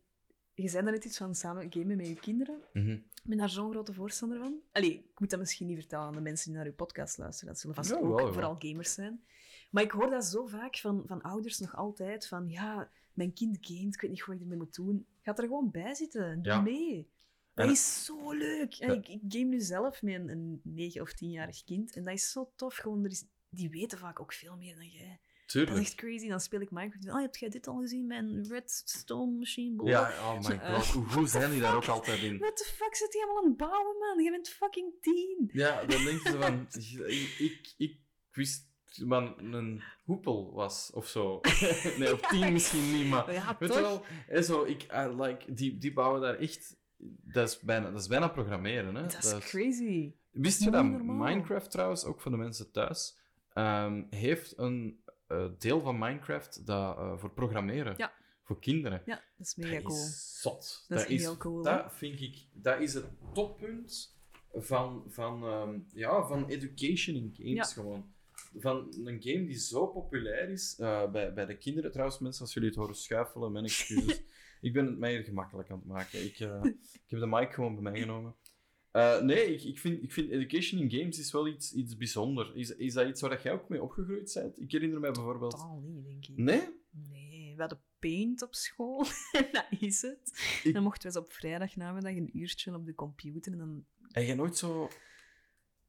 je 0.55 0.67
zei 0.69 0.83
net 0.83 1.05
iets 1.05 1.17
van 1.17 1.35
samen 1.35 1.73
gamen 1.73 1.97
met 1.97 2.07
je 2.07 2.15
kinderen. 2.15 2.59
Mhm. 2.73 2.89
Ik 2.91 3.21
ben 3.23 3.37
daar 3.37 3.49
zo'n 3.49 3.71
grote 3.71 3.93
voorstander 3.93 4.37
van. 4.39 4.59
Allee, 4.71 4.93
ik 4.93 5.19
moet 5.19 5.29
dat 5.29 5.39
misschien 5.39 5.67
niet 5.67 5.77
vertellen 5.79 6.05
aan 6.05 6.13
de 6.13 6.21
mensen 6.21 6.47
die 6.47 6.57
naar 6.57 6.65
uw 6.65 6.73
podcast 6.73 7.17
luisteren. 7.17 7.49
Dat 7.53 7.61
zullen 7.61 7.75
vast 7.75 7.89
Ja, 7.89 7.95
ook 7.95 8.19
wel, 8.19 8.33
vooral 8.33 8.55
gamers 8.59 8.93
zijn. 8.93 9.23
Maar 9.71 9.83
ik 9.83 9.91
hoor 9.91 10.09
dat 10.09 10.25
zo 10.25 10.45
vaak 10.45 10.77
van, 10.77 11.03
van 11.05 11.21
ouders 11.21 11.59
nog 11.59 11.75
altijd. 11.75 12.27
Van 12.27 12.49
ja, 12.49 12.89
mijn 13.13 13.33
kind 13.33 13.57
gamet, 13.61 13.93
ik 13.93 14.01
weet 14.01 14.11
niet 14.11 14.25
wat 14.25 14.35
ik 14.35 14.41
ermee 14.41 14.57
moet 14.57 14.75
doen. 14.75 15.05
Ga 15.21 15.35
er 15.35 15.43
gewoon 15.43 15.71
bij 15.71 15.93
zitten. 15.95 16.41
Doe 16.41 16.53
Ja. 16.53 16.61
mee. 16.61 17.09
Dat 17.53 17.65
En- 17.65 17.71
is 17.71 18.05
zo 18.05 18.31
leuk. 18.33 18.75
Ik, 18.75 19.07
ik 19.07 19.21
game 19.27 19.43
nu 19.49 19.59
zelf 19.61 20.01
met 20.01 20.13
een, 20.15 20.29
een 20.29 20.59
9 20.63 21.01
of 21.01 21.11
10-jarig 21.11 21.63
kind. 21.63 21.95
En 21.95 22.03
dat 22.03 22.13
is 22.13 22.31
zo 22.31 22.51
tof. 22.55 22.75
Gewoon, 22.75 23.03
er 23.03 23.11
is, 23.11 23.25
die 23.49 23.69
weten 23.69 23.97
vaak 23.97 24.19
ook 24.19 24.33
veel 24.33 24.55
meer 24.57 24.75
dan 24.75 24.87
jij. 24.87 25.19
Dat 25.45 25.55
is 25.55 25.61
Tuurlijk. 25.65 25.85
echt 25.85 25.95
crazy. 25.95 26.27
Dan 26.27 26.39
speel 26.39 26.61
ik 26.61 26.71
Minecraft. 26.71 27.07
Oh, 27.09 27.21
heb 27.21 27.35
jij 27.35 27.49
dit 27.49 27.67
al 27.67 27.79
gezien? 27.79 28.07
Mijn 28.07 28.47
redstone 28.47 29.31
machine? 29.37 29.75
Blah. 29.75 29.89
Ja, 29.89 30.09
oh 30.09 30.39
my 30.47 30.55
Eh, 30.55 30.73
god. 30.75 30.85
Hoe 30.85 31.05
goed 31.05 31.29
zijn 31.29 31.51
die 31.51 31.61
daar 31.61 31.75
ook 31.75 31.87
altijd 31.87 32.21
in? 32.21 32.37
What 32.37 32.57
the 32.57 32.71
fuck 32.75 32.95
zit 32.95 33.13
hij 33.13 33.21
allemaal 33.23 33.43
aan 33.43 33.49
het 33.49 33.57
bouwen, 33.57 33.95
man? 33.99 34.23
Je 34.23 34.31
bent 34.31 34.49
fucking 34.49 34.93
tien. 35.01 35.49
Ja, 35.53 35.83
dan 35.85 36.03
denk 36.03 36.21
je 36.21 36.37
van... 36.39 36.67
Ik, 37.07 37.35
ik, 37.39 37.73
ik 37.77 37.97
wist 38.31 38.67
wat 39.05 39.33
een 39.37 39.81
hoepel 40.03 40.53
was, 40.53 40.91
of 40.93 41.07
zo. 41.07 41.41
nee, 41.99 42.13
op 42.13 42.19
tien 42.21 42.53
misschien 42.53 42.91
niet, 42.93 43.07
maar... 43.07 43.33
Ja, 43.33 43.55
Weet 43.59 43.69
toch? 43.69 43.77
je 43.77 43.83
wel, 43.83 44.05
hè, 44.27 44.41
zo, 44.41 44.63
ik, 44.63 44.83
I 44.83 45.21
like, 45.21 45.53
die, 45.53 45.77
die 45.77 45.93
bouwen 45.93 46.21
daar 46.21 46.35
echt... 46.35 46.77
Dat 47.23 47.49
is 47.49 47.59
bijna, 47.59 47.91
dat 47.91 48.01
is 48.01 48.07
bijna 48.07 48.27
programmeren, 48.27 48.95
hè. 48.95 49.01
Dat 49.01 49.23
is 49.23 49.49
crazy. 49.49 50.13
Wist 50.31 50.63
je 50.63 50.69
dat. 50.71 50.83
Minecraft 51.03 51.71
trouwens, 51.71 52.03
ook 52.05 52.21
voor 52.21 52.31
de 52.31 52.37
mensen 52.37 52.71
thuis, 52.71 53.17
ehm, 53.53 54.03
heeft 54.09 54.57
een 54.57 55.03
eh, 55.27 55.45
deel 55.57 55.81
van 55.81 55.97
Minecraft 55.97 56.65
dat, 56.65 56.97
eh, 56.97 57.17
voor 57.17 57.31
programmeren. 57.31 57.93
Ja. 57.97 58.13
Voor 58.43 58.59
kinderen. 58.59 59.01
Ja, 59.05 59.23
dat 59.37 59.47
is 59.47 59.55
mega 59.55 59.73
dat 59.73 59.83
cool. 59.83 59.97
is 59.97 60.41
zot. 60.41 60.85
Dat 60.87 61.09
is 61.09 61.21
heel 61.21 61.37
cool? 61.37 61.63
Dat 61.63 61.93
vind 61.93 62.21
ik... 62.21 62.45
Dat 62.53 62.79
is 62.79 62.93
het 62.93 63.05
toppunt 63.33 64.17
van, 64.53 65.03
van, 65.07 65.43
ehm, 65.43 65.79
ja, 65.93 66.27
van 66.27 66.49
education 66.49 67.15
in 67.15 67.33
games 67.37 67.53
Ja. 67.53 67.63
gewoon. 67.63 68.13
Van 68.57 68.93
een 69.05 69.21
game 69.21 69.45
die 69.45 69.59
zo 69.59 69.87
populair 69.87 70.49
is 70.49 70.75
eh, 70.79 71.11
bij, 71.11 71.33
bij 71.33 71.45
de 71.45 71.57
kinderen. 71.57 71.91
Trouwens, 71.91 72.19
mensen, 72.19 72.41
als 72.41 72.53
jullie 72.53 72.69
het 72.69 72.77
horen 72.77 72.95
schuifelen, 72.95 73.51
mijn 73.51 73.65
excuses. 73.65 74.21
ik 74.61 74.73
ben 74.73 74.85
het 74.85 74.97
mij 74.97 75.11
hier 75.11 75.23
gemakkelijk 75.23 75.69
aan 75.69 75.77
het 75.77 75.87
maken. 75.87 76.23
Ik, 76.25 76.39
ik 76.39 77.05
heb 77.07 77.19
de 77.19 77.27
mic 77.27 77.53
gewoon 77.53 77.73
bij 77.73 77.91
mij 77.91 77.99
genomen. 77.99 78.35
Eh, 78.95 79.21
nee, 79.21 79.53
ik, 79.53 79.63
ik, 79.63 79.79
vind, 79.79 80.03
ik 80.03 80.11
vind 80.13 80.29
education 80.31 80.81
in 80.81 80.91
games 80.99 81.19
is 81.19 81.31
wel 81.31 81.47
iets, 81.47 81.73
iets 81.73 81.97
bijzonder. 81.97 82.55
Is, 82.55 82.75
is 82.75 82.93
dat 82.93 83.07
iets 83.07 83.21
waar 83.21 83.41
jij 83.43 83.51
ook 83.53 83.69
mee 83.69 83.81
opgegroeid 83.83 84.31
bent? 84.33 84.59
Ik 84.61 84.71
herinner 84.71 84.99
mij 84.99 85.11
bijvoorbeeld... 85.11 85.51
Totaal 85.51 85.79
niet, 85.85 86.05
denk 86.05 86.25
ik. 86.27 86.37
Nee? 86.37 86.61
Nee, 87.11 87.53
we 87.55 87.59
hadden 87.61 87.79
paint 87.99 88.41
op 88.41 88.55
school. 88.55 89.05
en 89.31 89.47
dat 89.51 89.65
is 89.79 90.01
het. 90.01 90.59
Ik- 90.63 90.73
Dan 90.73 90.83
mochten 90.83 91.01
we 91.11 91.17
eens 91.17 91.25
op 91.27 91.33
vrijdagnamiddag 91.33 92.15
een 92.15 92.37
uurtje 92.37 92.73
op 92.75 92.85
de 92.85 92.93
computer 92.95 93.51
en 93.51 93.57
dan... 93.57 93.85
Heb 94.11 94.25
jij 94.25 94.35
nooit 94.35 94.57
zo 94.57 94.89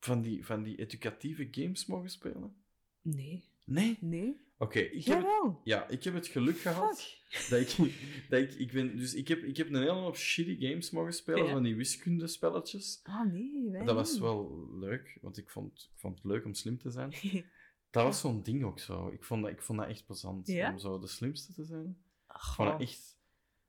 van 0.01 0.23
die, 0.23 0.45
van 0.47 0.63
die 0.63 0.77
educatieve 0.77 1.49
games 1.51 1.87
mogen 1.87 2.11
spelen? 2.11 2.55
Nee. 3.03 3.45
Nee? 3.65 3.97
Nee? 4.01 4.41
Oké, 4.59 4.79
ik 4.79 5.05
heb 5.05 5.23
het, 5.23 5.53
ja, 5.65 5.89
ik 5.89 6.05
heb 6.05 6.15
het 6.15 6.27
geluk 6.27 6.59
gehad 6.59 7.03
Fuck. 7.29 7.51
dat 7.51 7.61
ik, 7.61 7.93
dat 8.31 8.41
ik, 8.41 8.55
ik 8.55 8.73
ben, 8.73 8.97
dus 8.97 9.15
ik 9.15 9.29
heb, 9.29 9.43
ik 9.43 9.57
heb 9.57 9.69
een 9.69 9.75
hele 9.77 9.91
hoop 9.91 10.17
shitty 10.17 10.67
games 10.67 10.91
mogen 10.91 11.13
spelen, 11.13 11.45
Ja. 11.45 11.53
van 11.53 11.63
die 11.63 11.77
wiskundespelletjes. 11.77 13.01
Ah, 13.03 13.33
nee, 13.33 13.71
wij 13.71 13.85
Dat 13.85 13.95
was 13.95 14.19
wel 14.19 14.69
leuk, 14.81 15.19
want 15.21 15.37
ik 15.39 15.51
vond, 15.51 15.91
ik 15.93 15.99
vond 16.01 16.15
het 16.17 16.25
leuk 16.25 16.45
om 16.45 16.55
slim 16.55 16.79
te 16.79 16.91
zijn. 16.91 17.13
Dat 17.91 18.05
was 18.05 18.21
zo'n 18.21 18.43
ding 18.43 18.65
ook 18.65 18.79
zo. 18.79 19.09
Ik 19.09 19.25
vond 19.25 19.43
dat, 19.43 19.51
ik 19.53 19.63
vond 19.63 19.79
dat 19.79 19.89
echt 19.89 20.07
plezant, 20.07 20.47
Ja? 20.47 20.73
om 20.73 20.79
zo 20.79 20.99
de 20.99 21.07
slimste 21.07 21.53
te 21.55 21.65
zijn. 21.65 21.97
Ach, 22.27 22.49
Ik 22.49 22.55
vond 22.55 22.69
dat 22.71 22.81
echt... 22.81 23.16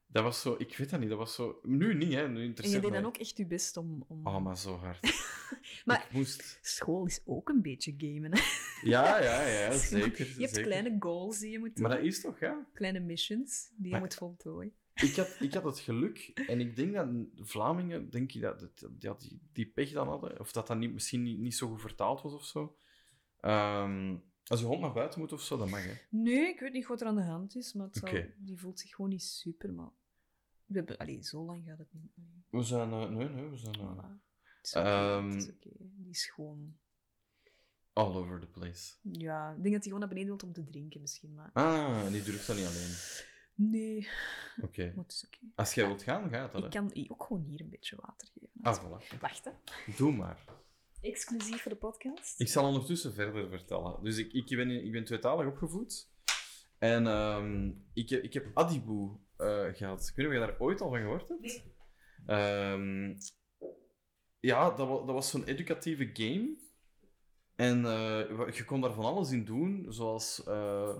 Dat 0.08 0.24
was 0.24 0.42
zo... 0.42 0.56
Ik 0.58 0.78
weet 0.78 0.90
dat 0.90 1.00
niet, 1.00 1.10
dat 1.10 1.18
was 1.18 1.36
zo... 1.36 1.60
Nu 1.64 1.94
niet, 1.96 2.14
hè. 2.14 2.30
Nu 2.30 2.54
En 2.54 2.70
je 2.70 2.80
deed 2.80 2.92
dan 2.92 3.06
ook 3.06 3.18
echt 3.18 3.38
je 3.38 3.46
best 3.46 3.78
om... 3.78 4.04
om... 4.08 4.28
Oh, 4.28 4.44
maar 4.44 4.58
zo 4.58 4.76
hard. 4.76 5.00
Maar- 5.86 6.06
Ik 6.10 6.12
moest... 6.12 6.60
School 6.62 7.06
is 7.06 7.22
ook 7.26 7.50
een 7.50 7.62
beetje 7.62 7.94
gamen, 7.98 8.32
hè? 8.34 8.42
Ja, 8.82 9.22
ja, 9.24 9.48
ja, 9.48 9.72
zeker. 9.98 10.26
Je 10.26 10.42
hebt 10.42 10.54
zeker. 10.54 10.62
kleine 10.62 10.96
goals 11.00 11.40
die 11.40 11.52
je 11.52 11.60
moet 11.60 11.76
doen. 11.76 11.88
Maar 11.88 11.96
dat 11.98 12.06
is 12.06 12.22
toch, 12.22 12.40
ja? 12.40 12.68
Kleine 12.74 13.00
missions 13.00 13.70
die 13.76 13.94
je 13.94 14.00
moet 14.00 14.16
voltooien. 14.16 14.74
Ik 14.94 15.16
had, 15.16 15.36
ik 15.40 15.54
had 15.54 15.64
het 15.64 15.80
geluk, 15.80 16.32
en 16.48 16.60
ik 16.60 16.76
denk 16.76 16.94
dat 16.94 17.08
Vlamingen, 17.36 18.10
denk 18.10 18.32
je 18.32 18.40
dat, 18.40 18.60
dat, 18.60 18.90
dat 18.92 19.22
die, 19.22 19.42
die 19.54 19.66
pech 19.66 19.92
dan 19.92 20.08
hadden, 20.08 20.40
of 20.40 20.52
dat 20.52 20.68
dat 20.68 20.78
niet, 20.78 20.94
misschien 20.94 21.24
niet, 21.24 21.40
niet 21.40 21.56
zo 21.56 21.68
goed 21.68 21.82
vertaald 21.82 22.22
was 22.22 22.34
of 22.34 22.46
zo. 22.46 22.76
Ehm, 23.40 24.16
als 24.48 24.60
je 24.60 24.66
hond 24.66 24.82
naar 24.82 24.94
buiten 24.94 25.20
moet 25.20 25.32
of 25.32 25.42
zo, 25.42 25.58
dan 25.58 25.70
mag 25.70 25.84
hè. 25.86 25.94
Nee, 26.10 26.48
ik 26.48 26.60
weet 26.60 26.74
niet 26.74 26.88
wat 26.88 27.02
er 27.02 27.08
aan 27.08 27.16
de 27.16 27.22
hand 27.24 27.56
is, 27.56 27.74
maar 27.74 27.88
zal- 27.92 28.24
die 28.38 28.60
voelt 28.60 28.80
zich 28.80 28.96
gewoon 28.96 29.10
niet 29.12 29.24
super, 29.24 29.74
maar... 29.74 29.90
We 30.66 30.76
hebben... 30.78 30.98
Allee, 30.98 31.24
zo 31.24 31.46
lang 31.46 31.64
gaat 31.66 31.78
het 31.78 31.88
niet. 31.94 32.12
We 32.50 32.64
zijn, 32.64 32.92
eh, 32.92 33.10
nee, 33.10 33.30
nee, 33.30 33.50
we 33.50 33.58
zijn 33.58 33.76
eh, 33.76 33.92
voilà. 33.96 34.26
Het 34.58 34.66
is 34.66 34.74
oké, 34.76 34.88
Ehm, 34.88 35.32
oké. 35.40 35.70
Die 35.80 36.10
is 36.10 36.26
gewoon... 36.26 36.78
all 37.94 38.16
over 38.16 38.40
the 38.40 38.48
place. 38.48 38.94
Ja, 39.02 39.50
ik 39.50 39.62
denk 39.62 39.64
dat 39.64 39.74
hij 39.74 39.82
gewoon 39.84 40.00
naar 40.00 40.08
beneden 40.08 40.28
wilt 40.30 40.44
om 40.44 40.54
te 40.54 40.64
drinken, 40.64 41.02
misschien, 41.02 41.34
maar... 41.34 41.50
Ah, 41.54 42.08
die 42.12 42.24
durft 42.24 42.48
dat 42.48 42.56
niet 42.56 42.66
alleen. 42.66 42.96
Nee, 43.56 44.08
Oké. 44.62 44.94
Als 45.56 45.74
jij 45.74 45.86
wilt 45.86 46.04
gaan, 46.04 46.30
gaat 46.30 46.52
dat. 46.52 46.66
Ik 46.66 46.74
hè? 46.74 46.80
kan 46.80 47.08
ook 47.08 47.24
gewoon 47.24 47.44
hier 47.44 47.62
een 47.62 47.70
beetje 47.70 47.96
water 47.96 48.28
geven. 48.34 48.50
Ah, 48.62 48.84
voilà. 48.84 49.20
Wacht, 49.20 49.46
hè. 49.46 49.52
Doe 49.98 50.12
maar. 50.16 50.44
Exclusief 51.02 51.62
voor 51.62 51.72
de 51.72 51.78
podcast. 51.78 52.40
Ik 52.40 52.48
zal 52.48 52.66
ondertussen 52.66 53.14
verder 53.14 53.50
vertellen. 53.50 54.04
Dus 54.04 54.18
ik, 54.18 54.34
ik, 54.34 54.58
ben, 54.58 54.70
ik 54.70 54.92
ben 54.92 55.04
tweetalig 55.04 55.48
opgevoed. 55.48 56.10
En 56.78 57.08
ehm, 57.08 57.72
ik, 57.94 58.10
ik 58.10 58.34
heb 58.34 58.46
Adibu 58.54 59.10
eh, 59.38 59.66
gehad. 59.74 60.08
Ik 60.08 60.16
weet 60.16 60.26
niet 60.26 60.28
of 60.28 60.34
je 60.34 60.52
daar 60.52 60.60
ooit 60.60 60.82
al 60.82 60.90
van 60.90 61.00
gehoord 61.00 61.28
hebt. 61.28 61.64
Ehm, 62.26 63.16
ja, 64.40 64.70
dat, 64.70 64.78
dat 64.78 65.06
was 65.06 65.30
zo'n 65.30 65.46
educatieve 65.46 66.10
game. 66.14 66.58
En 67.56 67.86
eh, 67.86 68.56
je 68.56 68.66
kon 68.66 68.82
daar 68.82 68.94
van 68.94 69.06
alles 69.06 69.32
in 69.32 69.46
doen, 69.46 69.86
zoals... 69.90 70.44
eh 70.44 70.98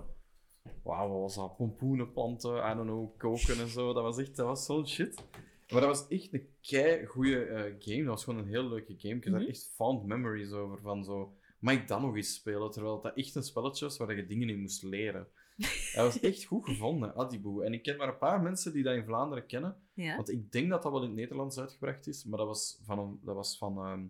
Wauw, 0.84 1.10
wat 1.10 1.20
was 1.20 1.36
dat? 1.36 1.58
Pompoenen 1.58 2.12
planten, 2.12 2.56
I 2.56 2.74
don't 2.76 2.88
know, 2.88 3.18
koken 3.18 3.60
en 3.60 3.68
zo. 3.68 3.94
Dat 3.94 4.04
was 4.04 4.18
echt... 4.18 4.36
Dat 4.36 4.46
was 4.46 4.66
zo'n 4.66 4.88
shit. 4.88 5.24
Maar 5.72 5.82
dat 5.82 5.90
was 5.90 6.08
echt 6.08 6.34
een 6.34 6.48
kei 6.62 7.06
goede 7.06 7.76
game. 7.80 7.98
Dat 8.04 8.08
was 8.08 8.24
gewoon 8.24 8.40
een 8.40 8.48
heel 8.50 8.70
leuke 8.70 8.94
game. 8.98 9.16
Ik 9.16 9.24
heb 9.24 9.34
Mhm. 9.34 9.42
daar 9.42 9.50
echt 9.50 9.72
fond 9.76 10.06
memories 10.06 10.52
over. 10.52 10.80
Van 10.82 11.04
zo, 11.04 11.34
mag 11.60 11.74
ik 11.74 11.88
dat 11.88 12.02
nog 12.02 12.16
eens 12.16 12.34
spelen? 12.34 12.72
Terwijl 12.72 13.02
dat 13.02 13.16
echt 13.18 13.36
een 13.36 13.44
spelletje 13.44 13.86
was 13.86 13.98
waar 13.98 14.16
je 14.16 14.26
dingen 14.28 14.50
in 14.50 14.60
moest 14.62 14.84
leren. 14.84 15.28
Dat 15.96 16.06
was 16.06 16.20
echt 16.20 16.44
goed 16.44 16.66
gevonden, 16.66 17.16
Adibu. 17.16 17.64
En 17.64 17.74
ik 17.74 17.84
ken 17.84 17.98
maar 17.98 18.08
een 18.08 18.18
paar 18.18 18.42
mensen 18.42 18.74
die 18.74 18.84
dat 18.84 18.96
in 18.96 19.04
Vlaanderen 19.06 19.46
kennen. 19.46 19.78
Ja. 19.94 20.16
Want 20.16 20.32
ik 20.32 20.52
denk 20.52 20.70
dat 20.70 20.84
dat 20.84 20.92
wel 20.92 21.02
in 21.02 21.08
het 21.08 21.18
Nederlands 21.18 21.60
uitgebracht 21.60 22.08
is. 22.08 22.24
Maar 22.24 22.38
dat 22.38 22.48
was 22.48 22.80
van, 22.84 23.00
een, 23.00 23.20
dat 23.24 23.36
was 23.36 23.58
van 23.58 23.78
ehm, 23.78 24.06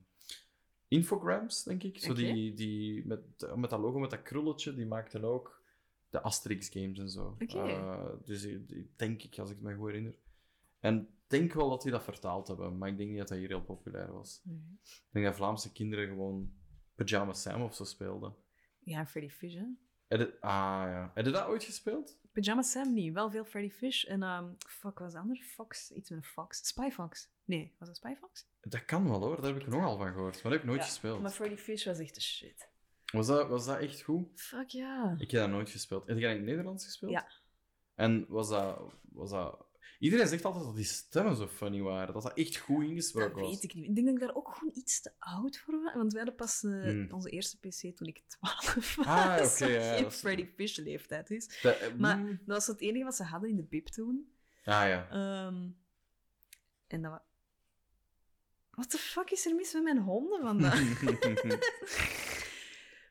Infograms, 0.88 1.64
denk 1.64 1.84
ik. 1.84 2.00
Zo 2.00 2.14
die, 2.14 2.54
die 2.54 3.06
met, 3.08 3.20
met 3.56 3.70
dat 3.70 3.80
logo, 3.80 4.00
met 4.00 4.10
dat 4.10 4.22
krulletje, 4.22 4.76
die 4.76 4.86
maakten 4.86 5.24
ook 5.24 5.62
de 6.10 6.22
Asterix 6.22 6.70
games 6.70 7.00
en 7.00 7.10
zo. 7.10 7.38
Oké. 7.42 7.58
Eh, 7.60 8.06
dus 8.26 8.48
denk 8.96 9.24
ik, 9.24 9.40
als 9.40 9.50
ik 9.50 9.56
het 9.56 9.66
me 9.66 9.76
goed 9.76 9.88
herinner. 9.88 10.16
En 10.88 10.99
ik 10.99 11.30
denk 11.30 11.53
wel 11.53 11.69
dat 11.69 11.81
die 11.81 11.91
dat 11.91 12.03
vertaald 12.03 12.47
hebben, 12.47 12.77
maar 12.77 12.89
ik 12.89 12.97
denk 12.97 13.09
niet 13.09 13.19
dat 13.19 13.27
dat 13.27 13.38
hier 13.38 13.47
heel 13.47 13.64
populair 13.64 14.11
was. 14.11 14.41
Nee. 14.43 14.80
Ik 14.84 15.09
denk 15.11 15.26
dat 15.26 15.35
Vlaamse 15.35 15.72
kinderen 15.72 16.07
gewoon 16.07 16.51
Pyjama 16.95 17.34
Sam 17.34 17.61
of 17.61 17.76
zo 17.76 17.84
speelden. 17.84 18.35
Ja, 18.80 19.05
Freddy 19.05 19.30
Fish, 19.30 19.53
hè. 19.53 19.65
Ah 20.39 20.88
ja. 20.89 21.11
Heb 21.14 21.26
je 21.26 21.31
dat 21.31 21.47
ooit 21.47 21.64
gespeeld? 21.64 22.19
Pyjama 22.31 22.61
Sam 22.61 22.93
niet. 22.93 23.14
Wel 23.14 23.31
veel 23.31 23.45
Freddy 23.45 23.69
Fish. 23.69 24.03
En, 24.05 24.23
ehm 24.23 24.53
fuck, 24.68 24.99
was 24.99 25.14
de 25.14 25.19
andere? 25.19 25.43
Fox. 25.43 25.91
Iets 25.91 26.09
met 26.09 26.19
een 26.19 26.26
Fox. 26.26 26.68
Spy 26.68 26.89
Fox. 26.89 27.30
Nee, 27.45 27.76
was 27.80 27.88
dat 27.88 27.97
Spy 27.97 28.15
Fox? 28.15 28.47
Dat 28.61 28.85
kan 28.85 29.09
wel 29.09 29.22
hoor, 29.22 29.41
daar 29.41 29.53
heb 29.53 29.61
ik 29.61 29.68
nogal 29.68 29.97
van 29.97 30.07
gehoord, 30.07 30.34
maar 30.34 30.43
dat 30.43 30.51
heb 30.51 30.61
ik 30.61 30.68
nooit 30.68 30.80
Ja, 30.80 30.85
gespeeld. 30.85 31.22
Maar 31.22 31.31
Freddy 31.31 31.55
Fish 31.55 31.85
was 31.85 31.99
echt 31.99 32.15
de 32.15 32.22
shit. 32.22 32.69
Was, 33.11 33.27
dat, 33.27 33.49
was 33.49 33.65
dat 33.65 33.80
echt 33.80 34.01
goed? 34.01 34.41
Fuck 34.41 34.69
ja. 34.69 35.15
Ik 35.18 35.31
heb 35.31 35.41
dat 35.41 35.49
nooit 35.49 35.69
gespeeld. 35.69 36.07
Heb 36.07 36.18
jij 36.18 36.31
in 36.31 36.38
het 36.38 36.45
Nederlands 36.45 36.85
gespeeld? 36.85 37.11
Ja. 37.11 37.27
En 37.95 38.26
was 38.27 38.49
dat, 38.49 38.93
was 39.01 39.30
dat... 39.30 39.65
Iedereen 39.99 40.28
zegt 40.28 40.45
altijd 40.45 40.64
dat 40.64 40.76
die 40.76 40.86
stemmen 40.86 41.36
zo 41.36 41.48
funny 41.48 41.82
waren. 41.82 42.14
Dat 42.14 42.24
dat 42.24 42.34
echt 42.34 42.57
goed 42.57 42.80
Dat 42.82 42.90
ingesproken 42.90 43.41
was. 43.41 43.49
weet 43.49 43.64
ik 43.64 43.74
niet. 43.74 43.88
Ik 43.88 43.95
denk 43.95 44.07
dat 44.07 44.15
ik 44.15 44.22
daar 44.22 44.36
ook 44.36 44.53
gewoon 44.56 44.74
iets 44.76 45.02
te 45.02 45.11
oud 45.18 45.57
voor 45.57 45.82
was. 45.84 45.94
Want 45.94 46.11
wij 46.14 46.22
hadden 46.22 46.40
pas 46.45 46.64
eh, 46.64 46.72
Hmm. 46.72 47.07
onze 47.11 47.30
eerste 47.30 47.57
PC 47.60 47.95
toen 47.95 48.07
ik 48.07 48.22
12 48.28 48.95
was. 48.95 49.06
Ah, 49.06 49.34
oké, 49.34 49.41
Wat 49.41 49.57
ja, 49.60 50.02
dat 50.02 50.14
Freddy 50.14 50.45
Fish 50.56 50.78
leeftijd 50.78 51.30
is. 51.30 51.60
Dat, 51.61 51.78
eh, 51.78 51.94
Maar 51.94 52.18
mm. 52.18 52.28
dat 52.45 52.57
was 52.57 52.68
het 52.68 52.82
enige 52.82 53.03
wat 53.03 53.15
ze 53.15 53.24
hadden 53.24 53.49
in 53.49 53.56
de 53.56 53.64
bib 53.64 53.88
toen. 53.88 54.32
Ah 54.64 54.88
ja. 54.88 55.10
Ehm, 55.10 55.68
en 56.88 57.02
dat 57.02 57.11
was... 57.11 57.19
Wat 58.72 58.91
de 58.91 58.98
fuck 58.98 59.32
is 59.32 59.45
er 59.45 59.56
mis 59.56 59.74
met 59.74 59.84
mijn 59.84 59.98
honden 59.99 60.41
vandaag? 60.41 61.02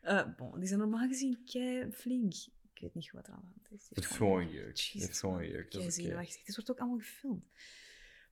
Eh, 0.00 0.26
bon, 0.36 0.58
die 0.58 0.68
zijn 0.68 0.80
normaal 0.80 1.08
gezien 1.08 1.44
kei 1.44 1.92
flink. 1.92 2.34
Ik 2.76 2.82
weet 2.82 2.94
niet 2.94 3.10
wat 3.12 3.26
er 3.26 3.32
aan 3.32 3.40
de 3.40 3.46
hand 3.46 3.80
is. 3.80 3.88
Het 3.88 4.04
is 4.04 4.16
gewoon 4.16 4.50
jeuk. 4.50 4.66
Het 4.66 4.86
Jezus, 4.86 5.08
is 5.08 5.20
gewoon 5.20 5.48
jeuk. 5.48 5.70
Dat 5.70 5.82
is 5.82 5.94
zenuwachtig. 5.94 6.42
Dit 6.44 6.54
wordt 6.54 6.70
ook 6.70 6.78
allemaal 6.78 6.98
gefilmd. 6.98 7.44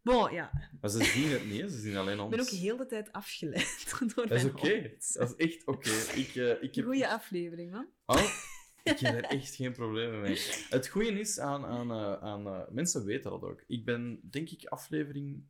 Bon, 0.03 0.33
ja. 0.33 0.71
Maar 0.81 0.91
ze 0.91 1.05
zien 1.05 1.29
het 1.29 1.47
niet, 1.47 1.71
ze 1.71 1.79
zien 1.81 1.97
alleen 1.97 2.15
Ik 2.15 2.21
ons. 2.21 2.31
ben 2.31 2.41
ook 2.41 2.49
heel 2.49 2.77
de 2.77 2.87
tijd 2.87 3.13
afgeleid 3.13 3.95
door 4.15 4.27
Dat 4.29 4.39
is 4.39 4.45
oké. 4.45 4.83
Dat 5.13 5.31
is 5.31 5.37
echt 5.37 5.67
oké. 5.67 5.91
Ik, 6.15 6.35
eh, 6.35 6.63
ik 6.63 6.75
heb... 6.75 6.85
Goeie 6.85 7.09
aflevering, 7.09 7.71
man. 7.71 7.87
Oh, 8.07 8.31
ik 8.83 8.99
heb 8.99 9.15
er 9.15 9.25
echt 9.39 9.55
geen 9.55 9.73
problemen 9.73 10.21
mee. 10.21 10.39
Het 10.71 10.89
goede 10.89 11.21
is 11.21 11.39
aan, 11.39 11.65
aan, 11.65 11.91
eh, 11.91 12.23
aan 12.23 12.47
eh, 12.47 12.69
mensen 12.71 13.05
weten 13.05 13.31
dat 13.31 13.43
ook. 13.43 13.65
Ik 13.67 13.85
ben, 13.85 14.21
denk 14.31 14.51
ik, 14.51 14.65
aflevering. 14.65 15.45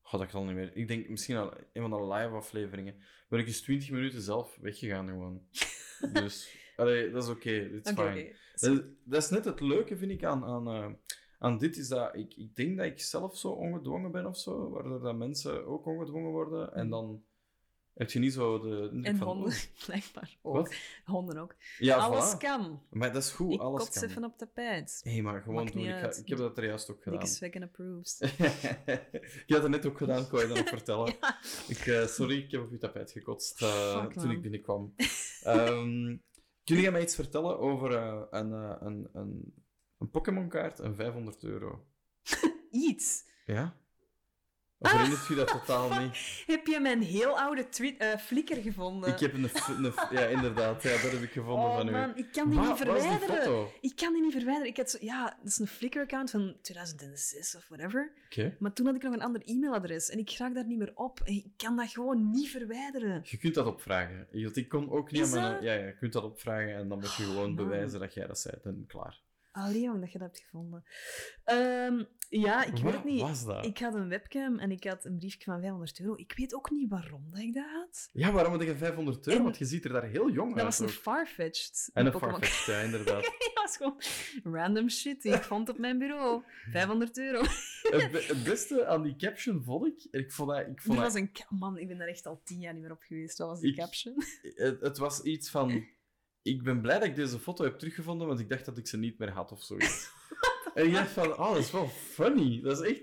God, 0.00 0.20
dat 0.20 0.30
kan 0.30 0.46
niet 0.46 0.54
meer. 0.54 0.76
Ik 0.76 0.88
denk 0.88 1.08
misschien 1.08 1.36
al 1.36 1.52
een 1.72 1.82
van 1.82 1.90
de 1.90 2.14
live 2.14 2.34
afleveringen. 2.34 3.02
Ben 3.28 3.40
ik 3.40 3.46
eens 3.46 3.60
20 3.60 3.90
minuten 3.90 4.22
zelf 4.22 4.56
weggegaan 4.60 5.08
gewoon. 5.08 5.46
Dus, 6.12 6.56
allee, 6.76 7.10
dat 7.10 7.22
is 7.22 7.28
oké. 7.28 7.68
dit 7.70 7.86
is 7.86 7.92
Oké, 7.92 8.02
fijn. 8.02 8.36
Dat, 8.54 8.70
is- 8.72 8.80
dat 9.04 9.22
is 9.22 9.28
net 9.30 9.44
het 9.44 9.60
leuke, 9.60 9.96
vind 9.96 10.10
ik, 10.10 10.24
aan, 10.24 10.44
aan, 10.44 10.66
eh, 10.68 10.86
aan 11.38 11.58
dit. 11.58 11.76
Is 11.76 11.88
dat 11.88 12.14
ik, 12.14 12.34
ik 12.36 12.56
denk 12.56 12.76
dat 12.76 12.86
ik 12.86 13.00
zelf 13.00 13.38
zo 13.38 13.48
ongedwongen 13.48 14.10
ben 14.10 14.26
of 14.26 14.38
zo. 14.38 14.70
Waardoor 14.70 15.00
dat 15.00 15.16
mensen 15.16 15.66
ook 15.66 15.86
ongedwongen 15.86 16.30
worden. 16.30 16.74
En 16.74 16.88
dan 16.90 17.22
heb 17.94 18.10
je 18.10 18.18
niet 18.18 18.32
zo 18.32 18.60
de. 18.60 18.88
Mm. 18.92 19.04
En 19.04 19.16
van, 19.16 19.26
honden, 19.26 19.52
blijkbaar 19.86 20.36
ook. 20.42 20.54
Wat? 20.54 20.74
Honden 21.04 21.38
ook. 21.38 21.54
Ja, 21.78 21.96
alles 21.96 22.34
voilà. 22.34 22.38
kan. 22.38 22.82
Maar 22.90 23.12
dat 23.12 23.22
is 23.22 23.30
goed, 23.30 23.52
ik 23.52 23.60
alles 23.60 23.90
kan. 23.90 24.04
even 24.08 24.24
op 24.24 24.38
tapijt. 24.38 25.00
Hé, 25.02 25.20
maar 25.22 25.40
gewoon 25.42 25.54
Maakt 25.64 25.72
doen. 25.72 25.84
Ik, 25.84 25.94
ga- 25.98 26.16
ik 26.16 26.28
heb 26.28 26.38
dat 26.38 26.58
er 26.58 26.64
juist 26.64 26.90
ook 26.90 27.02
gedaan. 27.02 27.18
Dikke 27.18 27.34
zwekken 27.34 27.62
approves. 27.62 28.20
ik 29.46 29.54
had 29.54 29.62
het 29.62 29.70
net 29.70 29.86
ook 29.86 29.98
gedaan, 29.98 30.28
kon 30.28 30.40
je 30.40 30.46
dat 30.46 30.56
nog 30.56 30.68
vertellen. 30.78 31.14
Ja. 31.20 31.38
Ik, 31.68 31.86
eh, 31.86 32.06
sorry, 32.06 32.36
ik 32.38 32.50
heb 32.50 32.60
op 32.62 32.70
je 32.70 32.78
tapijt 32.78 33.10
gekotst 33.10 33.62
eh, 33.62 34.00
Fuck, 34.02 34.12
toen 34.12 34.30
ik 34.30 34.42
binnenkwam. 34.42 34.94
Ehm 35.42 36.16
kun 36.66 36.80
jij 36.80 36.90
mij 36.90 37.02
iets 37.02 37.14
vertellen 37.14 37.58
over 37.58 37.96
eh, 37.96 38.22
een, 38.30 38.52
een, 38.86 39.08
een, 39.12 39.54
een 39.98 40.10
Pokémon-kaart 40.10 40.80
en 40.80 40.94
500 40.94 41.44
euro? 41.44 41.86
Iets. 42.70 43.24
Ja? 43.44 43.76
Of 44.86 44.92
Ah. 44.92 44.96
herinnert 44.98 45.26
je 45.26 45.34
dat 45.34 45.48
totaal 45.48 46.00
niet? 46.00 46.16
Heb 46.46 46.66
je 46.66 46.80
mijn 46.80 47.02
heel 47.02 47.38
oude 47.38 47.68
tweet, 47.68 47.96
eh, 47.98 48.16
flikker 48.18 48.56
gevonden? 48.56 49.10
Ik 49.12 49.18
heb 49.18 49.34
een, 49.34 49.50
Ja, 50.10 50.20
inderdaad. 50.26 50.82
Ja, 50.82 50.90
dat 50.90 51.10
heb 51.12 51.22
ik 51.22 51.30
gevonden 51.30 51.64
oh 51.70 51.76
van 51.76 51.88
u. 51.88 51.90
man, 51.90 52.16
ik 52.16 52.32
kan 52.32 52.50
die 52.50 52.58
niet 52.58 52.66
die 52.68 52.76
verwijderen. 52.76 53.66
Ik 53.80 53.96
kan 53.96 54.12
die 54.12 54.22
niet 54.22 54.32
verwijderen. 54.32 54.68
Ik 54.68 54.76
had 54.76 54.90
zo, 54.90 54.98
ja, 55.00 55.24
dat 55.42 55.46
is 55.52 55.58
een 55.58 55.66
Flickr-account 55.66 56.30
van 56.30 56.56
2006 56.62 57.56
of 57.56 57.68
whatever. 57.68 58.12
Oké. 58.26 58.56
Maar 58.58 58.72
toen 58.72 58.86
had 58.86 58.94
ik 58.94 59.02
nog 59.02 59.12
een 59.12 59.22
ander 59.22 59.42
e-mailadres 59.44 60.10
en 60.10 60.18
ik 60.18 60.30
raak 60.38 60.54
daar 60.54 60.66
niet 60.66 60.78
meer 60.78 60.92
op. 60.94 61.20
En 61.24 61.32
ik 61.34 61.46
kan 61.56 61.76
dat 61.76 61.88
gewoon 61.90 62.30
niet 62.30 62.48
verwijderen. 62.48 63.20
Je 63.24 63.36
kunt 63.36 63.54
dat 63.54 63.66
opvragen. 63.66 64.26
Ik 64.30 64.68
kon 64.68 64.90
ook 64.90 65.10
niet? 65.10 65.32
Ja, 65.32 65.58
ja, 65.60 65.72
je 65.72 65.96
kunt 65.98 66.12
dat 66.12 66.24
opvragen 66.24 66.74
en 66.76 66.88
dan 66.88 66.98
moet 66.98 67.14
je 67.14 67.22
Oh, 67.22 67.28
gewoon 67.28 67.54
bewijzen 67.54 68.00
dat 68.00 68.14
jij 68.14 68.26
dat 68.26 68.38
zei. 68.38 68.54
En 68.64 68.84
klaar. 68.86 69.24
Allee, 69.52 69.80
jong, 69.80 70.00
dat 70.00 70.12
je 70.12 70.18
dat 70.18 70.28
hebt 70.28 70.40
gevonden. 70.42 70.84
Ehm, 71.44 72.04
ja, 72.28 72.64
ik 72.64 72.76
weet 72.82 72.92
het 72.92 73.04
niet. 73.04 73.20
was 73.20 73.44
dat? 73.44 73.64
Ik 73.64 73.78
had 73.78 73.94
een 73.94 74.08
webcam 74.08 74.58
en 74.58 74.70
ik 74.70 74.84
had 74.84 75.04
een 75.04 75.16
briefje 75.16 75.44
van 75.44 75.60
500 75.60 76.00
euro. 76.00 76.14
Ik 76.16 76.32
weet 76.36 76.54
ook 76.54 76.70
niet 76.70 76.90
waarom 76.90 77.24
dat 77.30 77.40
ik 77.40 77.54
dat 77.54 77.64
had. 77.72 78.08
Ja, 78.12 78.32
waarom 78.32 78.52
had 78.52 78.62
je 78.62 78.76
500 78.76 79.26
euro? 79.26 79.38
En- 79.38 79.44
Want 79.44 79.58
je 79.58 79.64
ziet 79.64 79.84
er 79.84 79.92
daar 79.92 80.04
heel 80.08 80.30
jong 80.30 80.48
Dat 80.54 80.64
uit. 80.64 80.66
was 80.66 80.78
een 80.78 80.84
ook. 80.86 80.90
Farfetched. 81.02 81.90
En 81.92 82.06
een 82.06 82.12
Pokémon. 82.12 82.34
Farfetch, 82.34 82.66
ja, 82.66 82.80
inderdaad. 82.80 83.22
dat 83.38 83.50
was 83.54 83.76
gewoon 83.76 84.00
random 84.56 84.88
shit 84.88 85.22
die 85.22 85.32
ik 85.32 85.42
vond 85.42 85.68
op 85.68 85.78
mijn 85.78 85.98
bureau. 85.98 86.42
500 86.70 87.18
euro. 87.18 87.40
het, 87.96 88.10
be- 88.10 88.24
het 88.28 88.42
beste 88.44 88.86
aan 88.86 89.02
die 89.02 89.16
caption 89.16 89.62
vond 89.64 89.86
ik... 89.86 90.06
Ik 90.10 90.32
vond 90.32 90.50
dat... 90.50 90.58
Ik 90.60 90.80
vond 90.82 90.98
dat 90.98 91.12
was 91.12 91.14
een... 91.22 91.30
Man, 91.48 91.78
ik 91.78 91.88
ben 91.88 91.98
daar 91.98 92.08
echt 92.08 92.26
al 92.26 92.40
tien 92.44 92.60
jaar 92.60 92.72
niet 92.72 92.82
meer 92.82 92.92
op 92.92 93.02
geweest. 93.02 93.38
Wat 93.38 93.48
was 93.48 93.60
die 93.60 93.70
Ik- 93.70 93.76
caption? 93.78 94.14
het, 94.54 94.80
het 94.80 94.98
was 94.98 95.22
iets 95.22 95.50
van... 95.50 95.86
Ik 96.42 96.62
ben 96.62 96.80
blij 96.80 96.98
dat 96.98 97.08
ik 97.08 97.16
deze 97.16 97.38
foto 97.38 97.64
heb 97.64 97.78
teruggevonden, 97.78 98.26
want 98.26 98.40
ik 98.40 98.48
dacht 98.48 98.64
dat 98.64 98.78
ik 98.78 98.86
ze 98.86 98.96
niet 98.98 99.18
meer 99.18 99.30
had 99.30 99.52
of 99.52 99.62
zoiets. 99.62 100.10
en 100.76 100.86
ik 100.86 100.92
dacht 100.92 101.10
van, 101.10 101.32
oh, 101.32 101.48
dat 101.52 101.56
is 101.56 101.70
wel 101.70 101.88
funny. 101.88 102.60
Dat 102.62 102.82
is 102.82 102.88
echt... 102.90 103.02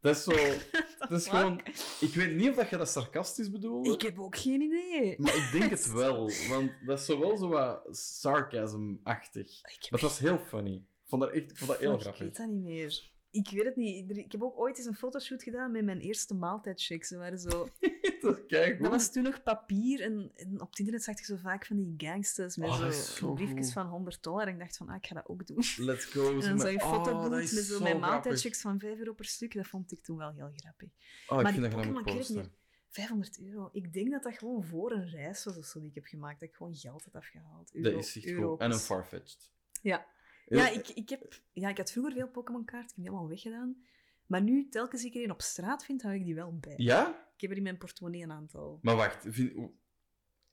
Dat 0.00 0.16
is 0.16 0.22
zo... 0.24 0.32
Dat 1.08 1.20
is 1.20 1.28
gewoon... 1.28 1.60
Ik 2.00 2.14
weet 2.14 2.34
niet 2.34 2.48
of 2.48 2.56
dat 2.56 2.70
je 2.70 2.76
dat 2.76 2.88
sarcastisch 2.88 3.50
bedoelde. 3.50 3.92
Ik 3.92 4.02
heb 4.02 4.18
ook 4.18 4.36
geen 4.36 4.60
idee. 4.60 5.14
Maar 5.18 5.36
ik 5.36 5.48
denk 5.52 5.70
het 5.70 5.92
wel, 6.02 6.30
want 6.48 6.72
dat 6.86 6.98
is 6.98 7.04
zo 7.04 7.18
wel 7.20 7.36
zo 7.36 7.48
wat 7.48 7.82
sarcasm-achtig. 7.90 9.62
Maar 9.62 9.90
het 9.90 10.00
was 10.00 10.18
heel 10.18 10.38
funny. 10.38 10.74
Ik 10.74 11.06
vond 11.06 11.22
dat, 11.22 11.30
echt, 11.30 11.50
ik 11.50 11.56
vond 11.56 11.70
dat 11.70 11.78
heel 11.78 11.88
Fuck, 11.90 11.98
Ik 11.98 12.02
grappig. 12.02 12.22
weet 12.22 12.36
dat 12.36 12.46
niet 12.48 12.62
meer. 12.62 13.09
Ik 13.30 13.50
weet 13.50 13.64
het 13.64 13.76
niet. 13.76 14.16
Ik 14.16 14.32
heb 14.32 14.42
ook 14.42 14.58
ooit 14.58 14.76
eens 14.78 14.86
een 14.86 14.94
fotoshoot 14.94 15.42
gedaan 15.42 15.70
met 15.72 15.84
mijn 15.84 16.00
eerste 16.00 16.34
maaltijdchecks. 16.34 17.08
Ze 17.08 17.16
waren 17.16 17.38
zo... 17.38 17.68
dat. 18.20 18.48
Dat 18.48 18.78
was 18.78 19.12
toen 19.12 19.22
nog 19.22 19.42
papier 19.42 20.00
en, 20.00 20.30
en 20.34 20.60
op 20.60 20.68
het 20.68 20.78
internet 20.78 21.04
zag 21.04 21.18
je 21.18 21.24
zo 21.24 21.36
vaak 21.36 21.66
van 21.66 21.76
die 21.76 21.94
gangsters 21.96 22.56
met 22.56 22.68
Oh, 22.68 22.80
dat 22.80 22.94
zo, 22.94 23.14
zo 23.26 23.32
briefjes 23.32 23.64
goed. 23.64 23.72
van 23.72 23.86
100 23.86 24.22
dollar. 24.22 24.46
En 24.46 24.52
ik 24.52 24.58
dacht 24.58 24.76
van, 24.76 24.88
ah, 24.88 24.96
ik 24.96 25.06
ga 25.06 25.14
dat 25.14 25.28
ook 25.28 25.46
doen. 25.46 25.62
Let's 25.88 26.04
go. 26.04 26.34
En 26.34 26.40
dan 26.40 26.52
met- 26.52 26.60
zag 26.60 26.70
je 26.70 26.82
Oh, 26.82 26.92
fotoboot 26.92 27.22
dat 27.30 27.30
met 27.30 27.48
zo 27.48 27.62
zo 27.76 27.82
mijn 27.82 28.54
van 28.54 28.78
5 28.78 28.98
euro 28.98 29.12
per 29.12 29.24
stuk. 29.24 29.54
Dat 29.54 29.66
vond 29.66 29.92
ik 29.92 30.02
toen 30.02 30.16
wel 30.16 30.32
heel 30.32 30.50
grappig. 30.54 30.88
Oh, 31.26 31.36
ik 31.36 31.42
maar 31.42 31.52
vind 31.52 31.62
dat 31.62 31.70
dat 31.72 31.80
Pokémon, 31.92 32.20
ik 32.20 32.28
niet. 32.28 32.50
500 32.88 33.40
euro. 33.40 33.68
Ik 33.72 33.92
denk 33.92 34.10
dat 34.10 34.22
dat 34.22 34.38
gewoon 34.38 34.64
voor 34.64 34.92
een 34.92 35.08
reis 35.08 35.44
was 35.44 35.56
of 35.56 35.64
zo 35.64 35.78
die 35.80 35.88
ik 35.88 35.94
heb 35.94 36.04
gemaakt. 36.04 36.40
Dat 36.40 36.48
ik 36.48 36.54
gewoon 36.54 36.74
geld 36.74 37.04
had 37.04 37.14
afgehaald. 37.14 37.72
Dat 37.72 37.84
Euro, 37.84 37.98
is 37.98 38.16
echt 38.16 38.34
goed. 38.36 38.60
En 38.60 38.70
een 38.70 38.78
Farfetched. 38.78 39.52
Ja. 39.82 40.06
Ja, 40.58 40.68
ik, 40.68 40.88
ik, 40.88 41.08
heb, 41.08 41.40
ja, 41.52 41.68
ik 41.68 41.76
had 41.76 41.92
vroeger 41.92 42.12
veel 42.12 42.28
Pokémon-kaarten. 42.28 42.88
Ik 42.88 42.94
heb 42.94 43.04
die 43.04 43.08
allemaal 43.08 43.28
weggedaan. 43.28 43.76
Maar 44.26 44.42
nu, 44.42 44.68
telkens 44.68 45.04
ik 45.04 45.14
er 45.14 45.22
een 45.22 45.30
op 45.30 45.42
straat 45.42 45.84
vind, 45.84 46.02
hou 46.02 46.14
ik 46.14 46.24
die 46.24 46.34
wel 46.34 46.58
bij. 46.58 46.74
Ja? 46.76 47.08
Ik 47.34 47.40
heb 47.40 47.50
er 47.50 47.56
in 47.56 47.62
mijn 47.62 47.78
portemonnee 47.78 48.22
een 48.22 48.32
aantal. 48.32 48.78
Maar 48.82 48.96
wacht. 48.96 49.26
Vind, 49.28 49.70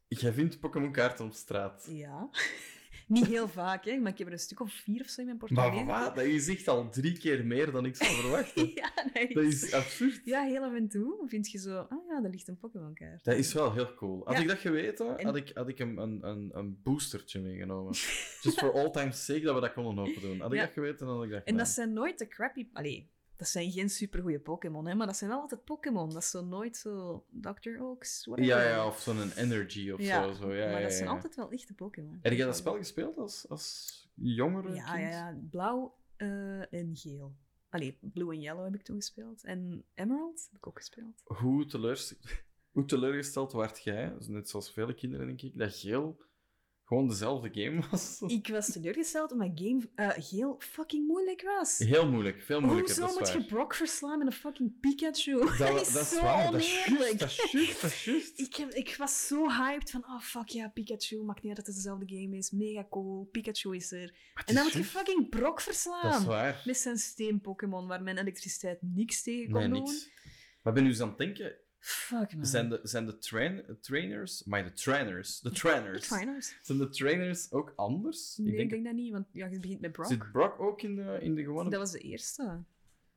jij 0.07 0.33
vindt 0.33 0.59
Pokémon-kaarten 0.59 1.25
op 1.25 1.33
straat. 1.33 1.87
Ja. 1.89 2.29
Niet 3.07 3.25
heel 3.27 3.47
vaak, 3.47 3.85
hè, 3.85 3.97
maar 3.97 4.11
ik 4.11 4.17
heb 4.17 4.27
er 4.27 4.33
een 4.33 4.39
stuk 4.39 4.59
of 4.59 4.71
vier 4.73 5.01
of 5.01 5.07
zo 5.07 5.21
in 5.21 5.25
mijn 5.27 5.37
Maar 5.39 5.49
portemonnee. 5.49 5.85
wat? 6.03 6.15
Dat 6.15 6.25
is 6.25 6.47
echt 6.47 6.67
al 6.67 6.89
drie 6.89 7.17
keer 7.17 7.45
meer 7.45 7.71
dan 7.71 7.85
ik 7.85 7.95
zou 7.95 8.09
verwachten. 8.15 8.71
ja, 8.81 8.91
nee. 9.13 9.33
Dat 9.33 9.43
is 9.43 9.73
absurd. 9.73 10.21
Ja, 10.23 10.43
heel 10.43 10.63
af 10.63 10.73
en 10.73 10.87
toe 10.87 11.23
vind 11.27 11.51
je 11.51 11.57
zo... 11.57 11.77
Ah 11.89 12.07
ja, 12.07 12.21
daar 12.21 12.31
ligt 12.31 12.47
een 12.47 12.57
Pokémon-kaart. 12.57 13.23
Dat 13.23 13.35
is 13.35 13.53
wel 13.53 13.73
heel 13.73 13.93
cool. 13.93 14.21
Had 14.25 14.35
Ja. 14.35 14.41
ik 14.41 14.47
dat 14.47 14.57
geweten, 14.59 15.17
En- 15.17 15.25
had 15.25 15.35
ik, 15.35 15.51
had 15.53 15.67
ik 15.67 15.79
een, 15.79 15.97
een, 15.97 16.49
een, 16.53 16.79
boostertje 16.83 17.39
meegenomen. 17.39 17.93
Just 18.41 18.59
for 18.59 18.73
all 18.73 18.91
time's 18.97 19.25
sake 19.25 19.41
dat 19.41 19.55
we 19.55 19.61
dat 19.61 19.73
konden 19.73 20.05
open 20.07 20.21
doen. 20.21 20.39
Had 20.39 20.53
ik 20.53 20.59
dat 20.59 20.71
geweten, 20.71 21.05
dan 21.07 21.15
had 21.15 21.25
ik 21.25 21.31
dat 21.31 21.43
En 21.43 21.57
dat 21.57 21.67
zijn 21.67 21.93
nooit 21.93 22.17
de 22.19 22.27
crappy... 22.27 22.67
Allee, 22.73 23.09
dat 23.37 23.47
zijn 23.47 23.71
geen 23.71 23.89
supergoeie 23.89 24.39
Pokémon, 24.39 24.87
hè, 24.87 24.95
maar 24.95 25.07
dat 25.07 25.17
zijn 25.17 25.29
wel 25.29 25.39
altijd 25.41 25.63
Pokémon. 25.63 26.09
Dat 26.09 26.21
is 26.21 26.29
zo 26.29 26.45
nooit 26.45 26.77
zo 26.77 27.25
Dr. 27.29 27.79
Oaks, 27.79 28.25
whatever. 28.25 28.51
Ja, 28.55 28.69
ja, 28.69 28.87
of 28.87 28.99
zo'n 28.99 29.31
energy 29.31 29.91
of 29.91 29.99
Ja, 30.01 30.23
zo. 30.23 30.33
zo. 30.33 30.53
Ja, 30.53 30.65
maar 30.65 30.75
ja, 30.75 30.87
dat 30.87 30.93
zijn 30.93 31.07
altijd 31.09 31.35
wel 31.35 31.51
echte 31.51 31.73
Pokémon. 31.73 32.19
Heb 32.21 32.33
jij 32.33 32.45
dat 32.45 32.55
spel 32.57 32.75
gespeeld 32.77 33.17
als, 33.17 33.45
als 33.49 34.09
jongere 34.13 34.73
Ja, 34.73 34.83
kind? 34.95 34.99
ja, 35.13 35.29
ja. 35.29 35.37
Blauw 35.49 35.95
eh, 36.15 36.73
en 36.73 36.95
geel. 36.95 37.35
Allee, 37.69 37.97
blue 38.01 38.33
en 38.33 38.41
yellow 38.41 38.63
heb 38.63 38.75
ik 38.75 38.81
toen 38.83 38.95
gespeeld. 38.95 39.43
En 39.43 39.83
Emerald 39.93 40.47
heb 40.51 40.57
ik 40.59 40.67
ook 40.67 40.77
gespeeld. 40.77 41.21
Hoe, 41.23 41.65
teleurst... 41.65 42.15
Hoe 42.71 42.85
teleurgesteld 42.85 43.53
werd 43.53 43.83
jij, 43.83 44.13
net 44.27 44.49
zoals 44.49 44.71
vele 44.71 44.93
kinderen 44.93 45.27
denk 45.27 45.41
ik, 45.41 45.57
dat 45.57 45.75
geel 45.75 46.17
gewoon 46.87 47.07
dezelfde 47.07 47.49
game 47.61 47.81
was? 47.91 48.21
Ik 48.27 48.47
was 48.47 48.71
teleurgesteld 48.71 49.31
omdat 49.31 49.49
game 49.55 49.89
eh, 49.95 50.09
geel 50.17 50.55
fucking 50.59 51.07
moeilijk 51.07 51.41
was. 51.41 51.77
Heel 51.77 52.09
moeilijk, 52.11 52.41
veel 52.41 52.61
moeilijker, 52.61 52.95
Hoezo 52.95 53.19
dat 53.19 53.33
moet 53.35 53.43
je. 53.43 53.49
Brock 53.49 53.73
verslaan 53.73 54.17
met 54.17 54.27
een 54.27 54.33
fucking 54.33 54.79
Pikachu? 54.79 55.31
Dat, 55.39 55.57
Dat, 55.57 55.67
dat 55.67 55.81
is 55.81 55.95
is 55.95 56.09
zo 56.09 56.21
waar, 56.21 56.51
dat 56.51 56.61
is 56.61 56.85
oneerlijk. 56.87 57.19
juist, 57.19 57.19
dat 57.19 57.43
is 57.43 57.51
juist, 57.51 57.81
dat 57.81 57.91
is 57.91 58.05
juist. 58.05 58.39
Ik, 58.45 58.57
ik 58.57 58.95
was 58.97 59.27
zo 59.27 59.49
hyped 59.49 59.91
van, 59.91 60.03
oh 60.05 60.19
fuck 60.21 60.47
ja, 60.47 60.67
Pikachu, 60.69 61.23
maakt 61.23 61.41
niet 61.41 61.47
uit 61.47 61.55
dat 61.57 61.65
het 61.65 61.75
dezelfde 61.75 62.05
game 62.07 62.37
is, 62.37 62.51
mega 62.51 62.87
cool, 62.89 63.27
Pikachu 63.31 63.75
is 63.75 63.91
er. 63.91 64.15
En 64.45 64.53
dan 64.55 64.63
moet 64.63 64.73
je 64.73 64.83
fucking 64.83 65.29
Brock 65.29 65.57
Dat 65.57 65.57
is 65.57 65.63
verslaan. 65.63 66.25
waar. 66.25 66.61
Met 66.65 66.77
zijn 66.77 66.97
steen-Pokémon, 66.97 67.87
waar 67.87 68.03
mijn 68.03 68.17
elektriciteit 68.17 68.77
niks 68.81 69.23
tegen 69.23 69.51
kon 69.51 69.59
Nee, 69.59 69.69
doen. 69.69 69.79
niks. 69.83 70.09
Maar 70.61 70.73
ben 70.73 70.83
nu 70.83 70.89
eens 70.89 71.01
aan 71.01 71.07
het 71.09 71.17
denken, 71.17 71.55
Fuck 71.87 72.35
man. 72.35 72.45
zijn 72.45 72.69
de, 72.69 72.79
zijn 72.83 73.05
de 73.05 73.17
train, 73.17 73.77
trainers, 73.81 74.43
maar 74.43 74.63
de 74.63 74.71
trainers, 74.73 75.39
de 75.39 75.51
trainers, 75.51 76.07
Trainers. 76.07 76.57
zijn 76.61 76.77
de 76.77 76.89
trainers 76.89 77.51
ook 77.51 77.73
anders? 77.75 78.37
Nee, 78.37 78.55
ik 78.55 78.69
denk, 78.69 78.83
dat 78.85 78.93
niet, 78.93 79.11
want 79.11 79.25
ja, 79.31 79.45
je 79.47 79.59
begint 79.59 79.81
met 79.81 79.91
Brock. 79.91 80.07
Zit 80.07 80.31
Brock 80.31 80.59
ook 80.59 80.81
in 80.81 80.95
de, 80.95 81.17
in 81.21 81.35
de 81.35 81.43
gewone... 81.43 81.69
Dat 81.69 81.79
was 81.79 81.91
de 81.91 81.99
eerste. 81.99 82.63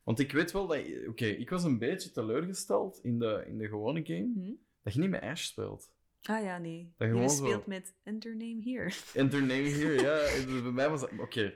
Want 0.03 0.19
ik 0.19 0.31
weet 0.31 0.51
wel 0.51 0.67
dat... 0.67 0.79
Oké, 1.07 1.25
ik 1.25 1.49
was 1.49 1.63
een 1.63 1.77
beetje 1.77 2.11
teleurgesteld 2.11 2.99
in 3.03 3.19
de, 3.19 3.43
in 3.47 3.57
de 3.57 3.67
gewone 3.67 4.01
game, 4.05 4.31
Hm? 4.33 4.53
dat 4.83 4.93
je 4.93 4.99
niet 4.99 5.09
met 5.09 5.21
Ash 5.21 5.43
speelt. 5.43 5.91
Ah 6.21 6.43
ja, 6.43 6.57
nee. 6.57 6.93
Dat 6.97 7.07
Je 7.07 7.13
gewoon 7.13 7.29
zo- 7.29 7.45
speelt 7.45 7.65
met 7.65 7.93
Enter 8.03 8.35
Name 8.37 8.61
Here. 8.63 8.91
Enter 9.13 9.39
name 9.41 9.61
hier, 9.61 10.01
ja. 10.01 10.45
Bij 10.63 10.71
mij 10.71 10.89
was 10.89 10.99
dat... 11.01 11.09
Oké. 11.19 11.53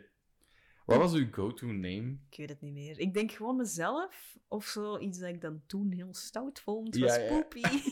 Wat 0.86 0.98
was 0.98 1.14
uw 1.14 1.28
go-to 1.32 1.66
name? 1.68 2.18
Ik 2.30 2.38
weet 2.38 2.50
het 2.50 2.62
niet 2.62 2.74
meer. 2.74 3.00
Ik 3.00 3.14
denk 3.14 3.32
gewoon 3.32 3.56
mezelf, 3.56 4.38
of 4.48 4.66
zo 4.66 4.98
iets 5.00 5.20
dat 5.20 5.30
ik 5.30 5.42
dan 5.42 5.62
toen 5.68 5.92
heel 5.92 6.14
stout 6.14 6.60
vond, 6.60 6.96
Ja, 6.96 7.06
was 7.06 7.16
ja. 7.16 7.28
Poepie. 7.28 7.64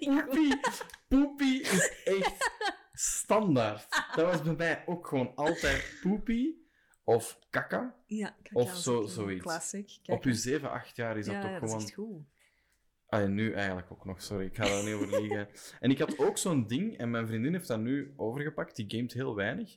Poepie. 0.08 0.60
Poepie 1.08 1.60
is 1.60 2.02
echt 2.04 2.50
standaard. 2.92 3.86
Dat 4.14 4.26
was 4.26 4.42
bij 4.42 4.54
mij 4.54 4.82
ook 4.86 5.06
gewoon 5.06 5.34
altijd 5.34 5.98
Poepie 6.02 6.66
of 7.04 7.38
Kaka. 7.50 7.96
ja, 8.06 8.36
kaka 8.42 8.60
Of 8.60 8.76
zo- 8.76 9.06
zoiets. 9.06 9.42
Classic. 9.42 9.98
Op 10.06 10.24
je 10.24 10.34
7, 10.34 10.70
8 10.70 10.96
jaar 10.96 11.18
is 11.18 11.26
dat 11.26 11.34
ja, 11.34 11.40
toch 11.42 11.50
dat 11.50 11.60
gewoon... 11.60 11.76
is 11.76 11.84
echt 11.84 11.94
goed. 11.94 12.22
Ah, 13.06 13.28
nu 13.28 13.52
eigenlijk 13.52 13.92
ook 13.92 14.04
nog, 14.04 14.22
sorry. 14.22 14.46
Ik 14.46 14.56
ga 14.56 14.64
daar 14.64 14.84
niet 14.84 14.94
over 14.94 15.20
liegen. 15.20 15.48
En 15.80 15.90
ik 15.90 15.98
had 15.98 16.18
ook 16.18 16.38
zo'n 16.38 16.66
ding, 16.66 16.96
en 16.96 17.10
mijn 17.10 17.26
vriendin 17.26 17.52
heeft 17.52 17.68
dat 17.68 17.80
nu 17.80 18.12
overgepakt. 18.16 18.76
Die 18.76 18.84
gamet 18.90 19.12
heel 19.12 19.34
weinig. 19.34 19.76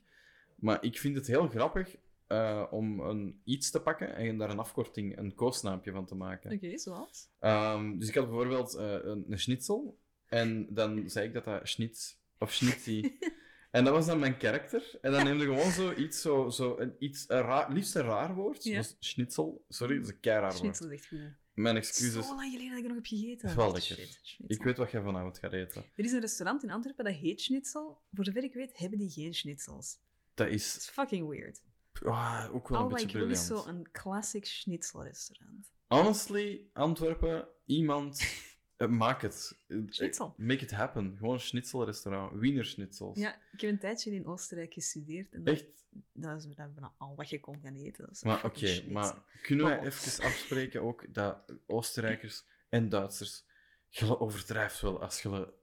Maar 0.56 0.84
ik 0.84 0.98
vind 0.98 1.16
het 1.16 1.28
heel 1.28 1.48
grappig 1.48 1.96
eh, 2.28 2.66
om 2.72 3.00
een 3.00 3.42
iets 3.44 3.72
te 3.72 3.82
pakken 3.82 4.16
en 4.16 4.38
daar 4.38 4.50
een 4.50 4.60
afkorting, 4.60 5.18
een 5.18 5.36
koosnaampje 5.36 5.92
van 5.92 6.06
te 6.06 6.16
maken. 6.16 6.52
Oké, 6.52 6.78
zoals? 6.78 7.30
Ehm, 7.40 7.98
dus 7.98 8.08
ik 8.10 8.16
had 8.16 8.26
bijvoorbeeld 8.30 8.76
eh, 8.76 8.92
een, 8.92 9.26
een 9.30 9.40
schnitzel. 9.40 10.00
En 10.26 10.68
dan 10.74 11.10
zei 11.10 11.28
ik 11.28 11.34
dat 11.34 11.44
dat 11.46 11.68
schnitz 11.68 12.16
of 12.40 12.54
schnitzi. 12.54 13.18
en 13.72 13.84
dat 13.84 13.94
was 13.94 14.06
dan 14.06 14.20
mijn 14.20 14.38
karakter. 14.38 14.98
En 15.02 15.12
dan 15.12 15.24
neemde 15.24 15.44
gewoon 15.46 15.72
zo 15.72 15.94
iets, 15.94 16.22
zo, 16.22 16.50
zo 16.50 16.78
een, 16.78 16.96
iets, 17.00 17.26
een 17.28 17.42
raar, 17.42 17.72
liefst 17.72 17.96
een 17.96 18.04
raar 18.04 18.36
woord. 18.36 18.64
Ja. 18.64 18.72
Zoals 18.72 18.96
schnitzel. 19.00 19.66
Sorry, 19.70 19.96
dat 19.96 20.06
is 20.06 20.12
een 20.12 20.20
keiraar 20.20 20.42
woord. 20.50 20.58
Schnitzel 20.58 20.90
is 20.90 21.00
echt 21.00 21.08
goed. 21.08 21.20
Mijn 21.54 21.76
excuses. 21.76 22.28
Zo 22.28 22.36
lang 22.36 22.52
geleden 22.52 22.70
dat 22.70 22.80
ik 22.80 22.86
nog 22.86 22.96
heb 22.96 23.06
gegeten. 23.06 23.38
Dat 23.42 23.50
is 23.50 23.56
wel 23.56 23.72
lekker. 23.72 23.82
Schnitzel. 23.96 24.46
Ik 24.48 24.64
weet 24.64 24.78
wat 24.78 24.92
jij 24.92 25.02
vanavond 25.02 25.40
gaat 25.40 25.54
eten. 25.54 25.86
Er 25.96 26.04
is 26.06 26.12
een 26.12 26.20
restaurant 26.20 26.64
in 26.64 26.72
Antwerpen 26.72 27.06
dat 27.06 27.14
heet 27.14 27.42
Schnitzel. 27.42 28.02
Voor 28.14 28.26
zover 28.26 28.44
ik 28.44 28.54
weet, 28.54 28.78
hebben 28.78 29.00
die 29.00 29.10
geen 29.10 29.34
schnitzels. 29.34 29.98
Dat 30.34 30.48
Dat 30.48 30.56
is 30.56 30.78
is 30.78 30.90
fucking 30.90 31.28
weird. 31.28 31.62
Ah, 32.04 32.50
ook 32.54 32.68
wel 32.70 32.82
een 32.82 32.88
beetje 32.88 33.06
ik 33.08 33.14
wil 33.14 33.30
is 33.30 33.46
briljant. 33.46 33.66
zo 33.66 33.72
een 33.72 33.92
classic 33.92 34.46
schnitzelrestaurant. 34.46 35.72
Honestly, 35.88 36.70
Antwerpen, 36.74 37.48
iemand, 37.66 38.22
eh, 38.78 38.88
maak 38.88 39.22
het. 39.22 39.60
Eh, 39.68 39.78
Schnitzel. 39.90 40.34
Make 40.38 40.64
it 40.64 40.72
happen. 40.72 41.16
Gewoon 41.18 41.34
een 41.34 41.40
schnitzelrestaurant. 41.40 42.40
Wiener 42.40 42.66
schnitzels. 42.66 43.20
Ja, 43.20 43.36
ik 43.52 43.62
heb 43.62 43.70
een 43.72 43.80
tijdje 43.80 44.12
in 44.12 44.26
Oostenrijk 44.26 44.74
gestudeerd. 44.74 45.34
En 45.34 45.46
Echt? 45.46 45.66
dat 46.14 46.40
is 46.40 46.48
we 46.56 46.90
al 46.98 47.16
wat 47.16 47.30
je 47.30 47.40
kon 47.40 47.60
gaan 47.64 47.76
eten. 47.76 48.10
Maar 48.22 48.46
oké, 48.46 48.84
maar 48.90 49.24
kunnen 49.42 49.66
wij 49.66 49.78
Oh. 49.78 49.86
even 49.86 50.24
afspreken 50.24 50.82
ook 50.82 51.14
dat 51.14 51.54
Oostenrijkers 51.66 52.44
en 52.70 52.90
Duitsers, 52.90 53.46
je 53.90 54.20
overdrijft 54.20 54.82
wel 54.82 55.02
als 55.02 55.22
je... 55.22 55.54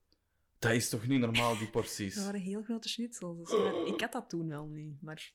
Dat 0.58 0.72
is 0.72 0.88
toch 0.88 1.06
niet 1.06 1.20
normaal, 1.20 1.58
die 1.58 1.70
porties? 1.70 2.14
Dat 2.14 2.24
waren 2.24 2.40
heel 2.40 2.62
grote 2.62 2.88
schnitzels. 2.88 3.38
Dus 3.38 3.50
ja, 3.50 3.84
ik 3.94 4.00
had 4.00 4.12
dat 4.12 4.28
toen 4.28 4.48
wel 4.48 4.66
niet. 4.66 5.02
Maar 5.02 5.32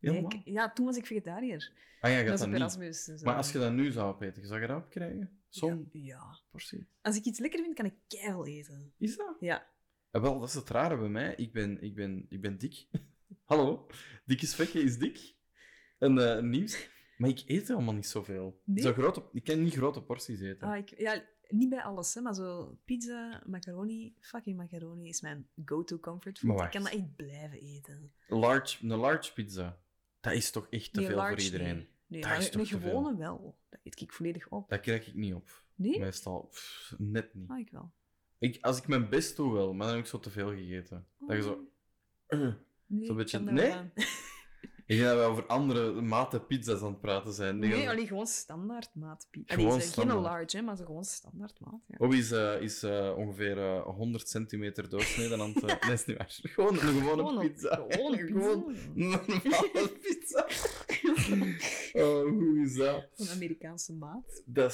Helemaal? 0.00 0.32
ik- 0.32 0.40
ja, 0.44 0.72
toen 0.72 0.86
was 0.86 0.96
ik 0.96 1.06
vegetariër. 1.06 1.72
Ah 2.00 2.10
ja, 2.10 2.18
je 2.18 2.24
Dat 2.24 2.40
is 2.40 2.46
niet. 2.46 2.54
Erasmus. 2.54 3.22
Maar 3.22 3.36
als 3.36 3.52
je 3.52 3.58
dat 3.58 3.72
nu 3.72 3.90
zou 3.90 4.14
opeten, 4.14 4.46
zou 4.46 4.60
je 4.60 4.66
dat 4.66 4.76
opkrijgen? 4.82 5.40
Zo'n 5.48 5.88
Ja, 5.92 6.00
ja. 6.04 6.38
portie? 6.50 6.86
Als 7.02 7.16
ik 7.16 7.24
iets 7.24 7.38
lekker 7.38 7.60
vind, 7.62 7.74
kan 7.74 7.84
ik 7.84 7.94
keihard 8.08 8.46
eten. 8.48 8.92
Is 8.98 9.16
dat? 9.16 9.36
Ja. 9.40 9.66
Wel, 10.10 10.38
dat 10.38 10.48
is 10.48 10.54
het 10.54 10.68
rare 10.68 10.98
bij 10.98 11.08
mij. 11.08 11.34
Ik 11.34 11.52
ben, 11.52 11.82
ik 11.82 11.94
ben, 11.94 12.26
ik 12.28 12.40
ben 12.40 12.58
dik. 12.58 12.86
Hallo? 13.44 13.86
Dikke 14.24 14.46
Svekke 14.46 14.82
is 14.82 14.98
dik. 14.98 15.34
En 15.98 16.18
eh, 16.36 16.42
nieuws. 16.42 16.88
Maar 17.16 17.28
ik 17.30 17.42
eet 17.46 17.68
helemaal 17.68 17.94
niet 17.94 18.06
zoveel. 18.06 18.60
Nee? 18.64 18.82
Zo 18.84 18.92
grote, 18.92 19.24
ik 19.32 19.44
kan 19.44 19.62
niet 19.62 19.74
grote 19.74 20.02
porties 20.02 20.40
eten. 20.40 20.68
Ah, 20.68 20.76
ik, 20.76 20.98
ja, 20.98 21.22
niet 21.48 21.68
bij 21.68 21.82
alles, 21.82 22.14
hè, 22.14 22.20
maar 22.20 22.34
zo 22.34 22.78
pizza, 22.84 23.42
macaroni, 23.46 24.14
fucking 24.20 24.56
macaroni 24.56 25.08
is 25.08 25.20
mijn 25.20 25.48
go-to 25.64 25.98
comfort 25.98 26.38
food. 26.38 26.60
Ik 26.60 26.70
kan 26.70 26.82
dat 26.82 26.92
echt 26.92 27.16
blijven 27.16 27.60
eten. 27.60 28.12
Large, 28.26 28.84
een 28.84 28.96
large 28.98 29.32
pizza. 29.32 29.80
Dat 30.20 30.32
is 30.32 30.50
toch 30.50 30.66
echt 30.70 30.92
te 30.92 31.00
Nee, 31.00 31.08
veel 31.08 31.18
voor 31.26 31.38
iedereen. 31.38 31.88
Nee, 32.06 32.20
Dat 32.22 32.38
is 32.38 32.50
toch 32.50 32.62
te 32.62 32.78
veel? 32.78 32.78
gewone 32.90 33.16
wel. 33.16 33.58
Dat 33.68 33.80
eet 33.82 34.00
ik 34.00 34.12
volledig 34.12 34.48
op. 34.48 34.68
Dat 34.68 34.80
krijg 34.80 35.06
ik 35.06 35.14
niet 35.14 35.34
op. 35.34 35.64
Nee? 35.74 35.98
Meestal 35.98 36.40
pff, 36.50 36.94
net 36.98 37.34
niet. 37.34 37.50
Ah, 37.50 37.58
ik 37.58 37.70
wel. 37.70 37.92
Ik, 38.38 38.58
als 38.64 38.78
ik 38.78 38.86
mijn 38.88 39.08
best 39.08 39.36
doe 39.36 39.52
wel, 39.52 39.72
maar 39.74 39.86
dan 39.86 39.96
heb 39.96 40.04
ik 40.04 40.10
zo 40.10 40.18
te 40.18 40.30
veel 40.30 40.48
gegeten. 40.48 41.06
Dat 41.18 41.36
je 41.36 41.42
zo... 41.42 41.68
Oh, 42.28 42.38
uh. 42.40 42.54
nee, 42.86 43.08
ik 43.10 43.16
beetje- 43.16 43.40
nee? 43.40 43.72
Ik 44.90 44.96
denk 44.96 45.08
dat 45.08 45.18
we 45.18 45.22
over 45.24 45.46
andere 45.46 46.00
maten 46.00 46.46
pizza's 46.46 46.80
aan 46.80 46.86
het 46.90 47.00
praten 47.00 47.32
zijn. 47.32 47.58
Nee, 47.58 47.88
alleen 47.90 48.06
gewoon 48.06 48.26
standaard 48.26 48.94
maat 48.94 49.26
pizza. 49.30 49.54
Gewoon 49.54 49.72
ze- 49.72 49.78
geen 49.80 49.88
standaard. 49.88 50.20
large, 50.20 50.56
hè, 50.56 50.62
maar 50.62 50.76
zo 50.76 50.84
gewoon 50.84 51.04
standaard 51.04 51.60
maat. 51.60 51.80
Ja. 51.86 51.94
Obi 51.98 52.18
is, 52.18 52.30
eh, 52.30 52.60
is 52.62 52.82
eh, 52.82 53.14
ongeveer 53.16 53.58
eh, 53.58 53.82
100 53.82 54.28
centimeter 54.28 54.88
doorsneden 54.88 55.40
aan 55.40 55.52
het... 55.54 55.62
nee, 55.84 55.92
is 55.92 56.04
niet 56.04 56.16
waar. 56.16 56.38
Gewoon 56.42 56.72
een 56.72 56.78
gewone 56.78 57.10
Gewoon 57.22 57.38
een- 57.40 57.52
pizza. 57.52 57.84
gewoon 57.88 58.12
een 58.18 58.26
Gewoon 58.26 58.74
een 58.96 59.08
normale 59.08 59.88
pizza. 60.02 60.46
oh, 61.92 62.28
hoe 62.28 62.60
is 62.64 62.74
dat? 62.74 63.08
Een 63.16 63.28
Amerikaanse 63.28 63.92
maat. 63.92 64.42
dat 64.46 64.70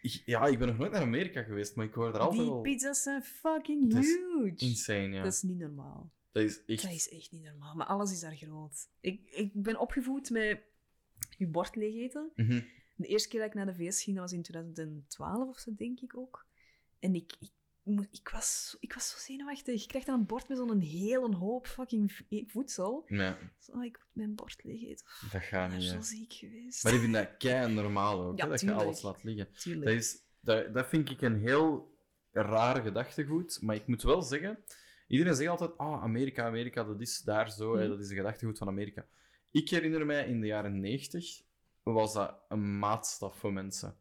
is... 0.00 0.22
Ja, 0.24 0.46
ik 0.46 0.58
ben 0.58 0.68
nog 0.68 0.78
nooit 0.78 0.92
naar 0.92 1.00
Amerika 1.02 1.42
geweest, 1.42 1.76
maar 1.76 1.86
ik 1.86 1.94
hoor 1.94 2.14
er 2.14 2.18
altijd 2.18 2.46
Die 2.48 2.60
pizza's 2.60 3.02
zijn 3.02 3.22
fucking 3.22 3.92
huge. 3.94 4.52
Insane, 4.56 5.08
ja. 5.08 5.22
Dat 5.22 5.32
is 5.32 5.42
niet 5.42 5.58
normaal. 5.58 6.10
Dat 6.32 6.42
is 6.42 6.64
echt... 6.66 6.82
Dat 6.82 6.92
is 6.92 7.08
echt 7.08 7.32
niet 7.32 7.42
normaal. 7.42 7.74
Maar 7.74 7.86
alles 7.86 8.12
is 8.12 8.20
daar 8.20 8.36
groot. 8.36 8.88
Ik, 9.00 9.30
ik 9.30 9.50
ben 9.62 9.78
opgevoed 9.78 10.30
met 10.30 10.60
je 11.38 11.46
bord 11.46 11.76
leeg 11.76 11.94
eten. 11.94 12.30
Mhm. 12.34 12.60
De 12.96 13.06
eerste 13.06 13.28
keer 13.28 13.40
dat 13.40 13.48
ik 13.48 13.54
naar 13.54 13.66
de 13.66 13.74
VS 13.74 14.02
ging, 14.02 14.16
dat 14.16 14.24
was 14.30 14.34
in 14.34 14.42
2012 14.42 15.48
of 15.48 15.58
zo, 15.58 15.74
denk 15.76 16.00
ik 16.00 16.16
ook. 16.16 16.46
En 16.98 17.14
ik, 17.14 17.32
ik, 17.40 17.50
ik, 18.10 18.28
was, 18.32 18.76
ik 18.80 18.92
was 18.92 19.10
zo 19.10 19.16
zenuwachtig. 19.18 19.80
Je 19.82 19.88
krijgt 19.88 20.06
dan 20.06 20.18
een 20.20 20.26
bord 20.26 20.48
met 20.48 20.58
zo'n 20.58 20.80
hele 20.80 21.36
hoop 21.36 21.66
fucking 21.66 22.12
v- 22.12 22.42
voedsel. 22.46 23.04
Ja, 23.06 23.38
Zo, 23.58 23.72
oh, 23.72 23.84
ik 23.84 23.98
moet 23.98 24.08
mijn 24.12 24.34
bord 24.34 24.64
leeg 24.64 24.82
eten. 24.82 25.06
dat 25.32 25.42
gaat 25.42 25.64
Ik 25.72 25.78
ben 25.78 25.78
niet, 25.78 25.88
zo 25.90 26.00
ziek 26.00 26.32
geweest. 26.32 26.84
Maar 26.84 26.94
ik 26.94 27.00
vind 27.00 27.12
dat 27.12 27.36
kei 27.38 27.72
normaal 27.74 28.22
ook, 28.22 28.38
Ja, 28.38 28.46
dat 28.46 28.60
je 28.60 28.72
alles 28.72 29.02
laat 29.02 29.22
liggen. 29.24 29.52
Tuurlijk. 29.52 29.84
Dat, 29.86 29.94
is, 29.94 30.18
dat, 30.40 30.74
dat 30.74 30.88
vind 30.88 31.10
ik 31.10 31.20
een 31.22 31.40
heel 31.40 31.90
raar 32.32 32.82
gedachtegoed. 32.82 33.58
Maar 33.62 33.74
ik 33.76 33.86
moet 33.86 34.02
wel 34.02 34.22
zeggen, 34.22 34.58
iedereen 35.12 35.34
zegt 35.34 35.50
altijd: 35.50 35.78
ah, 35.78 36.02
Amerika, 36.02 36.44
Amerika, 36.46 36.84
dat 36.84 37.00
is 37.00 37.20
daar 37.20 37.50
zo, 37.50 37.74
hè, 37.74 37.80
Mhm. 37.80 37.88
dat 37.90 38.00
is 38.00 38.10
een 38.10 38.16
gedachtegoed 38.16 38.58
van 38.58 38.68
Amerika. 38.68 39.06
Ik 39.50 39.68
herinner 39.68 40.06
mij 40.06 40.26
in 40.26 40.40
de 40.40 40.46
jaren 40.46 40.80
90 40.80 41.42
was 41.82 42.12
dat 42.12 42.34
een 42.48 42.78
maatstaf 42.78 43.36
voor 43.38 43.52
mensen. 43.52 43.96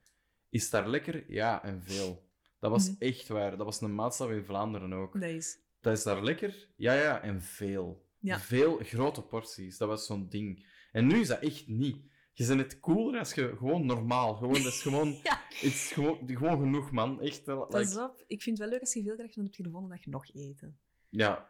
Is 0.50 0.70
daar 0.70 0.88
lekker? 0.90 1.32
Ja, 1.32 1.64
en 1.64 1.84
veel. 1.84 2.30
Dat 2.60 2.72
was 2.72 2.90
Mhm. 2.90 2.96
echt 3.04 3.28
waar. 3.28 3.58
Dat 3.58 3.66
was 3.66 3.82
een 3.82 3.96
maatstaf 3.96 4.30
in 4.30 4.46
Vlaanderen 4.46 4.94
ook. 4.94 5.14
Dat 5.14 5.30
is... 5.30 5.60
Dat 5.82 5.98
is 5.98 6.04
daar 6.04 6.24
lekker? 6.24 6.68
Ja, 6.76 6.94
ja, 6.94 7.22
en 7.22 7.42
veel. 7.42 8.06
Ja. 8.20 8.40
Veel 8.40 8.78
grote 8.78 9.22
porties. 9.22 9.78
Dat 9.78 9.88
was 9.88 10.06
zo'n 10.06 10.30
ding. 10.30 10.66
En 10.92 11.08
nu 11.08 11.20
is 11.20 11.28
dat 11.28 11.40
echt 11.40 11.68
niet. 11.68 11.98
Je 12.34 12.48
bent 12.48 12.60
het 12.60 12.80
cooler 12.80 13.20
als 13.20 13.34
je 13.34 13.56
gewoon 13.58 13.86
normaal. 13.86 14.36
Gewoon, 14.36 14.54
dat 14.54 14.66
is 14.74 14.82
gewoon, 14.82 15.08
Ja. 15.24 15.42
het 15.50 15.62
is 15.64 15.92
gewoon, 15.92 16.20
gewoon 16.26 16.60
genoeg, 16.60 16.92
man. 16.92 17.22
Echt. 17.22 17.48
eh, 17.48 17.68
Pas 17.70 17.90
like- 17.90 18.04
op, 18.04 18.24
ik 18.28 18.42
vind 18.42 18.58
het 18.58 18.68
wel 18.68 18.70
leuk 18.70 18.80
als 18.86 18.94
je 18.94 19.04
veel 19.04 19.16
krijgt, 19.16 19.36
dan 19.36 19.44
heb 19.44 19.54
je 19.54 19.64
de 19.64 19.70
volgende 19.70 19.96
dag 19.96 20.06
nog 20.06 20.34
eten. 20.34 20.80
Ja. 21.12 21.50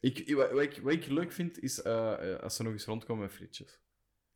Ik, 0.00 0.18
ik- 0.18 0.34
wat, 0.34 0.50
wat 0.50 0.62
ik, 0.62 0.80
wat 0.82 0.92
ik 0.92 1.06
leuk 1.06 1.32
vind, 1.32 1.58
is 1.62 1.82
eh, 1.82 2.32
eh, 2.34 2.40
als 2.40 2.56
ze 2.56 2.62
nog 2.62 2.72
eens 2.72 2.84
rondkomen 2.84 3.22
met 3.22 3.32
frietjes. 3.32 3.80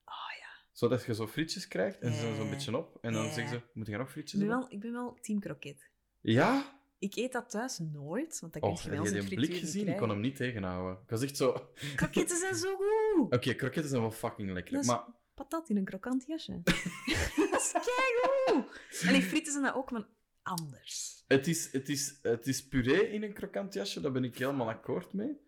Oh 0.04 0.14
ja. 0.40 0.46
Zodat 0.72 1.04
je 1.04 1.14
zo 1.14 1.26
frietjes 1.26 1.68
krijgt 1.68 1.98
en 2.00 2.12
ze 2.12 2.20
zijn 2.20 2.34
zo'n 2.36 2.44
Ja. 2.44 2.50
beetje 2.50 2.76
op. 2.76 2.98
En 3.00 3.12
dan 3.12 3.32
zeggen 3.32 3.48
ze, 3.48 3.62
moet 3.74 3.86
je 3.86 3.96
nog 3.96 4.06
Ik 4.06 4.12
frietjes 4.12 4.38
ben 4.40 4.48
hebben? 4.48 4.66
wel, 4.68 4.76
ik 4.76 4.80
ben 4.80 4.92
wel 4.92 5.18
team 5.20 5.40
kroket. 5.40 5.90
Ja? 6.20 6.80
Ik 6.98 7.14
eet 7.16 7.32
dat 7.32 7.50
thuis 7.50 7.78
nooit, 7.78 8.40
want 8.40 8.60
Oh, 8.60 8.74
je 8.76 8.82
heb 8.82 8.92
wel 8.92 9.04
je 9.04 9.10
die 9.10 9.20
frituur 9.22 9.46
blik 9.46 9.58
gezien? 9.60 9.88
Ik 9.88 9.96
kon 9.96 10.08
hem 10.08 10.20
niet 10.20 10.36
tegenhouden. 10.36 11.02
Ik 11.02 11.10
was 11.10 11.22
echt 11.22 11.36
zo... 11.36 11.48
Oké, 11.48 11.94
Kroketten 11.96 12.36
zijn 12.36 12.54
zo 12.54 12.76
goed! 13.16 13.38
kroketten 13.56 13.88
zijn 13.88 14.00
wel 14.00 14.10
fucking 14.10 14.50
lekker. 14.52 14.72
Dat 14.72 14.82
is- 14.82 14.88
Maar 14.88 15.04
Patat 15.34 15.68
in 15.68 15.76
een 15.76 15.84
krokant 15.84 16.24
jasje. 16.26 16.60
dat 17.50 17.60
is 17.60 17.72
keigoed! 17.72 18.80
En 19.02 19.12
die 19.12 19.22
frieten 19.22 19.52
zijn 19.52 19.64
dat 19.64 19.74
ook, 19.74 19.90
maar 19.90 20.06
anders. 20.42 21.24
het 21.26 21.46
is, 21.46 21.72
het, 21.72 21.88
is, 21.88 22.18
het 22.22 22.46
is 22.46 22.68
puree 22.68 23.08
in 23.08 23.22
een 23.22 23.32
krokant 23.32 23.74
jasje, 23.74 24.00
daar 24.00 24.12
ben 24.12 24.24
ik 24.24 24.38
helemaal 24.38 24.68
akkoord 24.68 25.12
mee. 25.12 25.40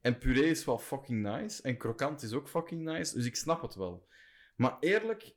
En 0.00 0.18
puree 0.18 0.50
is 0.50 0.64
wel 0.64 0.78
fucking 0.78 1.22
nice. 1.22 1.62
En 1.62 1.76
krokant 1.76 2.22
is 2.22 2.32
ook 2.32 2.48
fucking 2.48 2.82
nice. 2.82 3.14
Dus 3.14 3.26
ik 3.26 3.36
snap 3.36 3.62
het 3.62 3.74
wel. 3.74 4.08
Maar 4.56 4.76
eerlijk, 4.80 5.34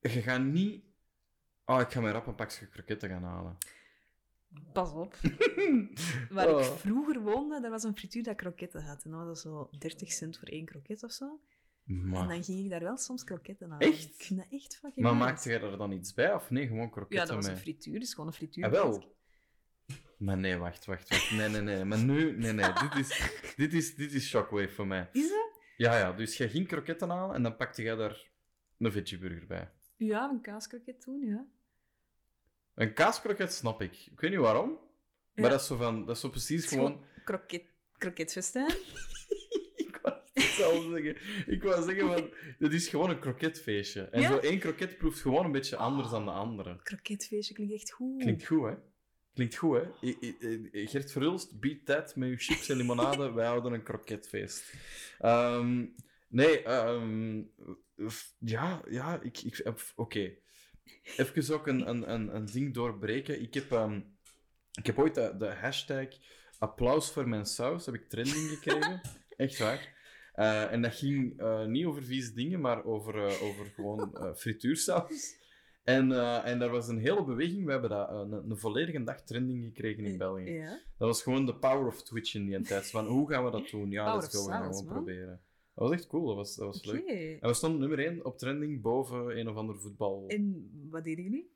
je 0.00 0.08
gaat 0.22 0.42
niet... 0.42 0.84
Oh, 1.64 1.80
ik 1.80 1.90
ga 1.90 2.00
mijn 2.00 2.12
rap 2.14 2.26
een 2.26 2.34
pakje 2.34 2.68
kroketten 2.68 3.08
gaan 3.08 3.22
halen. 3.22 3.58
Pas 4.72 4.92
op. 4.92 5.16
Waar 6.30 6.54
Oh. 6.54 6.60
ik 6.60 6.64
vroeger 6.66 7.20
woonde, 7.20 7.60
daar 7.60 7.70
was 7.70 7.82
een 7.82 7.96
frituur 7.96 8.22
dat 8.22 8.36
kroketten 8.36 8.82
had. 8.84 9.04
En 9.04 9.10
dat 9.10 9.24
was 9.26 9.40
zo 9.40 9.70
30 9.78 10.12
cent 10.12 10.38
voor 10.38 10.48
één 10.48 10.64
kroket 10.64 11.02
of 11.02 11.12
zo. 11.12 11.40
En 11.86 12.08
Maar, 12.08 12.28
dan 12.28 12.44
ging 12.44 12.64
ik 12.64 12.70
daar 12.70 12.82
wel 12.82 12.96
soms 12.96 13.24
kroketten 13.24 13.70
halen. 13.70 13.86
Echt? 13.92 14.04
Ik 14.04 14.14
vind 14.22 14.38
dat 14.40 14.48
echt 14.50 14.76
fucking 14.76 15.06
maar 15.06 15.16
maakte 15.16 15.48
jij 15.48 15.60
er 15.62 15.78
dan 15.78 15.92
iets 15.92 16.14
bij? 16.14 16.34
Of 16.34 16.50
nee, 16.50 16.66
gewoon 16.66 16.82
Ja, 16.82 16.88
kroketten 16.88 17.26
dat 17.26 17.36
was 17.36 17.46
een 17.46 17.56
frituur, 17.56 18.00
dus 18.00 18.10
gewoon 18.10 18.26
een 18.26 18.32
frituur. 18.32 18.64
Ah, 18.64 18.70
wel. 18.70 19.14
Maar 20.18 20.36
nee, 20.36 20.56
wacht, 20.56 20.84
wacht, 20.84 21.08
wacht. 21.08 21.30
Nee, 21.30 21.48
nee, 21.48 21.60
nee. 21.60 21.84
Maar 21.84 21.98
nu, 21.98 22.36
nee, 22.36 22.52
nee. 22.52 22.72
Dit 22.72 22.94
is, 22.94 23.30
dit 23.56 23.72
is, 23.72 23.94
dit 23.94 24.12
is 24.12 24.28
shockwave 24.28 24.68
voor 24.68 24.86
mij. 24.86 25.08
Is 25.12 25.28
dat? 25.28 25.60
Ja, 25.76 25.98
ja. 25.98 26.12
Dus 26.12 26.36
jij 26.36 26.48
ging 26.48 26.66
kroketten 26.68 27.08
halen 27.08 27.34
en 27.34 27.42
dan 27.42 27.56
pakte 27.56 27.82
jij 27.82 27.94
daar 27.94 28.30
een 28.78 28.92
veggieburger 28.92 29.46
bij. 29.46 29.70
Ja, 29.96 30.30
een 30.30 30.40
kaaskroket 30.40 31.00
toen, 31.00 31.20
ja. 31.20 31.46
Een 32.74 32.92
kaaskroket 32.94 33.52
snap 33.52 33.82
ik. 33.82 34.06
Ik 34.10 34.20
weet 34.20 34.30
niet 34.30 34.40
waarom. 34.40 34.68
Maar 35.34 35.44
Ja. 35.44 35.50
dat 35.50 35.60
is 35.60 35.66
zo 35.66 35.76
van, 35.76 36.06
dat 36.06 36.14
is 36.14 36.20
zo 36.20 36.28
precies 36.28 36.62
Het 36.62 36.70
is 36.70 36.76
gewoon... 36.78 37.04
Kroket, 37.24 37.64
kroketfestijn. 37.98 38.74
ik 40.56 40.64
wou 40.64 40.92
zeggen. 40.92 41.16
Ik 41.46 41.62
wou 41.62 41.82
zeggen 41.82 42.06
van, 42.06 42.30
dit 42.58 42.72
is 42.72 42.88
gewoon 42.88 43.10
een 43.10 43.18
kroketfeestje. 43.18 44.02
En 44.02 44.20
Ja? 44.20 44.28
zo 44.28 44.38
één 44.38 44.58
kroket 44.58 44.98
proeft 44.98 45.20
gewoon 45.20 45.44
een 45.44 45.52
beetje 45.52 45.76
anders 45.76 46.10
dan 46.10 46.24
de 46.24 46.30
andere. 46.30 46.80
Kroketfeestje 46.82 47.54
klinkt 47.54 47.74
echt 47.74 47.92
goed. 47.92 48.22
Klinkt 48.22 48.46
goed, 48.46 48.68
hè? 48.68 48.74
Klinkt 49.34 49.56
goed, 49.56 49.76
hè? 49.76 50.08
I- 50.08 50.16
I- 50.20 50.68
I- 50.72 50.86
Gert 50.86 51.12
Verhulst, 51.12 51.60
beat 51.60 51.84
that 51.84 52.16
met 52.16 52.28
je 52.28 52.36
chips 52.36 52.68
en 52.68 52.76
limonade. 52.76 53.32
Wij 53.32 53.46
houden 53.46 53.72
een 53.72 53.82
kroketfeest. 53.82 54.74
Ehm, 55.18 55.84
nee, 56.28 56.62
ehm, 56.62 57.42
ja, 58.38 58.82
ja, 58.88 59.20
ik... 59.22 59.38
ik 59.42 59.72
Oké. 59.96 60.32
Even 61.16 61.54
ook 61.54 61.66
een, 61.66 61.88
een, 61.88 62.12
een, 62.12 62.34
een 62.36 62.46
ding 62.46 62.74
doorbreken. 62.74 63.42
Ik 63.42 63.54
heb, 63.54 63.72
ehm, 63.72 64.00
ik 64.72 64.86
heb 64.86 64.98
ooit 64.98 65.14
de, 65.14 65.34
de 65.38 65.46
hashtag 65.46 66.08
applaus 66.58 67.10
voor 67.10 67.28
mijn 67.28 67.46
saus, 67.46 67.86
heb 67.86 67.94
ik 67.94 68.08
trending 68.08 68.48
gekregen. 68.48 69.00
Echt 69.36 69.58
waar. 69.58 69.95
Eh, 70.36 70.72
en 70.72 70.82
dat 70.82 70.94
ging 70.94 71.40
eh, 71.40 71.64
niet 71.64 71.84
over 71.84 72.02
vieze 72.02 72.34
dingen, 72.34 72.60
maar 72.60 72.84
over, 72.84 73.26
eh, 73.26 73.42
over 73.42 73.66
gewoon 73.66 74.18
frituursaus. 74.40 75.44
En, 75.86 76.12
eh, 76.12 76.46
en 76.46 76.58
daar 76.58 76.70
was 76.70 76.88
een 76.88 76.98
hele 76.98 77.24
beweging. 77.24 77.64
We 77.64 77.70
hebben 77.70 77.90
dat, 77.90 78.10
een, 78.10 78.32
een 78.32 78.58
volledige 78.58 79.04
dag 79.04 79.22
trending 79.22 79.64
gekregen 79.64 80.04
in 80.04 80.18
België. 80.18 80.50
Ja. 80.50 80.80
Dat 80.98 81.08
was 81.08 81.22
gewoon 81.22 81.46
de 81.46 81.54
power 81.54 81.86
of 81.86 82.02
Twitch 82.02 82.34
in 82.34 82.46
die 82.46 82.60
tijd. 82.60 82.90
Van, 82.90 83.06
hoe 83.06 83.30
gaan 83.30 83.44
we 83.44 83.50
dat 83.50 83.68
doen? 83.70 83.90
Ja, 83.90 84.04
Power 84.04 84.20
we 84.20 84.36
gaan 84.36 84.44
saus, 84.44 84.52
gewoon 84.52 84.84
man. 84.84 84.94
proberen. 84.94 85.40
Dat 85.74 85.88
was 85.88 85.90
echt 85.90 86.06
cool, 86.06 86.26
dat 86.26 86.36
was, 86.36 86.56
dat 86.56 86.66
was 86.66 86.84
leuk. 86.84 87.06
En 87.40 87.48
we 87.48 87.54
stonden 87.54 87.80
nummer 87.80 87.98
1 87.98 88.24
op 88.24 88.38
trending 88.38 88.82
boven 88.82 89.38
een 89.38 89.48
of 89.48 89.56
ander 89.56 89.80
voetbal. 89.80 90.24
En 90.26 90.70
wat 90.90 91.04
deden 91.04 91.24
jullie? 91.24 91.54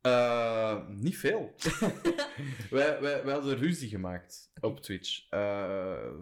Eh, 0.00 0.88
niet 0.88 1.18
veel. 1.18 1.54
wij, 2.70 3.00
wij, 3.00 3.24
wij 3.24 3.32
hadden 3.32 3.56
ruzie 3.56 3.88
gemaakt 3.88 4.52
op 4.60 4.80
Twitch. 4.80 5.26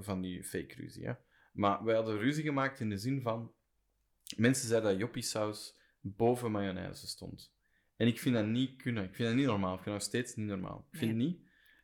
Van 0.00 0.20
die 0.20 0.44
fake 0.44 0.74
ruzie, 0.76 1.06
hè. 1.06 1.12
Maar 1.50 1.84
wij 1.84 1.94
hadden 1.94 2.18
ruzie 2.18 2.44
gemaakt 2.44 2.80
in 2.80 2.88
de 2.90 2.98
zin 2.98 3.22
van... 3.22 3.52
Mensen 4.36 4.68
zeiden 4.68 4.90
dat 4.90 5.00
joppiesaus 5.00 5.76
boven 6.00 6.50
mayonaise 6.50 7.06
stond. 7.06 7.52
En 7.96 8.06
ik 8.06 8.18
vind 8.20 8.34
dat 8.34 8.46
niet 8.46 8.82
kunnen. 8.82 9.04
Ik 9.04 9.14
vind 9.14 9.28
dat 9.28 9.36
niet 9.36 9.46
normaal. 9.46 9.74
Ik 9.74 9.82
vind 9.82 9.84
dat 9.84 9.94
nog 9.94 10.02
steeds 10.02 10.34
niet 10.34 10.46
normaal. 10.46 10.86
Ik 10.92 10.98
vind 10.98 11.16
Nee. 11.16 11.26
niet... 11.26 11.40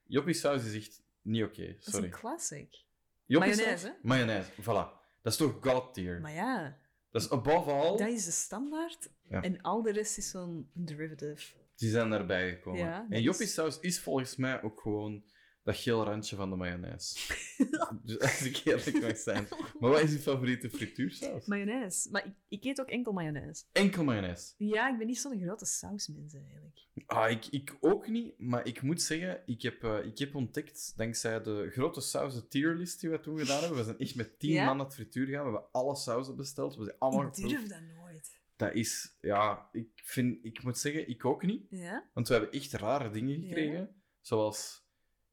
Joppiesaus 0.06 0.64
is 0.64 0.74
echt 0.74 1.02
niet 1.22 1.42
oké. 1.44 1.66
Dat 1.66 1.76
is 1.76 1.84
Sorry. 1.84 2.04
een 2.04 2.10
classic. 2.12 2.84
Mayonaise, 3.26 3.86
hè? 3.86 3.92
Mayonaise, 4.02 4.50
voilà. 4.52 4.94
Dat 5.22 5.32
is 5.32 5.36
toch 5.36 5.56
god 5.60 5.94
tier. 5.94 6.20
Maar 6.20 6.32
ja, 6.32 6.78
Dat 7.10 7.22
is 7.22 7.30
above 7.30 7.70
all... 7.70 7.96
dat 7.96 8.08
is 8.08 8.24
de 8.24 8.30
standaard. 8.30 9.08
Ja. 9.28 9.42
En 9.42 9.60
al 9.62 9.82
de 9.82 9.92
rest 9.92 10.18
is 10.18 10.30
zo'n 10.30 10.70
derivative. 10.72 11.54
Die 11.76 11.90
zijn 11.90 12.10
daarbij 12.10 12.50
gekomen. 12.54 12.80
Ja, 12.80 13.06
en 13.10 13.16
is- 13.16 13.22
joppiesaus 13.22 13.80
is 13.80 14.00
volgens 14.00 14.36
mij 14.36 14.62
ook 14.62 14.80
gewoon 14.80 15.24
dat 15.66 15.76
geel 15.76 16.04
randje 16.04 16.36
van 16.36 16.50
de 16.50 16.56
mayonaise. 16.56 17.34
dus 18.02 18.18
als 18.18 18.42
ik 18.42 18.60
eerlijk 18.64 19.00
mag 19.02 19.16
zijn. 19.16 19.46
Maar 19.78 19.90
wat 19.90 20.00
is 20.00 20.12
je 20.12 20.18
favoriete 20.18 20.70
frituursaus? 20.70 21.46
Mayonaise. 21.46 22.10
Maar 22.10 22.26
ik, 22.26 22.32
ik 22.48 22.64
eet 22.64 22.80
ook 22.80 22.88
enkel 22.88 23.12
mayonaise. 23.12 23.64
Enkel 23.72 24.04
mayonaise. 24.04 24.54
Ja, 24.56 24.90
ik 24.90 24.98
ben 24.98 25.06
niet 25.06 25.18
zo'n 25.18 25.40
grote 25.40 25.64
sausmens 25.64 26.34
eigenlijk. 26.34 26.80
Ah, 27.06 27.30
ik, 27.30 27.46
ik 27.46 27.76
ook 27.80 28.08
niet, 28.08 28.38
maar 28.38 28.66
ik 28.66 28.82
moet 28.82 29.02
zeggen, 29.02 29.42
ik 29.46 29.62
heb, 29.62 29.84
eh, 29.84 30.04
ik 30.04 30.18
heb 30.18 30.34
ontdekt, 30.34 30.92
dankzij 30.96 31.42
de 31.42 31.68
grote 31.70 32.00
sauzen 32.00 32.48
tierlist 32.48 33.00
die 33.00 33.10
we 33.10 33.20
toen 33.20 33.38
gedaan 33.38 33.60
hebben, 33.60 33.78
we 33.78 33.84
zijn 33.84 33.98
echt 33.98 34.14
met 34.14 34.38
tien 34.38 34.52
Ja? 34.52 34.64
man 34.64 34.76
naar 34.76 34.86
het 34.86 34.94
frituur 34.94 35.26
gegaan, 35.26 35.44
we 35.44 35.50
hebben 35.50 35.68
alle 35.72 35.96
sauzen 35.96 36.36
besteld, 36.36 36.76
we 36.76 36.84
zijn 36.84 36.96
allemaal 36.98 37.26
ik 37.26 37.34
geproefd. 37.34 37.56
durf 37.56 37.68
dat 37.68 37.80
nooit. 37.96 38.40
Dat 38.56 38.74
is, 38.74 39.16
ja, 39.20 39.68
ik, 39.72 39.88
vind, 39.94 40.44
ik 40.44 40.62
moet 40.62 40.78
zeggen, 40.78 41.08
ik 41.08 41.24
ook 41.24 41.42
niet. 41.42 41.66
Ja? 41.70 42.08
Want 42.12 42.28
we 42.28 42.34
hebben 42.34 42.52
echt 42.52 42.72
rare 42.72 43.10
dingen 43.10 43.40
gekregen. 43.40 44.02
Zoals 44.20 44.85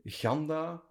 Ganda, 0.04 0.84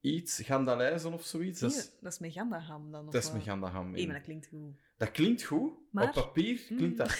iets, 0.00 0.40
Gandalijzen 0.42 1.12
of 1.12 1.24
zoiets. 1.24 1.60
Dat 1.60 1.72
is, 1.72 1.90
dat 2.00 2.12
is 2.12 2.18
met 2.18 2.32
gandaham 2.32 2.90
dan. 2.90 3.04
Dat 3.10 3.22
is 3.24 3.32
met 3.32 3.42
Gandaham. 3.42 3.90
Maar 3.90 4.06
dat 4.06 4.22
klinkt 4.22 4.46
goed. 4.46 4.74
Dat 4.96 5.10
klinkt 5.10 5.42
goed. 5.42 5.72
Maar- 5.90 6.06
Op 6.08 6.12
papier 6.14 6.56
klinkt 6.66 6.82
Mm. 6.82 6.96
dat... 6.96 7.18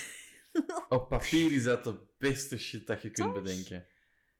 Op 0.89 1.09
papier 1.09 1.53
is 1.53 1.65
dat 1.65 1.85
de 1.85 1.99
beste 2.19 2.59
shit 2.59 2.87
dat 2.87 3.03
je 3.03 3.11
kunt 3.11 3.35
Toch? 3.35 3.43
bedenken. 3.43 3.87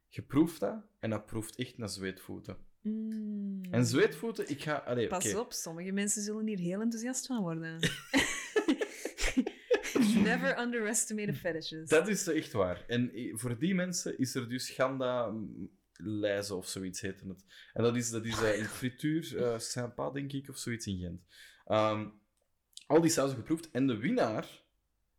Je 0.09 0.23
proeft 0.23 0.61
dat 0.61 0.85
en 1.01 1.11
dat 1.11 1.27
proeft 1.27 1.57
echt 1.57 1.79
naar 1.79 1.89
zweetvoeten. 1.89 2.57
Mm. 2.83 3.63
En 3.71 3.87
zweetvoeten, 3.87 4.51
ik 4.51 4.63
ga... 4.63 4.75
Allee, 4.77 5.07
Pas 5.07 5.35
op, 5.35 5.53
sommige 5.53 5.93
mensen 5.93 6.23
zullen 6.23 6.47
hier 6.47 6.59
heel 6.59 6.81
enthousiast 6.81 7.27
van 7.27 7.41
worden. 7.43 7.79
Never 10.23 10.59
underestimate 10.61 11.33
the 11.33 11.39
fetishes. 11.39 11.89
Dat 11.89 12.09
is 12.09 12.27
echt 12.27 12.53
waar. 12.53 12.85
En 12.87 13.19
i- 13.19 13.33
voor 13.37 13.59
die 13.59 13.75
mensen 13.75 14.19
is 14.19 14.35
er 14.35 14.49
dus 14.49 14.71
Ganda 14.71 15.27
mm, 15.31 15.71
lijzen 16.03 16.57
of 16.57 16.67
zoiets 16.69 17.01
heette 17.01 17.27
het. 17.29 17.45
En 17.73 17.83
dat 17.83 17.97
is, 17.97 18.11
dat 18.11 18.25
is 18.25 18.43
eh, 18.43 18.59
in 18.59 18.65
frituur 18.65 19.43
eh 19.45 19.59
sympa, 19.59 20.11
denk 20.11 20.33
ik, 20.33 20.49
of 20.49 20.59
zoiets 20.59 20.87
in 20.87 20.99
Gent. 20.99 21.21
Ehm, 21.65 22.09
al 22.87 23.01
die 23.01 23.11
sausen 23.11 23.37
geproefd. 23.37 23.71
En 23.71 23.87
de 23.87 23.97
winnaar 23.97 24.63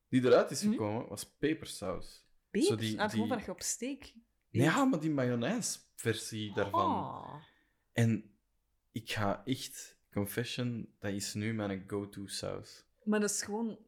die 0.09 0.23
eruit 0.25 0.51
is 0.51 0.61
Hm? 0.61 0.69
gekomen, 0.71 1.07
was 1.07 1.25
pepersaus. 1.37 2.23
Peper? 2.49 2.67
zo 2.67 2.75
die- 2.75 3.01
Ah, 3.01 3.09
gewoon 3.09 3.27
die- 3.27 3.35
dat 3.37 3.45
je 3.45 3.51
op 3.51 3.61
steek... 3.61 4.13
Ja, 4.49 4.85
maar 4.85 4.99
die 4.99 5.09
mayonaise-versie 5.11 6.53
daarvan. 6.53 6.91
Oh. 6.95 7.35
En 7.93 8.31
ik 8.91 9.11
ga 9.11 9.41
echt... 9.45 9.93
Confession, 10.11 10.93
dat 10.99 11.11
is 11.11 11.33
nu 11.33 11.53
mijn 11.53 11.83
go-to 11.87 12.27
saus. 12.27 12.85
Maar 13.03 13.19
dat 13.19 13.29
is 13.29 13.41
gewoon... 13.43 13.79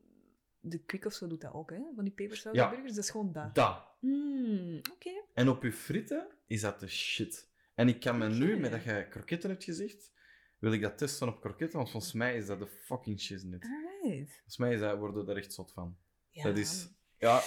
De 0.59 0.84
Quick 0.84 1.05
of 1.05 1.14
zo 1.14 1.27
doet 1.27 1.41
dat 1.41 1.53
ook, 1.53 1.69
hè? 1.69 1.80
Van 1.95 2.03
die 2.03 2.14
pepersaus 2.14 2.55
Ja. 2.55 2.69
burgers, 2.69 2.93
dat 2.95 3.03
is 3.03 3.09
gewoon 3.09 3.31
dat. 3.31 3.55
Dat. 3.55 3.86
Mm, 3.99 4.77
Oké. 4.93 5.23
En 5.33 5.49
op 5.49 5.63
je 5.63 5.71
fritten 5.73 6.27
is 6.47 6.61
dat 6.61 6.79
de 6.79 6.87
shit. 6.87 7.49
En 7.75 7.87
ik 7.87 7.99
kan 7.99 8.17
me 8.17 8.29
nu, 8.29 8.57
met 8.59 8.71
dat 8.71 8.83
je 8.83 9.07
kroketten 9.09 9.49
hebt 9.49 9.63
gezegd, 9.63 10.11
wil 10.59 10.71
ik 10.71 10.81
dat 10.81 10.97
testen 10.97 11.27
op 11.27 11.41
kroketten, 11.41 11.77
want 11.77 11.89
volgens 11.91 12.13
mij 12.13 12.37
is 12.37 12.45
dat 12.45 12.59
de 12.59 12.67
fucking 12.67 13.19
shiznit. 13.19 13.63
Alright. 13.63 14.31
Volgens 14.33 14.57
mij 14.57 14.73
is 14.73 14.79
dat, 14.79 14.97
worden 14.97 15.25
we 15.25 15.31
er 15.31 15.37
echt 15.37 15.53
zot 15.53 15.71
van. 15.71 15.97
Ja. 16.29 16.43
Dat 16.43 16.57
is... 16.57 16.87
Ja, 17.17 17.41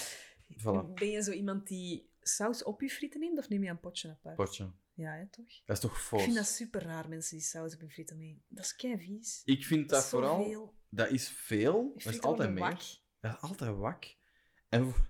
voilà. 0.53 0.95
Ben 0.95 1.09
je 1.11 1.23
zo 1.23 1.31
iemand 1.33 1.67
die 1.67 2.11
saus 2.21 2.63
op 2.63 2.81
je 2.81 2.91
frieten 2.91 3.21
neemt, 3.21 3.39
of 3.39 3.49
neem 3.49 3.63
je 3.65 3.71
een 3.71 3.81
potje 3.81 4.09
apart? 4.11 4.37
Potje. 4.37 4.71
Ja, 4.95 5.13
hè, 5.13 5.27
toch? 5.29 5.47
Dat 5.65 5.77
is 5.77 5.83
toch 5.83 5.93
Ik 5.93 5.99
fout? 6.03 6.23
vind 6.23 6.35
dat 6.35 6.47
super 6.47 6.83
raar, 6.83 7.09
mensen 7.09 7.37
die 7.37 7.47
saus 7.47 7.75
op 7.75 7.81
hun 7.81 7.91
frieten 7.91 8.19
nemen. 8.19 8.43
Dat 8.49 8.65
is 8.65 8.77
kei 8.77 8.99
vies. 8.99 9.43
Ik 9.45 9.65
vind 9.65 9.89
dat, 9.89 10.05
vooral... 10.09 10.75
Dat 10.89 11.11
is 11.11 11.29
veel. 11.29 11.83
Dat 11.89 11.97
is 11.97 12.03
frieten 12.03 12.29
altijd 12.29 12.51
meer. 12.51 12.61
wak. 12.61 12.81
Dat 13.21 13.35
is 13.35 13.41
altijd 13.41 13.77
wak. 13.77 14.17
En 14.69 14.91
vo- 14.93 15.05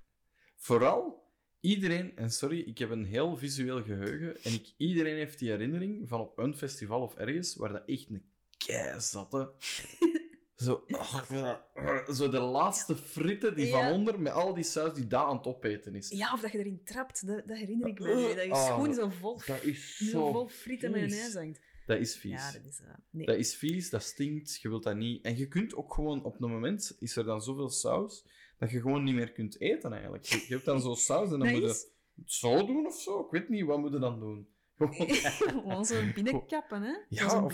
vooral... 0.57 1.20
Iedereen, 1.61 2.17
en 2.17 2.31
sorry, 2.31 2.59
ik 2.61 2.79
heb 2.79 2.91
een 2.91 3.05
heel 3.05 3.37
visueel 3.37 3.83
geheugen, 3.83 4.43
en 4.43 4.53
ik, 4.53 4.73
iedereen 4.77 5.15
heeft 5.17 5.39
die 5.39 5.51
herinnering 5.51 6.09
van 6.09 6.21
op 6.21 6.39
een 6.39 6.57
festival 6.57 7.01
of 7.03 7.15
ergens, 7.17 7.57
waar 7.57 7.73
dat 7.73 7.83
echt 7.87 8.11
een 8.11 8.23
keizat, 8.57 9.33
hè. 9.33 9.45
Zo, 10.57 10.85
oh, 10.89 12.09
zo 12.13 12.29
de 12.29 12.39
laatste 12.41 12.97
fritten 12.97 13.55
die 13.55 13.67
Ja. 13.67 13.73
van 13.83 13.93
onder 13.93 14.21
met 14.21 14.33
al 14.33 14.55
die 14.55 14.65
saus 14.65 14.95
die 14.95 15.07
daar 15.07 15.25
aan 15.25 15.37
het 15.37 15.47
opeten 15.47 15.95
is. 15.95 16.09
Ja, 16.09 16.33
of 16.33 16.41
dat 16.41 16.53
je 16.53 16.59
erin 16.59 16.81
trapt, 16.85 17.27
dat, 17.27 17.49
dat 17.49 17.57
herinner 17.57 17.89
ik 17.89 17.99
me. 18.01 18.33
Dat 18.37 18.45
je 18.45 18.51
Ah, 18.51 18.67
schoen 18.67 18.95
zo 18.95 19.09
vol, 19.09 19.41
Dat 19.47 19.63
is 19.63 19.97
zo 20.11 20.33
vol 20.33 20.49
friet 20.49 20.83
en 20.83 20.93
vies. 20.93 21.01
mayonaise 21.03 21.39
hangt. 21.39 21.61
Dat 21.87 21.99
is 21.99 22.17
vies. 22.17 22.33
Ja, 22.33 22.53
dat 22.53 22.65
is... 22.65 22.81
nee. 23.11 23.27
Dat 23.27 23.37
is 23.37 23.55
vies, 23.55 23.91
dat 23.91 24.03
stinkt, 24.03 24.61
je 24.63 24.69
wilt 24.69 24.83
dat 24.83 24.97
niet. 24.97 25.25
En 25.25 25.37
je 25.37 25.49
kunt 25.49 25.75
ook 25.75 25.95
gewoon, 25.95 26.25
op 26.25 26.41
een 26.43 26.51
moment 26.51 26.97
is 26.99 27.17
er 27.17 27.25
dan 27.25 27.43
zoveel 27.43 27.69
saus, 27.71 28.25
dat 28.61 28.71
je 28.71 28.81
gewoon 28.81 29.05
niet 29.05 29.15
meer 29.15 29.33
kunt 29.33 29.61
eten 29.61 29.93
eigenlijk. 29.93 30.25
Je, 30.25 30.45
je 30.49 30.55
hebt 30.55 30.65
dan 30.65 30.81
zo 30.81 30.95
saus 30.95 31.33
en 31.33 31.39
dan 31.39 31.49
moet 31.51 31.61
je 31.61 31.67
het 31.67 31.93
zo 32.25 32.67
doen 32.67 32.87
of 32.87 33.01
zo. 33.01 33.21
Ik 33.21 33.31
weet 33.31 33.49
niet, 33.49 33.65
wat 33.65 33.79
moet 33.79 33.93
je 33.93 33.99
dan 33.99 34.21
doen? 34.21 34.49
Gewoon, 34.77 34.95
Gewoon 35.61 35.85
zo 35.85 35.95
binnenkappen, 36.15 36.83
hè? 36.83 36.95
Ja, 37.09 37.29
Zo'n 37.29 37.51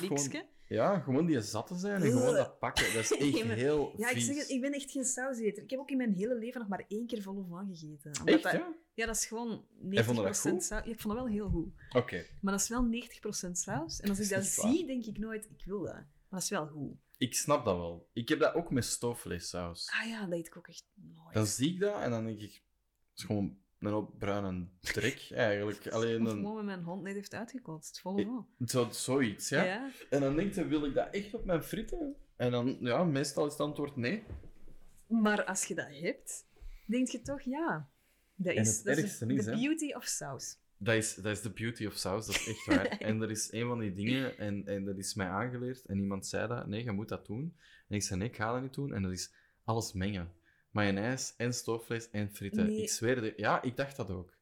ja, 0.68 0.98
gewoon 0.98 1.26
die 1.26 1.40
zatten 1.40 1.78
zijn 1.78 2.02
en 2.02 2.10
gewoon 2.10 2.34
dat 2.34 2.58
pakken. 2.58 2.84
Dat 2.94 3.02
is 3.02 3.10
echt 3.16 3.42
heel 3.52 3.94
Ja, 3.96 4.10
ik 4.10 4.18
zeg 4.20 4.36
het, 4.36 4.48
ik 4.48 4.60
ben 4.60 4.72
echt 4.72 4.90
geen 4.90 5.04
sauseter. 5.04 5.62
Ik 5.62 5.70
heb 5.70 5.80
ook 5.80 5.90
in 5.90 5.96
mijn 5.96 6.12
hele 6.12 6.34
leven 6.38 6.60
nog 6.60 6.68
maar 6.68 6.84
één 6.88 7.06
keer 7.06 7.22
volle 7.22 7.44
van 7.48 7.66
gegeten. 7.74 8.12
Echt, 8.24 8.42
dat- 8.42 8.52
ja? 8.52 8.74
Ja, 8.94 9.06
dat 9.06 9.16
is 9.16 9.26
gewoon 9.26 9.64
90% 9.78 9.98
En 9.98 10.04
vond 10.04 10.16
je 10.16 10.22
dat 10.22 10.38
goed? 10.40 10.62
saus. 10.64 10.68
Ja, 10.68 10.90
ik 10.90 11.00
vond 11.00 11.14
dat 11.14 11.22
wel 11.24 11.32
heel 11.32 11.48
goed. 11.48 11.68
Oké. 11.96 12.24
Maar 12.40 12.52
dat 12.52 12.62
is 12.62 12.68
wel 12.68 12.84
90% 12.84 13.50
saus. 13.52 14.00
En 14.00 14.08
als 14.08 14.18
ik 14.20 14.28
Dat 14.28 14.38
dat 14.38 14.46
zie, 14.46 14.86
denk 14.86 15.04
ik 15.04 15.18
nooit, 15.18 15.44
ik 15.44 15.64
wil 15.64 15.80
dat. 15.82 15.92
Maar 15.94 16.06
dat 16.30 16.42
is 16.42 16.48
wel 16.48 16.66
goed. 16.66 16.92
Ik 17.18 17.34
snap 17.34 17.64
dat 17.64 17.76
wel. 17.76 18.08
Ik 18.12 18.28
heb 18.28 18.38
dat 18.38 18.54
ook 18.54 18.70
met 18.70 18.84
stoofvleessaus. 18.84 19.90
Ah 20.00 20.08
ja, 20.08 20.20
dat 20.26 20.38
eet 20.38 20.46
ik 20.46 20.56
ook 20.56 20.68
echt 20.68 20.84
nooit. 20.94 21.34
Dan 21.34 21.46
zie 21.46 21.72
ik 21.72 21.80
dat 21.80 22.00
en 22.00 22.10
dan 22.10 22.24
denk 22.24 22.40
ik... 22.40 22.52
Het 23.10 23.18
is 23.18 23.24
gewoon 23.24 23.58
een 23.78 23.92
hoop 23.92 24.18
bruine 24.18 24.68
trek, 24.80 25.28
eigenlijk. 25.34 25.86
Alleen 25.88 26.20
een, 26.20 26.28
gewoon 26.28 26.54
met 26.54 26.64
mijn 26.64 26.82
hond 26.82 27.02
net 27.02 27.14
heeft 27.14 27.34
uitgekotst. 27.34 28.00
Volle 28.00 28.24
van. 28.24 28.68
zo, 28.68 28.88
zoiets, 28.90 29.48
ja? 29.48 29.64
Ja. 29.64 29.90
En 30.10 30.20
dan 30.20 30.36
denk 30.36 30.54
je, 30.54 30.66
wil 30.66 30.84
ik 30.84 30.94
dat 30.94 31.08
echt 31.14 31.34
op 31.34 31.44
mijn 31.44 31.62
frieten? 31.62 32.16
En 32.36 32.50
dan, 32.50 32.76
ja, 32.80 33.04
meestal 33.04 33.46
is 33.46 33.52
het 33.52 33.60
antwoord 33.60 33.96
nee. 33.96 34.22
Maar 35.06 35.44
als 35.44 35.64
je 35.64 35.74
dat 35.74 35.88
hebt, 35.90 36.46
denk 36.86 37.08
je 37.08 37.22
toch 37.22 37.40
ja. 37.40 37.90
Dat 38.34 38.54
En 38.54 38.60
is, 38.60 38.76
het 38.76 38.84
dat 38.84 38.96
ergste 38.96 39.26
de 39.26 39.34
is, 39.34 39.46
hè. 39.46 39.52
beauty 39.52 39.92
of 39.92 40.04
saus. 40.04 40.58
Dat 40.78 40.94
is, 40.94 41.14
dat 41.14 41.32
is 41.32 41.40
de 41.40 41.50
beauty 41.50 41.86
of 41.86 41.94
saus, 41.94 42.26
dat 42.26 42.34
is 42.34 42.48
echt 42.48 42.66
waar. 42.66 42.86
En 43.08 43.22
er 43.22 43.30
is 43.30 43.52
een 43.52 43.66
van 43.66 43.78
die 43.78 43.94
dingen, 43.94 44.38
en, 44.38 44.66
en 44.66 44.84
dat 44.84 44.96
is 44.96 45.14
mij 45.14 45.28
aangeleerd, 45.28 45.86
en 45.86 45.98
iemand 45.98 46.26
zei 46.26 46.48
dat, 46.48 46.66
nee, 46.66 46.84
je 46.84 46.92
moet 46.92 47.08
dat 47.08 47.26
doen. 47.26 47.56
En 47.88 47.96
ik 47.96 48.02
zei, 48.02 48.18
nee, 48.18 48.28
ik 48.28 48.36
ga 48.36 48.52
dat 48.52 48.62
niet 48.62 48.74
doen. 48.74 48.94
En 48.94 49.02
dat 49.02 49.12
is 49.12 49.32
alles 49.64 49.92
mengen. 49.92 50.32
Mayonaise 50.70 51.32
en 51.36 51.54
stoofvlees 51.54 52.10
en 52.10 52.30
frieten. 52.34 52.66
Nee. 52.66 52.82
Ik 52.82 52.88
zweer 52.88 53.22
het, 53.22 53.32
ja, 53.36 53.62
ik 53.62 53.76
dacht 53.76 53.96
dat 53.96 54.10
ook. 54.10 54.34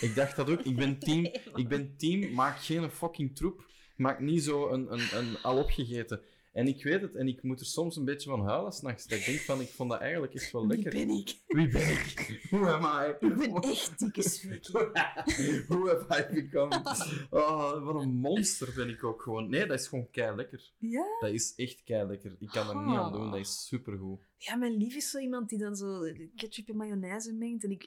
Ik 0.00 0.14
dacht 0.14 0.36
dat 0.36 0.50
ook. 0.50 0.60
Ik 0.60 0.76
ben 0.76 0.98
team, 1.04 1.22
Nee, 1.22 1.42
ik 1.54 1.68
ben 1.68 1.96
team 1.96 2.32
maak 2.32 2.58
geen 2.58 2.90
fucking 2.90 3.36
troep. 3.36 3.66
Maak 3.96 4.20
niet 4.20 4.42
zo 4.42 4.68
een, 4.68 4.92
een, 4.92 5.16
een 5.18 5.36
al 5.42 5.58
opgegeten. 5.58 6.20
En 6.58 6.66
ik 6.68 6.82
weet 6.82 7.00
het, 7.02 7.14
en 7.14 7.28
ik 7.28 7.42
moet 7.42 7.60
er 7.60 7.66
soms 7.66 7.96
een 7.96 8.04
beetje 8.04 8.30
van 8.30 8.46
huilen 8.46 8.72
s'nachts. 8.72 9.06
Dat 9.06 9.18
ik 9.18 9.24
denk 9.24 9.38
van, 9.38 9.60
ik 9.60 9.68
vond 9.68 9.90
dat 9.90 10.00
eigenlijk 10.00 10.34
echt 10.34 10.52
wel 10.52 10.66
Wie 10.66 10.76
lekker. 10.82 11.06
ben 11.06 11.16
ik? 11.16 11.38
Wie 11.46 11.68
ben 11.68 11.88
ik? 11.88 12.46
Who 12.50 12.66
am 12.66 12.84
I? 12.84 13.26
Ik 13.26 13.36
ben 13.36 13.54
echt 13.62 13.98
dikke 13.98 14.22
sfeekie. 14.28 14.72
Who 15.68 15.86
have 15.88 16.28
I 16.30 16.34
become? 16.34 16.82
Oh, 17.30 17.84
wat 17.84 18.02
een 18.02 18.14
monster 18.14 18.72
ben 18.74 18.88
ik 18.88 19.04
ook 19.04 19.22
gewoon. 19.22 19.50
Nee, 19.50 19.66
dat 19.66 19.80
is 19.80 19.88
gewoon 19.88 20.10
kei 20.10 20.36
lekker. 20.36 20.72
Ja? 20.78 21.04
Dat 21.20 21.30
is 21.30 21.52
echt 21.56 21.82
kei 21.84 22.06
lekker. 22.06 22.36
Ik 22.38 22.48
kan 22.48 22.68
er 22.68 22.86
niet 22.86 22.96
aan 22.96 23.12
doen, 23.12 23.30
dat 23.30 23.40
is 23.40 23.66
supergoed. 23.66 24.20
Ja, 24.36 24.56
mijn 24.56 24.76
lief 24.76 24.94
is 24.94 25.10
zo 25.10 25.18
iemand 25.18 25.48
die 25.48 25.58
dan 25.58 25.76
zo 25.76 26.00
ketchup 26.36 26.68
en 26.68 26.76
mayonaise 26.76 27.32
mengt. 27.32 27.64
En 27.64 27.70
ik, 27.70 27.82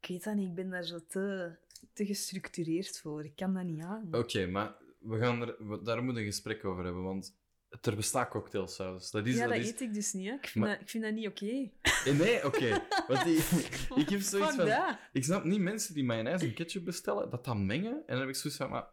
ik 0.00 0.08
weet 0.08 0.24
dat 0.24 0.34
niet, 0.34 0.48
ik 0.48 0.54
ben 0.54 0.70
daar 0.70 0.84
zo 0.84 0.98
te, 1.08 1.56
te 1.92 2.06
gestructureerd 2.06 2.98
voor. 3.00 3.24
Ik 3.24 3.36
kan 3.36 3.54
dat 3.54 3.64
niet 3.64 3.80
aan. 3.82 4.08
Oké, 4.14 4.46
maar 4.46 4.74
we 4.98 5.18
gaan 5.18 5.40
er, 5.40 5.56
we- 5.68 5.82
daar 5.82 5.96
moeten 5.96 6.14
we 6.14 6.20
een 6.20 6.32
gesprek 6.34 6.64
over 6.64 6.84
hebben, 6.84 7.02
want 7.02 7.34
er 7.82 7.96
bestaat 7.96 8.28
cocktailsaus. 8.28 9.10
Dat 9.10 9.26
is, 9.26 9.34
ja, 9.34 9.40
dat 9.40 9.48
dat 9.48 9.58
is... 9.58 9.70
eet 9.70 9.80
ik 9.80 9.94
dus 9.94 10.12
niet. 10.12 10.26
Hè. 10.28 10.32
Ik, 10.34 10.46
vind 10.48 10.64
Maar- 10.64 10.72
dat, 10.74 10.82
ik 10.82 10.88
vind 10.88 11.04
dat 11.04 11.12
niet 11.12 11.26
oké. 11.26 11.70
Eh, 12.04 12.18
Nee, 12.18 12.44
oké. 12.44 12.82
Want 13.08 13.26
ik 14.02 14.08
heb 14.08 14.20
zoiets 14.20 14.30
Fuck 14.30 14.54
van... 14.54 14.66
dat. 14.66 14.98
Ik 15.12 15.24
snap 15.24 15.44
niet 15.44 15.60
mensen 15.60 15.94
die 15.94 16.04
mayonaise 16.04 16.44
en 16.46 16.54
ketchup 16.54 16.84
bestellen, 16.84 17.30
dat 17.30 17.44
dan 17.44 17.66
mengen. 17.66 17.92
En 17.92 18.02
dan 18.06 18.18
heb 18.18 18.28
ik 18.28 18.34
zoiets 18.36 18.58
van, 18.58 18.70
maar... 18.70 18.86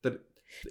Er, 0.00 0.20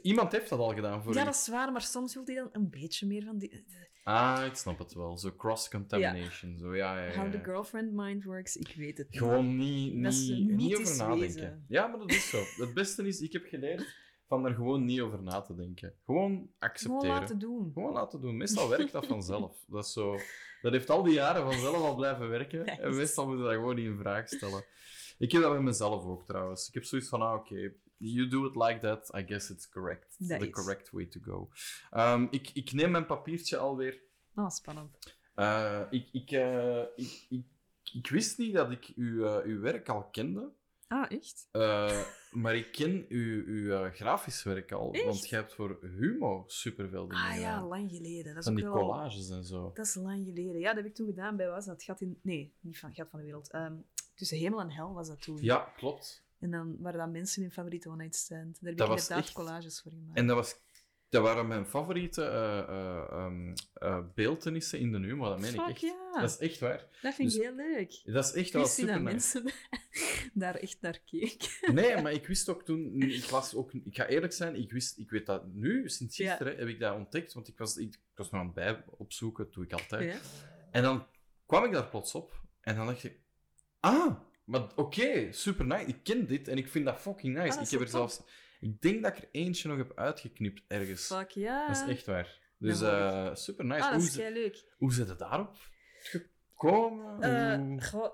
iemand 0.01 0.31
heeft 0.31 0.49
dat 0.49 0.59
al 0.59 0.73
gedaan 0.73 1.03
voor 1.03 1.13
Ja, 1.13 1.21
u. 1.21 1.25
dat 1.25 1.35
is 1.35 1.47
waar, 1.47 1.71
maar 1.71 1.81
soms 1.81 2.13
wil 2.13 2.23
hij 2.25 2.35
dan 2.35 2.49
een 2.51 2.69
beetje 2.69 3.05
meer 3.07 3.23
van 3.23 3.37
die... 3.37 3.65
Ah, 4.03 4.43
ik 4.45 4.55
snap 4.55 4.79
het 4.79 4.93
wel. 4.93 5.17
Zo 5.17 5.35
cross-contamination. 5.35 6.57
Zo, 6.59 6.75
ja, 6.75 6.97
ja, 6.99 7.05
ja. 7.11 7.15
How 7.19 7.31
the 7.31 7.39
girlfriend 7.43 7.91
mind 7.93 8.23
works, 8.23 8.55
ik 8.55 8.73
weet 8.77 8.97
het 8.97 9.09
niet. 9.09 9.17
Gewoon 9.19 9.57
niet, 9.57 10.03
Dat 10.03 10.13
niet, 10.13 10.49
niet 10.49 10.75
over 10.77 10.95
nadenken. 10.97 11.19
wezen. 11.19 11.65
Ja, 11.67 11.87
maar 11.87 11.99
dat 11.99 12.11
is 12.11 12.29
zo. 12.29 12.43
Het 12.55 12.73
beste 12.73 13.07
is, 13.07 13.19
ik 13.21 13.33
heb 13.33 13.45
geleerd 13.45 13.95
van 14.27 14.45
er 14.45 14.53
gewoon 14.53 14.85
niet 14.85 15.01
over 15.01 15.23
na 15.23 15.41
te 15.41 15.55
denken. 15.55 15.93
Gewoon 16.05 16.49
accepteren. 16.59 17.01
Gewoon 17.01 17.19
laten 17.19 17.39
doen. 17.39 17.71
Gewoon 17.73 17.93
laten 17.93 18.21
doen. 18.21 18.37
Meestal 18.37 18.69
werkt 18.69 18.91
dat 18.91 19.05
vanzelf. 19.05 19.63
Dat, 19.67 19.85
is 19.85 19.93
zo, 19.93 20.17
dat 20.61 20.71
heeft 20.71 20.89
al 20.89 21.03
die 21.03 21.13
jaren 21.13 21.43
vanzelf 21.43 21.75
al 21.75 21.95
blijven 21.95 22.29
werken. 22.29 22.65
En 22.83 22.95
meestal 22.95 23.27
moet 23.27 23.37
je 23.37 23.43
dat 23.43 23.53
gewoon 23.53 23.75
niet 23.75 23.85
in 23.85 23.97
vraag 23.97 24.27
stellen. 24.27 24.65
Ik 25.17 25.31
heb 25.31 25.41
dat 25.41 25.51
bij 25.51 25.61
mezelf 25.61 26.05
ook 26.05 26.25
trouwens. 26.25 26.67
Ik 26.67 26.73
heb 26.73 26.83
zoiets 26.83 27.09
van, 27.09 27.21
ah, 27.21 27.33
oké, 27.33 27.73
you 27.97 28.27
do 28.27 28.45
it 28.45 28.55
like 28.55 28.79
that, 28.79 29.11
I 29.15 29.23
guess 29.27 29.49
it's 29.49 29.69
correct. 29.69 30.15
Dat 30.19 30.39
the 30.39 30.47
is. 30.47 30.51
correct 30.51 30.91
way 30.91 31.05
to 31.05 31.19
go. 31.23 31.49
Ehm, 31.91 32.27
ik, 32.29 32.49
ik 32.53 32.71
neem 32.73 32.91
mijn 32.91 33.05
papiertje 33.05 33.57
alweer. 33.57 34.01
Ah, 34.33 34.49
spannend. 34.49 34.97
Eh, 35.35 35.81
ik, 35.89 36.09
ik, 36.11 36.31
eh, 36.31 36.81
ik, 36.95 37.25
ik, 37.29 37.45
ik 37.93 38.07
wist 38.07 38.37
niet 38.37 38.53
dat 38.53 38.71
ik 38.71 38.91
uw, 38.95 39.25
eh, 39.25 39.45
uw 39.45 39.59
werk 39.59 39.89
al 39.89 40.03
kende. 40.03 40.51
Ah, 40.93 41.11
echt? 41.11 41.47
Eh, 41.51 42.01
maar 42.31 42.55
ik 42.55 42.71
ken 42.71 43.05
uw, 43.09 43.43
uw 43.45 43.71
eh, 43.83 43.91
grafisch 43.91 44.43
werk 44.43 44.71
al. 44.71 44.91
Echt? 44.93 45.03
Want 45.05 45.29
jij 45.29 45.39
hebt 45.39 45.53
voor 45.53 45.77
Humo 45.81 46.43
superveel 46.47 47.07
dingen 47.07 47.23
Ah 47.23 47.39
ja, 47.39 47.65
lang 47.65 47.91
geleden. 47.91 48.33
Dat 48.33 48.43
is 48.43 48.49
ook 48.49 48.55
die 48.55 48.69
collages 48.69 49.29
en 49.29 49.43
zo. 49.45 49.71
Dat 49.73 49.85
is 49.85 49.95
lang 49.95 50.25
geleden. 50.25 50.59
Ja, 50.59 50.67
dat 50.67 50.75
heb 50.75 50.85
ik 50.85 50.95
toen 50.95 51.07
gedaan 51.07 51.35
bij, 51.35 51.47
was 51.49 51.65
dat? 51.65 51.83
Gat 51.83 52.01
in... 52.01 52.19
Nee, 52.21 52.53
niet 52.59 52.79
van 52.79 52.93
Gat 52.93 53.09
van 53.09 53.19
de 53.19 53.25
Wereld. 53.25 53.51
Ehm, 53.51 53.73
tussen 54.15 54.37
hemel 54.37 54.59
en 54.59 54.71
hel 54.71 54.93
was 54.93 55.07
dat 55.07 55.21
toen. 55.21 55.37
Ja, 55.41 55.73
klopt. 55.77 56.23
En 56.39 56.51
dan 56.51 56.75
waren 56.79 56.99
dat 56.99 57.11
mensen 57.11 57.41
hun 57.41 57.51
favoriete 57.51 57.89
one-night 57.89 58.15
stand. 58.15 58.61
Daar 58.61 58.69
heb 58.69 58.77
Dat 58.77 58.87
ik 58.89 58.93
inderdaad 58.93 59.23
echt- 59.25 59.33
collages 59.33 59.81
voor 59.81 59.91
gemaakt. 59.91 60.17
En 60.17 60.27
dat, 60.27 60.35
was, 60.35 60.55
dat 61.13 61.23
waren 61.23 61.47
mijn 61.47 61.65
favoriete 61.65 62.21
beeldtenissen 64.15 64.79
in 64.79 64.91
de 64.91 64.97
Humo. 64.97 65.29
Dat 65.29 65.39
meen 65.39 65.53
ik 65.53 65.59
Fuck 65.59 65.69
echt. 65.69 65.81
ja, 65.81 66.21
Dat 66.21 66.29
is 66.29 66.37
echt 66.37 66.59
waar. 66.59 66.85
dat 67.01 67.13
vind 67.13 67.33
ik 67.33 67.35
dus- 67.37 67.45
heel 67.47 67.55
leuk. 67.55 68.01
Dat 68.03 68.25
is 68.25 68.33
echt 68.33 68.47
Ik 68.47 68.53
wel 68.53 68.65
super 68.65 68.93
dat 68.93 69.01
nice. 69.03 69.11
mensen 69.11 69.51
daar 70.43 70.55
echt 70.55 70.77
naar 70.81 70.99
keken. 71.05 71.73
Nee, 71.75 72.01
maar 72.01 72.11
ik 72.13 72.27
wist 72.27 72.49
ook 72.49 72.63
toen, 72.63 73.01
ik 73.01 73.23
was 73.25 73.55
ook, 73.55 73.73
ik 73.73 73.95
ga 73.95 74.07
eerlijk 74.07 74.33
zijn, 74.33 74.55
ik 74.55 74.71
wist, 74.71 74.97
ik 74.97 75.09
weet 75.09 75.25
dat 75.25 75.45
nu, 75.53 75.89
sinds 75.89 76.17
Ja. 76.17 76.27
gisteren, 76.29 76.57
heb 76.57 76.67
ik 76.67 76.79
dat 76.79 76.95
ontdekt, 76.95 77.33
want 77.33 77.47
ik 77.47 77.57
was, 77.57 77.77
ik, 77.77 77.93
ik 77.93 77.99
was 78.17 78.29
nog 78.29 78.39
aan 78.39 78.45
het 78.45 78.55
bij 78.55 78.83
opzoeken, 78.97 79.43
dat 79.43 79.53
doe 79.53 79.63
ik 79.63 79.73
altijd. 79.73 80.13
Ja. 80.13 80.19
En 80.71 80.83
dan 80.83 81.05
kwam 81.45 81.63
ik 81.63 81.71
daar 81.71 81.87
plots 81.87 82.15
op, 82.15 82.41
en 82.61 82.75
dan 82.75 82.85
dacht 82.85 83.03
ik, 83.03 83.19
ah, 83.79 84.15
maar 84.45 84.67
oké, 84.75 85.31
super 85.31 85.65
nice, 85.65 85.85
ik 85.85 86.03
ken 86.03 86.27
dit, 86.27 86.47
en 86.47 86.57
ik 86.57 86.67
vind 86.67 86.85
dat 86.85 86.99
fucking 86.99 87.33
nice. 87.35 87.49
Ah, 87.51 87.55
dat 87.57 87.65
ik 87.65 87.71
heb 87.71 87.81
er 87.81 87.87
zelfs, 87.87 88.21
ik 88.63 88.81
denk 88.81 89.03
dat 89.03 89.17
ik 89.17 89.23
er 89.23 89.29
eentje 89.31 89.67
nog 89.67 89.77
heb 89.77 89.91
uitgeknipt 89.95 90.61
ergens. 90.67 91.05
Fuck 91.05 91.29
ja. 91.29 91.67
Dat 91.67 91.75
is 91.75 91.95
echt 91.95 92.05
waar. 92.05 92.39
Dus 92.57 92.81
eh, 92.81 93.35
super 93.35 93.65
nice. 93.65 93.83
Ah, 93.83 93.91
dat 93.91 94.01
is 94.01 94.15
leuk. 94.15 94.63
hoe 94.77 94.93
zit 94.93 95.07
het 95.07 95.19
daarop 95.19 95.55
gekomen? 96.01 97.83
Goh, 97.83 98.11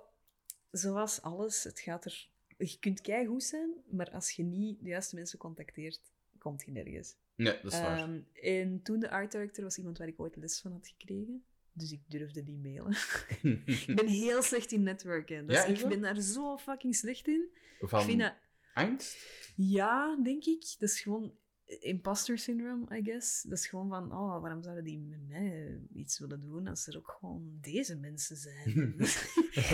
zoals 0.72 1.22
alles, 1.22 1.64
het 1.64 1.80
gaat 1.80 2.06
er... 2.06 2.28
Je 2.58 2.78
kunt 2.80 3.02
keigoed 3.02 3.44
zijn, 3.44 3.74
maar 3.90 4.12
als 4.12 4.32
je 4.32 4.44
niet 4.44 4.84
de 4.84 4.90
juiste 4.90 5.16
mensen 5.16 5.40
contacteert, 5.40 6.02
komt 6.38 6.64
je 6.66 6.72
nergens. 6.72 7.16
Nee, 7.36 7.60
dat 7.62 7.74
is 7.74 7.80
waar. 7.80 7.98
Ehm, 7.98 8.20
en 8.34 8.82
toen 8.82 9.00
de 9.00 9.10
art 9.10 9.32
director 9.32 9.64
was 9.64 9.78
iemand 9.78 9.98
waar 9.98 10.08
ik 10.08 10.20
ooit 10.20 10.36
les 10.36 10.62
van 10.62 10.72
had 10.72 10.88
gekregen. 10.98 11.44
Dus 11.74 11.92
ik 11.92 12.02
durfde 12.08 12.42
niet 12.42 12.62
mailen. 12.62 12.98
ik 13.88 13.96
ben 13.96 14.08
heel 14.08 14.42
slecht 14.42 14.72
in 14.72 14.84
netwerken. 14.84 15.48
Dus 15.48 15.56
Ja, 15.56 15.66
ik 15.66 15.88
ben 15.88 16.02
daar 16.02 16.22
zo 16.22 16.58
fucking 16.58 16.96
slecht 16.96 17.28
in. 17.28 17.50
Van 17.80 18.00
Ik 18.00 18.06
vind 18.06 18.20
dat... 18.20 18.34
angst? 18.74 19.18
Ja, 19.61 20.15
denk 20.23 20.45
ik. 20.45 20.76
Dat 20.77 20.90
is 20.90 21.02
gewoon 21.02 21.34
imposter 21.80 22.38
syndrome, 22.38 22.98
I 22.98 23.03
guess. 23.03 23.41
Dat 23.41 23.57
is 23.57 23.68
gewoon 23.68 23.90
van, 23.90 24.11
oh, 24.11 24.41
waarom 24.41 24.61
zouden 24.64 24.84
die 24.84 24.99
met 24.99 25.27
mij 25.27 25.80
iets 25.94 26.19
willen 26.19 26.40
doen 26.41 26.68
als 26.68 26.88
er 26.88 26.98
ook 26.98 27.18
gewoon 27.19 27.57
deze 27.61 27.95
mensen 27.95 28.38
zijn? 28.38 28.95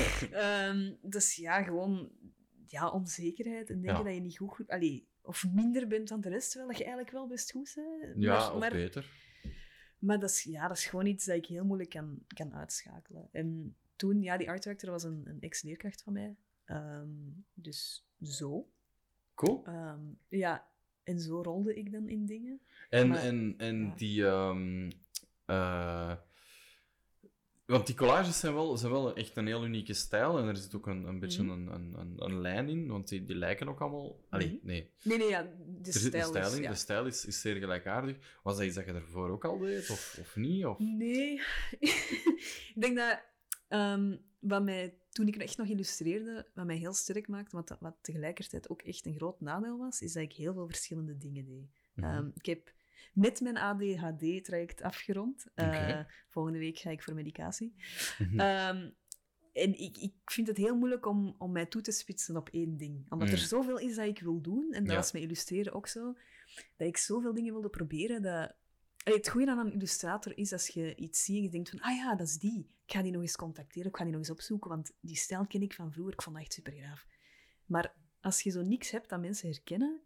Ehm, 0.31 0.93
dus 1.01 1.35
ja, 1.35 1.63
gewoon 1.63 2.11
ja, 2.65 2.89
onzekerheid 2.89 3.69
en 3.69 3.81
denken 3.81 3.97
Ja. 3.97 4.03
dat 4.03 4.13
je 4.13 4.19
niet 4.19 4.37
goed, 4.37 4.49
goed 4.49 4.69
allee, 4.69 5.07
of 5.21 5.45
minder 5.53 5.87
bent 5.87 6.07
dan 6.07 6.21
de 6.21 6.29
rest, 6.29 6.47
terwijl 6.47 6.69
dat 6.69 6.77
je 6.77 6.85
eigenlijk 6.85 7.13
wel 7.15 7.27
best 7.27 7.51
goed 7.51 7.73
bent. 7.75 8.13
Ja, 8.23 8.37
maar, 8.37 8.53
of 8.53 8.59
maar, 8.59 8.71
beter. 8.71 9.11
maar 9.99 10.19
dat 10.19 10.29
is, 10.29 10.43
ja, 10.43 10.67
dat 10.67 10.77
is 10.77 10.85
gewoon 10.85 11.05
iets 11.05 11.25
dat 11.25 11.35
ik 11.35 11.45
heel 11.45 11.65
moeilijk 11.65 11.89
kan, 11.89 12.19
kan 12.27 12.53
uitschakelen. 12.53 13.29
En 13.31 13.77
toen, 13.95 14.21
ja, 14.21 14.37
die 14.37 14.49
art 14.49 14.63
director 14.63 14.91
was 14.91 15.03
een, 15.03 15.21
een 15.25 15.41
ex-leerkracht 15.41 16.01
van 16.01 16.13
mij. 16.13 16.35
Ehm, 16.65 17.09
dus 17.53 18.07
zo. 18.21 18.69
Cool. 19.35 19.63
Ehm, 19.65 19.99
ja, 20.29 20.67
en 21.03 21.19
zo 21.19 21.41
rolde 21.41 21.75
ik 21.75 21.91
dan 21.91 22.09
in 22.09 22.25
dingen. 22.25 22.59
En, 22.89 23.07
Maar- 23.07 23.17
en, 23.23 23.53
en 23.57 23.83
ja. 23.85 23.93
die... 23.95 24.25
ehm, 24.25 24.89
eh, 25.45 26.15
Want 27.65 27.85
die 27.85 27.95
collages 27.95 28.39
zijn 28.39 28.53
wel, 28.53 28.77
zijn 28.77 28.91
wel 28.91 29.15
echt 29.15 29.37
een 29.37 29.47
heel 29.47 29.65
unieke 29.65 29.93
stijl. 29.93 30.37
En 30.39 30.47
er 30.47 30.57
zit 30.57 30.75
ook 30.75 30.87
een, 30.87 31.03
een 31.03 31.19
beetje 31.19 31.43
Mhm. 31.43 31.51
een, 31.51 31.73
een, 31.73 31.93
een, 31.99 32.13
een 32.17 32.41
lijn 32.41 32.69
in, 32.69 32.87
want 32.87 33.07
die, 33.07 33.23
die 33.25 33.35
lijken 33.35 33.67
ook 33.67 33.81
allemaal... 33.81 34.19
Allee, 34.29 34.47
Mhm. 34.47 34.65
nee. 34.67 34.91
Nee, 35.03 35.17
nee, 35.17 35.27
ja, 35.29 35.41
de 35.81 35.89
er 35.91 35.93
stijl 35.93 36.27
stijl 36.27 36.47
is, 36.47 36.55
in. 36.55 36.61
ja. 36.61 36.69
De 36.69 36.75
stijl 36.75 37.05
is, 37.05 37.25
is 37.25 37.41
zeer 37.41 37.55
gelijkaardig. 37.55 38.39
Was 38.43 38.57
dat 38.57 38.65
iets 38.65 38.75
dat 38.75 38.85
je 38.85 38.91
daarvoor 38.91 39.29
ook 39.29 39.45
al 39.45 39.57
deed, 39.57 39.89
of, 39.89 40.17
of 40.19 40.35
niet? 40.35 40.65
Of... 40.65 40.79
Nee. 40.79 41.41
ik 42.75 42.75
denk 42.79 42.97
dat 42.97 43.21
ehm, 43.67 44.15
wat 44.39 44.63
mij, 44.63 44.97
toen 45.15 45.27
ik 45.27 45.35
echt 45.35 45.57
nog 45.57 45.67
illustreerde, 45.67 46.47
wat 46.53 46.65
mij 46.65 46.77
heel 46.77 46.93
sterk 46.93 47.27
maakte, 47.27 47.55
wat, 47.55 47.77
wat 47.79 47.95
tegelijkertijd 48.01 48.69
ook 48.69 48.81
echt 48.81 49.05
een 49.05 49.15
groot 49.15 49.41
nadeel 49.41 49.77
was, 49.77 50.01
is 50.01 50.13
dat 50.13 50.23
ik 50.23 50.33
heel 50.33 50.53
veel 50.53 50.67
verschillende 50.67 51.17
dingen 51.17 51.45
deed. 51.45 51.67
Mhm. 51.93 52.05
Ehm, 52.07 52.29
ik 52.33 52.45
heb 52.45 52.73
net 53.13 53.41
mijn 53.41 53.57
ADHD-traject 53.57 54.81
afgerond. 54.81 55.45
Eh. 55.53 55.99
Volgende 56.29 56.59
week 56.59 56.77
ga 56.77 56.89
ik 56.89 57.03
voor 57.03 57.13
medicatie. 57.13 57.73
Mhm. 58.17 58.39
Ehm, 58.39 58.89
en 59.53 59.79
ik, 59.79 59.97
ik 59.97 60.13
vind 60.25 60.47
het 60.47 60.57
heel 60.57 60.75
moeilijk 60.77 61.05
om, 61.05 61.35
om 61.37 61.51
mij 61.51 61.65
toe 61.65 61.81
te 61.81 61.91
spitsen 61.91 62.37
op 62.37 62.49
één 62.49 62.77
ding. 62.77 63.11
Omdat 63.11 63.27
er 63.29 63.33
Mm. 63.39 63.45
zoveel 63.45 63.79
is 63.79 63.95
dat 63.95 64.05
ik 64.05 64.19
wil 64.19 64.41
doen, 64.41 64.73
en 64.73 64.83
dat 64.83 64.91
Ja. 64.91 64.97
was 64.97 65.11
met 65.11 65.21
illustreren 65.21 65.73
ook 65.73 65.87
zo, 65.87 66.13
dat 66.77 66.87
ik 66.87 66.97
zoveel 66.97 67.33
dingen 67.33 67.53
wilde 67.53 67.69
proberen. 67.69 68.21
Dat... 68.21 68.55
Het 69.13 69.29
goede 69.29 69.51
aan 69.51 69.57
een 69.57 69.73
illustrator 69.73 70.37
is 70.37 70.51
als 70.51 70.67
je 70.67 70.95
iets 70.95 71.23
ziet 71.23 71.35
en 71.35 71.43
je 71.43 71.49
denkt 71.49 71.69
van, 71.69 71.81
ah 71.81 71.95
ja, 71.95 72.15
dat 72.15 72.27
is 72.27 72.37
die. 72.37 72.69
Ik 72.85 72.93
ga 72.93 73.01
die 73.01 73.11
nog 73.11 73.21
eens 73.21 73.35
contacteren, 73.35 73.89
ik 73.89 73.97
ga 73.97 74.03
die 74.03 74.11
nog 74.11 74.21
eens 74.21 74.29
opzoeken, 74.29 74.69
want 74.69 74.91
die 74.99 75.15
stijl 75.15 75.45
ken 75.47 75.61
ik 75.61 75.73
van 75.73 75.91
vroeger. 75.91 76.13
Ik 76.13 76.21
vond 76.21 76.35
dat 76.35 76.45
echt 76.45 76.53
super 76.53 76.73
gaaf. 76.73 77.05
Maar 77.65 77.93
als 78.21 78.41
je 78.41 78.49
zo 78.49 78.61
niks 78.61 78.91
hebt 78.91 79.09
dat 79.09 79.19
mensen 79.19 79.49
herkennen, 79.49 80.01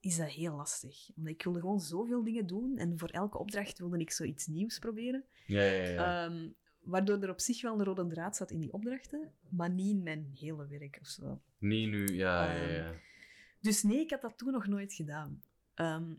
is 0.00 0.16
dat 0.16 0.30
heel 0.30 0.56
lastig. 0.56 1.10
Omdat 1.16 1.32
ik 1.32 1.42
wilde 1.42 1.60
gewoon 1.60 1.80
zoveel 1.80 2.24
dingen 2.24 2.46
doen 2.46 2.76
en 2.78 2.98
voor 2.98 3.08
elke 3.08 3.38
opdracht 3.38 3.78
wilde 3.78 3.98
ik 3.98 4.10
zoiets 4.10 4.46
nieuws 4.46 4.78
proberen. 4.78 5.24
Ja, 5.46 5.62
ja, 5.62 5.88
ja. 5.88 6.24
Ehm, 6.24 6.48
waardoor 6.80 7.22
er 7.22 7.30
op 7.30 7.40
zich 7.40 7.62
wel 7.62 7.78
een 7.78 7.84
rode 7.84 8.06
draad 8.06 8.36
zat 8.36 8.50
in 8.50 8.60
die 8.60 8.72
opdrachten, 8.72 9.32
maar 9.48 9.70
niet 9.70 9.90
in 9.96 10.02
mijn 10.02 10.30
hele 10.34 10.66
werk 10.66 10.98
of 11.00 11.06
zo. 11.06 11.40
niet 11.58 11.88
nu, 11.88 12.06
ja, 12.06 12.52
ja, 12.52 12.60
ehm, 12.60 12.72
ja. 12.72 12.94
Dus 13.60 13.82
nee, 13.82 14.00
ik 14.00 14.10
had 14.10 14.20
dat 14.22 14.38
toen 14.38 14.52
nog 14.52 14.66
nooit 14.66 14.92
gedaan. 14.92 15.42
Ehm, 15.74 16.14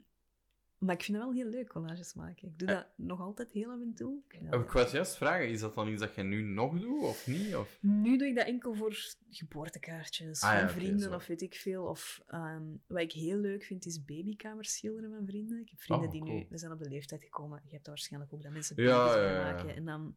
maar 0.78 0.96
ik 0.96 1.04
vind 1.04 1.18
het 1.18 1.26
wel 1.26 1.36
heel 1.36 1.50
leuk, 1.50 1.68
collages 1.68 2.14
maken. 2.14 2.48
Ik 2.48 2.60
doe 2.60 2.68
Eh. 2.68 2.76
dat 2.76 2.88
nog 2.96 3.20
altijd 3.20 3.52
heel 3.52 3.72
af 3.72 3.82
en 3.82 3.94
toe. 3.94 4.22
Ik 4.28 4.52
dat 4.52 4.62
Ik 4.62 4.70
wou 4.70 4.90
juist 4.90 5.16
vragen, 5.16 5.50
is 5.50 5.60
dat 5.60 5.76
dan 5.76 5.88
iets 5.88 6.02
dat 6.02 6.16
je 6.16 6.24
nu 6.24 6.42
nog 6.42 6.80
doet, 6.80 7.02
of 7.02 7.28
niet? 7.28 7.56
Of... 7.56 7.78
Nu 7.82 8.18
doe 8.18 8.28
ik 8.28 8.36
dat 8.36 8.46
enkel 8.48 8.74
voor 8.74 8.96
geboortekaartjes 9.30 10.42
Ah 10.42 10.60
van 10.60 10.70
vrienden 10.70 11.14
of 11.14 11.28
weet 11.28 11.42
ik 11.42 11.56
veel. 11.56 11.84
Of 11.86 12.22
ehm, 12.28 12.64
wat 12.88 13.02
ik 13.02 13.12
heel 13.12 13.38
leuk 13.38 13.64
vind, 13.64 13.86
is 13.86 14.06
babykamers 14.06 14.74
schilderen 14.74 15.10
van 15.10 15.26
vrienden. 15.26 15.60
Ik 15.60 15.70
heb 15.70 15.80
vrienden 15.82 16.08
Oh, 16.08 16.12
die 16.14 16.24
nu... 16.24 16.46
We 16.50 16.58
zijn 16.58 16.72
op 16.72 16.80
de 16.80 16.90
leeftijd 16.90 17.24
gekomen. 17.24 17.62
Je 17.64 17.72
hebt 17.72 17.86
dat 17.86 17.94
waarschijnlijk 17.94 18.34
ook, 18.34 18.44
dat 18.44 18.52
mensen 18.52 18.76
baby's 18.76 19.14
ja, 19.14 19.52
maken. 19.52 19.76
En 19.76 19.86
dan, 19.86 20.16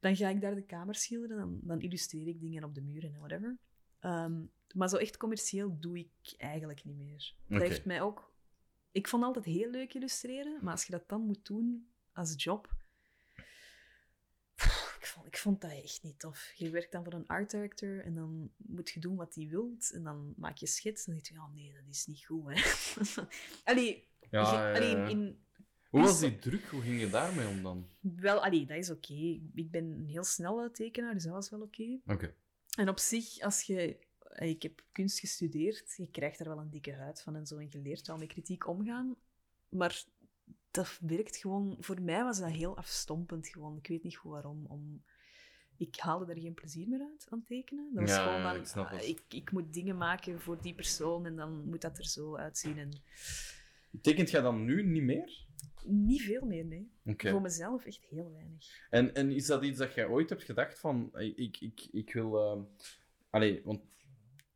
dan 0.00 0.16
ga 0.16 0.28
ik 0.28 0.40
daar 0.40 0.54
de 0.54 0.62
kamer 0.62 0.94
schilderen. 0.94 1.36
Dan, 1.36 1.58
dan 1.62 1.80
illustreer 1.80 2.26
ik 2.26 2.40
dingen 2.40 2.64
op 2.64 2.74
de 2.74 2.82
muren 2.82 3.12
en 3.14 3.18
whatever. 3.18 3.56
Ehm, 4.00 4.44
maar 4.74 4.88
zo 4.88 4.96
echt 4.96 5.16
commercieel 5.16 5.76
doe 5.80 5.98
ik 5.98 6.34
eigenlijk 6.36 6.84
niet 6.84 6.96
meer. 6.96 7.34
Dat 7.48 7.62
heeft 7.62 7.84
mij 7.84 8.02
ook... 8.02 8.34
Ik 8.96 9.08
vond 9.08 9.22
altijd 9.24 9.44
heel 9.44 9.70
leuk 9.70 9.94
illustreren, 9.94 10.58
maar 10.62 10.72
als 10.72 10.84
je 10.84 10.92
dat 10.92 11.08
dan 11.08 11.20
moet 11.20 11.46
doen 11.46 11.90
als 12.12 12.34
job... 12.36 12.74
Ik 14.98 15.06
vond, 15.12 15.26
ik 15.26 15.36
vond 15.36 15.60
dat 15.60 15.70
echt 15.70 16.02
niet 16.02 16.18
tof. 16.18 16.52
Je 16.54 16.70
werkt 16.70 16.92
dan 16.92 17.04
voor 17.04 17.12
een 17.12 17.26
art 17.26 17.50
director 17.50 18.00
en 18.04 18.14
dan 18.14 18.50
moet 18.56 18.90
je 18.90 19.00
doen 19.00 19.16
wat 19.16 19.34
hij 19.34 19.46
wilt. 19.48 19.90
En 19.92 20.02
dan 20.02 20.34
maak 20.36 20.56
je 20.56 20.66
schets 20.66 21.06
en 21.06 21.12
dan 21.12 21.22
denk 21.22 21.26
je, 21.26 21.34
ja, 21.34 21.48
nee, 21.54 21.72
dat 21.72 21.94
is 21.94 22.06
niet 22.06 22.24
goed. 22.24 22.44
Hè. 22.46 23.22
allee, 23.72 24.08
Ja, 24.30 24.68
je- 24.70 24.76
allee, 24.76 25.10
in, 25.10 25.44
Hoe 25.90 26.00
was 26.02 26.20
die 26.20 26.38
druk? 26.38 26.64
Hoe 26.64 26.82
ging 26.82 27.00
je 27.00 27.10
daarmee 27.10 27.46
om 27.48 27.62
dan? 27.62 27.88
wel, 28.00 28.44
allee, 28.44 28.66
dat 28.66 28.76
is 28.76 28.90
oké. 28.90 29.40
Ik 29.54 29.70
ben 29.70 29.84
een 29.84 30.06
heel 30.08 30.24
snelle 30.24 30.70
tekenaar, 30.70 31.14
dus 31.14 31.22
dat 31.24 31.32
was 31.32 31.50
wel 31.50 31.60
oké. 31.60 32.00
Oké. 32.06 32.34
En 32.78 32.88
op 32.88 32.98
zich, 32.98 33.40
als 33.40 33.62
je... 33.62 34.05
eh, 34.28 34.48
Ik 34.48 34.62
heb 34.62 34.84
kunst 34.92 35.18
gestudeerd, 35.18 35.94
je 35.96 36.10
krijgt 36.10 36.40
er 36.40 36.48
wel 36.48 36.58
een 36.58 36.70
dikke 36.70 36.92
huid 36.92 37.22
van 37.22 37.36
en 37.36 37.46
zo. 37.46 37.58
En 37.58 37.66
je 37.70 37.78
leert 37.78 38.06
wel 38.06 38.16
met 38.16 38.28
kritiek 38.28 38.66
omgaan. 38.66 39.16
Maar 39.68 40.04
dat 40.70 40.98
werkt 41.00 41.36
gewoon... 41.36 41.76
Voor 41.80 42.02
mij 42.02 42.22
was 42.22 42.38
dat 42.38 42.50
heel 42.50 42.76
afstompend 42.76 43.48
gewoon. 43.48 43.76
Ik 43.76 43.86
weet 43.86 44.02
niet 44.02 44.16
goed 44.16 44.30
waarom. 44.30 44.66
Om, 44.66 45.04
ik 45.76 45.96
haalde 45.96 46.32
er 46.32 46.40
geen 46.40 46.54
plezier 46.54 46.88
meer 46.88 47.00
uit 47.00 47.26
aan 47.30 47.42
tekenen. 47.42 47.90
Dat 47.94 48.02
was 48.02 48.12
Ja, 48.12 48.24
gewoon 48.24 48.40
ja, 48.40 48.50
van, 48.50 48.60
ik 48.60 48.66
snap 48.66 48.90
ah, 48.90 49.08
ik, 49.08 49.22
ik 49.28 49.52
moet 49.52 49.72
dingen 49.72 49.96
maken 49.96 50.40
voor 50.40 50.62
die 50.62 50.74
persoon 50.74 51.26
en 51.26 51.36
dan 51.36 51.68
moet 51.68 51.80
dat 51.80 51.98
er 51.98 52.06
zo 52.06 52.36
uitzien. 52.36 52.78
En 52.78 53.02
Tekent 54.00 54.30
jij 54.30 54.40
dan 54.40 54.64
nu 54.64 54.82
niet 54.82 55.02
meer? 55.02 55.44
niet 55.84 56.22
veel 56.22 56.46
meer, 56.46 56.64
nee. 56.64 56.90
Voor 57.16 57.40
mezelf 57.40 57.84
echt 57.84 58.04
heel 58.04 58.32
weinig. 58.32 58.86
En, 58.90 59.14
en 59.14 59.30
is 59.30 59.46
dat 59.46 59.64
iets 59.64 59.78
dat 59.78 59.94
jij 59.94 60.06
ooit 60.06 60.28
hebt 60.28 60.42
gedacht 60.42 60.78
van, 60.78 61.10
ik, 61.18 61.60
ik, 61.60 61.88
ik 61.92 62.12
wil... 62.12 62.68
allee, 63.30 63.62
want 63.64 63.80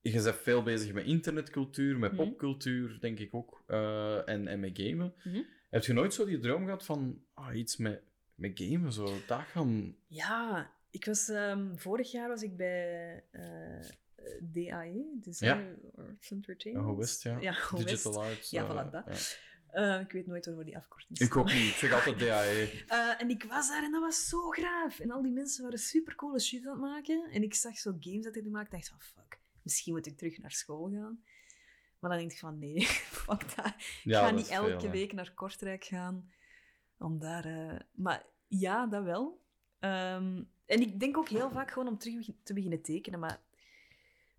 je 0.02 0.22
bent 0.22 0.34
veel 0.36 0.62
bezig 0.62 0.92
met 0.92 1.04
internetcultuur, 1.04 1.98
met 1.98 2.12
Mhm. 2.12 2.22
popcultuur, 2.24 3.00
denk 3.00 3.18
ik 3.18 3.34
ook, 3.34 3.62
eh, 3.66 4.28
en, 4.28 4.48
en 4.48 4.60
met 4.60 4.70
gamen. 4.80 5.14
Mhm. 5.24 5.40
Heb 5.70 5.84
je 5.84 5.92
nooit 5.92 6.14
zo 6.14 6.24
die 6.24 6.38
droom 6.38 6.64
gehad 6.64 6.84
van 6.84 7.22
ah, 7.34 7.56
iets 7.56 7.76
met, 7.76 8.02
met 8.34 8.50
gamen, 8.54 8.92
zo, 8.92 9.04
dat 9.26 9.40
gaan... 9.40 9.96
Ja, 10.06 10.70
ik 10.90 11.04
was, 11.04 11.28
ehm, 11.28 11.76
vorig 11.76 12.10
jaar 12.10 12.28
was 12.28 12.42
ik 12.42 12.56
bij 12.56 13.24
eh, 13.30 13.88
DAE, 14.40 15.18
Design 15.20 15.46
Ja. 15.46 15.74
Arts 15.96 16.30
Entertainment. 16.30 16.88
Oh, 16.90 16.98
West, 16.98 17.22
ja. 17.22 17.38
Ja, 17.40 17.54
West. 17.70 17.86
Digital 17.86 18.22
arts. 18.24 18.50
Ja, 18.50 18.62
eh, 18.64 18.70
voilà, 18.86 18.90
dat. 18.90 19.04
ja. 19.06 19.38
Eh, 19.96 20.00
ik 20.00 20.12
weet 20.12 20.26
nooit 20.26 20.46
waarvoor 20.46 20.64
die 20.64 20.76
afkorting 20.76 21.18
Ik 21.18 21.26
staat. 21.26 21.36
ook 21.38 21.52
niet, 21.52 21.68
ik 21.68 21.74
zeg 21.74 21.92
altijd 21.92 22.18
DAE. 22.28 22.84
Eh, 22.86 23.20
en 23.22 23.30
ik 23.30 23.44
was 23.44 23.68
daar 23.68 23.84
en 23.84 23.90
dat 23.92 24.00
was 24.00 24.28
zo 24.28 24.48
graaf. 24.48 24.98
En 25.00 25.10
al 25.10 25.22
die 25.22 25.32
mensen 25.32 25.62
waren 25.62 25.78
super 25.78 26.14
coole 26.14 26.40
shit 26.40 26.66
aan 26.66 26.70
het 26.72 26.80
maken. 26.80 27.28
En 27.32 27.42
ik 27.42 27.54
zag 27.54 27.78
zo 27.78 27.96
games 28.00 28.24
dat 28.24 28.34
hij 28.34 28.42
maakte. 28.42 28.76
Ik 28.76 28.82
dacht 28.82 28.88
van, 28.88 29.00
fuck, 29.22 29.38
misschien 29.70 29.92
moet 29.92 30.06
ik 30.06 30.16
terug 30.16 30.38
naar 30.38 30.52
school 30.52 30.90
gaan. 30.90 31.22
Maar 31.98 32.10
dan 32.10 32.18
denk 32.18 32.32
ik 32.32 32.38
van, 32.38 32.58
nee, 32.58 32.80
fuck 33.26 33.56
dat. 33.56 33.66
Ik 33.66 34.00
Ja, 34.04 34.20
ga 34.20 34.26
dat 34.26 34.36
niet 34.36 34.48
elke 34.48 34.80
veel, 34.80 34.90
week 34.90 35.12
naar 35.12 35.34
Kortrijk 35.34 35.84
gaan. 35.84 36.30
Om 36.98 37.18
daar... 37.18 37.44
eh, 37.44 37.80
Maar 37.92 38.26
ja, 38.48 38.86
dat 38.86 39.04
wel. 39.04 39.42
Ehm, 39.78 40.42
en 40.66 40.80
ik 40.80 41.00
denk 41.00 41.16
ook 41.16 41.28
heel 41.28 41.50
vaak 41.50 41.70
gewoon 41.70 41.88
om 41.88 41.98
terug 41.98 42.28
te 42.42 42.54
beginnen 42.54 42.82
tekenen. 42.82 43.20
Maar 43.20 43.40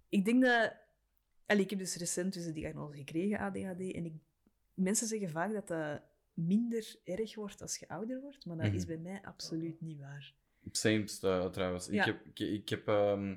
ik 0.09 0.25
denk 0.25 0.43
dat... 0.43 0.73
Allee, 1.45 1.63
ik 1.63 1.69
heb 1.69 1.79
dus 1.79 1.95
recent 1.95 2.33
dus 2.33 2.43
de 2.45 2.51
diagnose 2.51 2.97
gekregen, 2.97 3.39
ADHD. 3.39 3.79
En 3.93 4.05
ik, 4.05 4.13
mensen 4.73 5.07
zeggen 5.07 5.29
vaak 5.29 5.51
dat 5.53 5.67
dat 5.67 6.01
minder 6.33 6.95
erg 7.03 7.35
wordt 7.35 7.61
als 7.61 7.77
je 7.77 7.87
ouder 7.87 8.21
wordt. 8.21 8.45
Maar 8.45 8.57
dat 8.57 8.65
Mhm. 8.67 8.75
is 8.75 8.85
bij 8.85 8.97
mij 8.97 9.21
absoluut 9.23 9.81
niet 9.81 9.99
waar. 9.99 10.33
Same 10.71 11.07
uh, 11.23 11.45
trouwens. 11.45 11.87
Ja. 11.87 11.99
Ik, 11.99 12.05
heb, 12.05 12.25
ik, 12.25 12.39
ik, 12.39 12.69
heb, 12.69 12.87
ehm, 12.87 13.35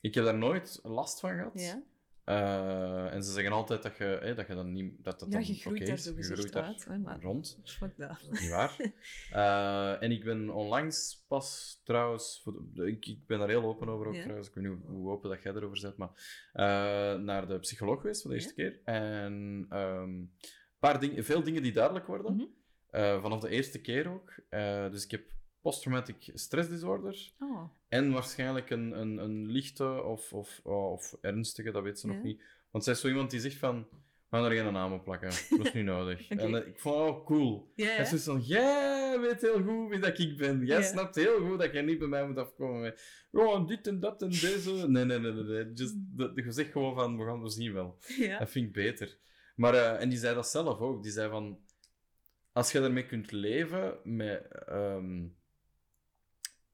ik 0.00 0.14
heb 0.14 0.24
daar 0.24 0.38
nooit 0.38 0.80
last 0.82 1.20
van 1.20 1.30
gehad. 1.30 1.52
Ja, 1.60 1.82
Eh, 2.24 3.14
en 3.14 3.24
ze 3.24 3.32
zeggen 3.32 3.52
altijd 3.52 3.82
dat 3.82 3.96
je, 3.96 4.04
hè, 4.04 4.34
dat 4.34 4.46
je 4.46 4.54
dan 4.54 4.72
niet... 4.72 4.92
Dat 5.04 5.20
dat 5.20 5.28
ja 5.32 5.38
dan 5.38 5.46
je 5.46 5.54
groeit 5.54 5.86
daar 5.86 5.98
zo 5.98 6.12
groeit 6.18 6.52
daar 6.52 6.62
uit. 6.62 6.86
Maar 7.02 7.20
rond. 7.22 7.58
fuck 7.64 7.96
dat. 7.96 8.28
Niet 8.30 8.48
waar. 8.48 8.76
Eh, 9.30 10.02
en 10.02 10.10
ik 10.10 10.24
ben 10.24 10.50
onlangs 10.50 11.24
pas 11.28 11.80
trouwens, 11.84 12.46
ik, 12.74 13.06
ik 13.06 13.26
ben 13.26 13.38
daar 13.38 13.48
heel 13.48 13.62
open 13.64 13.88
over 13.88 14.06
ook 14.06 14.14
Ja. 14.14 14.20
trouwens, 14.20 14.48
ik 14.48 14.54
weet 14.54 14.64
niet 14.64 14.72
hoe, 14.82 14.90
hoe 14.96 15.10
open 15.10 15.30
dat 15.30 15.42
jij 15.42 15.52
erover 15.54 15.76
zet, 15.76 15.96
maar 15.96 16.10
eh, 16.52 17.18
naar 17.20 17.48
de 17.48 17.58
psycholoog 17.58 18.00
geweest 18.00 18.22
voor 18.22 18.30
de 18.30 18.36
eerste 18.36 18.54
keer. 18.54 18.80
En 18.84 19.66
ehm, 19.68 20.24
paar 20.78 21.00
dingen, 21.00 21.24
veel 21.24 21.42
dingen 21.42 21.62
die 21.62 21.72
duidelijk 21.72 22.06
worden, 22.06 22.34
Mhm. 22.34 22.46
Vanaf 23.20 23.40
de 23.40 23.48
eerste 23.48 23.80
keer 23.80 24.08
ook. 24.08 24.34
Dus 24.92 25.04
ik 25.04 25.10
heb 25.10 25.22
posttraumatic 25.60 26.30
stress 26.34 26.68
disorder 26.68 27.32
Oh, 27.40 27.62
en 27.88 28.12
waarschijnlijk 28.12 28.70
een, 28.70 29.00
een, 29.00 29.18
een 29.18 29.46
lichte 29.46 30.02
of, 30.02 30.32
of, 30.32 30.60
of 30.62 31.16
ernstige, 31.20 31.70
dat 31.70 31.82
weet 31.82 31.98
ze 31.98 32.06
Ja. 32.08 32.14
nog 32.14 32.22
niet. 32.22 32.42
Want 32.70 32.84
zij 32.84 32.92
is 32.92 33.00
zo 33.00 33.08
iemand 33.08 33.30
die 33.30 33.40
zegt 33.40 33.56
van, 33.56 33.86
we 34.28 34.36
gaan 34.36 34.44
er 34.44 34.50
geen 34.52 34.72
naam 34.72 34.92
op 34.92 35.04
plakken, 35.04 35.28
dat 35.50 35.66
is 35.66 35.72
niet 35.72 35.84
nodig. 35.84 36.28
En 36.28 36.54
eh, 36.54 36.66
ik 36.66 36.80
vond 36.80 36.94
het 36.94 37.04
ook 37.04 37.26
cool. 37.26 37.72
ja, 37.74 37.86
Hij 37.86 37.94
ja. 37.94 38.00
is 38.00 38.10
dus 38.10 38.24
van, 38.24 38.40
jij 38.40 39.18
weet 39.20 39.40
heel 39.40 39.62
goed 39.62 39.88
wie 39.90 39.98
dat 39.98 40.18
ik 40.18 40.36
ben. 40.36 40.66
Jij 40.66 40.82
snapt 40.82 41.14
heel 41.14 41.46
goed 41.48 41.58
dat 41.58 41.72
jij 41.72 41.82
niet 41.82 41.98
bij 41.98 42.08
mij 42.08 42.26
moet 42.26 42.36
afkomen 42.38 42.80
met 42.80 43.28
oh, 43.32 43.66
dit 43.66 43.86
en 43.86 44.00
dat 44.00 44.22
en 44.22 44.28
deze. 44.28 44.70
Nee, 44.88 45.04
nee, 45.04 45.18
nee, 45.18 45.32
nee. 45.32 45.42
nee. 45.44 45.72
Just, 45.72 45.94
dat, 45.96 46.32
je 46.34 46.52
zegt 46.52 46.72
gewoon 46.72 46.94
van, 46.94 47.18
we 47.18 47.24
gaan 47.24 47.42
we 47.42 47.50
zien 47.50 47.72
wel. 47.72 47.98
Dat 48.38 48.50
vind 48.50 48.66
ik 48.66 48.72
beter. 48.72 49.18
Maar, 49.56 49.74
eh, 49.74 50.00
en 50.02 50.08
die 50.08 50.18
zei 50.18 50.34
dat 50.34 50.48
zelf 50.48 50.78
ook. 50.78 51.02
Die 51.02 51.12
zei 51.12 51.30
van, 51.30 51.58
als 52.52 52.72
je 52.72 52.80
daarmee 52.80 53.06
kunt 53.06 53.32
leven 53.32 53.98
met, 54.04 54.48
ehm, 54.66 55.26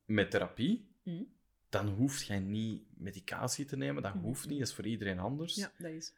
met 0.06 0.30
therapie, 0.30 0.88
Mhm. 1.02 1.22
dan 1.68 1.88
hoeft 1.88 2.26
jij 2.26 2.38
niet 2.38 2.82
medicatie 2.98 3.64
te 3.64 3.76
nemen. 3.76 4.02
Dat 4.02 4.14
Mhm. 4.14 4.24
hoeft 4.24 4.48
niet, 4.48 4.58
dat 4.58 4.68
is 4.68 4.74
voor 4.74 4.86
iedereen 4.86 5.18
anders. 5.18 5.54
Ja, 5.54 5.72
dat 5.78 5.90
is. 5.90 6.12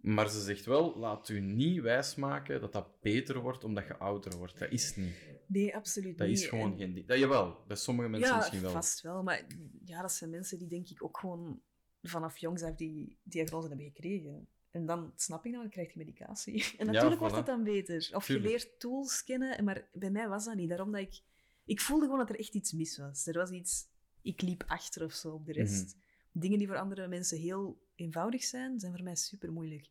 Maar 0.00 0.30
ze 0.30 0.40
zegt 0.40 0.64
wel, 0.64 0.98
laat 0.98 1.28
u 1.28 1.40
niet 1.40 1.80
wijsmaken 1.80 2.60
dat 2.60 2.72
dat 2.72 3.00
beter 3.00 3.40
wordt 3.40 3.64
omdat 3.64 3.86
je 3.86 3.96
ouder 3.96 4.36
wordt. 4.36 4.58
Dat 4.58 4.70
is 4.70 4.96
niet. 4.96 5.14
Nee, 5.46 5.76
absoluut 5.76 6.18
Dat 6.18 6.28
niet. 6.28 6.38
is 6.38 6.46
gewoon 6.46 6.72
En- 6.72 6.78
geen. 6.78 7.06
Dat, 7.06 7.18
jawel, 7.18 7.64
bij 7.66 7.76
sommige 7.76 8.08
mensen 8.08 8.30
ja, 8.30 8.36
misschien 8.36 8.60
wel. 8.60 8.70
vast 8.70 9.00
wel. 9.00 9.22
Maar 9.22 9.46
ja, 9.84 10.00
dat 10.00 10.12
zijn 10.12 10.30
mensen 10.30 10.58
die 10.58 10.68
denk 10.68 10.88
ik 10.88 11.04
ook 11.04 11.18
gewoon 11.18 11.60
vanaf 12.02 12.38
jongs 12.38 12.62
af 12.62 12.74
die 12.74 13.18
diagnose 13.22 13.68
hebben 13.68 13.86
gekregen. 13.86 14.48
En 14.70 14.86
dan 14.86 15.12
snap 15.16 15.44
ik 15.46 15.52
dat, 15.52 15.60
dan 15.60 15.70
krijg 15.70 15.92
je 15.92 15.98
medicatie. 15.98 16.64
En 16.78 16.86
natuurlijk 16.86 17.20
wordt 17.20 17.34
voilà. 17.34 17.36
het 17.38 17.46
dan 17.46 17.64
beter. 17.64 18.10
Of 18.14 18.24
Tuurlijk. 18.24 18.48
je 18.48 18.52
leert 18.52 18.80
tools 18.80 19.24
kennen, 19.24 19.64
maar 19.64 19.88
bij 19.92 20.10
mij 20.10 20.28
was 20.28 20.44
dat 20.44 20.54
niet. 20.54 20.68
Daarom 20.68 20.92
dat 20.92 21.00
ik 21.00 21.20
Ik 21.64 21.80
voelde 21.80 22.04
gewoon 22.04 22.18
dat 22.18 22.28
er 22.30 22.38
echt 22.38 22.54
iets 22.54 22.72
mis 22.72 22.98
was. 22.98 23.26
Er 23.26 23.38
was 23.38 23.50
iets... 23.50 23.88
Ik 24.22 24.42
liep 24.42 24.64
achter 24.66 25.04
of 25.04 25.12
zo 25.12 25.32
op 25.32 25.46
de 25.46 25.52
rest. 25.52 25.96
Dingen 26.32 26.58
die 26.58 26.66
voor 26.66 26.78
andere 26.78 27.08
mensen 27.08 27.38
heel 27.38 27.82
eenvoudig 27.94 28.44
zijn, 28.44 28.80
zijn 28.80 28.92
voor 28.92 29.02
mij 29.02 29.14
super 29.16 29.52
moeilijk. 29.52 29.90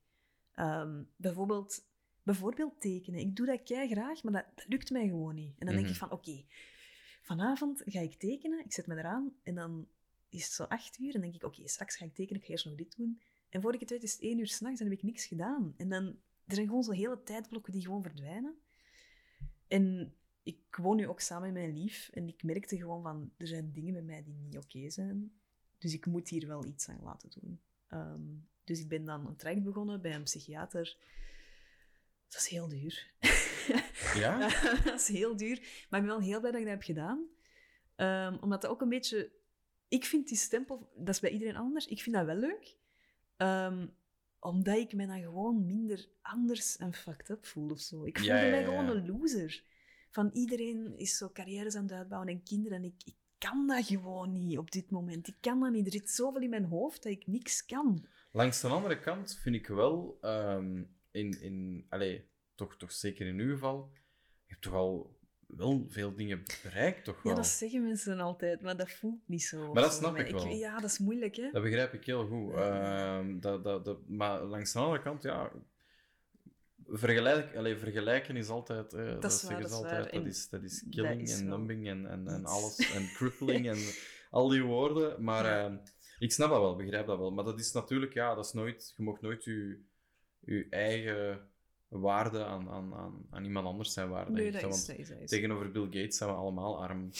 bijvoorbeeld, 1.16 1.86
bijvoorbeeld 2.24 2.82
tekenen. 2.82 3.20
Ik 3.20 3.36
doe 3.36 3.46
dat 3.46 3.64
kei 3.64 3.88
graag, 3.90 4.24
maar 4.24 4.34
dat, 4.34 4.46
dat 4.56 4.66
lukt 4.68 4.90
mij 4.92 5.08
gewoon 5.08 5.36
niet. 5.36 5.56
En 5.58 5.66
dan 5.66 5.76
denk 5.76 5.88
ik 5.88 5.92
Mhm. 5.92 6.00
van, 6.00 6.12
oké, 6.12 6.44
vanavond 7.22 7.82
ga 7.86 8.00
ik 8.00 8.14
tekenen. 8.14 8.66
Ik 8.66 8.74
zet 8.74 8.88
me 8.88 8.96
eraan 8.96 9.34
en 9.44 9.56
dan 9.56 9.88
is 10.30 10.44
het 10.44 10.52
zo 10.54 10.64
acht 10.64 11.00
uur. 11.00 11.16
En 11.16 11.22
denk 11.22 11.36
ik, 11.36 11.44
oké, 11.44 11.68
straks 11.68 11.96
ga 11.96 12.06
ik 12.06 12.16
tekenen. 12.16 12.40
Ik 12.42 12.46
ga 12.46 12.52
eerst 12.52 12.66
nog 12.66 12.76
dit 12.76 12.96
doen. 12.96 13.22
En 13.50 13.62
voor 13.62 13.74
ik 13.74 13.80
het 13.80 13.90
weet 13.90 14.04
is 14.04 14.12
het 14.12 14.22
één 14.22 14.40
uur 14.40 14.48
s'nachts 14.48 14.80
en 14.80 14.86
heb 14.90 14.98
ik 14.98 15.04
niks 15.04 15.26
gedaan. 15.26 15.74
En 15.78 15.90
dan, 15.90 16.06
er 16.46 16.56
zijn 16.56 16.68
gewoon 16.68 16.84
zo 16.84 16.92
hele 16.92 17.24
tijdblokken 17.24 17.74
die 17.74 17.82
gewoon 17.82 18.04
verdwijnen. 18.04 18.56
En 19.68 20.14
ik 20.44 20.76
woon 20.76 20.96
nu 20.96 21.08
ook 21.08 21.20
samen 21.20 21.54
met 21.54 21.64
mijn 21.64 21.78
lief. 21.78 22.10
En 22.14 22.28
ik 22.28 22.44
merkte 22.44 22.78
gewoon 22.78 23.02
van, 23.02 23.32
er 23.38 23.48
zijn 23.48 23.72
dingen 23.72 23.94
bij 23.94 24.02
mij 24.02 24.24
die 24.24 24.36
niet 24.36 24.58
oké 24.58 24.90
zijn. 24.90 25.32
Dus 25.78 25.94
ik 25.94 26.06
moet 26.06 26.30
hier 26.30 26.48
wel 26.48 26.66
iets 26.66 26.90
aan 26.90 27.02
laten 27.04 27.30
doen. 27.42 27.60
Ehm, 27.88 28.22
dus 28.64 28.80
ik 28.80 28.88
ben 28.88 29.06
dan 29.06 29.28
een 29.28 29.36
traject 29.36 29.64
begonnen 29.64 30.02
bij 30.02 30.16
een 30.16 30.24
psychiater. 30.24 30.98
Dat 32.28 32.42
is 32.42 32.48
heel 32.48 32.68
duur. 32.68 33.14
Ja? 34.16 34.38
dat 34.86 35.00
is 35.00 35.08
heel 35.08 35.36
duur. 35.36 35.60
Maar 35.90 36.00
ik 36.00 36.06
ben 36.06 36.16
wel 36.16 36.22
heel 36.22 36.40
blij 36.40 36.52
dat 36.52 36.60
ik 36.60 36.66
dat 36.66 36.76
heb 36.76 36.84
gedaan. 36.84 37.28
Ehm, 37.96 38.38
omdat 38.42 38.62
dat 38.62 38.72
ook 38.72 38.82
een 38.82 38.90
beetje... 38.90 39.32
Ik 39.88 40.06
vind 40.06 40.28
die 40.28 40.38
stempel... 40.38 40.92
Dat 40.96 41.16
is 41.16 41.20
bij 41.20 41.30
iedereen 41.30 41.56
anders. 41.56 41.88
Ik 41.88 42.02
vind 42.02 42.16
dat 42.16 42.26
wel 42.26 42.36
leuk. 42.36 42.78
Ehm, 43.38 43.88
omdat 44.40 44.78
ik 44.78 44.94
me 44.94 45.08
dan 45.08 45.22
gewoon 45.22 45.66
minder 45.66 46.10
anders 46.22 46.78
en 46.78 46.94
fucked 46.94 47.30
up 47.30 47.46
voel 47.46 47.70
of 47.70 47.80
zo. 47.80 48.06
Ik 48.06 48.18
voelde 48.18 48.34
Ja, 48.34 48.42
ja, 48.44 48.50
mij 48.50 48.64
gewoon 48.64 48.88
een 48.88 49.06
loser. 49.06 49.64
Van 50.10 50.30
iedereen 50.34 50.98
is 50.98 51.18
zo 51.18 51.30
carrières 51.30 51.76
aan 51.76 51.84
het 51.84 51.92
uitbouwen 51.92 52.30
en 52.30 52.44
kinderen. 52.44 52.78
En 52.78 52.84
ik, 52.84 53.02
ik 53.06 53.16
kan 53.38 53.68
dat 53.68 53.86
gewoon 53.86 54.32
niet 54.32 54.58
op 54.58 54.72
dit 54.72 54.90
moment. 54.90 55.28
Ik 55.28 55.38
kan 55.42 55.60
dat 55.60 55.72
niet. 55.72 55.86
Er 55.86 55.92
zit 55.92 56.10
zoveel 56.10 56.42
in 56.42 56.50
mijn 56.50 56.66
hoofd 56.66 57.04
dat 57.04 57.12
ik 57.12 57.28
niks 57.28 57.66
kan. 57.66 58.06
Langs 58.32 58.62
de 58.62 58.68
andere 58.68 59.00
kant 59.00 59.40
vind 59.42 59.56
ik 59.56 59.68
wel, 59.68 60.18
ehm, 60.22 60.84
in, 61.12 61.42
in, 61.42 61.86
allee, 61.90 62.30
toch, 62.56 62.78
toch 62.78 62.92
zeker 62.92 63.28
in 63.28 63.40
uw 63.40 63.54
geval, 63.54 63.90
je 64.46 64.54
hebt 64.54 64.62
toch 64.62 64.74
al 64.74 65.20
wel 65.48 65.86
veel 65.90 66.16
dingen 66.16 66.44
bereikt, 66.64 67.04
toch 67.04 67.22
wel? 67.22 67.32
Ja, 67.32 67.38
dat 67.38 67.48
zeggen 67.48 67.84
mensen 67.84 68.20
altijd, 68.20 68.62
maar 68.62 68.78
dat 68.78 68.92
voelt 68.92 69.28
niet 69.28 69.44
zo. 69.44 69.74
Maar 69.74 69.84
dat 69.84 69.94
snap 69.94 70.18
ik 70.18 70.32
wel. 70.32 70.48
Ja, 70.48 70.80
dat 70.80 70.90
is 70.90 71.00
moeilijk, 71.00 71.36
hè? 71.36 71.52
Dat 71.52 71.64
begrijp 71.64 71.94
ik 71.94 72.06
heel 72.06 72.28
goed. 72.28 72.54
Ehm, 72.54 73.40
dat, 73.40 73.64
dat, 73.64 73.86
dat, 73.86 74.08
maar 74.08 74.42
langs 74.42 74.74
de 74.74 74.80
andere 74.80 75.02
kant, 75.02 75.24
ja. 75.24 75.52
Vergelijk, 76.92 77.56
allee, 77.56 77.78
vergelijken 77.78 78.36
is 78.36 78.50
altijd. 78.50 78.94
eh, 78.94 79.06
dat, 79.20 79.24
is 79.32 79.44
waar, 79.44 79.52
zeggen 79.52 79.62
dat 79.62 79.70
ze 79.72 79.76
is 79.78 79.84
altijd. 79.84 80.14
Dat 80.14 80.26
is, 80.26 80.50
dat 80.50 80.64
is 80.64 80.80
dat 80.82 80.90
killing 80.94 81.22
is 81.22 81.40
en 81.40 81.48
numbing 81.48 81.88
en, 81.88 82.06
en, 82.28 82.46
alles. 82.46 82.92
En 82.94 83.08
crippling 83.18 83.68
en 83.70 83.78
al 84.32 84.48
die 84.50 84.62
woorden. 84.64 85.24
Maar 85.24 85.46
Ja. 85.46 85.64
ehm, 85.66 85.78
ik 86.20 86.32
snap 86.32 86.50
dat 86.50 86.60
wel, 86.60 86.76
begrijp 86.76 87.06
dat 87.08 87.18
wel. 87.18 87.32
Maar 87.32 87.44
dat 87.44 87.60
is 87.60 87.72
natuurlijk, 87.72 88.14
ja, 88.14 88.36
dat 88.36 88.46
is 88.46 88.54
nooit. 88.54 88.94
Je 88.98 89.04
mag 89.04 89.22
nooit 89.22 89.44
je, 89.44 89.80
je 90.40 90.68
eigen 90.70 91.48
waarde 91.88 92.46
aan, 92.46 92.70
aan, 92.70 92.94
aan, 92.94 93.26
aan 93.30 93.44
iemand 93.46 93.66
anders 93.66 93.94
zijn 93.94 94.10
waarde. 94.10 94.32
Nee, 94.32 94.52
hechten, 94.52 94.70
dat 94.70 94.78
is, 94.78 94.86
want 94.86 94.98
dat 94.98 95.08
is, 95.08 95.10
dat 95.14 95.20
is. 95.24 95.30
tegenover 95.30 95.72
Bill 95.72 95.84
Gates 95.86 96.18
zijn 96.18 96.30
we 96.30 96.36
allemaal 96.36 96.82
arm. 96.84 97.10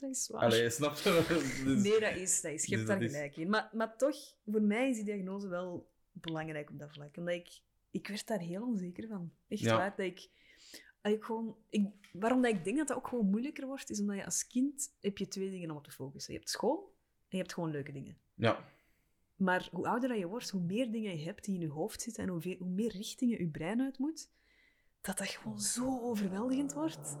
Dat 0.00 0.10
is 0.10 0.28
waar. 0.28 0.40
Allee, 0.42 0.70
snap 0.70 0.96
je? 0.96 1.24
Dus- 1.64 1.82
Nee, 1.82 2.00
dat 2.00 2.16
is, 2.16 2.40
dat 2.40 2.52
is. 2.52 2.64
Je 2.64 2.68
dus 2.76 2.78
hebt 2.78 2.86
daar 2.86 3.02
is- 3.02 3.12
gelijk 3.12 3.36
in. 3.36 3.48
Maar, 3.48 3.70
maar 3.72 3.96
toch, 3.96 4.16
voor 4.46 4.62
mij 4.62 4.88
is 4.90 4.96
die 4.96 5.04
diagnose 5.04 5.48
wel 5.48 5.88
belangrijk 6.12 6.70
op 6.70 6.78
dat 6.78 6.90
vlak. 6.92 7.16
Omdat 7.16 7.34
ik, 7.34 7.48
ik 7.92 8.08
werd 8.08 8.26
daar 8.26 8.38
heel 8.38 8.66
onzeker 8.66 9.08
van. 9.08 9.32
Echt 9.48 9.60
Ja. 9.60 9.76
waar, 9.76 9.90
dat 9.96 10.06
ik... 10.06 10.28
dat 11.00 11.12
ik 11.12 11.22
gewoon, 11.24 11.56
ik, 11.68 11.86
waarom 12.12 12.42
dat 12.42 12.52
ik 12.54 12.64
denk 12.64 12.76
dat 12.76 12.88
dat 12.88 12.96
ook 12.96 13.08
gewoon 13.08 13.30
moeilijker 13.30 13.66
wordt, 13.66 13.90
is 13.90 14.00
omdat 14.00 14.16
je 14.16 14.24
als 14.24 14.46
kind 14.46 14.94
heb 15.00 15.18
je 15.18 15.28
twee 15.28 15.50
dingen 15.50 15.70
om 15.70 15.76
op 15.76 15.84
te 15.84 15.90
focussen. 15.90 16.32
Je 16.32 16.38
hebt 16.38 16.50
school 16.50 16.94
en 17.20 17.28
je 17.28 17.36
hebt 17.36 17.52
gewoon 17.54 17.70
leuke 17.70 17.92
dingen. 17.92 18.16
Ja, 18.34 18.64
Maar 19.36 19.68
hoe 19.72 19.86
ouder 19.88 20.08
dat 20.08 20.18
je 20.18 20.26
wordt, 20.26 20.50
hoe 20.50 20.60
meer 20.62 20.90
dingen 20.92 21.18
je 21.18 21.24
hebt 21.24 21.44
die 21.44 21.54
in 21.54 21.60
je 21.60 21.68
hoofd 21.68 22.02
zitten 22.02 22.22
en 22.22 22.28
hoe, 22.28 22.40
veel- 22.40 22.56
hoe 22.58 22.68
meer 22.68 22.90
richtingen 22.92 23.38
je 23.38 23.48
brein 23.48 23.80
uit 23.80 23.98
moet, 23.98 24.30
dat 25.00 25.18
dat 25.18 25.28
gewoon 25.28 25.60
zo 25.60 26.00
overweldigend 26.00 26.72
wordt. 26.72 27.16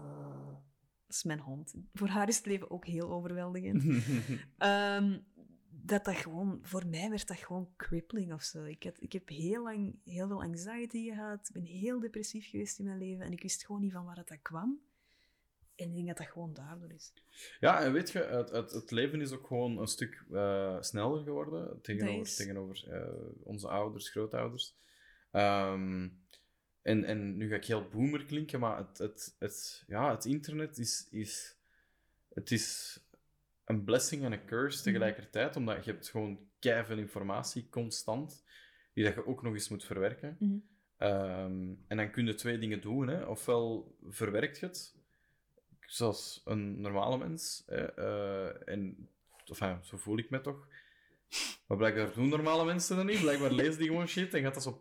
Dat 1.06 1.20
is 1.20 1.22
mijn 1.24 1.38
hond. 1.40 1.74
Voor 1.94 2.08
haar 2.08 2.28
is 2.28 2.36
het 2.36 2.46
leven 2.46 2.70
ook 2.70 2.86
heel 2.86 3.10
overweldigend. 3.10 3.84
Ehm, 4.58 5.18
dat 5.84 6.04
dat 6.04 6.14
gewoon, 6.16 6.58
voor 6.62 6.86
mij 6.86 7.10
werd 7.10 7.26
dat 7.28 7.36
gewoon 7.38 7.72
crippling 7.76 8.32
of 8.32 8.42
zo. 8.42 8.64
Ik, 8.64 8.82
had, 8.82 8.96
ik 9.02 9.12
heb 9.12 9.28
heel 9.28 9.62
lang 9.62 9.94
heel 10.04 10.26
veel 10.26 10.42
anxiety 10.42 11.08
gehad. 11.08 11.48
Ik 11.48 11.52
ben 11.54 11.64
heel 11.64 12.00
depressief 12.00 12.48
geweest 12.50 12.78
in 12.78 12.84
mijn 12.84 12.98
leven 12.98 13.24
en 13.24 13.32
ik 13.32 13.42
wist 13.42 13.66
gewoon 13.66 13.80
niet 13.80 13.92
van 13.92 14.04
waar 14.04 14.14
dat, 14.14 14.28
dat 14.28 14.42
kwam. 14.42 14.80
En 15.74 15.88
ik 15.88 15.94
denk 15.94 16.06
dat 16.06 16.16
dat 16.16 16.26
gewoon 16.26 16.52
daardoor 16.54 16.92
is. 16.92 17.12
Ja, 17.60 17.80
en 17.82 17.92
weet 17.92 18.10
je, 18.10 18.18
het, 18.18 18.50
het, 18.50 18.70
het 18.70 18.90
leven 18.90 19.20
is 19.20 19.32
ook 19.32 19.46
gewoon 19.46 19.78
een 19.78 19.86
stuk 19.86 20.24
eh, 20.32 20.76
sneller 20.80 21.22
geworden 21.22 21.80
tegenover, 21.82 22.20
is- 22.20 22.36
tegenover 22.36 22.92
eh, 22.92 23.12
onze 23.42 23.68
ouders, 23.68 24.08
grootouders. 24.10 24.76
Ehm, 25.30 26.08
en, 26.82 27.04
en 27.04 27.36
nu 27.36 27.48
ga 27.48 27.54
ik 27.54 27.64
heel 27.64 27.88
boomer 27.88 28.24
klinken, 28.24 28.60
maar 28.60 28.78
het, 28.78 28.98
het, 28.98 29.36
het, 29.38 29.84
ja, 29.86 30.10
het 30.14 30.24
internet 30.24 30.78
is, 30.78 31.06
is, 31.10 31.56
het 32.32 32.50
is 32.50 33.00
een 33.72 33.84
blessing 33.84 34.24
en 34.24 34.32
een 34.32 34.44
curse 34.46 34.82
tegelijkertijd, 34.82 35.56
omdat 35.56 35.84
je 35.84 35.90
hebt 35.90 36.08
gewoon 36.08 36.38
veel 36.60 36.98
informatie 36.98 37.68
constant, 37.70 38.44
die 38.94 39.04
dat 39.04 39.14
je 39.14 39.26
ook 39.26 39.42
nog 39.42 39.52
eens 39.52 39.68
moet 39.68 39.84
verwerken. 39.84 40.36
Mhm. 40.38 40.56
Ehm, 40.96 41.74
en 41.88 41.96
dan 41.96 42.10
kun 42.10 42.26
je 42.26 42.34
twee 42.34 42.58
dingen 42.58 42.80
doen. 42.80 43.08
Hè. 43.08 43.24
Ofwel 43.24 43.96
verwerkt 44.08 44.58
je 44.58 44.66
het, 44.66 44.94
zoals 45.86 46.42
een 46.44 46.80
normale 46.80 47.18
mens. 47.18 47.64
eh, 47.66 48.68
en, 48.68 49.08
enfin, 49.46 49.78
zo 49.82 49.96
voel 49.96 50.18
ik 50.18 50.30
me 50.30 50.40
toch. 50.40 50.68
Maar 51.66 51.76
blijkbaar 51.78 52.12
doen 52.12 52.28
normale 52.28 52.64
mensen 52.64 52.96
dat 52.96 53.04
niet. 53.06 53.20
Blijkbaar 53.20 53.52
lezen 53.52 53.78
die 53.78 53.86
gewoon 53.88 54.08
shit 54.08 54.34
en 54.34 54.42
gaat 54.42 54.54
dat 54.54 54.62
zo... 54.62 54.78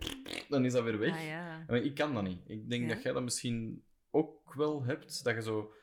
Dan 0.50 0.66
is 0.66 0.74
dat 0.74 0.84
weer 0.84 1.00
weg. 1.00 1.14
Ah 1.16 1.26
ja. 1.26 1.64
Maar 1.68 1.78
ik 1.78 1.96
kan 1.96 2.14
dat 2.14 2.24
niet. 2.24 2.40
Ik 2.50 2.70
denk 2.70 2.88
Ja? 2.88 2.94
dat 2.94 3.04
jij 3.04 3.14
dat 3.14 3.24
misschien 3.24 3.84
ook 4.10 4.54
wel 4.54 4.84
hebt. 4.84 5.24
Dat 5.24 5.36
je 5.36 5.42
zo... 5.42 5.74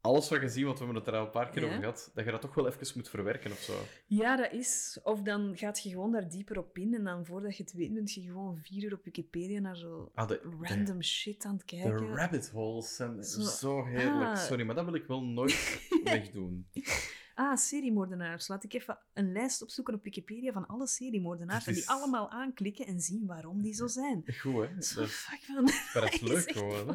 Alles 0.00 0.28
wat 0.28 0.40
je 0.40 0.48
ziet, 0.48 0.64
want 0.64 0.78
we 0.78 0.84
hebben 0.84 1.02
het 1.02 1.12
er 1.12 1.18
al 1.18 1.24
een 1.24 1.30
paar 1.30 1.50
keer 1.50 1.62
Ja? 1.62 1.68
over 1.68 1.78
gehad, 1.80 2.10
dat 2.14 2.24
je 2.24 2.30
dat 2.30 2.40
toch 2.40 2.54
wel 2.54 2.66
even 2.68 2.86
moet 2.94 3.08
verwerken 3.08 3.50
of 3.52 3.58
zo. 3.58 3.72
Ja, 4.06 4.36
dat 4.36 4.52
is. 4.52 4.98
Of 5.02 5.22
dan 5.22 5.56
gaat 5.56 5.82
je 5.82 5.88
gewoon 5.90 6.12
daar 6.12 6.28
dieper 6.30 6.58
op 6.58 6.78
in 6.78 6.94
en 6.94 7.04
dan 7.04 7.26
voordat 7.26 7.56
je 7.56 7.62
het 7.62 7.72
weet, 7.72 7.94
bent 7.94 8.12
je 8.14 8.22
gewoon 8.22 8.58
vier 8.62 8.84
uur 8.84 8.92
op 8.94 9.04
Wikipedia 9.04 9.60
naar 9.60 9.76
zo 9.76 10.10
Ah, 10.14 10.28
de, 10.28 10.40
random 10.60 11.02
shit 11.02 11.44
aan 11.44 11.52
het 11.54 11.64
kijken. 11.64 11.96
de 11.96 12.06
rabbit 12.14 12.50
holes 12.50 12.96
zijn 12.96 13.24
Zo- 13.24 13.40
zo, 13.42 13.84
heerlijk. 13.84 14.30
Ah. 14.30 14.36
Sorry, 14.36 14.64
maar 14.64 14.74
dat 14.74 14.84
wil 14.84 14.94
ik 14.94 15.06
wel 15.06 15.22
nooit 15.24 15.88
wegdoen. 16.04 16.68
Ah, 17.34 17.56
seriemoordenaars. 17.56 18.48
Laat 18.48 18.64
ik 18.64 18.72
even 18.74 18.98
een 19.14 19.32
lijst 19.32 19.62
opzoeken 19.62 19.94
op 19.94 20.04
Wikipedia 20.04 20.52
van 20.52 20.66
alle 20.66 20.86
seriemoordenaars 20.86 21.66
en 21.66 21.74
die 21.74 21.88
allemaal 21.88 22.30
aanklikken 22.30 22.86
en 22.86 23.00
zien 23.00 23.26
waarom 23.26 23.62
die 23.62 23.74
zo 23.74 23.86
zijn. 23.86 24.22
Goed, 24.40 24.68
hè? 24.68 24.74
Dat 24.74 24.84
Zo 24.84 25.06
fuck 25.06 25.40
dat 25.94 26.12
is 26.12 26.20
leuk 26.20 26.52
gewoon, 26.52 26.88
hè? 26.88 26.94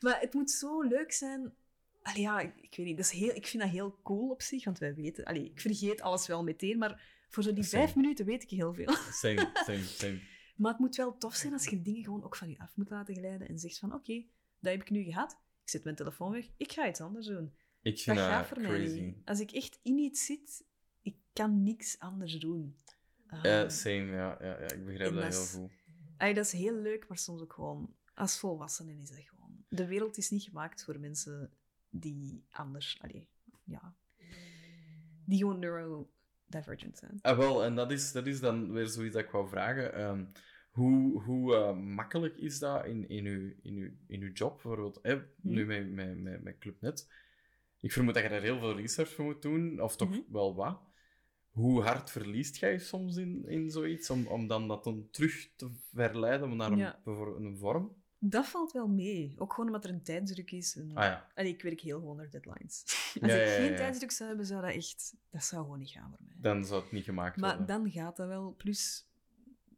Maar 0.00 0.20
het 0.20 0.34
moet 0.34 0.50
zo 0.50 0.82
leuk 0.82 1.12
zijn. 1.12 1.52
Allee, 2.02 2.20
ja, 2.20 2.40
ik, 2.40 2.56
ik 2.56 2.74
weet 2.76 2.86
niet. 2.86 2.96
Dat 2.96 3.06
is 3.06 3.12
heel, 3.12 3.34
ik 3.34 3.46
vind 3.46 3.62
dat 3.62 3.72
heel 3.72 4.00
cool 4.02 4.30
op 4.30 4.42
zich, 4.42 4.64
want 4.64 4.78
wij 4.78 4.94
weten... 4.94 5.24
Allee, 5.24 5.44
ik 5.44 5.60
vergeet 5.60 6.00
alles 6.00 6.26
wel 6.26 6.42
meteen, 6.42 6.78
maar 6.78 7.24
voor 7.28 7.42
zo 7.42 7.52
die 7.52 7.64
Same. 7.64 7.82
vijf 7.82 7.96
minuten 7.96 8.26
weet 8.26 8.42
ik 8.42 8.50
heel 8.50 8.74
veel. 8.74 8.92
Same, 9.22 9.50
same, 9.54 9.82
same. 9.82 10.20
Maar 10.56 10.70
het 10.70 10.80
moet 10.80 10.96
wel 10.96 11.16
tof 11.16 11.34
zijn 11.34 11.52
als 11.52 11.66
je 11.66 11.82
dingen 11.82 12.04
gewoon 12.04 12.24
ook 12.24 12.36
van 12.36 12.50
je 12.50 12.58
af 12.58 12.76
moet 12.76 12.90
laten 12.90 13.14
glijden 13.14 13.48
en 13.48 13.58
zegt 13.58 13.78
van 13.78 13.94
oké, 13.94 14.24
dat 14.58 14.72
heb 14.72 14.80
ik 14.80 14.90
nu 14.90 15.02
gehad. 15.02 15.32
Ik 15.62 15.70
zet 15.70 15.84
mijn 15.84 15.96
telefoon 15.96 16.32
weg. 16.32 16.46
Ik 16.56 16.72
ga 16.72 16.88
iets 16.88 17.00
anders 17.00 17.26
doen. 17.26 17.54
Ik 17.82 17.98
vind 17.98 18.16
dat, 18.16 18.46
voor 18.46 18.60
mij 18.60 18.70
crazy. 18.70 19.00
niet. 19.00 19.16
Als 19.24 19.40
ik 19.40 19.50
echt 19.50 19.78
in 19.82 19.98
iets 19.98 20.24
zit, 20.24 20.64
ik 21.02 21.16
kan 21.32 21.62
niks 21.62 21.98
anders 21.98 22.38
doen. 22.38 22.76
Ah. 23.26 23.42
Ja, 23.42 23.68
same, 23.68 24.04
ja, 24.04 24.36
ja, 24.40 24.60
ja. 24.60 24.70
Ik 24.72 24.84
begrijp 24.84 25.10
En 25.10 25.16
dat 25.16 25.32
heel 25.32 25.60
goed. 25.60 25.70
Allee, 26.16 26.34
dat 26.34 26.44
is 26.44 26.52
heel 26.52 26.74
leuk, 26.74 27.08
maar 27.08 27.18
soms 27.18 27.40
ook 27.40 27.52
gewoon... 27.52 27.94
Als 28.14 28.38
volwassenen 28.38 28.98
is 28.98 29.08
dat 29.08 29.18
gewoon... 29.24 29.64
De 29.68 29.86
wereld 29.86 30.16
is 30.16 30.30
niet 30.30 30.42
gemaakt 30.42 30.84
voor 30.84 31.00
mensen 31.00 31.52
die 31.90 32.44
anders... 32.50 32.98
Allee, 33.02 33.28
ja... 33.64 33.94
Die 35.24 35.38
gewoon 35.38 35.58
neurodivergent 35.58 36.98
zijn. 36.98 37.18
Ah, 37.22 37.38
wel, 37.38 37.64
en 37.64 37.74
dat 37.74 37.90
is, 37.90 38.12
dat 38.12 38.26
is 38.26 38.40
dan 38.40 38.72
weer 38.72 38.86
zoiets 38.86 39.14
dat 39.14 39.24
ik 39.24 39.30
wou 39.30 39.48
vragen. 39.48 39.94
Ehm, 39.94 40.24
hoe 40.70 41.22
hoe 41.22 41.54
eh, 41.56 41.76
makkelijk 41.76 42.36
is 42.36 42.58
dat 42.58 42.84
in, 42.86 43.08
in, 43.08 43.26
uw, 43.26 43.52
in, 43.62 43.74
uw, 43.76 43.90
in 44.06 44.22
uw 44.22 44.32
job? 44.32 44.52
Bijvoorbeeld, 44.52 44.98
hè, 45.02 45.20
nu 45.42 45.66
met, 45.66 45.90
met, 45.90 46.18
met, 46.18 46.42
met 46.42 46.58
Clubnet. 46.58 47.12
Ik 47.80 47.92
vermoed 47.92 48.14
dat 48.14 48.22
je 48.22 48.28
daar 48.28 48.42
heel 48.42 48.58
veel 48.58 48.76
research 48.76 49.12
voor 49.14 49.24
moet 49.24 49.42
doen, 49.42 49.80
of 49.80 49.96
toch 49.96 50.08
Mhm. 50.10 50.20
wel 50.32 50.54
wat. 50.54 50.80
Hoe 51.50 51.82
hard 51.82 52.10
verliest 52.10 52.56
jij 52.56 52.78
soms 52.78 53.16
in, 53.16 53.48
in 53.48 53.70
zoiets, 53.70 54.10
om, 54.10 54.26
om 54.26 54.46
dan 54.46 54.68
dat 54.68 54.84
dan 54.84 55.08
terug 55.10 55.50
te 55.56 55.70
verleiden 55.92 56.56
naar 56.56 56.72
een, 56.72 56.78
Ja. 56.78 57.00
een 57.04 57.56
vorm? 57.58 57.99
Dat 58.22 58.46
valt 58.46 58.72
wel 58.72 58.88
mee. 58.88 59.34
Ook 59.38 59.52
gewoon 59.52 59.66
omdat 59.66 59.84
er 59.84 59.90
een 59.90 60.02
tijdsdruk 60.02 60.50
is. 60.50 60.76
En... 60.76 60.90
Ah 60.94 61.04
ja. 61.04 61.28
Allee, 61.34 61.52
ik 61.52 61.62
werk 61.62 61.80
heel 61.80 61.98
gewoon 61.98 62.16
naar 62.16 62.30
deadlines. 62.30 62.82
Als 63.22 63.32
Ja, 63.32 63.38
ik 63.38 63.48
geen 63.48 63.76
tijdsdruk 63.76 64.10
zou 64.10 64.28
hebben, 64.28 64.46
zou 64.46 64.62
dat 64.62 64.74
echt... 64.74 65.14
Dat 65.30 65.44
zou 65.44 65.62
gewoon 65.62 65.78
niet 65.78 65.90
gaan 65.90 66.10
voor 66.10 66.18
mij. 66.26 66.34
Dan 66.36 66.64
zou 66.64 66.82
het 66.82 66.92
niet 66.92 67.04
gemaakt 67.04 67.36
Maar 67.36 67.56
worden. 67.56 67.66
dan 67.82 67.90
gaat 67.90 68.16
dat 68.16 68.26
wel. 68.28 68.54
Plus, 68.56 69.08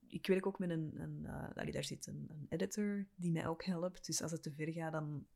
ik 0.09 0.27
werk 0.27 0.47
ook 0.47 0.59
met 0.59 0.71
een... 0.71 0.93
een 0.97 1.27
allee, 1.55 1.73
daar 1.73 1.85
zit 1.85 2.07
een, 2.07 2.27
een 2.31 2.47
editor 2.49 3.07
die 3.15 3.31
mij 3.33 3.47
ook 3.47 3.65
helpt. 3.65 4.07
Dus 4.07 4.23
als 4.23 4.31
het 4.31 4.43
te 4.43 4.53
ver 4.53 4.73
gaat, 4.73 4.93
dan 4.93 5.27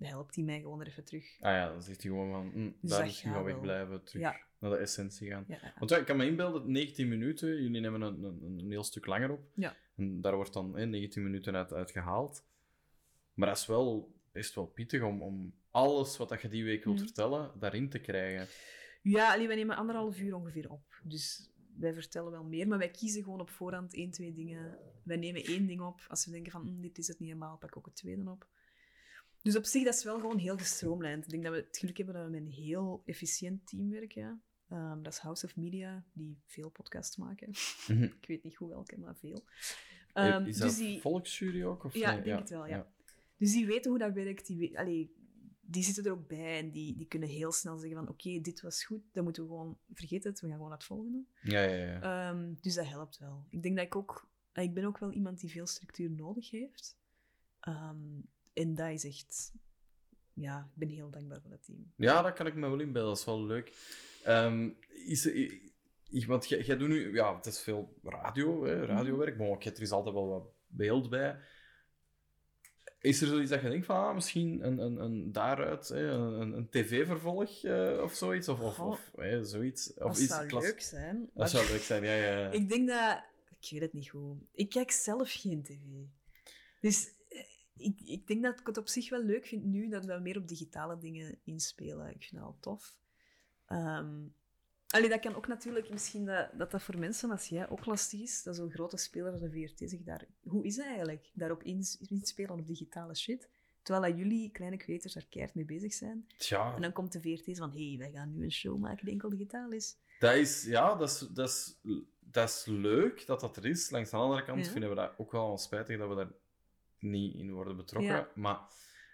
helpt 0.00 0.34
hij 0.34 0.44
mij 0.44 0.60
gewoon 0.60 0.80
er 0.80 0.86
even 0.86 1.04
terug. 1.04 1.24
Ah 1.40 1.52
ja, 1.52 1.68
dan 1.72 1.82
zegt 1.82 2.02
hij 2.02 2.10
gewoon 2.10 2.30
van, 2.30 2.50
hm, 2.52 2.70
Dus 2.80 2.90
daar 2.90 3.06
is 3.06 3.22
wel. 3.22 3.44
wegblijven, 3.44 4.04
terug 4.04 4.22
Ja. 4.22 4.36
naar 4.58 4.70
de 4.70 4.76
essentie 4.76 5.28
gaan. 5.30 5.46
Want 5.78 5.90
ja, 5.90 5.96
ik 5.96 6.04
kan 6.06 6.16
me 6.16 6.26
inbeelden, 6.26 6.72
19 6.72 7.08
minuten, 7.08 7.48
jullie 7.62 7.80
nemen 7.80 8.00
een, 8.00 8.22
een, 8.22 8.58
een 8.58 8.70
heel 8.70 8.84
stuk 8.84 9.06
langer 9.06 9.30
op. 9.30 9.40
Ja. 9.54 9.76
En 9.96 10.20
daar 10.20 10.34
wordt 10.36 10.52
dan 10.52 10.76
hè, 10.76 10.86
19 10.86 11.22
minuten 11.22 11.54
uit, 11.56 11.72
uit 11.72 11.90
gehaald. 11.90 12.44
Maar 13.34 13.48
dat 13.48 13.56
is 13.56 13.66
wel, 13.66 14.14
is 14.32 14.46
het 14.46 14.54
wel 14.54 14.66
pittig 14.66 15.02
om, 15.02 15.22
om 15.22 15.54
alles 15.70 16.16
wat 16.16 16.28
dat 16.28 16.40
je 16.40 16.48
die 16.48 16.64
week 16.64 16.84
wilt 16.84 16.96
Mhm. 16.96 17.04
vertellen, 17.04 17.52
daarin 17.58 17.88
te 17.88 17.98
krijgen. 17.98 18.46
Ja, 19.02 19.46
wij 19.46 19.56
nemen 19.56 19.76
anderhalf 19.76 20.18
uur 20.18 20.34
ongeveer 20.34 20.70
op. 20.70 21.00
Dus 21.02 21.50
wij 21.76 21.94
vertellen 21.94 22.30
wel 22.30 22.44
meer, 22.44 22.68
maar 22.68 22.78
wij 22.78 22.90
kiezen 22.90 23.22
gewoon 23.22 23.40
op 23.40 23.50
voorhand 23.50 23.94
één, 23.94 24.10
twee 24.10 24.32
dingen. 24.32 24.78
Wij 25.04 25.16
nemen 25.16 25.44
één 25.44 25.66
ding 25.66 25.80
op. 25.80 26.04
Als 26.08 26.24
we 26.24 26.30
denken 26.30 26.52
van, 26.52 26.66
hm, 26.66 26.80
dit 26.80 26.98
is 26.98 27.06
het 27.08 27.18
niet 27.18 27.28
helemaal, 27.28 27.56
pak 27.58 27.76
ook 27.76 27.84
het 27.86 27.96
tweede 27.96 28.30
op. 28.30 28.48
Dus 29.42 29.56
op 29.56 29.64
zich, 29.64 29.84
dat 29.84 29.94
is 29.94 30.04
wel 30.04 30.20
gewoon 30.20 30.38
heel 30.38 30.56
gestroomlijnd. 30.56 31.24
Ik 31.24 31.30
denk 31.30 31.42
dat 31.42 31.52
we 31.52 31.58
het 31.58 31.78
geluk 31.78 31.96
hebben 31.96 32.14
dat 32.14 32.24
we 32.24 32.30
met 32.30 32.40
een 32.40 32.52
heel 32.52 33.02
efficiënt 33.04 33.66
team 33.66 33.90
werken. 33.90 34.42
Ehm, 34.68 35.02
dat 35.02 35.12
is 35.12 35.18
House 35.18 35.46
of 35.46 35.56
Media, 35.56 36.04
die 36.12 36.38
veel 36.46 36.68
podcasts 36.70 37.16
maken. 37.16 37.48
Mhm. 37.88 38.02
ik 38.20 38.26
weet 38.26 38.42
niet 38.42 38.54
hoe 38.54 38.68
welke, 38.68 38.98
maar 38.98 39.16
veel. 39.16 39.44
Ehm, 40.12 40.44
is 40.44 40.56
dus 40.56 40.68
dat 40.68 40.76
die, 40.76 41.00
volksjury 41.00 41.64
ook? 41.64 41.84
Of 41.84 41.94
Ja, 41.94 42.08
nee? 42.08 42.18
ik 42.18 42.24
denk 42.24 42.38
het 42.38 42.50
wel, 42.50 42.66
ja. 42.66 42.92
Dus 43.44 43.52
die 43.52 43.66
weten 43.66 43.90
hoe 43.90 44.00
dat 44.00 44.12
werkt. 44.12 44.46
Die, 44.46 44.78
allee, 44.78 45.14
die 45.60 45.82
zitten 45.82 46.04
er 46.04 46.12
ook 46.12 46.28
bij 46.28 46.58
en 46.58 46.70
die, 46.70 46.96
die 46.96 47.06
kunnen 47.06 47.28
heel 47.28 47.52
snel 47.52 47.78
zeggen 47.78 47.98
van 47.98 48.08
oké, 48.08 48.40
dit 48.40 48.60
was 48.60 48.84
goed, 48.84 49.02
dan 49.12 49.24
moeten 49.24 49.42
we 49.42 49.48
gewoon... 49.48 49.78
Vergeet 49.92 50.24
het, 50.24 50.40
we 50.40 50.46
gaan 50.46 50.54
gewoon 50.56 50.68
naar 50.68 50.78
het 50.78 50.86
volgende. 50.86 51.24
Ja, 51.42 51.62
ja, 51.62 51.74
ja. 51.74 52.00
Ehm, 52.00 52.54
dus 52.60 52.74
dat 52.74 52.86
helpt 52.86 53.18
wel. 53.18 53.44
Ik 53.50 53.62
denk 53.62 53.76
dat 53.76 53.84
ik 53.84 53.96
ook... 53.96 54.28
Ik 54.52 54.74
ben 54.74 54.84
ook 54.84 54.98
wel 54.98 55.12
iemand 55.12 55.40
die 55.40 55.50
veel 55.50 55.66
structuur 55.66 56.10
nodig 56.10 56.50
heeft. 56.50 56.98
Ehm, 57.60 58.20
en 58.52 58.74
dat 58.74 58.90
is 58.90 59.04
echt... 59.04 59.52
Ja, 60.32 60.70
ik 60.72 60.78
ben 60.78 60.88
heel 60.88 61.10
dankbaar 61.10 61.40
voor 61.40 61.50
dat 61.50 61.64
team. 61.64 61.92
Ja, 61.96 62.22
dat 62.22 62.32
kan 62.32 62.46
ik 62.46 62.54
me 62.54 62.60
wel 62.60 62.80
inbeelden. 62.80 63.10
Dat 63.10 63.18
is 63.18 63.24
wel 63.24 63.44
leuk. 63.44 63.76
Ehm, 64.22 64.70
is, 64.88 66.26
want 66.26 66.48
jij 66.48 66.62
jij 66.62 66.76
doet 66.76 66.88
nu... 66.88 67.14
Ja, 67.14 67.36
het 67.36 67.46
is 67.46 67.60
veel 67.60 67.98
radio, 68.02 68.64
hè, 68.64 68.84
radiowerk. 68.84 69.38
Maar 69.38 69.48
er 69.48 69.82
is 69.82 69.90
altijd 69.90 70.14
wel 70.14 70.28
wat 70.28 70.46
beeld 70.66 71.10
bij. 71.10 71.40
Is 73.04 73.20
er 73.20 73.26
zoiets 73.26 73.50
dat 73.50 73.60
je 73.60 73.68
denkt 73.68 73.86
van, 73.86 73.96
ah, 73.96 74.14
misschien 74.14 74.66
een, 74.66 74.78
een, 74.78 74.96
een 74.96 75.32
daaruit, 75.32 75.88
hè, 75.88 76.10
een, 76.10 76.52
een 76.52 76.68
tv-vervolg 76.68 77.64
eh, 77.64 78.00
of 78.02 78.14
zoiets? 78.14 78.48
Of, 78.48 78.60
of, 78.60 78.80
of 78.80 79.10
hè, 79.16 79.44
zoiets? 79.44 79.94
Of 79.94 79.96
Dat 79.96 80.18
iets 80.18 80.34
zou 80.34 80.60
leuk 80.60 80.80
zijn. 80.80 81.20
Dat 81.20 81.34
maar 81.34 81.48
zou 81.48 81.66
leuk 81.70 81.80
zijn, 81.80 82.04
ja, 82.04 82.14
ja. 82.14 82.50
Ik 82.50 82.68
denk 82.68 82.88
dat... 82.88 83.22
Ik 83.60 83.70
weet 83.70 83.80
het 83.80 83.92
niet 83.92 84.10
goed. 84.10 84.36
Ik 84.52 84.68
kijk 84.68 84.90
zelf 84.90 85.32
geen 85.32 85.62
tv. 85.62 85.78
Dus 86.80 87.12
eh, 87.28 87.44
ik, 87.76 88.00
ik 88.04 88.26
denk 88.26 88.42
dat 88.42 88.60
ik 88.60 88.66
het 88.66 88.76
op 88.76 88.88
zich 88.88 89.10
wel 89.10 89.22
leuk 89.22 89.46
vind 89.46 89.64
nu 89.64 89.88
dat 89.88 90.04
we 90.04 90.18
meer 90.18 90.36
op 90.36 90.48
digitale 90.48 90.98
dingen 90.98 91.38
inspelen. 91.44 92.10
Ik 92.14 92.22
vind 92.22 92.32
dat 92.32 92.42
wel 92.42 92.56
tof. 92.60 92.96
Ehm 93.66 94.14
allee, 94.94 95.08
dat 95.08 95.20
kan 95.20 95.34
ook 95.34 95.46
natuurlijk 95.46 95.90
misschien 95.90 96.24
dat, 96.24 96.48
dat 96.58 96.70
dat 96.70 96.82
voor 96.82 96.98
mensen 96.98 97.30
als 97.30 97.46
jij 97.48 97.68
ook 97.68 97.86
lastig 97.86 98.20
is, 98.20 98.42
dat 98.42 98.56
zo'n 98.56 98.70
grote 98.70 98.96
speler 98.96 99.32
als 99.32 99.40
de 99.40 99.50
VRT 99.50 99.90
zich 99.90 100.02
daar... 100.02 100.24
Hoe 100.42 100.64
is 100.64 100.76
het 100.76 100.86
eigenlijk? 100.86 101.30
Daarop 101.32 101.62
ins- 101.62 101.98
inspelen 102.08 102.50
op 102.58 102.66
digitale 102.66 103.14
shit. 103.16 103.48
Terwijl 103.82 104.10
dat 104.12 104.18
jullie, 104.22 104.50
kleine 104.50 104.76
creators, 104.76 105.12
daar 105.14 105.26
keihard 105.28 105.54
mee 105.54 105.64
bezig 105.64 105.92
zijn. 105.92 106.26
Tja, 106.36 106.74
En 106.74 106.82
dan 106.82 106.92
komt 106.92 107.12
de 107.12 107.20
VRT 107.20 107.58
van, 107.58 107.70
hé, 107.72 107.88
hey, 107.88 107.98
wij 107.98 108.10
gaan 108.10 108.30
nu 108.30 108.44
een 108.44 108.52
show 108.52 108.78
maken 108.78 109.04
die 109.04 109.12
enkel 109.14 109.28
digitaal 109.30 109.70
is. 109.70 109.96
dat 110.18 110.34
is, 110.34 110.64
ja, 110.64 110.94
dat 110.94 111.10
is, 111.10 111.18
dat, 111.18 111.48
is, 111.48 111.78
dat 112.20 112.48
is 112.48 112.64
leuk 112.66 113.26
dat 113.26 113.40
dat 113.40 113.56
er 113.56 113.66
is. 113.66 113.90
Langs 113.90 114.10
de 114.10 114.16
andere 114.16 114.44
kant 114.44 114.64
Ja. 114.64 114.70
vinden 114.72 114.88
we 114.90 114.96
dat 114.96 115.12
ook 115.18 115.32
wel 115.32 115.46
wel 115.46 115.58
spijtig 115.58 115.98
dat 115.98 116.08
we 116.08 116.14
daar 116.14 116.32
niet 116.98 117.34
in 117.34 117.52
worden 117.52 117.76
betrokken. 117.76 118.12
Ja. 118.12 118.28
Maar 118.34 118.54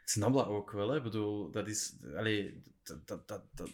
ik 0.02 0.08
snap 0.08 0.32
dat 0.34 0.46
ook 0.46 0.70
wel. 0.70 0.88
Hè. 0.88 0.96
Ik 0.96 1.02
bedoel, 1.02 1.50
dat 1.50 1.68
is... 1.68 1.96
Allee, 2.16 2.62
dat, 2.82 3.06
dat, 3.06 3.28
dat, 3.28 3.42
dat, 3.54 3.70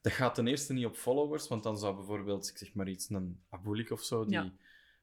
dat 0.00 0.12
gaat 0.12 0.34
ten 0.34 0.46
eerste 0.46 0.72
niet 0.72 0.86
op 0.86 0.96
followers, 0.96 1.48
want 1.48 1.62
dan 1.62 1.78
zou 1.78 1.96
bijvoorbeeld, 1.96 2.48
ik 2.48 2.58
zeg 2.58 2.74
maar 2.74 2.88
iets, 2.88 3.10
een 3.10 3.40
Abulik 3.48 3.90
of 3.90 4.02
zo, 4.02 4.24
die 4.24 4.34
Ja. 4.38 4.52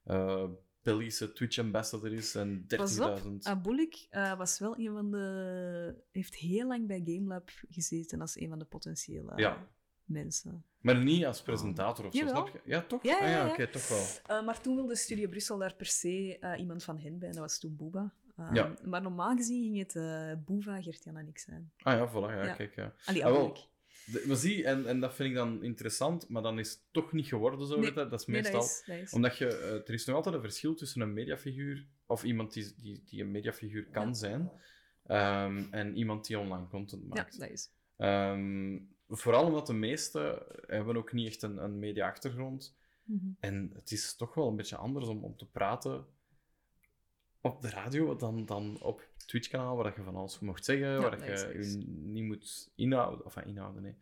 eh, 0.03 0.49
Belgische 0.83 1.33
Twitch-ambassador 1.33 2.13
is 2.13 2.35
en 2.35 2.65
30.000... 2.67 2.77
Pas 2.77 2.99
op, 2.99 3.39
Abulik 3.43 4.07
eh, 4.09 4.37
was 4.37 4.59
wel 4.59 4.77
een 4.79 4.93
van 4.93 5.11
de... 5.11 5.95
heeft 6.11 6.35
heel 6.35 6.67
lang 6.67 6.87
bij 6.87 7.01
GameLab 7.05 7.49
gezeten 7.69 8.21
als 8.21 8.39
een 8.39 8.49
van 8.49 8.59
de 8.59 8.65
potentiële 8.65 9.31
Ja. 9.35 9.67
mensen. 10.03 10.63
Maar 10.81 11.03
niet 11.03 11.25
als 11.25 11.41
presentator 11.41 12.05
of 12.05 12.13
zo, 12.13 12.17
Jawel. 12.25 12.35
snap 12.35 12.47
je? 12.53 12.69
Ja, 12.69 12.81
toch? 12.81 13.03
Ja, 13.03 13.15
Ah, 13.15 13.21
ja, 13.21 13.27
ja. 13.45 13.49
oké, 13.49 13.67
toch 13.67 13.87
wel. 13.87 14.05
Eh, 14.37 14.45
maar 14.45 14.61
toen 14.61 14.75
wilde 14.75 14.95
Studio 14.95 15.27
Brussel 15.29 15.57
daar 15.57 15.75
per 15.75 15.85
se 15.85 16.37
eh, 16.39 16.59
iemand 16.59 16.83
van 16.83 16.99
hen 16.99 17.17
bij. 17.19 17.27
En 17.27 17.33
dat 17.33 17.43
was 17.43 17.59
toen 17.59 17.75
Booba. 17.75 18.13
Ja. 18.53 18.73
Maar 18.83 19.01
normaal 19.01 19.35
gezien 19.35 19.61
ging 19.63 19.77
het 19.77 19.95
eh 19.95 20.31
Boeva, 20.45 20.81
Gert-Jan 20.81 21.17
en 21.17 21.27
ik 21.27 21.37
zijn. 21.37 21.71
Ah 21.77 21.93
ja, 21.97 22.09
voilà, 22.09 22.33
ja, 22.35 22.43
Ja. 22.45 22.53
kijk, 22.53 22.75
ja. 22.75 22.93
Allee, 23.05 23.25
Ah, 23.25 23.31
wel. 23.31 23.57
De- 24.05 24.23
maar 24.27 24.35
zie, 24.35 24.63
en, 24.65 24.85
en 24.87 24.99
dat 24.99 25.15
vind 25.15 25.29
ik 25.29 25.35
dan 25.35 25.63
interessant, 25.63 26.29
maar 26.29 26.41
dan 26.41 26.59
is 26.59 26.69
het 26.71 26.79
toch 26.91 27.11
niet 27.11 27.27
geworden 27.27 27.67
zo. 27.67 27.79
Nee. 27.79 27.93
Dat 27.93 28.13
is 28.13 28.25
Nee, 28.25 28.41
meestal... 28.41 28.59
dat 28.61 28.69
is, 28.69 28.83
dat 28.85 28.97
is. 28.97 29.11
Omdat 29.13 29.37
je, 29.37 29.47
eh, 29.47 29.73
er 29.73 29.93
is 29.93 30.05
nog 30.05 30.15
altijd 30.15 30.35
een 30.35 30.41
verschil 30.41 30.75
tussen 30.75 31.01
een 31.01 31.13
mediafiguur, 31.13 31.87
of 32.05 32.23
iemand 32.23 32.53
die, 32.53 32.73
die, 32.77 33.03
die 33.05 33.21
een 33.21 33.31
mediafiguur 33.31 33.85
kan 33.85 34.07
Ja. 34.07 34.13
zijn, 34.13 34.51
ehm, 35.05 35.63
en 35.71 35.97
iemand 35.97 36.27
die 36.27 36.39
online 36.39 36.67
content 36.67 37.01
Ja, 37.01 37.07
maakt. 37.07 37.39
dat 37.39 37.49
is. 37.49 37.69
Ehm, 37.97 38.77
vooral 39.07 39.45
omdat 39.45 39.67
de 39.67 39.73
meesten 39.73 40.43
hebben 40.67 40.97
ook 40.97 41.13
niet 41.13 41.27
echt 41.27 41.41
een, 41.41 41.57
een 41.63 41.79
media-achtergrond. 41.79 42.75
Mhm. 43.03 43.25
En 43.39 43.71
het 43.73 43.91
is 43.91 44.15
toch 44.15 44.33
wel 44.33 44.47
een 44.47 44.55
beetje 44.55 44.75
anders 44.77 45.07
om, 45.07 45.23
om 45.23 45.37
te 45.37 45.45
praten 45.49 46.05
op 47.41 47.61
de 47.61 47.69
radio 47.69 48.15
dan, 48.15 48.45
dan 48.45 48.81
op 48.81 49.07
Twitch-kanaal, 49.25 49.75
waar 49.75 49.83
dat 49.83 49.95
je 49.95 50.03
van 50.03 50.15
alles 50.15 50.39
mocht 50.39 50.65
zeggen, 50.65 50.87
Ja, 50.87 50.99
waar 50.99 51.11
dat 51.11 51.19
dat 51.19 51.29
is 51.29 51.73
je 51.73 51.79
je 51.79 51.85
niet 51.87 52.23
moet 52.23 52.71
inhouden, 52.75 53.25
of 53.25 53.37
inhouden, 53.37 53.81
nee. 53.81 53.95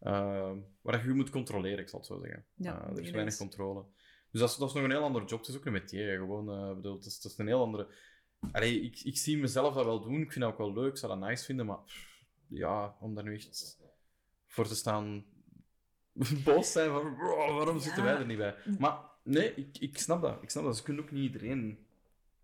Ehm, 0.00 0.56
waar 0.80 0.92
dat 0.92 1.02
je 1.02 1.08
je 1.08 1.14
moet 1.14 1.30
controleren, 1.30 1.78
ik 1.78 1.88
zal 1.88 1.98
het 1.98 2.08
zo 2.08 2.18
zeggen. 2.20 2.44
Ja, 2.54 2.74
Eh, 2.80 2.86
er 2.86 2.92
nee, 2.92 2.98
is 2.98 3.04
dat 3.04 3.14
weinig 3.14 3.36
controle. 3.36 3.84
Dus 4.30 4.40
dat 4.40 4.50
is, 4.50 4.56
dat 4.56 4.68
is 4.68 4.74
nog 4.74 4.84
een 4.84 4.90
heel 4.90 5.02
ander 5.02 5.24
job. 5.24 5.38
Het 5.40 5.48
is 5.48 5.56
ook 5.56 5.64
een 5.64 5.72
métier, 5.72 6.18
gewoon. 6.18 6.50
eh, 6.50 6.74
bedoel, 6.74 6.94
het, 6.94 7.04
is, 7.04 7.14
het 7.14 7.24
is 7.24 7.38
een 7.38 7.46
heel 7.46 7.62
andere... 7.62 7.88
Allee, 8.52 8.80
ik, 8.80 9.00
ik 9.00 9.16
zie 9.16 9.38
mezelf 9.38 9.74
dat 9.74 9.84
wel 9.84 10.00
doen. 10.00 10.20
Ik 10.20 10.32
vind 10.32 10.44
dat 10.44 10.52
ook 10.52 10.58
wel 10.58 10.72
leuk. 10.72 10.90
Ik 10.90 10.96
zou 10.96 11.18
dat 11.18 11.28
nice 11.28 11.44
vinden, 11.44 11.66
maar... 11.66 11.78
pff, 11.84 12.22
ja, 12.48 12.96
om 13.00 13.14
daar 13.14 13.24
nu 13.24 13.34
echt 13.34 13.78
voor 14.46 14.66
te 14.66 14.74
staan... 14.74 15.24
boos 16.44 16.72
zijn 16.72 16.90
van... 16.90 17.14
"Bro, 17.16 17.54
waarom 17.54 17.78
zitten 17.80 18.02
wij 18.02 18.14
er 18.16 18.26
niet 18.26 18.36
bij? 18.38 18.54
Maar 18.78 18.98
nee, 19.22 19.54
ik, 19.54 19.78
ik 19.78 19.98
snap 19.98 20.22
dat. 20.22 20.42
Ik 20.42 20.50
snap 20.50 20.64
dat. 20.64 20.76
Ze 20.76 20.82
kunnen 20.82 21.02
ook 21.04 21.10
niet 21.10 21.22
iedereen 21.32 21.86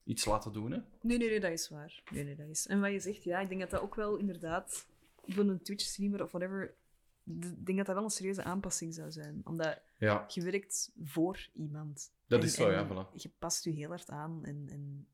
iets 0.04 0.24
laten 0.24 0.52
doen, 0.52 0.70
hè. 0.72 0.78
Nee, 1.00 1.18
nee, 1.18 1.28
nee, 1.28 1.40
dat 1.40 1.50
is 1.50 1.68
waar. 1.68 2.02
Nee, 2.12 2.24
nee, 2.24 2.36
dat 2.36 2.48
is. 2.48 2.66
En 2.66 2.80
wat 2.80 2.90
je 2.90 3.00
zegt, 3.00 3.24
ja, 3.24 3.40
ik 3.40 3.48
denk 3.48 3.60
dat 3.60 3.70
dat 3.70 3.80
ook 3.80 3.94
wel 3.94 4.16
inderdaad 4.16 4.86
voor 5.26 5.44
een 5.44 5.62
Twitch-streamer 5.62 6.22
of 6.22 6.30
whatever, 6.32 6.74
ik 7.24 7.66
denk 7.66 7.76
dat 7.78 7.86
dat 7.86 7.94
wel 7.94 8.04
een 8.04 8.10
serieuze 8.10 8.42
aanpassing 8.42 8.94
zou 8.94 9.10
zijn. 9.12 9.40
Omdat 9.44 9.80
Ja, 9.98 10.24
je 10.28 10.42
werkt 10.42 10.90
voor 11.02 11.48
iemand. 11.52 12.12
dat 12.26 12.40
En- 12.40 12.46
is 12.46 12.54
zo, 12.54 12.70
ja, 12.70 12.86
voilà. 12.88 13.14
Je 13.14 13.30
past 13.38 13.64
je 13.64 13.70
heel 13.70 13.88
hard 13.88 14.08
aan 14.10 14.44
en, 14.44 14.66
en 14.70 15.08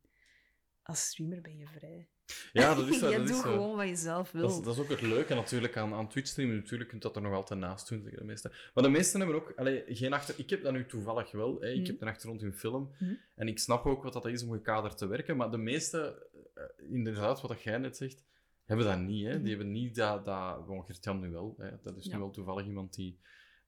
als 0.82 1.06
streamer 1.08 1.40
ben 1.40 1.56
je 1.56 1.66
vrij. 1.66 2.08
Ja, 2.52 2.74
dat 2.74 2.86
is 2.88 2.94
je 2.94 3.00
dat 3.00 3.12
is 3.12 3.30
doet 3.30 3.40
gewoon 3.42 3.76
wat 3.76 3.88
je 3.88 3.96
zelf 3.96 4.30
wil. 4.32 4.42
Dat 4.42 4.50
is, 4.50 4.64
dat 4.64 4.74
is 4.74 4.80
ook 4.80 4.88
het 4.88 5.00
leuke 5.02 5.34
natuurlijk 5.34 5.76
aan, 5.76 5.94
aan 5.94 6.08
Twitch 6.08 6.28
streamen. 6.28 6.56
Natuurlijk 6.56 6.90
kunt 6.90 7.02
dat 7.02 7.16
er 7.16 7.22
nog 7.22 7.32
altijd 7.32 7.60
naast 7.60 7.88
doen, 7.88 8.00
zeggen 8.02 8.18
de 8.18 8.24
meesten. 8.26 8.52
Maar 8.74 8.84
de 8.84 8.90
meesten 8.90 9.20
hebben 9.20 9.36
ook 9.36 9.52
allee, 9.56 9.84
geen 9.86 10.12
achter... 10.12 10.34
Ik 10.38 10.50
heb 10.50 10.62
dat 10.62 10.72
nu 10.72 10.86
toevallig 10.86 11.30
wel. 11.32 11.60
Hè. 11.60 11.68
Ik 11.70 11.78
Mhm. 11.80 11.86
heb 11.90 12.00
een 12.00 12.08
achtergrond 12.08 12.42
in 12.42 12.52
film. 12.52 12.90
Mhm. 12.98 13.14
En 13.34 13.48
ik 13.48 13.58
snap 13.58 13.86
ook 13.86 14.02
wat 14.02 14.12
dat 14.12 14.26
is 14.26 14.42
om 14.42 14.50
gekaderd 14.52 14.98
te 14.98 15.06
werken. 15.06 15.36
Maar 15.36 15.50
de 15.50 15.56
meeste, 15.58 16.26
eh, 16.54 16.64
inderdaad, 16.92 17.40
wat 17.40 17.50
dat 17.50 17.62
jij 17.62 17.78
net 17.78 17.96
zegt, 17.96 18.24
hebben 18.64 18.86
dat 18.86 18.98
niet. 18.98 19.26
Hè. 19.26 19.32
Mhm. 19.34 19.40
Die 19.42 19.48
hebben 19.56 19.72
niet 19.72 19.94
dat... 19.94 20.24
dat 20.24 20.54
gewoon 20.64 20.84
Gert-Jan 20.84 21.20
nu 21.20 21.30
wel. 21.30 21.54
Hè. 21.58 21.70
Dat 21.82 21.96
is 21.96 22.04
Ja. 22.04 22.12
nu 22.12 22.18
wel 22.18 22.30
toevallig 22.30 22.66
iemand 22.66 22.94
die, 22.94 23.18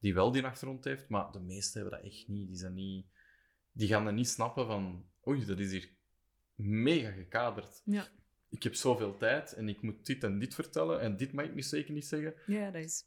die 0.01 0.15
wel 0.15 0.33
die 0.33 0.45
achtergrond 0.45 0.85
heeft. 0.85 1.09
Maar 1.09 1.33
de 1.33 1.41
meeste 1.41 1.79
hebben 1.79 1.99
dat 1.99 2.11
echt 2.13 2.29
niet. 2.29 2.49
Die, 2.49 2.57
zijn 2.57 2.75
niet, 2.75 3.07
die 3.73 3.89
gaan 3.89 4.05
dan 4.05 4.15
niet 4.15 4.29
snappen 4.29 4.67
van... 4.67 5.05
Oei, 5.29 5.45
dat 5.45 5.59
is 5.59 5.71
hier 5.71 5.91
mega 6.55 7.11
gekaderd. 7.11 7.83
Ja. 7.85 8.09
Ik 8.53 8.63
heb 8.63 8.75
zoveel 8.75 9.17
tijd 9.17 9.53
en 9.53 9.69
ik 9.69 9.83
moet 9.83 10.07
dit 10.07 10.25
en 10.25 10.39
dit 10.39 10.55
vertellen. 10.55 11.01
En 11.01 11.17
dit 11.17 11.33
mag 11.33 11.45
ik 11.45 11.55
nu 11.55 11.63
zeker 11.63 11.93
niet 11.93 12.07
zeggen. 12.07 12.35
ja, 12.47 12.71
dat 12.71 12.85
is. 12.85 13.05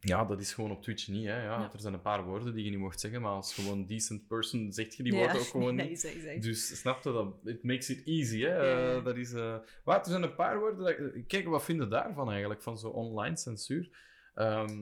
Ja, 0.00 0.24
dat 0.24 0.40
is 0.40 0.52
gewoon 0.52 0.70
op 0.70 0.82
Twitch 0.82 1.08
niet. 1.08 1.26
Hè. 1.26 1.42
Ja, 1.42 1.60
Ja. 1.60 1.72
Er 1.72 1.80
zijn 1.80 1.94
een 1.94 2.00
paar 2.00 2.24
woorden 2.24 2.54
die 2.54 2.64
je 2.64 2.70
niet 2.70 2.78
mocht 2.78 3.00
zeggen, 3.00 3.20
maar 3.20 3.30
als 3.30 3.54
gewoon 3.54 3.86
decent 3.86 4.26
person 4.26 4.72
zeg 4.72 4.94
je 4.96 5.02
die 5.02 5.12
ja, 5.12 5.18
woorden 5.18 5.40
ook 5.40 5.46
gewoon 5.46 5.74
niet. 5.88 6.42
Dus 6.42 6.78
snap 6.80 7.04
je 7.04 7.12
dat? 7.12 7.34
It 7.44 7.62
makes 7.62 7.90
it 7.90 8.06
easy. 8.06 8.40
Hè? 8.40 8.96
Eh, 8.96 9.04
dat 9.04 9.16
is, 9.16 9.32
eh, 9.32 9.56
Maar 9.84 9.98
er 9.98 10.06
zijn 10.06 10.22
een 10.22 10.34
paar 10.34 10.58
woorden. 10.58 10.84
Dat... 10.84 11.26
Kijk, 11.26 11.46
wat 11.46 11.64
vinden 11.64 11.90
daarvan 11.90 12.30
eigenlijk? 12.30 12.62
Van 12.62 12.78
zo 12.78 12.88
online 12.88 13.36
censuur? 13.36 13.90
Ehm, 14.34 14.68
eh, 14.68 14.76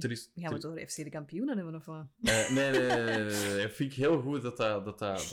er 0.00 0.10
is, 0.10 0.30
Gaan 0.34 0.42
we 0.42 0.48
er- 0.48 0.52
het 0.54 0.64
over 0.66 0.88
FC 0.88 0.96
de 0.96 1.10
kampioenen 1.10 1.56
hebben 1.56 1.74
of 1.74 1.84
wat? 1.84 2.06
eh, 2.22 2.50
nee, 2.50 2.70
nee, 2.70 2.88
nee. 2.88 3.62
Dat 3.62 3.72
vind 3.76 3.90
ik 3.90 3.96
heel 3.96 4.20
goed 4.20 4.42
dat 4.42 4.56
dat, 4.56 4.84
dat, 4.84 4.98
dat, 4.98 5.28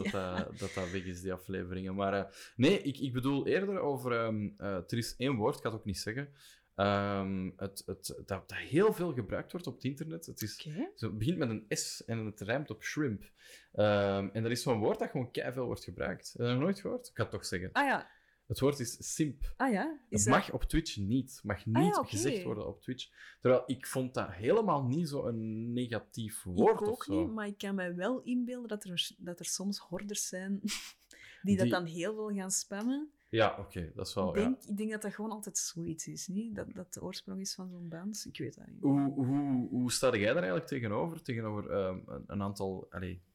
dat, 0.57 0.73
dat, 0.73 0.91
weg 0.91 1.05
is, 1.05 1.21
die 1.21 1.33
afleveringen. 1.33 1.95
Maar 1.95 2.13
eh, 2.13 2.31
nee, 2.55 2.81
ik, 2.81 2.97
ik 2.97 3.13
bedoel 3.13 3.47
eerder 3.47 3.79
over... 3.79 4.11
ehm, 4.11 4.49
eh, 4.57 4.75
er 4.75 4.97
is 4.97 5.15
één 5.17 5.35
woord, 5.35 5.55
ik 5.55 5.61
ga 5.61 5.69
het 5.69 5.79
ook 5.79 5.85
niet 5.85 5.97
zeggen, 5.99 6.29
ehm, 6.75 7.49
het, 7.55 7.83
het, 7.85 8.07
dat, 8.25 8.27
dat 8.49 8.53
heel 8.53 8.93
veel 8.93 9.13
gebruikt 9.13 9.51
wordt 9.51 9.67
op 9.67 9.75
het 9.75 9.83
internet. 9.83 10.25
Het, 10.25 10.41
is, 10.41 10.67
het 10.95 11.17
begint 11.17 11.37
met 11.37 11.49
een 11.49 11.65
S 11.69 12.03
en 12.05 12.25
het 12.25 12.41
rijmt 12.41 12.69
op 12.71 12.83
shrimp. 12.83 13.23
Ehm, 13.71 14.29
en 14.33 14.43
dat 14.43 14.51
is 14.51 14.61
zo'n 14.61 14.79
woord 14.79 14.99
dat 14.99 15.09
gewoon 15.09 15.29
veel 15.33 15.65
wordt 15.65 15.83
gebruikt. 15.83 16.25
Heb 16.27 16.37
je 16.37 16.43
dat 16.43 16.51
nog 16.53 16.61
nooit 16.63 16.79
gehoord? 16.79 17.07
Ik 17.07 17.15
ga 17.15 17.21
het 17.23 17.31
toch 17.31 17.45
zeggen. 17.45 17.69
Ah 17.71 17.85
ja, 17.85 18.09
Het 18.51 18.59
woord 18.59 18.79
is 18.79 19.13
simp. 19.13 19.53
Ah 19.57 19.71
ja? 19.71 19.99
Is 20.09 20.25
Het 20.25 20.33
mag 20.33 20.51
op 20.51 20.63
Twitch 20.63 20.97
niet. 20.97 21.39
mag 21.43 21.65
niet 21.65 21.75
Ah 21.75 21.83
ja, 21.83 21.99
oké. 21.99 22.07
gezegd 22.07 22.43
worden 22.43 22.67
op 22.67 22.81
Twitch. 22.81 23.09
Terwijl 23.39 23.63
ik 23.65 23.87
vond 23.87 24.13
dat 24.13 24.31
helemaal 24.31 24.83
niet 24.83 25.09
zo'n 25.09 25.73
negatief 25.73 26.43
woord 26.43 26.73
ik 26.73 26.81
of 26.81 26.87
ook 26.87 27.03
zo. 27.03 27.21
niet, 27.21 27.33
maar 27.33 27.47
ik 27.47 27.57
kan 27.57 27.75
me 27.75 27.93
wel 27.93 28.21
inbeelden 28.21 28.67
dat 28.67 28.83
er, 28.83 29.11
dat 29.17 29.39
er 29.39 29.45
soms 29.45 29.79
horders 29.79 30.27
zijn 30.27 30.59
die, 31.41 31.57
dat 31.57 31.69
dan 31.69 31.85
heel 31.85 32.13
veel 32.13 32.31
gaan 32.31 32.51
spammen. 32.51 33.11
Ja, 33.29 33.55
oké, 33.59 33.91
dat 33.95 34.07
is 34.07 34.13
wel... 34.13 34.29
ik, 34.29 34.35
ja. 34.35 34.43
denk, 34.43 34.63
ik 34.63 34.77
denk 34.77 34.91
dat 34.91 35.01
dat 35.01 35.13
gewoon 35.13 35.31
altijd 35.31 35.57
zoiets 35.57 36.07
is, 36.07 36.27
niet? 36.27 36.55
Dat 36.55 36.73
dat 36.73 36.93
de 36.93 37.01
oorsprong 37.01 37.39
is 37.41 37.53
van 37.53 37.69
zo'n 37.69 37.89
band. 37.89 38.25
Ik 38.27 38.37
weet 38.37 38.55
dat 38.55 38.67
niet. 38.67 38.81
Hoe, 38.81 39.13
hoe, 39.13 39.67
hoe 39.69 39.91
sta 39.91 40.15
jij 40.15 40.25
daar 40.25 40.35
eigenlijk 40.35 40.67
tegenover? 40.67 41.21
Tegenover 41.21 41.69
ehm, 41.69 41.99
een, 42.05 42.23
een 42.27 42.41
aantal... 42.41 42.87
Allee, 42.89 43.13
eh, 43.13 43.30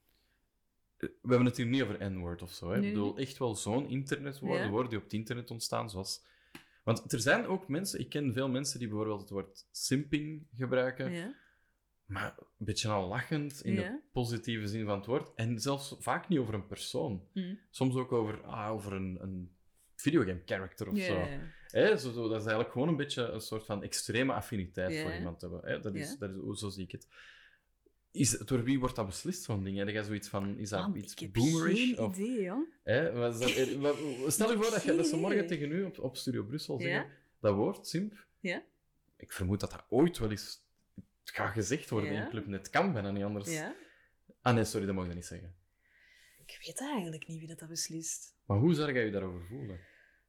we 0.98 1.10
hebben 1.28 1.44
het 1.47 1.56
hier 1.56 1.66
niet 1.66 1.82
over 1.82 2.10
N-word 2.12 2.43
of 2.43 2.52
zo. 2.52 2.70
Hè? 2.70 2.78
Nee, 2.78 2.89
Ik 2.89 2.94
bedoel, 2.94 3.18
echt 3.18 3.39
wel 3.39 3.55
zo'n 3.55 3.89
internetwoorden, 3.89 4.64
Ja. 4.64 4.70
woorden 4.70 4.89
die 4.89 4.98
op 4.98 5.05
het 5.05 5.12
internet 5.12 5.51
ontstaan, 5.51 5.90
zoals... 5.90 6.24
Want 6.85 7.12
er 7.12 7.20
zijn 7.20 7.47
ook 7.47 7.68
mensen... 7.68 8.01
Ik 8.01 8.09
ken 8.09 8.32
veel 8.32 8.48
mensen 8.48 8.78
die 8.78 8.89
bijvoorbeeld 8.89 9.20
het 9.20 9.31
woord 9.31 9.66
simping 9.70 10.47
gebruiken, 10.55 11.12
Ja? 11.12 11.35
maar 12.05 12.35
een 12.39 12.66
beetje 12.66 12.89
al 12.89 13.09
lachend 13.09 13.60
in 13.64 13.74
de 13.74 14.01
positieve 14.12 14.66
zin 14.66 14.85
van 14.85 14.97
het 14.97 15.06
woord. 15.06 15.35
En 15.35 15.60
zelfs 15.60 15.97
vaak 15.98 16.28
niet 16.28 16.39
over 16.39 16.55
een 16.55 16.66
persoon. 16.66 17.28
Hm. 17.32 17.55
Soms 17.70 17.94
ook 17.94 18.12
over, 18.12 18.43
ah, 18.43 18.70
over 18.73 18.93
een, 18.93 19.18
een 19.20 19.56
videogame 19.94 20.43
character 20.44 20.89
of 20.89 20.98
zo. 20.98 21.14
Hè, 21.66 21.97
zo, 21.97 22.12
zo, 22.12 22.23
dat 22.23 22.31
is 22.40 22.47
eigenlijk 22.47 22.73
gewoon 22.73 22.89
een 22.89 22.97
beetje 22.97 23.23
een 23.23 23.40
soort 23.40 23.64
van 23.64 23.82
extreme 23.82 24.32
affiniteit 24.32 25.01
voor 25.02 25.14
iemand 25.14 25.40
hebben. 25.40 25.60
Hè? 25.64 25.81
Dat 25.81 25.94
is, 25.94 26.18
dat 26.18 26.31
is, 26.31 26.59
zo 26.59 26.68
zie 26.68 26.85
ik 26.85 26.93
het. 26.93 27.09
Is, 28.16 28.30
door 28.30 28.62
wie 28.62 28.78
wordt 28.78 28.97
dat 28.97 29.06
beslist, 29.06 29.43
zo'n 29.43 29.64
ding? 29.64 29.78
Heb 29.78 29.88
jij 29.88 30.02
zoiets 30.02 30.28
van, 30.28 30.59
is 30.59 30.68
dat 30.68 30.80
Man, 30.80 30.97
iets 30.97 31.12
ik 31.12 31.18
heb 31.18 31.32
boomerish? 31.32 31.78
geen 31.80 31.98
Of, 31.98 32.18
idee, 32.18 32.51
hoor. 32.51 32.66
hè? 32.82 33.12
Dat- 33.12 33.40
eh, 33.40 34.28
stel 34.28 34.51
je 34.51 34.56
voor 34.56 34.70
dat, 34.70 34.82
je, 34.82 34.97
dat 34.97 35.06
ze 35.06 35.16
morgen 35.16 35.47
tegen 35.47 35.70
u 35.70 35.84
op, 35.84 35.98
op 35.98 36.16
Studio 36.16 36.43
Brussel 36.44 36.80
zeggen, 36.80 36.98
Ja? 37.01 37.10
dat 37.40 37.55
woord, 37.55 37.86
simp. 37.86 38.26
Ja? 38.40 38.62
Ik 39.16 39.32
vermoed 39.32 39.60
dat 39.60 39.70
dat 39.70 39.84
ooit 39.88 40.18
wel 40.18 40.30
eens 40.30 40.64
gaat 41.24 41.52
gezegd 41.52 41.90
worden 41.90 42.12
Ja? 42.12 42.22
in 42.24 42.28
Club 42.30 42.47
Net. 42.47 42.70
kan 42.70 42.93
bijna 42.93 43.10
niet 43.10 43.24
anders. 43.24 43.51
Ja? 43.52 43.74
Ah 44.43 44.55
nee, 44.55 44.64
sorry, 44.64 44.86
dat 44.86 44.94
mag 44.94 45.06
je 45.09 45.14
niet 45.14 45.26
zeggen. 45.26 45.55
Ik 46.47 46.59
weet 46.66 46.80
eigenlijk 46.80 47.26
niet 47.26 47.38
wie 47.38 47.48
dat, 47.48 47.59
dat 47.59 47.68
beslist. 47.68 48.34
Maar 48.44 48.59
hoe 48.59 48.74
zou 48.74 48.93
jij 48.93 49.05
je 49.05 49.10
daarover 49.10 49.47
voelen? 49.47 49.80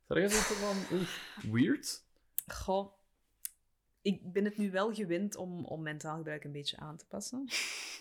Zou 0.07 0.19
jij 0.19 0.29
zo 0.29 0.53
van, 0.55 0.77
weird? 1.51 2.03
Goh, 2.47 2.91
ik 4.07 4.31
ben 4.31 4.45
het 4.45 4.57
nu 4.57 4.71
wel 4.71 4.93
gewend 4.93 5.35
om, 5.35 5.65
om 5.65 5.81
mentaal 5.81 6.17
gebruik 6.17 6.43
een 6.43 6.51
beetje 6.51 6.77
aan 6.77 6.97
te 6.97 7.05
passen. 7.05 7.49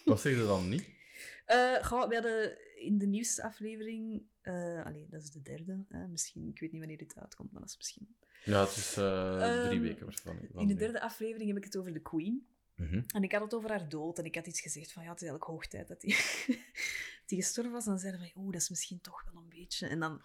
Wat 0.04 0.20
zeg 0.20 0.36
je 0.36 0.44
dan 0.44 0.68
niet? 0.68 0.84
Goh, 1.88 2.08
we 2.08 2.14
hadden 2.14 2.58
in 2.76 2.98
de 2.98 3.06
nieuwste 3.06 3.42
aflevering... 3.42 4.22
eh 4.42 4.84
allee, 4.84 5.06
dat 5.10 5.22
is 5.22 5.30
de 5.30 5.42
derde. 5.42 5.84
Hè, 5.88 6.06
misschien, 6.06 6.48
ik 6.48 6.60
weet 6.60 6.70
niet 6.70 6.80
wanneer 6.80 6.98
dit 6.98 7.16
uitkomt, 7.16 7.52
maar 7.52 7.60
dat 7.60 7.70
is 7.70 7.76
misschien... 7.76 8.16
Ja, 8.44 8.60
het 8.60 8.76
is 8.76 8.96
eh, 8.96 9.36
drie 9.36 9.78
Ehm, 9.78 9.80
weken 9.80 10.04
waarschijnlijk. 10.04 10.52
In 10.54 10.66
de 10.66 10.74
derde 10.74 11.00
aflevering 11.00 11.48
heb 11.48 11.56
ik 11.56 11.64
het 11.64 11.76
over 11.76 11.92
de 11.92 12.02
Queen. 12.02 12.46
Mhm. 12.74 13.02
En 13.06 13.22
ik 13.22 13.32
had 13.32 13.42
het 13.42 13.54
over 13.54 13.70
haar 13.70 13.88
dood. 13.88 14.18
En 14.18 14.24
ik 14.24 14.34
had 14.34 14.46
iets 14.46 14.60
gezegd 14.60 14.92
van, 14.92 15.02
ja, 15.02 15.10
het 15.10 15.22
is 15.22 15.28
eigenlijk 15.28 15.50
hoog 15.50 15.66
tijd 15.66 15.88
dat 15.88 16.00
die, 16.00 16.16
die 17.26 17.42
gestorven 17.42 17.72
was. 17.72 17.84
En 17.84 17.90
dan 17.90 18.00
zeiden 18.00 18.20
van, 18.20 18.42
oeh, 18.42 18.52
dat 18.52 18.60
is 18.60 18.68
misschien 18.68 19.00
toch 19.00 19.24
wel 19.32 19.42
een 19.42 19.48
beetje... 19.48 19.86
En 19.88 20.00
dan, 20.00 20.22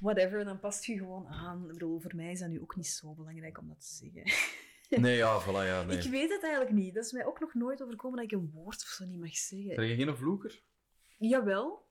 whatever, 0.00 0.44
dan 0.44 0.60
past 0.60 0.84
je 0.84 0.98
gewoon 0.98 1.26
aan. 1.26 1.66
Ik 1.66 1.72
bedoel, 1.72 2.00
voor 2.00 2.16
mij 2.16 2.32
is 2.32 2.38
dat 2.38 2.48
nu 2.48 2.60
ook 2.60 2.76
niet 2.76 2.86
zo 2.86 3.14
belangrijk 3.14 3.58
om 3.58 3.68
dat 3.68 3.80
te 3.80 3.94
zeggen. 3.94 4.32
Nee, 5.00 5.16
ja, 5.16 5.42
voilà, 5.42 5.66
ja, 5.66 5.82
nee. 5.82 5.98
Ik 5.98 6.10
weet 6.10 6.30
het 6.30 6.42
eigenlijk 6.42 6.72
niet. 6.72 6.94
Dat 6.94 7.04
is 7.04 7.12
mij 7.12 7.26
ook 7.26 7.40
nog 7.40 7.54
nooit 7.54 7.82
overkomen 7.82 8.16
dat 8.16 8.32
ik 8.32 8.38
een 8.38 8.50
woord 8.50 8.82
of 8.82 8.88
zo 8.88 9.04
niet 9.04 9.20
mag 9.20 9.36
zeggen. 9.36 9.76
Ben 9.76 9.86
je 9.86 9.94
geen 9.94 10.16
vloeker? 10.16 10.62
Jawel. 11.18 11.88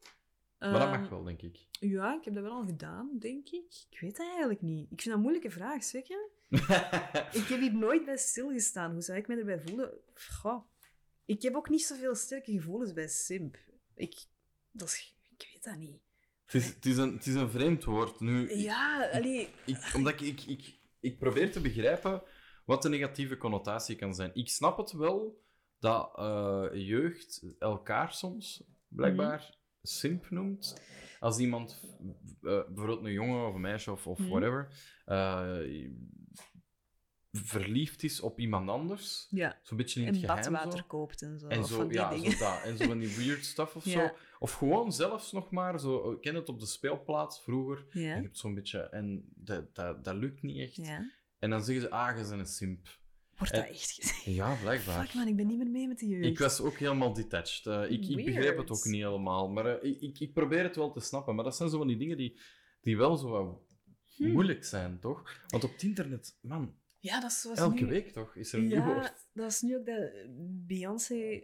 Maar 0.59 0.71
dat 0.71 0.81
Ehm, 0.81 0.99
mag 0.99 1.09
wel, 1.09 1.23
denk 1.23 1.41
ik. 1.41 1.67
Ja, 1.79 2.15
ik 2.17 2.25
heb 2.25 2.33
dat 2.33 2.43
wel 2.43 2.51
al 2.51 2.65
gedaan, 2.65 3.09
denk 3.19 3.49
ik. 3.49 3.85
Ik 3.89 3.99
weet 3.99 4.17
het 4.17 4.27
eigenlijk 4.27 4.61
niet. 4.61 4.83
Ik 4.91 5.01
vind 5.01 5.03
dat 5.03 5.13
een 5.13 5.21
moeilijke 5.21 5.51
vraag, 5.51 5.83
zeg 5.83 6.07
je? 6.07 6.29
Ik 7.39 7.45
heb 7.47 7.59
hier 7.59 7.73
nooit 7.73 8.05
bij 8.05 8.17
stilgestaan. 8.17 8.91
Hoe 8.91 9.01
zou 9.01 9.17
ik 9.17 9.27
me 9.27 9.35
erbij 9.35 9.59
voelen? 9.59 9.91
Goh. 10.13 10.63
Ik 11.25 11.41
heb 11.41 11.55
ook 11.55 11.69
niet 11.69 11.83
zoveel 11.83 12.15
sterke 12.15 12.51
gevoelens 12.51 12.93
bij 12.93 13.07
simp. 13.07 13.57
Ik, 13.95 14.15
dat 14.71 14.87
is, 14.87 15.15
ik 15.37 15.49
weet 15.53 15.63
dat 15.63 15.75
niet. 15.77 15.99
het, 16.45 16.53
is, 16.53 16.67
het, 16.67 16.85
is 16.85 16.97
een, 16.97 17.13
het 17.13 17.25
is 17.25 17.33
een 17.33 17.49
vreemd 17.49 17.83
woord. 17.83 18.19
Nu, 18.19 18.55
Ja, 18.55 19.09
allee... 19.09 19.49
ik, 19.65 19.91
omdat 19.95 20.13
ik, 20.13 20.21
ik, 20.21 20.41
ik, 20.41 20.77
ik 20.99 21.17
probeer 21.19 21.51
te 21.51 21.61
begrijpen 21.61 22.23
wat 22.69 22.81
de 22.81 22.89
negatieve 22.89 23.37
connotatie 23.37 23.95
kan 23.95 24.15
zijn. 24.15 24.31
Ik 24.33 24.49
snap 24.49 24.77
het 24.77 24.91
wel 24.91 25.43
dat 25.79 26.11
eh, 26.17 26.65
jeugd 26.73 27.43
elkaar 27.59 28.13
soms 28.13 28.63
blijkbaar 28.87 29.37
Mhm. 29.39 29.51
simp 29.81 30.29
noemt. 30.29 30.81
Als 31.19 31.37
iemand, 31.39 31.83
eh, 32.41 32.61
bijvoorbeeld 32.67 33.03
een 33.05 33.11
jongen 33.11 33.47
of 33.47 33.53
een 33.53 33.61
meisje 33.61 33.91
of, 33.91 34.07
of 34.07 34.19
Mhm. 34.19 34.29
whatever, 34.29 34.67
eh, 35.05 35.57
verliefd 37.31 38.03
is 38.03 38.19
op 38.21 38.39
iemand 38.39 38.69
anders, 38.69 39.27
Ja, 39.29 39.59
zo'n 39.63 39.77
beetje 39.77 39.99
in 40.01 40.07
en 40.07 40.13
het 40.13 40.21
zo. 40.21 40.27
badwater 40.51 40.83
koopt 40.83 41.21
en 41.21 41.39
zo. 41.39 41.47
En 41.47 41.65
zo, 41.65 41.75
van 41.77 41.87
die 41.87 41.97
ja, 41.97 42.17
zo 42.17 42.37
dat. 42.37 42.61
En 42.63 42.77
zo 42.77 42.85
van 42.85 42.99
die 42.99 43.15
weird 43.15 43.45
stuff 43.45 43.75
of 43.75 43.85
Ja. 43.93 44.07
zo. 44.07 44.15
Of 44.39 44.53
gewoon 44.53 44.93
zelfs 44.93 45.31
nog 45.31 45.51
maar, 45.51 45.79
zo, 45.79 46.11
ik 46.11 46.21
ken 46.21 46.35
het 46.35 46.49
op 46.49 46.59
de 46.59 46.65
speelplaats 46.65 47.41
vroeger. 47.41 47.77
En 47.89 47.99
je 48.01 48.07
Ja, 48.07 48.13
hebt 48.21 48.37
zo'n 48.37 48.53
beetje, 48.53 48.79
en 48.79 49.23
dat, 49.35 49.75
dat, 49.75 50.03
dat 50.03 50.15
lukt 50.15 50.41
niet 50.41 50.57
echt. 50.59 50.75
ja. 50.75 51.11
En 51.39 51.49
dan 51.49 51.63
zeggen 51.63 51.83
ze, 51.83 51.89
ah, 51.89 52.17
je 52.17 52.27
bent 52.27 52.39
een 52.39 52.45
simp. 52.45 52.97
Wordt 53.37 53.53
dat 53.53 53.65
echt 53.67 53.91
gezegd? 53.91 54.23
Ja, 54.23 54.55
blijkbaar. 54.61 55.05
Fuck 55.05 55.13
man, 55.13 55.27
ik 55.27 55.35
ben 55.35 55.47
niet 55.47 55.57
meer 55.57 55.69
mee 55.69 55.87
met 55.87 55.99
de 55.99 56.07
jeugd. 56.07 56.25
Ik 56.25 56.39
was 56.39 56.61
ook 56.61 56.77
helemaal 56.77 57.13
detached. 57.13 57.65
Eh, 57.65 57.91
ik, 57.91 58.07
ik 58.07 58.25
begreep 58.25 58.57
het 58.57 58.71
ook 58.71 58.85
niet 58.85 59.03
helemaal. 59.03 59.49
Maar 59.49 59.65
eh, 59.65 60.01
ik, 60.01 60.19
ik, 60.19 60.33
probeer 60.33 60.63
het 60.63 60.75
wel 60.75 60.91
te 60.91 60.99
snappen. 60.99 61.35
Maar 61.35 61.43
dat 61.43 61.55
zijn 61.55 61.69
zo 61.69 61.77
van 61.77 61.87
die 61.87 61.97
dingen 61.97 62.17
die, 62.17 62.39
die 62.81 62.97
wel 62.97 63.17
zo 63.17 63.29
wat 63.29 63.67
Hm. 64.19 64.31
moeilijk 64.31 64.65
zijn, 64.65 64.99
toch? 64.99 65.41
Want 65.47 65.63
op 65.63 65.71
het 65.71 65.83
internet, 65.83 66.37
man, 66.41 66.75
Ja, 66.99 67.19
dat 67.19 67.31
is 67.31 67.47
elke 67.55 67.83
nu... 67.83 67.89
week 67.89 68.11
toch, 68.11 68.35
is 68.35 68.53
er 68.53 68.59
een 68.59 68.65
nieuw 68.65 68.77
Ja, 68.77 68.85
woord. 68.85 69.13
dat 69.33 69.51
is 69.51 69.61
nu 69.61 69.77
ook 69.77 69.85
dat 69.85 70.11
Beyoncé 70.67 71.43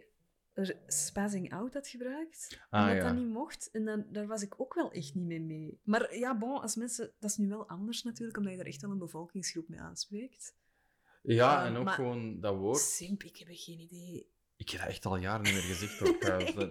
er 0.56 0.76
spazzing 0.86 1.52
out 1.52 1.74
had 1.74 1.88
gebruikt. 1.88 2.60
Ah, 2.70 2.80
omdat 2.80 2.96
ja. 2.96 3.02
dat 3.02 3.14
niet 3.14 3.32
mocht. 3.32 3.68
En 3.72 3.84
dan, 3.84 4.06
daar 4.10 4.26
was 4.26 4.42
ik 4.42 4.60
ook 4.60 4.74
wel 4.74 4.92
echt 4.92 5.14
niet 5.14 5.26
mee 5.26 5.40
mee. 5.40 5.80
Maar 5.82 6.16
ja, 6.16 6.38
bon, 6.38 6.60
als 6.60 6.76
mensen... 6.76 7.12
Dat 7.18 7.30
is 7.30 7.36
nu 7.36 7.48
wel 7.48 7.68
anders 7.68 8.02
natuurlijk, 8.02 8.36
omdat 8.36 8.52
je 8.52 8.58
daar 8.58 8.66
echt 8.66 8.80
wel 8.80 8.90
een 8.90 8.98
bevolkingsgroep 8.98 9.68
mee 9.68 9.80
aanspreekt. 9.80 10.54
Ja, 11.22 11.60
Eh, 11.62 11.66
en 11.66 11.76
ook 11.76 11.90
gewoon 11.90 12.40
dat 12.40 12.56
woord. 12.56 12.78
Simp, 12.78 13.22
ik 13.22 13.36
heb 13.36 13.48
geen 13.50 13.80
idee. 13.80 14.30
Ik 14.56 14.70
heb 14.70 14.80
dat 14.80 14.88
echt 14.88 15.04
al 15.04 15.16
jaren 15.16 15.42
niet 15.42 15.52
meer 15.52 15.62
gezegd. 15.62 16.02
Ook, 16.08 16.20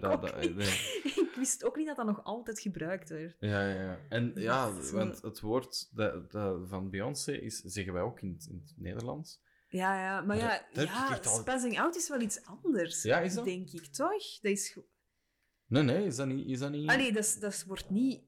dat, 0.00 0.34
nee. 0.54 0.66
ik 1.02 1.32
wist 1.36 1.64
ook 1.64 1.76
niet 1.76 1.86
dat 1.86 1.96
dat 1.96 2.06
nog 2.06 2.24
altijd 2.24 2.60
gebruikt 2.60 3.08
werd. 3.08 3.36
Ja, 3.40 3.68
ja, 3.68 3.82
ja. 3.82 3.98
En 4.08 4.32
ja, 4.34 4.72
want 4.92 5.22
het 5.22 5.40
woord 5.40 5.88
dat, 5.96 6.30
van 6.68 6.90
Beyoncé 6.90 7.32
is, 7.32 7.60
zeggen 7.60 7.92
wij 7.92 8.02
ook 8.02 8.20
in, 8.20 8.36
in 8.48 8.62
het 8.64 8.74
Nederlands. 8.76 9.40
Ja, 9.76 10.00
ja, 10.00 10.20
maar 10.20 10.36
ja, 10.36 10.66
dat- 10.72 10.86
ja 10.88 11.18
al- 11.24 11.38
spazzing 11.40 11.78
out 11.80 11.96
is 11.96 12.08
wel 12.08 12.20
iets 12.20 12.44
anders. 12.44 13.02
Ja, 13.02 13.18
is 13.20 13.34
dat? 13.34 13.44
Denk 13.44 13.70
ik, 13.70 13.86
toch? 13.86 14.40
Dat 14.40 14.52
is... 14.52 14.78
Nee, 15.66 15.82
nee, 15.82 16.06
is 16.06 16.16
dat 16.16 16.26
niet... 16.26 16.46
Is 16.48 16.58
dat 16.58 16.70
niet... 16.70 16.88
Allee, 16.88 17.12
dat, 17.12 17.36
dat 17.40 17.64
wordt 17.66 17.90
niet... 17.90 18.24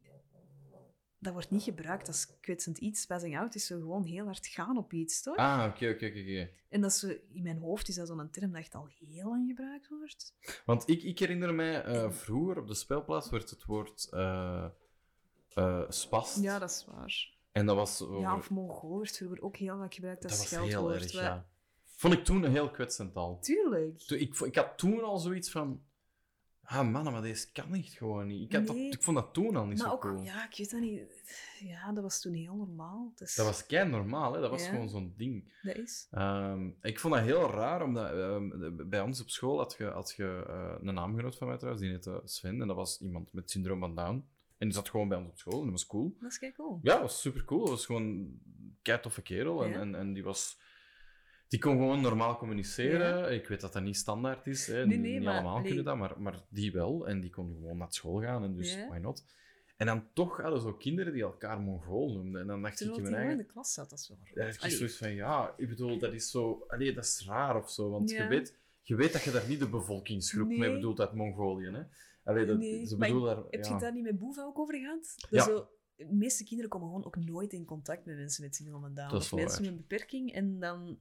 Dat 1.20 1.32
wordt 1.32 1.50
niet 1.50 1.62
gebruikt 1.62 2.06
als 2.06 2.38
kwetsend 2.40 2.78
iets. 2.78 3.00
Spazzing 3.00 3.38
out 3.38 3.54
is 3.54 3.66
zo 3.66 3.78
gewoon 3.78 4.04
heel 4.04 4.24
hard 4.24 4.46
gaan 4.46 4.76
op 4.78 4.92
iets, 4.92 5.22
toch? 5.22 5.36
Ah, 5.36 5.66
oké, 5.70 5.88
oké, 5.88 6.06
oké. 6.06 6.50
En 6.68 6.80
dat 6.80 6.90
is 6.90 6.98
zo, 6.98 7.08
in 7.32 7.42
mijn 7.42 7.58
hoofd 7.58 7.88
is 7.88 7.94
dat 7.94 8.06
zo'n 8.08 8.30
term 8.30 8.50
dat 8.50 8.60
echt 8.60 8.74
al 8.74 8.88
heel 8.98 9.28
lang 9.28 9.46
gebruikt 9.48 9.88
wordt. 9.88 10.34
Want 10.64 10.88
ik, 10.88 11.02
ik 11.02 11.18
herinner 11.18 11.54
mij, 11.54 11.82
eh, 11.84 12.10
vroeger 12.10 12.58
op 12.58 12.66
de 12.66 12.74
speelplaats 12.74 13.30
werd 13.30 13.50
het 13.50 13.64
woord 13.64 14.08
eh, 14.10 14.68
spast. 15.88 16.40
Ja, 16.42 16.58
dat 16.58 16.70
is 16.70 16.84
waar. 16.88 17.36
En 17.58 17.66
dat 17.66 17.76
was... 17.76 18.02
over- 18.02 18.20
Ja, 18.20 18.36
of 18.36 18.50
Mongool 18.50 18.98
werd 18.98 19.16
vroeger 19.16 19.42
ook 19.42 19.56
heel 19.56 19.76
vaak 19.78 19.94
gebruikt 19.94 20.24
als 20.24 20.32
dat 20.32 20.40
was 20.40 20.50
heel 20.58 20.68
scheldwoord. 20.68 21.02
erg, 21.02 21.12
ja. 21.12 21.46
Vond 21.84 22.14
ik 22.14 22.24
toen 22.24 22.42
een 22.42 22.50
heel 22.52 22.70
kwetsend 22.70 23.14
al. 23.16 23.38
Tuurlijk. 23.40 24.02
Ik, 24.06 24.34
ik 24.40 24.54
had 24.54 24.78
toen 24.78 25.02
al 25.02 25.18
zoiets 25.18 25.50
van... 25.50 25.82
Ah, 26.62 26.90
mannen, 26.90 27.12
maar 27.12 27.22
deze 27.22 27.52
kan 27.52 27.74
echt 27.74 27.92
gewoon 27.92 28.26
niet. 28.26 28.42
Ik, 28.42 28.52
had 28.56 28.66
dat, 28.66 28.76
ik 28.76 29.02
vond 29.02 29.16
dat 29.16 29.34
toen 29.34 29.56
al 29.56 29.64
niet 29.66 29.78
Maar 29.78 29.86
zo 29.88 29.92
ook, 29.94 30.00
cool. 30.00 30.22
ja, 30.22 30.44
ik 30.50 30.56
weet 30.58 30.70
dat 30.70 30.80
niet. 30.80 31.00
Ja, 31.60 31.92
dat 31.92 32.02
was 32.02 32.20
toen 32.20 32.32
heel 32.32 32.54
normaal. 32.54 33.12
Dus 33.14 33.34
Dat 33.34 33.46
was 33.46 33.66
kei 33.66 33.88
normaal, 33.90 34.32
hè. 34.34 34.40
Dat 34.40 34.50
was 34.50 34.64
Ja. 34.64 34.68
gewoon 34.70 34.88
zo'n 34.88 35.14
ding. 35.16 35.52
Dat 35.62 35.76
is. 35.76 36.06
Ehm, 36.10 36.68
ik 36.82 37.00
vond 37.00 37.14
dat 37.14 37.22
heel 37.22 37.50
raar, 37.50 37.82
omdat 37.82 38.10
ehm, 38.12 38.88
bij 38.88 39.00
ons 39.00 39.20
op 39.20 39.28
school 39.30 39.58
had 39.58 39.74
je, 39.78 39.84
had 39.84 40.14
je 40.16 40.44
eh, 40.48 40.74
een 40.88 40.94
naamgenoot 40.94 41.36
van 41.36 41.46
mij 41.46 41.56
trouwens, 41.56 41.84
die 41.84 41.92
heette 41.92 42.20
Sven, 42.24 42.60
en 42.60 42.66
dat 42.66 42.76
was 42.76 43.00
iemand 43.00 43.32
met 43.32 43.50
syndroom 43.50 43.80
van 43.80 43.94
Down. 43.94 44.28
En 44.58 44.66
die 44.66 44.72
zat 44.76 44.88
gewoon 44.88 45.08
bij 45.08 45.18
ons 45.18 45.28
op 45.28 45.38
school 45.38 45.58
en 45.58 45.62
dat 45.62 45.70
was 45.72 45.86
cool. 45.86 46.16
Dat 46.20 46.30
is 46.30 46.38
kei 46.38 46.52
cool. 46.52 46.78
Ja, 46.82 46.92
dat 46.92 47.00
was 47.00 47.20
super 47.20 47.44
cool. 47.44 47.60
Dat 47.60 47.68
was 47.68 47.86
gewoon 47.86 48.02
een 48.82 49.00
toffe 49.00 49.22
kerel. 49.22 49.64
En, 49.64 49.70
Ja. 49.70 49.80
en, 49.80 49.94
en 49.94 50.12
die 50.12 50.22
was... 50.24 50.60
Die 51.48 51.60
kon 51.60 51.72
gewoon 51.76 52.00
normaal 52.00 52.36
communiceren. 52.36 53.32
Ik 53.32 53.48
weet 53.48 53.60
dat 53.60 53.72
dat 53.72 53.82
niet 53.82 53.96
standaard 53.96 54.46
is. 54.46 54.66
Hè. 54.66 54.86
Nee, 54.86 54.98
nee, 54.98 55.12
niet 55.12 55.22
maar- 55.22 55.32
allemaal 55.34 55.52
allee. 55.56 55.66
kunnen 55.66 55.84
dat, 55.84 55.96
maar, 55.96 56.20
maar 56.20 56.40
die 56.48 56.72
wel. 56.72 57.08
En 57.08 57.20
die 57.20 57.30
kon 57.30 57.54
gewoon 57.54 57.76
naar 57.76 57.92
school 57.92 58.20
gaan. 58.20 58.44
En 58.44 58.54
dus, 58.54 58.74
Ja. 58.74 58.88
why 58.88 58.98
not? 58.98 59.24
En 59.76 59.86
dan 59.86 60.08
toch 60.12 60.36
hadden 60.36 60.60
zo 60.60 60.72
kinderen 60.74 61.12
die 61.12 61.22
elkaar 61.22 61.60
Mongool 61.60 62.12
noemden. 62.12 62.40
En 62.40 62.46
dan 62.46 62.62
dacht 62.62 62.76
Terwijl 62.76 62.98
ik 62.98 63.04
in 63.04 63.10
mijn 63.10 63.22
gewoon 63.22 63.30
in 63.32 63.36
eigen... 63.38 63.46
de 63.46 63.52
klas 63.52 63.72
zat, 63.72 63.90
dat 63.90 63.98
is 63.98 64.08
wel 64.08 64.18
Ja, 64.34 64.42
raar. 64.42 64.48
ik 64.54 64.60
Allee, 64.60 64.76
zoiets 64.76 64.96
van, 64.96 65.14
ja, 65.14 65.54
ik 65.56 65.68
bedoel, 65.68 65.98
dat 65.98 66.12
is 66.12 66.30
zo... 66.30 66.64
Allee, 66.68 66.92
dat 66.94 67.04
is 67.04 67.24
raar 67.26 67.56
of 67.56 67.70
zo. 67.70 67.90
Want 67.90 68.10
Ja. 68.10 68.22
je, 68.22 68.28
weet, 68.28 68.56
je 68.82 68.94
weet 68.94 69.12
dat 69.12 69.22
je 69.22 69.30
daar 69.30 69.48
niet 69.48 69.58
de 69.58 69.68
bevolkingsgroep 69.68 70.48
mee 70.48 70.58
Nee. 70.58 70.72
bedoelt 70.72 71.00
uit 71.00 71.12
Mongolië. 71.12 71.70
Hè? 71.70 71.82
Allee, 72.28 72.46
dat, 72.46 72.58
Nee, 72.58 72.86
ze 72.86 72.96
maar 72.96 73.08
bedoelen 73.08 73.34
daar... 73.36 73.44
Heb 73.44 73.52
je 73.62 73.66
ja. 73.66 73.70
het 73.72 73.80
daar 73.80 73.92
niet 73.92 74.02
met 74.02 74.18
Boeva 74.18 74.42
ook 74.42 74.58
over 74.58 74.74
gehad? 74.74 75.14
Dat 75.30 75.44
zo 75.44 75.68
de 75.96 76.06
meeste 76.14 76.44
kinderen 76.44 76.70
komen 76.70 76.88
gewoon 76.88 77.04
ook 77.04 77.16
nooit 77.16 77.52
in 77.52 77.64
contact 77.64 78.04
met 78.04 78.16
mensen 78.16 78.44
met 78.44 78.54
syndroom 78.56 78.80
van 78.80 78.94
Down. 78.94 79.14
Of 79.14 79.32
mensen 79.32 79.62
met 79.62 79.70
een 79.70 79.76
beperking. 79.76 80.32
En 80.32 80.58
dan 80.60 80.98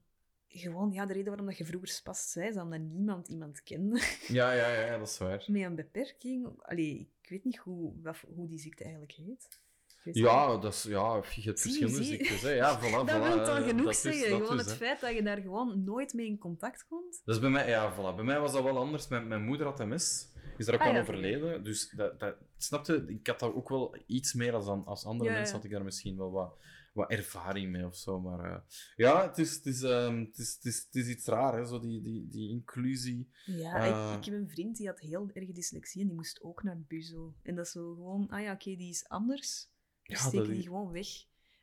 gewoon, 0.47 0.91
ja, 0.91 1.05
de 1.05 1.13
reden 1.13 1.27
waarom 1.27 1.45
dat 1.47 1.57
je 1.57 1.65
vroeger 1.65 1.87
spast 1.89 2.29
zei, 2.29 2.47
is 2.49 2.57
omdat 2.57 2.79
niemand 2.79 3.27
iemand 3.27 3.63
kende 3.63 4.01
Ja, 4.27 4.51
ja, 4.51 4.73
ja, 4.85 4.97
dat 4.97 5.07
is 5.07 5.17
waar. 5.17 5.43
met 5.51 5.61
een 5.61 5.75
beperking. 5.75 6.49
Allee, 6.61 7.09
ik 7.21 7.29
weet 7.29 7.43
niet 7.43 7.57
hoe, 7.57 7.93
wat, 8.01 8.17
hoe 8.35 8.47
die 8.47 8.59
ziekte 8.59 8.83
eigenlijk 8.83 9.13
heet. 9.13 9.59
Ik. 10.03 10.15
Ja, 10.15 10.57
dat 10.57 10.73
is, 10.73 10.83
ja, 10.83 11.15
je 11.35 11.41
hebt 11.41 11.59
Zie, 11.59 11.71
verschillende 11.71 12.03
zie. 12.03 12.17
ziektes. 12.17 12.41
Hè. 12.41 12.49
Ja, 12.49 12.77
voilà, 12.79 12.91
dat 12.91 13.09
voilà, 13.09 13.19
wil 13.19 13.39
al 13.39 13.55
eh, 13.55 13.67
genoeg 13.67 13.85
dat 13.85 13.93
is- 13.93 14.01
zeggen. 14.01 14.29
dat 14.29 14.41
gewoon 14.41 14.59
is, 14.59 14.65
het 14.65 14.79
hè. 14.79 14.85
feit 14.85 15.01
dat 15.01 15.13
je 15.13 15.23
daar 15.23 15.41
gewoon 15.41 15.83
nooit 15.83 16.13
mee 16.13 16.25
in 16.25 16.37
contact 16.37 16.85
komt. 16.87 17.21
Is 17.25 17.39
bij 17.39 17.49
mij, 17.49 17.69
ja, 17.69 17.93
voilà. 17.93 18.15
Bij 18.15 18.23
mij 18.23 18.39
was 18.39 18.51
dat 18.53 18.63
wel 18.63 18.77
anders. 18.77 19.07
Mijn, 19.07 19.27
mijn 19.27 19.43
moeder 19.43 19.65
had 19.65 19.77
MS, 19.85 20.31
is 20.59 20.65
daar 20.65 20.75
ook 20.75 20.81
Ah, 20.81 20.88
aan 20.88 20.93
ja, 20.93 21.01
overleden. 21.01 21.63
Dus 21.63 21.89
dat, 21.89 22.19
dat, 22.19 22.35
snapte, 22.57 23.03
ik 23.07 23.27
had 23.27 23.39
daar 23.39 23.55
ook 23.55 23.69
wel 23.69 23.97
iets 24.05 24.34
meer 24.34 24.53
als, 24.53 24.65
dan- 24.65 24.85
als 24.85 25.05
andere 25.05 25.29
Ja, 25.29 25.35
mensen, 25.35 25.55
had 25.55 25.65
ik 25.65 25.71
daar 25.71 25.84
misschien 25.84 26.17
wel 26.17 26.31
wat, 26.31 26.57
wat 26.93 27.09
ervaring 27.09 27.71
mee 27.71 27.85
of 27.85 27.95
zo. 27.95 28.19
Maar 28.19 28.51
eh, 28.53 28.59
ja, 28.95 29.27
het 29.27 29.38
is, 29.38 29.55
het, 29.55 29.65
is, 29.65 29.81
ehm, 29.81 30.19
het, 30.19 30.38
is, 30.38 30.53
het, 30.55 30.65
is, 30.65 30.77
het 30.85 30.95
is 30.95 31.07
iets 31.07 31.25
raar, 31.25 31.57
hè, 31.57 31.65
zo 31.65 31.79
die, 31.79 32.01
die, 32.01 32.27
die 32.27 32.49
inclusie. 32.49 33.29
Ja, 33.45 33.75
Eh. 33.75 34.11
ik, 34.13 34.17
ik 34.19 34.25
heb 34.25 34.34
een 34.41 34.49
vriend 34.49 34.77
die 34.77 34.88
had 34.88 34.99
heel 34.99 35.29
erg 35.34 35.51
dyslexie 35.51 36.01
en 36.01 36.07
die 36.07 36.15
moest 36.15 36.41
ook 36.41 36.63
naar 36.63 36.79
Buzo. 36.88 37.35
En 37.43 37.55
dat 37.55 37.65
is 37.65 37.71
zo 37.71 37.93
gewoon, 37.93 38.27
ah 38.29 38.41
ja, 38.41 38.51
oké, 38.53 38.75
die 38.75 38.89
is 38.89 39.07
anders. 39.07 39.69
Dus 40.03 40.23
Ja, 40.23 40.29
dat 40.31 40.45
die 40.45 40.57
is- 40.57 40.63
gewoon 40.65 40.91
weg. 40.91 41.07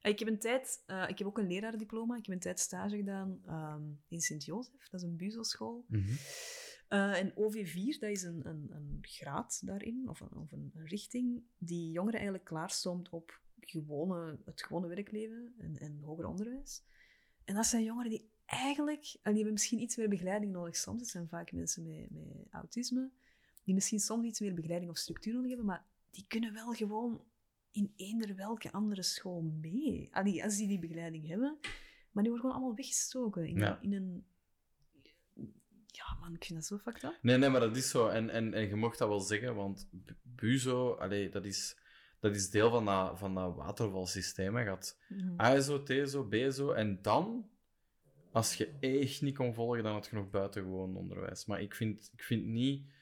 Eh, 0.01 0.11
Ik 0.12 0.19
heb 0.19 0.29
een 0.29 0.39
tijd, 0.39 0.83
eh, 0.87 1.05
ik 1.09 1.19
heb 1.19 1.27
ook 1.27 1.39
een 1.39 1.47
leraardiploma, 1.47 2.16
ik 2.16 2.27
heb 2.27 2.35
een 2.35 2.41
tijd 2.41 2.61
stage 2.61 2.97
gedaan 2.97 3.41
ehm, 3.47 3.83
in 4.09 4.21
Sint-Jozef, 4.21 4.89
dat 4.91 5.01
is 5.03 5.07
een 5.09 5.16
Buzo-school. 5.16 5.85
Eh, 6.95 7.19
en 7.19 7.31
OV4, 7.31 7.99
dat 7.99 8.11
is 8.11 8.23
een, 8.23 8.49
een, 8.49 8.71
een 8.71 8.99
graad 9.01 9.61
daarin, 9.65 10.09
of, 10.09 10.21
een, 10.21 10.37
of 10.37 10.53
een, 10.53 10.73
richting, 10.75 11.43
die 11.59 11.91
jongeren 11.91 12.15
eigenlijk 12.15 12.45
klaarstoomt 12.45 13.09
op 13.09 13.41
gewone, 13.61 14.39
het 14.45 14.62
gewone 14.62 14.87
werkleven 14.87 15.55
en, 15.59 15.77
en 15.77 16.01
hoger 16.03 16.27
onderwijs. 16.27 16.83
En 17.45 17.55
dat 17.55 17.66
zijn 17.66 17.85
jongeren 17.85 18.11
die 18.11 18.31
eigenlijk, 18.45 19.05
en 19.05 19.31
die 19.31 19.35
hebben 19.35 19.53
misschien 19.53 19.81
iets 19.81 19.97
meer 19.97 20.09
begeleiding 20.09 20.53
nodig 20.53 20.77
soms. 20.77 21.01
Het 21.01 21.11
zijn 21.11 21.29
vaak 21.29 21.53
mensen 21.53 21.83
met, 21.83 22.11
met 22.11 22.47
autisme, 22.51 23.11
die 23.65 23.75
misschien 23.75 24.01
soms 24.01 24.27
iets 24.27 24.41
meer 24.41 24.55
begeleiding 24.55 24.91
of 24.91 24.99
structuur 24.99 25.33
nodig 25.33 25.49
hebben, 25.49 25.66
maar 25.66 25.87
die 26.11 26.25
kunnen 26.29 26.53
wel 26.53 26.73
gewoon 26.73 27.25
in 27.71 27.93
eender 27.97 28.35
welke 28.37 28.73
andere 28.73 29.03
school 29.03 29.41
mee. 29.43 30.09
Allee, 30.12 30.45
als 30.45 30.57
die 30.57 30.69
die 30.69 30.79
begeleiding 30.79 31.27
hebben. 31.27 31.59
Maar 32.11 32.23
die 32.23 32.33
worden 32.33 32.41
gewoon 32.41 32.55
allemaal 32.55 32.75
weggestoken 32.77 33.47
in, 33.47 33.57
Ja. 33.57 33.79
in 33.81 33.93
een... 33.93 34.25
Ja, 35.97 36.16
man, 36.21 36.35
ik 36.35 36.45
vind 36.45 36.59
dat 36.59 36.69
zo 36.69 36.79
fucked 36.79 37.03
up. 37.03 37.19
Nee, 37.23 37.37
nee, 37.37 37.49
maar 37.51 37.61
dat 37.61 37.77
is 37.77 37.91
zo. 37.91 38.09
En, 38.09 38.31
en, 38.31 38.55
en 38.55 38.69
je 38.69 38.75
mocht 38.77 38.99
dat 38.99 39.09
wel 39.09 39.21
zeggen, 39.21 39.55
want 39.55 39.89
Bu- 39.91 40.15
Buzo, 40.23 40.93
allee, 40.95 41.29
dat, 41.29 41.45
is, 41.45 41.77
dat 42.21 42.35
is 42.35 42.51
deel 42.51 42.71
van 42.71 42.85
dat, 42.85 43.19
van 43.19 43.35
dat 43.35 43.55
watervalsysteem. 43.55 44.59
Je 44.59 44.69
had 44.69 44.99
Mhm. 45.09 45.33
ASO, 45.41 45.83
TSO, 45.83 46.25
BSO. 46.25 46.73
En 46.73 46.99
dan, 47.03 47.49
als 48.33 48.55
je 48.55 48.73
echt 48.81 49.23
niet 49.23 49.37
kon 49.37 49.55
volgen, 49.55 49.83
dan 49.83 49.93
had 49.93 50.07
je 50.07 50.16
nog 50.16 50.31
buitengewoon 50.31 50.97
onderwijs. 50.97 51.47
Maar 51.47 51.61
ik 51.61 51.75
vind, 51.75 52.11
ik 52.12 52.23
vind 52.23 52.45
niet... 52.45 52.93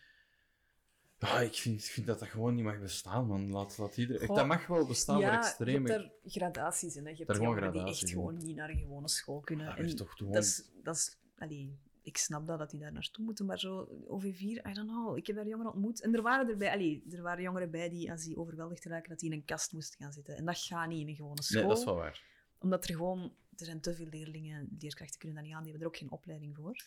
Ja, 1.19 1.41
ik 1.41 1.55
vind, 1.55 1.85
ik 1.85 1.91
vind 1.91 2.07
dat 2.07 2.19
dat 2.19 2.29
gewoon 2.29 2.55
niet 2.55 2.65
mag 2.65 2.81
bestaan, 2.81 3.27
man. 3.27 3.51
Laat, 3.51 3.79
laat 3.79 3.97
iedereen... 3.97 4.27
Goh, 4.27 4.37
dat 4.37 4.47
mag 4.47 4.67
wel 4.67 4.87
bestaan 4.87 5.15
voor 5.15 5.25
ja, 5.25 5.55
je 5.65 5.71
hebt 5.73 5.87
daar 5.87 6.11
gradaties 6.25 6.97
in. 6.97 7.05
Hè. 7.05 7.11
Je 7.11 7.25
hebt 7.25 7.39
jongeren 7.39 7.73
die 7.73 7.85
echt 7.85 8.03
in. 8.03 8.09
gewoon 8.09 8.37
niet 8.37 8.57
naar 8.57 8.71
een 8.71 8.79
gewone 8.79 9.09
school 9.09 9.41
kunnen. 9.41 9.67
Ja, 9.67 9.77
en 9.77 9.85
is 9.85 9.95
toch 9.95 10.13
gewoon... 10.17 10.33
dat 10.33 10.45
is... 10.45 10.71
Dat 10.83 10.97
is 10.97 11.17
allee, 11.39 11.79
ik 12.03 12.17
snap 12.17 12.47
dat, 12.47 12.59
dat 12.59 12.71
die 12.71 12.81
daar 12.81 12.93
naartoe 12.93 13.25
moeten, 13.25 13.47
maar 13.47 13.59
zo 13.59 13.89
OV4, 14.05 14.41
I 14.41 14.73
don't 14.73 14.89
know. 14.89 15.17
Ik 15.17 15.27
heb 15.27 15.37
daar 15.37 15.47
jongeren 15.47 15.73
ontmoet. 15.73 16.01
En 16.01 16.15
er 16.15 16.23
waren, 16.23 16.49
erbij, 16.49 16.73
allee, 16.73 17.05
er 17.11 17.23
waren 17.23 17.43
jongeren 17.43 17.71
bij 17.71 17.89
die, 17.89 18.11
als 18.11 18.25
die 18.25 18.37
overweldigd 18.37 18.85
raken, 18.85 19.09
dat 19.09 19.19
die 19.19 19.31
in 19.31 19.37
een 19.37 19.45
kast 19.45 19.73
moesten 19.73 19.99
gaan 19.99 20.13
zitten. 20.13 20.37
En 20.37 20.45
dat 20.45 20.59
gaat 20.59 20.89
niet 20.89 21.01
in 21.01 21.09
een 21.09 21.15
gewone 21.15 21.43
school. 21.43 21.61
Nee, 21.61 21.69
dat 21.69 21.79
is 21.79 21.85
wel 21.85 21.95
waar. 21.95 22.23
Omdat 22.59 22.85
er 22.89 22.95
gewoon... 22.95 23.35
Er 23.57 23.65
zijn 23.65 23.81
te 23.81 23.95
veel 23.95 24.07
leerlingen, 24.07 24.77
leerkrachten 24.79 25.19
kunnen 25.19 25.37
dat 25.37 25.47
niet 25.47 25.55
aan, 25.57 25.63
die 25.63 25.71
hebben 25.71 25.89
er 25.89 25.95
ook 25.95 26.01
geen 26.01 26.11
opleiding 26.11 26.57
voor. 26.57 26.85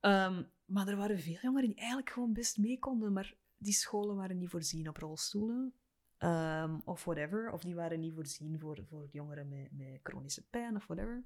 Ehm, 0.00 0.42
maar 0.64 0.88
er 0.88 0.96
waren 0.96 1.18
veel 1.20 1.38
jongeren 1.42 1.68
die 1.68 1.78
eigenlijk 1.78 2.10
gewoon 2.10 2.32
best 2.32 2.58
mee 2.58 2.78
konden, 2.78 3.12
maar 3.12 3.34
die 3.56 3.72
scholen 3.72 4.16
waren 4.16 4.38
niet 4.38 4.48
voorzien 4.50 4.88
op 4.88 4.96
rolstoelen. 4.96 5.72
ehm, 6.18 6.78
of 6.84 7.04
whatever. 7.04 7.50
Of 7.52 7.62
die 7.62 7.74
waren 7.74 8.00
niet 8.00 8.14
voorzien 8.14 8.58
voor, 8.58 8.84
voor 8.88 9.08
jongeren 9.12 9.48
met, 9.48 9.68
met 9.72 10.00
chronische 10.02 10.42
pijn 10.50 10.76
of 10.76 10.86
whatever. 10.86 11.24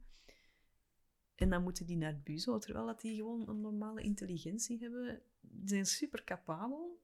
En 1.43 1.51
dan 1.51 1.63
moeten 1.63 1.87
die 1.87 1.97
naar 1.97 2.13
het 2.13 2.25
buzo, 2.25 2.59
terwijl 2.59 2.87
dat 2.87 3.01
die 3.01 3.17
gewoon 3.17 3.49
een 3.49 3.61
normale 3.61 4.03
intelligentie 4.03 4.79
hebben. 4.79 5.23
Die 5.41 5.69
zijn 5.69 5.87
super 5.87 6.25
capabel. 6.25 7.01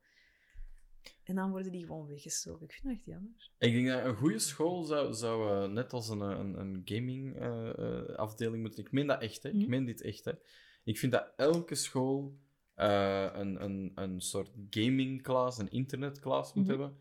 En 1.25 1.35
dan 1.35 1.51
worden 1.51 1.73
die 1.73 1.87
gewoon 1.87 2.07
weggestoken. 2.07 2.65
Ik 2.67 2.73
vind 2.73 2.85
dat 2.85 2.93
echt 2.93 3.05
jammer. 3.05 3.51
Ik 3.59 3.73
denk 3.73 3.87
dat 3.89 4.05
een 4.05 4.17
goede 4.17 4.39
school 4.39 4.83
zou, 4.83 5.15
zou 5.15 5.51
eh, 5.65 5.71
net 5.73 5.93
als 5.93 6.09
een, 6.09 6.21
een, 6.21 6.59
een 6.61 6.83
gaming 6.85 7.37
eh, 7.37 7.79
eh, 7.79 8.15
afdeling 8.17 8.63
moeten. 8.63 8.85
Ik 8.85 8.93
meen 8.93 9.07
dat 9.07 9.23
echt, 9.23 9.43
hè. 9.43 9.49
Ik 9.49 9.55
Mhm. 9.55 9.71
meen 9.71 9.85
dit 9.85 10.01
echt, 10.03 10.25
hè. 10.25 10.33
Ik 10.85 10.99
vind 10.99 11.13
dat 11.13 11.33
elke 11.37 11.75
school 11.75 12.39
een, 12.75 13.63
een, 13.65 13.93
een 13.95 14.21
soort 14.21 14.51
gamingklas, 14.71 15.59
een 15.59 15.71
internetklas 15.71 16.55
moet 16.55 16.67
Mhm. 16.67 16.73
hebben. 16.79 16.99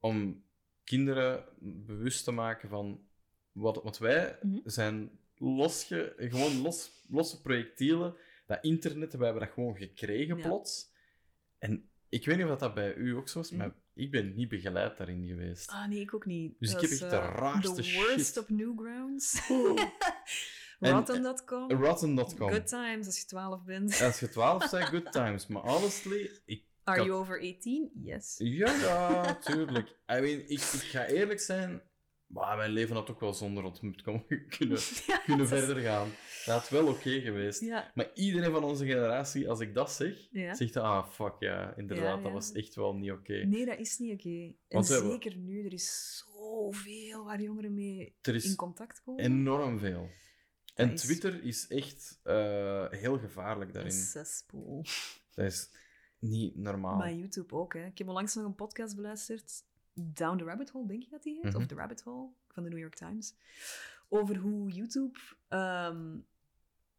Om 0.00 0.44
kinderen 0.84 1.44
bewust 1.86 2.24
te 2.24 2.30
maken 2.30 2.68
van 2.68 3.06
wat. 3.52 3.82
Want 3.82 3.98
wij 3.98 4.38
Mhm. 4.42 4.58
zijn 4.64 5.10
losge, 5.38 6.14
gewoon 6.16 6.60
los, 6.62 7.04
losse 7.08 7.40
projectielen. 7.40 8.16
Dat 8.46 8.58
internet, 8.64 9.12
hebben 9.12 9.38
dat 9.40 9.50
gewoon 9.50 9.76
gekregen 9.76 10.36
Ja. 10.36 10.46
plots. 10.46 10.92
En 11.58 11.88
ik 12.08 12.24
weet 12.26 12.36
niet 12.36 12.46
of 12.46 12.58
dat 12.58 12.74
bij 12.74 12.94
u 12.94 13.10
ook 13.16 13.28
zo 13.28 13.40
is, 13.40 13.50
maar 13.50 13.74
ik 13.94 14.10
ben 14.10 14.34
niet 14.34 14.48
begeleid 14.48 14.96
daarin 14.98 15.26
geweest. 15.26 15.70
Ah, 15.70 15.88
nee, 15.88 16.00
ik 16.00 16.14
ook 16.14 16.26
niet. 16.26 16.54
Dus 16.58 16.72
ik 16.72 16.80
heb 16.80 16.90
echt 16.90 16.98
de 17.00 17.06
eh, 17.06 17.34
raarste 17.36 17.82
The 17.82 17.92
worst 17.94 18.26
shit. 18.26 18.38
op 18.38 18.48
Newgrounds. 18.48 19.40
En- 20.80 20.90
Rotten.com. 20.90 21.70
Rotten.com. 21.70 22.50
Good 22.50 22.66
times 22.66 23.06
als 23.06 23.20
je 23.20 23.26
12 23.26 23.64
bent. 23.64 24.00
Als 24.02 24.20
je 24.20 24.28
12 24.28 24.70
bent, 24.70 24.84
good 24.84 25.12
times. 25.12 25.46
Maar 25.46 25.62
honestly, 25.62 26.30
ik. 26.44 26.62
Are 26.84 26.98
had- 26.98 27.06
you 27.06 27.18
over 27.20 27.40
18? 27.40 27.90
Yes. 28.02 28.34
Ja, 28.38 28.72
ja, 28.74 29.34
tuurlijk. 29.34 29.88
I 29.88 29.94
mean, 30.20 30.38
ik, 30.40 30.48
ik 30.48 30.60
ga 30.60 31.06
eerlijk 31.06 31.40
zijn. 31.40 31.82
Maar 32.26 32.56
mijn 32.56 32.70
leven 32.70 32.94
had 32.94 33.10
ook 33.10 33.20
wel 33.20 33.34
zonder 33.34 33.62
Rotten.com 33.62 34.26
kunnen, 34.58 34.78
Ja, 35.06 35.18
kunnen 35.18 35.48
verder 35.48 35.76
gaan. 35.82 36.08
Dat 36.44 36.60
had 36.60 36.68
wel 36.68 36.86
oké 36.88 37.20
geweest. 37.20 37.60
Ja, 37.60 37.90
Maar 37.94 38.10
iedereen 38.14 38.52
van 38.52 38.64
onze 38.64 38.86
generatie, 38.86 39.48
als 39.48 39.60
ik 39.60 39.74
dat 39.74 39.92
zeg, 39.92 40.28
ja. 40.30 40.54
zegt 40.54 40.76
ah 40.76 41.08
fuck 41.10 41.34
ja, 41.38 41.76
inderdaad, 41.76 42.22
dat 42.22 42.32
was 42.32 42.52
echt 42.52 42.74
wel 42.74 42.94
niet 42.94 43.10
oké. 43.10 43.32
Nee, 43.44 43.66
dat 43.66 43.78
is 43.78 43.98
niet 43.98 44.12
oké. 44.12 44.54
En 44.68 44.84
hebben- 44.84 45.10
zeker 45.10 45.36
nu, 45.36 45.64
er 45.64 45.72
is 45.72 46.16
zoveel 46.26 47.24
waar 47.24 47.40
jongeren 47.42 47.74
mee 47.74 48.16
in 48.22 48.56
contact 48.56 49.02
komen. 49.02 49.24
enorm 49.24 49.78
veel. 49.78 50.08
En 50.74 50.92
is- 50.92 51.00
Twitter 51.02 51.44
is 51.44 51.66
echt 51.68 52.20
eh, 52.22 52.86
heel 52.90 53.18
gevaarlijk 53.18 53.68
Een 53.68 53.74
daarin. 53.74 53.92
cesspool. 53.92 54.84
Dat 55.34 55.44
is 55.44 55.70
niet 56.18 56.56
normaal. 56.56 56.96
Maar 56.96 57.12
YouTube 57.12 57.54
ook, 57.54 57.74
hè. 57.74 57.86
Ik 57.86 57.98
heb 57.98 58.08
onlangs 58.08 58.34
nog 58.34 58.44
een 58.44 58.54
podcast 58.54 58.96
beluisterd. 58.96 59.52
Down 59.94 60.36
the 60.36 60.44
Rabbit 60.44 60.70
Hole, 60.70 60.86
denk 60.86 61.02
ik 61.02 61.10
dat 61.10 61.22
die 61.22 61.34
heet. 61.34 61.52
Mhm. 61.52 61.56
Of 61.56 61.66
The 61.66 61.74
Rabbit 61.74 62.02
Hole, 62.02 62.28
van 62.48 62.62
de 62.62 62.68
New 62.68 62.78
York 62.78 62.94
Times. 62.94 63.34
Over 64.08 64.36
hoe 64.36 64.70
YouTube... 64.70 65.18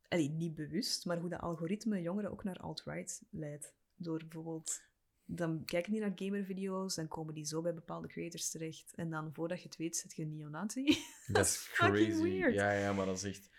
allee, 0.09 0.29
niet 0.29 0.55
bewust, 0.55 1.05
maar 1.05 1.17
hoe 1.17 1.29
dat 1.29 1.41
algoritme 1.41 2.01
jongeren 2.01 2.31
ook 2.31 2.43
naar 2.43 2.57
alt-right 2.57 3.23
leidt. 3.29 3.73
Door 3.95 4.17
bijvoorbeeld... 4.17 4.83
Dan 5.27 5.65
kijken 5.65 5.91
die 5.91 6.01
naar 6.01 6.11
gamervideo's, 6.15 6.95
dan 6.95 7.07
komen 7.07 7.33
die 7.33 7.45
zo 7.45 7.61
bij 7.61 7.73
bepaalde 7.73 8.07
creators 8.07 8.49
terecht. 8.49 8.93
En 8.95 9.09
dan, 9.09 9.33
voordat 9.33 9.61
je 9.61 9.67
het 9.67 9.77
weet, 9.77 9.97
zit 9.97 10.15
je 10.15 10.23
een 10.23 10.35
neonazi. 10.35 10.85
Dat 11.27 11.45
is 11.45 11.51
is 11.51 11.57
fucking 11.57 12.07
crazy. 12.07 12.21
weird. 12.21 12.53
Ja, 12.53 12.71
ja, 12.71 12.93
maar 12.93 13.05
dat 13.05 13.17
is 13.17 13.23
echt... 13.23 13.49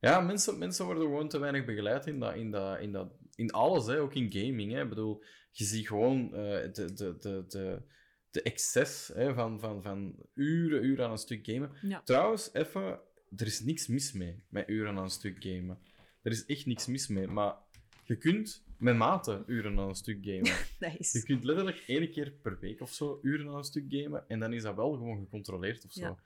Ja, 0.00 0.20
mensen, 0.20 0.58
mensen 0.58 0.84
worden 0.84 1.02
gewoon 1.02 1.28
te 1.28 1.38
weinig 1.38 1.64
begeleid 1.64 2.06
in, 2.06 2.20
dat, 2.20 2.34
in, 2.34 2.50
dat, 2.50 2.80
in, 2.80 2.92
dat, 2.92 3.12
in 3.34 3.50
alles, 3.50 3.86
hè. 3.86 4.00
ook 4.00 4.14
in 4.14 4.32
gaming. 4.32 4.72
Hè. 4.72 4.82
Ik 4.82 4.88
bedoel, 4.88 5.22
je 5.50 5.64
ziet 5.64 5.86
gewoon 5.86 6.34
eh, 6.34 6.72
de, 6.72 6.92
de, 6.94 7.16
de, 7.18 7.44
de, 7.48 7.82
de 8.30 8.42
excess 8.42 9.08
hè, 9.14 9.34
van, 9.34 9.60
van, 9.60 9.82
van 9.82 10.14
uren, 10.34 10.84
uren 10.84 11.04
aan 11.04 11.10
een 11.10 11.18
stuk 11.18 11.46
gamen. 11.46 11.70
Ja. 11.82 12.00
Trouwens, 12.02 12.50
even, 12.52 13.00
er 13.36 13.46
is 13.46 13.60
niks 13.60 13.86
mis 13.86 14.12
mee 14.12 14.42
met 14.48 14.68
uren 14.68 14.96
aan 14.96 15.02
een 15.02 15.10
stuk 15.10 15.36
gamen. 15.40 15.78
Er 16.22 16.30
is 16.32 16.46
echt 16.46 16.66
niks 16.66 16.86
mis 16.86 17.06
mee, 17.08 17.26
maar 17.26 17.56
je 18.04 18.16
kunt 18.16 18.64
met 18.78 18.96
mate 18.96 19.42
uren 19.46 19.78
aan 19.78 19.88
een 19.88 19.94
stuk 19.94 20.18
gamen. 20.24 20.44
Je 20.78 20.86
Nice. 20.98 21.22
kunt 21.22 21.44
letterlijk 21.44 21.84
één 21.86 22.10
keer 22.10 22.30
per 22.30 22.58
week 22.60 22.80
of 22.80 22.92
zo 22.92 23.18
uren 23.22 23.48
aan 23.48 23.56
een 23.56 23.64
stuk 23.64 23.84
gamen 23.88 24.28
en 24.28 24.38
dan 24.40 24.52
is 24.52 24.62
dat 24.62 24.74
wel 24.76 24.92
gewoon 24.92 25.18
gecontroleerd 25.18 25.84
of 25.84 25.92
zo. 25.92 26.00
Ja. 26.00 26.16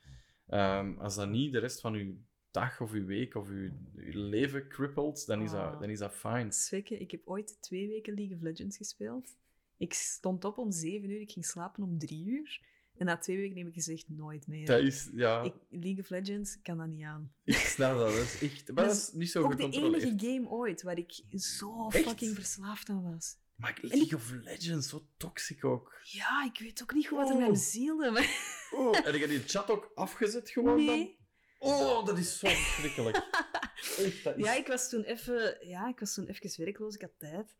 Ehm, 0.47 0.99
als 0.99 1.15
dat 1.15 1.29
niet 1.29 1.53
de 1.53 1.59
rest 1.59 1.81
van 1.81 1.95
je 1.95 2.17
dag 2.51 2.81
of 2.81 2.93
je 2.93 3.05
week 3.05 3.35
of 3.35 3.49
je, 3.49 3.71
je 3.97 4.19
leven 4.19 4.69
crippelt, 4.69 5.27
dan 5.27 5.43
is, 5.43 5.51
dat, 5.51 5.61
Ah. 5.61 5.81
dan 5.81 5.91
is 5.91 5.99
dat 5.99 6.15
fijn. 6.15 6.53
Swikke, 6.53 6.99
ik 6.99 7.11
heb 7.11 7.21
ooit 7.25 7.57
twee 7.63 7.89
weken 7.89 8.15
League 8.15 8.37
of 8.37 8.43
Legends 8.43 8.77
gespeeld. 8.77 9.37
Ik 9.77 9.95
stond 9.95 10.45
op 10.45 10.59
om 10.59 10.71
zeven 10.73 11.11
uur, 11.11 11.21
ik 11.21 11.31
ging 11.31 11.47
slapen 11.47 11.83
om 11.83 11.99
drie 11.99 12.25
uur. 12.27 12.61
En 12.97 13.07
na 13.07 13.19
twee 13.19 13.37
weken 13.37 13.57
heb 13.59 13.67
ik 13.67 13.75
gezegd, 13.75 14.09
nooit 14.09 14.47
meer. 14.47 14.67
Dat 14.67 14.81
is, 14.81 15.11
ja, 15.15 15.43
Ik, 15.43 15.55
ik, 15.55 15.61
League 15.83 15.99
of 16.03 16.09
Legends 16.11 16.59
kan 16.63 16.79
dat 16.79 16.87
niet 16.87 17.05
aan. 17.05 17.33
snap 17.45 17.97
dat. 17.99 18.13
Dat 18.15 18.23
is 18.25 18.43
echt, 18.43 18.73
maar 18.73 18.85
dat 18.85 18.97
is 18.97 19.11
niet 19.13 19.31
zo 19.31 19.43
Ook 19.43 19.57
de 19.57 19.69
enige 19.69 20.13
game 20.17 20.49
ooit 20.49 20.83
waar 20.83 20.99
ik 20.99 21.13
zo 21.35 21.89
Echt? 21.89 22.05
fucking 22.07 22.35
verslaafd 22.35 22.89
aan 22.89 23.13
was. 23.13 23.37
Maar 23.57 23.79
League 23.83 24.19
of 24.19 24.31
Legends, 24.31 24.89
zo 24.89 25.07
toxic 25.17 25.65
ook. 25.65 25.95
Ja, 26.03 26.45
ik 26.45 26.59
weet 26.59 26.83
ook 26.83 26.95
niet 26.95 27.07
goed 27.09 27.19
wat 27.19 27.29
er 27.29 27.35
Oh. 27.35 27.39
met 27.41 27.47
hem 27.49 27.57
zielde. 27.57 28.11
Maar... 28.11 28.61
Oh, 28.71 28.93
heb 29.05 29.15
je 29.15 29.27
die 29.29 29.43
chat 29.43 29.71
ook 29.71 29.91
afgezet 29.95 30.51
gewoon 30.51 30.77
dan? 30.77 30.97
Nee. 30.97 31.19
Oh, 31.59 32.07
dat 32.07 32.19
is 32.19 32.39
zo 32.39 32.49
verschrikkelijk. 32.49 33.17
Echt, 33.99 34.25
dat 34.25 34.37
is... 34.37 34.45
Ja, 34.45 34.55
ik 34.55 34.67
was 34.67 34.89
toen 34.89 35.03
even, 35.03 35.67
ja, 35.69 35.89
ik 35.89 35.99
was 35.99 36.15
toen 36.15 36.27
even 36.27 36.65
werkloos, 36.65 36.95
ik 36.95 37.01
had 37.01 37.19
tijd. 37.19 37.57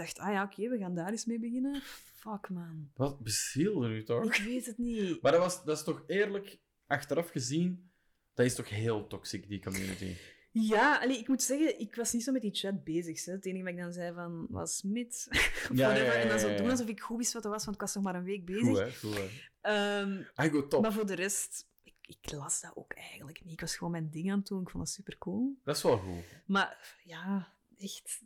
Dacht, 0.00 0.18
ah 0.18 0.32
ja, 0.32 0.42
oké, 0.42 0.68
we 0.68 0.78
gaan 0.78 0.94
daar 0.94 1.10
eens 1.10 1.24
mee 1.24 1.38
beginnen. 1.38 1.80
Fuck, 2.14 2.48
man. 2.48 2.90
Wat 2.94 3.18
bezielde 3.20 3.88
nu 3.88 4.02
toch? 4.04 4.24
Ik 4.24 4.44
weet 4.44 4.66
het 4.66 4.78
niet. 4.78 5.22
Maar 5.22 5.32
dat, 5.32 5.40
was, 5.40 5.64
dat 5.64 5.76
is 5.76 5.84
toch 5.84 6.02
eerlijk, 6.06 6.58
achteraf 6.86 7.30
gezien, 7.30 7.90
dat 8.34 8.46
is 8.46 8.54
toch 8.54 8.68
heel 8.68 9.06
toxic, 9.06 9.48
die 9.48 9.62
community. 9.62 10.14
Ja, 10.52 10.98
allee, 10.98 11.18
ik 11.18 11.28
moet 11.28 11.42
zeggen, 11.42 11.80
ik 11.80 11.94
was 11.94 12.12
niet 12.12 12.24
zo 12.24 12.32
met 12.32 12.42
die 12.42 12.54
chat 12.54 12.84
bezig. 12.84 13.24
Hè. 13.24 13.32
Het 13.32 13.46
enige 13.46 13.62
wat 13.64 13.72
ik 13.72 13.78
dan 13.78 13.92
zei 13.92 14.14
van, 14.14 14.46
was 14.48 14.82
mid. 14.82 15.26
Of 15.70 15.70
Ja, 15.72 15.86
whatever. 15.86 16.06
ja, 16.06 16.12
ja, 16.14 16.20
En 16.22 16.28
dan 16.28 16.38
zo 16.38 16.56
doen 16.56 16.70
alsof 16.70 16.88
ik 16.88 17.00
goed 17.00 17.16
wist 17.16 17.32
wat 17.32 17.42
dat 17.42 17.52
was, 17.52 17.64
want 17.64 17.74
ik 17.76 17.82
was 17.82 17.94
nog 17.94 18.04
maar 18.04 18.14
een 18.14 18.24
week 18.24 18.44
bezig. 18.44 18.66
Goed, 18.68 18.78
hè? 18.78 18.92
Goed, 18.92 19.14
hè? 19.16 19.28
Ehm, 19.60 20.20
I 20.46 20.48
go 20.50 20.66
top. 20.66 20.82
maar 20.82 20.92
voor 20.92 21.06
de 21.06 21.14
rest, 21.14 21.66
ik, 21.82 21.94
ik 22.00 22.32
las 22.32 22.60
dat 22.60 22.72
ook 22.74 22.92
eigenlijk 22.92 23.44
niet. 23.44 23.52
Ik 23.52 23.60
was 23.60 23.76
gewoon 23.76 23.92
mijn 23.92 24.10
ding 24.10 24.30
aan 24.30 24.38
het 24.38 24.46
doen, 24.46 24.62
ik 24.62 24.70
vond 24.70 24.84
dat 24.84 24.92
super 24.94 25.18
cool. 25.18 25.58
Dat 25.64 25.76
is 25.76 25.82
wel 25.82 25.98
goed. 25.98 26.24
Maar 26.46 26.98
ja, 27.04 27.52
echt. 27.78 28.20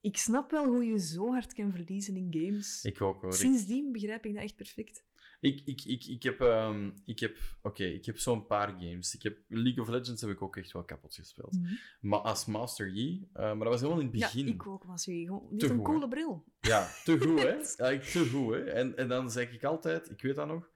Ik 0.00 0.16
snap 0.16 0.50
wel 0.50 0.66
hoe 0.66 0.84
je 0.84 0.98
zo 0.98 1.30
hard 1.30 1.54
kan 1.54 1.70
verliezen 1.70 2.16
in 2.16 2.28
games. 2.30 2.84
Ik 2.84 3.00
ook, 3.00 3.22
hoor. 3.22 3.32
Sindsdien 3.32 3.92
begrijp 3.92 4.26
ik 4.26 4.34
dat 4.34 4.42
echt 4.42 4.56
perfect. 4.56 5.04
ik, 5.40 5.62
ik, 5.64 5.84
ik, 5.84 6.04
ik 6.04 6.22
heb, 6.22 6.40
ehm, 6.40 6.90
ik 7.04 7.18
heb, 7.18 7.36
oké, 7.62 7.84
ik 7.84 8.06
heb 8.06 8.18
zo'n 8.18 8.46
paar 8.46 8.68
games. 8.68 9.14
Ik 9.14 9.22
heb, 9.22 9.38
League 9.48 9.82
of 9.82 9.88
Legends 9.88 10.20
heb 10.20 10.30
ik 10.30 10.42
ook 10.42 10.56
echt 10.56 10.72
wel 10.72 10.84
kapot 10.84 11.14
gespeeld. 11.14 11.58
Maar 12.00 12.18
als 12.18 12.46
Master 12.46 12.88
Yi, 12.88 13.28
eh, 13.32 13.42
maar 13.42 13.58
dat 13.58 13.68
was 13.68 13.80
helemaal 13.80 14.00
in 14.00 14.08
het 14.08 14.18
begin. 14.18 14.46
Ja, 14.46 14.52
ik 14.52 14.66
ook, 14.66 14.84
was 14.84 15.04
je 15.04 15.24
gewoon 15.24 15.46
niet 15.50 15.62
een 15.62 15.76
goed, 15.76 15.84
coole 15.84 16.08
bril. 16.08 16.44
Ja, 16.60 16.88
te 17.04 17.18
goed, 17.20 17.42
hè? 17.42 17.56
Ja, 17.92 17.98
te 17.98 18.28
goed, 18.28 18.54
hè? 18.54 18.64
En, 18.64 18.96
en 18.96 19.08
dan 19.08 19.30
zeg 19.30 19.52
ik 19.52 19.64
altijd, 19.64 20.10
ik 20.10 20.22
weet 20.22 20.36
dat 20.36 20.46
nog, 20.46 20.70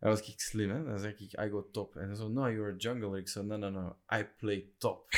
dan 0.00 0.10
was 0.10 0.28
ik 0.28 0.40
slim, 0.40 0.70
hè? 0.70 0.84
Dan 0.84 0.98
zeg 0.98 1.20
ik, 1.20 1.32
I 1.40 1.48
go 1.48 1.70
top. 1.70 1.96
En 1.96 2.06
dan 2.06 2.16
zo, 2.16 2.28
no, 2.28 2.50
you're 2.50 2.72
a 2.72 2.76
jungler. 2.76 3.18
Ik 3.18 3.28
zo, 3.28 3.42
no, 3.42 3.56
no, 3.56 3.70
no, 3.70 3.96
I 4.14 4.24
play 4.36 4.70
top. 4.78 5.08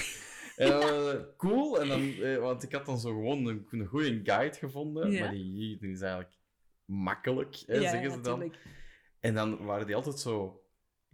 En 0.59 0.69
dan, 0.69 0.83
eh, 0.83 1.21
cool, 1.37 1.81
en 1.81 1.89
dan, 1.89 2.13
eh, 2.13 2.39
want 2.39 2.63
ik 2.63 2.73
had 2.73 2.87
dan 2.87 2.99
zo 2.99 3.09
gewoon 3.09 3.47
een, 3.47 3.67
een 3.71 3.87
goede 3.87 4.21
guide 4.25 4.57
gevonden, 4.57 5.11
Ja. 5.11 5.21
maar 5.21 5.31
die, 5.31 5.79
die 5.79 5.91
is 5.91 6.01
eigenlijk 6.01 6.37
makkelijk, 6.85 7.63
hè, 7.67 7.75
ja, 7.75 7.91
zeggen 7.91 8.11
ze 8.11 8.21
dan. 8.21 8.53
En 9.21 9.35
dan 9.35 9.65
waren 9.65 9.87
die 9.87 9.95
altijd 9.95 10.19
zo... 10.19 10.63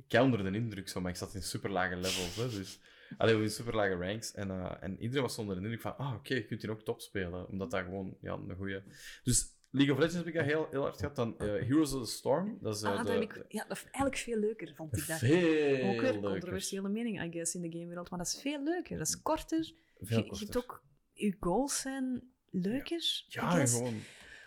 Ik 0.08 0.20
onder 0.20 0.44
de 0.44 0.58
indruk, 0.58 0.88
zo, 0.88 1.00
maar 1.00 1.10
ik 1.10 1.16
zat 1.16 1.34
in 1.34 1.42
super 1.42 1.70
lage 1.70 1.96
levels. 1.96 2.36
Hè, 2.36 2.48
dus, 2.58 2.80
allee, 3.16 3.42
in 3.42 3.50
super 3.50 3.74
lage 3.74 3.94
ranks. 3.94 4.34
En, 4.34 4.50
eh, 4.50 4.72
en 4.80 5.00
iedereen 5.00 5.22
was 5.22 5.38
onder 5.38 5.56
de 5.56 5.60
indruk 5.60 5.80
van... 5.80 5.96
Ah, 5.96 6.14
oké, 6.14 6.34
je 6.34 6.44
kunt 6.44 6.62
hier 6.62 6.70
ook 6.70 6.84
top 6.84 7.00
spelen. 7.00 7.48
Omdat 7.48 7.70
dat 7.70 7.84
gewoon 7.84 8.16
ja, 8.20 8.32
een 8.32 8.56
goede... 8.56 8.82
Dus 9.22 9.53
League 9.74 9.94
of 9.94 9.98
Legends 9.98 10.16
heb 10.16 10.26
ik 10.26 10.34
dat 10.34 10.44
heel, 10.44 10.66
heel 10.70 10.82
hard 10.82 10.96
gehad. 10.96 11.16
Dan 11.16 11.38
eh, 11.38 11.46
Heroes 11.46 11.92
of 11.92 12.04
the 12.04 12.10
Storm. 12.10 12.58
Dat 12.60 12.76
is 12.76 12.82
eh, 12.82 12.98
Ah, 12.98 13.06
de, 13.06 13.12
ik, 13.12 13.44
ja, 13.48 13.64
dat 13.68 13.76
is 13.76 13.82
eigenlijk 13.84 14.16
veel 14.16 14.38
leuker, 14.38 14.74
vond 14.74 14.96
ik 14.98 15.06
dat. 15.06 15.18
veel 15.18 15.88
ook 15.88 16.00
weer 16.00 16.12
leuker. 16.12 16.30
controversiële 16.30 16.88
mening, 16.88 17.22
I 17.22 17.30
guess, 17.32 17.54
in 17.54 17.62
de 17.62 17.70
gamewereld. 17.78 18.10
Maar 18.10 18.18
dat 18.18 18.28
is 18.28 18.40
veel 18.40 18.62
leuker. 18.62 18.98
Dat 18.98 19.08
is 19.08 19.22
korter. 19.22 19.72
Veel 20.00 20.18
je, 20.18 20.24
je 20.24 20.28
korter. 20.28 20.46
hebt 20.46 20.56
ook... 20.56 20.82
Je 21.12 21.36
goals 21.40 21.80
zijn 21.80 22.22
leuker. 22.50 23.24
Ja, 23.28 23.66
gewoon... 23.66 23.94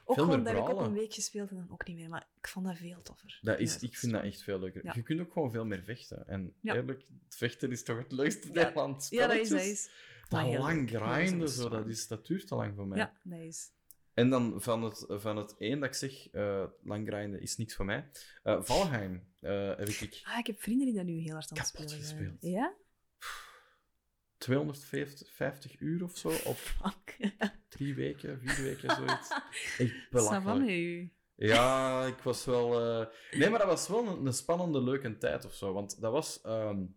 Ook 0.09 0.15
veel 0.15 0.23
gewoon 0.23 0.43
meer 0.43 0.53
dat 0.53 0.61
heb 0.61 0.63
ik 0.63 0.75
brawlen. 0.75 0.91
een 0.91 0.99
week 0.99 1.13
gespeeld 1.13 1.49
en 1.49 1.55
dan 1.55 1.67
ook 1.71 1.87
niet 1.87 1.97
meer. 1.97 2.09
Maar 2.09 2.27
ik 2.39 2.47
vond 2.47 2.65
dat 2.65 2.77
veel 2.77 3.01
toffer. 3.01 3.39
Dat 3.41 3.59
is, 3.59 3.73
Ja, 3.73 3.87
ik 3.87 3.97
vind 3.97 4.11
dat 4.11 4.23
echt 4.23 4.43
veel 4.43 4.59
leuker. 4.59 4.85
Ja. 4.85 4.91
Je 4.95 5.01
kunt 5.01 5.19
ook 5.19 5.31
gewoon 5.31 5.51
veel 5.51 5.65
meer 5.65 5.83
vechten. 5.83 6.27
En 6.27 6.53
eerlijk, 6.63 7.05
het 7.25 7.35
vechten 7.35 7.71
is 7.71 7.83
toch 7.83 7.97
het 7.97 8.11
leukste 8.11 8.51
deel 8.51 8.81
aan 8.81 8.93
het 8.93 9.07
Ja, 9.09 9.27
dat 9.27 9.37
is, 9.37 9.49
dat 9.49 9.61
is. 9.61 9.89
Lang 10.29 10.89
grinden, 10.89 11.49
zo, 11.49 11.69
dat, 11.69 11.87
is, 11.87 12.07
dat 12.07 12.27
duurt 12.27 12.47
te 12.47 12.55
lang 12.55 12.75
voor 12.75 12.87
mij. 12.87 12.97
Ja, 12.97 13.13
dat 13.23 13.39
is. 13.39 13.71
En 14.17 14.29
dan 14.29 14.61
van 14.61 14.83
het, 14.83 15.05
van 15.07 15.37
het 15.37 15.55
één 15.57 15.79
dat 15.79 15.89
ik 15.89 15.95
zeg, 15.95 16.29
eh, 16.29 16.65
lang 16.83 17.07
grinden 17.07 17.41
is 17.41 17.57
niks 17.57 17.75
voor 17.75 17.85
mij. 17.85 18.09
Eh, 18.43 18.63
Valheim 18.63 19.27
eh, 19.39 19.67
heb 19.67 19.87
ik 19.87 20.21
Ah, 20.23 20.37
ik 20.37 20.47
heb 20.47 20.61
vrienden 20.61 20.85
die 20.85 20.95
dat 20.95 21.05
nu 21.05 21.13
heel 21.13 21.33
hard 21.33 21.51
aan 21.51 21.57
het 21.57 21.67
spelen 21.67 21.89
gespeeld. 21.89 22.37
Ja? 22.39 22.73
250 24.37 25.79
uur 25.79 26.03
of 26.03 26.17
zo 26.17 26.27
op 26.27 26.55
Fuck. 26.55 27.33
drie 27.69 27.95
weken, 27.95 28.39
vier 28.41 28.63
weken, 28.63 28.95
zoiets. 28.95 29.29
Echt 29.77 30.09
belachelijk. 30.11 31.09
Ja, 31.35 32.05
ik 32.05 32.19
was 32.19 32.45
wel... 32.45 32.69
Nee, 33.31 33.49
maar 33.49 33.59
dat 33.59 33.67
was 33.67 33.87
wel 33.87 34.07
een, 34.07 34.25
een 34.25 34.33
spannende, 34.33 34.83
leuke 34.83 35.17
tijd 35.17 35.45
of 35.45 35.53
zo. 35.53 35.73
Want 35.73 36.01
dat 36.01 36.11
was... 36.11 36.41
ehm, 36.41 36.79
in 36.79 36.93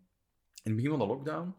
het 0.63 0.75
begin 0.75 0.89
van 0.89 0.99
de 0.99 1.05
lockdown 1.05 1.55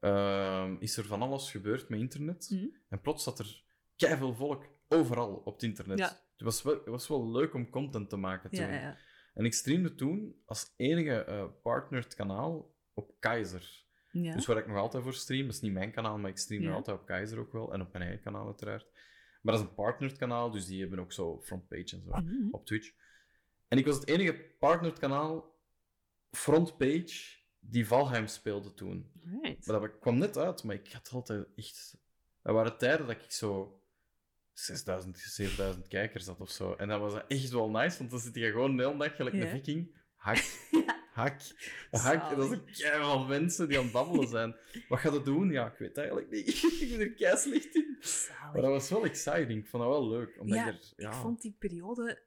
ehm, 0.00 0.76
is 0.78 0.96
er 0.96 1.04
van 1.04 1.22
alles 1.22 1.50
gebeurd 1.50 1.88
met 1.88 2.00
internet. 2.00 2.50
Mhm. 2.50 2.66
En 2.88 3.00
plots 3.00 3.24
zat 3.24 3.38
er 3.38 3.62
keiveel 3.96 4.34
volk 4.34 4.76
overal 4.88 5.34
op 5.44 5.54
het 5.54 5.62
internet. 5.62 5.98
Ja. 5.98 6.06
Het, 6.08 6.40
was 6.42 6.62
wel, 6.62 6.74
het 6.74 6.86
was 6.86 7.08
wel 7.08 7.30
leuk 7.30 7.54
om 7.54 7.70
content 7.70 8.08
te 8.10 8.16
maken 8.16 8.50
toen. 8.50 8.66
Ja. 8.72 8.96
En 9.34 9.44
ik 9.44 9.54
streamde 9.54 9.94
toen 9.94 10.42
als 10.44 10.72
enige 10.76 11.24
eh 11.24 11.44
partnered 11.62 12.14
kanaal 12.14 12.74
op 12.94 13.14
Keizer. 13.18 13.84
ja. 14.10 14.34
Dus 14.34 14.46
waar 14.46 14.56
ik 14.56 14.66
nog 14.66 14.76
altijd 14.76 15.02
voor 15.02 15.14
stream, 15.14 15.46
dat 15.46 15.54
is 15.54 15.60
niet 15.60 15.72
mijn 15.72 15.92
kanaal, 15.92 16.18
maar 16.18 16.30
ik 16.30 16.38
stream 16.38 16.62
nog 16.62 16.74
altijd 16.74 16.98
op 16.98 17.06
Keizer 17.06 17.38
ook 17.38 17.52
wel. 17.52 17.72
En 17.72 17.80
op 17.80 17.92
mijn 17.92 18.04
eigen 18.04 18.22
kanaal 18.22 18.46
uiteraard. 18.46 18.86
Maar 19.42 19.54
dat 19.54 19.62
is 19.62 19.68
een 19.68 19.74
partnered 19.74 20.16
kanaal, 20.18 20.50
dus 20.50 20.66
die 20.66 20.80
hebben 20.80 20.98
ook 20.98 21.12
zo 21.12 21.40
frontpage 21.42 21.96
en 21.96 22.02
zo 22.02 22.10
Mhm. 22.10 22.48
op 22.50 22.66
Twitch. 22.66 22.92
En 23.68 23.78
ik 23.78 23.86
was 23.86 23.94
het 23.96 24.08
enige 24.08 24.34
partnered 24.58 24.98
kanaal, 24.98 25.56
frontpage, 26.30 27.36
die 27.60 27.86
Valheim 27.86 28.26
speelde 28.26 28.74
toen. 28.74 29.12
Right. 29.42 29.66
Maar 29.66 29.80
dat 29.80 29.98
kwam 29.98 30.18
net 30.18 30.36
uit, 30.36 30.64
maar 30.64 30.74
ik 30.74 30.92
had 30.92 31.10
altijd 31.12 31.46
echt... 31.56 31.96
Dat 32.42 32.54
waren 32.54 32.78
tijden 32.78 33.06
dat 33.06 33.16
ik 33.16 33.30
zo 33.30 33.77
6000, 34.58 35.18
7000 35.18 35.88
kijkers 35.88 36.26
had 36.26 36.40
of 36.40 36.50
zo. 36.50 36.72
En 36.74 36.88
dat 36.88 37.00
was 37.00 37.14
echt 37.28 37.50
wel 37.50 37.70
nice, 37.70 37.98
want 37.98 38.10
dan 38.10 38.20
zit 38.20 38.34
je 38.34 38.50
gewoon 38.50 38.76
de 38.76 38.82
hele 38.84 38.98
dag 38.98 39.16
gelijk 39.16 39.34
Ja. 39.36 39.42
een 39.42 39.48
viking. 39.48 39.96
Hak, 40.16 40.36
Ja. 40.70 40.96
hak, 41.12 41.40
hak. 41.90 42.30
En 42.30 42.36
dat 42.36 42.48
zijn 42.48 42.64
keihard 42.72 43.28
mensen 43.28 43.68
die 43.68 43.76
aan 43.78 43.82
het 43.84 43.92
babbelen 43.92 44.28
zijn. 44.28 44.56
Wat 44.88 44.98
gaat 44.98 45.12
het 45.12 45.24
doen? 45.24 45.50
Ja, 45.50 45.66
ik 45.72 45.78
weet 45.78 45.96
eigenlijk 45.96 46.30
niet. 46.30 46.48
ik 46.82 46.88
ben 46.90 47.00
er 47.00 47.12
kei 47.12 47.36
slecht 47.36 47.74
in. 47.74 47.96
Zalig. 48.00 48.52
Maar 48.52 48.62
dat 48.62 48.70
was 48.70 48.90
wel 48.90 49.04
exciting. 49.04 49.62
Ik 49.64 49.68
vond 49.68 49.82
dat 49.82 49.92
wel 49.92 50.08
leuk. 50.08 50.36
Omdat 50.40 50.56
Ja, 50.58 50.66
ik 50.68 50.74
er... 50.74 50.92
Ja, 50.96 51.08
Ik 51.08 51.14
vond 51.16 51.40
die 51.42 51.56
periode 51.58 52.22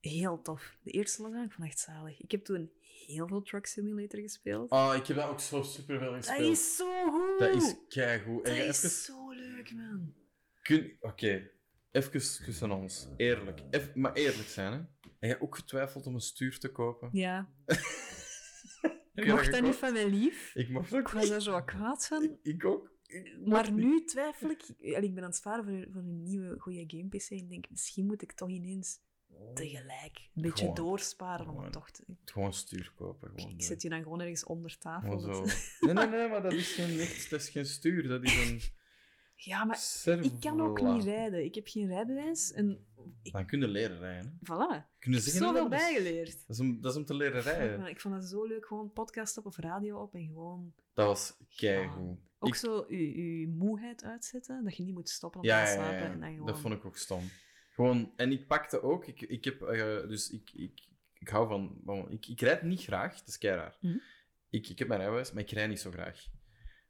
heel 0.00 0.40
tof. 0.42 0.76
De 0.82 0.90
eerste 0.90 1.22
lockdown, 1.22 1.44
ik 1.44 1.52
vond 1.52 1.66
echt 1.68 1.78
zalig. 1.78 2.20
Ik 2.20 2.30
heb 2.30 2.44
toen 2.44 2.70
heel 3.06 3.28
veel 3.28 3.42
Truck 3.42 3.66
Simulator 3.66 4.20
gespeeld. 4.20 4.70
Ah, 4.70 4.96
ik 4.96 5.06
heb 5.06 5.16
dat 5.16 5.28
ook 5.28 5.40
zo 5.40 5.62
super 5.62 5.98
veel 5.98 6.12
dat 6.12 6.26
gespeeld. 6.26 6.50
is 6.52 6.76
zo 6.76 7.10
goed! 7.10 7.38
Dat 7.38 7.54
is 7.62 7.74
keigoed. 7.88 8.44
Dat 8.44 8.56
is 8.56 8.76
even... 8.84 8.90
zo 8.90 9.30
leuk, 9.30 9.72
man. 9.74 10.14
Kun... 10.64 10.96
Oké, 11.00 11.50
even 11.90 12.10
tussen 12.10 12.70
ons. 12.70 13.08
Eerlijk. 13.16 13.60
Maar 13.94 14.12
eerlijk 14.12 14.48
zijn, 14.48 14.72
hè. 14.72 14.78
Heb 14.78 15.30
jij 15.30 15.40
ook 15.40 15.56
getwijfeld 15.56 16.06
om 16.06 16.14
een 16.14 16.20
stuur 16.20 16.58
te 16.58 16.72
kopen? 16.72 17.08
Ja. 17.12 17.48
Ik 19.14 19.26
mocht 19.26 19.50
dat 19.52 19.62
niet 19.62 19.74
van 19.74 19.92
mijn 19.92 20.06
lief. 20.08 20.54
Ik 20.54 20.68
mocht 20.68 20.94
ook 20.94 21.00
Ik 21.00 21.08
was 21.08 21.28
daar 21.28 21.42
zo 21.42 21.50
wat 21.52 21.64
kwaad 21.64 22.06
van. 22.06 22.38
Ik 22.42 22.64
ook. 22.64 22.92
Ik 23.06 23.38
Maar 23.44 23.72
niet. 23.72 23.84
nu 23.84 24.04
twijfel 24.04 24.50
ik... 24.50 24.62
Ik 24.78 25.14
ben 25.14 25.22
aan 25.22 25.28
het 25.28 25.36
sparen 25.36 25.64
voor, 25.64 25.86
voor 25.92 26.00
een 26.02 26.22
nieuwe 26.22 26.58
goede 26.58 26.84
game-pc. 26.86 27.30
En 27.30 27.36
ik 27.36 27.48
denk, 27.48 27.70
misschien 27.70 28.06
moet 28.06 28.22
ik 28.22 28.32
toch 28.32 28.48
ineens 28.48 28.98
tegelijk 29.54 30.18
een 30.34 30.42
beetje 30.42 30.58
Gewoon. 30.58 30.74
doorsparen 30.74 31.48
om 31.48 31.62
het 31.62 31.72
toch 31.72 31.90
te... 31.90 32.04
Gewoon 32.24 32.52
stuur 32.52 32.92
kopen. 32.94 33.32
Gewoon, 33.34 33.50
Ik 33.50 33.62
zet 33.62 33.82
je 33.82 33.88
dan 33.88 34.02
gewoon 34.02 34.20
ergens 34.20 34.44
onder 34.44 34.78
tafel. 34.78 35.44
Nee, 35.80 35.94
nee, 35.94 36.06
nee, 36.06 36.28
maar 36.28 36.42
dat 36.42 36.52
is 36.52 36.72
geen, 36.72 36.96
niks, 36.96 37.28
dat 37.28 37.40
is 37.40 37.48
geen 37.48 37.66
stuur. 37.66 38.08
Dat 38.08 38.22
is 38.22 38.50
een 38.50 38.60
Ja, 39.44 39.64
maar 39.64 39.76
servola. 39.76 40.32
ik 40.34 40.40
kan 40.40 40.60
ook 40.60 40.80
niet 40.82 41.04
rijden. 41.04 41.44
Ik 41.44 41.54
heb 41.54 41.66
geen 41.68 41.86
rijbewijs. 41.86 42.52
En 42.52 42.86
Dan 43.22 43.46
kun 43.46 43.60
je 43.60 43.68
leren 43.68 43.98
rijden. 43.98 44.38
hè. 44.42 44.54
voilà. 44.54 44.98
Kun 44.98 45.12
je 45.12 45.18
Ik 45.18 45.24
heb 45.24 45.32
zeggen, 45.32 45.40
zoveel 45.42 45.68
bijgeleerd. 45.68 46.32
Dat 46.46 46.56
is, 46.56 46.60
om, 46.60 46.80
dat 46.80 46.92
is 46.92 46.98
om 46.98 47.04
te 47.04 47.14
leren 47.14 47.40
rijden. 47.42 47.86
Ik 47.86 48.00
vond 48.00 48.14
dat 48.14 48.24
zo 48.24 48.44
leuk. 48.44 48.66
Gewoon 48.66 48.92
podcast 48.92 49.36
op 49.38 49.46
of 49.46 49.56
radio 49.56 50.00
op 50.02 50.14
en 50.14 50.26
gewoon... 50.26 50.74
Dat 50.94 51.06
was 51.06 51.36
keigoed. 51.56 52.18
Ook 52.38 52.48
Ik- 52.48 52.54
zo 52.54 52.84
je, 52.88 53.48
moeheid 53.58 54.04
uitzetten. 54.04 54.64
Dat 54.64 54.76
je 54.76 54.82
niet 54.82 54.94
moet 54.94 55.08
stoppen 55.08 55.40
om 55.40 55.46
Ja, 55.46 55.64
te 55.64 55.70
slapen. 55.72 55.96
En 56.12 56.20
dan 56.20 56.30
gewoon... 56.32 56.46
dat 56.46 56.58
vond 56.58 56.74
ik 56.74 56.84
ook 56.84 56.96
stom. 56.96 57.22
Gewoon, 57.70 58.12
en 58.16 58.32
ik 58.32 58.46
pakte 58.46 58.82
ook, 58.82 59.06
ik, 59.06 59.20
ik 59.20 59.44
heb, 59.44 59.62
eh, 59.62 60.08
dus 60.08 60.30
ik, 60.30 60.50
ik, 60.54 60.88
ik 61.18 61.28
hou 61.28 61.48
van, 61.48 62.10
ik, 62.10 62.26
ik 62.26 62.40
rijd 62.40 62.62
niet 62.62 62.82
graag, 62.82 63.18
dat 63.18 63.28
is 63.28 63.38
kei 63.38 63.56
raar. 63.56 63.76
Mhm. 63.80 63.96
Ik, 64.50 64.68
ik 64.68 64.78
heb 64.78 64.88
mijn 64.88 65.00
rijbewijs, 65.00 65.32
maar 65.32 65.42
ik 65.42 65.50
rijd 65.50 65.68
niet 65.68 65.80
zo 65.80 65.90
graag. 65.90 66.26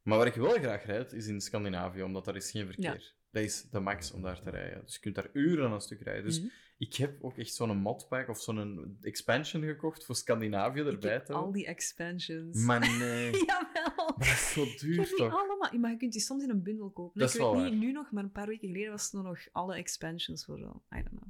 Maar 0.04 0.18
waar 0.18 0.26
ik 0.26 0.34
wel 0.34 0.50
graag 0.52 0.84
rijd, 0.84 1.12
is 1.12 1.26
in 1.26 1.40
Scandinavië, 1.40 2.02
omdat 2.02 2.24
daar 2.24 2.36
is 2.36 2.50
geen 2.50 2.66
verkeer. 2.66 3.14
Dat 3.30 3.42
is 3.42 3.68
de 3.70 3.80
max 3.80 4.12
om 4.12 4.22
daar 4.22 4.40
te 4.42 4.50
rijden. 4.50 4.82
Dus 4.84 4.94
je 4.94 5.00
kunt 5.00 5.14
daar 5.14 5.28
uren 5.32 5.66
aan 5.66 5.72
een 5.72 5.80
stuk 5.80 6.00
rijden. 6.00 6.24
Dus 6.24 6.40
Mhm. 6.40 6.48
ik 6.78 6.94
heb 6.94 7.22
ook 7.24 7.38
echt 7.38 7.54
zo'n 7.54 7.76
modpack 7.76 8.28
of 8.28 8.40
zo'n 8.42 8.98
expansion 9.02 9.62
gekocht 9.62 10.04
voor 10.04 10.14
Scandinavië 10.14 10.80
Ik 10.80 10.86
erbij 10.86 11.20
te 11.20 11.32
al 11.32 11.52
die 11.52 11.66
expansions. 11.66 12.64
Maar 12.64 12.80
nee, 12.98 13.30
Jawel. 13.30 13.94
maar 13.96 14.14
dat 14.18 14.26
is 14.26 14.52
zo 14.52 14.62
Ik 14.62 14.78
duur 14.80 14.98
niet 14.98 15.16
toch? 15.16 15.32
allemaal, 15.32 15.78
maar 15.78 15.90
je 15.90 15.96
kunt 15.96 16.12
die 16.12 16.20
soms 16.20 16.42
in 16.42 16.50
een 16.50 16.62
bundel 16.62 16.90
kopen. 16.90 17.20
Dat 17.20 17.28
ik 17.28 17.34
is 17.34 17.40
weet 17.40 17.50
wel 17.52 17.60
niet 17.62 17.70
waar. 17.70 17.78
nu 17.78 17.92
nog, 17.92 18.10
maar 18.12 18.24
een 18.24 18.32
paar 18.32 18.46
weken 18.46 18.68
geleden 18.68 18.90
was 18.90 19.12
er 19.12 19.22
nog 19.22 19.38
alle 19.52 19.74
expansions 19.76 20.44
voor 20.44 20.58
I 20.58 20.62
don't 21.02 21.08
know, 21.08 21.23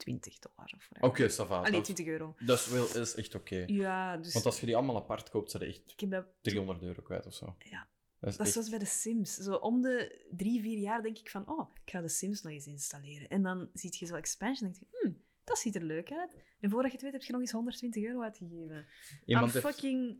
20 0.00 0.38
dollar 0.38 0.72
of. 0.76 0.88
Oké, 1.00 1.28
ça 1.30 1.46
va. 1.46 1.58
Allee, 1.58 1.72
Dat, 1.72 1.84
20 1.84 2.06
euro. 2.06 2.34
dat 2.44 2.58
is, 2.58 2.66
wel, 2.66 2.96
is 3.02 3.14
echt 3.14 3.34
oké. 3.34 3.64
Ja, 3.66 4.16
dus 4.16 4.32
Want 4.32 4.44
als 4.46 4.60
je 4.60 4.66
die 4.66 4.76
allemaal 4.76 4.96
apart 4.96 5.30
koopt, 5.30 5.50
zijn 5.50 5.62
echt 5.62 5.82
ik 5.92 6.00
heb 6.00 6.10
dat 6.10 6.26
300 6.40 6.82
euro 6.82 7.02
kwijt 7.02 7.26
of 7.26 7.34
zo. 7.34 7.46
Dat 7.46 7.54
is 7.64 7.76
Dat 8.18 8.30
is 8.32 8.36
echt- 8.38 8.52
zoals 8.52 8.68
bij 8.68 8.78
de 8.78 8.84
Sims. 8.84 9.34
Zo 9.34 9.54
om 9.54 9.82
de 9.82 10.24
drie, 10.30 10.60
vier 10.60 10.78
jaar 10.78 11.02
denk 11.02 11.18
ik 11.18 11.30
van, 11.30 11.48
oh, 11.48 11.70
ik 11.84 11.90
ga 11.90 12.00
de 12.00 12.08
Sims 12.08 12.42
nog 12.42 12.52
eens 12.52 12.66
installeren. 12.66 13.28
En 13.28 13.42
dan 13.42 13.70
zie 13.72 13.94
je 13.98 14.06
zo 14.06 14.14
expansion 14.14 14.68
en 14.68 14.74
denk 14.78 14.90
je, 14.92 14.98
hmm, 15.00 15.22
dat 15.44 15.58
ziet 15.58 15.74
er 15.74 15.82
leuk 15.82 16.12
uit. 16.12 16.36
En 16.60 16.70
voordat 16.70 16.90
je 16.90 16.96
het 16.96 17.02
weet 17.04 17.12
heb 17.12 17.22
je 17.22 17.32
nog 17.32 17.40
eens 17.40 17.52
120 17.52 18.04
euro 18.04 18.22
uitgegeven. 18.22 18.86
Iemand 19.24 19.52
heeft, 19.52 19.66
fucking 19.66 20.18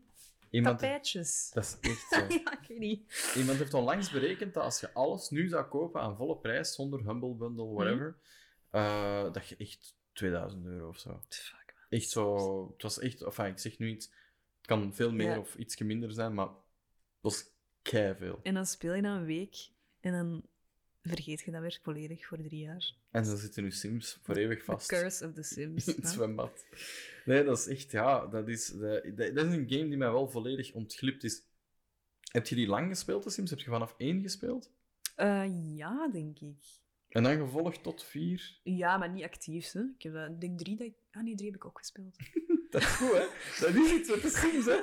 iemand, 0.49 0.79
tapijtjes. 0.79 1.51
dat 1.53 1.63
is 1.81 1.89
echt 1.89 2.07
zo. 2.09 2.19
ja, 2.43 2.59
ik 2.61 2.67
weet 2.67 2.79
niet. 2.79 3.33
Iemand 3.37 3.57
heeft 3.57 3.73
onlangs 3.73 4.11
berekend 4.11 4.53
dat 4.53 4.63
als 4.63 4.79
je 4.79 4.93
alles 4.93 5.29
nu 5.29 5.47
zou 5.47 5.65
kopen 5.65 6.01
aan 6.01 6.15
volle 6.15 6.37
prijs, 6.37 6.73
zonder 6.73 6.99
Humble 7.07 7.35
Bundle, 7.35 7.65
whatever, 7.73 8.17
eh, 8.71 9.33
dat 9.33 9.47
je 9.47 9.55
echt 9.57 9.95
2000 10.13 10.65
euro 10.65 10.87
of 10.87 10.99
zo. 10.99 11.21
Fuck, 11.29 11.73
man. 11.75 11.99
Echt 11.99 12.09
zo. 12.09 12.67
Het 12.73 12.81
was 12.81 12.99
echt. 12.99 13.21
Enfin, 13.21 13.45
ik 13.45 13.59
zeg 13.59 13.77
nu 13.77 13.89
iets. 13.89 14.05
Het 14.57 14.67
kan 14.67 14.93
veel 14.93 15.11
meer 15.11 15.29
Ja. 15.31 15.39
of 15.39 15.55
ietsje 15.55 15.83
minder 15.83 16.11
zijn, 16.11 16.33
maar 16.33 16.47
het 16.47 16.55
was 17.21 17.45
veel. 17.83 18.39
En 18.43 18.53
dan 18.53 18.65
speel 18.65 18.93
je 18.93 19.01
dat 19.01 19.15
een 19.15 19.25
week 19.25 19.69
en 19.99 20.11
dan 20.11 20.43
vergeet 21.03 21.41
je 21.41 21.51
dat 21.51 21.61
weer 21.61 21.79
volledig 21.83 22.25
voor 22.25 22.37
drie 22.37 22.59
jaar. 22.59 22.93
En 23.11 23.23
dan 23.23 23.37
zitten 23.37 23.63
nu 23.63 23.71
Sims 23.71 24.19
voor 24.21 24.35
eeuwig 24.35 24.63
vast. 24.63 24.87
The 24.87 24.95
Curse 24.95 25.27
of 25.27 25.33
the 25.33 25.43
Sims. 25.43 25.87
in 25.87 25.95
het 26.01 26.09
zwembad. 26.09 26.65
Nee, 27.25 27.43
dat 27.43 27.57
is 27.57 27.67
echt, 27.67 27.91
ja, 27.91 28.27
dat 28.27 28.47
is, 28.47 28.67
dat, 28.67 29.03
dat 29.17 29.45
is 29.45 29.53
een 29.53 29.69
game 29.69 29.87
die 29.87 29.97
mij 29.97 30.11
wel 30.11 30.29
volledig 30.29 30.73
ontglipt 30.73 31.23
is. 31.23 31.41
Heb 32.31 32.47
je 32.47 32.55
die 32.55 32.67
lang 32.67 32.87
gespeeld, 32.87 33.23
de 33.23 33.29
Sims? 33.29 33.49
Heb 33.49 33.59
je 33.59 33.69
vanaf 33.69 33.95
één 33.97 34.21
gespeeld? 34.21 34.71
Eh, 35.15 35.75
ja, 35.77 36.07
denk 36.11 36.39
ik. 36.39 36.65
En 37.11 37.23
dan 37.23 37.37
gevolgd 37.37 37.83
tot 37.83 38.03
vier? 38.03 38.59
Ja, 38.63 38.97
maar 38.97 39.09
niet 39.09 39.23
actief. 39.23 39.71
Hè. 39.71 39.79
Ik 39.79 40.01
heb 40.01 40.13
dat, 40.13 40.41
denk 40.41 40.59
drie 40.59 40.77
dat 40.77 40.87
ik... 40.87 40.93
Ah 41.11 41.23
nee, 41.23 41.35
drie 41.35 41.47
heb 41.47 41.55
ik 41.55 41.65
ook 41.65 41.77
gespeeld. 41.77 42.17
Dat 42.71 42.81
is 42.81 42.87
goed, 42.87 43.11
hè? 43.11 43.25
Dat 43.59 43.75
is 43.75 43.91
iets 43.91 44.09
met 44.09 44.21
de 44.21 44.29
Sims, 44.29 44.65
hè? 44.65 44.79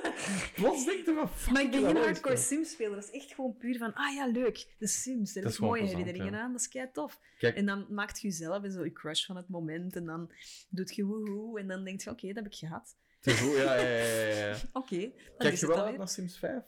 Plots 0.55 0.84
denk 0.84 1.06
je 1.06 1.14
van, 1.14 1.28
fuck, 1.28 1.52
Maar 1.52 1.62
ik 1.62 1.70
ben 1.70 1.84
geen 1.84 1.96
hardcore. 1.96 2.36
Sims-speler. 2.36 2.94
Dat 2.94 3.05
is 3.05 3.10
echt 3.10 3.34
gewoon 3.34 3.56
puur 3.56 3.78
van, 3.78 3.94
ah 3.94 4.14
ja, 4.14 4.26
leuk, 4.26 4.74
de 4.78 4.86
Sims. 4.86 5.34
Heb 5.34 5.44
is 5.44 5.59
mooie 5.59 5.82
herinneringen 5.82 6.32
ja. 6.32 6.40
aan. 6.40 6.52
Dat 6.52 6.60
is 6.60 6.68
kei 6.68 6.88
tof. 6.92 7.20
Kijk, 7.38 7.56
En 7.56 7.66
dan 7.66 7.86
maakt 7.90 8.20
je 8.20 8.28
jezelf 8.28 8.64
en 8.64 8.72
zo 8.72 8.84
je 8.84 8.92
crush 8.92 9.26
van 9.26 9.36
het 9.36 9.48
moment. 9.48 9.96
En 9.96 10.05
dan 10.05 10.32
doet 10.68 10.94
je 10.94 11.05
woehoe. 11.05 11.60
En 11.60 11.68
dan 11.68 11.84
denk 11.84 12.00
je, 12.00 12.10
oké, 12.10 12.26
dat 12.26 12.36
heb 12.36 12.46
ik 12.46 12.55
gehad. 12.55 12.96
is 13.20 13.40
goed, 13.40 13.56
ja, 13.56 13.74
ja, 13.74 13.88
ja, 13.88 14.46
ja. 14.46 14.56
Oké, 14.72 15.12
Kijk 15.38 15.52
is 15.52 15.60
je 15.60 15.66
wel 15.66 15.84
uit 15.84 15.98
naar 15.98 16.09
Sims 16.09 16.38
5? 16.38 16.62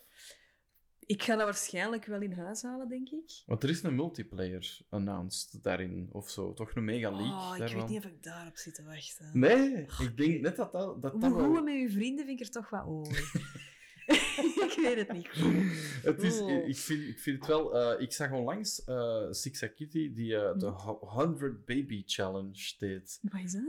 Ik 1.11 1.23
ga 1.23 1.37
dat 1.37 1.45
waarschijnlijk 1.45 2.05
wel 2.05 2.21
in 2.21 2.33
huis 2.33 2.63
halen, 2.63 2.89
denk 2.89 3.09
ik. 3.11 3.43
Want 3.47 3.63
er 3.63 3.69
is 3.71 3.83
een 3.83 3.95
multiplayer 3.95 4.79
announced 4.89 5.63
daarin, 5.63 6.09
of 6.13 6.31
zo. 6.31 6.53
Toch 6.55 6.75
een 6.75 6.85
mega 6.85 7.11
leak 7.11 7.21
Oh, 7.33 7.51
ik 7.53 7.59
daarvan. 7.59 7.81
weet 7.81 7.89
niet 7.89 8.05
of 8.05 8.11
ik 8.11 8.23
daarop 8.23 8.57
zit 8.57 8.75
te 8.75 8.85
wachten. 8.85 9.31
Nee, 9.33 9.87
ik 10.01 10.17
denk 10.17 10.41
net 10.41 10.57
dat 10.57 10.73
dat, 10.73 11.03
dat, 11.03 11.21
dat 11.21 11.33
wel... 11.33 11.63
met 11.63 11.75
je 11.75 11.91
vrienden 11.91 12.27
vind 12.27 12.41
ik 12.41 12.47
er 12.47 12.53
toch 12.53 12.71
wat 12.71 12.85
over. 12.87 13.17
ik 14.67 14.79
weet 14.83 14.97
het 14.97 15.13
niet. 15.13 15.29
Het 16.11 16.23
is, 16.23 16.41
Oh. 16.41 16.69
ik, 16.69 16.77
vind, 16.77 17.03
ik 17.09 17.19
vind 17.19 17.39
het 17.39 17.47
wel... 17.47 17.79
eh, 17.79 18.01
ik 18.03 18.13
zag 18.13 18.33
onlangs 18.33 18.85
eh 18.85 19.27
Sixa 19.31 19.67
Kitty 19.67 20.13
die 20.15 20.37
eh, 20.37 20.59
de 20.59 20.67
Mhm. 20.67 20.75
ho- 20.77 20.99
100 21.01 21.65
Baby 21.65 22.03
Challenge 22.07 22.73
deed. 22.79 23.19
Wat 23.23 23.41
is 23.45 23.53
dat? 23.53 23.63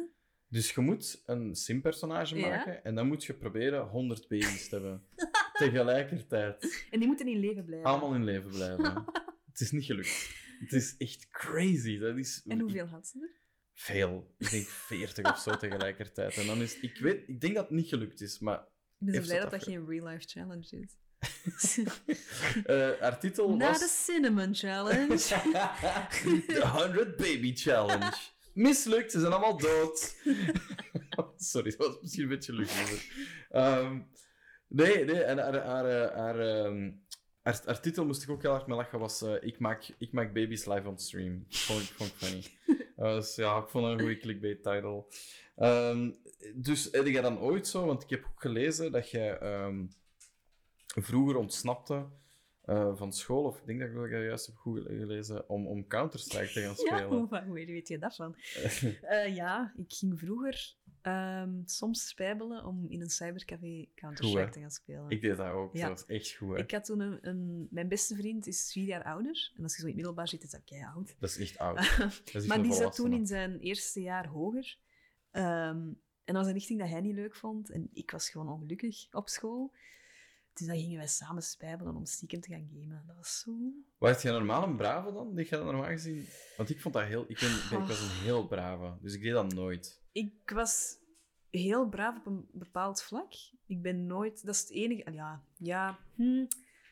Dus 0.47 0.71
je 0.73 0.81
moet 0.81 1.23
een 1.25 1.55
sim-personage 1.55 2.35
Ja. 2.35 2.47
maken 2.47 2.83
en 2.83 2.95
dan 2.95 3.07
moet 3.07 3.23
je 3.23 3.33
proberen 3.33 3.87
100 3.87 4.27
baby's 4.27 4.69
te 4.69 4.75
hebben. 4.75 5.03
Tegelijkertijd. 5.69 6.85
En 6.89 6.99
die 6.99 7.07
moeten 7.07 7.27
in 7.27 7.39
leven 7.39 7.65
blijven. 7.65 7.89
Allemaal 7.89 8.13
in 8.13 8.23
leven 8.23 8.49
blijven. 8.49 9.05
het 9.51 9.59
is 9.59 9.71
niet 9.71 9.85
gelukt. 9.85 10.29
Het 10.59 10.73
is 10.73 10.95
echt 10.97 11.27
crazy. 11.29 11.99
Dat 11.99 12.17
is... 12.17 12.43
En 12.47 12.59
hoeveel 12.59 12.85
had 12.85 13.07
ze 13.07 13.19
er? 13.19 13.39
Veel. 13.73 14.35
Ik 14.37 14.51
denk 14.51 14.65
40 14.65 15.31
of 15.31 15.39
zo 15.39 15.57
tegelijkertijd. 15.57 16.37
En 16.37 16.45
dan 16.45 16.61
is... 16.61 16.79
Ik, 16.79 16.97
weet, 16.97 17.27
ik 17.27 17.41
denk 17.41 17.55
dat 17.55 17.63
het 17.63 17.73
niet 17.73 17.87
gelukt 17.87 18.21
is, 18.21 18.39
maar... 18.39 18.59
Ik 18.59 18.65
ben 19.07 19.13
zo 19.15 19.21
blij 19.21 19.39
dat 19.39 19.51
dat 19.51 19.63
geen 19.63 19.85
real-life 19.87 20.27
challenge 20.27 20.79
is. 20.79 20.97
eh 22.65 22.91
haar 22.99 23.19
titel 23.19 23.57
was... 23.57 23.79
de 23.79 23.87
Cinnamon 23.87 24.55
Challenge. 24.55 25.07
De 26.47 26.67
100 26.67 27.17
Baby 27.17 27.55
Challenge. 27.55 28.13
Mislukt, 28.53 29.11
ze 29.11 29.19
zijn 29.19 29.31
allemaal 29.31 29.57
dood. 29.57 30.15
Sorry, 31.37 31.75
dat 31.77 31.87
was 31.87 31.97
misschien 32.01 32.23
een 32.23 32.29
beetje. 32.29 32.97
Ehm 33.49 33.99
nee, 34.71 35.05
nee, 35.05 35.23
en 35.23 35.37
haar, 35.37 35.65
haar, 35.65 35.85
eh, 35.85 36.15
haar, 36.17 36.39
ehm, 36.39 36.91
haar, 37.41 37.61
haar 37.65 37.81
titel 37.81 38.05
moest 38.05 38.23
ik 38.23 38.29
ook 38.29 38.41
heel 38.41 38.51
hard 38.51 38.67
mee 38.67 38.77
lachen, 38.77 38.99
was 38.99 39.21
eh, 39.21 39.35
ik, 39.39 39.59
maak, 39.59 39.93
ik 39.97 40.11
maak 40.11 40.33
baby's 40.33 40.65
live 40.65 40.87
on 40.87 40.97
stream. 40.97 41.45
Vond 41.49 41.81
ik, 41.81 41.87
vond 41.87 42.09
ik 42.09 42.15
funny. 42.15 42.43
Dus 42.95 43.35
ja, 43.35 43.57
ik 43.57 43.67
vond 43.67 43.85
een 43.85 43.99
goede 43.99 44.17
clickbait 44.17 44.63
title. 44.63 45.05
Ehm, 45.55 46.11
dus 46.55 46.87
heb 46.91 47.05
je 47.05 47.21
dan 47.21 47.39
ooit 47.39 47.67
zo, 47.67 47.85
want 47.85 48.03
ik 48.03 48.09
heb 48.09 48.25
ook 48.25 48.41
gelezen 48.41 48.91
dat 48.91 49.09
jij 49.09 49.37
ehm, 49.37 49.85
vroeger 50.85 51.35
ontsnapte 51.35 52.05
eh, 52.61 52.95
van 52.95 53.13
school, 53.13 53.43
of 53.43 53.59
ik 53.59 53.65
denk 53.65 53.79
dat 53.79 53.89
ik 53.89 54.11
dat 54.11 54.21
juist 54.21 54.45
heb 54.45 54.55
goed 54.55 54.85
gelezen, 54.85 55.49
om, 55.49 55.67
om 55.67 55.87
Counter-Strike 55.87 56.51
te 56.51 56.59
gaan 56.59 56.69
ja, 56.69 56.75
spelen. 56.75 57.07
hoe, 57.29 57.43
hoe 57.45 57.53
weet 57.53 57.87
je 57.87 57.99
dat 57.99 58.15
van? 58.15 58.35
Eh, 59.01 59.35
ja, 59.35 59.73
ik 59.77 59.93
ging 59.93 60.19
vroeger 60.19 60.75
ehm, 61.01 61.61
soms 61.65 62.07
spijbelen 62.07 62.65
om 62.65 62.85
in 62.89 63.01
een 63.01 63.09
cybercafé 63.09 63.87
Counter-Strike 63.95 64.51
te 64.51 64.59
gaan 64.59 64.71
spelen. 64.71 65.09
Ik 65.09 65.21
deed 65.21 65.37
dat 65.37 65.51
ook. 65.51 65.75
Ja. 65.75 65.87
Dat 65.87 65.99
was 65.99 66.17
echt 66.17 66.35
goed. 66.35 66.55
Hè? 66.55 66.57
Ik 66.57 66.71
had 66.71 66.85
toen 66.85 66.99
een, 66.99 67.17
een... 67.21 67.67
Mijn 67.69 67.87
beste 67.87 68.15
vriend 68.15 68.47
is 68.47 68.71
vier 68.71 68.85
jaar 68.85 69.03
ouder. 69.03 69.51
En 69.55 69.63
als 69.63 69.75
je 69.75 69.81
zo 69.81 69.87
in 69.87 69.87
het 69.87 69.95
middelbaar 69.95 70.27
zit, 70.27 70.43
is 70.43 70.49
dat 70.49 70.63
kei 70.63 70.83
oud. 70.83 71.15
Dat 71.19 71.29
is 71.29 71.37
echt 71.37 71.57
oud. 71.57 71.79
Is 72.25 72.33
echt 72.33 72.47
maar 72.47 72.61
die 72.61 72.73
zat 72.73 72.95
toen 72.95 73.13
in 73.13 73.27
zijn 73.27 73.59
eerste 73.59 74.01
jaar 74.01 74.27
hoger. 74.27 74.77
Ehm, 75.31 75.93
en 76.23 76.33
dat 76.33 76.35
was 76.35 76.47
een 76.47 76.53
richting 76.53 76.79
dat 76.79 76.89
hij 76.89 77.01
niet 77.01 77.15
leuk 77.15 77.35
vond. 77.35 77.69
En 77.69 77.89
ik 77.93 78.11
was 78.11 78.29
gewoon 78.29 78.49
ongelukkig 78.49 79.07
op 79.11 79.29
school. 79.29 79.73
Dus 80.53 80.67
dan 80.67 80.77
gingen 80.77 80.97
wij 80.97 81.07
samen 81.07 81.43
spijbelen 81.43 81.95
om 81.95 82.05
stiekem 82.05 82.41
te 82.41 82.49
gaan 82.49 82.69
gamen. 82.73 83.03
Dat 83.07 83.15
was 83.15 83.39
zo... 83.39 83.51
Was 83.97 84.21
jij 84.21 84.31
normaal 84.31 84.63
een 84.63 84.75
brave 84.75 85.13
dan? 85.13 85.35
Die 85.35 85.45
je 85.45 85.51
dat 85.51 85.63
normaal 85.63 85.83
gezien... 85.83 86.27
Want 86.57 86.69
ik 86.69 86.81
vond 86.81 86.93
dat 86.93 87.03
heel... 87.03 87.25
Ik, 87.27 87.39
ben, 87.39 87.79
ik 87.79 87.87
was 87.87 88.01
een 88.01 88.23
heel 88.23 88.47
brave, 88.47 88.97
dus 89.01 89.13
ik 89.13 89.21
deed 89.21 89.31
dat 89.31 89.53
nooit. 89.53 90.00
Ik 90.11 90.33
was 90.53 90.97
heel 91.49 91.89
braaf 91.89 92.17
op 92.17 92.25
een 92.25 92.47
bepaald 92.51 93.01
vlak. 93.01 93.33
Ik 93.65 93.81
ben 93.81 94.05
nooit... 94.05 94.45
Dat 94.45 94.55
is 94.55 94.61
het 94.61 94.69
enige... 94.71 95.11
Ja, 95.11 95.43
ja 95.57 95.99
hm, 96.15 96.45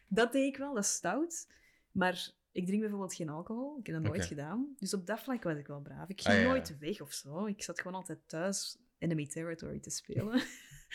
dat 0.07 0.31
deed 0.31 0.47
ik 0.53 0.57
wel. 0.57 0.73
Dat 0.73 0.83
is 0.83 0.93
stout. 0.93 1.47
Maar 1.91 2.31
ik 2.51 2.65
drink 2.65 2.81
bijvoorbeeld 2.81 3.13
geen 3.15 3.29
alcohol. 3.29 3.77
Ik 3.79 3.85
heb 3.85 3.95
dat 3.95 4.03
nooit 4.11 4.25
gedaan. 4.25 4.75
Dus 4.77 4.93
op 4.93 5.05
dat 5.05 5.19
vlak 5.19 5.43
was 5.43 5.57
ik 5.57 5.67
wel 5.67 5.81
braaf. 5.81 6.09
Ik 6.09 6.19
Ah, 6.19 6.25
ging 6.25 6.43
ja. 6.43 6.47
nooit 6.49 6.77
weg 6.79 7.01
of 7.01 7.13
zo. 7.13 7.45
Ik 7.45 7.63
zat 7.63 7.81
gewoon 7.81 7.97
altijd 7.97 8.19
thuis 8.25 8.77
enemy 8.97 9.27
territory 9.27 9.79
te 9.79 9.89
spelen. 9.89 10.41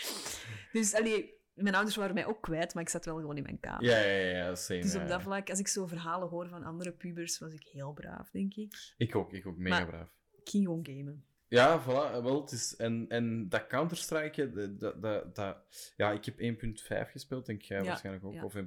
dus, 0.72 0.94
allee, 0.94 1.34
mijn 1.54 1.74
ouders 1.74 1.96
waren 1.96 2.14
mij 2.14 2.26
ook 2.26 2.42
kwijt, 2.42 2.74
maar 2.74 2.82
ik 2.82 2.88
zat 2.88 3.04
wel 3.04 3.16
gewoon 3.16 3.36
in 3.36 3.42
mijn 3.42 3.60
kamer. 3.60 3.84
Ja, 3.84 3.98
ja, 3.98 4.36
ja, 4.36 4.54
same. 4.54 4.80
Dus 4.80 4.94
op 4.94 5.08
dat 5.08 5.22
vlak, 5.22 5.50
als 5.50 5.58
ik 5.58 5.68
zo 5.68 5.86
verhalen 5.86 6.28
hoor 6.28 6.48
van 6.48 6.64
andere 6.64 6.92
pubers, 6.92 7.38
was 7.38 7.52
ik 7.52 7.66
heel 7.68 7.92
braaf, 7.92 8.30
denk 8.30 8.54
ik. 8.54 8.94
Ik 8.96 9.14
ook, 9.16 9.32
ik 9.32 9.46
ook. 9.46 9.56
Mega 9.56 9.76
Maar- 9.78 9.86
braaf. 9.86 10.08
Ik 10.32 10.48
ging 10.48 10.64
gewoon 10.64 10.86
gamen. 10.86 11.24
Ja, 11.54 11.82
voilà. 11.82 12.22
Wel, 12.22 12.40
het 12.40 12.50
is... 12.50 12.76
En, 12.76 13.06
en 13.08 13.48
dat 13.48 13.66
Counter-Strike, 13.66 14.76
dat, 14.78 15.02
dat, 15.02 15.34
dat, 15.34 15.56
Ja, 15.96 16.12
ik 16.12 16.24
heb 16.24 16.40
1.5 16.40 17.10
gespeeld, 17.10 17.46
denk 17.46 17.62
jij 17.62 17.78
Ja, 17.78 17.84
waarschijnlijk 17.84 18.24
ook, 18.24 18.34
ja. 18.34 18.44
of 18.44 18.54
1.6. 18.54 18.62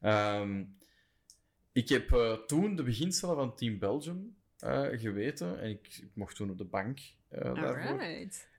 Ehm, 0.00 0.64
ik 1.72 1.88
heb 1.88 2.12
eh, 2.12 2.32
toen 2.32 2.76
de 2.76 2.82
beginselen 2.82 3.36
van 3.36 3.56
Team 3.56 3.78
Belgium 3.78 4.36
eh, 4.58 4.86
geweten. 4.92 5.60
En 5.60 5.70
ik, 5.70 5.86
ik 5.86 6.10
mocht 6.14 6.36
toen 6.36 6.50
op 6.50 6.58
de 6.58 6.64
bank 6.64 6.98
eh, 7.28 7.54
daarvoor. 7.54 8.02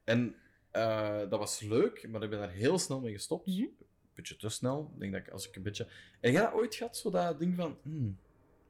En 0.04 0.36
eh, 0.72 1.20
dat 1.30 1.40
was 1.40 1.60
leuk, 1.60 2.08
maar 2.10 2.24
ik 2.24 2.30
ben 2.30 2.40
daar 2.40 2.52
heel 2.52 2.80
snel 2.80 3.02
mee 3.02 3.14
gestopt. 3.14 3.48
Mhm. 3.48 3.62
Een 3.62 3.78
beetje 4.14 4.36
te 4.36 4.50
snel. 4.50 4.94
Denk 4.98 5.12
dat 5.12 5.22
ik 5.22 5.30
als 5.30 5.48
ik 5.48 5.56
een 5.56 5.64
beetje... 5.64 5.88
En 6.20 6.32
jij 6.32 6.42
dat 6.42 6.54
ooit 6.54 6.76
gehad, 6.76 6.98
zo 6.98 7.10
dat 7.10 7.40
ding 7.40 7.56
van... 7.56 7.78
hmm, 7.82 8.18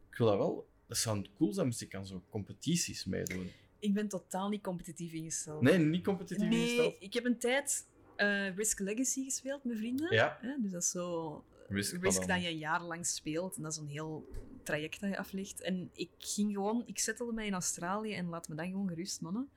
ik 0.09 0.17
wil 0.17 0.27
dat 0.27 0.37
wel... 0.37 0.69
Dat 0.87 0.97
zou 0.97 1.25
cool 1.35 1.53
zijn 1.53 1.67
als 1.67 1.81
ik 1.81 1.95
aan 1.95 2.05
zo 2.05 2.23
competities 2.29 3.05
meedoen. 3.05 3.51
Ik 3.81 3.93
ben 3.93 4.07
totaal 4.07 4.49
niet 4.49 4.61
competitief 4.63 5.13
ingesteld. 5.13 5.61
Nee, 5.61 5.77
niet 5.77 6.03
competitief 6.03 6.49
Nee, 6.49 6.59
ingesteld. 6.61 6.95
ik 6.99 7.13
heb 7.13 7.25
een 7.25 7.37
tijd 7.37 7.87
eh, 8.15 8.55
Risk 8.55 8.79
Legacy 8.79 9.23
gespeeld 9.23 9.63
met 9.63 9.77
vrienden. 9.77 10.13
Ja. 10.15 10.37
Hè, 10.41 10.55
Dus 10.61 10.71
dat 10.71 10.81
is 10.83 10.89
zo 10.89 11.43
Risk, 11.69 12.01
Risk 12.01 12.27
dat 12.27 12.41
je 12.41 12.47
een 12.47 12.57
jaar 12.57 12.81
lang 12.83 13.05
speelt. 13.05 13.55
En 13.55 13.61
dat 13.63 13.71
is 13.71 13.77
een 13.77 13.87
heel 13.87 14.27
traject 14.63 14.99
dat 15.01 15.09
je 15.09 15.17
aflegt. 15.17 15.61
En 15.61 15.89
ik 15.93 16.09
ging 16.17 16.53
gewoon... 16.53 16.83
Ik 16.85 16.99
settelde 16.99 17.33
mij 17.33 17.45
in 17.45 17.53
Australië 17.53 18.13
en 18.13 18.29
laat 18.29 18.47
me 18.47 18.55
dan 18.55 18.65
gewoon 18.67 18.87
gerust, 18.87 19.21
mannen. 19.21 19.49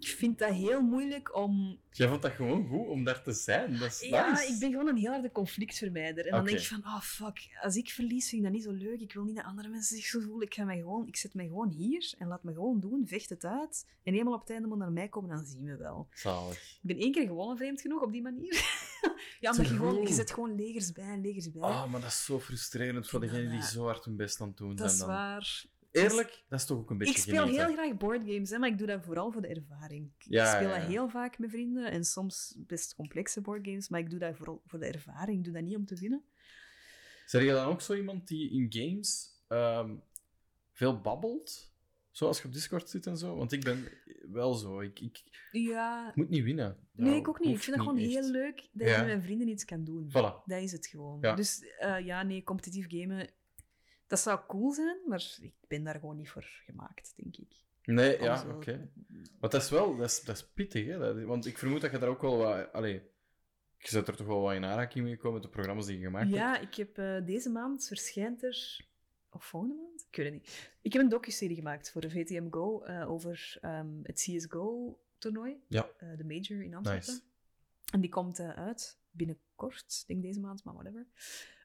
Ik, 0.00 0.08
vind 0.08 0.38
dat 0.38 0.52
heel 0.52 0.80
moeilijk 0.80 1.36
om... 1.36 1.78
Jij 1.90 2.08
vond 2.08 2.22
dat 2.22 2.32
gewoon 2.32 2.66
goed 2.66 2.88
om 2.88 3.04
daar 3.04 3.22
te 3.22 3.32
zijn. 3.32 3.78
Dat 3.78 3.88
is 3.88 4.00
Ja, 4.00 4.30
nice. 4.30 4.52
ik 4.52 4.58
ben 4.58 4.70
gewoon 4.70 4.88
een 4.88 4.96
heel 4.96 5.10
harde 5.10 5.32
conflictvermijder. 5.32 6.24
En 6.26 6.30
dan 6.30 6.44
denk 6.44 6.58
ik 6.58 6.66
van, 6.66 6.84
oh 6.84 7.00
fuck, 7.00 7.58
als 7.62 7.76
ik 7.76 7.90
verlies 7.90 8.28
vind 8.28 8.42
ik 8.42 8.48
dat 8.48 8.56
niet 8.56 8.62
zo 8.62 8.72
leuk. 8.72 9.00
Ik 9.00 9.12
wil 9.12 9.24
niet 9.24 9.36
dat 9.36 9.44
andere 9.44 9.68
mensen 9.68 9.96
zich 9.96 10.06
zo 10.06 10.20
voelen. 10.20 10.46
Ik, 10.46 10.54
ga 10.54 10.64
mij 10.64 10.78
gewoon, 10.78 11.06
ik 11.06 11.16
zet 11.16 11.34
mij 11.34 11.46
gewoon 11.46 11.68
hier 11.68 12.14
en 12.18 12.28
laat 12.28 12.42
me 12.42 12.52
gewoon 12.52 12.80
doen. 12.80 13.06
Vecht 13.06 13.28
het 13.28 13.44
uit. 13.44 13.86
En 14.02 14.14
eenmaal 14.14 14.34
op 14.34 14.40
het 14.40 14.50
einde 14.50 14.68
moet 14.68 14.78
naar 14.78 14.92
mij 14.92 15.08
komen, 15.08 15.30
dan 15.30 15.44
zien 15.44 15.64
we 15.64 15.76
wel. 15.76 16.08
Zalig. 16.12 16.56
Ik 16.56 16.78
ben 16.82 16.98
één 16.98 17.12
keer 17.12 17.26
gewonnen, 17.26 17.56
vreemd 17.56 17.80
genoeg, 17.80 18.02
op 18.02 18.12
die 18.12 18.22
manier. 18.22 18.52
ja, 19.40 19.50
omdat 19.50 19.68
je 19.68 19.76
gewoon, 19.76 20.02
je 20.06 20.12
zet 20.12 20.32
gewoon 20.32 20.54
legers 20.54 20.92
bij 20.92 21.04
en 21.04 21.20
legers 21.20 21.50
bij. 21.50 21.62
Ah, 21.62 21.90
maar 21.90 22.00
dat 22.00 22.10
is 22.10 22.24
zo 22.24 22.40
frustrerend 22.40 23.08
voor 23.08 23.20
dat, 23.20 23.30
degenen 23.30 23.50
die 23.50 23.62
zo 23.62 23.84
hard 23.84 24.04
hun 24.04 24.16
best 24.16 24.40
aan 24.40 24.48
het 24.48 24.56
doen 24.56 24.76
dat 24.76 24.90
is 24.90 24.96
zijn. 24.96 25.08
Dan. 25.08 25.18
waar. 25.18 25.64
Eerlijk, 25.90 26.44
dat 26.48 26.60
is 26.60 26.66
toch 26.66 26.78
ook 26.78 26.90
een 26.90 26.98
beetje 26.98 27.14
Ik 27.14 27.20
speel 27.20 27.46
heel 27.46 27.72
graag 27.72 27.96
boardgames, 27.96 28.50
hè, 28.50 28.58
maar 28.58 28.68
ik 28.68 28.78
doe 28.78 28.86
dat 28.86 29.04
vooral 29.04 29.32
voor 29.32 29.42
de 29.42 29.48
ervaring. 29.48 30.10
Ik 30.18 30.22
speel 30.22 30.38
ja, 30.40 30.78
dat 30.78 30.86
heel 30.86 31.08
vaak 31.08 31.38
met 31.38 31.50
vrienden 31.50 31.90
en 31.90 32.04
soms 32.04 32.54
best 32.58 32.94
complexe 32.94 33.40
boardgames, 33.40 33.88
maar 33.88 34.00
ik 34.00 34.10
doe 34.10 34.18
dat 34.18 34.36
vooral 34.36 34.62
voor 34.66 34.78
de 34.78 34.86
ervaring. 34.86 35.38
Ik 35.38 35.44
doe 35.44 35.52
dat 35.52 35.62
niet 35.62 35.76
om 35.76 35.86
te 35.86 35.96
winnen. 35.96 36.24
Zeg 37.26 37.42
je 37.42 37.50
dan 37.50 37.66
ook 37.66 37.80
zo 37.80 37.94
iemand 37.94 38.28
die 38.28 38.50
in 38.50 38.66
games 38.72 39.42
ehm, 39.48 39.96
veel 40.72 41.00
babbelt? 41.00 41.72
Zoals 42.10 42.38
je 42.40 42.46
op 42.46 42.52
Discord 42.52 42.88
zit 42.90 43.06
en 43.06 43.16
zo? 43.16 43.36
Want 43.36 43.52
ik 43.52 43.64
ben 43.64 43.88
wel 44.32 44.54
zo. 44.54 44.80
Ik, 44.80 45.00
ik, 45.00 45.22
Ja, 45.50 46.08
ik 46.08 46.14
moet 46.14 46.28
niet 46.28 46.44
winnen. 46.44 46.76
nee, 46.92 47.16
ik 47.16 47.28
ook 47.28 47.40
niet. 47.40 47.56
Ik 47.56 47.62
vind 47.62 47.76
het 47.76 47.84
gewoon 47.84 48.00
echt. 48.00 48.12
heel 48.12 48.30
leuk 48.30 48.68
dat 48.72 48.88
je 48.88 48.96
met 48.96 49.06
mijn 49.06 49.22
vrienden 49.22 49.48
iets 49.48 49.64
kan 49.64 49.84
doen. 49.84 50.08
Voilà. 50.08 50.44
Dat 50.44 50.62
is 50.62 50.72
het 50.72 50.86
gewoon. 50.86 51.20
Dus 51.20 51.62
eh, 51.78 52.00
ja, 52.04 52.22
nee, 52.22 52.42
competitief 52.42 52.86
gamen, 52.88 53.30
dat 54.10 54.20
zou 54.20 54.40
cool 54.48 54.72
zijn, 54.72 54.96
maar 55.06 55.36
ik 55.40 55.52
ben 55.68 55.84
daar 55.84 55.98
gewoon 55.98 56.16
niet 56.16 56.30
voor 56.30 56.44
gemaakt, 56.66 57.12
denk 57.16 57.36
ik. 57.36 57.54
Nee, 57.84 58.18
Om 58.18 58.24
ja, 58.24 58.36
zo- 58.36 58.50
oké. 58.50 58.90
Maar 59.40 59.50
dat 59.50 59.62
is 59.62 59.70
wel, 59.70 59.96
dat 59.96 60.10
is, 60.10 60.22
dat 60.24 60.36
is 60.36 60.46
pittig, 60.48 60.86
hè? 60.86 60.98
Dat- 60.98 61.22
want 61.22 61.46
ik 61.46 61.58
vermoed 61.58 61.80
dat 61.80 61.90
je 61.90 61.98
daar 61.98 62.08
ook 62.08 62.22
wel 62.22 62.36
wat. 62.36 62.72
Allee, 62.72 62.92
je 63.78 63.88
bent 63.92 64.08
er 64.08 64.16
toch 64.16 64.26
wel 64.26 64.40
wat 64.40 64.54
in 64.54 64.64
aanraking 64.64 65.04
mee 65.04 65.14
gekomen 65.14 65.34
met 65.34 65.42
de 65.42 65.48
programma's 65.48 65.86
die 65.86 65.98
je 65.98 66.04
gemaakt 66.04 66.24
hebt. 66.24 66.36
Ja, 66.36 66.58
ik 66.58 66.74
heb 66.74 66.98
eh, 66.98 67.26
deze 67.26 67.50
maand 67.50 67.86
verschijnt 67.86 68.42
er. 68.42 68.88
Of 69.32 69.44
volgende 69.44 69.74
maand? 69.74 70.06
Ik 70.10 70.16
weet 70.16 70.26
het 70.26 70.34
niet. 70.34 70.70
Ik 70.82 70.92
heb 70.92 71.02
een 71.02 71.08
docu-serie 71.08 71.56
gemaakt 71.56 71.90
voor 71.90 72.00
de 72.00 72.10
VTM 72.10 72.50
Go 72.50 72.82
eh, 72.82 73.10
over 73.10 73.58
ehm, 73.60 73.88
het 74.02 74.18
CSGO-toernooi. 74.20 75.56
Ja. 75.68 75.88
eh, 75.98 76.08
de 76.16 76.24
Major 76.24 76.62
in. 76.62 76.76
Nice. 76.82 77.20
En 77.92 78.00
die 78.00 78.10
komt 78.10 78.40
uit 78.40 78.98
binnenkort, 79.10 79.98
ik 80.00 80.06
denk 80.06 80.22
deze 80.22 80.40
maand, 80.40 80.64
maar 80.64 80.74
whatever. 80.74 81.06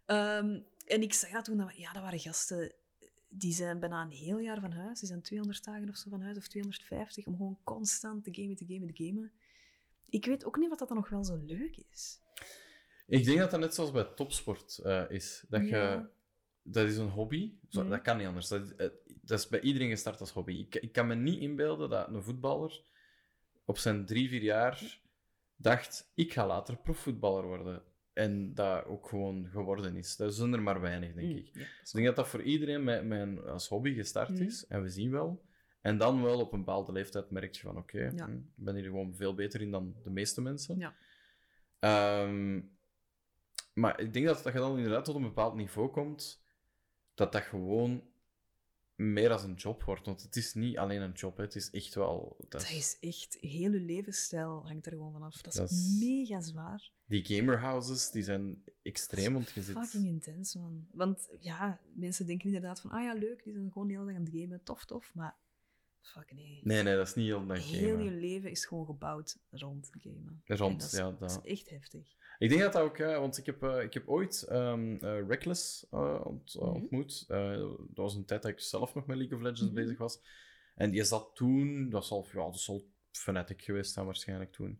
Ehm, 0.06 0.60
en 0.86 1.02
ik 1.02 1.14
zag 1.14 1.30
dat 1.32 1.46
toen, 1.46 1.58
dat, 1.58 1.76
ja, 1.76 1.94
dat 1.94 2.02
waren 2.02 2.20
gasten 2.20 2.74
die 3.30 3.54
zijn 3.54 3.80
bijna 3.80 4.02
een 4.02 4.12
heel 4.12 4.40
jaar 4.40 4.60
van 4.62 4.72
huis. 4.72 5.00
Die 5.00 5.08
zijn 5.08 5.22
200 5.22 5.64
dagen 5.64 5.90
of 5.90 5.96
zo 5.96 6.10
van 6.10 6.22
huis, 6.22 6.38
of 6.38 6.48
250, 6.48 7.26
om 7.26 7.36
gewoon 7.36 7.58
constant 7.64 8.24
te 8.24 8.34
gamen, 8.34 8.56
te 8.56 8.66
gamen, 8.68 8.94
te 8.94 9.06
gamen. 9.06 9.32
Ik 10.10 10.26
weet 10.26 10.46
ook 10.46 10.58
niet 10.58 10.70
wat 10.70 10.80
dat 10.80 10.88
dan 10.88 10.98
nog 10.98 11.10
wel 11.10 11.24
zo 11.24 11.36
leuk 11.46 11.78
is. 11.92 12.20
Ik 13.08 13.26
denk 13.26 13.40
dat 13.40 13.52
dat 13.52 13.60
net 13.60 13.74
zoals 13.76 13.92
bij 13.92 14.04
topsport 14.04 14.78
eh, 14.78 15.04
is. 15.10 15.46
Dat, 15.50 15.68
Ja. 15.68 15.92
je, 15.94 16.06
dat 16.64 16.88
is 16.88 16.98
een 16.98 17.10
hobby. 17.10 17.54
Zo, 17.70 17.82
Mhm. 17.82 17.90
Dat 17.90 18.02
kan 18.02 18.18
niet 18.18 18.28
anders. 18.28 18.48
Dat, 18.48 18.62
is- 18.64 18.76
eh, 18.76 18.88
dat 19.22 19.40
is 19.40 19.48
bij 19.48 19.60
iedereen 19.62 19.90
gestart 19.90 20.20
als 20.20 20.32
hobby. 20.32 20.54
Ik, 20.54 20.76
ik 20.76 20.92
kan 20.92 21.08
me 21.08 21.16
niet 21.16 21.40
inbeelden 21.40 21.90
dat 21.90 22.08
een 22.08 22.24
voetballer 22.24 22.82
op 23.66 23.78
zijn 23.78 24.06
drie, 24.06 24.30
vier 24.30 24.42
jaar 24.42 25.00
dacht: 25.56 26.12
ik 26.16 26.34
ga 26.34 26.48
later 26.48 26.78
profvoetballer 26.78 27.44
worden. 27.46 27.84
En 28.16 28.54
dat 28.54 28.86
ook 28.86 29.08
gewoon 29.08 29.48
geworden 29.52 29.96
is. 29.96 30.16
Dat 30.16 30.36
zijn 30.36 30.54
er 30.54 30.62
maar 30.62 30.82
weinig, 30.82 31.14
denk 31.14 31.32
Mm, 31.32 31.38
ik. 31.38 31.50
ja, 31.54 31.62
is 31.62 31.68
Dus 31.82 31.90
ik 31.90 31.94
denk 31.94 32.06
dat 32.06 32.16
dat 32.16 32.28
voor 32.28 32.42
iedereen 32.42 32.84
met, 32.84 33.12
een- 33.12 33.44
als 33.46 33.68
hobby 33.68 33.94
gestart 33.94 34.30
Mhm. 34.30 34.44
is. 34.44 34.68
En 34.68 34.82
we 34.82 34.90
zien 34.90 35.12
wel. 35.12 35.44
En 35.82 35.98
dan 35.98 36.22
wel 36.24 36.40
op 36.40 36.54
een 36.54 36.60
bepaalde 36.60 36.92
leeftijd 36.92 37.30
merk 37.30 37.56
je 37.56 37.62
van 37.62 37.78
oké, 37.78 38.12
Ja. 38.16 38.26
hm, 38.26 38.32
ik 38.36 38.42
ben 38.56 38.76
hier 38.76 38.84
gewoon 38.84 39.16
veel 39.16 39.34
beter 39.34 39.62
in 39.62 39.72
dan 39.72 39.96
de 40.04 40.10
meeste 40.10 40.42
mensen. 40.42 40.78
Ja. 40.78 40.96
Ehm, 41.80 42.62
maar 43.74 44.00
ik 44.00 44.14
denk 44.14 44.26
dat, 44.26 44.44
dat 44.44 44.54
je 44.54 44.60
dan 44.60 44.78
inderdaad 44.78 45.06
tot 45.06 45.16
een 45.16 45.22
bepaald 45.22 45.56
niveau 45.56 45.90
komt, 45.90 46.44
dat 47.14 47.32
dat 47.32 47.42
gewoon 47.42 48.04
meer 48.96 49.32
als 49.32 49.44
een 49.44 49.54
job 49.54 49.84
wordt. 49.84 50.06
Want 50.06 50.22
het 50.22 50.36
is 50.36 50.54
niet 50.54 50.78
alleen 50.78 51.02
een 51.02 51.12
job, 51.12 51.38
hè. 51.38 51.44
het 51.44 51.56
is 51.56 51.70
echt 51.72 51.96
wel... 51.96 52.36
Dat 52.40 52.52
Dat 52.52 52.62
is- 52.62 52.98
is 53.00 53.10
echt, 53.10 53.38
heel 53.42 53.72
je 53.72 53.80
levensstijl 53.80 54.62
hangt 54.66 54.86
er 54.86 54.92
gewoon 54.92 55.12
vanaf. 55.12 55.42
Dat 55.42 55.54
is, 55.54 55.60
Dat 55.60 55.70
is- 55.72 55.98
mega 56.00 56.42
zwaar. 56.42 56.92
Die 57.08 57.26
gamerhouses, 57.26 58.12
die 58.12 58.24
zijn 58.24 58.64
extreem, 58.82 59.34
want 59.34 59.50
je 59.52 59.62
zit... 59.62 59.78
Fucking 59.78 60.06
intens, 60.06 60.56
man. 60.56 60.88
Want 60.92 61.30
ja, 61.40 61.80
mensen 61.94 62.26
denken 62.26 62.46
inderdaad 62.46 62.82
van, 62.82 62.92
ah 62.92 63.04
ja, 63.04 63.14
leuk, 63.14 63.44
die 63.44 63.54
zijn 63.54 63.72
gewoon 63.72 63.88
de 63.88 63.94
hele 63.94 64.06
dag 64.06 64.16
aan 64.16 64.22
het 64.26 64.34
gamen, 64.36 64.64
tof, 64.64 64.86
tof. 64.86 65.12
Maar 65.14 65.36
fuck 66.02 66.32
nee. 66.34 66.60
Nee, 66.64 66.84
nee, 66.84 66.96
dat 66.96 67.08
is 67.08 67.14
niet 67.16 67.26
heel 67.26 67.46
dag 67.46 67.72
heel 67.72 67.90
gamen. 67.90 68.04
je 68.06 68.12
leven 68.12 68.52
is 68.52 68.66
gewoon 68.66 68.86
gebouwd 68.86 69.38
rond 69.50 69.90
gamen. 69.92 70.42
Rond, 70.46 70.80
dat 70.82 70.92
is, 70.92 70.98
ja, 70.98 71.04
dat 71.10 71.20
dat- 71.20 71.42
is 71.44 71.52
echt 71.52 71.70
heftig. 71.70 72.14
Ik 72.40 72.50
denk 72.50 72.62
dat 72.62 72.74
dat 72.74 72.82
ook, 72.82 72.98
ja, 72.98 73.20
want 73.20 73.38
ik 73.38 73.46
heb, 73.46 73.64
eh, 73.64 73.82
ik 73.84 73.94
heb 73.94 74.08
ooit 74.08 74.42
ehm, 74.44 74.96
eh, 74.96 75.28
Reckless 75.28 75.86
eh, 75.92 76.22
ont- 76.24 76.56
eh, 76.56 76.62
Mhm. 76.62 76.72
ontmoet. 76.72 77.26
Eh, 77.28 77.58
dat 77.58 77.78
was 77.96 78.16
een 78.16 78.26
tijd 78.26 78.42
dat 78.42 78.52
ik 78.52 78.60
zelf 78.60 78.94
nog 78.96 79.06
met 79.06 79.18
League 79.18 79.38
of 79.38 79.44
Legends 79.44 79.62
Mhm. 79.62 79.74
bezig 79.74 79.98
was. 79.98 80.20
En 80.76 80.92
die 80.92 81.04
zat 81.04 81.32
toen, 81.36 81.90
dat 81.90 82.06
zal, 82.06 82.26
ja, 82.32 82.34
dat 82.44 82.60
zal 82.60 82.86
Fnatic 83.12 83.62
geweest 83.62 83.94
zijn 83.94 84.06
waarschijnlijk 84.06 84.52
toen. 84.52 84.80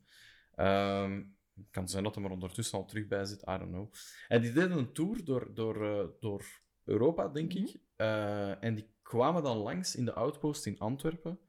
Ehm, 0.56 1.24
het 1.56 1.70
kan 1.72 1.90
zijn 1.90 2.04
dat 2.04 2.16
hij 2.16 2.24
er 2.24 2.32
ondertussen 2.32 2.78
al 2.78 2.86
terug 2.86 3.08
bij 3.08 3.26
zit, 3.26 3.42
I 3.42 3.58
don't 3.58 3.72
know. 3.72 3.94
En 4.28 4.42
die 4.42 4.52
deden 4.52 4.78
een 4.78 4.94
tour 4.94 5.24
door, 5.24 5.54
door, 5.54 5.86
eh, 5.86 6.08
door 6.20 6.46
Europa, 6.84 7.28
denk 7.28 7.54
Mhm. 7.54 7.64
ik. 7.64 7.80
Eh, 7.96 8.64
en 8.64 8.76
die 8.76 8.94
kwamen 9.02 9.44
dan 9.44 9.58
langs 9.58 9.96
in 9.96 10.06
de 10.06 10.14
outpost 10.14 10.66
in 10.66 10.80
Antwerpen. 10.80 11.40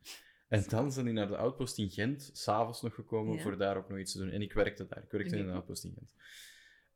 En 0.48 0.64
dan 0.68 0.92
zijn 0.92 1.04
die 1.04 1.14
naar 1.14 1.28
de 1.28 1.36
outpost 1.36 1.78
in 1.78 1.90
Gent, 1.90 2.30
s'avonds 2.32 2.82
nog 2.82 2.94
gekomen, 2.94 3.34
Ja. 3.36 3.42
voor 3.42 3.56
daar 3.58 3.76
ook 3.76 3.88
nog 3.88 3.98
iets 3.98 4.12
te 4.12 4.18
doen. 4.18 4.30
En 4.30 4.42
ik 4.42 4.52
werkte 4.52 4.86
daar. 4.86 5.02
Ik 5.02 5.10
werkte 5.10 5.36
in 5.36 5.46
de 5.46 5.52
outpost 5.52 5.84
in 5.84 5.92
Gent. 5.98 6.10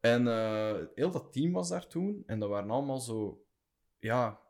En 0.00 0.26
eh, 0.28 0.76
heel 0.94 1.10
dat 1.10 1.32
team 1.32 1.52
was 1.52 1.68
daar 1.68 1.86
toen. 1.86 2.22
En 2.26 2.38
dat 2.38 2.48
waren 2.48 2.70
allemaal 2.70 3.00
zo... 3.00 3.44
Ja... 3.98 4.40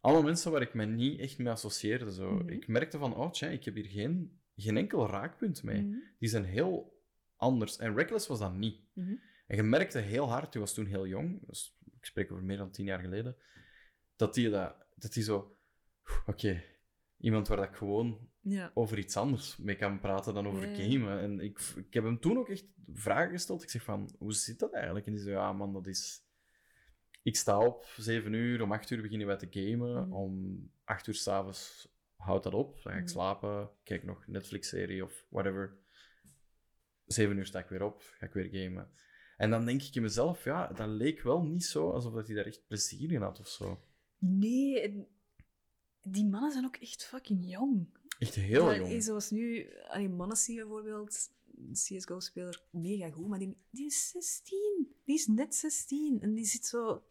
Allemaal 0.00 0.22
mensen 0.22 0.52
waar 0.52 0.62
ik 0.62 0.74
me 0.74 0.84
niet 0.84 1.20
echt 1.20 1.38
mee 1.38 1.52
associeerde. 1.52 2.12
Zo. 2.12 2.30
Mhm. 2.32 2.48
Ik 2.48 2.68
merkte 2.68 2.98
van, 2.98 3.14
oh 3.14 3.30
tja, 3.30 3.48
ik 3.48 3.64
heb 3.64 3.74
hier 3.74 3.84
geen, 3.88 4.40
geen 4.56 4.76
enkel 4.76 5.06
raakpunt 5.08 5.62
mee. 5.62 5.82
Mhm. 5.82 5.96
Die 6.18 6.28
zijn 6.28 6.44
heel 6.44 6.99
anders. 7.40 7.76
En 7.76 7.94
Reckless 7.96 8.26
was 8.26 8.38
dat 8.38 8.54
niet. 8.54 8.82
Mhm. 8.92 9.14
En 9.46 9.56
je 9.56 9.62
merkte 9.62 9.98
heel 9.98 10.28
hard, 10.28 10.52
die 10.52 10.60
was 10.60 10.74
toen 10.74 10.86
heel 10.86 11.06
jong, 11.06 11.46
dus 11.46 11.78
ik 11.96 12.04
spreek 12.04 12.32
over 12.32 12.44
meer 12.44 12.56
dan 12.56 12.70
tien 12.70 12.84
jaar 12.84 13.00
geleden, 13.00 13.36
dat 14.16 14.34
die, 14.34 14.50
dat, 14.50 14.74
dat 14.94 15.12
die 15.12 15.22
zo... 15.22 15.56
Oké, 16.26 16.62
iemand 17.18 17.48
waar 17.48 17.56
dat 17.56 17.68
ik 17.68 17.74
gewoon 17.76 18.28
Ja. 18.40 18.70
over 18.74 18.98
iets 18.98 19.16
anders 19.16 19.56
mee 19.56 19.76
kan 19.76 20.00
praten 20.00 20.34
dan 20.34 20.46
over 20.46 20.76
gamen. 20.76 21.20
En 21.20 21.40
ik, 21.40 21.58
ik 21.76 21.94
heb 21.94 22.04
hem 22.04 22.20
toen 22.20 22.38
ook 22.38 22.48
echt 22.48 22.64
vragen 22.94 23.30
gesteld. 23.30 23.62
Ik 23.62 23.70
zeg 23.70 23.82
van, 23.82 24.14
hoe 24.18 24.32
zit 24.32 24.58
dat 24.58 24.72
eigenlijk? 24.74 25.06
En 25.06 25.12
die 25.12 25.22
zei, 25.22 25.34
ja 25.34 25.52
man, 25.52 25.72
dat 25.72 25.86
is... 25.86 26.28
Ik 27.22 27.36
sta 27.36 27.58
op, 27.66 27.84
zeven 27.96 28.32
uur, 28.32 28.62
om 28.62 28.72
acht 28.72 28.90
uur 28.90 29.02
beginnen 29.02 29.26
wij 29.26 29.36
te 29.36 29.46
gamen. 29.50 30.02
Mhm. 30.06 30.12
Om 30.12 30.58
acht 30.84 31.06
uur 31.06 31.14
s'avonds 31.14 31.88
houdt 32.16 32.44
dat 32.44 32.54
op. 32.54 32.72
Dan 32.82 32.92
ga 32.92 32.98
ik 32.98 33.04
Mhm. 33.04 33.12
slapen, 33.12 33.70
kijk 33.82 34.04
nog 34.04 34.26
Netflix-serie 34.26 35.04
of 35.04 35.26
whatever. 35.30 35.78
Zeven 37.12 37.36
uur 37.36 37.46
sta 37.46 37.58
ik 37.58 37.68
weer 37.68 37.82
op, 37.82 38.02
ga 38.18 38.26
ik 38.26 38.32
weer 38.32 38.48
gamen. 38.52 38.90
En 39.36 39.50
dan 39.50 39.64
denk 39.64 39.82
ik 39.82 39.94
in 39.94 40.02
mezelf, 40.02 40.44
ja, 40.44 40.66
dat 40.66 40.88
leek 40.88 41.22
wel 41.22 41.42
niet 41.42 41.64
zo 41.64 41.90
alsof 41.90 42.12
dat 42.12 42.26
hij 42.26 42.36
daar 42.36 42.44
echt 42.46 42.66
plezier 42.66 43.12
in 43.12 43.22
had 43.22 43.40
of 43.40 43.48
zo. 43.48 43.80
Nee, 44.18 44.80
en 44.80 45.06
die 46.02 46.26
mannen 46.26 46.52
zijn 46.52 46.64
ook 46.64 46.76
echt 46.76 47.04
fucking 47.04 47.50
jong. 47.50 47.86
Echt 48.18 48.34
heel 48.34 48.70
Ja, 48.70 48.76
jong. 48.76 49.02
Zoals 49.02 49.30
nu, 49.30 49.66
allee, 49.88 50.08
Manassi 50.08 50.54
bijvoorbeeld, 50.54 51.30
een 51.56 51.72
CSGO-speler, 51.72 52.62
mega 52.70 53.10
goed, 53.10 53.28
maar 53.28 53.38
die, 53.38 53.56
die 53.70 53.86
is 53.86 54.08
16. 54.08 54.94
Die 55.04 55.14
is 55.14 55.26
net 55.26 55.54
16. 55.54 56.18
En 56.20 56.34
die 56.34 56.44
zit 56.44 56.66
zo... 56.66 57.02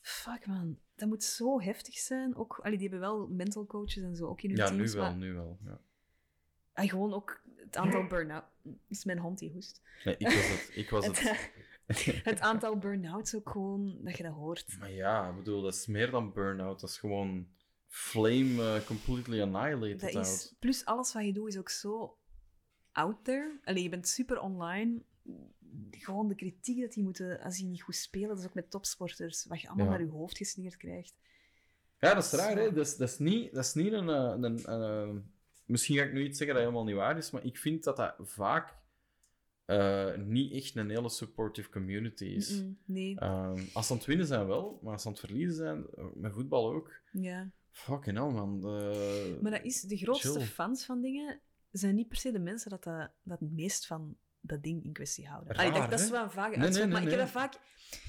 Fuck, 0.00 0.46
man. 0.46 0.78
Dat 0.94 1.08
moet 1.08 1.24
zo 1.24 1.60
heftig 1.60 1.94
zijn. 1.94 2.36
Ook, 2.36 2.58
allee, 2.62 2.78
die 2.78 2.88
hebben 2.88 3.08
wel 3.08 3.26
mental 3.26 3.66
coaches 3.66 4.02
en 4.02 4.16
zo, 4.16 4.26
ook 4.26 4.42
in 4.42 4.50
hun 4.50 4.58
Ja, 4.58 4.70
nu 4.70 4.90
wel, 4.90 5.02
maar 5.02 5.16
nu 5.16 5.32
wel. 5.32 5.58
Ja. 5.64 5.80
ah, 6.72 6.88
gewoon 6.88 7.14
ook 7.14 7.44
het 7.66 7.76
aantal 7.76 8.06
burn-out... 8.06 8.44
is 8.88 9.04
mijn 9.04 9.18
hond 9.18 9.38
die 9.38 9.50
hoest. 9.52 9.80
Nee, 10.04 10.16
ik 10.16 10.26
was 10.26 10.48
het. 10.48 10.70
Ik 10.74 10.90
was 10.90 11.06
Het, 11.06 11.20
het. 11.20 11.50
het 12.24 12.40
aantal 12.40 12.76
burn-outs 12.78 13.34
ook 13.34 13.50
gewoon, 13.50 13.98
dat 14.02 14.16
je 14.16 14.22
dat 14.22 14.32
hoort. 14.32 14.76
Maar 14.78 14.92
ja, 14.92 15.28
ik 15.28 15.36
bedoel, 15.36 15.62
dat 15.62 15.74
is 15.74 15.86
meer 15.86 16.10
dan 16.10 16.32
burn-out. 16.32 16.80
Dat 16.80 16.90
is 16.90 16.98
gewoon 16.98 17.48
flame 17.88 18.74
eh, 18.74 18.86
completely 18.86 19.40
annihilated 19.42 20.00
Dat 20.00 20.14
out. 20.14 20.26
is, 20.26 20.54
plus 20.58 20.84
alles 20.84 21.12
wat 21.12 21.24
je 21.24 21.32
doet 21.32 21.48
is 21.48 21.58
ook 21.58 21.70
zo 21.70 22.18
out 22.92 23.24
there. 23.24 23.58
Allee, 23.64 23.82
je 23.82 23.88
bent 23.88 24.08
super 24.08 24.40
online. 24.40 25.02
Gewoon 25.90 26.28
de 26.28 26.34
kritiek 26.34 26.80
dat 26.80 26.92
die 26.92 27.02
moeten, 27.02 27.40
als 27.40 27.56
die 27.56 27.66
niet 27.66 27.82
goed 27.82 27.94
spelen, 27.96 28.28
dat 28.28 28.38
is 28.38 28.44
ook 28.46 28.54
met 28.54 28.70
topsporters, 28.70 29.44
wat 29.46 29.60
je 29.60 29.66
allemaal 29.68 29.86
Ja. 29.86 29.92
naar 29.92 30.00
je 30.00 30.10
hoofd 30.10 30.36
gesneerd 30.36 30.76
krijgt. 30.76 31.14
Ja, 31.98 32.14
dat 32.14 32.24
is 32.24 32.32
raar, 32.32 32.56
hè. 32.56 32.72
Dat 32.72 32.86
is, 32.86 32.96
dat 32.96 33.08
is 33.08 33.18
niet, 33.18 33.54
dat 33.54 33.64
is 33.64 33.74
niet 33.74 33.92
een, 33.92 34.08
eh, 34.08 34.34
een, 34.36 34.44
een, 34.44 34.64
eh, 34.64 35.22
Misschien 35.66 35.96
ga 35.96 36.02
ik 36.04 36.12
nu 36.12 36.24
iets 36.24 36.38
zeggen 36.38 36.56
dat 36.56 36.64
helemaal 36.64 36.86
niet 36.86 36.96
waar 36.96 37.16
is, 37.16 37.30
maar 37.30 37.44
ik 37.44 37.56
vind 37.58 37.84
dat 37.84 37.96
dat 37.96 38.14
vaak 38.18 38.74
eh, 39.64 40.14
niet 40.16 40.52
echt 40.52 40.76
een 40.76 40.90
hele 40.90 41.08
supportive 41.10 41.68
community 41.70 42.24
is. 42.24 42.62
Nee, 42.84 43.18
Ehm, 43.18 43.60
als 43.72 43.86
ze 43.86 43.92
aan 43.92 43.98
het 43.98 44.06
winnen 44.06 44.26
zijn 44.26 44.46
wel, 44.46 44.78
maar 44.82 44.92
als 44.92 45.02
ze 45.02 45.08
aan 45.08 45.14
het 45.14 45.22
verliezen 45.24 45.54
zijn, 45.56 45.86
eh, 45.96 46.04
met 46.14 46.32
voetbal 46.32 46.72
ook. 46.74 46.92
ja. 47.12 47.50
Fucking 47.70 48.16
hell, 48.18 48.30
man. 48.30 48.56
Eh, 48.66 49.40
Maar 49.42 49.50
dat 49.50 49.64
is, 49.64 49.80
de 49.80 49.96
grootste 49.96 50.32
chill. 50.32 50.40
fans 50.46 50.84
van 50.84 51.00
dingen 51.00 51.40
zijn 51.70 51.94
niet 51.94 52.08
per 52.08 52.16
se 52.16 52.32
de 52.32 52.38
mensen 52.38 52.70
dat, 52.70 52.84
dat, 52.84 53.10
dat 53.22 53.40
het 53.40 53.52
meest 53.52 53.86
van 53.86 54.16
dat 54.40 54.62
ding 54.62 54.84
in 54.84 54.92
kwestie 54.92 55.26
houden. 55.28 55.54
Raar, 55.54 55.66
Allee, 55.66 55.80
dat, 55.80 55.90
dat 55.90 56.00
is 56.00 56.10
wel 56.10 56.22
een 56.22 56.30
vage 56.30 56.50
Nee, 56.50 56.58
uitspraak, 56.58 56.88
nee, 56.88 56.94
maar 56.94 57.04
ik 57.04 57.10
heb 57.10 57.18
dat 57.20 57.28
vaak... 57.30 57.54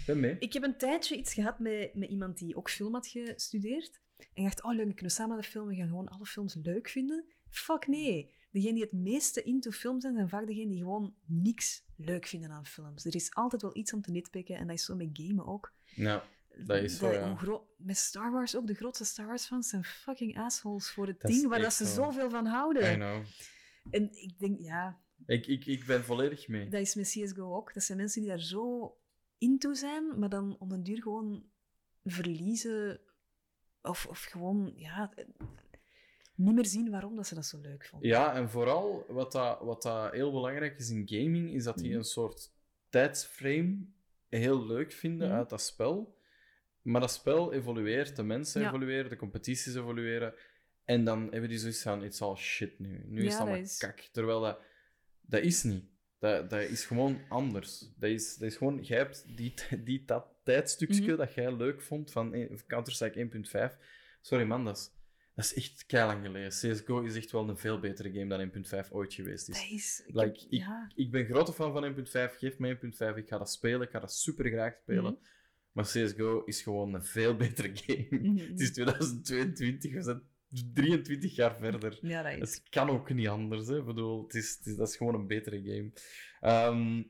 ben 0.06 0.20
mee. 0.20 0.36
Ik 0.40 0.54
heb 0.54 0.64
een 0.64 0.78
tijdje 0.78 1.16
iets 1.18 1.34
gehad 1.34 1.60
met, 1.60 1.96
met 1.96 2.10
iemand 2.10 2.38
die 2.38 2.56
ook 2.56 2.70
film 2.70 2.94
had 2.94 3.08
gestudeerd. 3.08 4.00
En 4.18 4.28
ik 4.34 4.44
dacht, 4.44 4.64
oh 4.64 4.74
leuk, 4.76 4.88
we 4.88 4.94
kunnen 4.94 5.12
samen 5.12 5.34
naar 5.36 5.42
de 5.44 5.50
film, 5.50 5.68
we 5.68 5.76
gaan 5.76 5.88
gewoon 5.88 6.08
alle 6.08 6.26
films 6.26 6.56
leuk 6.64 6.90
vinden. 6.90 7.26
Fuck 7.58 7.88
nee. 7.88 8.36
Degenen 8.52 8.76
die 8.76 8.84
het 8.84 8.92
meeste 8.94 9.44
into 9.44 9.72
film 9.72 10.00
zijn, 10.02 10.14
zijn 10.14 10.30
vaak 10.30 10.48
degenen 10.48 10.70
die 10.70 10.80
gewoon 10.80 11.16
niks 11.26 11.84
leuk 11.96 12.26
vinden 12.26 12.52
aan 12.52 12.66
films. 12.66 13.06
Er 13.06 13.16
is 13.16 13.34
altijd 13.34 13.62
wel 13.62 13.78
iets 13.78 13.94
om 13.94 14.02
te 14.02 14.12
nitpikken 14.12 14.56
en 14.58 14.68
dat 14.68 14.76
is 14.76 14.86
zo 14.86 14.96
met 14.96 15.10
gamen 15.14 15.46
ook. 15.46 15.74
Ja, 15.96 16.24
dat 16.66 16.84
is 16.84 16.98
zo, 16.98 17.12
ja. 17.12 17.38
met 17.78 17.98
Star 17.98 18.32
Wars 18.32 18.56
ook, 18.56 18.68
de 18.68 18.74
grootste 18.74 19.06
Star 19.06 19.26
Wars 19.26 19.46
fans 19.46 19.70
zijn 19.70 19.84
fucking 19.84 20.38
assholes 20.38 20.92
voor 20.92 21.08
het 21.08 21.22
Dat 21.22 21.32
ding 21.32 21.48
waar 21.48 21.60
dat 21.62 21.74
ze 21.74 21.86
zo. 21.86 21.94
zoveel 21.94 22.30
van 22.30 22.46
I 22.46 22.50
houden. 22.50 22.94
know. 22.96 23.24
En 23.92 24.10
ik 24.22 24.40
denk, 24.40 24.60
ja, 24.60 25.00
Ik, 25.26 25.48
ik, 25.48 25.66
ik 25.66 25.86
ben 25.86 26.04
volledig 26.04 26.48
mee. 26.48 26.70
dat 26.70 26.82
is 26.82 26.96
met 26.96 27.08
CSGO 27.10 27.56
ook. 27.56 27.74
Dat 27.74 27.84
zijn 27.84 27.98
mensen 27.98 28.22
die 28.22 28.30
daar 28.30 28.40
zo 28.42 28.98
into 29.38 29.74
zijn, 29.74 30.20
maar 30.20 30.30
dan 30.30 30.56
om 30.60 30.72
een 30.72 30.84
duur 30.84 31.02
gewoon 31.02 31.46
verliezen. 32.04 33.00
Of, 33.82 34.06
of 34.06 34.24
gewoon, 34.24 34.74
ja, 34.76 35.14
niet 36.38 36.56
meer 36.56 36.66
zien 36.66 36.90
waarom 36.90 37.16
dat 37.16 37.28
ze 37.28 37.36
dat 37.36 37.46
zo 37.46 37.60
leuk 37.62 37.86
vonden. 37.86 38.10
Ja, 38.10 38.36
en 38.36 38.50
vooral 38.50 39.06
wat 39.08 39.32
dat, 39.32 39.60
wat 39.62 39.82
dat 39.82 40.12
heel 40.14 40.32
belangrijk 40.32 40.80
is 40.80 40.90
in 40.90 41.04
gaming, 41.08 41.54
is 41.54 41.64
dat 41.64 41.78
die 41.78 41.88
Mhm. 41.90 41.98
een 41.98 42.04
soort 42.04 42.52
tijdsframe 42.90 43.78
heel 44.30 44.66
leuk 44.66 44.92
vinden 44.92 45.28
Mhm. 45.28 45.38
uit 45.38 45.50
dat 45.50 45.62
spel. 45.62 46.16
Maar 46.82 47.02
dat 47.02 47.12
spel 47.12 47.54
evolueert, 47.54 48.16
de 48.16 48.24
mensen 48.24 48.62
Ja. 48.62 48.68
evolueren, 48.68 49.10
de 49.10 49.16
competities 49.16 49.76
evolueren. 49.76 50.34
En 50.86 51.04
dan 51.04 51.22
hebben 51.32 51.50
die 51.50 51.58
zoiets 51.58 51.82
van, 51.82 52.04
it's 52.04 52.22
all 52.22 52.36
shit 52.36 52.80
nu. 52.80 53.04
Nu 53.08 53.26
is 53.26 53.32
het 53.32 53.42
allemaal 53.42 53.58
dat 53.60 53.68
is- 53.70 53.78
kak. 53.78 54.00
Terwijl 54.12 54.42
dat, 54.42 54.60
dat 55.22 55.42
is 55.44 55.64
niet. 55.64 55.86
Dat, 56.20 56.50
dat 56.50 56.62
is 56.62 56.86
gewoon 56.86 57.20
anders. 57.30 57.80
Dat 57.98 58.10
is, 58.10 58.36
dat 58.36 58.50
is 58.50 58.56
gewoon, 58.58 58.82
jij 58.84 58.98
hebt 58.98 59.38
die, 59.38 59.54
die 59.84 60.06
dat 60.06 60.26
tijdstukje 60.44 61.02
Mhm. 61.02 61.16
dat 61.16 61.34
jij 61.34 61.56
leuk 61.56 61.82
vond 61.82 62.12
van 62.12 62.34
eh, 62.34 62.58
Counter-Strike 62.68 63.20
1.5. 63.20 63.78
Sorry 64.22 64.46
man, 64.46 64.66
dat 64.66 64.78
is, 64.78 64.92
dat 65.38 65.46
is 65.46 65.54
echt 65.54 65.86
keilang 65.86 66.26
geleden. 66.26 66.50
CSGO 66.50 67.02
is 67.02 67.16
echt 67.16 67.32
wel 67.32 67.50
een 67.50 67.58
veel 67.58 67.80
betere 67.80 68.12
game 68.12 68.28
dan 68.28 68.86
1.5 68.86 68.92
ooit 68.92 69.14
geweest 69.14 69.50
is. 69.50 69.56
Dat 69.56 69.70
is... 69.72 70.04
ik 70.08 70.16
Like, 70.16 70.46
ik, 70.50 70.60
ja. 70.60 70.92
ik 70.96 71.12
ben 71.12 71.26
grote 71.26 71.54
fan 71.54 71.74
van 71.74 71.96
1.5. 71.96 72.38
Geef 72.38 72.58
me 72.58 72.76
1.5. 72.76 73.18
Ik 73.18 73.28
ga 73.28 73.38
dat 73.38 73.52
spelen. 73.52 73.82
Ik 73.82 73.90
ga 73.90 74.00
dat 74.00 74.14
super 74.14 74.50
graag 74.50 74.74
spelen. 74.82 75.04
Mhm. 75.04 75.14
Maar 75.72 75.86
CSGO 75.86 76.44
is 76.46 76.62
gewoon 76.62 76.94
een 76.94 77.04
veel 77.04 77.36
betere 77.36 77.72
game. 77.74 78.08
Mhm. 78.10 78.38
Het 78.38 78.60
is 78.60 78.74
2022. 78.74 79.94
We 79.94 80.02
zijn 80.02 80.22
23 80.74 81.36
jaar 81.36 81.58
verder. 81.58 82.00
Ja, 82.02 82.24
dat 82.24 82.42
is... 82.48 82.56
Het 82.56 82.70
kan 82.70 82.90
ook 82.90 83.14
niet 83.14 83.28
anders. 83.28 83.68
Hè. 83.68 83.78
Ik 83.78 83.86
bedoel, 83.86 84.24
het 84.24 84.36
is, 84.36 84.56
het 84.58 84.66
is, 84.66 84.76
dat 84.76 84.90
is 84.90 84.96
gewoon 84.96 85.16
een 85.16 85.28
betere 85.28 85.62
game. 85.64 85.92
Ehm, 86.40 87.04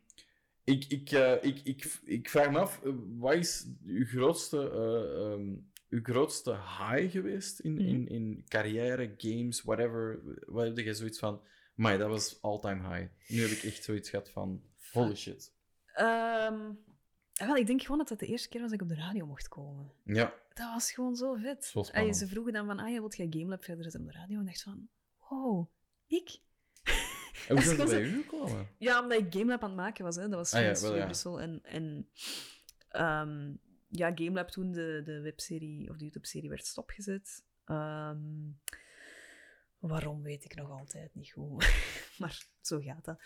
ik, 0.63 0.85
ik, 0.85 1.11
eh, 1.11 1.43
ik, 1.43 1.59
ik, 1.63 1.99
ik 2.03 2.29
vraag 2.29 2.51
me 2.51 2.59
af, 2.59 2.81
eh, 2.83 2.91
wat 3.17 3.33
is 3.33 3.67
uw 3.85 4.05
grootste, 4.05 4.69
eh, 4.69 5.31
ehm, 5.31 5.55
uw 5.89 5.99
grootste 6.03 6.51
high 6.51 7.11
geweest 7.11 7.59
in, 7.59 7.73
Mhm. 7.73 7.81
in, 7.87 8.07
in 8.07 8.45
carrière, 8.47 9.13
games, 9.17 9.61
whatever? 9.61 10.19
Wat 10.45 10.65
heb 10.65 10.77
je 10.77 10.93
zoiets 10.93 11.19
van, 11.19 11.41
maar 11.75 11.97
dat 11.97 12.09
was 12.09 12.41
all-time 12.41 12.95
high. 12.95 13.09
Nu 13.27 13.41
heb 13.41 13.49
ik 13.49 13.63
echt 13.63 13.83
zoiets 13.83 14.09
gehad 14.09 14.29
van, 14.29 14.61
holy 14.91 15.15
shit. 15.15 15.53
Ehm, 15.93 16.71
wel, 17.33 17.55
ik 17.55 17.67
denk 17.67 17.81
gewoon 17.81 17.97
dat 17.97 18.07
dat 18.07 18.19
de 18.19 18.25
eerste 18.25 18.49
keer 18.49 18.61
was 18.61 18.69
dat 18.71 18.81
ik 18.81 18.85
op 18.89 18.95
de 18.95 19.01
radio 19.01 19.25
mocht 19.25 19.47
komen. 19.47 19.91
Ja, 20.03 20.33
Dat 20.53 20.73
was 20.73 20.91
gewoon 20.91 21.15
zo 21.15 21.33
vet. 21.35 21.65
Zo 21.65 21.83
spannend. 21.83 22.17
ze 22.17 22.27
vroegen 22.27 22.53
dan 22.53 22.65
van, 22.65 22.79
ah, 22.79 22.89
ja, 22.89 22.99
wilt 22.99 23.15
jij 23.15 23.27
GameLab 23.29 23.63
verder 23.63 23.83
zetten 23.83 24.01
op 24.01 24.07
de 24.07 24.13
radio? 24.13 24.35
En 24.35 24.41
ik 24.41 24.47
dacht 24.47 24.61
van, 24.63 24.87
wow, 25.29 25.67
ik? 26.07 26.37
en 27.47 27.55
hoe 27.55 27.61
zijn 27.75 27.77
ze 27.77 27.85
bij 27.85 28.01
u 28.03 28.21
gekomen? 28.21 28.67
Ja, 28.77 29.01
omdat 29.03 29.19
ik 29.19 29.33
GameLab 29.33 29.61
aan 29.63 29.69
het 29.69 29.77
maken 29.79 30.03
was. 30.03 30.15
Hè. 30.15 30.21
Dat 30.21 30.31
was 30.39 30.53
Ah, 30.53 30.61
ja, 30.61 30.79
wel, 30.81 30.95
ja. 30.95 31.03
Brussel. 31.05 31.41
En, 31.41 31.59
en 31.63 32.09
ehm, 32.89 33.53
ja, 33.87 34.11
GameLab 34.15 34.49
toen 34.49 34.71
de, 34.71 35.01
de 35.03 35.21
webserie 35.21 35.89
of 35.89 35.95
de 35.97 36.03
YouTube-serie 36.03 36.49
werd 36.49 36.65
stopgezet. 36.65 37.43
Ehm, 37.65 38.17
waarom 39.79 40.21
weet 40.21 40.45
ik 40.45 40.55
nog 40.55 40.69
altijd 40.69 41.15
niet 41.15 41.31
goed. 41.31 41.73
maar 42.19 42.45
zo 42.61 42.79
gaat 42.79 43.05
dat. 43.05 43.19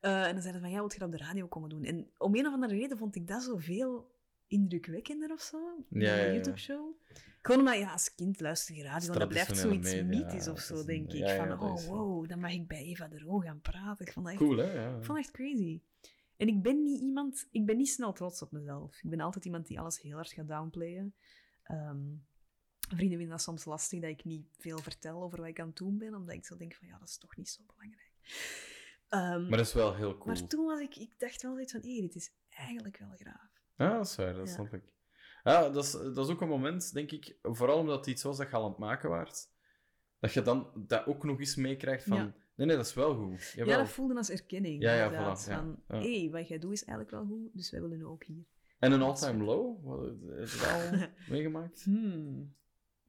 Eh, 0.00 0.26
en 0.26 0.32
dan 0.32 0.42
zeiden 0.42 0.52
ze 0.52 0.60
van, 0.60 0.70
ja, 0.70 0.78
wil 0.78 0.92
je 0.92 0.98
dat 0.98 1.08
op 1.12 1.18
de 1.18 1.24
radio 1.24 1.46
komen 1.46 1.68
doen? 1.68 1.84
En 1.84 2.10
om 2.18 2.34
een 2.36 2.46
of 2.46 2.52
andere 2.52 2.74
reden 2.74 2.98
vond 2.98 3.16
ik 3.16 3.26
dat 3.26 3.42
zoveel 3.42 4.16
indrukwekkender 4.46 5.32
of 5.32 5.40
zo. 5.40 5.84
Ja, 5.88 6.14
ja. 6.14 6.32
YouTube-show. 6.32 6.96
Gewoon 7.42 7.60
omdat, 7.60 7.78
ja, 7.78 7.92
als 7.92 8.14
kind 8.14 8.40
luister 8.40 8.74
je 8.74 8.82
radio 8.82 9.12
dat 9.12 9.28
blijft 9.28 9.56
zoiets 9.56 9.94
media, 9.94 10.04
mythisch 10.04 10.48
of 10.48 10.54
dat 10.54 10.64
zo, 10.64 10.76
een- 10.78 10.86
denk 10.86 11.12
ik. 11.12 11.28
van, 11.28 11.48
dat 11.48 11.60
oh, 11.60 11.84
wow, 11.86 12.28
dan 12.28 12.40
mag 12.40 12.52
ik 12.52 12.66
bij 12.68 12.82
Eva 12.82 13.08
de 13.08 13.18
Roo 13.18 13.38
gaan 13.38 13.60
praten. 13.60 14.06
Ik 14.06 14.12
vond 14.12 14.26
dat 14.26 14.34
echt 14.34 14.44
Cool, 14.44 14.56
hè? 14.58 14.72
Ja. 14.72 14.96
ik 14.96 15.04
vond 15.04 15.18
het 15.18 15.26
echt 15.26 15.30
crazy. 15.30 15.80
En 16.38 16.48
ik 16.48 16.62
ben 16.62 16.82
niet 16.82 17.00
iemand... 17.00 17.48
Ik 17.50 17.66
ben 17.66 17.76
niet 17.76 17.88
snel 17.88 18.12
trots 18.12 18.42
op 18.42 18.52
mezelf. 18.52 19.02
Ik 19.02 19.10
ben 19.10 19.20
altijd 19.20 19.44
iemand 19.44 19.66
die 19.66 19.80
alles 19.80 20.00
heel 20.00 20.14
hard 20.14 20.32
gaat 20.32 20.48
downplayen. 20.48 21.14
Ehm, 21.62 22.06
vrienden 22.78 23.08
vinden 23.18 23.28
dat 23.28 23.42
soms 23.42 23.64
lastig, 23.64 24.00
dat 24.00 24.10
ik 24.10 24.24
niet 24.24 24.46
veel 24.58 24.78
vertel 24.78 25.22
over 25.22 25.38
wat 25.38 25.48
ik 25.48 25.60
aan 25.60 25.66
het 25.66 25.76
doen 25.76 25.98
ben, 25.98 26.14
omdat 26.14 26.34
ik 26.34 26.44
zo 26.46 26.56
denk 26.56 26.74
van, 26.74 26.88
ja, 26.88 26.98
dat 26.98 27.08
is 27.08 27.18
toch 27.18 27.36
niet 27.36 27.48
zo 27.48 27.62
belangrijk. 27.66 28.12
Ehm, 29.08 29.48
Maar 29.48 29.58
dat 29.58 29.66
is 29.66 29.72
wel 29.72 29.94
heel 29.94 30.12
cool. 30.18 30.26
maar 30.26 30.46
toen 30.46 30.64
was 30.66 30.80
ik... 30.80 30.96
Ik 30.96 31.18
dacht 31.18 31.42
wel 31.42 31.60
iets 31.60 31.72
van, 31.72 31.80
hé, 31.80 32.00
dit 32.00 32.14
is 32.14 32.30
eigenlijk 32.48 32.96
wel 32.98 33.12
graaf. 33.16 33.50
Ja, 33.76 33.96
dat 33.96 34.06
is 34.06 34.16
waar, 34.16 34.34
dat 34.34 34.48
Ja. 34.48 34.54
snap 34.54 34.72
ik. 34.74 34.82
Ja, 35.44 35.68
dat 35.70 35.84
is, 35.84 35.90
dat 35.92 36.18
is 36.18 36.28
ook 36.32 36.40
een 36.40 36.48
moment, 36.48 36.92
denk 36.92 37.10
ik, 37.10 37.36
vooral 37.42 37.78
omdat 37.78 37.96
het 37.98 38.06
iets 38.06 38.22
was 38.22 38.36
dat 38.36 38.48
je 38.50 38.56
al 38.56 38.62
aan 38.64 38.70
het 38.70 38.78
maken 38.78 39.10
waart, 39.10 39.48
dat 40.20 40.32
je 40.32 40.42
dan 40.42 40.70
dat 40.86 41.06
ook 41.06 41.24
nog 41.24 41.38
eens 41.38 41.56
meekrijgt 41.56 42.04
van, 42.04 42.16
Ja. 42.16 42.34
Nee, 42.58 42.66
nee, 42.66 42.76
dat 42.76 42.86
is 42.86 42.94
wel 42.94 43.14
goed. 43.14 43.52
Jawel. 43.54 43.72
Ja, 43.74 43.78
dat 43.78 43.88
voelde 43.88 44.14
als 44.14 44.30
erkenning. 44.30 44.82
Ja, 44.82 44.94
ja, 44.94 45.10
voilà, 45.10 45.40
Van, 45.40 45.82
ja. 45.88 46.00
hé, 46.00 46.28
wat 46.30 46.48
jij 46.48 46.58
doet 46.58 46.72
is 46.72 46.84
eigenlijk 46.84 47.10
wel 47.10 47.26
goed, 47.26 47.50
dus 47.52 47.70
wij 47.70 47.80
willen 47.80 48.06
ook 48.06 48.24
hier. 48.24 48.44
En 48.78 48.92
een 48.92 49.02
all-time 49.02 49.44
low? 49.44 49.84
Wat 49.84 50.06
heb 50.38 50.48
je 50.48 50.58
dat 50.58 51.00
al 51.00 51.08
meegemaakt? 51.34 51.82
Hmm. 51.84 52.54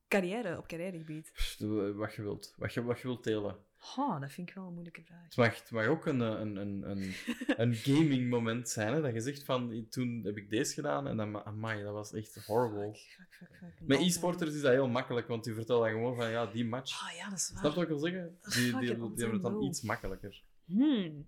Carrière, 0.07 0.57
op 0.57 0.67
carrièregebied. 0.67 1.57
Wat 1.95 2.13
je 2.13 2.21
wilt. 2.21 2.53
Wat 2.57 2.73
je, 2.73 2.83
wat 2.83 2.99
je 2.99 3.07
wilt 3.07 3.23
delen. 3.23 3.57
Oh, 3.97 4.21
dat 4.21 4.31
vind 4.31 4.49
ik 4.49 4.55
wel 4.55 4.65
een 4.65 4.73
moeilijke 4.73 5.03
vraag. 5.03 5.23
Het 5.23 5.35
mag, 5.35 5.59
het 5.59 5.71
mag 5.71 5.85
ook 5.85 6.05
een, 6.05 6.21
eh, 6.21 6.27
een, 6.27 6.55
een, 6.55 6.89
een, 6.89 7.13
een 7.63 7.73
gaming 7.73 8.29
moment 8.29 8.69
zijn, 8.69 8.93
hè, 8.93 9.01
dat 9.01 9.13
je 9.13 9.19
zegt 9.19 9.43
van, 9.43 9.87
toen 9.89 10.21
heb 10.23 10.37
ik 10.37 10.49
deze 10.49 10.73
gedaan 10.73 11.07
en 11.07 11.17
dan, 11.17 11.45
amai, 11.45 11.83
dat 11.83 11.93
was 11.93 12.13
echt 12.13 12.45
horrible. 12.45 12.93
Fuck, 12.93 13.27
fuck, 13.29 13.49
fuck, 13.49 13.57
fuck. 13.59 13.87
Met 13.87 13.99
Een 13.99 14.05
e-sporters 14.05 14.55
is 14.55 14.61
dat 14.61 14.71
heel 14.71 14.87
makkelijk, 14.87 15.27
want 15.27 15.43
die 15.43 15.53
vertellen 15.53 15.81
dan 15.81 15.91
gewoon 15.91 16.15
van, 16.15 16.29
ja, 16.29 16.45
die 16.45 16.65
match. 16.65 17.03
Ah 17.09 17.15
ja, 17.15 17.29
dat 17.29 17.37
is 17.39 17.51
waar. 17.51 17.59
Snap 17.59 17.71
je 17.71 17.79
wat 17.79 17.83
ik 17.83 17.89
wil 17.89 17.99
zeggen? 17.99 18.37
Die, 18.41 18.79
die, 18.79 18.89
hebben 18.89 19.31
het 19.31 19.43
dan 19.43 19.61
iets 19.61 19.81
makkelijker. 19.81 20.43
Hmm. 20.65 21.27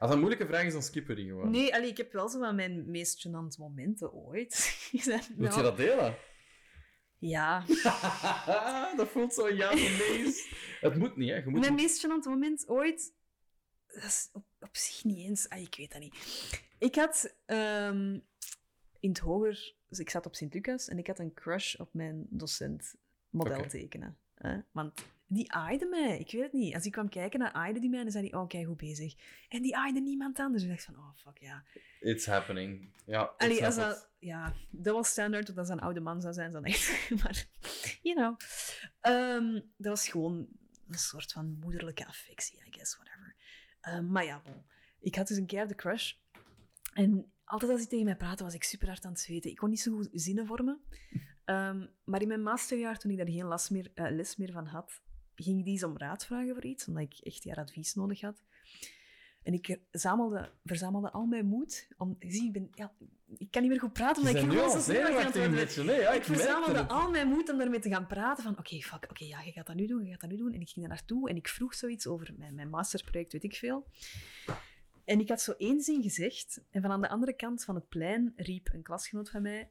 Als 0.00 0.08
dat 0.08 0.10
een 0.10 0.18
moeilijke 0.18 0.46
vraag 0.46 0.64
is, 0.64 0.72
dan 0.72 0.82
skippen 0.82 1.16
die 1.16 1.28
gewoon. 1.28 1.50
Nee, 1.50 1.74
allee, 1.74 1.88
ik 1.88 1.96
heb 1.96 2.12
wel 2.12 2.28
zo 2.28 2.38
van 2.38 2.54
mijn 2.54 2.90
meest 2.90 3.28
gênante 3.28 3.58
momenten 3.58 4.12
ooit. 4.12 4.88
Wil 4.92 5.18
wel- 5.36 5.56
je 5.56 5.62
dat 5.62 5.76
delen? 5.76 6.16
Ja. 7.20 7.64
dat 8.96 9.08
voelt 9.08 9.34
zo 9.34 9.48
ja 9.48 9.74
nee. 9.74 10.34
Het 10.80 10.96
moet 10.96 11.16
niet, 11.16 11.28
hè. 11.28 11.36
Je 11.36 11.48
moet 11.48 11.60
Mijn 11.60 11.74
meest 11.74 12.06
gênante 12.06 12.28
moment 12.28 12.68
ooit... 12.68 13.14
Dat 13.86 14.04
is 14.04 14.28
op, 14.32 14.44
op 14.60 14.76
zich 14.76 15.04
niet 15.04 15.28
eens... 15.28 15.48
Ah, 15.48 15.60
ik 15.60 15.74
weet 15.74 15.92
dat 15.92 16.00
niet. 16.00 16.14
Ik 16.78 16.94
had 16.94 17.34
ehm, 17.46 18.18
in 19.00 19.08
het 19.08 19.18
hoger... 19.18 19.74
Dus 19.88 19.98
ik 19.98 20.10
zat 20.10 20.26
op 20.26 20.34
Sint-Lucas 20.34 20.88
en 20.88 20.98
ik 20.98 21.06
had 21.06 21.18
een 21.18 21.34
crush 21.34 21.74
op 21.74 21.94
mijn 21.94 22.26
docent 22.30 22.94
model 23.30 23.66
tekenen. 23.66 24.18
hè. 24.34 24.58
Want 24.70 25.04
die 25.32 25.52
aaide 25.52 25.86
mij. 25.86 26.18
Ik 26.18 26.30
weet 26.32 26.42
het 26.42 26.52
niet. 26.52 26.74
Als 26.74 26.84
ik 26.84 26.92
kwam 26.92 27.08
kijken, 27.08 27.38
dan 27.38 27.54
aaide 27.54 27.80
die 27.80 27.88
mij 27.88 27.98
en 27.98 28.04
dan 28.04 28.12
zei 28.12 28.28
hij, 28.28 28.38
oh, 28.38 28.48
kijk 28.48 28.66
goed 28.66 28.76
bezig. 28.76 29.14
En 29.48 29.62
die 29.62 29.76
aaide 29.76 30.00
niemand 30.00 30.38
anders. 30.38 30.62
Ik 30.62 30.68
dacht 30.68 30.84
van, 30.84 30.96
oh, 30.96 31.16
fuck, 31.16 31.38
ja. 31.38 31.64
It's 32.00 32.26
happening. 32.26 32.92
Ja, 33.04 33.34
Allee, 33.36 33.64
als 33.64 33.76
het. 33.76 33.84
dat, 33.84 34.10
ja, 34.18 34.54
dat 34.70 34.94
was 34.94 35.08
standaard, 35.08 35.46
dat 35.46 35.56
dat 35.56 35.68
een 35.68 35.80
oude 35.80 36.00
man 36.00 36.20
zou 36.20 36.34
zijn, 36.34 36.52
dan 36.52 36.64
echt. 36.64 37.10
Maar, 37.22 37.46
you 38.02 38.16
know. 38.16 38.36
Ehm, 39.00 39.52
dat 39.76 39.92
was 39.92 40.08
gewoon 40.08 40.48
een 40.88 40.98
soort 40.98 41.32
van 41.32 41.58
moederlijke 41.60 42.06
affectie, 42.06 42.58
I 42.66 42.70
guess, 42.70 42.96
whatever. 42.96 43.34
Ehm, 43.80 44.10
maar 44.10 44.24
ja, 44.24 44.42
bon. 44.44 44.64
ik 45.00 45.14
had 45.14 45.28
dus 45.28 45.36
een 45.36 45.46
keer 45.46 45.68
de 45.68 45.74
crush. 45.74 46.12
En 46.94 47.32
altijd 47.44 47.70
als 47.70 47.80
hij 47.80 47.88
tegen 47.88 48.04
mij 48.04 48.16
praatte, 48.16 48.44
was 48.44 48.54
ik 48.54 48.64
super 48.64 48.88
hard 48.88 49.04
aan 49.04 49.12
het 49.12 49.20
zweten. 49.20 49.50
Ik 49.50 49.56
kon 49.56 49.70
niet 49.70 49.80
zo 49.80 49.92
goed 49.92 50.08
zinnen 50.12 50.46
vormen. 50.46 50.80
Ehm, 51.44 51.86
maar 52.04 52.22
in 52.22 52.28
mijn 52.28 52.42
masterjaar, 52.42 52.98
toen 52.98 53.10
ik 53.10 53.16
daar 53.16 53.28
geen 53.28 53.48
les 53.48 53.68
meer, 53.68 53.90
eh, 53.94 54.10
les 54.10 54.36
meer 54.36 54.52
van 54.52 54.66
had, 54.66 55.02
ging 55.42 55.58
ik 55.58 55.64
die 55.64 55.72
eens 55.72 55.82
om 55.82 55.98
raad 55.98 56.26
vragen 56.26 56.54
voor 56.54 56.64
iets, 56.64 56.86
omdat 56.86 57.02
ik 57.02 57.14
echt 57.22 57.44
haar 57.44 57.56
advies 57.56 57.94
nodig 57.94 58.20
had. 58.20 58.42
En 59.42 59.52
ik 59.52 59.78
zamelde, 59.90 60.50
verzamelde 60.64 61.10
al 61.10 61.26
mijn 61.26 61.46
moed. 61.46 61.88
Om, 61.96 62.16
zie, 62.18 62.46
ik, 62.46 62.52
ben, 62.52 62.70
ja, 62.74 62.92
ik 63.38 63.50
kan 63.50 63.62
niet 63.62 63.70
meer 63.70 63.80
goed 63.80 63.92
praten, 63.92 64.22
omdat 64.22 64.42
ik 64.42 64.50
gewoon 64.50 64.80
zo. 64.80 64.92
Nee, 64.92 66.00
ja, 66.00 66.10
Ik 66.10 66.18
ik 66.18 66.24
verzamelde 66.24 66.86
al 66.86 67.10
mijn 67.10 67.28
moed 67.28 67.50
om 67.50 67.58
daarmee 67.58 67.80
te 67.80 67.88
gaan 67.88 68.06
praten. 68.06 68.44
Van, 68.44 68.58
oké, 68.58 68.80
fuck, 68.80 69.06
oké, 69.10 69.24
ja, 69.24 69.40
je 69.40 69.52
gaat 69.52 69.66
dat 69.66 69.76
nu 69.76 69.86
doen, 69.86 70.04
je 70.04 70.10
gaat 70.10 70.20
dat 70.20 70.30
nu 70.30 70.36
doen. 70.36 70.52
En 70.52 70.60
ik 70.60 70.68
ging 70.68 70.86
daar 70.86 70.96
naartoe 70.96 71.28
en 71.28 71.36
ik 71.36 71.48
vroeg 71.48 71.74
zoiets 71.74 72.06
over 72.06 72.34
mijn, 72.36 72.54
mijn 72.54 72.70
masterproject, 72.70 73.32
weet 73.32 73.44
ik 73.44 73.54
veel. 73.54 73.86
En 75.04 75.20
ik 75.20 75.28
had 75.28 75.40
zo 75.40 75.52
één 75.52 75.80
zin 75.80 76.02
gezegd. 76.02 76.60
En 76.70 76.82
van 76.82 76.90
aan 76.90 77.00
de 77.00 77.08
andere 77.08 77.32
kant 77.32 77.64
van 77.64 77.74
het 77.74 77.88
plein 77.88 78.32
riep 78.36 78.68
een 78.72 78.82
klasgenoot 78.82 79.30
van 79.30 79.42
mij... 79.42 79.70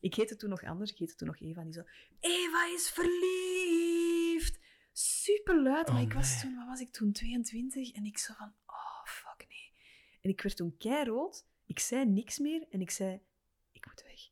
Ik 0.00 0.14
heette 0.14 0.36
toen 0.36 0.50
nog 0.50 0.64
anders, 0.64 0.90
ik 0.90 0.98
heette 0.98 1.14
toen 1.14 1.26
nog 1.26 1.40
Eva. 1.40 1.60
En 1.60 1.66
die 1.66 1.74
zo... 1.74 1.82
Eva 2.20 2.66
is 2.74 2.90
verliefd! 2.90 4.59
Super 5.02 5.62
luid, 5.62 5.86
maar 5.88 5.96
Oh, 5.96 6.02
ik 6.02 6.12
was 6.12 6.40
toen... 6.40 6.56
Wat 6.56 6.66
was 6.66 6.80
ik 6.80 6.90
toen? 6.92 7.12
22? 7.12 7.92
En 7.92 8.04
ik 8.04 8.18
zo 8.18 8.32
van... 8.36 8.52
Oh, 8.66 9.04
fuck, 9.04 9.46
nee. 9.48 9.72
En 10.20 10.30
ik 10.30 10.40
werd 10.40 10.56
toen 10.56 10.76
keirood. 10.78 11.46
Ik 11.66 11.78
zei 11.78 12.04
niks 12.06 12.38
meer. 12.38 12.66
En 12.70 12.80
ik 12.80 12.90
zei... 12.90 13.20
Ik 13.72 13.86
moet 13.86 14.02
weg. 14.06 14.28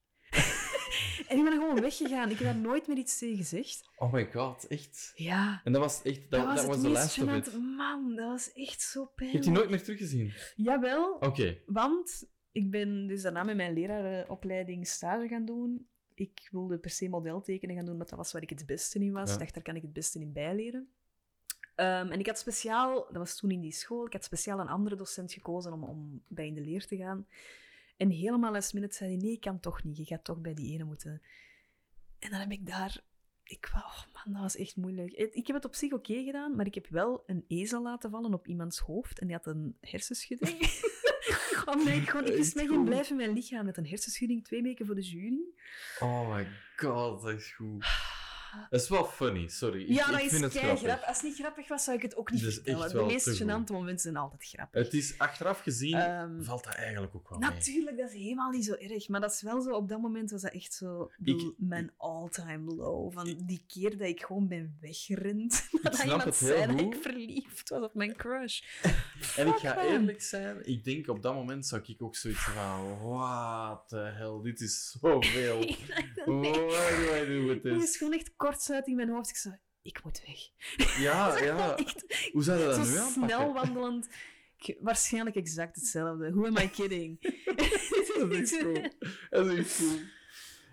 en 1.29 1.39
ik 1.39 1.45
ben 1.45 1.53
gewoon 1.53 1.81
weggegaan. 1.81 2.31
Ik 2.31 2.39
heb 2.39 2.47
daar 2.47 2.57
nooit 2.57 2.87
meer 2.87 2.97
iets 2.97 3.19
tegen 3.19 3.37
gezegd. 3.37 3.91
Oh 3.97 4.13
my 4.13 4.33
god, 4.33 4.67
echt. 4.67 5.13
Ja. 5.15 5.61
En 5.65 5.73
dat 5.73 5.83
was 5.83 6.03
echt, 6.03 6.31
dat, 6.31 6.57
Dat 6.57 6.67
was 6.67 6.81
de 6.81 6.89
last 6.89 7.19
of. 7.23 7.59
Man, 7.59 8.17
dat 8.17 8.29
was 8.29 8.53
echt 8.53 8.83
zo 8.83 9.01
Je 9.01 9.09
pijnlijk. 9.15 9.33
hebt 9.33 9.45
die 9.45 9.53
nooit 9.53 9.71
meer 9.71 9.83
teruggezien. 9.83 10.33
Jawel, 10.57 11.13
Oké. 11.13 11.59
want 11.67 12.29
ik 12.53 12.71
ben 12.71 13.07
dus 13.07 13.23
daarna 13.23 13.43
met 13.43 13.57
mijn 13.57 13.73
lerarenopleiding 13.73 14.87
stage 14.87 15.29
gaan 15.29 15.45
doen. 15.45 15.89
Ik 16.19 16.49
wilde 16.51 16.79
per 16.79 16.91
se 16.91 17.09
modeltekenen 17.09 17.77
gaan 17.77 17.85
doen, 17.85 17.97
want 17.97 18.09
dat 18.09 18.19
was 18.19 18.33
waar 18.33 18.43
ik 18.43 18.51
het 18.51 18.67
beste 18.67 18.99
in 18.99 19.13
was. 19.13 19.29
Ja. 19.29 19.35
Ik 19.35 19.41
dacht, 19.41 19.55
daar 19.55 19.63
kan 19.63 19.77
ik 19.77 19.83
het 19.83 19.93
beste 19.93 20.19
in 20.19 20.33
bijleren. 20.33 20.89
Ehm, 21.75 22.11
en 22.11 22.19
ik 22.19 22.27
had 22.27 22.39
speciaal, 22.39 22.95
dat 22.95 23.17
was 23.17 23.37
toen 23.37 23.51
in 23.51 23.61
die 23.61 23.73
school, 23.73 24.07
ik 24.07 24.13
had 24.13 24.25
speciaal 24.25 24.61
een 24.61 24.69
andere 24.69 24.97
docent 24.97 25.33
gekozen 25.33 25.73
om, 25.73 25.85
om 25.85 26.23
bij 26.29 26.47
in 26.47 26.55
de 26.55 26.61
leer 26.61 26.87
te 26.87 26.97
gaan. 26.97 27.27
En 27.97 28.11
helemaal 28.11 28.53
last 28.53 28.75
minute 28.75 28.95
zei 28.95 29.11
hij, 29.11 29.19
nee, 29.19 29.33
ik 29.33 29.41
kan 29.41 29.61
toch 29.61 29.85
niet. 29.85 29.97
Je 29.97 30.05
gaat 30.05 30.25
toch 30.25 30.39
bij 30.39 30.55
die 30.55 30.73
ene 30.73 30.85
moeten. 30.85 31.23
En 32.19 32.31
dan 32.31 32.41
heb 32.41 32.51
ik 32.51 32.67
daar... 32.67 33.01
Ik, 33.45 33.69
wou- 33.73 33.85
oh 33.85 34.05
man, 34.15 34.33
dat 34.33 34.43
was 34.43 34.57
echt 34.57 34.77
moeilijk. 34.77 35.13
Ik 35.13 35.35
ik 35.35 35.47
heb 35.47 35.57
het 35.57 35.65
op 35.65 35.75
zich 35.75 35.93
oké 35.93 36.23
gedaan, 36.25 36.57
maar 36.57 36.67
ik 36.67 36.75
heb 36.75 36.87
wel 36.87 37.23
een 37.27 37.45
ezel 37.49 37.83
laten 37.83 38.11
vallen 38.11 38.35
op 38.35 38.47
iemands 38.47 38.79
hoofd. 38.79 39.19
En 39.19 39.27
die 39.27 39.37
had 39.37 39.47
een 39.47 39.77
hersenschudding. 39.81 40.59
Omdat 41.75 41.95
ik 41.95 42.09
gewoon... 42.09 42.27
Ik 42.27 42.37
wist 42.37 42.55
mij 42.55 42.67
geen 42.67 42.85
blijven 42.85 43.11
in 43.11 43.17
mijn 43.17 43.33
lichaam 43.33 43.65
met 43.65 43.77
een 43.77 43.87
hersenschudding. 43.87 44.45
Twee 44.45 44.63
weken 44.63 44.87
voor 44.87 44.95
de 44.95 45.03
jury. 45.03 45.41
Oh 45.99 46.35
my 46.35 46.47
god, 46.77 47.23
dat 47.23 47.35
is 47.35 47.53
goed. 47.53 47.87
Dat 48.71 48.81
is 48.81 48.89
wel 48.89 49.05
funny, 49.05 49.49
sorry. 49.49 49.83
Ik, 49.83 49.89
ja, 49.89 50.07
ik 50.07 50.13
dat 50.13 50.21
is 50.23 50.29
vind 50.31 50.43
het 50.43 50.53
kei 50.53 50.77
grappig. 50.77 51.07
Als 51.07 51.17
het 51.17 51.27
niet 51.27 51.37
grappig 51.39 51.69
was, 51.69 51.85
zou 51.85 51.97
ik 51.97 52.03
het 52.03 52.17
ook 52.17 52.31
niet 52.31 52.43
is 52.43 52.55
vertellen. 52.55 52.89
De 52.93 53.03
meest 53.05 53.43
gênante 53.43 53.73
momenten 53.73 53.99
zijn 53.99 54.17
altijd 54.17 54.45
grappig. 54.45 54.83
Het 54.83 54.95
is 54.95 55.19
achteraf 55.19 55.61
gezien, 55.61 55.95
Ehm, 55.95 56.43
valt 56.43 56.65
dat 56.65 56.75
eigenlijk 56.75 57.15
ook 57.15 57.29
wel 57.29 57.39
mee. 57.39 57.51
Natuurlijk, 57.51 57.97
dat 57.99 58.09
is 58.13 58.15
helemaal 58.15 58.51
niet 58.51 58.65
zo 58.65 58.73
erg. 58.75 59.09
Maar 59.09 59.21
dat 59.21 59.33
is 59.33 59.43
wel 59.43 59.61
zo, 59.61 59.71
op 59.71 59.89
dat 59.89 60.01
moment 60.01 60.31
was 60.31 60.43
dat 60.43 60.53
echt 60.53 60.75
zo 60.75 61.11
Ik- 61.25 61.53
mijn 61.57 61.93
all-time 61.97 62.75
low. 62.75 63.13
Van 63.13 63.25
die 63.47 63.65
keer 63.67 63.99
dat 63.99 64.09
ik 64.09 64.23
gewoon 64.25 64.49
ben 64.49 64.77
weggerend. 64.81 65.67
Dat 65.83 65.99
iemand 66.03 66.23
het 66.25 66.35
zei 66.37 66.67
dat 66.67 66.81
ik 66.81 66.95
verliefd 67.03 67.69
was 67.69 67.83
op 67.83 67.95
mijn 67.95 68.17
crush. 68.17 68.61
En 69.37 69.47
ik 69.47 69.55
ga 69.55 69.83
eerlijk 69.85 70.23
zijn, 70.23 70.67
ik 70.69 70.85
denk 70.85 71.09
op 71.09 71.23
dat 71.23 71.35
moment 71.35 71.67
zou 71.67 71.83
ik 71.87 72.03
ook 72.03 72.17
zoiets 72.17 72.41
van, 72.41 72.99
what 72.99 73.89
the 73.89 73.97
hell, 73.97 74.41
dit 74.43 74.61
is 74.61 74.91
zoveel. 75.01 75.61
Ik 75.69 76.27
nee. 76.27 76.53
do 76.53 76.69
I 77.23 77.27
do 77.27 77.47
with 77.47 77.65
Er 77.65 77.73
is 77.77 77.81
this? 77.81 77.97
gewoon 77.97 78.13
echt 78.13 78.31
kortsluit 78.39 78.87
in 78.87 78.97
mijn 78.97 79.09
hoofd. 79.11 79.29
Ik 79.31 79.37
zei, 79.37 79.59
ik 79.83 80.05
moet 80.05 80.23
weg. 80.27 80.39
Ja, 80.99 81.39
ja. 81.45 81.77
Echt 81.77 82.31
Hoe 82.33 82.43
zou 82.43 82.59
je 82.59 82.65
dat 82.65 82.75
zo 82.75 82.83
nu 82.93 82.97
aanpakken? 82.99 83.29
snel 83.29 83.53
wandelend. 83.53 84.09
Ik- 84.59 84.77
waarschijnlijk 84.81 85.37
exact 85.37 85.77
hetzelfde. 85.77 86.31
Who 86.35 86.47
am 86.47 86.57
I 86.57 86.71
kidding? 86.71 87.21
Dat 88.19 88.31
is 88.33 88.53
echt 88.53 88.63
cool. 88.63 88.83
Dat 89.31 89.47
is 89.47 89.59
echt 89.59 89.77
cool. 89.79 89.99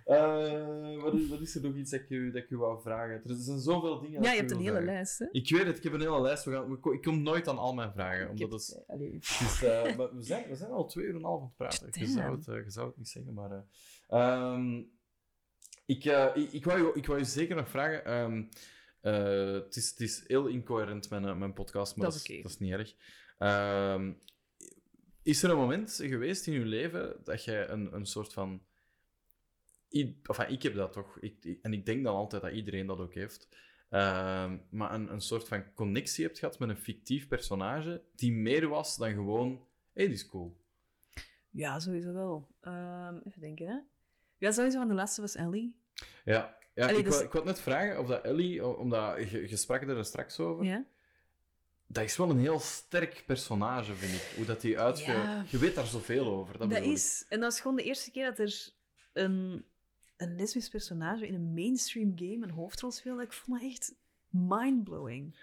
Eh, 0.06 1.02
wat, 1.02 1.14
is, 1.14 1.28
wat 1.28 1.42
is 1.42 1.56
er 1.56 1.62
nog 1.62 1.76
iets 1.76 1.92
dat 1.92 2.00
ik, 2.00 2.10
u, 2.10 2.32
dat 2.32 2.44
ik 2.44 2.50
u 2.50 2.58
wou 2.58 2.82
vragen? 2.82 3.14
Er 3.16 3.36
zijn 3.36 3.60
zoveel 3.60 4.00
dingen. 4.02 4.22
Ja, 4.24 4.32
je 4.32 4.38
hebt 4.38 4.52
een 4.52 4.58
hele 4.58 4.70
vragen. 4.70 4.86
lijst, 4.88 5.20
hè? 5.20 5.26
Ik 5.32 5.50
weet 5.50 5.66
het, 5.66 5.78
ik 5.78 5.84
heb 5.84 5.94
een 5.94 6.00
hele 6.00 6.22
lijst. 6.22 6.44
We 6.44 6.52
gaan, 6.52 6.80
we 6.82 6.94
ik 6.94 7.02
kom 7.02 7.22
nooit 7.22 7.48
aan 7.48 7.58
al 7.58 7.74
mijn 7.74 7.92
vragen. 7.92 8.30
Omdat 8.30 8.52
het, 8.52 8.62
is, 8.62 9.64
eh, 9.64 9.96
maar 9.98 10.16
we, 10.16 10.22
zijn, 10.24 10.48
we 10.50 10.56
zijn 10.56 10.72
al 10.72 10.86
twee 10.86 11.04
uur 11.06 11.10
en 11.12 11.16
een 11.16 11.24
half 11.24 11.42
aan 11.42 11.48
het 11.48 11.56
praten. 11.58 11.90
Je 12.00 12.08
zou, 12.08 12.36
het, 12.36 12.48
eh, 12.48 12.56
je 12.64 12.70
zou 12.72 12.88
het 12.88 12.98
niet 12.98 13.10
zeggen, 13.10 13.34
maar... 13.34 13.52
eh, 13.52 13.60
ehm, 14.10 14.82
ik, 15.86 16.06
eh, 16.06 16.32
ik, 16.36 16.52
ik, 16.52 16.66
wou 16.66 16.80
je, 16.84 16.92
ik 16.94 17.06
wou 17.06 17.20
je 17.20 17.26
zeker 17.26 17.56
nog 17.56 17.70
vragen... 17.70 18.06
ehm, 18.06 18.44
eh, 19.02 19.54
het, 19.54 19.76
is, 19.76 19.90
het 19.90 20.00
is 20.00 20.24
heel 20.28 20.48
incoherent, 20.48 21.10
mijn, 21.10 21.26
eh, 21.26 21.36
mijn 21.38 21.54
podcast, 21.54 21.96
maar 21.96 22.06
Dat 22.06 22.14
dat 22.14 22.30
is 22.30 22.44
dat 22.44 22.60
niet 22.60 22.72
erg. 22.72 22.96
Ehm, 23.38 24.14
is 25.24 25.44
er 25.44 25.50
een 25.50 25.58
moment 25.58 26.00
geweest 26.04 26.48
in 26.48 26.54
je 26.54 26.66
leven 26.66 27.16
dat 27.24 27.44
jij 27.44 27.70
een, 27.70 27.94
een 27.96 28.06
soort 28.06 28.34
van... 28.34 28.64
I, 29.92 30.20
enfin, 30.24 30.50
ik 30.50 30.64
heb 30.64 30.76
dat 30.76 30.94
toch. 30.94 31.20
Ik, 31.20 31.46
ik- 31.46 31.60
en 31.62 31.74
ik 31.74 31.86
denk 31.86 32.04
dan 32.04 32.16
altijd 32.16 32.42
dat 32.42 32.52
iedereen 32.52 32.86
dat 32.88 33.00
ook 33.00 33.14
heeft. 33.14 33.48
Ehm, 33.90 34.58
maar 34.70 34.94
een, 34.94 35.12
een 35.12 35.22
soort 35.22 35.48
van 35.48 35.74
connectie 35.74 36.26
hebt 36.26 36.40
gehad 36.40 36.60
met 36.60 36.70
een 36.70 36.78
fictief 36.78 37.28
personage 37.28 38.04
die 38.16 38.32
meer 38.32 38.68
was 38.68 38.98
dan 38.98 39.14
gewoon... 39.14 39.50
Hé, 39.52 39.58
hey, 39.94 40.06
die 40.06 40.14
is 40.16 40.28
cool. 40.28 40.58
Ja, 41.50 41.80
sowieso 41.80 42.14
wel. 42.14 42.48
Even 43.26 43.42
denken, 43.42 43.68
hè. 43.68 43.78
Ja, 44.38 44.52
sowieso 44.52 44.78
van 44.78 44.88
de 44.88 44.94
laatste 44.94 45.22
was 45.22 45.36
Ellie. 45.36 45.76
Ja, 46.26 46.58
ja 46.74 46.88
Allee, 46.88 46.98
ik, 46.98 47.06
dus- 47.06 47.14
wou, 47.14 47.26
ik 47.26 47.32
wou 47.32 47.46
net 47.46 47.60
vragen 47.60 48.00
of 48.00 48.08
dat 48.08 48.24
Ellie, 48.24 48.68
omdat 48.68 49.30
je, 49.30 49.50
je 49.50 49.58
sprak 49.58 49.82
er 49.82 50.06
straks 50.06 50.40
over, 50.40 50.66
Ja? 50.66 50.86
dat 51.88 52.04
is 52.04 52.18
wel 52.18 52.30
een 52.30 52.40
heel 52.40 52.60
sterk 52.60 53.24
personage, 53.26 53.94
vind 53.94 54.14
ik. 54.14 54.34
Hoe 54.36 54.46
dat 54.46 54.62
die 54.62 54.80
uitge... 54.80 55.12
Ja. 55.12 55.46
Je 55.50 55.58
weet 55.58 55.76
daar 55.76 55.86
zoveel 55.86 56.26
over. 56.26 56.58
Dat, 56.58 56.72
is... 56.72 57.26
En 57.30 57.40
dat 57.40 57.52
is 57.52 57.60
gewoon 57.60 57.76
de 57.78 57.84
eerste 57.84 58.12
keer 58.12 58.26
dat 58.26 58.40
er 58.40 58.70
een, 59.14 59.66
een 60.18 60.36
lesbisch 60.36 60.70
personage 60.70 61.28
in 61.28 61.34
een 61.34 61.54
mainstream 61.54 62.14
game 62.16 62.44
een 62.44 62.50
hoofdrol 62.50 62.92
speelde. 62.92 63.24
Ik 63.24 63.34
vond 63.34 63.62
dat 63.62 63.70
echt 63.70 63.96
mindblowing. 64.30 65.36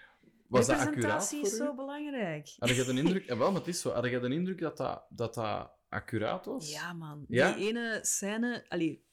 Was 0.47 0.67
dat 0.67 0.75
accuraat 0.75 0.95
Representatie 0.95 1.39
voor 1.39 1.47
is 1.47 1.55
zo 1.55 1.75
belangrijk. 1.75 2.53
Had 2.57 2.69
je 2.69 2.83
de 2.83 2.93
indruk... 3.01 3.25
Ja, 3.25 3.37
wel, 3.37 3.51
maar 3.51 3.59
het 3.59 3.69
is 3.69 3.81
zo. 3.81 3.91
Had 3.91 4.05
je 4.05 4.19
de 4.19 4.29
indruk 4.33 4.59
dat 4.59 4.77
dat, 4.77 5.05
dat, 5.09 5.33
dat 5.33 5.71
accuraat 5.93 6.45
was? 6.45 6.71
Ja, 6.71 6.93
man. 6.93 7.25
Ja? 7.27 7.53
Die 7.53 7.67
ene 7.67 7.99
scène... 8.01 8.65
Allee, 8.69 9.03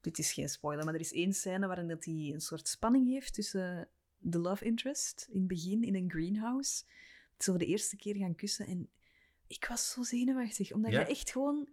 dit 0.00 0.18
is 0.18 0.32
geen 0.32 0.48
spoiler, 0.48 0.84
maar 0.84 0.94
er 0.94 1.00
is 1.00 1.12
één 1.12 1.32
scène 1.32 1.66
waarin 1.66 1.88
dat 1.88 2.04
hij 2.04 2.30
een 2.34 2.40
soort 2.40 2.68
spanning 2.68 3.08
heeft 3.08 3.34
tussen 3.34 3.88
de 4.18 4.38
love 4.38 4.64
interest 4.64 5.26
in 5.30 5.38
het 5.38 5.48
begin 5.48 5.82
in 5.84 5.94
een 5.94 6.10
greenhouse. 6.10 6.84
Dat 7.32 7.44
ze 7.44 7.50
voor 7.50 7.58
de 7.58 7.66
eerste 7.66 7.96
keer 7.96 8.16
gaan 8.16 8.34
kussen 8.34 8.66
en 8.66 8.88
ik 9.46 9.66
was 9.68 9.90
zo 9.90 10.02
zenuwachtig, 10.02 10.72
omdat 10.72 10.92
Ja? 10.92 11.00
je 11.00 11.06
echt 11.06 11.30
gewoon... 11.30 11.68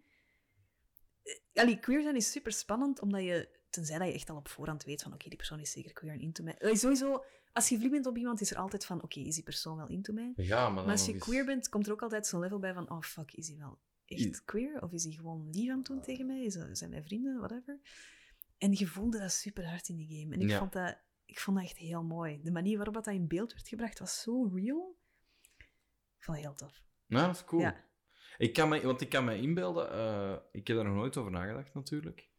Eh, 1.23 1.33
Allee, 1.53 1.79
queer 1.79 2.01
zijn 2.01 2.15
is 2.15 2.31
super 2.31 2.51
spannend, 2.51 2.99
omdat 3.01 3.21
je... 3.21 3.49
Tenzij 3.69 3.97
dat 3.97 4.07
je 4.07 4.13
echt 4.13 4.29
al 4.29 4.35
op 4.35 4.47
voorhand 4.47 4.83
weet 4.83 5.01
van, 5.01 5.13
oké, 5.13 5.27
die 5.29 5.37
persoon 5.37 5.59
is 5.59 5.71
zeker 5.71 5.93
queer 5.93 6.11
en 6.11 6.19
into 6.19 6.43
mij. 6.43 6.59
Allee, 6.59 6.75
sowieso, 6.75 7.23
als 7.53 7.69
je 7.69 7.73
verliefd 7.75 7.93
bent 7.93 8.05
op 8.05 8.17
iemand, 8.17 8.41
is 8.41 8.51
er 8.51 8.57
altijd 8.57 8.85
van, 8.85 9.03
oké, 9.03 9.19
is 9.19 9.35
die 9.35 9.43
persoon 9.43 9.77
wel 9.77 9.87
into 9.87 10.13
mij? 10.13 10.33
Ja, 10.35 10.69
maar, 10.69 10.83
Maar 10.83 10.91
als 10.91 11.05
je 11.05 11.17
queer 11.17 11.45
bent, 11.45 11.69
komt 11.69 11.85
er 11.87 11.91
ook 11.91 12.01
altijd 12.01 12.27
zo'n 12.27 12.39
level 12.39 12.59
bij 12.59 12.73
van, 12.73 12.89
oh 12.89 13.01
fuck, 13.01 13.33
is 13.33 13.47
hij 13.47 13.57
wel 13.57 13.79
echt 14.05 14.43
queer? 14.45 14.81
Of 14.81 14.91
is 14.91 15.03
hij 15.03 15.13
gewoon 15.13 15.49
lief 15.51 15.69
aan 15.69 15.77
het 15.77 15.85
doen 15.85 16.01
tegen 16.01 16.25
mij? 16.25 16.43
Is 16.43 16.53
dat- 16.53 16.77
zijn 16.77 16.91
wij 16.91 17.03
vrienden? 17.03 17.37
Whatever. 17.37 17.79
En 18.57 18.71
je 18.71 18.87
voelde 18.87 19.19
dat 19.19 19.31
super 19.31 19.67
hard 19.69 19.89
in 19.89 19.95
die 19.95 20.19
game. 20.19 20.33
En 20.35 20.41
ik, 20.41 20.49
Ja. 20.49 20.57
vond 20.59 20.73
dat, 20.73 20.97
ik 21.25 21.39
vond 21.39 21.57
dat 21.57 21.65
echt 21.65 21.77
heel 21.77 22.03
mooi. 22.03 22.41
De 22.43 22.51
manier 22.51 22.75
waarop 22.75 22.93
dat 22.93 23.07
in 23.07 23.27
beeld 23.27 23.53
werd 23.53 23.67
gebracht 23.67 23.99
was 23.99 24.21
zo 24.21 24.43
real. 24.53 24.97
Ik 26.17 26.23
vond 26.23 26.37
het 26.37 26.45
heel 26.45 26.55
tof. 26.55 26.81
Ja, 27.05 27.25
dat 27.25 27.35
is 27.35 27.45
cool. 27.45 27.61
Ja. 27.61 27.83
Ik 28.37 28.53
kan 28.53 28.69
me, 28.69 28.81
want 28.81 29.01
ik 29.01 29.09
kan 29.09 29.25
me 29.25 29.37
inbeelden, 29.41 29.91
eh, 29.91 30.35
ik 30.51 30.67
heb 30.67 30.75
daar 30.77 30.85
nog 30.85 30.95
nooit 30.95 31.17
over 31.17 31.31
nagedacht 31.31 31.73
natuurlijk. 31.73 32.29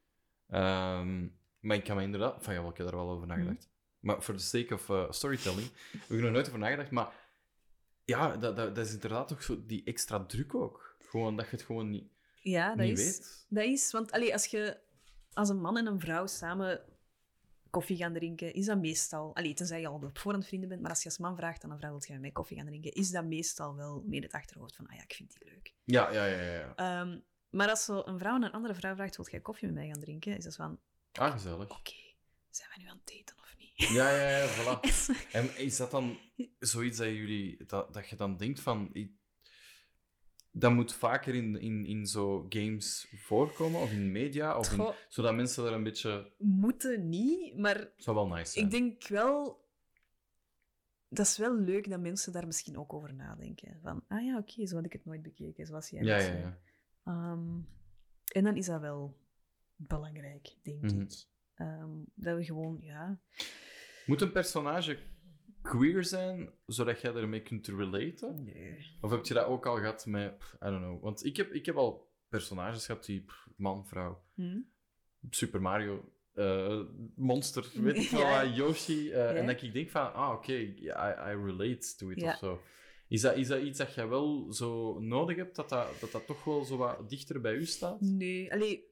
Ehm, 0.47 1.29
maar 1.61 1.77
ik 1.77 1.85
kan 1.85 1.97
me 1.97 2.03
inderdaad, 2.03 2.45
van 2.45 2.55
ja, 2.55 2.61
ik 2.69 2.77
heb 2.77 2.87
daar 2.87 2.97
wel 2.97 3.11
over 3.11 3.27
nagedacht. 3.27 3.71
Maar 4.01 4.23
voor 4.23 4.35
the 4.37 4.45
sake 4.45 4.75
of 4.75 4.89
eh, 4.91 5.11
storytelling 5.11 5.71
heb 5.91 6.03
ik 6.03 6.09
er 6.17 6.23
nog 6.23 6.31
nooit 6.33 6.47
over 6.47 6.59
nagedacht. 6.59 6.91
Maar 6.91 7.13
ja, 8.05 8.37
dat, 8.37 8.57
dat, 8.57 8.75
dat 8.75 8.87
is 8.87 8.93
inderdaad 8.93 9.33
ook 9.33 9.43
zo 9.43 9.67
die 9.67 9.85
extra 9.85 10.25
druk 10.27 10.55
ook. 10.55 10.86
Gewoon 11.09 11.37
dat 11.37 11.45
je 11.45 11.51
het 11.57 11.65
gewoon 11.65 11.91
niet, 11.91 12.09
Ja, 12.41 12.69
dat 12.75 12.87
niet 12.87 12.99
is... 12.99 13.05
weet. 13.05 13.47
Dat 13.49 13.65
is, 13.65 13.93
want 13.93 14.13
allee, 14.13 14.33
als 14.33 14.47
je 14.47 14.81
als 15.33 15.49
een 15.49 15.61
man 15.61 15.77
en 15.77 15.87
een 15.87 16.01
vrouw 16.01 16.27
samen 16.27 16.81
koffie 17.71 17.97
gaan 17.97 18.13
drinken, 18.13 18.53
is 18.55 18.67
dat 18.67 18.79
meestal... 18.79 19.35
Allee, 19.35 19.55
tenzij 19.55 19.81
je 19.81 19.87
al 19.87 19.95
op 19.95 20.19
voorhand 20.19 20.47
vrienden 20.47 20.69
bent, 20.69 20.81
maar 20.81 20.91
als 20.91 21.03
je 21.03 21.09
als 21.09 21.19
man 21.19 21.37
vraagt 21.37 21.65
aan 21.65 21.71
een 21.71 21.79
vrouw, 21.79 21.91
wil 21.91 22.01
je 22.07 22.13
met 22.13 22.21
mij 22.21 22.31
koffie 22.31 22.57
gaan 22.57 22.67
drinken, 22.67 22.93
is 22.93 23.11
dat 23.11 23.25
meestal 23.25 23.77
wel 23.77 24.03
meer 24.07 24.23
het 24.23 24.33
achterhoofd 24.33 24.77
van, 24.77 24.87
ah 24.87 24.97
ja, 24.97 25.03
ik 25.03 25.13
vind 25.13 25.33
die 25.39 25.49
leuk. 25.53 25.75
Ja, 25.85 26.13
ja, 26.13 26.25
ja. 26.27 26.41
ja, 26.43 26.53
ja. 26.53 26.75
Ehm, 26.75 27.19
maar 27.51 27.69
als 27.71 27.85
zo 27.85 28.03
een 28.05 28.19
vrouw 28.19 28.33
aan 28.35 28.43
een 28.43 28.53
andere 28.53 28.75
vrouw 28.75 28.95
vraagt, 28.95 29.17
wil 29.17 29.27
jij 29.31 29.41
koffie 29.41 29.67
met 29.67 29.77
mij 29.77 29.87
gaan 29.87 30.01
drinken, 30.01 30.37
is 30.37 30.45
dat 30.45 30.55
van, 30.55 30.81
Ah, 31.13 31.33
gezellig. 31.33 31.71
oké, 31.79 31.95
zijn 32.51 32.69
we 32.75 32.83
nu 32.83 32.89
aan 32.89 33.01
het 33.05 33.15
daten 33.17 33.37
of 33.43 33.55
niet? 33.59 33.89
Ja, 33.89 34.11
ja, 34.11 34.29
ja, 34.39 34.49
voilà. 34.49 34.81
En 35.33 35.57
is 35.59 35.77
dat 35.77 35.91
dan 35.91 36.19
zoiets 36.59 36.99
dat 36.99 37.07
jullie, 37.07 37.65
dat, 37.67 37.95
dat 37.95 38.09
je 38.09 38.17
dan 38.17 38.37
denkt 38.37 38.61
van, 38.61 38.91
dat 40.59 40.73
moet 40.73 40.95
vaker 40.95 41.35
in, 41.35 41.61
in, 41.61 41.87
in 41.87 42.07
zo 42.07 42.47
games 42.49 43.07
voorkomen, 43.17 43.81
of 43.81 43.93
in 43.93 44.13
media, 44.13 44.59
of 44.59 44.73
in, 44.73 44.93
zodat 45.09 45.35
mensen 45.35 45.65
daar 45.65 45.73
een 45.73 45.83
beetje, 45.83 46.33
Moeten 46.39 47.09
niet, 47.09 47.57
maar 47.57 47.89
zou 47.97 48.17
wel 48.17 48.27
nice 48.29 48.53
zijn. 48.53 48.65
ik 48.65 48.71
denk 48.71 49.07
wel... 49.09 49.65
Dat 51.09 51.27
is 51.27 51.39
wel 51.39 51.55
leuk 51.57 51.91
dat 51.91 52.01
mensen 52.01 52.33
daar 52.33 52.47
misschien 52.47 52.79
ook 52.79 52.93
over 52.93 53.15
nadenken. 53.15 53.79
Van, 53.83 54.05
ah 54.09 54.25
ja, 54.25 54.39
oké, 54.39 54.67
zo 54.67 54.77
had 54.77 54.85
ik 54.85 54.93
het 54.93 55.05
nooit 55.05 55.23
bekeken, 55.23 55.67
zoals 55.67 55.89
jij 55.91 56.03
ja, 56.03 56.17
ja, 56.19 56.33
ja. 56.35 56.59
Ehm, 57.05 57.59
en 58.33 58.45
dan 58.45 58.57
is 58.57 58.67
dat 58.67 58.81
wel 58.81 59.17
belangrijk, 59.75 60.57
denk 60.63 60.83
Mhm. 60.83 61.01
ik. 61.01 61.13
Ehm, 61.55 61.91
dat 62.15 62.37
we 62.37 62.45
gewoon, 62.45 62.79
ja... 62.81 63.21
Moet 64.07 64.21
een 64.21 64.33
personage 64.33 64.99
queer 65.69 66.05
zijn, 66.05 66.51
zodat 66.67 67.01
jij 67.01 67.15
ermee 67.15 67.43
kunt 67.43 67.67
relaten? 67.67 68.45
Nee. 68.45 68.97
Of 69.01 69.11
heb 69.11 69.25
je 69.25 69.35
dat 69.35 69.47
ook 69.47 69.67
al 69.67 69.77
gehad 69.77 70.07
met, 70.07 70.39
pff, 70.39 70.53
I 70.55 70.59
don't 70.67 70.83
know, 70.83 71.03
want 71.03 71.25
ik 71.25 71.37
heb, 71.37 71.53
ik 71.53 71.67
heb 71.67 71.77
al 71.77 72.09
personages 72.29 72.87
gehad 72.87 73.05
die 73.05 73.21
pff, 73.21 73.49
man, 73.57 73.87
vrouw, 73.87 74.23
Hm? 74.35 74.59
Super 75.31 75.63
Mario, 75.63 76.13
eh, 76.35 76.81
Monster, 77.15 77.71
weet 77.83 77.97
ik 77.97 78.11
wel, 78.11 78.21
Ja. 78.21 78.45
Yoshi. 78.45 79.09
Ja. 79.09 79.27
En 79.35 79.47
dat 79.47 79.63
ik 79.63 79.73
denk 79.73 79.91
van, 79.91 80.13
ah, 80.15 80.33
oké, 80.35 80.53
I, 80.53 80.87
I 81.31 81.35
relate 81.45 81.95
to 81.97 82.11
it 82.11 82.21
Ja. 82.21 82.33
of 82.33 82.39
zo. 82.39 82.61
Is 83.09 83.21
dat, 83.21 83.37
is 83.37 83.49
dat 83.49 83.63
iets 83.63 83.79
dat 83.79 83.95
jij 83.95 84.09
wel 84.09 84.53
zo 84.53 84.99
nodig 85.01 85.37
hebt, 85.37 85.57
dat 85.57 85.69
dat, 85.69 86.01
dat 86.01 86.13
dat 86.13 86.27
toch 86.27 86.45
wel 86.45 86.65
zo 86.65 86.77
wat 86.77 87.09
dichter 87.11 87.41
bij 87.41 87.55
u 87.55 87.67
staat? 87.67 88.01
Nee, 88.01 88.53
allee, 88.53 88.85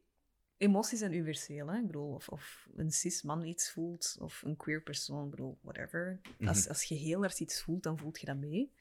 emoties 0.57 0.99
zijn 0.99 1.13
universeel. 1.13 1.67
Hè? 1.69 1.79
Ik 1.79 1.87
bedoel, 1.87 2.15
of, 2.15 2.29
of 2.29 2.69
een 2.77 2.91
cis-man 2.91 3.45
iets 3.45 3.71
voelt, 3.71 4.17
of 4.21 4.43
een 4.43 4.57
queer 4.57 4.83
persoon, 4.83 5.25
ik 5.25 5.31
bedoel, 5.31 5.59
whatever. 5.63 6.21
Als, 6.45 6.59
Mhm. 6.61 6.69
als 6.69 6.83
je 6.83 6.95
heel 6.95 7.21
hard 7.21 7.41
iets 7.41 7.63
voelt, 7.63 7.83
dan 7.83 7.99
voelt 7.99 8.21
je 8.21 8.27
dat 8.27 8.37
mee. 8.37 8.73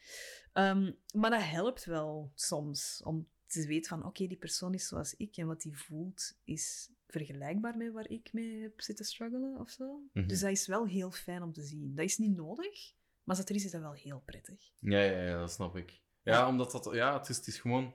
Ehm, 0.53 0.91
maar 1.13 1.29
dat 1.29 1.43
helpt 1.43 1.85
wel 1.85 2.31
soms, 2.35 3.01
om 3.03 3.27
te 3.47 3.67
weten 3.67 3.89
van, 3.89 4.05
oké, 4.05 4.27
die 4.27 4.37
persoon 4.37 4.73
is 4.73 4.87
zoals 4.87 5.15
ik, 5.15 5.37
en 5.37 5.47
wat 5.47 5.61
die 5.61 5.77
voelt 5.77 6.37
is 6.43 6.89
vergelijkbaar 7.07 7.77
met 7.77 7.91
waar 7.91 8.09
ik 8.09 8.33
mee 8.33 8.61
heb 8.61 8.81
zitten 8.81 9.05
struggelen, 9.05 9.59
of 9.59 9.69
zo. 9.69 10.01
Mhm. 10.13 10.27
Dus 10.27 10.39
dat 10.39 10.51
is 10.51 10.67
wel 10.67 10.85
heel 10.87 11.11
fijn 11.11 11.41
om 11.43 11.53
te 11.53 11.63
zien. 11.63 11.95
Dat 11.95 12.05
is 12.05 12.17
niet 12.17 12.35
nodig, 12.35 12.93
maar 13.23 13.35
als 13.35 13.37
het 13.37 13.49
er 13.49 13.55
is, 13.55 13.65
is 13.65 13.71
dat 13.71 13.81
wel 13.81 13.93
heel 13.93 14.21
prettig. 14.25 14.71
Ja, 14.79 14.99
ja, 15.03 15.21
ja, 15.21 15.37
dat 15.39 15.51
snap 15.51 15.75
ik. 15.75 16.01
Ja, 16.21 16.33
Ja. 16.33 16.47
omdat 16.47 16.71
dat, 16.71 16.89
ja, 16.93 17.17
het 17.19 17.29
is, 17.29 17.37
het 17.37 17.47
is 17.47 17.59
gewoon, 17.59 17.93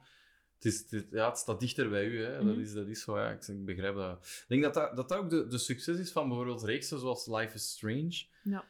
Het, 0.59 0.65
is, 0.73 0.91
het, 0.91 1.07
ja, 1.11 1.29
het 1.29 1.39
staat 1.39 1.61
dichter 1.61 1.89
bij 1.89 2.07
u, 2.07 2.25
hè. 2.25 2.33
dat, 2.37 2.43
Mhm. 2.45 2.61
is, 2.61 2.73
dat 2.73 2.87
is 2.87 3.03
zo, 3.03 3.19
ja. 3.19 3.31
Ik, 3.31 3.47
ik 3.47 3.65
begrijp 3.65 3.95
dat. 3.95 4.27
Ik 4.27 4.45
denk 4.49 4.63
dat 4.63 4.75
dat, 4.75 4.97
dat, 4.97 5.09
dat 5.09 5.19
ook 5.19 5.31
de, 5.31 5.47
de 5.47 5.59
succes 5.59 5.99
is 5.99 6.13
van 6.13 6.29
bijvoorbeeld 6.29 6.63
reeksen 6.63 6.99
zoals 6.99 7.27
Life 7.27 7.55
is 7.55 7.71
Strange. 7.71 8.25
Ja. 8.43 8.65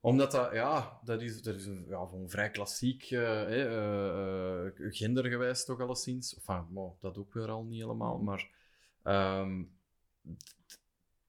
Omdat 0.00 0.30
dat, 0.30 0.52
ja, 0.52 1.00
dat 1.04 1.22
is, 1.22 1.42
dat 1.42 1.54
is 1.54 1.66
een, 1.66 1.84
ja, 1.88 2.06
van 2.06 2.30
vrij 2.30 2.50
klassiek, 2.50 3.02
eh, 3.10 3.42
eh, 3.42 4.66
eh, 4.66 4.72
gendergewijs 4.76 5.64
toch 5.64 5.80
alleszins. 5.80 6.34
Enfin, 6.34 6.66
bon, 6.74 6.92
dat 7.00 7.18
ook 7.18 7.32
weer 7.34 7.48
al 7.48 7.64
niet 7.64 7.80
helemaal, 7.82 8.16
Mhm. 8.16 8.24
maar 8.24 8.48
ehm, 9.02 9.62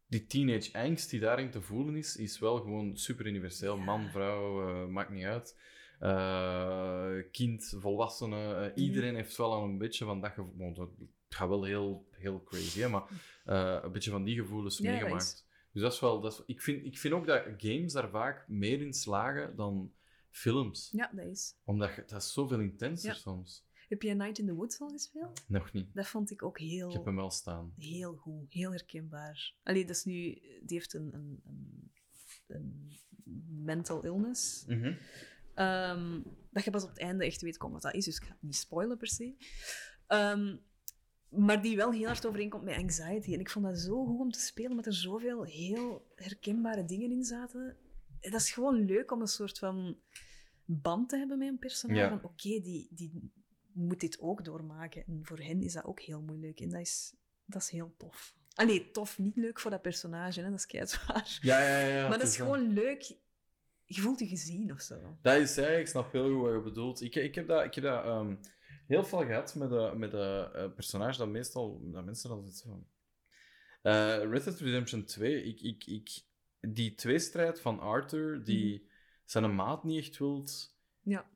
die 0.08 0.26
teenage 0.26 0.74
angst 0.74 1.10
die 1.10 1.20
daarin 1.20 1.52
te 1.52 1.62
voelen 1.62 1.96
is, 1.96 2.16
is 2.16 2.40
wel 2.40 2.58
gewoon 2.60 2.98
super 2.98 3.26
universeel. 3.26 3.78
Man, 3.78 4.10
vrouw, 4.10 4.88
maakt 4.88 5.10
niet 5.10 5.26
uit. 5.26 5.56
Eh, 6.02 7.16
kind, 7.32 7.74
volwassene, 7.80 8.54
eh, 8.56 8.84
iedereen 8.84 9.16
heeft 9.16 9.38
wel 9.38 9.64
een 9.64 9.78
beetje 9.78 10.06
van 10.06 10.22
dat 10.22 10.32
gevoel. 10.32 10.54
want 10.58 10.78
Het 10.78 10.90
gaat 11.30 11.50
wel 11.50 11.64
heel, 11.64 12.08
heel 12.12 12.44
crazy, 12.44 12.80
hè, 12.80 12.90
maar 12.90 13.04
eh, 13.46 13.80
een 13.84 13.92
beetje 13.92 14.12
van 14.12 14.24
die 14.24 14.36
gevoelens 14.36 14.78
Ja, 14.78 14.92
meegemaakt. 14.92 15.48
Dus 15.72 15.82
dat 15.82 15.94
is 15.94 16.00
wel. 16.00 16.22
Dat 16.22 16.32
is, 16.34 16.42
ik, 16.46 16.62
vind, 16.62 16.86
ik 16.86 16.98
vind 16.98 17.14
ook 17.14 17.26
dat 17.26 17.44
games 17.58 17.94
daar 17.94 18.10
vaak 18.10 18.48
meer 18.48 18.82
in 18.82 18.94
slagen 18.94 19.56
dan 19.56 19.94
films. 20.30 20.90
Ja, 20.92 21.12
dat 21.14 21.26
is. 21.26 21.56
Omdat 21.64 21.96
je- 21.96 22.04
dat 22.08 22.22
is 22.22 22.34
zoveel 22.34 22.60
intenser 22.60 23.10
Ja. 23.10 23.16
soms. 23.18 23.66
Heb 23.88 24.02
je 24.02 24.14
Night 24.14 24.38
in 24.38 24.46
the 24.46 24.54
Woods 24.54 24.80
al 24.82 24.90
gespeeld? 24.90 25.44
Nog 25.48 25.74
niet. 25.74 25.94
Dat 25.94 26.08
vond 26.08 26.32
ik 26.32 26.44
ook 26.44 26.60
heel... 26.60 26.88
Ik 26.88 26.94
heb 26.94 27.06
hem 27.06 27.16
wel 27.16 27.32
staan. 27.32 27.74
heel 27.78 28.16
goed, 28.16 28.54
heel 28.54 28.72
herkenbaar. 28.72 29.54
Allee, 29.64 29.86
dat 29.86 29.96
is 29.96 30.04
nu, 30.04 30.14
die 30.64 30.78
heeft 30.78 30.94
een, 30.94 31.14
een, 31.14 31.42
een, 31.46 31.92
een 32.48 33.00
mental 33.64 34.04
illness. 34.04 34.66
Ehm, 35.54 36.22
dat 36.52 36.64
je 36.64 36.72
pas 36.72 36.84
op 36.84 36.90
het 36.90 37.00
einde 37.00 37.26
echt 37.26 37.42
weet 37.42 37.58
komen 37.58 37.82
wat 37.82 37.92
dat 37.92 37.94
is, 37.94 38.06
dus 38.06 38.18
ik 38.18 38.24
ga 38.24 38.32
het 38.32 38.42
niet 38.42 38.56
spoilen 38.56 38.98
per 38.98 39.08
se. 39.08 39.36
Ehm, 40.08 40.56
maar 41.30 41.62
die 41.62 41.76
wel 41.76 41.92
heel 41.92 42.06
hard 42.06 42.26
overeenkomt 42.26 42.64
met 42.64 42.78
anxiety. 42.78 43.34
En 43.34 43.40
ik 43.40 43.50
vond 43.50 43.66
dat 43.66 43.80
zo 43.80 44.06
goed 44.06 44.20
om 44.20 44.32
te 44.32 44.40
spelen, 44.40 44.70
omdat 44.70 44.86
er 44.86 44.94
zoveel 44.94 45.44
heel 45.44 46.12
herkenbare 46.16 46.86
dingen 46.86 47.12
in 47.12 47.24
zaten. 47.24 47.78
Dat 48.20 48.42
is 48.42 48.52
gewoon 48.52 48.86
leuk 48.86 49.12
om 49.12 49.22
een 49.22 49.28
soort 49.28 49.60
van 49.60 50.00
band 50.66 51.10
te 51.10 51.18
hebben 51.18 51.38
met 51.38 51.48
een 51.48 51.60
personage. 51.60 52.00
Ja. 52.00 52.10
Van 52.10 52.24
oké, 52.24 52.62
die, 52.62 52.88
die 52.92 53.32
moet 53.74 54.00
dit 54.00 54.20
ook 54.20 54.44
doormaken. 54.44 55.04
En 55.08 55.20
voor 55.24 55.40
hen 55.40 55.62
is 55.62 55.74
dat 55.74 55.86
ook 55.86 56.00
heel 56.00 56.22
moeilijk. 56.22 56.60
En 56.60 56.70
dat 56.70 56.82
is, 56.82 57.14
dat 57.46 57.62
is 57.62 57.70
heel 57.70 57.94
tof. 57.98 58.36
Allee, 58.54 58.92
tof, 58.92 59.20
niet 59.20 59.36
leuk 59.36 59.60
voor 59.60 59.72
dat 59.72 59.82
personage, 59.82 60.42
hè? 60.42 60.50
dat 60.50 60.60
is 60.60 60.66
keihard. 60.66 61.38
Ja, 61.42 61.62
ja, 61.62 61.80
ja. 61.80 62.10
maar 62.10 62.18
dat 62.18 62.28
is 62.28 62.36
gewoon 62.36 62.74
leuk. 62.74 63.16
Je 63.96 64.02
voelt 64.02 64.20
je 64.20 64.28
gezien 64.28 64.72
of 64.72 64.82
zo. 64.82 65.18
Dat 65.22 65.36
is, 65.38 65.56
ja, 65.56 65.68
ik 65.68 65.88
snap 65.88 66.12
heel 66.12 66.30
goed 66.30 66.42
wat 66.42 66.54
je 66.54 66.62
bedoelt. 66.62 67.02
Ik, 67.02 67.16
ik 67.16 67.36
heb 67.36 67.48
dat, 67.48 67.66
ik 67.66 67.74
heb 67.74 67.84
dat 67.84 68.04
ehm, 68.04 68.36
heel 68.88 69.04
veel 69.04 69.26
gehad 69.26 69.56
met 69.56 69.72
een 69.72 70.00
met 70.00 70.12
de, 70.12 70.50
eh, 70.54 70.74
personage 70.76 71.18
dat 71.18 71.28
meestal 71.28 71.82
dat 71.92 72.06
mensen 72.06 72.30
dan 72.30 72.46
zitten 72.46 72.70
van. 72.70 72.88
Eh, 73.82 74.30
Red 74.32 74.44
Dead 74.44 74.60
Redemption 74.60 75.04
2, 75.04 75.44
ik, 75.44 75.62
ik, 75.62 75.86
ik, 75.86 76.10
die 76.60 76.96
tweestrijd 76.96 77.62
van 77.62 77.80
Arthur, 77.80 78.44
die 78.44 78.90
zijn 79.26 79.56
maat 79.56 79.84
niet 79.84 80.06
echt 80.06 80.18
wilt. 80.18 80.76
Ja. 81.02 81.30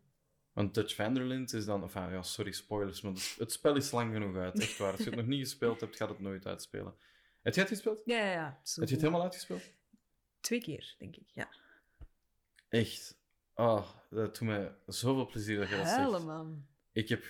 Want 0.53 0.73
Dutch 0.73 0.95
Vanderlind 0.95 1.53
is 1.53 1.65
dan, 1.65 1.81
enfin, 1.81 2.09
ja, 2.09 2.21
sorry, 2.21 2.51
spoilers, 2.51 3.01
maar 3.01 3.13
het, 3.37 3.51
spel 3.51 3.75
is 3.75 3.91
lang 3.91 4.13
genoeg 4.13 4.35
uit, 4.35 4.59
echt 4.59 4.77
waar. 4.77 4.91
Als 4.91 4.99
je 4.99 5.05
het 5.05 5.15
nog 5.15 5.25
niet 5.25 5.43
gespeeld 5.43 5.79
hebt, 5.79 5.95
gaat 5.95 6.09
het 6.09 6.19
nooit 6.19 6.45
uitspelen. 6.45 6.95
Heb 7.41 7.53
jij 7.53 7.63
het 7.63 7.71
gespeeld? 7.71 8.01
Ja, 8.05 8.17
ja, 8.17 8.31
ja. 8.31 8.59
Heb 8.63 8.87
je 8.87 8.93
het 8.93 9.01
helemaal 9.01 9.23
uitgespeeld? 9.23 9.61
Twee 10.39 10.61
keer, 10.61 10.95
denk 10.97 11.15
ik. 11.15 11.29
Ja. 11.33 11.49
Echt. 12.69 13.17
Ah, 13.53 13.87
dat 14.09 14.37
doet 14.37 14.47
mij 14.47 14.75
zoveel 14.87 15.25
plezier 15.25 15.59
dat 15.59 15.69
je 15.69 15.75
dat 15.75 15.85
zegt. 15.85 15.97
Huilen, 15.97 16.25
man. 16.25 16.65
Ik 16.91 17.09
heb... 17.09 17.23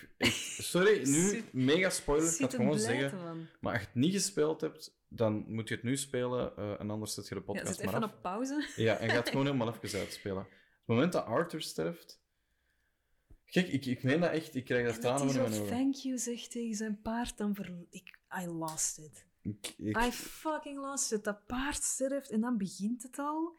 Sorry, 0.58 0.98
nu 1.10 1.28
Zit- 1.28 1.52
mega 1.52 1.90
spoiler. 1.90 2.24
Ik 2.26 2.30
ga 2.30 2.36
Zit 2.36 2.52
het 2.52 2.60
gewoon 2.60 2.78
zeggen. 2.78 3.18
man. 3.24 3.46
Maar 3.60 3.72
als 3.72 3.80
je 3.82 3.86
het 3.88 3.96
niet 3.96 4.12
gespeeld 4.12 4.60
hebt, 4.60 4.94
dan 5.08 5.44
moet 5.48 5.68
je 5.68 5.74
het 5.74 5.84
nu 5.84 5.96
spelen. 5.96 6.56
eh, 6.56 6.80
en 6.80 6.90
anders 6.90 7.14
zet 7.14 7.28
je 7.28 7.34
de 7.34 7.40
Ja, 7.40 7.46
podcast 7.46 7.76
zet 7.76 7.84
maar 7.84 7.94
even 7.94 8.06
af. 8.08 8.14
op 8.14 8.22
pauze. 8.22 8.68
Ja, 8.76 8.96
en 8.96 9.08
ga 9.10 9.16
het 9.16 9.28
gewoon 9.30 9.46
helemaal 9.46 9.74
even 9.82 9.98
uitspelen. 9.98 10.42
Het 10.42 10.86
moment 10.86 11.12
dat 11.12 11.24
Arthur 11.24 11.60
sterft... 11.62 12.20
Kijk, 13.46 13.68
ik, 13.68 13.84
ik 13.86 14.02
meen 14.02 14.20
dat 14.20 14.30
echt. 14.30 14.54
Ik 14.54 14.64
krijg 14.64 14.86
dat 14.86 14.94
En 14.96 15.00
dat 15.02 15.10
tranen 15.10 15.34
hij 15.34 15.36
in 15.36 15.42
zo 15.44 15.48
mijn 15.50 15.62
ogen. 15.62 15.76
thank 15.76 15.94
you 15.94 16.18
zegt 16.18 16.50
tegen 16.50 16.74
zijn 16.74 17.00
paard, 17.02 17.38
dan 17.38 17.54
ver... 17.54 17.72
Ik, 17.90 18.18
I 18.42 18.46
lost 18.46 18.98
it. 18.98 19.24
Ik, 19.42 19.74
ik- 19.78 19.96
I 20.02 20.10
fucking 20.12 20.78
lost 20.80 21.12
it. 21.12 21.24
Dat 21.24 21.46
paard 21.46 21.82
sterft 21.82 22.30
en 22.30 22.40
dan 22.40 22.58
begint 22.58 23.02
het 23.02 23.18
al. 23.18 23.56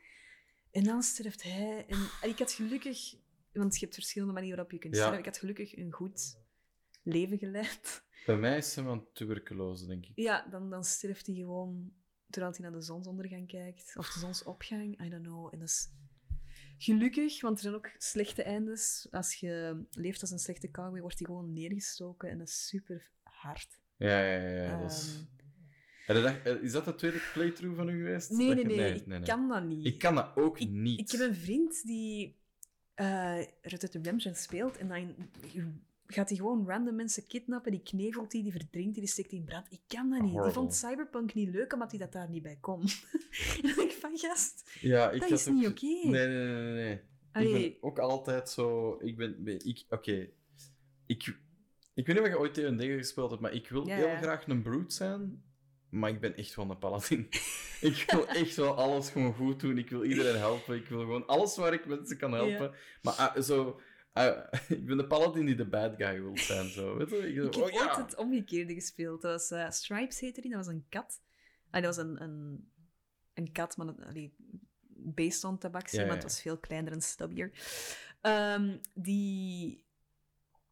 En 0.71 0.83
dan 0.83 1.03
sterft 1.03 1.43
hij. 1.43 1.85
En, 1.87 1.97
en 2.21 2.29
ik 2.29 2.39
had 2.39 2.51
gelukkig... 2.51 3.15
Want 3.53 3.73
je 3.73 3.79
hebt 3.79 3.93
verschillende 3.93 4.33
manieren 4.33 4.57
waarop 4.57 4.73
je 4.73 4.79
kunt 4.79 4.93
Ja. 4.95 4.99
sterven. 4.99 5.19
Ik 5.19 5.25
had 5.25 5.37
gelukkig 5.37 5.77
een 5.77 5.91
goed 5.91 6.37
leven 7.03 7.37
geleid. 7.37 8.03
Bij 8.25 8.37
mij 8.37 8.57
is 8.57 8.75
hij 8.75 8.83
van 8.83 9.07
tuberculose, 9.13 9.85
denk 9.87 10.05
ik. 10.05 10.11
Ja, 10.15 10.47
dan, 10.49 10.69
dan 10.69 10.83
sterft 10.83 11.25
hij 11.25 11.35
gewoon 11.35 11.93
terwijl 12.29 12.53
hij 12.53 12.61
naar 12.61 12.79
de 12.79 12.85
zonsondergang 12.85 13.47
kijkt. 13.47 13.93
Of 13.97 14.13
de 14.13 14.19
zonsopgang, 14.19 15.05
I 15.05 15.09
don't 15.09 15.23
know. 15.23 15.53
En 15.53 15.59
dat 15.59 15.67
is 15.67 15.89
gelukkig, 16.77 17.41
want 17.41 17.55
er 17.57 17.63
zijn 17.63 17.75
ook 17.75 17.91
slechte 17.97 18.43
eindes. 18.43 19.07
Als 19.11 19.33
je 19.33 19.83
leeft 19.91 20.21
als 20.21 20.31
een 20.31 20.39
slechte 20.39 20.71
cowboy, 20.71 20.99
wordt 21.01 21.17
hij 21.19 21.27
gewoon 21.27 21.53
neergestoken. 21.53 22.29
En 22.29 22.37
dat 22.37 22.47
is 22.47 22.67
super 22.67 23.09
hard. 23.23 23.79
Ja, 23.97 24.21
ja, 24.21 24.39
ja. 24.49 24.63
ja, 24.63 24.81
dat 24.81 24.91
is... 24.91 25.25
Is 26.61 26.71
dat 26.71 26.85
de 26.85 26.95
tweede 26.95 27.19
playthrough 27.33 27.75
van 27.77 27.89
u 27.89 27.97
geweest? 27.97 28.29
nee, 28.31 28.53
nee, 28.53 28.65
nee, 28.65 28.93
ik 29.19 29.23
kan 29.25 29.47
dat 29.47 29.63
niet. 29.63 29.85
Ik 29.85 29.97
kan 29.99 30.15
dat 30.15 30.31
ook 30.35 30.59
Ik- 30.59 30.69
niet. 30.69 30.99
Ik 30.99 31.11
heb 31.11 31.21
een 31.29 31.35
vriend 31.35 31.85
die 31.85 32.35
eh 32.93 33.37
Red 33.61 33.81
Dead 33.81 33.93
Redemption 33.93 34.35
speelt 34.35 34.77
en 34.77 34.87
dan 34.87 35.15
gaat 36.07 36.29
hij 36.29 36.37
gewoon 36.37 36.65
random 36.67 36.95
mensen 36.95 37.27
kidnappen, 37.27 37.71
die 37.71 37.81
knevelt 37.83 38.31
die, 38.31 38.43
die 38.43 38.51
verdrinkt 38.51 38.93
die, 38.93 39.01
die 39.03 39.07
steekt 39.11 39.29
die 39.29 39.39
in 39.39 39.45
brand. 39.45 39.67
Ik 39.71 39.79
kan 39.87 40.09
dat 40.09 40.19
niet. 40.21 40.29
Die 40.29 40.39
Horrible. 40.39 40.61
vond 40.61 40.75
Cyberpunk 40.75 41.33
niet 41.33 41.49
leuk, 41.49 41.73
omdat 41.73 41.89
hij 41.91 41.99
dat 41.99 42.11
daar 42.11 42.29
niet 42.29 42.43
bij 42.43 42.57
kon. 42.61 42.81
en 43.63 43.75
dan 43.75 43.85
ik 43.85 43.91
van, 43.99 44.17
gast, 44.17 44.71
Ja, 44.81 45.11
ik 45.11 45.19
dat 45.21 45.31
is 45.31 45.47
ook- 45.47 45.53
niet 45.53 45.67
oké. 45.67 45.85
Nee, 45.85 46.27
nee, 46.27 46.45
nee, 46.47 46.73
nee. 46.73 46.93
Ik 47.33 47.51
ben 47.51 47.89
ook 47.89 47.99
altijd 47.99 48.49
zo... 48.49 48.97
Ik 48.99 49.17
ben... 49.17 49.45
Ik, 49.65 49.85
Oké. 49.89 50.29
Ik, 51.05 51.37
ik 51.93 52.05
weet 52.07 52.15
niet 52.15 52.19
of 52.19 52.27
je 52.27 52.39
ooit 52.39 52.53
D&D 52.53 52.81
gespeeld 52.81 53.29
hebt, 53.29 53.41
maar 53.41 53.53
ik 53.53 53.69
wil 53.69 53.87
Ja, 53.87 53.95
heel 53.95 54.15
graag 54.15 54.47
een 54.47 54.61
brute 54.61 54.93
zijn. 54.95 55.43
Maar 55.89 56.09
ik 56.09 56.19
ben 56.19 56.35
echt 56.35 56.55
wel 56.55 56.69
een 56.69 56.77
paladin. 56.77 57.27
ik 57.81 58.03
wil 58.07 58.27
echt 58.27 58.55
wel 58.55 58.75
alles 58.75 59.09
gewoon 59.09 59.33
goed 59.33 59.59
doen. 59.59 59.77
Ik 59.77 59.89
wil 59.89 60.03
iedereen 60.03 60.35
helpen. 60.35 60.75
Ik 60.75 60.87
wil 60.87 60.99
gewoon 60.99 61.27
alles 61.27 61.57
waar 61.57 61.73
ik 61.73 61.85
mensen 61.85 62.17
kan 62.17 62.31
helpen. 62.31 62.75
Maar 63.01 63.13
ah, 63.13 63.41
zo... 63.41 63.79
ah, 64.13 64.53
ik 64.67 64.85
ben 64.85 64.97
de 64.97 65.07
paladin 65.07 65.45
die 65.45 65.55
de 65.55 65.67
bad 65.67 65.93
guy 65.97 66.21
wil 66.21 66.37
zijn. 66.37 66.69
Zo. 66.69 66.97
Weet 66.97 67.09
je? 67.09 67.15
Ik, 67.17 67.35
Ik 67.35 67.53
heb 67.53 67.63
oh, 67.63 67.71
ja. 67.71 68.01
het 68.01 68.15
omgekeerde 68.15 68.73
gespeeld. 68.73 69.21
Dat 69.21 69.31
was 69.31 69.51
eh, 69.51 69.69
Stripes 69.69 70.19
heette 70.19 70.41
die, 70.41 70.51
dat 70.51 70.65
was 70.65 70.73
een 70.73 70.85
kat. 70.89 71.21
Ah, 71.69 71.83
dat 71.83 71.95
was 71.95 72.05
een, 72.05 72.21
een, 72.21 72.69
een 73.33 73.51
kat, 73.51 73.77
maar 73.77 73.85
dat, 73.85 74.01
allee, 74.05 74.35
based 74.97 75.43
on 75.43 75.57
tabaxi, 75.57 75.97
Ja, 75.97 76.05
maar 76.05 76.13
het 76.13 76.23
was 76.23 76.41
veel 76.41 76.57
kleiner 76.57 76.91
en 76.91 77.01
stubbier. 77.01 77.51
Ehm, 78.21 78.77
die... 78.93 79.85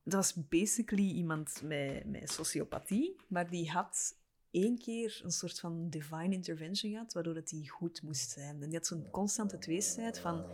Dat 0.04 0.14
was 0.14 0.48
basically 0.50 1.12
iemand 1.12 1.62
met, 1.64 2.06
met 2.06 2.30
sociopathie, 2.30 3.16
maar 3.28 3.50
die 3.50 3.72
had 3.72 4.16
één 4.64 4.78
keer 4.78 5.22
een 5.24 5.32
soort 5.32 5.60
van 5.60 5.90
divine 5.90 6.34
intervention 6.34 6.92
gehad, 6.92 7.14
waardoor 7.14 7.36
het 7.36 7.50
die 7.50 7.70
goed 7.70 8.02
moest 8.02 8.30
zijn. 8.30 8.62
En 8.62 8.70
die 8.70 8.78
had 8.78 8.88
zo'n 8.88 9.10
constante 9.12 9.58
tweestrijd 9.58 10.20
van... 10.20 10.46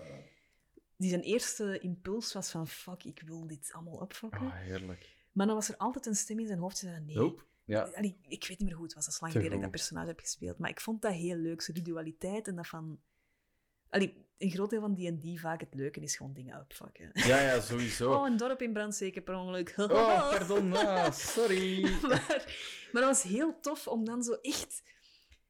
Die 0.97 1.09
zijn 1.09 1.21
eerste 1.21 1.79
impuls 1.79 2.33
was 2.33 2.51
van, 2.51 2.67
fuck, 2.67 3.03
ik 3.03 3.21
wil 3.25 3.47
dit 3.47 3.69
allemaal 3.73 3.97
opfokken. 3.97 4.41
Ah, 4.41 4.53
heerlijk. 4.53 5.17
Maar 5.31 5.45
dan 5.45 5.55
was 5.55 5.69
er 5.69 5.77
altijd 5.77 6.05
een 6.05 6.15
stem 6.15 6.39
in 6.39 6.47
zijn 6.47 6.59
hoofd 6.59 6.79
die 6.79 6.89
zei: 6.89 7.01
nee. 7.01 7.15
Nope. 7.15 7.43
Ja. 7.63 7.81
Allee, 7.81 8.17
ik 8.27 8.47
weet 8.47 8.59
niet 8.59 8.67
meer 8.67 8.75
hoe 8.75 8.85
het 8.85 8.93
was, 8.93 9.05
dat 9.05 9.13
is 9.13 9.19
lang 9.19 9.33
geleden 9.33 9.51
dat 9.51 9.65
ik 9.65 9.71
dat 9.71 9.81
personage 9.81 10.07
heb 10.07 10.19
gespeeld. 10.19 10.57
Maar 10.57 10.69
ik 10.69 10.81
vond 10.81 11.01
dat 11.01 11.13
heel 11.13 11.35
leuk, 11.35 11.61
zo 11.61 11.73
die 11.73 11.83
dualiteit 11.83 12.47
en 12.47 12.55
dat 12.55 12.67
van... 12.67 12.99
Allee, 13.91 14.25
een 14.37 14.51
groot 14.51 14.69
deel 14.69 14.81
van 14.81 14.95
D&D 14.95 15.39
vaak 15.39 15.59
het 15.59 15.73
leuke 15.73 15.99
is 15.99 16.15
gewoon 16.15 16.33
dingen 16.33 16.59
opfokken. 16.59 17.09
Ja, 17.13 17.41
ja, 17.41 17.61
sowieso. 17.61 18.11
Oh, 18.15 18.27
een 18.27 18.37
dorp 18.37 18.61
in 18.61 18.73
brand 18.73 18.95
zeker 18.95 19.21
per 19.21 19.35
ongeluk. 19.35 19.73
Oh, 19.77 20.29
pardon. 20.29 20.73
Ah, 20.73 21.11
sorry. 21.11 21.81
maar, 22.01 22.25
maar 22.91 23.01
dat 23.01 23.03
was 23.03 23.23
heel 23.23 23.59
tof 23.59 23.87
om 23.87 24.05
dan 24.05 24.23
zo 24.23 24.33
echt 24.33 24.83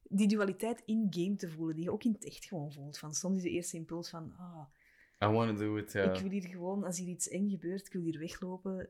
die 0.03 0.27
dualiteit 0.27 0.81
in-game 0.85 1.35
te 1.35 1.49
voelen, 1.49 1.75
die 1.75 1.83
je 1.83 1.91
ook 1.91 2.03
in 2.03 2.11
het 2.11 2.25
echt 2.25 2.45
gewoon 2.45 2.71
voelt. 2.71 2.97
Van 2.97 3.13
soms 3.13 3.37
is 3.37 3.43
de 3.43 3.49
eerste 3.49 3.77
impuls 3.77 4.09
van, 4.09 4.33
ah, 4.37 5.29
I 5.29 5.33
want 5.33 5.57
to 5.57 5.63
do 5.63 5.77
it, 5.77 5.93
ik 5.93 6.21
wil 6.21 6.29
hier 6.29 6.47
gewoon, 6.47 6.83
als 6.83 6.97
hier 6.97 7.07
iets 7.07 7.27
eng 7.27 7.49
gebeurt, 7.49 7.87
ik 7.87 7.93
wil 7.93 8.01
hier 8.01 8.19
weglopen. 8.19 8.89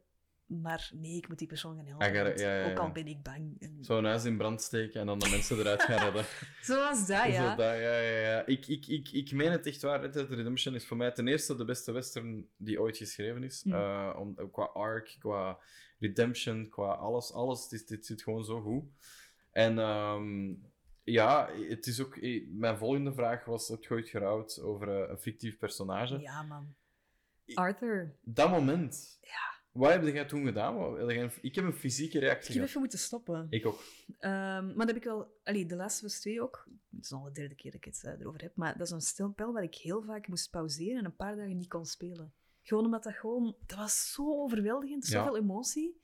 Maar 0.62 0.90
nee, 0.94 1.16
ik 1.18 1.28
moet 1.28 1.38
die 1.38 1.48
persoon 1.48 1.76
gaan 1.76 1.86
helpen. 1.86 2.14
Ja, 2.38 2.62
ja, 2.64 2.72
Ook 2.72 2.78
al 2.78 2.92
ben 2.92 3.08
ik 3.08 3.22
bang. 3.24 3.56
En 3.60 3.78
Zo'n 3.82 4.06
huis 4.06 4.26
in 4.26 4.38
brand 4.38 4.62
steken 4.62 5.00
en 5.02 5.06
dan 5.06 5.20
de 5.20 5.30
mensen 5.30 5.58
eruit 5.60 5.82
gaan 5.82 6.00
redden. 6.00 6.26
Zoals 6.62 7.08
dat, 7.08 7.22
Zo 7.24 7.28
ja. 7.28 7.56
dat, 7.56 7.66
ja, 7.66 8.00
ja, 8.00 8.18
ja. 8.20 8.46
Ik, 8.46 8.68
ik, 8.68 8.88
ik, 8.88 9.10
ik 9.12 9.32
meen 9.32 9.52
het 9.52 9.66
echt 9.66 9.82
waar. 9.82 10.02
Red 10.02 10.14
Dead 10.14 10.30
Redemption 10.30 10.76
is 10.76 10.86
voor 10.88 10.98
mij 10.98 11.12
ten 11.12 11.28
eerste 11.28 11.56
de 11.56 11.66
beste 11.66 11.92
western 11.92 12.48
die 12.58 12.82
ooit 12.82 12.98
geschreven 12.98 13.44
is. 13.44 13.64
Mm. 13.64 13.74
Eh, 13.74 14.16
om, 14.20 14.52
qua 14.52 14.64
arc, 14.64 15.16
qua 15.20 15.58
redemption, 16.00 16.70
qua 16.70 16.92
alles. 16.92 17.34
Alles, 17.34 17.68
dit, 17.68 17.88
dit 17.88 18.06
zit 18.06 18.22
gewoon 18.24 18.46
zo 18.46 18.62
goed. 18.62 18.84
En 19.52 19.80
ehm, 19.80 20.54
ja, 21.04 21.50
het 21.70 21.88
is 21.88 22.02
ook... 22.02 22.16
eh, 22.18 22.44
Mijn 22.50 22.78
volgende 22.78 23.14
vraag 23.14 23.46
was, 23.46 23.68
heb 23.68 23.84
je 23.84 23.90
ooit 23.94 24.10
gerouwd 24.10 24.62
over 24.62 24.88
een 25.10 25.18
fictief 25.18 25.58
personage? 25.58 26.20
Ja, 26.20 26.42
man. 26.42 26.74
Arthur. 27.54 28.16
Dat 28.22 28.50
moment... 28.50 29.18
Ja. 29.22 29.51
Wat 29.72 29.92
heb 29.92 30.04
jij 30.04 30.26
toen 30.26 30.46
gedaan? 30.46 30.98
Heb 31.08 31.34
Ik 31.42 31.56
heb 31.56 31.66
een 31.66 31.74
fysieke 31.74 32.18
Ik 32.18 32.24
reactie 32.24 32.46
heb 32.46 32.54
gehad. 32.54 32.68
even 32.70 32.80
moeten 32.80 33.00
stoppen. 33.00 33.48
Ik 33.50 33.66
ook. 33.66 33.84
Ehm, 34.20 34.66
maar 34.66 34.76
dat 34.76 34.88
heb 34.88 34.96
ik 34.96 35.04
wel... 35.04 35.40
Allee, 35.44 35.66
de 35.66 35.76
of 35.76 36.02
Us 36.02 36.20
2 36.20 36.42
ook. 36.42 36.68
Het 36.96 37.04
is 37.06 37.12
al 37.12 37.24
de 37.24 37.32
derde 37.32 37.56
keer 37.56 37.72
dat 37.72 37.80
ik 37.86 37.94
het 37.94 38.04
eh, 38.04 38.20
erover 38.20 38.42
heb. 38.42 38.56
Maar 38.56 38.78
dat 38.78 38.88
is 38.88 38.94
een 38.94 39.02
spel 39.02 39.54
waar 39.54 39.64
ik 39.64 39.76
heel 39.76 40.02
vaak 40.04 40.28
moest 40.28 40.50
pauzeren 40.50 40.98
en 41.00 41.06
een 41.06 41.16
paar 41.16 41.36
dagen 41.36 41.58
niet 41.58 41.68
kon 41.70 41.86
spelen. 41.86 42.34
Gewoon 42.62 42.86
omdat 42.86 43.04
dat 43.04 43.14
gewoon... 43.14 43.56
Dat 43.66 43.78
was 43.78 44.12
zo 44.14 44.42
overweldigend. 44.42 45.08
Ja. 45.08 45.18
Zoveel 45.24 45.38
emotie. 45.42 46.02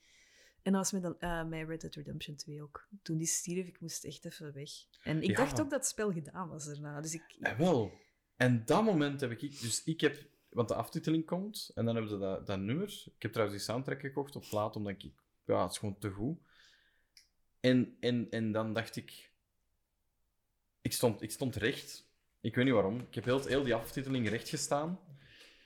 En 0.61 0.71
dat 0.73 0.81
was 0.81 1.01
met, 1.01 1.03
een- 1.03 1.49
eh, 1.51 1.67
Red 1.67 1.81
Dead 1.81 1.95
Redemption 1.95 2.35
2 2.35 2.61
ook. 2.61 2.87
Toen 3.01 3.17
die 3.17 3.27
stierf, 3.27 3.67
ik 3.67 3.79
moest 3.81 4.03
echt 4.05 4.25
even 4.25 4.53
weg. 4.53 4.69
En 5.03 5.21
ik 5.21 5.29
Ja. 5.29 5.35
dacht 5.35 5.61
ook 5.61 5.69
dat 5.69 5.79
het 5.79 5.89
spel 5.89 6.11
gedaan 6.11 6.49
was 6.49 6.65
daarna. 6.65 7.01
Dus 7.01 7.13
ik... 7.13 7.35
Eh, 7.39 7.57
wel. 7.57 7.91
En 8.35 8.65
dat 8.65 8.83
moment 8.83 9.21
heb 9.21 9.31
ik... 9.31 9.39
Dus 9.61 9.83
ik 9.83 10.01
heb... 10.01 10.25
Want 10.49 10.67
de 10.67 10.75
aftiteling 10.75 11.25
komt, 11.25 11.71
en 11.75 11.85
dan 11.85 11.95
hebben 11.95 12.11
ze 12.11 12.17
dat, 12.17 12.47
dat 12.47 12.59
nummer. 12.59 13.03
Ik 13.15 13.21
heb 13.21 13.31
trouwens 13.31 13.57
die 13.57 13.67
soundtrack 13.67 13.99
gekocht 13.99 14.35
op 14.35 14.45
plaat, 14.49 14.75
omdat 14.75 14.93
ik... 14.93 15.11
Ja, 15.45 15.61
het 15.61 15.71
is 15.71 15.77
gewoon 15.77 15.97
te 15.97 16.09
goed. 16.09 16.39
En, 17.59 17.97
en, 17.99 18.29
en 18.29 18.51
dan 18.51 18.73
dacht 18.73 18.95
ik... 18.95 19.31
Ik 20.81 20.93
stond, 20.93 21.21
ik 21.21 21.31
stond 21.31 21.55
recht. 21.55 22.09
Ik 22.41 22.55
weet 22.55 22.65
niet 22.65 22.73
waarom. 22.73 22.99
Ik 22.99 23.15
heb 23.15 23.23
heel, 23.23 23.45
heel 23.45 23.63
die 23.63 23.75
aftiteling 23.75 24.29
recht 24.29 24.49
gestaan. 24.49 24.99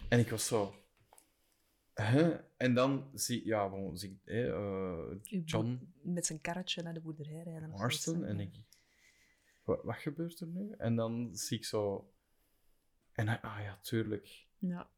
En 0.09 0.19
ik 0.19 0.29
was 0.29 0.47
zo... 0.47 0.75
Huh? 1.93 2.37
En 2.57 2.73
dan 2.73 3.09
zie, 3.13 3.45
ja, 3.45 3.69
bon, 3.69 3.97
zie 3.97 4.09
ik 4.09 4.33
eh, 4.33 5.11
John 5.45 5.93
Met 6.01 6.25
zijn 6.25 6.41
karretje 6.41 6.81
naar 6.81 6.93
de 6.93 7.01
boerderij 7.01 7.43
rijden. 7.43 7.69
Marston. 7.69 8.25
En 8.25 8.39
ik... 8.39 8.55
Wat, 9.63 9.83
wat 9.83 9.97
gebeurt 9.97 10.39
er 10.39 10.47
nu? 10.47 10.71
En 10.77 10.95
dan 10.95 11.29
zie 11.35 11.57
ik 11.57 11.65
zo... 11.65 12.13
En 13.11 13.27
hij, 13.27 13.41
ah 13.41 13.59
ja, 13.63 13.79
tuurlijk. 13.81 14.47
Ja. 14.61 14.89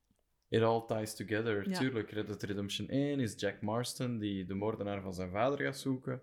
It 0.50 0.62
all 0.62 0.84
ties 0.88 1.16
together. 1.16 1.70
Ja. 1.70 1.78
Tuurlijk, 1.80 2.12
Red 2.12 2.28
Dead 2.28 2.44
Redemption 2.44 2.88
1 2.88 3.20
is 3.20 3.34
Jack 3.38 3.62
Marston 3.62 4.20
die 4.20 4.46
de 4.46 4.54
moordenaar 4.54 5.02
van 5.02 5.14
zijn 5.14 5.32
vader 5.32 5.60
gaat 5.66 5.78
zoeken. 5.78 6.22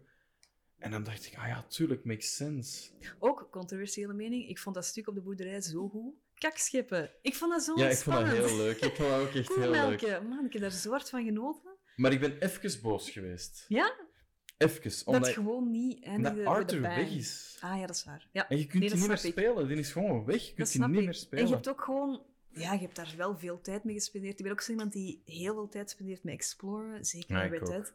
En 0.78 0.91
dan 0.91 1.02
dacht 1.02 1.27
ik, 1.27 1.36
ah 1.36 1.47
ja, 1.47 1.62
tuurlijk, 1.69 2.05
makes 2.05 2.36
sense. 2.36 2.91
Ook 3.19 3.49
controversiële 3.51 4.12
mening. 4.12 4.49
Ik 4.49 4.59
vond 4.59 4.75
dat 4.75 4.85
stuk 4.85 5.09
op 5.09 5.15
de 5.15 5.20
boerderij 5.20 5.60
zo 5.60 5.89
goed. 5.89 6.15
Kakscheppen. 6.35 7.10
Ik 7.23 7.35
vond 7.35 7.52
dat 7.52 7.62
zo 7.62 7.78
Ja, 7.78 7.89
ik 7.89 7.97
vond 7.97 8.17
dat 8.17 8.27
heel 8.28 8.57
leuk. 8.57 8.81
Ik 8.81 8.94
vond 8.94 9.09
dat 9.09 9.20
ook 9.20 9.35
echt 9.35 9.55
heel 9.55 9.70
leuk. 9.70 10.23
Man, 10.28 10.44
ik 10.44 10.52
heb 10.52 10.62
daar 10.62 10.70
zo 10.70 10.91
hard 10.91 11.09
van 11.09 11.25
genoten. 11.25 11.70
Maar 11.97 12.12
ik 12.12 12.20
ben 12.20 12.39
even 12.39 12.81
boos 12.83 13.10
geweest. 13.10 13.65
Ja? 13.69 13.94
Even. 14.59 14.83
Dat 14.83 15.02
Omdat, 15.05 15.27
het 15.27 15.35
gewoon 15.35 15.70
niet 15.70 16.05
eindigde 16.05 16.44
Arthur 16.44 16.81
weg 16.81 17.10
is. 17.10 17.59
Ah 17.60 17.78
ja, 17.78 17.86
dat 17.86 17.97
is 17.97 18.05
waar. 18.05 18.28
Ja, 18.33 18.49
En 18.49 18.57
je 18.59 18.67
kunt 18.67 18.73
Nee, 18.73 18.81
die 18.83 18.91
dat 18.91 18.99
niet 18.99 19.09
meer 19.09 19.25
ik. 19.27 19.33
spelen. 19.33 19.69
Die 19.69 19.77
is 19.77 19.93
gewoon 19.93 20.25
weg. 20.25 20.41
Je 20.43 20.47
dat 20.47 20.55
kunt 20.57 20.73
die 20.73 20.81
niet 20.89 20.99
ik. 20.99 21.05
meer 21.05 21.15
spelen. 21.15 21.43
En 21.44 21.49
je 21.49 21.55
hebt 21.55 21.69
ook 21.69 21.81
gewoon... 21.83 22.23
Ja, 22.54 22.72
je 22.72 22.78
hebt 22.80 22.96
daar 22.96 23.14
wel 23.16 23.38
veel 23.38 23.60
tijd 23.60 23.84
mee 23.84 23.94
gespendeerd. 23.94 24.38
Ik 24.38 24.44
ben 24.44 24.52
ook 24.52 24.60
zo 24.60 24.70
iemand 24.70 24.92
die 24.92 25.22
heel 25.24 25.54
veel 25.54 25.68
tijd 25.68 25.90
spendeert 25.90 26.24
met 26.24 26.34
exploren. 26.34 27.04
Zeker 27.04 27.36
Ja, 27.36 27.42
Red 27.42 27.60
ook. 27.60 27.66
Dead. 27.66 27.92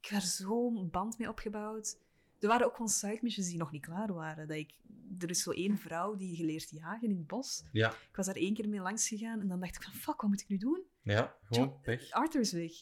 Ik 0.00 0.06
heb 0.06 0.10
daar 0.10 0.28
zo'n 0.28 0.90
band 0.90 1.18
mee 1.18 1.28
opgebouwd. 1.28 1.98
Er 2.40 2.48
waren 2.48 2.66
ook 2.66 2.72
gewoon 2.72 2.88
side 2.88 3.18
missions 3.22 3.48
die 3.48 3.58
nog 3.58 3.70
niet 3.72 3.84
klaar 3.84 4.12
waren. 4.12 4.48
Dat 4.48 4.56
ik, 4.56 4.74
er 5.18 5.30
is 5.30 5.42
zo 5.42 5.50
één 5.50 5.78
vrouw 5.78 6.16
die 6.16 6.36
geleerd 6.36 6.70
jagen 6.70 7.08
in 7.08 7.16
het 7.16 7.26
bos. 7.26 7.64
Ja, 7.72 7.90
Ik 7.90 8.16
was 8.16 8.26
daar 8.26 8.34
één 8.34 8.54
keer 8.54 8.68
mee 8.68 8.80
langs 8.80 9.08
gegaan 9.08 9.40
en 9.40 9.48
dan 9.48 9.60
dacht 9.60 9.76
ik 9.76 9.82
van, 9.82 9.92
fuck, 9.92 10.20
wat 10.20 10.30
moet 10.30 10.40
ik 10.40 10.48
nu 10.48 10.56
doen? 10.56 10.82
ja, 11.02 11.36
gewoon 11.44 11.78
weg. 11.82 12.10
Arthur 12.10 12.40
is 12.40 12.52
weg. 12.52 12.72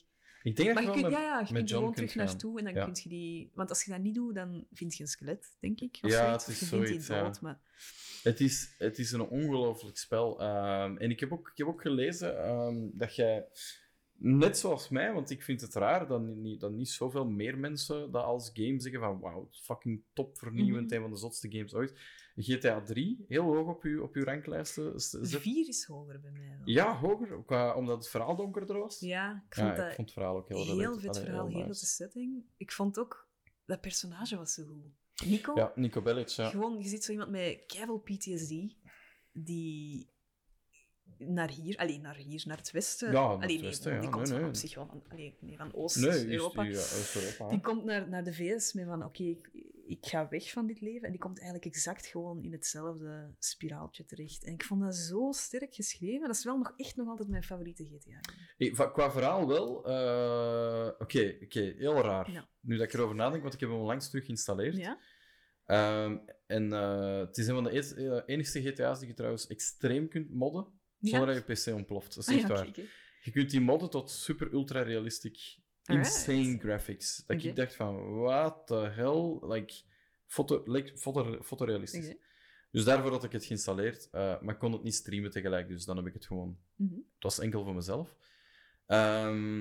Ik 0.49 0.57
denk 0.57 0.75
Maar 0.75 0.85
dat 0.85 0.95
je 0.95 1.01
kunt, 1.01 1.15
gewoon 1.15 1.27
ja, 1.29 1.41
je 1.41 1.53
kunt 1.55 1.69
John 1.69 1.81
gewoon 1.81 1.95
terug 1.95 2.13
gaan. 2.13 2.25
naartoe 2.25 2.59
en 2.59 2.65
dan 2.65 2.75
Ja. 2.75 2.85
kun 2.85 2.95
je 3.03 3.09
die... 3.09 3.51
Want 3.55 3.69
als 3.69 3.85
je 3.85 3.91
dat 3.91 4.01
niet 4.01 4.15
doet, 4.15 4.35
dan 4.35 4.65
vind 4.73 4.97
je 4.97 5.03
een 5.03 5.09
skelet, 5.09 5.57
denk 5.61 5.81
ik. 5.81 5.99
Of 6.03 6.11
Ja, 6.11 6.25
zoiets. 6.27 6.47
het 6.47 6.61
is 6.63 6.69
zoiets, 6.69 7.07
dood, 7.07 7.41
maar... 7.41 7.61
Het 8.23 8.41
is, 8.41 8.75
het 8.79 8.99
is 8.99 9.13
een 9.13 9.21
ongelooflijk 9.29 9.97
spel. 9.97 10.41
Ehm, 10.41 10.97
en 10.97 11.11
ik 11.11 11.21
heb 11.21 11.33
ook, 11.33 11.49
ik 11.49 11.57
heb 11.59 11.67
ook 11.67 11.81
gelezen 11.81 12.45
ehm, 12.45 12.89
dat 12.93 13.15
jij, 13.17 13.47
net 14.13 14.59
zoals 14.59 14.89
mij, 14.89 15.13
want 15.13 15.31
ik 15.31 15.43
vind 15.43 15.61
het 15.61 15.75
raar 15.75 16.07
dat 16.09 16.21
niet, 16.23 16.61
dat 16.61 16.73
niet 16.73 16.89
zoveel 16.89 17.25
meer 17.27 17.59
mensen 17.59 18.11
dat 18.11 18.25
als 18.25 18.51
game 18.55 18.81
zeggen 18.81 19.01
van 19.01 19.21
wauw, 19.21 19.49
fucking 19.51 20.03
top, 20.13 20.39
vernieuwend, 20.39 20.87
Mhm. 20.87 20.95
een 20.95 21.01
van 21.01 21.11
de 21.11 21.17
zotste 21.19 21.51
games 21.51 21.75
ooit. 21.75 21.95
GTA 22.43 22.81
3, 22.83 23.25
heel 23.29 23.43
hoog 23.43 23.69
op 23.69 23.83
uw, 23.83 24.03
op 24.03 24.15
uw 24.15 24.25
ranklijsten. 24.25 25.01
z- 25.01 25.11
zet- 25.11 25.41
Vier 25.41 25.69
is 25.69 25.85
hoger 25.85 26.21
bij 26.21 26.31
mij. 26.31 26.49
wel. 26.59 26.59
Ja, 26.69 26.97
hoger, 26.99 27.43
qua, 27.47 27.75
omdat 27.75 27.97
het 27.99 28.09
verhaal 28.09 28.37
donkerder 28.37 28.79
was. 28.79 29.01
Ja, 29.01 29.45
ik 29.49 29.57
Ja, 29.57 29.65
vond 29.65 29.77
dat 29.77 29.87
ik 29.89 29.95
vond 29.95 30.09
het 30.09 30.17
verhaal 30.17 30.37
ook 30.37 30.49
heel 30.49 30.79
heel 30.79 30.99
vet 30.99 31.19
verhaal, 31.19 31.47
heel 31.47 31.57
nice. 31.57 31.67
vette 31.67 31.87
setting. 31.87 32.45
Ik 32.57 32.73
vond 32.73 32.99
ook... 32.99 33.29
Dat 33.67 33.81
personage 33.81 34.37
was 34.37 34.53
zo 34.55 34.65
goed. 34.65 35.27
Nico, 35.29 35.55
Ja, 35.55 35.73
Nico 35.75 36.03
Bellic, 36.03 36.29
ja. 36.29 36.49
gewoon, 36.51 36.79
je 36.83 36.89
ziet 36.89 37.05
zo 37.05 37.13
iemand 37.13 37.31
met 37.31 37.63
keiveel 37.67 37.99
PTSD, 37.99 38.55
die 39.33 40.11
naar 41.19 41.51
hier, 41.51 41.77
alleen 41.77 42.01
naar 42.01 42.17
hier, 42.17 42.43
naar 42.47 42.57
het 42.57 42.71
westen. 42.71 43.13
Ja, 43.13 43.23
naar 43.23 43.31
het 43.41 43.49
nee, 43.51 43.61
westen, 43.61 44.01
die 44.01 44.11
komt 44.11 44.31
Nee, 44.31 44.45
op 44.47 44.55
zich 44.55 44.75
wel 44.75 44.87
van, 44.87 45.03
allee, 45.09 45.37
nee, 45.41 45.57
van 45.57 45.75
Oost-Europa. 45.75 46.63
ja, 46.63 46.71
Oost-Europa. 46.79 47.49
Die 47.49 47.61
komt 47.61 47.85
naar, 47.85 48.09
naar 48.09 48.25
de 48.25 48.35
VS 48.35 48.73
met 48.73 48.87
van, 48.87 49.05
oké, 49.05 49.37
ik 49.89 50.07
ga 50.07 50.29
weg 50.29 50.51
van 50.51 50.67
dit 50.67 50.81
leven. 50.81 51.03
En 51.07 51.11
die 51.11 51.21
komt 51.21 51.37
eigenlijk 51.41 51.75
exact 51.75 52.07
gewoon 52.07 52.43
in 52.43 52.53
hetzelfde 52.53 53.35
spiraaltje 53.39 54.05
terecht. 54.05 54.45
En 54.45 54.53
ik 54.53 54.65
vond 54.65 54.81
dat 54.83 54.95
zo 54.97 55.33
sterk 55.33 55.75
geschreven. 55.75 56.27
Dat 56.27 56.37
is 56.37 56.45
wel 56.45 56.59
nog 56.59 56.73
echt 56.77 56.97
nog 56.97 57.09
altijd 57.09 57.29
mijn 57.29 57.43
favoriete 57.43 57.85
GTA. 57.85 58.21
Hey, 58.57 58.91
qua 58.93 59.11
verhaal 59.11 59.47
wel. 59.49 59.85
eh, 59.87 60.91
Oké, 60.99 61.37
oké, 61.43 61.61
heel 61.61 62.01
raar. 62.03 62.31
Ja. 62.31 62.49
Nu 62.61 62.77
dat 62.77 62.87
ik 62.87 62.93
erover 62.93 63.17
nadenk, 63.17 63.43
want 63.43 63.55
ik 63.55 63.61
heb 63.61 63.69
hem 63.69 63.79
onlangs 63.79 64.09
terug 64.11 64.25
geïnstalleerd. 64.25 64.77
Ja? 64.77 64.99
Ehm, 65.65 66.19
en 66.47 66.73
eh, 66.73 67.19
het 67.19 67.39
is 67.39 67.47
een 67.47 67.55
van 67.55 67.65
de 67.65 67.71
eh, 67.95 68.23
enigste 68.35 68.63
GTA's 68.63 68.99
die 68.99 69.09
je 69.09 69.15
trouwens 69.15 69.47
extreem 69.47 70.09
kunt 70.09 70.31
modden, 70.31 70.67
zonder 71.01 71.27
dat 71.35 71.47
je 71.47 71.71
PC 71.73 71.75
ontploft. 71.77 72.15
Dat 72.15 72.29
is 72.29 72.35
Ah, 72.35 72.41
echt 72.41 72.49
waar. 72.49 72.69
Je 73.21 73.31
kunt 73.31 73.51
die 73.51 73.61
modden 73.61 73.91
tot 73.91 74.11
super 74.11 74.53
ultra 74.53 74.83
realistic, 74.83 75.59
Insane 75.97 76.59
graphics. 76.59 77.23
Dat 77.27 77.43
ik 77.43 77.57
dacht 77.57 77.75
van, 77.75 78.15
what 78.21 78.67
the 78.67 78.75
hell? 78.75 79.39
Like, 79.53 79.75
foto, 80.27 80.63
like, 80.67 80.97
foto, 80.99 81.43
fotorealistisch. 81.43 82.15
Dus 82.71 82.85
daarvoor 82.85 83.11
had 83.11 83.25
ik 83.25 83.33
het 83.33 83.45
geïnstalleerd, 83.45 84.09
eh, 84.11 84.41
maar 84.41 84.55
ik 84.55 84.61
kon 84.61 84.73
het 84.73 84.83
niet 84.83 84.95
streamen 84.95 85.31
tegelijk, 85.31 85.69
dus 85.69 85.85
dan 85.85 85.97
heb 85.97 86.07
ik 86.07 86.13
het 86.15 86.27
gewoon 86.27 86.59
Mhm. 86.77 86.95
het 86.95 87.23
was 87.23 87.39
enkel 87.39 87.65
voor 87.65 87.75
mezelf. 87.75 88.15
Ehm, 88.87 89.61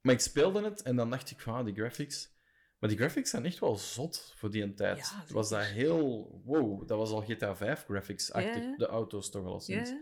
maar 0.00 0.14
ik 0.14 0.20
speelde 0.20 0.62
het 0.64 0.82
en 0.82 0.96
dan 0.96 1.10
dacht 1.10 1.30
ik 1.30 1.40
van, 1.40 1.54
ah, 1.54 1.64
die 1.64 1.74
graphics... 1.74 2.34
Maar 2.78 2.88
die 2.88 2.98
graphics 2.98 3.30
zijn 3.30 3.44
echt 3.44 3.58
wel 3.58 3.76
zot 3.76 4.32
voor 4.36 4.50
die 4.50 4.74
tijd. 4.74 4.98
Ja, 4.98 5.24
was 5.34 5.48
dat 5.48 5.62
heel... 5.64 6.30
Wow, 6.44 6.88
dat 6.88 6.98
was 6.98 7.10
al 7.10 7.22
GTA 7.22 7.56
5 7.56 7.84
graphics-achtig. 7.84 8.76
De 8.76 8.86
auto's 8.86 9.30
toch 9.30 9.46
al 9.46 9.60
sinds. 9.60 9.92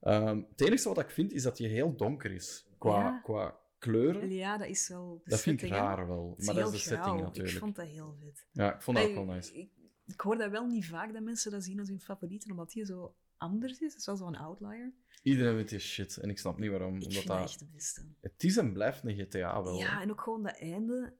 Ehm, 0.00 0.42
het 0.50 0.60
enige 0.60 0.88
wat 0.88 0.98
ik 0.98 1.10
vind, 1.10 1.32
is 1.32 1.42
dat 1.42 1.56
die 1.56 1.68
heel 1.68 1.96
donker 1.96 2.30
is. 2.32 2.66
Qua, 2.78 2.98
Ja. 2.98 3.20
qua 3.22 3.58
kleuren. 3.78 4.30
Ja, 4.30 4.58
dat 4.58 4.68
is 4.68 4.88
wel 4.88 5.22
dat 5.24 5.40
vind 5.40 5.62
ik 5.62 5.70
hè. 5.70 5.76
raar 5.76 6.06
wel. 6.06 6.34
Maar 6.38 6.54
dat 6.54 6.72
is 6.72 6.82
de 6.82 6.88
setting 6.88 7.20
natuurlijk. 7.20 7.54
Ik 7.54 7.60
vond 7.60 7.76
dat 7.76 7.86
heel 7.86 8.16
vet. 8.20 8.46
Ja, 8.52 8.74
ik 8.74 8.82
vond 8.82 8.96
dat 8.96 9.06
ook 9.06 9.14
wel 9.14 9.24
nice. 9.24 9.54
Ik, 9.54 9.70
ik 10.06 10.20
hoor 10.20 10.36
dat 10.36 10.50
wel 10.50 10.66
niet 10.66 10.86
vaak, 10.86 11.12
dat 11.12 11.22
mensen 11.22 11.50
dat 11.50 11.64
zien 11.64 11.78
als 11.78 11.88
hun 11.88 12.00
favorieten, 12.00 12.50
omdat 12.50 12.70
die 12.70 12.84
zo 12.84 13.14
anders 13.36 13.72
is. 13.72 13.90
Dat 13.90 14.00
is 14.00 14.06
wel 14.06 14.16
zo'n 14.16 14.36
outlier. 14.36 14.92
Iedereen 15.22 15.54
weet 15.54 15.68
die 15.68 15.78
shit. 15.78 16.16
En 16.16 16.28
ik 16.28 16.38
snap 16.38 16.58
niet 16.58 16.70
waarom. 16.70 16.96
Ik 16.96 17.06
Omdat 17.06 17.24
dat 17.24 17.40
echt 17.40 17.58
de 17.58 17.66
beste. 17.72 18.06
Het 18.20 18.44
is 18.44 18.56
en 18.56 18.72
blijft 18.72 19.04
een 19.04 19.14
GTA 19.14 19.62
wel. 19.62 19.78
Ja, 19.78 20.00
en 20.00 20.10
ook 20.10 20.20
gewoon 20.20 20.42
dat 20.42 20.58
einde. 20.58 21.14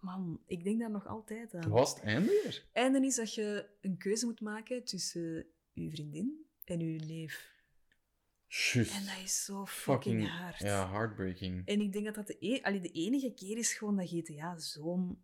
Man, 0.00 0.40
ik 0.46 0.64
denk 0.64 0.80
daar 0.80 0.90
nog 0.90 1.06
altijd 1.06 1.54
aan. 1.54 1.70
Was 1.70 1.94
het 1.94 2.02
einde 2.02 2.28
weer? 2.28 2.66
einde 2.72 3.06
is 3.06 3.16
dat 3.16 3.34
je 3.34 3.68
een 3.80 3.96
keuze 3.96 4.26
moet 4.26 4.40
maken 4.40 4.84
tussen 4.84 5.46
uw 5.74 5.90
vriendin 5.90 6.46
en 6.64 6.80
uw 6.80 6.96
neef. 6.96 7.56
Juist. 8.48 8.94
En 8.94 9.04
dat 9.04 9.24
is 9.24 9.44
zo 9.44 9.66
fucking, 9.66 10.28
hard. 10.28 10.58
Ja, 10.58 10.88
heartbreaking. 10.90 11.66
En 11.66 11.80
ik 11.80 11.92
denk 11.92 12.04
dat 12.04 12.14
dat 12.14 12.26
de, 12.26 12.36
e 12.40 12.62
allee, 12.62 12.80
de 12.80 12.90
enige 12.92 13.32
keer 13.34 13.58
is 13.58 13.72
gewoon 13.72 13.96
dat 13.96 14.08
GTA 14.08 14.58
zo'n... 14.58 15.22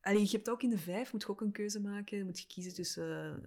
Allee, 0.00 0.22
je 0.22 0.28
hebt 0.30 0.50
ook 0.50 0.62
in 0.62 0.70
de 0.70 0.78
vijf, 0.78 1.12
moet 1.12 1.22
je 1.22 1.28
ook 1.28 1.40
een 1.40 1.52
keuze 1.52 1.80
maken. 1.80 2.18
Je 2.18 2.24
moet 2.24 2.40
je 2.40 2.46
kiezen 2.46 2.74
tussen... 2.74 3.42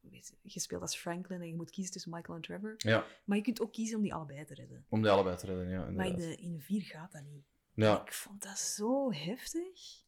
weet 0.00 0.32
je, 0.42 0.60
speelt 0.60 0.80
als 0.82 0.96
Franklin 0.96 1.40
en 1.40 1.48
je 1.48 1.54
moet 1.54 1.70
kiezen 1.70 1.92
tussen 1.92 2.10
Michael 2.10 2.36
en 2.36 2.42
Trevor. 2.42 2.74
Ja, 2.76 3.06
Maar 3.24 3.36
je 3.36 3.42
kunt 3.42 3.60
ook 3.60 3.72
kiezen 3.72 3.96
om 3.96 4.02
die 4.02 4.14
allebei 4.14 4.44
te 4.44 4.54
redden. 4.54 4.84
om 4.88 5.02
die 5.02 5.10
allebei 5.10 5.36
te 5.36 5.46
redden, 5.46 5.68
ja. 5.68 5.78
Maar 5.90 6.06
in 6.06 6.12
inderdaad. 6.12 6.36
de, 6.38 6.42
in 6.42 6.52
de 6.52 6.60
vier 6.60 6.82
gaat 6.82 7.12
dat 7.12 7.22
niet. 7.22 7.44
Ja, 7.74 8.02
Ik 8.02 8.12
vond 8.12 8.42
dat 8.42 8.58
zo 8.58 9.12
heftig. 9.12 10.02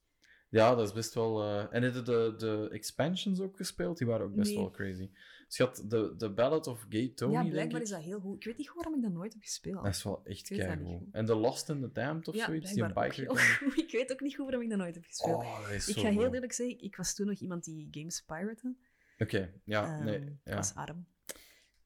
ja, 0.48 0.74
dat 0.74 0.86
is 0.86 0.92
best 0.92 1.14
wel... 1.14 1.42
eh, 1.42 1.66
En 1.74 1.82
heb 1.82 1.94
je 1.94 2.02
de, 2.02 2.34
de 2.38 2.68
expansions 2.72 3.40
ook 3.40 3.56
gespeeld? 3.56 3.98
Die 3.98 4.06
waren 4.06 4.26
ook 4.26 4.34
best 4.34 4.48
Nee. 4.50 4.58
wel 4.58 4.70
crazy. 4.70 5.10
Had 5.48 5.82
de, 5.86 6.14
de 6.16 6.30
Ballad 6.32 6.66
of 6.66 6.86
Gay 6.88 7.08
Tony, 7.14 7.32
ja, 7.32 7.44
blijkbaar 7.44 7.80
is 7.80 7.90
dat 7.90 8.02
heel 8.02 8.20
goed. 8.20 8.36
Ik 8.36 8.44
weet 8.44 8.56
niet 8.56 8.72
waarom 8.74 8.94
ik 8.94 9.02
dat 9.02 9.12
nooit 9.12 9.32
heb 9.32 9.42
gespeeld. 9.42 9.84
Dat 9.84 9.94
is 9.94 10.02
wel 10.02 10.20
echt 10.24 10.48
keigoed. 10.48 10.86
goed. 10.86 11.08
En 11.12 11.24
The 11.26 11.34
Lost 11.34 11.70
and 11.70 11.80
the 11.82 11.92
Damned 11.92 12.28
of 12.28 12.34
ja, 12.34 12.44
zoiets, 12.46 12.72
die 12.72 12.82
een 12.82 12.96
ook 12.96 13.02
biker... 13.02 13.30
Ik 13.84 13.90
weet 13.92 14.12
ook 14.12 14.20
niet 14.20 14.34
goed 14.34 14.44
waarom 14.44 14.62
ik 14.62 14.68
dat 14.68 14.78
nooit 14.78 14.94
heb 14.94 15.04
gespeeld. 15.04 15.42
Oh, 15.42 15.60
dat 15.62 15.70
is 15.70 15.88
ik 15.88 15.94
zo 15.94 16.00
ga 16.02 16.08
heel 16.08 16.34
eerlijk 16.34 16.52
zeggen, 16.52 16.80
ik 16.80 16.96
was 16.96 17.14
toen 17.14 17.26
nog 17.26 17.38
iemand 17.38 17.64
die 17.64 17.88
games 17.90 18.20
piratte. 18.26 18.74
Oké, 19.18 19.52
ja, 19.64 19.84
Ehm, 19.96 20.04
nee. 20.04 20.18
Ik 20.20 20.32
Ja. 20.44 20.56
was 20.56 20.74
arm. 20.74 21.06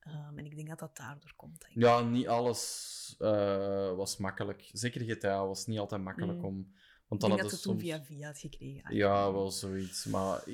Ehm, 0.00 0.38
en 0.38 0.44
ik 0.44 0.54
denk 0.56 0.68
dat 0.68 0.78
dat 0.78 0.96
daardoor 0.96 1.32
komt. 1.36 1.66
ja, 1.74 2.00
niet 2.00 2.28
alles 2.28 3.14
eh, 3.18 3.94
was 3.94 4.16
makkelijk. 4.16 4.68
Zeker 4.72 5.00
GTA 5.00 5.46
was 5.46 5.66
niet 5.66 5.78
altijd 5.78 6.02
makkelijk 6.02 6.38
Mm. 6.38 6.44
om, 6.44 6.72
Want 7.10 7.22
Ik 7.22 7.28
dan 7.28 7.38
denk 7.38 7.50
dat 7.50 7.50
het 7.50 7.62
toen 7.62 7.78
via 7.78 8.04
via 8.04 8.26
had 8.26 8.38
gekregen. 8.38 8.82
Ah, 8.84 8.92
Ja, 8.92 9.32
wel 9.32 9.50
zoiets. 9.50 10.04
Maar 10.04 10.44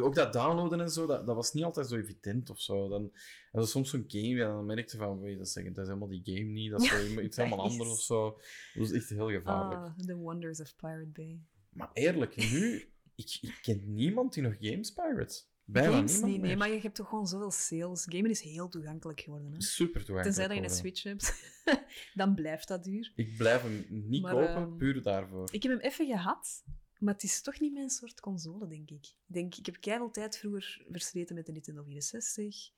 ook 0.00 0.14
dat 0.14 0.32
downloaden 0.32 0.80
en 0.80 0.90
zo, 0.90 1.06
dat, 1.06 1.26
dat 1.26 1.34
was 1.36 1.52
niet 1.52 1.64
altijd 1.64 1.86
zo 1.88 1.96
evident 1.96 2.50
of 2.50 2.60
zo. 2.60 2.88
Dan 2.88 3.12
hadden 3.50 3.70
soms 3.70 3.90
zo'n 3.90 4.04
game 4.08 4.42
en 4.42 4.48
dan 4.48 4.66
merkte 4.66 4.96
je 4.96 5.02
van, 5.02 5.20
weet 5.20 5.38
dat, 5.38 5.48
zeggen, 5.48 5.72
dat 5.72 5.82
is 5.82 5.88
helemaal 5.88 6.08
die 6.08 6.22
game 6.36 6.50
niet, 6.50 6.70
dat 6.70 6.82
is 6.82 6.88
Ja, 6.90 6.96
zo 7.14 7.20
iets 7.20 7.36
helemaal 7.36 7.66
is- 7.66 7.70
anders 7.72 7.90
of 7.90 8.00
zo. 8.00 8.30
Dat 8.30 8.82
was 8.88 8.90
echt 8.92 9.08
heel 9.08 9.30
gevaarlijk. 9.30 9.80
Ah, 9.80 9.98
the 10.06 10.16
wonders 10.16 10.60
of 10.60 10.76
Pirate 10.76 11.06
Bay. 11.12 11.40
Maar 11.68 11.90
eerlijk, 11.92 12.36
nu, 12.36 12.88
ik, 13.14 13.38
ik 13.40 13.58
ken 13.62 13.94
niemand 13.94 14.32
die 14.34 14.42
nog 14.42 14.56
games 14.60 14.90
pirates. 14.92 15.48
Bijna 15.66 15.90
Games 15.90 16.20
niet, 16.20 16.22
nee, 16.22 16.40
meer. 16.40 16.56
maar 16.56 16.70
je 16.70 16.80
hebt 16.80 16.94
toch 16.94 17.08
gewoon 17.08 17.26
zoveel 17.26 17.50
sales. 17.50 18.06
Gamen 18.08 18.30
is 18.30 18.40
heel 18.40 18.68
toegankelijk 18.68 19.20
geworden. 19.20 19.52
Hè? 19.52 19.62
Super 19.62 20.04
toegankelijk. 20.04 20.24
Tenzij 20.24 20.46
dat 20.46 20.56
je 20.56 20.62
een. 20.62 20.76
Switch 20.78 21.02
hebt, 21.02 21.52
dan 22.20 22.34
blijft 22.34 22.68
dat 22.68 22.84
duur. 22.84 23.12
Ik 23.14 23.36
blijf 23.36 23.62
hem 23.62 23.86
niet 23.88 24.22
Maar, 24.22 24.32
kopen, 24.32 24.54
ehm, 24.54 24.76
puur 24.76 25.02
daarvoor. 25.02 25.48
Ik 25.52 25.62
heb 25.62 25.72
hem 25.72 25.80
even 25.80 26.06
gehad, 26.06 26.64
maar 26.98 27.14
het 27.14 27.22
is 27.22 27.42
toch 27.42 27.60
niet 27.60 27.72
mijn 27.72 27.90
soort 27.90 28.20
console, 28.20 28.68
denk 28.68 28.90
ik. 28.90 29.06
Ik, 29.06 29.16
denk, 29.26 29.54
ik 29.54 29.66
heb 29.66 29.80
keihard 29.80 30.14
tijd 30.14 30.38
vroeger 30.38 30.84
versleten 30.90 31.34
met 31.34 31.46
de 31.46 31.52
Nintendo 31.52 31.82
64. 31.82 32.70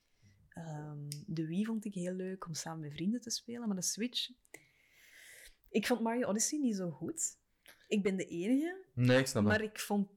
Ehm, 0.48 1.08
de 1.26 1.47
Wii 1.47 1.65
vond 1.65 1.84
ik 1.84 1.94
heel 1.94 2.15
leuk 2.15 2.47
om 2.47 2.55
samen 2.55 2.81
met 2.81 2.92
vrienden 2.92 3.20
te 3.20 3.31
spelen, 3.31 3.66
maar 3.66 3.76
de 3.76 3.82
Switch... 3.82 4.31
Ik 5.68 5.86
vond 5.86 6.00
Mario 6.00 6.28
Odyssey 6.28 6.58
niet 6.58 6.76
zo 6.76 6.90
goed. 6.90 7.39
Ik 7.89 8.02
ben 8.02 8.16
de 8.16 8.24
enige, 8.24 8.84
Nee, 8.94 9.18
ik 9.18 9.26
snap 9.26 9.42
dat. 9.42 9.52
maar 9.52 9.62
ik 9.62 9.78
vond... 9.78 10.08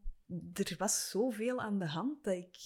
Er 0.53 0.75
was 0.77 1.09
zoveel 1.09 1.59
aan 1.59 1.79
de 1.79 1.87
hand 1.87 2.23
dat 2.23 2.33
ik... 2.33 2.57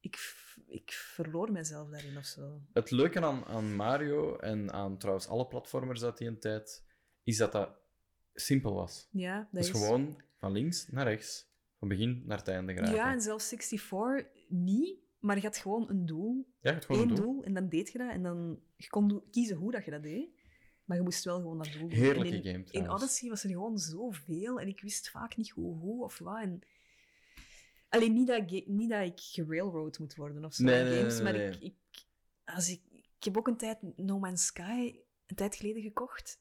Ik, 0.00 0.34
ik 0.66 0.90
verloor 0.90 1.52
mezelf 1.52 1.90
daarin 1.90 2.16
of 2.16 2.24
zo. 2.24 2.60
Het 2.72 2.90
leuke 2.90 3.20
aan, 3.20 3.44
aan 3.44 3.76
Mario 3.76 4.36
en 4.36 4.72
aan 4.72 4.98
trouwens 4.98 5.28
alle 5.28 5.46
platformers 5.46 6.02
uit 6.02 6.18
die 6.18 6.38
tijd, 6.38 6.84
is 7.24 7.36
dat 7.36 7.52
dat 7.52 7.70
simpel 8.34 8.74
was. 8.74 9.08
Ja, 9.10 9.38
dat 9.38 9.48
Dat 9.50 9.64
is 9.64 9.70
gewoon 9.70 10.20
van 10.38 10.52
links 10.52 10.88
naar 10.88 11.06
rechts, 11.06 11.50
van 11.78 11.88
begin 11.88 12.22
naar 12.26 12.38
het 12.38 12.48
einde 12.48 12.72
geraken. 12.72 12.94
Ja, 12.94 13.12
en 13.12 13.20
zelfs 13.20 13.48
64 13.48 14.26
niet, 14.48 14.98
maar 15.18 15.36
je 15.36 15.42
had 15.42 15.56
gewoon 15.56 15.90
een 15.90 16.06
doel. 16.06 16.46
Ja, 16.60 16.72
je 16.72 16.80
gewoon 16.80 17.02
Eén 17.02 17.08
een 17.08 17.14
doel. 17.14 17.24
doel. 17.24 17.44
en 17.44 17.54
dan 17.54 17.68
deed 17.68 17.92
je 17.92 17.98
dat. 17.98 18.10
En 18.10 18.22
dan 18.22 18.60
je 18.76 18.88
kon 18.88 19.22
kiezen 19.30 19.56
hoe 19.56 19.72
dat 19.72 19.84
je 19.84 19.90
dat 19.90 20.02
deed. 20.02 20.28
Maar 20.84 20.96
je 20.96 21.02
moest 21.02 21.24
wel 21.24 21.36
gewoon 21.36 21.58
dat 21.58 21.72
doel. 21.72 21.88
Heerlijke 21.88 22.36
En 22.36 22.42
in, 22.42 22.52
game 22.52 22.84
In. 22.84 22.90
Odyssey 22.90 23.28
was 23.28 23.44
er 23.44 23.50
gewoon 23.50 23.78
zoveel 23.78 24.60
en 24.60 24.68
ik 24.68 24.80
wist 24.80 25.10
vaak 25.10 25.36
niet 25.36 25.50
hoe, 25.50 25.76
hoe 25.76 26.04
of 26.04 26.18
wat. 26.18 26.40
En... 26.42 26.60
Alleen 27.90 28.12
niet 28.12 28.26
dat, 28.26 28.50
ik- 28.52 28.66
niet 28.66 28.90
dat 28.90 29.02
ik 29.06 29.20
gerailroad 29.20 29.98
moet 29.98 30.14
worden 30.16 30.44
of 30.44 30.54
zo 30.54 30.62
Nee, 30.64 30.96
games, 30.96 31.14
nee, 31.14 31.22
maar. 31.22 31.34
Ik, 31.34 31.56
ik, 31.60 31.74
als 32.44 32.68
ik, 32.70 32.80
ik 32.92 33.24
heb 33.24 33.36
ook 33.36 33.48
een 33.48 33.56
tijd 33.56 33.78
No 33.96 34.18
Man's 34.18 34.46
Sky 34.46 34.94
een 35.26 35.36
tijd 35.36 35.54
geleden 35.56 35.82
gekocht. 35.82 36.40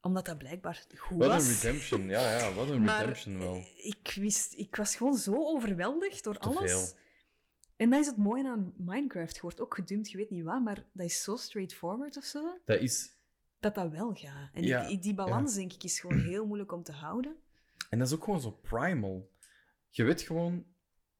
Omdat 0.00 0.24
dat 0.24 0.38
blijkbaar 0.38 0.84
goed 0.96 1.18
Wat 1.18 1.28
was. 1.28 1.48
een 1.48 1.54
redemption, 1.54 2.08
ja, 2.08 2.38
ja, 2.38 2.52
wat 2.52 2.68
een 2.68 2.82
Maar 2.84 2.98
redemption 3.00 3.38
wel. 3.38 3.54
eh, 3.54 3.86
Ik, 3.86 4.12
wist, 4.20 4.52
ik 4.54 4.76
was 4.76 4.96
gewoon 4.96 5.16
zo 5.16 5.34
overweldigd 5.34 6.24
door 6.24 6.38
Te 6.38 6.48
alles. 6.48 6.70
veel. 6.70 6.98
En 7.76 7.90
dat 7.90 8.00
is 8.00 8.06
het 8.06 8.16
mooie 8.16 8.48
aan 8.48 8.72
Minecraft. 8.76 9.34
Je 9.34 9.40
wordt 9.40 9.60
ook 9.60 9.74
gedumpt, 9.74 10.10
je 10.10 10.16
weet 10.16 10.30
niet 10.30 10.44
wat, 10.44 10.62
maar 10.62 10.84
dat 10.92 11.06
is 11.06 11.22
zo 11.22 11.36
straightforward 11.36 12.16
of 12.16 12.24
zo, 12.24 12.58
Dat 12.64 12.80
is, 12.80 13.10
dat 13.60 13.74
dat 13.74 13.90
wel 13.90 14.14
gaat. 14.14 14.50
En 14.52 14.62
Ja, 14.62 14.86
ik- 14.86 15.02
die 15.02 15.14
balans, 15.14 15.54
denk 15.54 15.72
ik, 15.72 15.82
is 15.84 16.00
gewoon 16.00 16.18
heel 16.18 16.46
moeilijk 16.46 16.72
om 16.72 16.82
te 16.82 16.92
houden. 16.92 17.36
en 17.90 17.98
dat 17.98 18.08
is 18.08 18.14
ook 18.14 18.24
gewoon 18.24 18.40
zo 18.40 18.50
primal. 18.50 19.30
Je 19.96 20.04
weet 20.04 20.22
gewoon, 20.22 20.66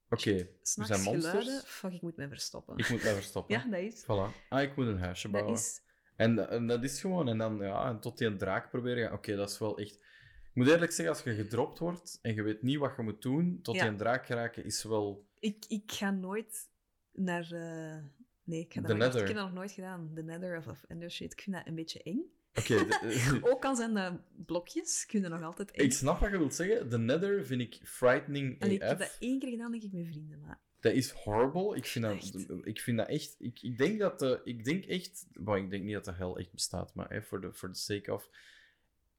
oké, 0.09 0.31
er 0.35 0.49
S'nachts 0.63 0.93
zijn 0.93 1.05
monsters, 1.05 1.35
geluiden, 1.45 1.63
fuck, 1.69 1.93
ik 1.93 2.03
moet 2.03 2.17
mij 2.17 2.29
verstoppen. 2.29 2.77
ik 2.77 2.89
moet 2.91 3.03
mij 3.03 3.15
verstoppen. 3.15 3.55
Ja, 3.57 3.65
dat 3.71 3.81
is. 3.81 4.03
Voilà. 4.05 4.49
Ah, 4.49 4.63
ik 4.63 4.77
moet 4.77 4.87
een 4.87 4.99
huisje 4.99 5.23
Dat 5.31 5.33
bouwen. 5.41 5.55
is 5.55 5.81
En, 6.17 6.49
en 6.51 6.67
dat 6.67 6.85
is 6.85 7.01
gewoon, 7.01 7.29
en 7.29 7.39
dan 7.39 7.57
ja, 7.59 7.89
en 7.89 8.01
tot 8.01 8.19
die 8.19 8.27
een 8.27 8.39
draak 8.39 8.71
proberen 8.71 9.05
gaan. 9.09 9.13
Oké, 9.17 9.37
dat 9.37 9.51
is 9.51 9.59
wel 9.59 9.79
echt. 9.79 9.95
Ik 9.95 10.63
moet 10.63 10.69
eerlijk 10.69 10.93
zeggen, 10.93 11.15
als 11.15 11.25
je 11.25 11.35
gedropt 11.35 11.79
wordt 11.79 12.19
en 12.23 12.35
je 12.35 12.43
weet 12.43 12.63
niet 12.63 12.79
wat 12.79 12.97
je 12.97 13.03
moet 13.03 13.23
doen, 13.23 13.59
tot 13.63 13.75
Ja. 13.75 13.81
die 13.81 13.91
een 13.91 13.97
draak 13.97 14.27
geraken, 14.27 14.65
is 14.65 14.83
wel. 14.83 15.27
ik, 15.39 15.65
ik 15.69 15.93
ga 15.93 16.11
nooit 16.11 16.69
naar... 17.13 17.53
eh, 17.53 18.03
Nee, 18.45 18.61
ik, 18.61 18.73
ga 18.73 18.81
dat 18.81 18.97
nog 18.97 19.07
ik 19.15 19.27
heb 19.27 19.37
dat 19.37 19.45
nog 19.45 19.53
nooit 19.53 19.73
gedaan. 19.73 20.11
The 20.15 20.23
Nether 20.23 20.57
of, 20.57 20.67
of 20.67 20.85
Ender 20.89 21.11
shit. 21.11 21.33
Ik 21.33 21.41
vind 21.41 21.57
dat 21.57 21.67
een 21.67 21.75
beetje 21.75 22.03
eng. 22.03 22.21
Oké, 22.59 22.87
de- 22.87 23.39
Ook 23.53 23.65
al 23.65 23.77
zijn 23.77 23.95
dat 23.95 24.13
blokjes, 24.47 25.07
dat 25.13 25.31
nog 25.31 25.43
altijd 25.43 25.71
ik 25.73 25.93
snap 25.93 26.21
wat 26.21 26.31
je 26.31 26.39
wilt 26.39 26.55
zeggen. 26.55 26.91
De 26.91 26.99
Nether 26.99 27.47
vind 27.47 27.61
ik 27.61 27.81
frightening 27.85 28.63
Allee, 28.63 28.75
ik 28.75 28.83
heb 28.83 28.99
dat 28.99 29.17
één 29.21 29.39
keer 29.39 29.51
gedaan, 29.51 29.71
denk 29.71 29.83
ik, 29.83 29.93
met 29.93 30.07
vrienden. 30.07 30.41
Maar 30.41 30.61
Dat 30.81 30.93
is 30.93 31.11
horrible. 31.11 31.77
Ik 31.77 31.87
vind 31.87 32.05
dat 32.05 32.15
Echt. 32.15 32.47
ik, 32.63 32.81
vind 32.81 32.97
dat 32.99 33.09
echt. 33.09 33.37
Ik, 33.39 33.63
ik 33.63 33.79
denk 33.79 33.99
dat 33.99 34.19
de, 34.19 34.41
ik 34.45 34.65
denk 34.65 34.85
echt. 34.85 35.27
Well, 35.33 35.63
ik 35.63 35.71
denk 35.71 35.85
niet 35.85 35.95
dat 35.95 36.05
de 36.05 36.13
hel 36.13 36.39
echt 36.39 36.53
bestaat, 36.53 36.95
maar 36.95 37.09
hè, 37.09 37.23
for, 37.23 37.41
the, 37.41 37.53
for 37.53 37.73
the 37.73 37.81
sake 37.81 38.13
of. 38.13 38.29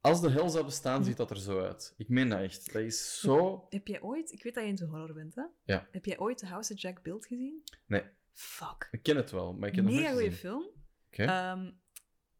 Als 0.01 0.21
de 0.21 0.29
hel 0.29 0.49
zou 0.49 0.65
bestaan, 0.65 1.03
ziet 1.05 1.17
dat 1.17 1.29
er 1.29 1.39
zo 1.39 1.59
uit. 1.61 1.93
Ik 1.97 2.09
meen 2.09 2.29
dat 2.29 2.39
echt. 2.39 2.73
Dat 2.73 2.81
is 2.81 3.19
zo. 3.19 3.65
Heb 3.69 3.87
jij 3.87 4.01
ooit, 4.01 4.31
ik 4.31 4.43
weet 4.43 4.53
dat 4.53 4.63
je 4.63 4.69
in 4.69 4.77
zo'n 4.77 4.89
horror 4.89 5.13
bent, 5.13 5.35
hè? 5.35 5.43
Ja. 5.63 5.87
Heb 5.91 6.05
jij 6.05 6.19
ooit 6.19 6.37
The 6.37 6.45
House 6.45 6.73
of 6.73 6.79
Jack 6.81 7.03
Built 7.03 7.25
gezien? 7.25 7.63
Nee. 7.85 8.03
Fuck. 8.33 8.87
Ik 8.91 9.03
ken 9.03 9.15
het 9.15 9.31
wel, 9.31 9.53
maar 9.53 9.69
ik 9.69 9.75
heb 9.75 9.85
het 9.85 9.93
nog 9.93 10.03
Mega 10.03 10.13
goede 10.13 10.31
film. 10.31 10.69
Oké. 11.07 11.23
Ehm, 11.23 11.71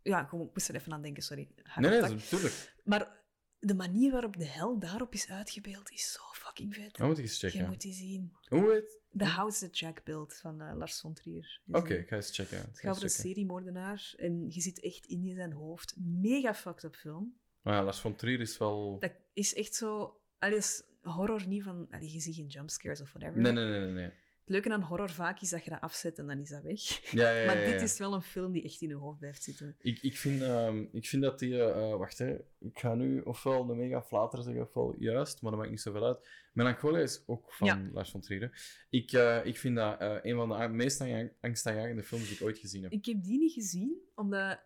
ja, 0.07 0.23
gewoon, 0.23 0.45
ik 0.47 0.53
moest 0.53 0.69
er 0.69 0.75
even 0.75 0.93
aan 0.93 1.01
denken, 1.01 1.23
sorry. 1.23 1.47
Nee, 1.75 1.89
nee, 1.89 2.01
natuurlijk. 2.01 2.75
Maar 2.83 3.15
de 3.59 3.73
manier 3.75 4.11
waarop 4.11 4.37
de 4.37 4.45
hel 4.45 4.79
daarop 4.79 5.13
is 5.13 5.29
uitgebeeld 5.29 5.91
is 5.91 6.11
zo 6.11 6.21
fucking 6.31 6.75
vet. 6.75 6.95
Dan 6.97 7.07
moet 7.07 7.17
ik 7.17 7.23
eens 7.23 7.39
Je 7.39 7.49
checken. 7.49 7.67
moet 7.67 7.81
die 7.81 7.93
zien. 7.93 8.33
Hoe 8.47 8.71
heet? 8.71 8.99
The 9.17 9.25
House 9.25 9.65
that 9.65 9.79
Jack 9.79 10.03
Built 10.03 10.35
van 10.35 10.61
eh, 10.61 10.75
Lars 10.75 10.99
von 10.99 11.13
Trier. 11.13 11.61
Oké, 11.71 11.93
ik 11.93 12.07
ga 12.07 12.15
eens 12.15 12.35
checken. 12.35 12.57
Het 12.57 12.79
ga 12.79 12.87
gaat 12.87 12.89
over 12.89 13.03
een 13.03 13.09
seriemoordenaar 13.09 14.13
en 14.17 14.45
je 14.49 14.61
zit 14.61 14.79
echt 14.79 15.05
in 15.05 15.23
je 15.23 15.33
zijn 15.33 15.51
hoofd. 15.53 15.95
Mega 15.97 16.53
fucked 16.53 16.83
up 16.83 16.95
film. 16.95 17.37
Maar 17.61 17.73
ja, 17.73 17.83
Lars 17.83 17.99
von 17.99 18.15
Trier 18.15 18.39
is 18.39 18.57
wel... 18.57 18.99
Dat 18.99 19.11
is 19.33 19.53
echt 19.53 19.75
zo... 19.75 20.19
Allee, 20.39 20.57
is 20.57 20.83
horror 21.01 21.47
niet 21.47 21.63
van... 21.63 21.87
Allee, 21.89 22.11
je 22.11 22.19
ziet 22.19 22.35
geen 22.35 22.47
jumpscares 22.47 23.01
of 23.01 23.13
whatever. 23.13 23.41
Nee, 23.41 23.51
nee, 23.51 23.65
nee, 23.65 23.79
nee. 23.79 23.91
nee. 23.91 24.11
Het 24.47 24.55
leuke 24.55 24.71
aan 24.73 24.81
horror 24.81 25.09
vaak 25.09 25.41
is 25.41 25.49
dat 25.49 25.63
je 25.63 25.69
dat 25.69 25.81
afzet 25.81 26.19
en 26.19 26.27
dan 26.27 26.39
is 26.39 26.49
dat 26.49 26.61
weg. 26.63 27.11
Ja, 27.11 27.29
ja, 27.31 27.37
ja. 27.39 27.45
Maar 27.45 27.65
dit 27.65 27.81
is 27.81 27.97
wel 27.97 28.13
een 28.13 28.21
film 28.21 28.51
die 28.51 28.63
echt 28.63 28.81
in 28.81 28.87
je 28.87 28.95
hoofd 28.95 29.19
blijft 29.19 29.43
zitten. 29.43 29.75
Ik, 29.81 29.99
ik, 30.01 30.17
vind, 30.17 30.41
ehm, 30.41 30.85
ik 30.91 31.07
vind 31.07 31.21
dat 31.23 31.39
die... 31.39 31.53
eh, 31.63 31.91
eh, 31.91 31.97
wacht, 31.97 32.17
hè. 32.17 32.35
Ik 32.59 32.79
ga 32.79 32.95
nu 32.95 33.21
ofwel 33.21 33.69
een 33.69 33.77
mega 33.77 34.01
flater 34.03 34.43
zeggen, 34.43 34.61
ofwel 34.63 34.95
juist, 34.99 35.41
maar 35.41 35.51
dat 35.51 35.59
maakt 35.59 35.71
niet 35.71 35.81
zoveel 35.81 36.05
uit. 36.05 36.27
Melancholia 36.53 36.99
is 36.99 37.23
ook 37.25 37.53
van. 37.53 37.91
Lars 37.93 38.11
von 38.11 38.21
Trier. 38.21 38.85
Ik, 38.89 39.11
eh, 39.11 39.45
ik 39.45 39.57
vind 39.57 39.75
dat 39.75 39.95
een 39.99 40.35
van 40.35 40.49
de 40.59 40.67
meest 40.67 41.01
ang- 41.01 41.31
angstaanjagende 41.41 42.03
films 42.03 42.27
die 42.27 42.35
ik 42.37 42.43
ooit 42.43 42.57
gezien 42.57 42.83
heb. 42.83 42.91
Ik 42.91 43.05
heb 43.05 43.23
die 43.23 43.37
niet 43.39 43.53
gezien, 43.53 43.97
omdat... 44.15 44.59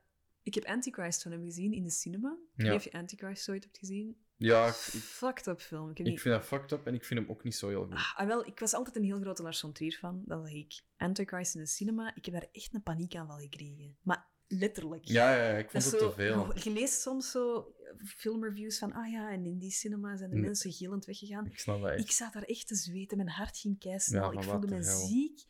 Ik 0.44 0.54
heb 0.54 0.66
Antichrist 0.66 1.22
van 1.22 1.32
hem 1.32 1.44
gezien 1.44 1.74
in 1.74 1.84
de 1.84 1.90
cinema. 1.90 2.38
Ja. 2.56 2.74
of 2.74 2.84
je 2.84 2.92
Antichrist 2.92 3.50
ooit 3.50 3.64
hebt 3.64 3.78
gezien. 3.78 4.18
Ja, 4.44 4.68
ik, 4.68 4.74
Fucked 4.74 5.48
up 5.48 5.62
film. 5.62 5.90
Ik 5.90 6.00
ik 6.00 6.20
vind 6.20 6.36
dat 6.36 6.46
fucked 6.46 6.72
up 6.72 6.88
en 6.88 6.94
ik 6.94 7.06
vind 7.06 7.20
hem 7.20 7.30
ook 7.30 7.44
niet 7.44 7.56
zo 7.56 7.68
heel 7.70 7.84
goed. 7.86 7.94
Ah, 7.94 8.18
ah, 8.20 8.28
wel, 8.28 8.46
ik 8.46 8.60
was 8.60 8.74
altijd 8.74 8.96
een 8.96 9.04
heel 9.04 9.20
grote 9.20 9.42
Lars 9.44 9.60
von 9.60 9.72
Trier 9.72 9.92
fan. 9.98 10.22
Dan 10.26 10.42
zag 10.46 10.54
ik 10.56 10.82
Antichrist 10.98 11.56
in 11.56 11.62
de 11.62 11.68
cinema. 11.68 12.16
Ik 12.16 12.26
heb 12.26 12.34
daar 12.34 12.48
echt 12.52 12.74
een 12.74 12.84
paniekaanval 12.84 13.38
gekregen. 13.38 13.98
Maar 14.02 14.28
letterlijk. 14.48 15.06
Ja, 15.06 15.36
ja, 15.36 15.44
ja, 15.52 15.58
ik 15.58 15.72
Dat 15.72 15.82
vond 15.84 15.94
het 15.94 16.02
zo- 16.02 16.10
te 16.10 16.16
veel. 16.16 16.58
Je, 16.64 16.70
leest 16.80 17.02
soms 17.02 17.32
zo 17.32 17.76
filmreviews 18.06 18.78
van, 18.78 18.94
ah 18.94 19.12
ja, 19.12 19.32
en 19.32 19.46
in 19.46 19.58
die 19.58 19.72
cinema 19.72 20.18
zijn 20.18 20.30
de 20.30 20.36
Nee. 20.36 20.46
mensen 20.46 20.72
gillend 20.72 21.06
weggegaan. 21.06 21.46
Ik 21.46 21.60
snap 21.60 21.82
dat 21.82 21.90
echt. 21.92 22.04
Ik 22.04 22.12
zat 22.12 22.34
daar 22.34 22.44
echt 22.44 22.68
te 22.68 22.76
zweten, 22.76 23.18
mijn 23.18 23.30
hart 23.30 23.58
ging 23.58 23.80
keisnel. 23.80 24.32
Ja, 24.32 24.40
ik 24.40 24.44
voelde 24.44 24.68
me 24.68 24.84
ziek. 24.84 25.44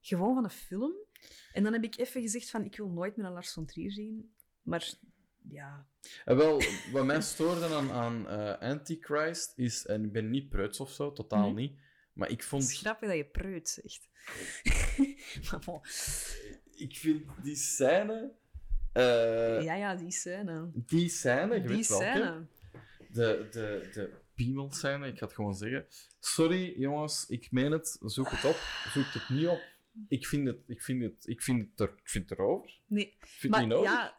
Gewoon 0.00 0.34
van 0.34 0.44
een 0.44 0.50
film. 0.50 0.92
En 1.52 1.62
dan 1.62 1.72
heb 1.72 1.82
ik 1.82 1.96
even 1.98 2.20
gezegd 2.20 2.50
van, 2.50 2.64
ik 2.64 2.76
wil 2.76 2.88
nooit 2.88 3.16
meer 3.16 3.26
een 3.26 3.32
Lars 3.32 3.52
von 3.52 3.66
Trier 3.66 3.92
zien. 3.92 4.34
Maar 4.62 4.94
ja, 5.48 5.86
En 6.24 6.36
wel, 6.36 6.62
wat 6.92 7.04
mij 7.04 7.20
stoorde 7.20 7.66
aan, 7.74 7.90
aan 7.90 8.28
eh, 8.28 8.58
Antichrist 8.70 9.52
is, 9.56 9.86
en 9.86 10.04
ik 10.04 10.12
ben 10.12 10.30
niet 10.30 10.48
preuts 10.48 10.80
of 10.80 10.90
zo, 10.92 11.12
totaal 11.12 11.52
Nee. 11.52 11.68
niet, 11.68 11.78
maar 12.12 12.30
ik 12.30 12.36
het 12.36 12.48
vond, 12.48 12.62
is 12.62 12.78
grappig 12.78 13.08
dat 13.08 13.16
je 13.16 13.24
preut 13.24 13.68
zegt. 13.68 14.08
maar 15.50 15.60
bon. 15.64 15.80
ik 16.76 16.96
vind 16.96 17.24
die 17.42 17.56
scène, 17.56 18.32
eh, 18.92 19.62
ja, 19.62 19.74
ja, 19.74 19.94
die 19.94 20.10
scène. 20.10 20.70
die 20.74 21.08
scène, 21.08 21.54
je 21.54 21.60
Die 21.60 21.68
weet 21.76 21.88
welke, 21.88 22.04
scène. 22.04 22.46
de, 23.10 23.48
de, 23.50 23.88
de 23.92 24.10
piemelscène, 24.34 25.06
ik 25.06 25.18
ga 25.18 25.24
het 25.26 25.34
gewoon 25.34 25.54
zeggen. 25.54 25.86
Sorry 26.20 26.80
jongens, 26.80 27.24
ik 27.28 27.50
meen 27.52 27.72
het, 27.72 27.98
zoek 28.00 28.30
het 28.30 28.44
op, 28.44 28.56
zoek 28.92 29.06
het 29.12 29.28
niet 29.28 29.46
op. 29.48 29.62
Ik 30.08 30.26
vind 30.26 30.46
het, 30.46 30.58
ik 30.66 30.82
vind 30.82 31.02
het, 31.02 31.26
ik 31.26 31.42
vind 31.42 31.60
het, 31.70 31.80
er, 31.80 31.94
ik 31.96 32.08
vind 32.08 32.30
het 32.30 32.38
erover. 32.38 32.80
Nee, 32.86 33.06
Ik 33.06 33.26
vind 33.26 33.52
maar 33.52 33.60
het 33.60 33.68
niet 33.68 33.78
nodig. 33.78 33.92
ja, 33.92 34.18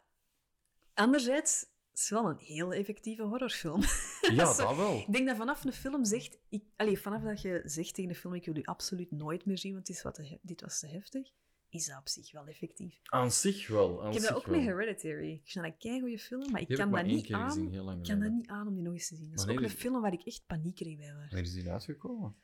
anderzijds 0.94 1.66
het 1.95 2.03
is 2.03 2.09
wel 2.09 2.30
een 2.30 2.38
heel 2.40 2.74
effectieve 2.74 3.24
horrorfilm. 3.24 3.82
Ja, 4.35 4.53
Zo- 4.53 4.64
dat 4.64 4.75
wel. 4.75 4.98
Ik 5.07 5.14
denk 5.14 5.27
dat 5.27 5.38
vanaf 5.38 5.64
een 5.65 5.74
film 5.74 6.06
zegt... 6.06 6.38
Ik, 6.49 6.64
allee, 6.75 6.99
vanaf 6.99 7.24
dat 7.24 7.41
je 7.41 7.61
zegt 7.65 7.93
tegen 7.93 8.11
de 8.11 8.17
film, 8.17 8.33
ik 8.33 8.45
wil 8.45 8.56
u 8.56 8.64
absoluut 8.64 9.11
nooit 9.11 9.45
meer 9.45 9.57
zien, 9.57 9.74
want 9.74 9.85
dit, 9.85 9.95
is 9.95 10.01
wat 10.01 10.14
te 10.15 10.40
dit 10.41 10.61
was 10.61 10.80
te 10.80 10.88
heftig, 10.88 11.27
is 11.69 11.85
dat 11.85 11.98
op 11.99 12.07
zich 12.07 12.32
wel 12.32 12.48
effectief. 12.48 12.99
Aan 13.03 13.32
zich 13.32 13.67
wel. 13.67 14.01
Aan 14.03 14.07
ik 14.07 14.14
heb 14.14 14.24
dat 14.24 14.33
ook 14.38 14.45
wel. 14.45 14.56
met 14.56 14.65
Hereditary. 14.65 15.32
Ik 15.32 15.41
vind 15.43 15.65
dat 15.65 15.74
een 15.74 15.77
keigoede 15.77 16.19
film, 16.19 16.51
maar 16.51 16.61
ik 16.61 16.67
Die 16.67 16.77
kan 16.77 16.91
dat 16.91 17.06
niet 17.06 17.32
aan... 17.33 17.49
gezien, 17.51 17.72
heel 17.72 17.83
lang 17.83 17.98
Ik 17.99 18.03
kan 18.07 18.19
dat 18.19 18.32
niet 18.32 18.48
aan 18.48 18.67
om 18.67 18.74
die 18.74 18.83
nog 18.83 18.93
eens 18.93 19.07
te 19.07 19.15
zien. 19.15 19.30
Dat 19.30 19.40
is 19.48 19.51
ook 19.56 19.61
een 19.61 19.69
film 19.69 20.01
waar 20.01 20.14
ik 20.14 20.22
echt 20.25 20.43
paniek 20.48 20.75
kreeg 20.75 20.98
bij. 20.98 21.14
Wanneer 21.14 21.41
is 21.41 21.53
die 21.53 21.72
uitgekomen? 21.72 22.35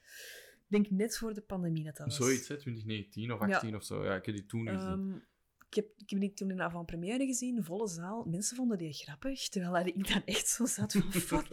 Ik 0.70 0.84
denk 0.84 0.90
net 0.90 1.18
voor 1.18 1.34
de 1.34 1.42
pandemie 1.42 1.84
dat 1.84 1.98
dat 1.98 2.06
was. 2.08 2.16
Zoiets, 2.16 2.48
hè? 2.48 2.58
2019 2.58 3.32
of 3.32 3.48
Ja. 3.48 3.54
18 3.56 3.76
of 3.76 3.84
zo. 3.84 4.04
Ja, 4.06 4.16
ik 4.16 4.26
heb 4.26 4.36
die 4.36 4.46
toen 4.46 4.68
gezien. 4.68 4.90
Ehm, 4.90 5.18
Ik 5.72 5.78
heb, 5.78 5.86
ik 5.98 6.10
heb 6.10 6.20
die 6.20 6.34
toen 6.34 6.52
in 6.52 6.62
avant-première 6.62 7.26
gezien, 7.26 7.64
volle 7.64 7.88
zaal. 7.88 8.24
Mensen 8.26 8.56
vonden 8.56 8.78
die 8.78 8.94
grappig, 8.94 9.50
terwijl 9.50 9.86
ik 9.86 10.08
dan 10.14 10.22
echt 10.26 10.48
zo 10.48 10.66
zat 10.66 10.92
van, 10.92 11.12
fuck, 11.12 11.50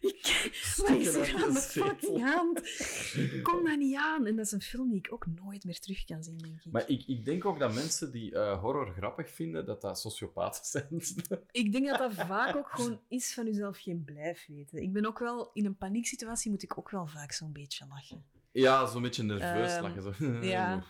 ik, 0.00 0.74
wat 0.76 0.90
is 0.90 1.14
er 1.14 1.42
aan 1.44 1.52
de 1.52 1.60
fucking 1.60 2.22
hand? 2.22 2.58
Ik 3.16 3.42
kom 3.42 3.64
dat 3.64 3.78
niet 3.78 3.96
aan. 3.96 4.26
En 4.26 4.36
dat 4.36 4.46
is 4.46 4.52
een 4.52 4.62
film 4.62 4.88
die 4.88 4.98
ik 4.98 5.12
ook 5.12 5.26
nooit 5.26 5.64
meer 5.64 5.78
terug 5.78 6.04
kan 6.04 6.22
zien, 6.22 6.38
denk 6.38 6.54
ik. 6.64 6.72
Maar 6.72 6.88
ik, 6.88 7.06
ik 7.06 7.24
denk 7.24 7.44
ook 7.44 7.58
dat 7.58 7.74
mensen 7.74 8.12
die 8.12 8.34
eh, 8.34 8.60
horror 8.60 8.92
grappig 8.92 9.30
vinden, 9.30 9.66
dat 9.66 9.80
dat 9.80 10.00
sociopaten 10.00 10.64
zijn. 10.72 11.02
Ik 11.50 11.72
denk 11.72 11.86
dat 11.86 11.98
dat 11.98 12.14
vaak 12.14 12.56
ook 12.56 12.70
gewoon 12.70 13.00
is 13.08 13.34
van 13.34 13.44
jezelf 13.44 13.78
geen 13.78 14.04
blijf 14.04 14.46
weten. 14.46 14.82
Ik 14.82 14.92
ben 14.92 15.06
ook 15.06 15.18
wel, 15.18 15.50
in 15.52 15.64
een 15.64 15.76
panieksituatie 15.76 16.50
moet 16.50 16.62
ik 16.62 16.78
ook 16.78 16.90
wel 16.90 17.06
vaak 17.06 17.32
zo'n 17.32 17.52
beetje 17.52 17.86
lachen. 17.88 18.24
Ja, 18.52 18.86
zo'n 18.86 19.02
beetje 19.02 19.22
nerveus 19.22 19.72
Ehm, 19.72 19.82
lachen. 19.82 20.02
Zo. 20.14 20.26
ja. 20.46 20.82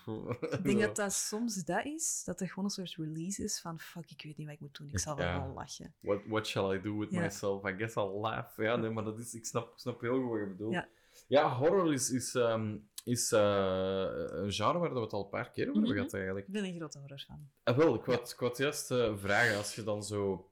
Ik 0.51 0.63
denk 0.65 0.81
dat 0.81 0.97
dat 0.97 1.13
soms 1.13 1.55
dat 1.65 1.85
is, 1.85 2.23
dat 2.25 2.41
er 2.41 2.49
gewoon 2.49 2.65
een 2.65 2.71
soort 2.71 2.95
release 2.95 3.43
is 3.43 3.61
van 3.61 3.81
fuck, 3.81 4.11
ik 4.11 4.23
weet 4.23 4.37
niet 4.37 4.47
wat 4.47 4.55
ik 4.55 4.61
moet 4.61 4.77
doen, 4.79 4.89
ik 4.89 4.99
zal 4.99 5.17
wel 5.17 5.53
lachen. 5.55 5.95
What, 6.01 6.21
what 6.27 6.47
shall 6.47 6.75
I 6.77 6.81
do 6.81 6.99
with 6.99 7.11
myself? 7.11 7.65
I 7.65 7.75
guess 7.77 7.97
I'll 7.97 8.21
laugh. 8.21 8.57
Ja, 8.57 8.77
nee, 8.77 8.91
maar 8.91 9.05
dat 9.05 9.19
is, 9.19 9.35
ik 9.35 9.47
snap, 9.47 9.73
snap 9.77 10.01
heel 10.01 10.21
goed 10.21 10.31
wat 10.31 10.39
je 10.41 10.47
bedoelt. 10.47 10.73
Ja. 10.73 10.89
Ja, 11.27 11.57
horror 11.57 11.93
is, 11.93 12.11
is, 12.11 12.35
ehm, 12.35 12.77
is 13.05 13.33
eh, 13.33 13.41
een 14.31 14.53
genre 14.53 14.79
waar 14.79 14.95
we 14.95 15.01
het 15.01 15.13
al 15.13 15.23
een 15.25 15.29
paar 15.29 15.51
keer 15.51 15.69
over 15.69 15.75
hebben 15.75 15.91
Mhm. 15.91 15.99
gehad, 15.99 16.15
eigenlijk. 16.15 16.47
Ik 16.47 16.53
ben 16.53 16.65
een 16.65 16.77
grote 16.77 16.99
horror 16.99 17.19
fan. 17.27 17.49
Ah, 17.65 17.77
wel, 17.77 17.95
ik 17.95 18.05
wou, 18.05 18.19
ik 18.21 18.37
wou 18.39 18.53
juist 18.57 18.91
eh, 18.91 19.17
vragen, 19.17 19.57
als 19.57 19.75
je 19.75 19.83
dan 19.83 20.03
zo 20.05 20.51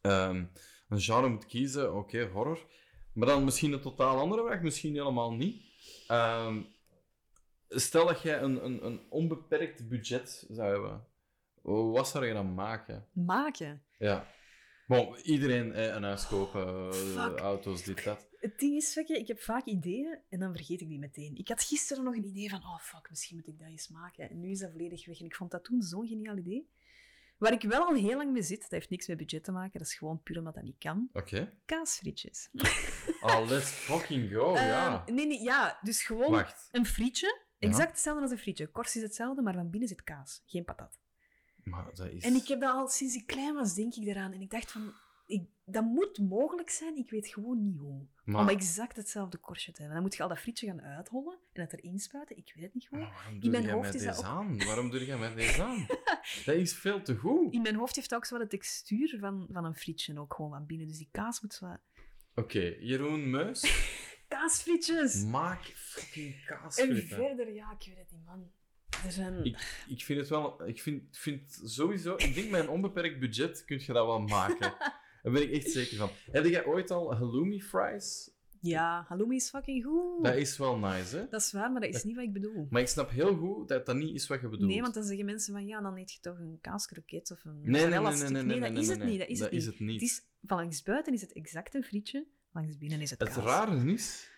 ehm, 0.00 0.44
een 0.88 1.00
genre 1.00 1.28
moet 1.28 1.46
kiezen, 1.46 1.94
oké, 1.94 2.28
horror. 2.28 2.66
Maar 3.12 3.28
dan 3.28 3.44
misschien 3.44 3.72
een 3.72 3.80
totaal 3.80 4.18
andere 4.18 4.42
vraag, 4.46 4.60
misschien 4.62 4.94
helemaal 4.94 5.32
niet. 5.32 5.62
Ehm, 6.06 6.62
stel 7.68 8.06
dat 8.06 8.22
jij 8.22 8.40
een, 8.40 8.64
een, 8.64 8.86
een 8.86 9.00
onbeperkt 9.10 9.88
budget 9.88 10.46
zou 10.50 10.72
hebben, 10.72 11.06
wat 11.92 12.08
zou 12.08 12.26
je 12.26 12.32
dan 12.32 12.54
maken? 12.54 13.08
Maken. 13.12 13.82
Ja. 13.98 14.26
Bon, 14.86 15.16
iedereen 15.16 15.72
eh, 15.72 15.86
een 15.86 16.02
huis 16.02 16.26
kopen, 16.26 16.66
eh, 16.66 16.92
Fuck. 16.92 17.38
auto's, 17.38 17.82
dit, 17.82 18.04
dat. 18.04 18.28
Het 18.40 18.58
ding 18.58 18.76
is, 18.76 18.96
ik 18.96 19.28
heb 19.28 19.40
vaak 19.40 19.64
ideeën 19.64 20.18
en 20.28 20.38
dan 20.38 20.52
vergeet 20.54 20.80
ik 20.80 20.88
die 20.88 20.98
meteen. 20.98 21.36
Ik 21.36 21.48
had 21.48 21.62
gisteren 21.62 22.04
nog 22.04 22.14
een 22.14 22.26
idee 22.26 22.50
van, 22.50 22.58
oh 22.58 22.78
fuck, 22.78 23.10
misschien 23.10 23.36
moet 23.36 23.46
ik 23.46 23.58
dat 23.58 23.68
eens 23.68 23.88
maken. 23.88 24.30
En 24.30 24.40
nu 24.40 24.50
is 24.50 24.58
dat 24.58 24.70
volledig 24.70 25.06
weg. 25.06 25.18
En 25.20 25.24
ik 25.24 25.34
vond 25.34 25.50
dat 25.50 25.64
toen 25.64 25.82
zo'n 25.82 26.06
geniaal 26.06 26.36
idee. 26.36 26.68
Waar 27.44 27.52
ik 27.52 27.62
wel 27.62 27.86
al 27.86 27.94
heel 27.94 28.16
lang 28.16 28.32
mee 28.32 28.42
zit, 28.42 28.60
dat 28.60 28.70
heeft 28.70 28.90
niks 28.90 29.06
met 29.06 29.16
budget 29.16 29.44
te 29.44 29.52
maken, 29.52 29.78
dat 29.78 29.88
is 29.88 29.94
gewoon 29.94 30.22
puur 30.22 30.38
omdat 30.38 30.54
dat 30.54 30.62
niet 30.62 30.78
kan. 30.78 31.08
Oké. 31.12 31.52
Kaasfrietjes. 31.64 32.48
Oh, 33.20 33.48
let's 33.48 33.70
fucking 33.70 34.32
go, 34.32 34.54
ja. 34.54 35.04
Ehm, 35.06 35.14
nee, 35.14 35.26
nee, 35.26 35.42
ja, 35.42 35.78
dus 35.82 36.02
gewoon 36.02 36.30
Wacht. 36.30 36.68
een 36.72 36.86
frietje. 36.86 37.40
Exact 37.58 37.90
hetzelfde 37.90 38.22
als 38.22 38.30
een 38.30 38.38
frietje. 38.38 38.66
Korst 38.66 38.96
is 38.96 39.02
hetzelfde, 39.02 39.42
maar 39.42 39.54
van 39.54 39.70
binnen 39.70 39.88
zit 39.88 40.04
kaas, 40.04 40.42
geen 40.46 40.64
patat. 40.64 40.98
Maar 41.64 41.84
dat 41.94 42.06
is... 42.08 42.24
En 42.24 42.34
ik 42.34 42.48
heb 42.48 42.60
dat 42.60 42.74
al 42.74 42.88
sinds 42.88 43.14
ik 43.14 43.26
klein 43.26 43.54
was, 43.54 43.74
denk 43.74 43.94
ik 43.94 44.06
eraan. 44.06 44.32
En 44.32 44.40
ik 44.40 44.50
dacht 44.50 44.72
van, 44.72 44.92
ik, 45.26 45.48
dat 45.64 45.84
moet 45.84 46.18
mogelijk 46.18 46.70
zijn, 46.70 46.96
ik 46.96 47.10
weet 47.10 47.28
gewoon 47.28 47.62
niet 47.62 47.78
hoe. 47.78 48.06
Maar- 48.24 48.40
Om 48.40 48.48
exact 48.48 48.96
hetzelfde 48.96 49.38
korstje 49.38 49.72
te 49.72 49.76
hebben. 49.78 49.94
Dan 49.96 50.06
moet 50.06 50.16
je 50.16 50.22
al 50.22 50.28
dat 50.28 50.38
frietje 50.38 50.66
gaan 50.66 50.82
uithollen 50.82 51.38
en 51.52 51.60
het 51.62 51.72
erin 51.72 51.98
spuiten. 51.98 52.36
Ik 52.36 52.52
weet 52.54 52.64
het 52.64 52.74
niet 52.74 52.86
goed. 52.88 52.98
Maar 52.98 53.10
waarom 53.12 53.34
In 53.34 53.40
doe 53.40 53.50
mijn 53.50 53.62
jij 53.62 53.72
hoofd 53.72 53.86
met 53.86 53.94
is 53.94 54.02
dat 54.04 54.14
deze 54.16 54.26
ook- 54.28 54.32
aan? 54.34 54.58
Waarom 54.64 54.90
doe 54.90 55.04
jij 55.04 55.18
met 55.18 55.36
deze 55.36 55.62
aan? 55.62 55.86
dat 56.46 56.54
is 56.54 56.74
veel 56.74 57.02
te 57.02 57.14
goed. 57.16 57.52
In 57.54 57.62
mijn 57.62 57.74
hoofd 57.74 57.96
heeft 57.96 58.08
dat 58.08 58.18
ook 58.18 58.24
zo 58.24 58.38
de 58.38 58.46
textuur 58.46 59.16
van, 59.20 59.48
van 59.52 59.64
een 59.64 59.74
frietje 59.74 60.18
ook 60.20 60.34
gewoon 60.34 60.50
van 60.50 60.66
binnen. 60.66 60.86
Dus 60.86 60.98
die 60.98 61.08
kaas 61.12 61.40
moet 61.40 61.54
zo... 61.54 61.76
Oké, 62.34 62.76
Jeroen 62.80 63.30
Meus, 63.30 63.60
Kaasfrietjes! 64.28 65.24
maak 65.24 65.62
fucking 65.64 66.34
En 66.34 66.44
kaasfritten. 66.46 67.08
verder, 67.08 67.52
ja, 67.54 67.76
ik 67.78 67.86
weet 67.86 67.96
het 67.98 68.10
niet, 68.10 68.24
man. 68.24 68.50
Er 69.04 69.12
zijn... 69.12 69.44
Ik, 69.44 69.84
ik 69.88 70.02
vind 70.04 70.20
het 70.20 70.28
wel... 70.28 70.66
Ik 70.66 70.80
vind, 70.80 71.16
vind 71.16 71.60
sowieso... 71.64 72.14
Ik 72.16 72.34
denk 72.34 72.50
met 72.50 72.60
een 72.62 72.68
onbeperkt 72.68 73.18
budget 73.20 73.64
kun 73.64 73.78
je 73.80 73.92
dat 73.92 74.06
wel 74.06 74.20
maken. 74.20 74.74
Daar 75.24 75.32
ben 75.32 75.42
ik 75.42 75.50
echt 75.50 75.70
zeker 75.70 75.96
van. 75.96 76.10
Heb 76.30 76.44
jij 76.44 76.64
ooit 76.64 76.90
al 76.90 77.14
halloumi 77.14 77.62
fries? 77.62 78.30
Ja, 78.60 79.04
halloumi 79.08 79.36
is 79.36 79.48
fucking 79.48 79.84
goed. 79.84 80.24
Dat 80.24 80.34
is 80.34 80.56
wel 80.58 80.78
nice, 80.78 81.16
hè? 81.16 81.28
Dat 81.28 81.40
is 81.40 81.52
waar, 81.52 81.72
maar 81.72 81.80
dat 81.80 81.94
is 81.94 82.04
niet 82.04 82.14
wat 82.14 82.24
ik 82.24 82.32
bedoel. 82.32 82.66
Maar 82.70 82.80
ik 82.80 82.88
snap 82.88 83.10
heel 83.10 83.36
goed 83.36 83.68
dat 83.68 83.86
dat 83.86 83.96
niet 83.96 84.14
is 84.14 84.26
wat 84.26 84.40
je 84.40 84.48
bedoelt. 84.48 84.70
Nee, 84.70 84.80
want 84.80 84.94
dan 84.94 85.04
zeggen 85.04 85.24
mensen 85.24 85.52
van 85.52 85.66
ja, 85.66 85.80
dan 85.80 85.96
eet 85.96 86.12
je 86.12 86.20
toch 86.20 86.38
een 86.38 86.58
kaaskroket 86.60 87.30
of 87.30 87.44
een 87.44 87.60
Nee, 87.62 87.86
nee, 87.86 88.00
nee, 88.00 88.12
nee, 88.12 88.30
nee, 88.30 88.42
nee, 88.42 88.60
dat 88.60 88.70
nee, 88.70 88.82
is 88.82 88.88
het 88.88 89.04
niet. 89.04 89.18
Dat 89.18 89.28
is 89.28 89.38
dat 89.38 89.50
het 89.50 89.58
is 89.58 89.64
niet. 89.64 89.72
het 89.74 89.86
niet. 89.86 90.00
Het 90.00 90.10
is, 90.10 90.22
van 90.42 90.58
langs 90.58 90.82
buiten 90.82 91.12
is 91.12 91.20
het 91.20 91.32
exact 91.32 91.74
een 91.74 91.84
frietje, 91.84 92.26
langs 92.52 92.78
binnen 92.78 93.00
is 93.00 93.10
het 93.10 93.20
Het 93.20 93.32
kaas. 93.32 93.44
rare 93.44 93.92
is... 93.92 94.30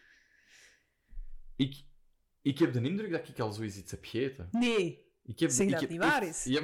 Ik, 1.56 1.84
ik 2.42 2.58
heb 2.58 2.72
de 2.72 2.80
indruk 2.80 3.10
dat 3.10 3.28
ik 3.28 3.38
al 3.38 3.52
zoiets 3.52 3.76
iets 3.76 3.90
heb 3.90 4.04
gegeten. 4.04 4.48
Nee, 4.50 5.05
Ik 5.26 5.38
heb, 5.38 5.50
Zeg 5.50 5.66
ik 5.66 5.72
dat 5.72 5.80
heb 5.80 5.90
het 5.90 5.98
niet 5.98 6.08
waar 6.08 6.26
is. 6.26 6.44
Ja, 6.54 6.60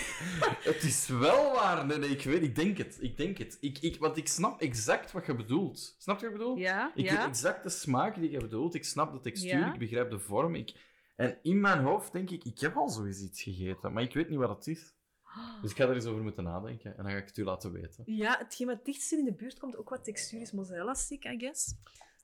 het 0.72 0.82
is 0.82 1.08
wel 1.08 1.52
waar. 1.52 1.86
Nee, 1.86 1.98
nee, 1.98 2.10
ik 2.10 2.22
weet 2.22 2.42
Ik 2.42 2.54
denk 2.54 2.78
het. 2.78 2.96
Ik 3.00 3.16
denk 3.16 3.38
het. 3.38 3.56
Ik, 3.60 3.78
ik, 3.78 3.98
want 3.98 4.16
ik 4.16 4.28
snap 4.28 4.60
exact 4.60 5.12
wat 5.12 5.26
je 5.26 5.34
bedoelt. 5.34 5.94
Snap 5.98 6.20
je 6.20 6.24
wat 6.24 6.34
ik 6.34 6.38
bedoel? 6.38 6.56
ja, 6.56 6.92
Ik 6.94 7.04
ja. 7.04 7.16
weet 7.16 7.26
exact 7.26 7.62
de 7.62 7.68
smaak 7.68 8.14
die 8.14 8.30
je 8.30 8.38
bedoelt. 8.38 8.74
Ik 8.74 8.84
snap 8.84 9.12
de 9.12 9.20
textuur. 9.20 9.58
Ja. 9.58 9.72
Ik 9.72 9.78
begrijp 9.78 10.10
de 10.10 10.18
vorm. 10.18 10.54
Ik... 10.54 10.74
En 11.16 11.38
in 11.42 11.60
mijn 11.60 11.78
hoofd 11.78 12.12
denk 12.12 12.30
ik, 12.30 12.44
ik 12.44 12.58
heb 12.60 12.76
al 12.76 12.88
zoiets 12.88 13.22
iets 13.22 13.42
gegeten. 13.42 13.92
Maar 13.92 14.02
ik 14.02 14.14
weet 14.14 14.28
niet 14.28 14.38
wat 14.38 14.56
het 14.56 14.66
is. 14.66 14.94
Dus 15.62 15.70
ik 15.70 15.76
ga 15.76 15.84
er 15.84 15.94
eens 15.94 16.06
over 16.06 16.22
moeten 16.22 16.44
nadenken. 16.44 16.96
En 16.96 17.02
dan 17.02 17.12
ga 17.12 17.18
ik 17.18 17.26
het 17.26 17.36
u 17.36 17.44
laten 17.44 17.72
weten. 17.72 18.02
Ja, 18.06 18.38
hetgeen 18.38 18.66
wat 18.66 18.84
dichtst 18.84 19.12
in 19.12 19.24
de 19.24 19.32
buurt 19.32 19.58
komt, 19.58 19.76
ook 19.76 19.88
wat 19.88 20.04
textuur 20.04 20.40
is 20.40 20.52
mozzarella-stick, 20.52 21.24
I 21.24 21.38
guess. 21.38 21.74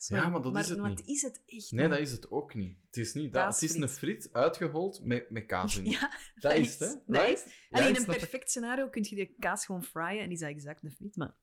Zo, 0.03 0.15
Ja, 0.15 0.29
maar 0.29 0.43
dat 0.43 0.57
is 0.59 0.69
het 0.69 0.79
maar 0.79 0.89
niet. 0.91 1.07
is 1.07 1.23
het 1.23 1.43
echt 1.47 1.71
Nee, 1.73 1.81
niet. 1.87 1.91
dat 1.97 2.07
is 2.07 2.13
het 2.13 2.31
ook 2.31 2.55
niet. 2.55 2.77
Het 2.87 2.97
is 2.97 3.13
niet 3.15 3.33
dat. 3.33 3.55
Het 3.61 3.63
is 3.71 3.75
een 3.75 3.89
friet 3.89 4.29
uitgehold 4.33 5.01
met, 5.05 5.31
met 5.31 5.47
kaas 5.47 5.77
in. 5.77 5.85
Ja, 5.91 6.13
dat 6.35 6.53
is 6.53 6.79
het, 6.79 6.79
hè? 6.79 6.95
Dat 7.07 7.29
is. 7.29 7.45
Alleen 7.71 7.89
in 7.89 7.97
een 7.97 8.05
perfect 8.05 8.51
scenario 8.51 8.89
kun 8.89 9.07
je 9.09 9.15
die 9.17 9.35
kaas 9.39 9.67
gewoon 9.67 9.85
fryen 9.85 10.21
en 10.21 10.31
is 10.31 10.39
dat 10.41 10.49
exact 10.49 10.85
een 10.85 10.91
friet. 10.91 11.17
Maar 11.17 11.35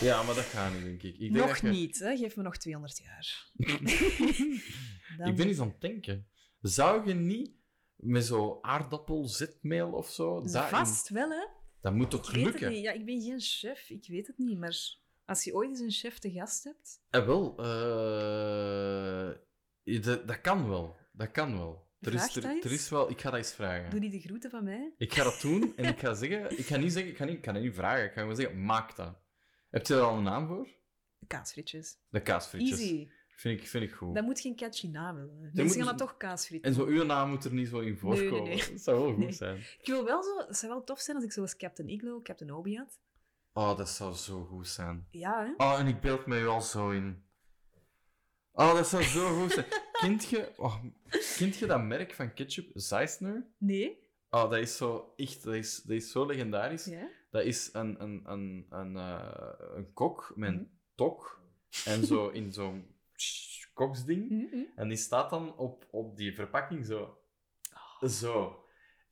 Ja, 0.00 0.22
maar 0.22 0.34
dat 0.34 0.44
gaat 0.44 0.72
niet, 0.72 0.82
denk 0.84 1.02
ik. 1.02 1.14
ik 1.18 1.32
denk 1.32 1.46
nog 1.46 1.56
je- 1.56 1.68
niet, 1.68 1.98
hè. 1.98 2.16
geef 2.16 2.36
me 2.36 2.42
nog 2.42 2.56
200 2.56 2.98
jaar. 3.04 3.50
Ik 5.28 5.36
ben 5.36 5.46
eens 5.46 5.58
aan 5.60 5.68
het 5.68 5.80
denken. 5.80 6.26
Zou 6.60 7.06
je 7.08 7.14
niet 7.14 7.50
met 7.96 8.24
zo 8.24 8.58
aardappelzetmeel 8.62 9.90
of 9.92 10.10
zo... 10.10 10.42
Vast 10.46 11.08
wel, 11.08 11.30
hè? 11.30 11.46
Dat 11.80 11.94
moet 11.94 12.10
toch 12.10 12.28
Ik 12.28 12.34
weet 12.34 12.44
lukken? 12.44 12.64
het 12.64 12.74
niet. 12.74 12.84
Ja, 12.84 12.92
ik 12.92 13.04
ben 13.04 13.22
geen 13.22 13.40
chef, 13.40 13.90
ik 13.90 14.06
weet 14.08 14.26
het 14.26 14.38
niet. 14.38 14.58
Maar 14.58 14.76
als 15.24 15.44
je 15.44 15.54
ooit 15.54 15.70
eens 15.70 15.80
een 15.80 15.90
chef 15.90 16.18
te 16.18 16.30
gast 16.30 16.64
hebt... 16.64 17.00
Eh, 17.10 17.26
wel, 17.26 17.58
eh, 17.58 19.30
dat, 20.02 20.28
dat 20.28 20.40
kan 20.40 20.68
wel. 20.68 20.96
Dat 21.12 21.30
kan 21.30 21.56
wel. 21.56 21.82
Er 22.00 22.14
is, 22.14 22.36
er, 22.36 22.44
er 22.44 22.72
is 22.72 22.88
wel... 22.88 23.10
Ik 23.10 23.20
ga 23.20 23.30
dat 23.30 23.38
eens 23.38 23.52
vragen. 23.52 23.90
Doe 23.90 24.00
die 24.00 24.10
de 24.10 24.20
groeten 24.20 24.50
van 24.50 24.64
mij. 24.64 24.94
Ik 24.96 25.12
ga 25.12 25.24
dat 25.24 25.40
doen 25.40 25.76
en 25.76 25.84
ik 25.84 25.98
ga 25.98 26.14
zeggen... 26.24 26.58
Ik 26.58 26.66
ga 26.66 26.76
niet 26.76 26.92
zeggen... 26.92 27.10
Ik 27.10 27.16
ga 27.16 27.24
niet, 27.24 27.36
ik 27.36 27.44
ga 27.44 27.52
dat 27.52 27.62
niet 27.62 27.74
vragen. 27.74 28.04
Ik 28.04 28.12
ga 28.12 28.20
gewoon 28.20 28.36
zeggen, 28.36 28.64
maak 28.64 28.96
dat. 28.96 29.18
Heb 29.70 29.86
je 29.86 29.94
er 29.94 30.00
al 30.00 30.16
een 30.16 30.22
naam 30.22 30.46
voor? 30.46 30.68
Kaasfrietjes. 31.26 31.98
De 32.08 32.22
kaasfrietjes. 32.22 32.80
Easy. 32.80 33.08
Vind 33.28 33.60
ik, 33.60 33.66
vind 33.66 33.84
ik 33.84 33.92
goed. 33.92 34.14
Dat 34.14 34.24
moet 34.24 34.40
geen 34.40 34.56
catchy 34.56 34.88
naam 34.88 35.16
hebben. 35.16 35.50
Mensen 35.52 35.76
gaan 35.76 35.86
dat 35.86 35.98
toch 35.98 36.16
kaasfriet 36.16 36.64
En 36.64 36.74
zo 36.74 36.84
uw 36.84 37.04
naam 37.04 37.30
moet 37.30 37.44
er 37.44 37.52
niet 37.52 37.68
zo 37.68 37.78
in 37.78 37.96
voorkomen. 37.96 38.42
nee, 38.42 38.56
nee. 38.56 38.70
Dat 38.70 38.80
zou 38.80 39.00
wel 39.00 39.14
goed 39.26 39.34
zijn. 39.34 39.56
Ik 39.56 39.86
wil 39.86 40.04
wel 40.04 40.22
zo... 40.22 40.38
Het 40.46 40.56
zou 40.56 40.72
wel 40.72 40.84
tof 40.84 41.00
zijn 41.00 41.16
als 41.16 41.26
ik 41.26 41.32
zoals 41.32 41.56
Captain 41.56 41.88
Iglo, 41.88 42.22
Captain 42.22 42.52
Obi 42.52 42.76
had. 42.76 43.00
Oh, 43.56 43.76
dat 43.76 43.88
zou 43.88 44.14
zo 44.14 44.44
goed 44.44 44.68
zijn. 44.68 45.06
Ja, 45.10 45.44
hè? 45.44 45.64
Oh, 45.64 45.78
en 45.78 45.86
ik 45.86 46.00
beeld 46.00 46.26
me 46.26 46.40
u 46.40 46.46
al 46.46 46.60
zo 46.60 46.90
in. 46.90 47.24
Oh, 48.52 48.74
dat 48.74 48.86
zou 48.88 49.02
zo 49.02 49.40
goed 49.40 49.52
zijn. 49.52 49.66
Kent 50.00 50.24
je, 50.24 50.52
oh, 50.56 50.84
kent 51.36 51.56
je 51.56 51.66
dat 51.66 51.82
merk 51.82 52.14
van 52.14 52.34
ketchup, 52.34 52.70
Zeissner? 52.74 53.46
Nee? 53.58 54.02
Oh, 54.30 54.50
dat 54.50 54.58
is 54.58 54.76
zo 54.76 55.12
echt, 55.16 55.42
dat 55.44 55.54
is, 55.54 55.82
dat 55.82 55.96
is 55.96 56.10
zo 56.10 56.26
legendarisch. 56.26 56.84
Ja? 56.84 57.08
Dat 57.30 57.44
is 57.44 57.70
een, 57.72 58.02
een, 58.02 58.22
een, 58.24 58.66
een, 58.70 58.96
eh, 58.96 59.48
een 59.74 59.92
kok 59.92 60.32
met 60.36 60.48
een 60.48 60.54
Mhm. 60.54 60.64
tok 60.94 61.40
en 61.84 62.06
zo 62.06 62.28
in 62.28 62.52
zo'n 62.52 62.94
koksding. 63.74 64.30
Mhm. 64.30 64.62
En 64.76 64.88
die 64.88 64.96
staat 64.96 65.30
dan 65.30 65.56
op, 65.56 65.86
op 65.90 66.16
die 66.16 66.34
verpakking 66.34 66.86
zo. 66.86 67.18
Oh. 68.02 68.08
Zo. 68.08 68.63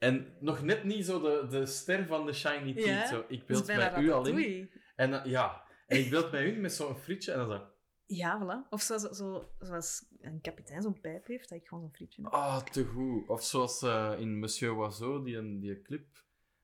En 0.02 0.34
nog 0.40 0.62
net 0.62 0.84
niet 0.84 1.06
zo 1.06 1.20
de, 1.20 1.46
de 1.50 1.66
ster 1.66 2.06
van 2.06 2.26
de 2.26 2.32
Shiny 2.32 2.74
Teeth. 2.74 2.84
Ja, 2.86 3.06
Zo. 3.06 3.24
Ik 3.28 3.40
is 3.40 3.46
beeld 3.46 3.66
bij 3.66 4.02
u 4.02 4.10
al 4.12 4.26
in. 4.26 4.70
En 4.96 5.10
dan- 5.10 5.28
ja, 5.28 5.62
en 5.86 5.98
ik 5.98 6.10
beeld 6.10 6.30
bij 6.30 6.44
u 6.52 6.60
met 6.60 6.72
zo'n 6.72 6.96
frietje 6.96 7.32
en 7.32 7.38
dan 7.38 7.48
zo. 7.48 7.66
Ja, 8.06 8.40
voilà. 8.42 8.68
Of 8.70 8.82
zoals, 8.82 9.02
zo, 9.02 9.52
zoals 9.58 10.04
een 10.20 10.40
kapitein 10.40 10.82
zo'n 10.82 11.00
pijp 11.00 11.26
heeft, 11.26 11.48
dat 11.48 11.58
ik 11.58 11.66
gewoon 11.68 11.82
zo'n 11.84 11.92
frietje 11.94 12.22
heb. 12.22 12.32
Ah, 12.32 12.62
te 12.62 12.84
goed. 12.84 13.28
Of 13.28 13.44
zoals 13.44 13.82
eh, 13.82 14.12
in 14.18 14.38
Monsieur 14.38 14.74
Oiseau, 14.76 15.24
die, 15.24 15.58
die 15.58 15.82
clip, 15.82 16.06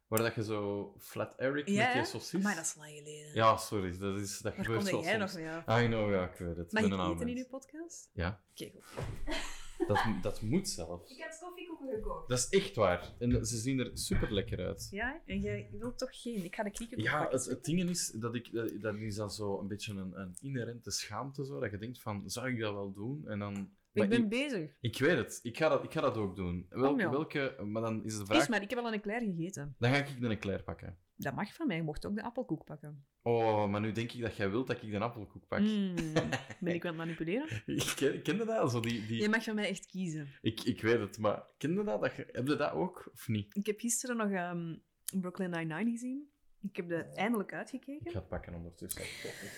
waar 0.06 0.18
dat 0.18 0.34
je 0.34 0.44
zo 0.44 0.94
Flat 0.98 1.34
Eric 1.36 1.68
Ja, 1.68 1.86
met 1.86 1.94
hè? 1.94 2.04
saucis... 2.04 2.42
Maar 2.42 2.54
dat 2.54 2.64
is 2.64 2.74
lang 2.74 2.90
geleden. 2.90 3.34
Ja, 3.34 3.56
sorry, 3.56 3.98
dat, 3.98 4.18
is, 4.18 4.38
dat 4.38 4.56
Waar 4.56 4.64
gebeurt 4.64 4.90
wel 4.90 5.02
jij 5.02 5.16
nog 5.16 5.30
soms. 5.30 5.42
mee 5.42 5.50
af? 5.66 5.80
I 5.82 5.86
know, 5.86 6.10
ja, 6.10 6.24
ik 6.28 6.38
weet 6.38 6.56
het. 6.56 6.72
Mag 6.72 6.82
ik 6.82 6.92
eten 6.92 7.28
in 7.28 7.36
uw 7.36 7.46
podcast? 7.50 8.10
Ja, 8.12 8.40
Oké, 8.50 8.70
goed. 8.70 9.04
dat, 9.88 10.04
dat 10.22 10.42
moet 10.42 10.68
zelfs. 10.68 11.10
Ik 11.16 11.22
had 11.22 11.38
koffiekoeken 11.40 11.88
gekocht. 11.88 12.28
Dat 12.28 12.38
is 12.38 12.48
echt 12.48 12.74
waar. 12.76 13.12
En 13.18 13.46
ze 13.46 13.56
zien 13.56 13.78
er 13.78 13.90
super 13.94 14.32
lekker 14.32 14.66
uit. 14.66 14.88
Ja, 14.90 15.20
en 15.26 15.40
jij 15.40 15.68
wilt 15.72 15.98
toch 15.98 16.22
geen? 16.22 16.44
Ik 16.44 16.54
ga 16.54 16.62
de 16.62 16.70
krieken 16.70 17.02
Ja, 17.02 17.18
pakken. 17.18 17.38
het, 17.38 17.46
het 17.48 17.64
ding 17.64 17.88
is 17.90 18.10
dat 18.10 18.34
ik 18.34 18.52
dat, 18.82 18.94
is 18.94 19.14
dan 19.16 19.30
zo 19.30 19.60
een 19.60 19.68
beetje 19.68 19.92
een, 19.94 20.20
een 20.20 20.36
inherente 20.40 20.90
schaamte 20.90 21.44
zo 21.44 21.60
dat 21.60 21.70
je 21.70 21.78
denkt 21.78 22.00
van 22.02 22.30
zou 22.30 22.48
ik 22.48 22.60
dat 22.60 22.72
wel 22.72 22.92
doen 22.92 23.28
en 23.28 23.38
dan 23.38 23.52
Maar 23.92 24.04
ik 24.04 24.10
ben 24.10 24.22
ik- 24.22 24.28
bezig. 24.28 24.70
Ik 24.80 24.98
weet 24.98 25.16
het. 25.16 25.38
Ik 25.42 25.56
ga 25.56 25.68
dat, 25.68 25.84
ik 25.84 25.92
ga 25.92 26.00
dat 26.00 26.16
ook 26.16 26.36
doen. 26.36 26.66
Welke, 26.68 27.10
welke... 27.10 27.56
Maar 27.66 27.82
dan 27.82 28.04
is 28.04 28.18
de 28.18 28.24
vraag... 28.26 28.38
Kies 28.38 28.48
maar, 28.48 28.62
ik 28.62 28.70
heb 28.70 28.78
al 28.78 28.86
een 28.86 28.92
eclair 28.92 29.20
gegeten. 29.20 29.74
Dan 29.78 29.90
ga 29.90 29.96
ik 29.96 30.08
een 30.20 30.30
eclair 30.30 30.62
pakken. 30.62 30.98
Dat 31.20 31.34
mag 31.34 31.54
van 31.54 31.66
mij. 31.66 31.76
Je 31.76 31.82
mocht 31.82 32.06
ook 32.06 32.14
de 32.14 32.22
appelkoek 32.22 32.64
pakken. 32.64 33.04
Oh, 33.22 33.68
maar 33.70 33.80
nu 33.80 33.92
denk 33.92 34.12
ik 34.12 34.20
dat 34.20 34.36
jij 34.36 34.50
wilt 34.50 34.66
dat 34.66 34.82
ik 34.82 34.90
de 34.90 34.98
appelkoek 34.98 35.46
pak. 35.48 35.60
Mm, 35.60 35.94
ben 36.60 36.74
ik 36.74 36.82
aan 36.82 36.88
het 36.88 36.96
manipuleren? 36.96 37.62
Ik 37.66 38.20
ken, 38.22 38.46
dat? 38.46 38.70
Zo 38.70 38.80
die, 38.80 39.06
die... 39.06 39.20
Je 39.22 39.28
mag 39.28 39.44
van 39.44 39.54
mij 39.54 39.68
echt 39.68 39.86
kiezen. 39.86 40.28
Ik, 40.40 40.60
ik 40.62 40.80
weet 40.82 40.98
het, 41.00 41.18
maar 41.18 41.42
kende 41.58 41.84
dat? 41.84 42.00
dat 42.00 42.16
je... 42.16 42.28
Heb 42.32 42.46
je 42.48 42.56
dat 42.56 42.72
ook, 42.72 43.10
of 43.12 43.28
niet? 43.28 43.56
Ik 43.56 43.66
heb 43.66 43.80
gisteren 43.80 44.16
nog 44.16 44.30
ehm, 44.30 44.76
Brooklyn 45.20 45.50
Nine-Nine 45.50 45.90
gezien. 45.90 46.30
Ik 46.62 46.76
heb 46.76 46.90
er 46.90 47.08
eindelijk 47.12 47.50
Ik 47.50 47.56
uitgekeken. 47.56 48.10
ga 48.12 48.18
het 48.18 48.28
pakken 48.28 48.54
ondertussen. 48.54 49.02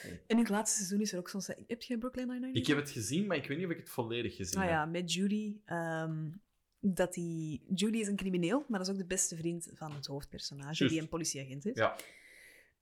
En 0.06 0.20
in 0.26 0.38
het 0.38 0.48
laatste 0.48 0.76
seizoen 0.76 1.00
is 1.00 1.12
er 1.12 1.18
ook 1.18 1.28
zo'n... 1.28 1.40
se- 1.40 1.64
Heb 1.66 1.82
je 1.82 1.98
Brooklyn 1.98 2.26
Nine-Nine 2.26 2.58
Ik 2.58 2.66
heb 2.66 2.76
het 2.76 2.90
gezien, 2.90 3.26
maar 3.26 3.36
ik 3.36 3.46
weet 3.46 3.56
niet 3.56 3.66
of 3.66 3.72
ik 3.72 3.78
het 3.78 3.88
volledig 3.90 4.36
gezien 4.36 4.56
Ah 4.60 4.64
heb. 4.64 4.72
ja, 4.72 4.84
met 4.86 5.12
Judy. 5.12 5.56
ehm, 5.64 6.28
dat 6.80 7.14
die... 7.14 7.62
Judy 7.74 7.98
is 7.98 8.06
een 8.06 8.16
crimineel, 8.16 8.64
maar 8.68 8.78
dat 8.78 8.88
is 8.88 8.94
ook 8.94 9.00
de 9.00 9.06
beste 9.06 9.36
vriend 9.36 9.70
van 9.74 9.92
het 9.94 10.06
hoofdpersonage, 10.06 10.88
die 10.88 11.00
een 11.00 11.08
politieagent 11.08 11.66
is. 11.66 11.74
Ja. 11.76 11.96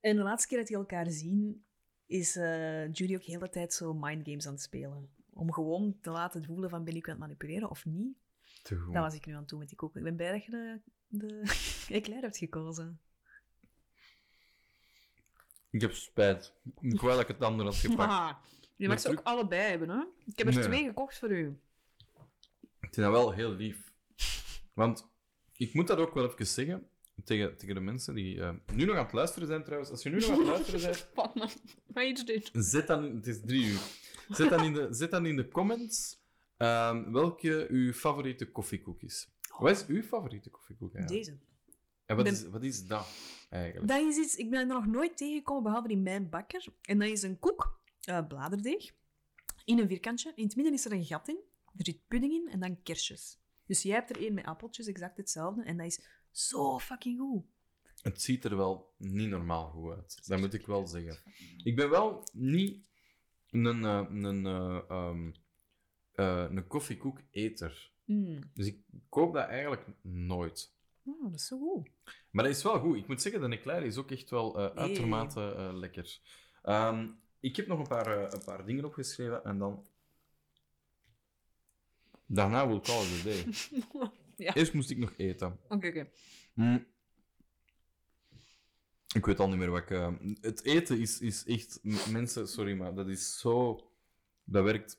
En 0.01 0.17
de 0.17 0.23
laatste 0.23 0.49
keer 0.49 0.59
dat 0.59 0.67
die 0.67 0.77
elkaar 0.77 1.11
zien, 1.11 1.65
is 2.07 2.37
eh, 2.37 2.93
Judy 2.93 3.15
ook 3.15 3.25
de 3.25 3.31
hele 3.33 3.49
tijd 3.49 3.73
zo 3.75 3.95
mindgames 3.95 4.47
aan 4.47 4.53
het 4.53 4.63
spelen. 4.63 5.09
Om 5.33 5.53
gewoon 5.53 5.97
te 6.01 6.11
laten 6.11 6.45
voelen 6.45 6.71
van 6.71 6.85
ben 6.85 6.97
ik 6.97 7.05
aan 7.05 7.11
het 7.11 7.21
manipuleren 7.21 7.71
of 7.71 7.85
niet. 7.85 8.17
Te 8.63 8.77
goed. 8.77 8.95
Dat 8.95 9.03
was 9.03 9.15
ik 9.15 9.27
nu 9.27 9.33
aan 9.33 9.41
het 9.41 9.49
doen 9.49 9.59
met 9.59 9.69
die 9.69 9.77
koek. 9.77 9.97
Ik 9.97 10.03
ben 10.03 10.17
blij 10.17 10.33
dat 10.33 10.45
je 10.45 10.51
de, 10.51 10.81
de 11.09 11.43
eclair 11.97 12.21
hebt 12.23 12.37
gekozen. 12.37 13.01
Ik 15.71 15.81
heb 15.81 15.93
spijt. 15.93 16.53
Ik 16.81 17.01
wou 17.01 17.13
dat 17.13 17.21
ik 17.21 17.29
het 17.29 17.43
andere 17.43 17.69
had 17.69 17.79
gepakt. 17.79 18.11
Ah, 18.11 18.35
je 18.77 18.89
mag 18.89 19.01
ze 19.01 19.09
ook 19.11 19.21
allebei 19.23 19.71
hebben, 19.71 19.89
hè? 19.89 20.05
Ik 20.25 20.39
heb 20.39 20.47
er 20.47 20.55
Nee. 20.55 20.65
twee 20.65 20.85
gekocht 20.85 21.19
voor 21.19 21.31
u. 21.31 21.59
Ik 22.81 22.95
vind 22.95 22.97
dat 22.97 23.11
wel 23.11 23.33
heel 23.33 23.53
lief. 23.53 23.88
Want 24.79 25.09
ik 25.53 25.75
moet 25.75 25.87
dat 25.87 25.99
ook 25.99 26.15
wel 26.15 26.31
even 26.31 26.47
zeggen 26.47 26.89
tegen, 27.25 27.57
tegen 27.57 27.75
de 27.75 27.81
mensen 27.81 28.15
die 28.15 28.41
eh, 28.41 28.55
nu 28.73 28.85
nog 28.85 28.97
aan 28.97 29.05
het 29.05 29.13
luisteren 29.13 29.49
zijn 29.49 29.65
trouwens. 29.65 29.91
Als 29.91 30.03
je 30.03 30.11
nu 30.11 30.19
nog 30.19 30.31
aan 30.31 30.39
het 30.39 30.47
luisteren 30.47 31.51
bent, 31.87 32.27
dit? 32.27 32.51
zet 32.53 32.87
dan... 32.87 33.15
Het 33.15 33.27
is 33.27 33.41
drie 33.45 33.65
uur. 33.65 33.81
Zet 34.29 34.51
dan 34.51 34.65
in 34.65 34.73
de, 34.73 34.89
zet 34.91 35.11
dan 35.11 35.27
in 35.27 35.37
de 35.37 35.49
comments 35.49 36.21
ehm, 36.57 37.13
welke 37.13 37.67
uw 37.71 37.93
favoriete 37.93 38.51
koffiekoek 38.51 39.03
is. 39.03 39.29
Wat 39.59 39.71
is 39.71 39.87
uw 39.87 40.03
favoriete 40.03 40.51
koffiekoek 40.51 40.95
eigenlijk? 40.95 41.25
Deze. 41.25 41.39
En 42.07 42.17
wat 42.17 42.25
Ben- 42.25 42.35
is, 42.35 42.45
wat 42.45 42.63
is 42.63 42.87
dat 42.87 43.07
eigenlijk? 43.51 43.89
Dat 43.89 44.01
is 44.01 44.17
iets, 44.17 44.37
ik 44.37 44.51
ben 44.51 44.61
er 44.61 44.67
nog 44.67 44.87
nooit 44.87 45.17
tegengekomen, 45.17 45.63
behalve 45.63 45.89
in 45.89 46.03
mijn 46.03 46.29
bakker. 46.29 46.65
En 46.83 46.99
dat 46.99 47.09
is 47.09 47.23
een 47.23 47.39
koek, 47.39 47.81
eh, 48.01 48.27
bladerdeeg, 48.27 48.93
in 49.65 49.79
een 49.79 49.89
vierkantje. 49.89 50.33
In 50.35 50.45
het 50.45 50.57
midden 50.57 50.75
is 50.75 50.85
er 50.85 50.93
een 50.93 51.05
gat 51.05 51.29
in, 51.29 51.39
er 51.77 51.85
zit 51.85 52.07
pudding 52.09 52.33
in 52.33 52.49
en 52.49 52.61
dan 52.61 52.83
kersjes. 52.83 53.39
Dus 53.69 53.83
jij 53.83 53.95
hebt 53.95 54.11
er 54.11 54.23
één 54.23 54.35
met 54.35 54.45
appeltjes, 54.45 54.87
exact 54.87 55.17
hetzelfde. 55.17 55.63
En 55.63 55.77
dat 55.77 55.87
is 55.87 56.07
zo 56.31 56.79
fucking 56.79 57.19
goed. 57.19 57.45
Het 58.03 58.23
ziet 58.23 58.45
er 58.45 58.57
wel 58.57 58.95
niet 58.97 59.29
normaal 59.29 59.71
goed 59.71 59.95
uit. 59.95 60.29
Dat 60.29 60.39
moet 60.39 60.55
ik 60.55 60.67
wel 60.67 60.87
zeggen. 60.87 61.33
Ik 61.65 61.77
ben 61.77 61.91
wel 61.91 62.29
niet 62.33 62.89
een, 63.51 63.85
eh, 63.85 64.07
een, 64.11 64.47
eh, 64.47 64.81
ehm, 64.89 65.31
eh, 66.13 66.47
een 66.51 66.67
koffiekoek-eter. 66.67 67.93
Mm. 68.05 68.41
Dus 68.55 68.67
ik 68.67 68.81
koop 69.09 69.35
dat 69.35 69.49
eigenlijk 69.49 69.87
nooit. 70.03 70.77
Oh, 71.09 71.23
dat 71.23 71.35
is 71.35 71.47
zo 71.47 71.59
goed. 71.59 71.89
Maar 72.31 72.45
dat 72.45 72.57
is 72.57 72.63
wel 72.63 72.79
goed. 72.79 72.97
Ik 72.97 73.07
moet 73.07 73.23
zeggen, 73.23 73.51
de 73.51 73.57
eclair 73.57 73.83
is 73.83 73.97
ook 73.97 74.11
echt 74.11 74.31
wel 74.31 74.59
eh, 74.59 74.77
uitermate 74.77 75.55
eh, 75.57 75.71
lekker. 75.73 76.21
Ehm, 76.63 77.09
ik 77.41 77.57
heb 77.57 77.67
nog 77.67 77.79
een 77.79 77.87
paar, 77.87 78.07
eh, 78.07 78.31
een 78.31 78.45
paar 78.45 78.67
dingen 78.67 78.85
opgeschreven 78.85 79.45
en 79.45 79.59
dan... 79.59 79.87
Daarna 82.31 82.67
wil 82.67 82.77
ik 82.77 82.89
al 82.89 83.01
the 83.01 83.21
day. 83.25 83.45
ja, 84.47 84.55
Eerst 84.55 84.73
moest 84.73 84.91
ik 84.91 84.99
nog 84.99 85.13
eten. 85.17 85.59
oké, 85.69 85.87
oké. 85.87 86.09
Mm. 86.55 86.87
Ik 89.15 89.27
weet 89.27 89.41
al 89.41 89.49
niet 89.49 89.59
meer 89.59 89.71
wat 89.71 89.81
ik... 89.83 89.91
eh, 89.91 90.13
het 90.41 90.65
eten 90.65 91.01
is, 91.01 91.21
is 91.21 91.45
echt... 91.47 91.79
Mensen, 92.11 92.49
sorry, 92.49 92.77
maar 92.77 92.95
dat 92.95 93.09
is 93.09 93.39
zo... 93.39 93.81
Dat 94.45 94.65
werkt 94.65 94.99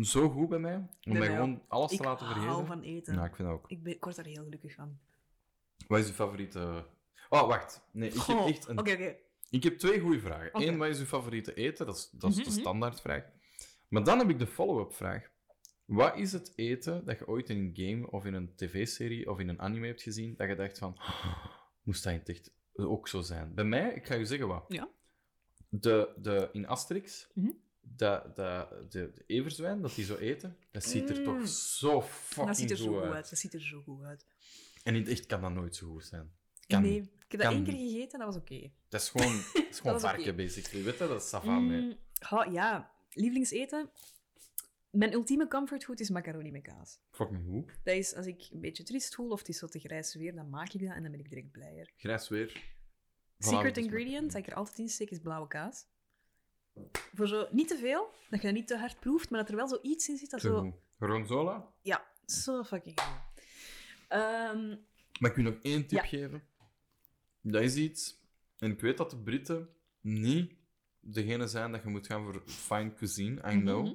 zo 0.00 0.28
goed 0.28 0.48
bij 0.48 0.58
mij. 0.58 0.76
Om 0.76 0.88
Bij 1.02 1.18
mij 1.18 1.28
gewoon 1.28 1.62
alles 1.68 1.92
Ik 1.92 1.98
te 1.98 2.04
laten 2.04 2.26
hou 2.26 2.40
vergeten. 2.40 2.66
van 2.66 2.82
eten. 2.82 3.14
Ja, 3.14 3.24
ik 3.24 3.34
vind 3.34 3.48
dat 3.48 3.56
ook. 3.56 3.70
Ik, 3.70 3.82
ben, 3.82 3.92
ik 3.92 4.04
word 4.04 4.16
daar 4.16 4.24
heel 4.24 4.42
gelukkig 4.44 4.74
van. 4.74 4.98
Wat 5.86 5.98
is 5.98 6.06
uw 6.06 6.12
favoriete... 6.12 6.84
Oh, 7.28 7.46
wacht. 7.46 7.82
Nee, 7.92 8.08
ik 8.08 8.22
heb 8.22 8.46
echt 8.46 8.68
een... 8.68 8.78
Oké, 8.78 8.92
oké. 8.92 9.16
Ik 9.50 9.62
heb 9.62 9.78
twee 9.78 10.00
goede 10.00 10.20
vragen. 10.20 10.50
Eén, 10.62 10.76
wat 10.78 10.88
is 10.88 10.98
uw 10.98 11.04
favoriete 11.04 11.54
eten? 11.54 11.86
Dat 11.86 11.96
is, 11.96 12.08
dat 12.12 12.30
is 12.30 12.36
Mhm, 12.36 12.44
de 12.44 12.50
mhm. 12.50 12.60
standaardvraag. 12.60 13.24
Maar 13.88 14.04
dan 14.04 14.18
heb 14.18 14.28
ik 14.30 14.38
de 14.38 14.46
follow-up 14.46 14.92
vraag. 14.94 15.30
Wat 15.88 16.16
is 16.16 16.32
het 16.32 16.52
eten 16.56 17.04
dat 17.04 17.18
je 17.18 17.28
ooit 17.28 17.48
in 17.50 17.56
een 17.58 17.72
game 17.74 18.10
of 18.10 18.24
in 18.24 18.34
een 18.34 18.54
tv-serie 18.54 19.30
of 19.30 19.38
in 19.38 19.48
een 19.48 19.60
anime 19.60 19.86
hebt 19.86 20.02
gezien, 20.02 20.34
dat 20.36 20.48
je 20.48 20.54
dacht 20.54 20.78
van, 20.78 20.94
"Oh, 20.98 21.46
moest 21.82 22.04
dat 22.04 22.12
in 22.12 22.18
het 22.18 22.28
echt 22.28 22.50
ook 22.74 23.08
zo 23.08 23.20
zijn? 23.20 23.54
Bij 23.54 23.64
mij, 23.64 23.94
ik 23.94 24.06
ga 24.06 24.14
je 24.14 24.24
zeggen 24.26 24.48
wat. 24.48 24.64
Ja. 24.68 24.88
De, 25.68 26.12
de, 26.16 26.48
in 26.52 26.66
Asterix, 26.66 27.28
Mhm. 27.34 27.50
dat 27.80 28.36
de, 28.36 28.66
de, 28.88 29.10
de 29.14 29.24
everzwijn 29.26 29.80
dat 29.82 29.94
die 29.94 30.04
zo 30.04 30.16
eten, 30.16 30.56
dat 30.70 30.84
ziet 30.84 31.10
er 31.10 31.18
Mm. 31.18 31.24
toch 31.24 31.48
zo 31.48 32.02
fucking 32.02 32.46
Dat 32.46 32.56
ziet 32.56 32.70
er 32.70 32.76
zo 32.76 32.92
goed 32.92 33.02
uit. 33.02 33.12
uit. 33.14 33.30
Dat 33.30 33.38
ziet 33.38 33.54
er 33.54 33.60
zo 33.62 33.82
goed 33.82 34.02
uit. 34.04 34.26
En 34.82 34.94
in 34.94 35.00
het 35.00 35.10
echt 35.10 35.26
kan 35.26 35.40
dat 35.40 35.52
nooit 35.52 35.76
zo 35.76 35.86
goed 35.90 36.04
zijn. 36.04 36.32
Kan 36.66 36.82
nee, 36.82 36.90
niet. 37.00 37.04
ik 37.24 37.32
heb 37.32 37.40
dat 37.40 37.52
één 37.52 37.64
keer 37.64 37.72
gegeten, 37.72 38.18
dat 38.18 38.28
was 38.34 38.36
oké. 38.36 38.70
Dat 38.88 39.00
is 39.00 39.08
gewoon, 39.08 39.36
dat 39.52 39.66
is 39.70 39.78
gewoon 39.80 40.00
varken, 40.00 40.36
basically. 40.36 40.84
Weet 40.84 40.98
je, 40.98 41.06
dat 41.08 41.22
is 41.22 41.28
sava 41.28 41.58
mee. 41.58 41.80
Mm, 41.80 42.52
ja, 42.52 42.90
lievelingseten. 43.12 43.90
Mijn 44.90 45.12
ultieme 45.12 45.48
comfortfood 45.48 46.00
is 46.00 46.10
macaroni 46.10 46.50
met 46.50 46.62
kaas. 46.62 46.98
Fucking 47.10 47.44
goed. 47.50 47.78
Dat 47.84 47.94
is 47.94 48.14
als 48.14 48.26
ik 48.26 48.48
een 48.52 48.60
beetje 48.60 48.82
triest 48.82 49.14
voel 49.14 49.30
of 49.30 49.38
het 49.38 49.48
is 49.48 49.58
zo 49.58 49.66
te 49.66 49.78
grijs 49.78 50.14
weer, 50.14 50.34
dan 50.34 50.48
maak 50.50 50.72
ik 50.72 50.80
dat 50.80 50.94
en 50.94 51.02
dan 51.02 51.10
ben 51.10 51.20
ik 51.20 51.28
direct 51.28 51.50
blijer. 51.50 51.92
Grijs 51.96 52.28
weer. 52.28 52.62
Secret 53.38 53.76
ingredient 53.76 54.32
dat 54.32 54.40
ik 54.40 54.46
er 54.46 54.54
altijd 54.54 54.78
in 54.78 54.88
steek 54.88 55.10
is 55.10 55.18
blauwe 55.18 55.48
kaas. 55.48 55.86
Voor 56.92 57.28
zo 57.28 57.48
niet 57.50 57.68
te 57.68 57.76
veel, 57.78 58.10
dat 58.30 58.40
je 58.40 58.46
dat 58.46 58.56
niet 58.56 58.66
te 58.66 58.76
hard 58.76 59.00
proeft, 59.00 59.30
maar 59.30 59.40
dat 59.40 59.48
er 59.48 59.56
wel 59.56 59.68
zoiets 59.68 60.08
in 60.08 60.16
zit 60.16 60.30
dat 60.30 60.40
Te 60.40 60.46
zo... 60.46 60.60
goed. 60.60 60.74
Gorgonzola? 60.98 61.72
Ja, 61.82 62.06
zo 62.26 62.64
fucking 62.64 63.00
goed. 63.00 63.16
Mag 65.20 65.30
ik 65.30 65.36
u 65.36 65.42
nog 65.42 65.54
één 65.62 65.86
tip 65.86 65.98
Ja. 65.98 66.04
geven? 66.06 66.42
Dat 67.40 67.62
is 67.62 67.76
iets... 67.76 68.16
En 68.58 68.70
ik 68.70 68.80
weet 68.80 68.96
dat 68.96 69.10
de 69.10 69.16
Britten 69.18 69.68
niet 70.00 70.54
degene 71.00 71.46
zijn 71.46 71.72
dat 71.72 71.82
je 71.82 71.88
moet 71.88 72.06
gaan 72.06 72.24
voor 72.24 72.42
fine 72.46 72.94
cuisine. 72.94 73.52
I 73.52 73.60
know. 73.60 73.84
Mhm. 73.84 73.94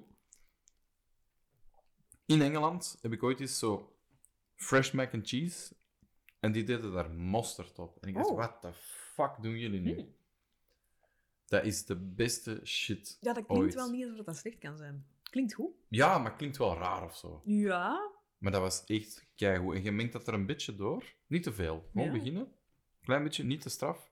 In 2.25 2.41
Engeland 2.41 2.97
heb 3.01 3.11
ik 3.13 3.23
ooit 3.23 3.39
eens 3.39 3.59
zo 3.59 3.95
fresh 4.55 4.91
mac 4.91 5.13
and 5.13 5.27
cheese. 5.27 5.73
En 6.39 6.51
die 6.51 6.63
deden 6.63 6.91
daar 6.91 7.11
mosterd 7.11 7.79
op. 7.79 7.97
En 8.01 8.07
ik 8.09 8.15
dacht, 8.15 8.27
Oh. 8.29 8.35
what 8.37 8.61
the 8.61 8.73
fuck 9.13 9.31
doen 9.41 9.57
jullie 9.57 9.79
nu? 9.81 9.93
Hmm. 9.95 10.13
Dat 11.45 11.63
is 11.65 11.85
de 11.85 11.95
beste 11.95 12.61
shit 12.63 13.17
ja, 13.21 13.33
dat 13.33 13.45
klinkt 13.45 13.63
ooit. 13.65 13.73
wel 13.73 13.89
niet 13.89 14.09
alsof 14.09 14.25
dat 14.25 14.37
slecht 14.37 14.57
kan 14.57 14.77
zijn. 14.77 15.05
Klinkt 15.23 15.53
goed. 15.53 15.71
Ja, 15.87 16.17
maar 16.17 16.35
klinkt 16.35 16.57
wel 16.57 16.77
raar 16.77 17.03
of 17.03 17.15
zo. 17.17 17.41
Ja. 17.45 18.11
Maar 18.37 18.51
dat 18.51 18.61
was 18.61 18.83
echt 18.85 19.25
keigoed. 19.35 19.75
En 19.75 19.83
je 19.83 19.91
mengt 19.91 20.13
dat 20.13 20.27
er 20.27 20.33
een 20.33 20.45
beetje 20.45 20.75
door. 20.75 21.13
Niet 21.27 21.43
te 21.43 21.53
veel. 21.53 21.89
Gewoon 21.91 22.07
Ja. 22.07 22.13
beginnen. 22.13 22.51
Klein 23.01 23.23
beetje, 23.23 23.43
niet 23.43 23.61
te 23.61 23.69
straf. 23.69 24.11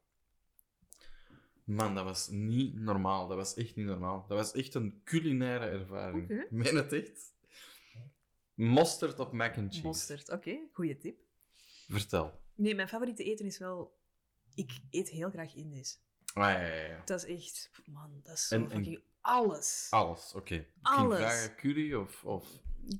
Man, 1.63 1.95
dat 1.95 2.03
was 2.03 2.27
niet 2.29 2.75
normaal. 2.75 3.27
Dat 3.27 3.37
was 3.37 3.53
echt 3.53 3.75
niet 3.75 3.85
normaal. 3.85 4.25
Dat 4.27 4.37
was 4.37 4.51
echt 4.51 4.73
een 4.73 5.01
culinaire 5.03 5.65
ervaring. 5.65 6.29
Ik 6.29 6.51
meen 6.51 6.75
het 6.75 6.93
echt. 6.93 7.33
Mosterd 8.69 9.19
op 9.19 9.31
mac 9.31 9.57
and 9.57 9.71
cheese. 9.73 9.85
Mosterd, 9.85 10.29
oké. 10.31 10.57
Goeie 10.73 10.97
tip. 10.97 11.19
Vertel. 11.87 12.39
Nee, 12.55 12.75
mijn 12.75 12.87
favoriete 12.87 13.23
eten 13.23 13.45
is 13.45 13.57
wel... 13.57 13.99
Ik 14.55 14.71
eet 14.89 15.09
heel 15.09 15.29
graag 15.29 15.55
Indisch. 15.55 15.99
Ah, 16.33 16.43
ja, 16.43 16.59
ja, 16.65 16.83
ja. 16.83 17.01
Dat 17.05 17.23
is 17.25 17.35
echt... 17.37 17.71
Man, 17.85 18.19
dat 18.23 18.33
is 18.35 18.47
zo 18.47 18.55
En- 18.55 18.61
en- 18.63 18.69
fucking... 18.69 19.03
Alles. 19.21 19.87
Alles, 19.89 20.33
oké. 20.33 20.65
Alles. 20.81 21.17
vragen 21.17 21.55
curry 21.55 21.93
of... 21.93 22.23
of... 22.25 22.47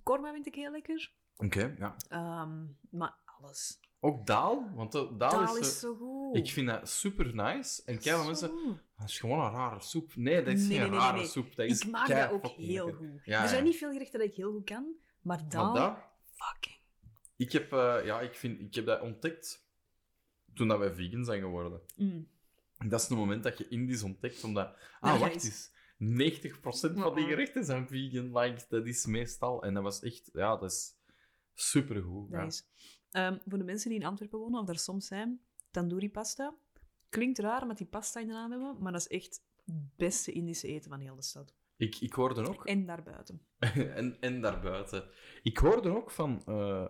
Korma 0.04 0.32
vind 0.32 0.46
ik 0.46 0.56
heel 0.56 0.72
lekker. 0.72 1.12
Oké, 1.38 1.76
ja. 1.78 1.96
Ehm, 2.10 2.66
maar 2.90 3.16
alles. 3.26 3.80
Ook 4.00 4.26
daal, 4.26 4.72
want 4.76 4.92
de, 4.92 5.16
daal, 5.18 5.30
Daal 5.46 5.58
is... 5.58 5.68
is 5.68 5.74
eh, 5.74 5.80
zo 5.80 5.96
goed. 5.96 6.36
Ik 6.38 6.50
vind 6.52 6.68
dat 6.68 6.90
super 6.90 7.36
nice. 7.36 7.82
En 7.86 8.02
Zo 8.02 8.24
mensen... 8.26 8.52
Dat 8.98 9.10
is 9.10 9.20
gewoon 9.20 9.40
een 9.46 9.52
rare 9.52 9.82
soep. 9.82 10.16
Nee, 10.16 10.44
dat 10.44 10.54
is 10.54 10.68
Nee, 10.68 10.80
geen 10.80 10.80
nee, 10.80 10.90
nee, 10.90 11.00
rare 11.00 11.26
soep. 11.28 11.56
Dat 11.56 11.66
is 11.66 11.80
Ik 11.82 11.90
maak 11.92 12.06
kei 12.08 12.22
dat 12.30 12.32
ook 12.32 12.46
heel 12.56 12.86
lekker. 12.86 13.08
goed. 13.08 13.22
Er 13.26 13.48
zijn 13.48 13.64
niet 13.64 13.78
veel 13.78 13.92
gerechten 13.92 14.20
dat 14.20 14.28
ik 14.30 14.36
heel 14.36 14.52
goed 14.52 14.66
kan, 14.66 14.96
maar. 15.22 15.44
Maar 15.50 15.74
dat... 15.74 15.98
Fucking. 16.24 16.76
Ik 17.36 17.52
heb, 17.52 17.74
eh, 17.74 18.06
ja, 18.06 18.22
ik, 18.22 18.36
vind, 18.36 18.60
ik 18.60 18.76
heb 18.76 18.86
dat 18.86 19.02
ontdekt 19.02 19.66
toen 20.54 20.68
dat 20.68 20.80
wij 20.80 20.94
vegan 20.94 21.26
zijn 21.26 21.42
geworden. 21.42 21.82
Mm. 21.96 22.28
Dat 22.88 23.02
is 23.02 23.08
het 23.08 23.18
moment 23.18 23.44
dat 23.44 23.58
je 23.58 23.68
Indisch 23.68 24.04
ontdekt, 24.04 24.44
omdat... 24.44 24.76
Ah, 25.00 25.20
wacht 25.20 25.44
eens. 25.44 25.70
90% 25.70 25.74
van 26.94 27.16
die 27.16 27.26
gerechten 27.26 27.66
zijn 27.66 27.88
vegan. 27.88 28.38
Like, 28.38 28.66
dat 28.70 28.86
is 28.86 29.06
meestal... 29.06 29.64
En 29.64 29.74
dat 29.74 29.84
was 29.84 30.02
echt... 30.02 30.30
Ja, 30.34 30.58
dat 30.58 30.72
is 30.72 30.96
supergoed. 31.54 32.30
Ja. 32.30 32.50
Ehm, 33.12 33.38
voor 33.48 33.58
de 33.58 33.64
mensen 33.64 33.90
die 33.90 34.00
in 34.00 34.06
Antwerpen 34.06 34.40
wonen, 34.40 34.60
of 34.60 34.66
daar 34.66 34.80
soms 34.80 35.08
zijn, 35.08 35.42
tandoori 35.72 36.10
pasta. 36.10 36.56
Klinkt 37.10 37.40
raar 37.40 37.68
met 37.68 37.78
die 37.78 37.88
pasta 37.88 38.20
in 38.20 38.28
de 38.28 38.34
naam 38.34 38.52
hebben, 38.52 38.78
maar 38.80 38.92
dat 38.92 39.02
is 39.02 39.08
echt 39.08 39.44
het 39.66 39.76
beste 39.96 40.32
Indische 40.32 40.68
eten 40.68 40.90
van 40.90 41.00
heel 41.00 41.16
de 41.16 41.22
stad. 41.22 41.54
Ik, 41.82 41.96
ik 42.00 42.14
hoorde 42.14 42.48
ook... 42.48 42.66
En 42.66 42.86
daarbuiten. 42.86 43.42
en, 44.00 44.18
en 44.20 44.42
daarbuiten. 44.42 45.04
Ik 45.44 45.58
hoorde 45.58 45.90
ook 45.96 46.12
van 46.12 46.42
eh, 46.46 46.86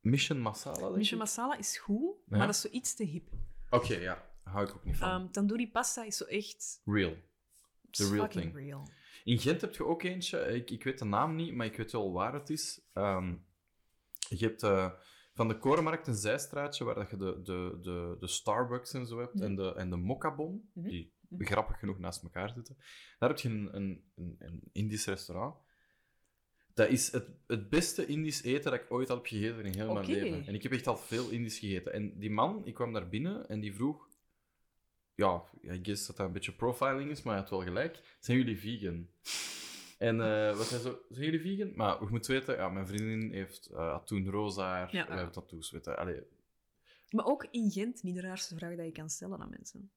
Mission 0.00 0.38
Masala. 0.40 0.88
Mission 0.88 1.20
ik. 1.20 1.26
masala 1.26 1.56
is 1.58 1.78
goed, 1.78 2.16
Ja. 2.26 2.36
maar 2.36 2.46
dat 2.46 2.54
is 2.54 2.60
zo 2.60 2.68
iets 2.68 2.94
te 2.94 3.04
hip. 3.04 3.28
Oké, 3.70 3.94
ja. 3.94 4.30
Hou 4.42 4.66
ik 4.68 4.74
ook 4.74 4.84
niet 4.84 4.96
van. 4.96 5.08
Ehm, 5.08 5.30
tandoori 5.30 5.70
pasta 5.70 6.04
is 6.04 6.16
zo 6.16 6.24
echt 6.24 6.80
Real. 6.84 7.14
The 7.90 8.08
real 8.10 8.28
thing. 8.28 8.54
real. 8.54 8.88
In 9.24 9.38
Gent 9.38 9.60
heb 9.60 9.74
je 9.74 9.84
ook 9.84 10.02
eentje. 10.02 10.38
Ik, 10.54 10.70
ik 10.70 10.84
weet 10.84 10.98
de 10.98 11.04
naam 11.04 11.34
niet, 11.34 11.54
maar 11.54 11.66
ik 11.66 11.76
weet 11.76 11.92
wel 11.92 12.12
waar 12.12 12.32
het 12.34 12.50
is. 12.50 12.80
Ehm, 12.92 13.34
je 14.28 14.44
hebt 14.46 14.62
eh, 14.62 14.90
van 15.34 15.48
de 15.48 15.58
Korenmarkt 15.58 16.06
een 16.06 16.14
zijstraatje 16.14 16.84
waar 16.84 16.94
dat 16.94 17.10
je 17.10 17.16
de, 17.16 17.40
de, 17.42 17.78
de, 17.82 18.16
de 18.20 18.26
Starbucks 18.26 18.92
en 18.92 19.06
zo 19.06 19.18
hebt. 19.18 19.34
Mhm. 19.34 19.44
En 19.44 19.54
de, 19.54 19.74
en 19.74 19.90
de 19.90 19.96
Mokkabon, 19.96 20.68
Mhm. 20.74 20.88
die. 20.88 21.12
grappig 21.52 21.78
genoeg 21.78 21.98
naast 21.98 22.22
elkaar 22.22 22.50
zitten. 22.50 22.76
Daar 23.18 23.28
heb 23.28 23.38
je 23.38 23.48
een, 23.48 23.76
een, 23.76 24.04
een, 24.14 24.36
een 24.38 24.60
Indisch 24.72 25.06
restaurant. 25.06 25.56
Dat 26.74 26.88
is 26.88 27.12
het, 27.12 27.26
het 27.46 27.68
beste 27.68 28.06
Indisch 28.06 28.42
eten 28.42 28.70
dat 28.70 28.80
ik 28.80 28.86
ooit 28.92 29.10
al 29.10 29.16
heb 29.16 29.26
gegeten 29.26 29.64
in 29.64 29.74
heel 29.74 29.92
mijn 29.92 30.06
leven. 30.06 30.46
En 30.46 30.54
ik 30.54 30.62
heb 30.62 30.72
echt 30.72 30.86
al 30.86 30.96
veel 30.96 31.30
Indisch 31.30 31.58
gegeten. 31.58 31.92
En 31.92 32.18
die 32.18 32.30
man, 32.30 32.66
ik 32.66 32.74
kwam 32.74 32.92
daar 32.92 33.08
binnen 33.08 33.48
en 33.48 33.60
die 33.60 33.74
vroeg... 33.74 34.10
Ja, 35.14 35.44
I 35.62 35.80
guess 35.82 36.06
dat 36.06 36.16
dat 36.16 36.26
een 36.26 36.32
beetje 36.32 36.52
profiling 36.52 37.10
is, 37.10 37.22
maar 37.22 37.32
hij 37.32 37.42
had 37.42 37.50
wel 37.50 37.62
gelijk. 37.62 38.16
Zijn 38.20 38.38
jullie 38.38 38.58
vegan? 38.58 39.08
En 39.98 40.20
eh, 40.20 40.56
wat 40.56 40.70
hij 40.70 40.78
zo... 40.78 40.98
Zijn 41.10 41.30
jullie 41.30 41.40
vegan? 41.40 41.72
Maar 41.74 42.00
je 42.00 42.06
moet 42.10 42.26
weten, 42.26 42.56
ja, 42.56 42.68
mijn 42.68 42.86
vriendin 42.86 43.32
heeft 43.32 43.66
eh 43.66 43.90
had 43.90 44.06
toen 44.06 44.30
roze 44.30 44.60
haar. 44.60 44.94
Ja. 44.94 45.06
Wij 45.06 45.16
hebben 45.16 45.32
tattoos. 45.32 45.84
Allee, 45.84 46.22
Maar 47.10 47.24
ook 47.24 47.46
in 47.50 47.70
Gent 47.70 48.02
niet 48.02 48.14
de 48.14 48.20
raarste 48.20 48.54
vraag 48.54 48.76
dat 48.76 48.86
je 48.86 48.92
kan 48.92 49.10
stellen 49.10 49.40
aan 49.40 49.50
mensen. 49.50 49.90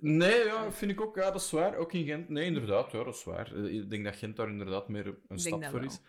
Nee, 0.00 0.44
ja, 0.44 0.72
vind 0.72 0.90
ik 0.90 1.00
ook. 1.00 1.16
Ja, 1.16 1.30
dat 1.30 1.40
is 1.40 1.50
waar. 1.50 1.76
Ook 1.76 1.92
in 1.92 2.04
Gent. 2.04 2.28
Nee, 2.28 2.44
inderdaad, 2.46 2.92
ja, 2.92 3.04
dat 3.04 3.14
is 3.14 3.24
waar. 3.24 3.54
Eh, 3.54 3.74
Ik 3.74 3.90
denk 3.90 4.04
dat 4.04 4.16
Gent 4.16 4.36
daar 4.36 4.48
inderdaad 4.48 4.88
meer 4.88 5.18
een 5.28 5.38
stad 5.38 5.64
voor 5.64 5.72
wel. 5.80 5.88
is. 5.88 6.00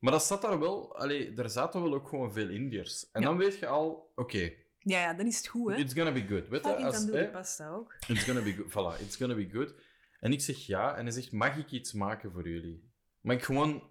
Maar 0.00 0.12
dat 0.12 0.22
zat 0.24 0.42
daar 0.42 0.58
wel... 0.58 0.96
Allee, 0.96 1.32
daar 1.34 1.50
zaten 1.50 1.82
wel 1.82 1.94
ook 1.94 2.08
gewoon 2.08 2.32
veel 2.32 2.48
Indiërs. 2.48 3.10
En 3.12 3.20
Ja. 3.20 3.26
dan 3.26 3.36
weet 3.36 3.58
je 3.58 3.66
al... 3.66 4.12
Oké, 4.14 4.52
Ja, 4.78 5.00
ja, 5.00 5.14
dan 5.14 5.26
is 5.26 5.36
het 5.36 5.46
goed, 5.46 5.72
hè? 5.72 5.78
it's 5.78 5.94
gonna 5.94 6.12
be 6.12 6.26
good. 6.26 6.48
Weet 6.48 6.64
je, 6.64 6.76
als, 6.76 6.94
tandoori 6.96 7.18
hè, 7.22 7.30
pasta 7.30 7.68
ook. 7.70 7.94
it's 8.08 8.24
gonna 8.24 8.42
be 8.42 8.52
good. 8.52 8.70
Voilà, 8.74 9.00
it's 9.00 9.16
gonna 9.16 9.34
be 9.34 9.48
good. 9.50 9.74
En 10.20 10.32
ik 10.32 10.40
zeg 10.40 10.56
ja. 10.56 10.96
En 10.96 11.02
hij 11.04 11.12
zegt, 11.12 11.32
mag 11.32 11.56
ik 11.56 11.70
iets 11.70 11.92
maken 11.92 12.32
voor 12.32 12.48
jullie? 12.48 12.88
Mag 13.20 13.36
ik 13.36 13.42
gewoon... 13.42 13.82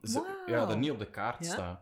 Ja, 0.46 0.66
dat 0.66 0.78
niet 0.78 0.92
op 0.92 1.00
de 1.00 1.10
kaart 1.10 1.46
Ja? 1.46 1.52
staan. 1.52 1.80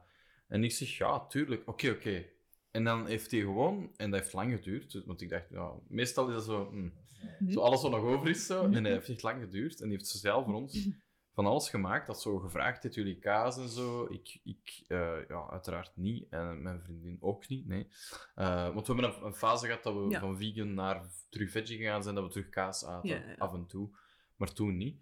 En 0.48 0.64
ik 0.64 0.72
zeg, 0.72 0.98
ja, 0.98 1.26
tuurlijk. 1.28 1.62
Oké, 1.70 1.90
oké. 1.90 2.26
En 2.72 2.84
dan 2.84 3.08
heeft 3.08 3.32
hij 3.32 3.40
gewoon... 3.40 3.94
En 3.98 4.12
dat 4.12 4.20
heeft 4.20 4.34
lang 4.34 4.52
geduurd. 4.54 5.02
Want 5.06 5.22
ik 5.22 5.30
dacht, 5.30 5.50
ja, 5.50 5.72
meestal 5.88 6.28
is 6.28 6.34
dat 6.34 6.44
zo... 6.46 6.70
hm, 6.70 6.76
Mhm. 6.76 6.90
Zo 7.50 7.60
alles 7.60 7.82
wat 7.82 7.92
nog 7.92 8.02
over 8.02 8.30
is. 8.30 8.46
Zo. 8.46 8.68
Nee, 8.68 8.82
nee, 8.82 8.92
het 8.92 9.00
heeft 9.06 9.10
echt 9.14 9.24
lang 9.24 9.42
geduurd. 9.42 9.80
En 9.82 9.88
die 9.88 9.98
heeft 9.98 10.10
speciaal 10.10 10.44
voor 10.44 10.54
ons 10.54 10.88
van 11.34 11.46
alles 11.46 11.70
gemaakt. 11.70 12.08
Dat 12.08 12.22
zo 12.22 12.38
gevraagd 12.38 12.84
heeft, 12.84 12.96
jullie 12.96 13.20
kaas 13.20 13.58
en 13.58 13.70
zo. 13.70 14.06
Ik, 14.10 14.40
ik 14.44 14.84
eh, 14.88 15.18
ja, 15.28 15.48
uiteraard 15.50 15.92
niet. 15.96 16.26
En 16.30 16.62
mijn 16.62 16.82
vriendin 16.84 17.18
ook 17.20 17.48
niet, 17.48 17.68
nee. 17.68 17.88
Eh, 18.36 18.74
want 18.74 18.88
we 18.88 18.94
hebben 18.94 19.16
een, 19.16 19.26
een 19.26 19.34
fase 19.36 19.66
gehad 19.66 19.84
dat 19.84 19.94
we 19.94 20.10
Ja. 20.10 20.20
van 20.20 20.38
vegan 20.38 20.74
naar 20.74 21.02
terug 21.30 21.52
veggie 21.52 21.78
gegaan 21.78 22.04
zijn. 22.04 22.16
Dat 22.16 22.24
we 22.24 22.30
terug 22.30 22.50
kaas 22.50 22.86
aten, 22.86 23.10
ja. 23.10 23.36
af 23.38 23.54
en 23.54 23.66
toe. 23.66 23.90
Maar 24.36 24.54
toen 24.54 24.78
niet. 24.78 24.98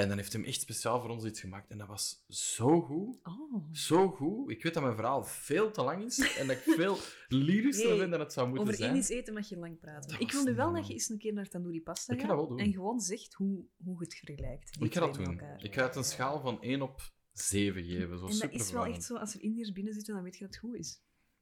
En 0.00 0.08
dan 0.08 0.16
heeft 0.16 0.32
hij 0.32 0.40
hem 0.40 0.50
echt 0.50 0.60
speciaal 0.60 1.00
voor 1.00 1.10
ons 1.10 1.24
iets 1.24 1.40
gemaakt. 1.40 1.70
En 1.70 1.78
dat 1.78 1.86
was 1.88 2.24
zo 2.28 2.80
goed. 2.80 3.16
Oh. 3.22 3.64
Zo 3.72 4.08
goed. 4.08 4.50
Ik 4.50 4.62
weet 4.62 4.74
dat 4.74 4.82
mijn 4.82 4.94
verhaal 4.94 5.24
veel 5.24 5.70
te 5.70 5.82
lang 5.82 6.04
is. 6.04 6.36
En 6.38 6.46
dat 6.46 6.56
ik 6.56 6.62
veel 6.62 6.98
lyrischer 7.28 7.88
Hey, 7.88 7.98
ben 7.98 8.10
dan 8.10 8.20
het 8.20 8.32
zou 8.32 8.46
moeten 8.48 8.66
Over 8.66 8.78
zijn. 8.78 8.90
Indisch 8.90 9.08
eten 9.08 9.34
mag 9.34 9.48
je 9.48 9.56
lang 9.56 9.78
praten. 9.80 10.10
Dat 10.10 10.20
ik 10.20 10.26
was 10.32 10.34
wil 10.42 10.44
nu 10.52 10.54
wel 10.56 10.72
dat 10.72 10.86
je 10.86 10.92
eens 10.92 11.08
een 11.08 11.18
keer 11.18 11.32
naar 11.32 11.48
tandoori 11.48 11.82
pasta 11.82 12.12
Ik 12.12 12.20
ga 12.20 12.26
gaat 12.26 12.36
dat 12.36 12.46
wel 12.46 12.56
doen. 12.56 12.66
en 12.66 12.72
gewoon 12.72 13.00
zegt 13.00 13.34
hoe, 13.34 13.64
hoe 13.84 14.00
het 14.00 14.14
vergelijkt. 14.14 14.76
Ik 14.80 14.94
ga 14.94 15.00
dat 15.00 15.14
doen. 15.14 15.24
elkaar. 15.26 15.64
Ik 15.64 15.74
ga 15.74 15.82
het 15.86 15.96
een 15.96 16.04
schaal 16.04 16.40
van 16.40 16.62
1 16.62 16.82
op 16.82 17.00
7 17.32 17.84
geven. 17.84 18.18
Zo 18.18 18.26
en 18.26 18.38
dat 18.38 18.52
is 18.60 18.72
wel 18.72 18.84
echt 18.86 19.04
zo, 19.04 19.16
als 19.16 19.34
er 19.34 19.40
Indiërs 19.40 19.72
binnen 19.72 19.92
zitten, 19.94 20.14
dan 20.14 20.22
weet 20.22 20.34
je 20.36 20.44
dat 20.44 20.54
het 20.54 20.58
goed 20.62 20.76
is. 20.76 21.00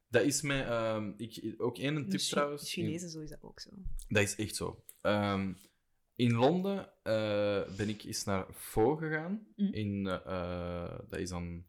Dat 0.08 0.22
is 0.22 0.42
mij... 0.42 0.66
ehm, 0.66 1.12
ik, 1.16 1.54
ook 1.58 1.78
één 1.78 2.08
tip 2.08 2.20
Chi- 2.20 2.30
trouwens. 2.30 2.70
Chinezen, 2.72 3.10
zo 3.10 3.20
is 3.20 3.30
dat 3.30 3.42
ook 3.42 3.60
zo. 3.60 3.70
Dat 4.08 4.22
is 4.22 4.36
echt 4.36 4.56
zo. 4.56 4.84
Ehm, 5.00 5.52
in 6.18 6.32
Londen 6.32 6.90
eh, 7.02 7.76
ben 7.76 7.88
ik 7.88 8.02
eens 8.02 8.24
naar 8.24 8.46
Faux 8.52 9.00
gegaan. 9.00 9.46
Mm. 9.56 9.72
In, 9.72 10.06
eh, 10.06 10.98
dat 11.08 11.18
is 11.18 11.28
dan... 11.28 11.64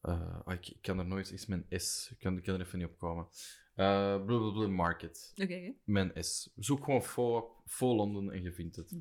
eh, 0.00 0.38
ah, 0.44 0.54
ik, 0.54 0.68
ik 0.68 0.82
kan 0.82 0.98
er 0.98 1.06
nooit... 1.06 1.32
Is 1.32 1.46
mijn 1.46 1.66
S. 1.68 2.10
Ik 2.10 2.18
kan, 2.18 2.36
ik 2.36 2.42
kan 2.42 2.54
er 2.54 2.60
even 2.60 2.78
niet 2.78 2.88
op 2.88 2.98
komen. 2.98 3.26
Blablabla 4.26 4.68
Market. 4.68 5.32
Oké. 5.36 5.74
Mijn 5.84 6.24
S. 6.24 6.52
Zoek 6.56 6.84
gewoon 6.84 7.02
Faux, 7.02 7.46
Faux 7.66 7.96
Londen 7.96 8.30
en 8.34 8.42
je 8.42 8.52
vindt 8.52 8.76
het. 8.76 8.98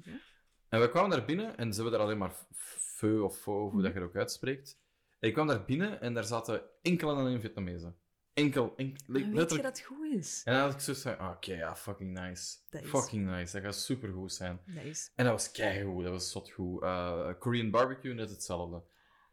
En 0.69 0.81
we 0.81 0.89
kwamen 0.89 1.09
daar 1.09 1.25
binnen 1.25 1.57
en 1.57 1.73
ze 1.73 1.81
hebben 1.81 1.99
daar 1.99 2.07
alleen 2.07 2.17
maar 2.19 2.35
feu 2.51 3.19
of 3.19 3.37
faux, 3.37 3.73
hoe 3.73 3.81
dat 3.81 3.93
je 3.93 3.99
het 3.99 4.07
ook 4.07 4.15
uitspreekt. 4.15 4.79
En 5.19 5.27
ik 5.27 5.33
kwam 5.33 5.47
daar 5.47 5.65
binnen 5.65 6.01
en 6.01 6.13
daar 6.13 6.23
zaten 6.23 6.61
enkel 6.81 7.09
en 7.09 7.17
alleen 7.17 7.41
Vietnamezen. 7.41 7.95
Enkel, 8.33 8.73
enkel 8.75 9.03
weet 9.07 9.25
je 9.51 9.61
dat 9.61 9.77
het 9.77 9.81
goed 9.81 10.05
is. 10.13 10.41
En 10.45 10.53
dan 10.53 10.61
had 10.63 10.73
ik 10.73 10.79
zo 10.79 10.93
van, 10.93 11.17
ah, 11.17 11.31
oké, 11.31 11.53
ja, 11.53 11.75
fucking 11.75 12.19
nice. 12.19 12.57
Dat 12.69 12.83
is- 12.83 12.89
Fucking 12.89 13.25
nice, 13.25 13.53
dat 13.53 13.61
gaat 13.63 13.75
supergoed 13.75 14.33
zijn. 14.33 14.59
Dat 14.65 14.83
is... 14.83 15.11
En 15.15 15.25
dat 15.25 15.33
was 15.33 15.51
keigoed, 15.51 16.03
dat 16.03 16.11
was 16.11 16.31
zotgoed. 16.31 16.83
Uh, 16.83 17.29
Korean 17.39 17.69
barbecue, 17.69 18.13
net 18.13 18.29
hetzelfde. 18.29 18.83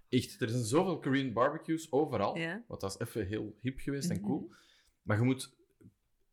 Echt, 0.09 0.41
er 0.41 0.49
zijn 0.49 0.65
zoveel 0.65 0.99
Korean 0.99 1.33
barbecues 1.33 1.93
overal. 1.93 2.37
Ja. 2.39 2.65
Want 2.69 2.81
dat 2.81 2.91
is 3.01 3.07
even 3.07 3.27
heel 3.27 3.57
hip 3.61 3.79
geweest 3.79 4.11
en 4.11 4.17
Mhm. 4.17 4.27
cool. 4.27 4.53
Maar 5.03 5.17
je 5.17 5.23
moet 5.23 5.55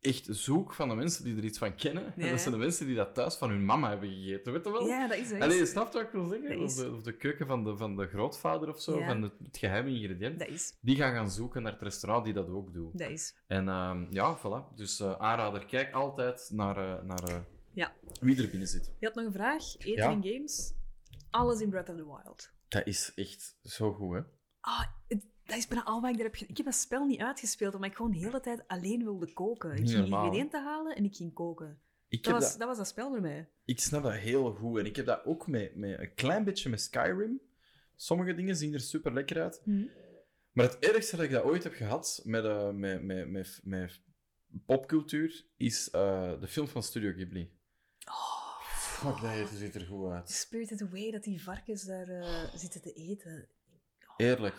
echt 0.03 0.27
zoek 0.30 0.73
van 0.73 0.90
de 0.90 0.95
mensen 0.95 1.23
die 1.23 1.38
er 1.38 1.43
iets 1.43 1.57
van 1.57 1.75
kennen. 1.75 2.15
En 2.17 2.30
dat 2.30 2.40
zijn 2.40 2.53
de 2.53 2.59
mensen 2.59 2.85
die 2.85 2.95
dat 2.95 3.14
thuis 3.14 3.35
van 3.35 3.49
hun 3.49 3.65
mama 3.65 3.90
hebben 3.90 4.09
gegeten, 4.09 4.53
weet 4.53 4.64
je 4.65 4.72
wel? 4.72 4.88
Ja, 4.88 5.07
dat 5.07 5.17
is 5.17 5.32
het. 5.32 5.41
Allee, 5.41 5.65
snap 5.65 5.91
je 5.93 5.98
wat 5.98 6.07
ik 6.07 6.11
wil 6.14 6.25
zeggen? 6.27 6.59
Of 6.64 6.73
de, 6.75 6.91
of 6.91 7.01
de 7.01 7.17
keuken 7.17 7.48
van 7.48 7.64
de, 7.64 7.77
van 7.77 7.95
de 7.95 8.07
grootvader 8.07 8.69
of 8.69 8.82
zo, 8.82 8.99
Ja. 8.99 9.07
van 9.07 9.22
het, 9.22 9.33
het 9.43 9.57
geheime 9.57 9.90
ingrediënt. 9.90 10.40
Dat 10.40 10.48
is. 10.48 10.77
Die 10.82 10.95
gaan 10.95 11.14
gaan 11.14 11.32
zoeken 11.32 11.61
naar 11.64 11.72
het 11.72 11.82
restaurant 11.82 12.25
die 12.25 12.33
dat 12.33 12.49
ook 12.49 12.73
doet. 12.73 12.98
Dat 12.98 13.09
is. 13.09 13.35
En 13.48 13.67
ehm, 13.69 14.06
ja, 14.09 14.38
voilà. 14.40 14.75
Dus 14.75 14.99
eh, 14.99 15.15
aanrader, 15.19 15.65
kijk 15.65 15.93
altijd 15.93 16.49
naar, 16.53 16.77
eh, 16.77 17.03
naar 17.03 17.23
eh, 17.23 17.40
Ja. 17.73 17.93
wie 18.19 18.43
er 18.43 18.49
binnen 18.49 18.67
zit. 18.67 18.91
Je 18.99 19.06
had 19.06 19.15
nog 19.15 19.25
een 19.25 19.32
vraag. 19.33 19.64
Eten 19.77 19.93
Ja. 19.93 20.11
en 20.11 20.23
games. 20.23 20.73
Alles 21.30 21.59
in 21.61 21.69
Breath 21.69 21.90
of 21.90 21.95
the 21.95 22.06
Wild. 22.06 22.51
Dat 22.67 22.88
is 22.88 23.11
echt 23.15 23.57
zo 23.64 23.93
goed, 23.93 24.14
hè? 24.15 24.22
Ah, 24.59 24.85
het- 25.07 25.25
dat 25.45 25.57
is 25.57 25.67
bijna 25.67 25.83
al 25.83 26.01
wat 26.01 26.13
ik 26.13 26.17
er 26.17 26.23
heb 26.23 26.35
Ik 26.35 26.57
heb 26.57 26.65
dat 26.65 26.75
spel 26.75 27.05
niet 27.05 27.19
uitgespeeld, 27.19 27.75
omdat 27.75 27.89
ik 27.89 27.95
gewoon 27.95 28.11
de 28.11 28.17
hele 28.17 28.39
tijd 28.39 28.67
alleen 28.67 29.03
wilde 29.03 29.33
koken. 29.33 29.75
Ik 29.75 29.89
ging 29.89 30.05
ingrediënten 30.05 30.63
halen 30.63 30.95
en 30.95 31.03
ik 31.03 31.15
ging 31.15 31.33
koken. 31.33 31.80
Ik, 32.07 32.23
Dat 32.23 32.33
was, 32.33 32.49
dat, 32.49 32.59
dat 32.59 32.67
was 32.67 32.77
dat 32.77 32.88
spel 32.88 33.09
voor 33.09 33.22
mij. 33.22 33.49
ik 33.65 33.80
snap 33.80 34.03
dat 34.03 34.13
heel 34.13 34.53
goed. 34.53 34.80
En 34.80 34.85
ik 34.85 34.95
heb 34.95 35.05
dat 35.05 35.25
ook 35.25 35.47
met, 35.47 35.75
met 35.75 35.99
een 35.99 36.13
klein 36.13 36.43
beetje 36.43 36.69
met 36.69 36.81
Skyrim. 36.81 37.41
Sommige 37.95 38.33
dingen 38.33 38.55
zien 38.55 38.73
er 38.73 38.80
super 38.80 39.13
lekker 39.13 39.41
uit. 39.41 39.61
Maar 40.51 40.65
het 40.65 40.80
ergste 40.80 41.15
dat 41.15 41.25
ik 41.25 41.31
dat 41.31 41.43
ooit 41.43 41.63
heb 41.63 41.73
gehad 41.73 42.22
met, 42.23 42.45
eh, 42.45 42.69
met, 42.69 43.03
met, 43.03 43.30
met, 43.30 43.59
met 43.63 44.01
popcultuur 44.65 45.45
is 45.57 45.89
eh, 45.89 46.39
de 46.39 46.47
film 46.47 46.67
van 46.67 46.83
Studio 46.83 47.11
Ghibli. 47.11 47.51
Oh, 48.05 48.61
Fuck, 48.63 49.22
dat 49.22 49.31
eten 49.31 49.57
ziet 49.57 49.75
er 49.75 49.85
goed 49.85 50.11
uit. 50.11 50.30
Spirited 50.30 50.81
Away, 50.81 51.11
dat 51.11 51.23
die 51.23 51.43
varkens 51.43 51.83
daar 51.83 52.07
eh, 52.07 52.55
zitten 52.55 52.81
te 52.81 52.93
eten. 52.93 53.47
Eerlijk. 54.17 54.55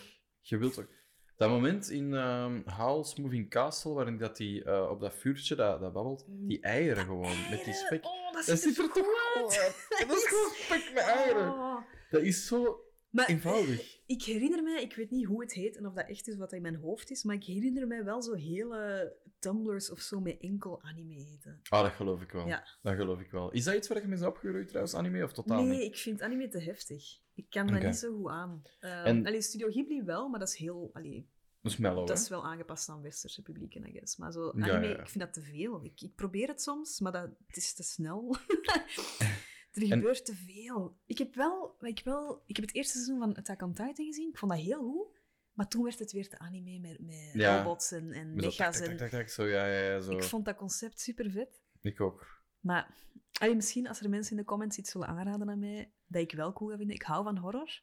Je 0.46 0.58
wilt 0.58 0.78
ook... 0.78 0.88
Dat 1.36 1.48
moment 1.50 1.90
in 1.90 2.14
ehm 2.14 2.60
Howl's 2.68 3.16
Moving 3.16 3.50
Castle, 3.50 3.92
waarin 3.92 4.18
dat 4.18 4.36
die 4.36 4.64
eh, 4.64 4.90
op 4.90 5.00
dat 5.00 5.14
vuurtje 5.14 5.54
dat, 5.54 5.80
dat 5.80 5.92
babbelt, 5.92 6.24
die 6.28 6.60
eieren 6.60 7.04
gewoon, 7.04 7.50
met 7.50 7.64
die 7.64 7.74
spek. 7.74 8.04
Oh, 8.04 8.32
dat 8.32 8.46
Dat 8.46 8.60
ziet 8.60 8.78
er 8.78 8.92
toch 8.92 9.06
uit? 9.34 9.74
Dat 10.08 10.16
is 10.16 10.24
gewoon 10.24 10.50
spek 10.54 10.90
met 10.94 11.02
eieren. 11.02 11.52
Oh. 11.52 11.76
Dat 12.10 12.22
is 12.22 12.46
zo 12.46 12.83
Maar 13.14 13.28
eenvoudig. 13.28 14.00
ik 14.06 14.22
herinner 14.22 14.62
mij, 14.62 14.82
ik 14.82 14.94
weet 14.94 15.10
niet 15.10 15.26
hoe 15.26 15.42
het 15.42 15.52
heet 15.52 15.76
en 15.76 15.86
of 15.86 15.94
dat 15.94 16.08
echt 16.08 16.28
is 16.28 16.36
wat 16.36 16.50
dat 16.50 16.56
in 16.56 16.62
mijn 16.62 16.74
hoofd 16.76 17.10
is, 17.10 17.22
maar 17.22 17.34
ik 17.34 17.44
herinner 17.44 17.86
mij 17.86 18.04
wel 18.04 18.22
zo 18.22 18.34
hele 18.34 19.12
tumblers 19.38 19.90
of 19.90 20.00
zo 20.00 20.20
met 20.20 20.36
enkel 20.40 20.82
anime 20.82 21.14
eten. 21.16 21.60
Ah, 21.68 21.82
dat 21.82 21.92
geloof 21.92 22.22
ik 22.22 22.30
wel. 22.30 22.46
Ja. 22.46 22.66
Dat 22.82 22.94
geloof 22.94 23.20
ik 23.20 23.30
wel. 23.30 23.50
Is 23.52 23.64
dat 23.64 23.74
iets 23.74 23.88
waar 23.88 24.00
je 24.00 24.06
mee 24.08 24.18
is 24.18 24.24
opgegroeid 24.24 24.68
trouwens, 24.68 24.94
anime, 24.94 25.24
of 25.24 25.32
totaal 25.32 25.62
nee, 25.62 25.78
niet? 25.78 25.86
ik 25.92 25.96
vind 25.96 26.22
anime 26.22 26.48
te 26.48 26.58
heftig. 26.58 27.18
Ik 27.34 27.46
kan 27.50 27.66
dat 27.66 27.82
niet 27.82 27.96
zo 27.96 28.16
goed 28.16 28.30
aan. 28.30 28.62
Uh, 28.80 29.06
En- 29.06 29.26
Allee, 29.26 29.42
Studio 29.42 29.70
Ghibli 29.70 30.02
wel, 30.02 30.28
maar 30.28 30.38
dat 30.38 30.48
is 30.48 30.56
heel... 30.56 30.90
Allee, 30.92 31.28
Dat 31.60 31.72
is 31.72 31.78
mellow, 31.78 32.06
dat 32.06 32.16
hè? 32.16 32.22
is 32.22 32.28
wel 32.28 32.44
aangepast 32.44 32.88
aan 32.88 33.02
westerse 33.02 33.42
publieken, 33.42 33.86
I 33.88 33.92
guess. 33.92 34.16
Maar 34.16 34.32
zo, 34.32 34.50
anime, 34.50 34.66
ja, 34.66 34.80
ja. 34.80 34.98
ik 35.00 35.08
vind 35.08 35.24
dat 35.24 35.32
te 35.32 35.40
veel. 35.42 35.84
Ik, 35.84 36.00
ik 36.00 36.14
probeer 36.14 36.48
het 36.48 36.62
soms, 36.62 37.00
maar 37.00 37.12
dat, 37.12 37.28
het 37.46 37.56
is 37.56 37.74
te 37.74 37.82
snel. 37.82 38.36
er 39.76 39.82
En- 39.82 39.88
gebeurt 39.88 40.24
te 40.24 40.34
veel. 40.34 40.96
Ik 41.06 41.18
heb 41.18 41.34
wel... 41.34 41.76
Ik, 41.80 42.00
wel 42.04 42.42
ik 42.46 42.56
heb 42.56 42.64
het 42.66 42.74
eerste 42.74 42.92
seizoen 42.92 43.18
van 43.18 43.34
Attack 43.34 43.62
on 43.62 43.72
Titan 43.72 44.04
gezien. 44.06 44.28
Ik 44.28 44.38
vond 44.38 44.52
dat 44.52 44.60
heel 44.60 44.82
goed. 44.82 45.22
Maar 45.52 45.68
toen 45.68 45.82
werd 45.84 45.98
het 45.98 46.12
weer 46.12 46.28
te 46.28 46.38
anime 46.38 46.78
met, 46.78 46.98
met 47.00 47.30
Ja. 47.32 47.58
robots 47.62 47.90
en, 47.92 48.12
en 48.12 48.34
Met 48.34 48.44
mecha's. 48.44 48.78
tak, 48.78 48.96
tak, 48.98 49.10
tak, 49.10 49.28
zo, 49.28 49.46
ja, 49.46 49.66
ja, 49.66 50.00
zo. 50.00 50.10
Ik 50.12 50.22
vond 50.22 50.44
dat 50.44 50.56
concept 50.56 51.00
super 51.00 51.30
vet. 51.30 51.62
Ik 51.80 52.00
ook. 52.00 52.42
Maar 52.60 52.94
allee, 53.40 53.54
misschien 53.54 53.88
als 53.88 54.00
er 54.00 54.08
mensen 54.10 54.32
in 54.32 54.38
de 54.38 54.44
comments 54.44 54.76
iets 54.78 54.90
zullen 54.90 55.08
aanraden 55.08 55.50
aan 55.50 55.58
mij, 55.58 55.92
dat 56.06 56.22
ik 56.22 56.32
wel 56.32 56.52
cool 56.52 56.70
ga 56.70 56.76
vinden. 56.76 56.94
Ik 56.96 57.02
hou 57.02 57.24
van 57.24 57.36
horror. 57.36 57.82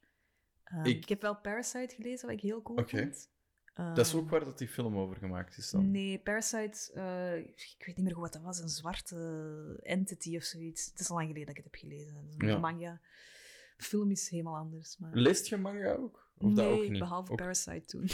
Ehm, 0.63 0.85
Ik- 0.85 0.97
ik... 0.97 1.09
heb 1.09 1.21
wel 1.21 1.35
Parasite 1.35 1.95
gelezen, 1.95 2.27
wat 2.27 2.35
ik 2.37 2.41
heel 2.41 2.61
cool 2.61 2.87
vond. 2.87 3.29
Dat 3.95 4.05
is 4.05 4.11
Ehm, 4.13 4.21
ook 4.21 4.29
waar 4.29 4.45
dat 4.45 4.57
die 4.57 4.67
film 4.67 4.97
over 4.97 5.15
gemaakt 5.15 5.57
is 5.57 5.69
dan. 5.69 5.91
Nee, 5.91 6.19
Parasite, 6.19 6.91
eh, 6.93 7.37
ik 7.37 7.83
weet 7.85 7.95
niet 7.95 8.05
meer 8.05 8.13
goed 8.13 8.23
wat 8.23 8.33
dat 8.33 8.41
was. 8.41 8.59
Een 8.59 8.69
zwarte 8.69 9.79
entity 9.83 10.35
of 10.35 10.43
zoiets. 10.43 10.85
Het 10.85 10.99
is 10.99 11.09
al 11.09 11.15
lang 11.15 11.27
geleden 11.27 11.47
dat 11.47 11.57
ik 11.57 11.63
het 11.63 11.71
heb 11.81 11.89
gelezen. 11.89 12.25
Is 12.27 12.35
een 12.37 12.47
Ja. 12.47 12.57
manga. 12.57 13.01
Film 13.77 14.11
is 14.11 14.29
helemaal 14.29 14.55
anders. 14.57 14.97
Maar... 14.97 15.09
Leest 15.13 15.47
je 15.47 15.57
manga 15.57 15.93
ook? 15.93 16.29
Of 16.37 16.53
dat 16.53 16.65
ook 16.65 16.79
nee, 16.79 16.89
niet? 16.89 16.99
behalve 16.99 17.31
Ook- 17.31 17.37
Parasite 17.37 17.85
toen. 17.85 18.09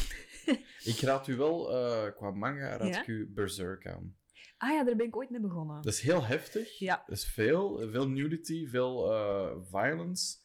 Ik 0.94 1.00
raad 1.00 1.28
u 1.28 1.36
wel, 1.36 1.72
eh, 1.72 2.16
qua 2.16 2.32
manga 2.32 2.78
raad 2.78 2.88
Ja? 2.88 3.02
ik 3.02 3.08
u 3.08 3.28
Berserk 3.34 3.88
aan. 3.88 4.16
ah 4.58 4.70
ja, 4.70 4.84
daar 4.84 4.96
ben 4.96 5.06
ik 5.06 5.16
ooit 5.16 5.30
mee 5.30 5.40
begonnen. 5.42 5.76
Dat 5.82 5.94
is 5.94 6.00
heel 6.02 6.26
heftig. 6.26 6.80
Ja. 6.80 7.04
Dat 7.08 7.18
is 7.18 7.26
veel. 7.26 7.90
Veel 7.90 8.08
nudity, 8.10 8.68
veel 8.68 9.12
eh, 9.14 9.56
violence. 9.72 10.38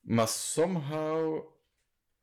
Maar 0.00 0.28
somehow 0.28 1.44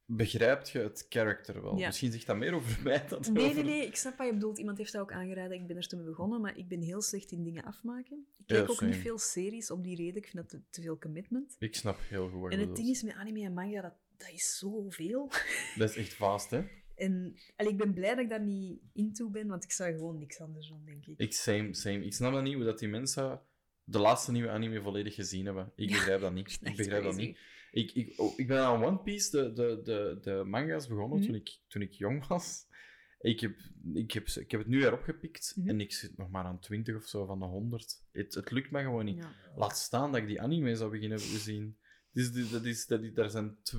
begrijpt 0.05 0.69
je 0.69 0.79
het 0.79 1.05
character 1.09 1.61
wel. 1.61 1.77
Ja. 1.77 1.85
Misschien 1.85 2.11
zegt 2.11 2.25
dat 2.25 2.37
meer 2.37 2.53
over 2.53 2.83
mij 2.83 3.05
dan 3.07 3.21
Nee, 3.31 3.43
over... 3.43 3.55
nee, 3.55 3.63
nee, 3.63 3.87
ik 3.87 3.95
snap 3.95 4.17
wat 4.17 4.27
je 4.27 4.33
bedoelt. 4.33 4.57
Iemand 4.57 4.77
heeft 4.77 4.91
dat 4.91 5.01
ook 5.01 5.11
aangeraden. 5.11 5.57
Ik 5.57 5.67
ben 5.67 5.77
er 5.77 5.87
toen 5.87 5.99
mee 5.99 6.07
begonnen, 6.07 6.41
maar 6.41 6.57
ik 6.57 6.67
ben 6.67 6.81
heel 6.81 7.01
slecht 7.01 7.31
in 7.31 7.43
dingen 7.43 7.63
afmaken. 7.63 8.25
Ik 8.37 8.49
Ja, 8.49 8.55
kijk 8.55 8.69
ook 8.69 8.81
niet 8.81 8.95
veel 8.95 9.17
series 9.17 9.71
om 9.71 9.81
die 9.81 9.95
reden. 9.95 10.15
Ik 10.15 10.27
vind 10.27 10.35
dat 10.35 10.49
te, 10.49 10.61
te 10.69 10.81
veel 10.81 10.97
commitment. 10.97 11.55
Ik 11.59 11.75
snap 11.75 11.99
heel 12.01 12.29
goed 12.29 12.41
wat 12.41 12.51
je 12.51 12.57
En 12.57 12.67
het 12.67 12.75
ding 12.75 12.87
is 12.87 13.03
met 13.03 13.13
anime 13.13 13.43
en 13.43 13.53
manga, 13.53 13.81
dat, 13.81 13.93
dat 14.17 14.29
is 14.29 14.57
zoveel. 14.57 15.31
Dat 15.77 15.89
is 15.89 15.95
echt 15.95 16.13
vast, 16.13 16.49
hè? 16.51 16.63
En 16.95 17.35
allee, 17.55 17.71
ik 17.71 17.77
ben 17.77 17.93
blij 17.93 18.09
dat 18.09 18.23
ik 18.23 18.29
daar 18.29 18.43
niet 18.43 18.81
into 18.93 19.29
ben, 19.29 19.47
want 19.47 19.63
ik 19.63 19.71
zou 19.71 19.93
gewoon 19.93 20.17
niks 20.17 20.39
anders 20.39 20.67
doen, 20.67 20.85
denk 20.85 21.05
ik. 21.05 21.19
Ik, 21.19 21.33
same, 21.33 21.73
same. 21.73 22.05
Ik 22.05 22.13
snap 22.13 22.33
dat 22.33 22.43
niet, 22.43 22.53
hoe 22.53 22.63
dat 22.63 22.79
die 22.79 22.87
mensen 22.87 23.41
de 23.83 23.99
laatste 23.99 24.31
nieuwe 24.31 24.49
anime 24.49 24.81
volledig 24.81 25.15
gezien 25.15 25.45
hebben. 25.45 25.71
Ik 25.75 25.89
Ja, 25.89 25.95
begrijp 25.95 26.21
dat 26.21 26.33
niet. 26.33 26.59
Ik 26.61 26.75
begrijp 26.75 27.03
dat 27.03 27.15
niet. 27.15 27.37
Ik, 27.73 27.91
ik, 27.91 28.19
oh, 28.19 28.33
ik 28.39 28.47
ben 28.47 28.59
aan 28.59 28.83
One 28.83 28.97
Piece, 28.99 29.29
de, 29.31 29.53
de, 29.53 29.81
de, 29.83 30.17
de 30.21 30.43
manga's, 30.45 30.87
begonnen 30.87 31.17
Mhm. 31.17 31.27
toen, 31.27 31.35
ik, 31.35 31.57
toen 31.67 31.81
ik 31.81 31.91
jong 31.91 32.27
was. 32.27 32.65
Ik 33.19 33.39
heb, 33.39 33.55
ik, 33.93 34.11
heb, 34.11 34.27
ik 34.27 34.51
heb 34.51 34.59
het 34.59 34.69
nu 34.69 34.79
weer 34.79 34.93
opgepikt 34.93 35.53
Mhm. 35.55 35.69
en 35.69 35.81
ik 35.81 35.93
zit 35.93 36.17
nog 36.17 36.29
maar 36.29 36.43
aan 36.45 36.59
20 36.59 36.95
of 36.95 37.05
zo 37.07 37.25
van 37.25 37.39
de 37.39 37.45
100. 37.45 38.03
Het, 38.11 38.33
het 38.33 38.51
lukt 38.51 38.71
me 38.71 38.81
gewoon 38.81 39.05
niet. 39.05 39.17
Ja. 39.17 39.31
Laat 39.55 39.77
staan 39.77 40.11
dat 40.11 40.21
ik 40.21 40.27
die 40.27 40.41
anime 40.41 40.75
zou 40.75 40.91
beginnen 40.91 41.17
te 41.17 41.23
zien. 41.37 41.77
Dus 42.11 42.31
dat 42.51 42.65
is, 42.65 42.85
dat 42.87 43.01
is, 43.03 43.13
daar 43.13 43.29
zijn 43.29 43.57
tw- 43.63 43.75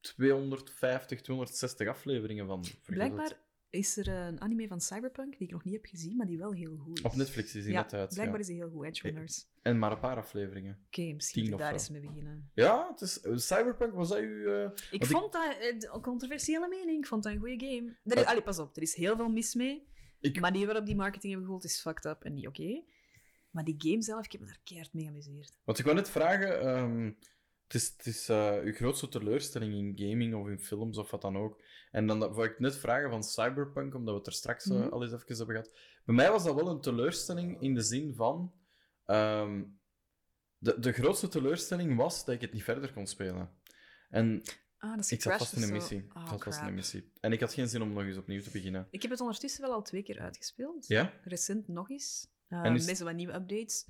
250, 0.00 1.20
260 1.20 1.88
afleveringen 1.88 2.46
van. 2.46 2.64
Blijkbaar 2.86 3.46
is 3.70 3.96
er 3.96 4.08
een 4.08 4.40
anime 4.40 4.68
van 4.68 4.80
Cyberpunk 4.80 5.38
die 5.38 5.46
ik 5.46 5.52
nog 5.52 5.64
niet 5.64 5.74
heb 5.74 5.84
gezien, 5.86 6.16
maar 6.16 6.26
die 6.26 6.38
wel 6.38 6.52
heel 6.52 6.76
goed 6.76 6.98
is. 6.98 7.04
Op 7.04 7.14
Netflix 7.14 7.54
is 7.54 7.64
die 7.64 7.72
ja, 7.72 7.82
net 7.82 7.92
uit. 7.94 8.08
blijkbaar 8.14 8.34
ja. 8.36 8.40
is 8.42 8.46
die 8.46 8.56
heel 8.56 8.70
goed, 8.70 8.84
Edge 8.84 9.02
Runners. 9.02 9.46
En 9.62 9.78
maar 9.78 9.92
een 9.92 9.98
paar 9.98 10.16
afleveringen. 10.16 10.78
Oké, 10.86 11.12
misschien 11.12 11.46
ik 11.46 11.52
of 11.52 11.58
daar 11.60 11.72
eens 11.72 11.88
mee 11.90 12.00
beginnen. 12.00 12.50
Ja, 12.54 12.88
het 12.90 13.00
is, 13.00 13.20
eh, 13.20 13.36
Cyberpunk, 13.36 13.94
was 13.94 14.08
dat 14.08 14.18
uw... 14.18 14.46
eh, 14.46 14.70
Ik 14.90 15.06
vond 15.06 15.32
dat 15.32 15.56
eh, 15.60 15.76
een 15.92 16.00
controversiële 16.02 16.68
mening. 16.68 16.98
Ik 16.98 17.06
vond 17.06 17.22
dat 17.22 17.32
een 17.32 17.38
goede 17.38 17.66
game. 17.66 17.96
Er 18.04 18.16
is, 18.16 18.22
Eh, 18.22 18.28
allee, 18.28 18.42
pas 18.42 18.58
op, 18.58 18.76
er 18.76 18.82
is 18.82 18.94
heel 18.94 19.16
veel 19.16 19.28
mis 19.28 19.54
mee. 19.54 19.86
Ik- 20.20 20.34
De 20.34 20.40
manier 20.40 20.66
waarop 20.66 20.86
die 20.86 20.96
marketing 20.96 21.28
hebben 21.32 21.44
gehoord 21.44 21.64
is 21.64 21.80
fucked 21.80 22.04
up 22.04 22.22
en 22.24 22.34
niet 22.34 22.46
oké. 22.46 22.82
Maar 23.50 23.64
die 23.64 23.74
game 23.78 24.02
zelf, 24.02 24.24
ik 24.24 24.32
heb 24.32 24.40
me 24.40 24.46
daar 24.46 24.60
keihard 24.64 24.92
mee 24.92 25.04
geamuseerd. 25.04 25.52
Want 25.64 25.78
ik 25.78 25.84
wou 25.84 25.96
net 25.96 26.10
vragen, 26.10 26.60
ehm, 26.60 27.12
het 27.68 27.74
is, 27.74 27.92
het 27.96 28.06
is 28.06 28.28
eh, 28.28 28.56
uw 28.62 28.72
grootste 28.72 29.08
teleurstelling 29.08 29.74
in 29.74 30.08
gaming 30.08 30.34
of 30.34 30.48
in 30.48 30.58
films 30.60 30.98
of 30.98 31.10
wat 31.10 31.20
dan 31.20 31.36
ook. 31.36 31.60
En 31.90 32.06
dan 32.06 32.20
dat- 32.20 32.38
ik 32.44 32.58
net 32.58 32.76
vragen 32.76 33.10
van 33.10 33.22
Cyberpunk, 33.24 33.94
omdat 33.94 34.12
we 34.12 34.18
het 34.18 34.26
er 34.26 34.32
straks 34.32 34.68
eh, 34.70 34.76
Mhm. 34.76 34.88
al 34.88 35.02
eens 35.02 35.12
even 35.12 35.36
hebben 35.36 35.56
gehad. 35.56 35.72
Bij 36.04 36.14
mij 36.14 36.30
was 36.30 36.44
dat 36.44 36.54
wel 36.54 36.68
een 36.68 36.80
teleurstelling 36.80 37.60
in 37.62 37.74
de 37.74 37.82
zin 37.82 38.14
van... 38.14 38.52
ehm, 39.04 39.62
de, 40.58 40.78
de 40.80 40.92
grootste 40.92 41.28
teleurstelling 41.28 41.96
was 41.96 42.24
dat 42.24 42.34
ik 42.34 42.40
het 42.40 42.52
niet 42.52 42.62
verder 42.64 42.92
kon 42.92 43.06
spelen. 43.06 43.50
En 44.10 44.42
Ah, 44.80 44.90
dat 44.90 44.98
is 45.04 45.12
ik 45.12 45.22
zat 45.22 45.36
vast 45.38 45.52
in 45.52 45.62
een 45.62 45.72
missie. 45.72 46.06
Ah, 46.12 46.32
in 46.32 46.38
crap. 46.38 46.62
een 46.66 46.74
missie. 46.74 47.12
En 47.20 47.32
ik 47.32 47.40
had 47.40 47.52
geen 47.54 47.68
zin 47.68 47.82
om 47.82 47.92
nog 47.92 48.02
eens 48.02 48.16
opnieuw 48.16 48.40
te 48.42 48.50
beginnen. 48.50 48.88
Ik 48.90 49.02
heb 49.02 49.10
het 49.10 49.20
ondertussen 49.20 49.62
wel 49.62 49.72
al 49.72 49.82
twee 49.82 50.02
keer 50.02 50.18
uitgespeeld. 50.20 50.86
Ja? 50.86 51.12
Recent 51.24 51.68
nog 51.68 51.90
eens. 51.90 52.28
Uh, 52.48 52.62
Met 52.72 52.96
zo 52.96 53.04
wat 53.04 53.14
nieuwe 53.14 53.34
updates. 53.34 53.86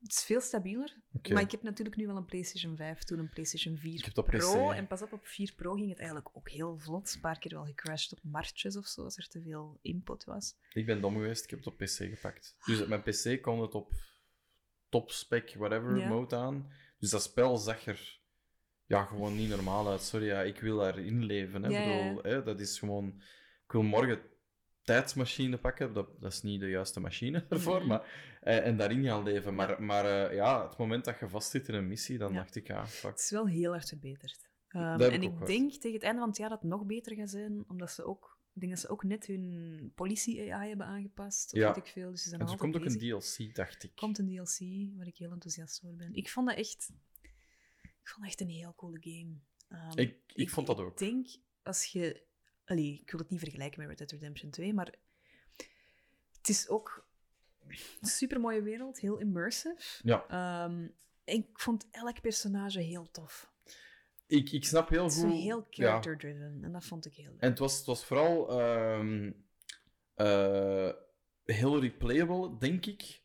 Het 0.00 0.10
is 0.12 0.24
veel 0.24 0.40
stabieler. 0.40 0.96
Maar 1.32 1.42
ik 1.42 1.50
heb 1.50 1.62
natuurlijk 1.62 1.96
nu 1.96 2.06
wel 2.06 2.16
een 2.16 2.24
PlayStation 2.24 2.76
5, 2.76 3.02
toen 3.02 3.18
een 3.18 3.28
PlayStation 3.28 3.76
4 3.78 3.92
Ik 3.92 4.04
heb 4.04 4.16
het 4.16 4.18
op 4.18 4.26
Pro. 4.26 4.68
PC. 4.68 4.74
En 4.74 4.86
pas 4.86 5.02
op, 5.02 5.12
op 5.12 5.26
4 5.26 5.52
Pro 5.56 5.74
ging 5.74 5.88
het 5.88 5.98
eigenlijk 5.98 6.28
ook 6.32 6.48
heel 6.50 6.78
vlot. 6.78 7.14
Een 7.14 7.20
paar 7.20 7.38
keer 7.38 7.54
wel 7.54 7.64
gecrashed 7.64 8.12
op 8.12 8.18
martjes 8.22 8.76
of 8.76 8.86
zo, 8.86 9.04
als 9.04 9.16
er 9.16 9.28
te 9.28 9.42
veel 9.42 9.78
input 9.82 10.24
was. 10.24 10.54
Ik 10.72 10.86
ben 10.86 11.00
dom 11.00 11.14
geweest, 11.14 11.44
ik 11.44 11.50
heb 11.50 11.58
het 11.58 11.68
op 11.68 11.76
PC 11.76 11.88
gepakt. 11.88 12.56
Dus 12.66 12.80
op 12.80 12.88
mijn 12.88 13.02
PC 13.02 13.42
kon 13.42 13.60
het 13.60 13.74
op 13.74 13.92
top 14.88 15.10
spec, 15.10 15.54
whatever, 15.54 15.96
Ja. 15.98 16.08
mode 16.08 16.36
aan. 16.36 16.72
Dus 16.98 17.10
dat 17.10 17.22
spel 17.22 17.56
zag 17.56 17.86
er 17.86 18.20
ja, 18.86 19.04
gewoon 19.04 19.36
niet 19.36 19.48
normaal 19.48 19.88
uit. 19.90 20.02
Sorry, 20.02 20.26
ja, 20.26 20.42
ik 20.42 20.60
wil 20.60 20.76
daarin 20.78 21.24
leven. 21.24 21.62
Hè. 21.62 21.68
Ja, 21.68 21.78
Ik 21.78 21.84
ja. 21.86 22.02
bedoel, 22.04 22.22
hè, 22.22 22.42
dat 22.42 22.60
is 22.60 22.78
gewoon... 22.78 23.22
Ik 23.64 23.72
wil 23.72 23.82
morgen 23.82 24.20
tijdsmachine 24.94 25.58
pakken. 25.58 25.92
Dat, 25.92 26.20
dat 26.20 26.32
is 26.32 26.42
niet 26.42 26.60
de 26.60 26.68
juiste 26.68 27.00
machine 27.00 27.46
ervoor, 27.48 27.86
maar... 27.86 28.36
eh, 28.40 28.66
en 28.66 28.76
daarin 28.76 29.04
gaan 29.04 29.22
leven. 29.22 29.54
Maar, 29.54 29.82
maar 29.82 30.04
eh, 30.04 30.34
ja, 30.34 30.68
het 30.68 30.76
moment 30.78 31.04
dat 31.04 31.18
je 31.18 31.28
vastzit 31.28 31.68
in 31.68 31.74
een 31.74 31.86
missie, 31.88 32.18
dan 32.18 32.32
Ja. 32.32 32.38
dacht 32.38 32.54
ik, 32.56 32.66
ja, 32.66 32.86
fuck. 32.86 33.10
Het 33.10 33.20
is 33.20 33.30
wel 33.30 33.46
heel 33.46 33.70
hard 33.70 33.88
verbeterd. 33.88 34.48
Ehm, 34.68 35.00
en 35.00 35.22
ik 35.22 35.32
ik 35.40 35.46
denk 35.46 35.72
tegen 35.72 35.92
het 35.92 36.02
einde 36.02 36.18
van 36.18 36.28
het 36.28 36.38
jaar 36.38 36.48
dat 36.48 36.60
het 36.60 36.70
nog 36.70 36.84
beter 36.86 37.14
gaat 37.16 37.30
zijn, 37.30 37.64
omdat 37.68 37.90
ze 37.90 38.04
ook... 38.04 38.36
Ik 38.54 38.60
denk 38.60 38.72
dat 38.72 38.82
ze 38.82 38.88
ook 38.88 39.04
net 39.04 39.26
hun 39.26 39.92
politie-AI 39.94 40.68
hebben 40.68 40.86
aangepast, 40.86 41.52
of 41.52 41.58
Ja. 41.58 41.66
weet 41.66 41.76
ik 41.84 41.86
veel. 41.92 42.10
Dus 42.10 42.22
ze 42.22 42.28
zijn 42.28 42.40
En 42.40 42.46
er 42.48 42.56
komt 42.56 42.76
ook 42.76 42.84
een. 42.84 42.98
DLC, 42.98 43.54
dacht 43.54 43.82
ik. 43.84 43.90
Er 43.90 43.96
komt 44.00 44.18
een 44.18 44.26
DLC, 44.26 44.58
waar 44.96 45.06
ik 45.06 45.16
heel 45.16 45.30
enthousiast 45.30 45.82
over 45.84 45.96
ben. 45.96 46.14
Ik 46.14 46.28
vond 46.28 46.48
dat 46.48 46.56
echt... 46.56 46.90
Ik 47.82 48.08
vond 48.14 48.20
dat 48.20 48.26
echt 48.26 48.40
een 48.40 48.48
heel 48.48 48.74
coole 48.74 48.98
game. 49.00 49.34
Ehm, 49.68 49.98
Ik, 49.98 50.16
ik, 50.34 50.50
vond 50.50 50.66
dat 50.66 50.78
ook. 50.78 50.90
Ik 50.92 50.98
denk, 50.98 51.26
als 51.62 51.84
je... 51.84 52.26
Allee, 52.68 53.00
ik 53.02 53.10
wil 53.10 53.20
het 53.20 53.30
niet 53.30 53.40
vergelijken 53.40 53.78
met 53.78 53.88
Red 53.88 53.98
Dead 53.98 54.10
Redemption 54.10 54.50
2, 54.50 54.74
maar... 54.74 54.94
Het 56.36 56.48
is 56.48 56.68
ook 56.68 57.06
een 57.68 58.08
supermooie 58.08 58.62
wereld, 58.62 59.00
heel 59.00 59.18
immersive. 59.18 60.00
Ja, 60.02 60.24
Ehm, 60.28 60.86
ik 61.24 61.46
vond 61.52 61.86
elk 61.90 62.20
personage 62.20 62.80
heel 62.80 63.10
tof. 63.10 63.50
ik, 64.26 64.50
ik 64.52 64.64
snap 64.64 64.88
heel 64.88 65.02
Het 65.02 65.12
is 65.12 65.18
goed... 65.18 65.30
zo 65.30 65.36
heel 65.36 65.66
ja. 65.70 65.84
character-driven. 65.84 66.58
En 66.62 66.72
dat 66.72 66.84
vond 66.84 67.06
ik 67.06 67.14
heel 67.14 67.30
leuk. 67.30 67.40
En 67.40 67.50
het 67.50 67.58
was, 67.58 67.76
het 67.76 67.86
was 67.86 68.04
vooral 68.04 68.60
ehm, 68.60 69.32
eh, 70.14 70.90
heel 71.44 71.80
replayable, 71.80 72.58
denk 72.58 72.86
ik. 72.86 73.17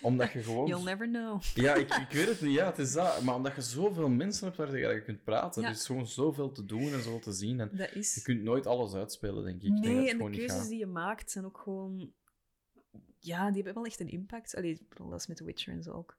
Omdat 0.00 0.32
je 0.32 0.42
gewoon... 0.42 0.66
You'll 0.66 0.84
never 0.84 1.08
know. 1.08 1.42
Ja, 1.42 1.74
ik, 1.74 1.94
ik 2.08 2.10
weet 2.10 2.26
het 2.28 2.40
niet. 2.40 2.54
Ja, 2.54 2.66
het 2.66 2.78
is 2.78 2.92
dat. 2.92 3.22
Maar 3.22 3.34
omdat 3.34 3.54
je 3.54 3.62
zoveel 3.62 4.08
mensen 4.08 4.44
hebt 4.44 4.56
waar 4.56 4.78
je 4.78 5.02
kunt 5.02 5.24
praten. 5.24 5.62
Ja. 5.62 5.68
Er 5.68 5.74
is 5.74 5.86
gewoon 5.86 6.06
zoveel 6.06 6.52
te 6.52 6.64
doen 6.64 6.92
en 6.92 7.02
zoveel 7.02 7.20
te 7.20 7.32
zien. 7.32 7.60
En 7.60 7.70
Dat 7.72 8.14
je 8.14 8.22
kunt 8.22 8.42
nooit 8.42 8.66
alles 8.66 8.94
uitspelen, 8.94 9.44
denk 9.44 9.62
ik. 9.62 9.62
ik 9.62 9.82
denk 9.82 9.84
dat 9.84 9.94
Nee, 9.94 10.10
en 10.10 10.18
de 10.18 10.30
keuzes 10.30 10.60
gaat. 10.60 10.68
die 10.68 10.78
je 10.78 10.86
maakt 10.86 11.30
zijn 11.30 11.44
ook 11.44 11.58
gewoon... 11.58 12.12
Ja, 13.18 13.46
die 13.46 13.54
hebben 13.54 13.74
wel 13.74 13.84
echt 13.84 14.00
een 14.00 14.10
impact. 14.10 14.54
Allee, 14.56 14.86
dat 14.88 15.20
is 15.20 15.26
met 15.26 15.36
The 15.36 15.44
Witcher 15.44 15.72
en 15.72 15.82
zo 15.82 15.90
ook. 15.90 16.18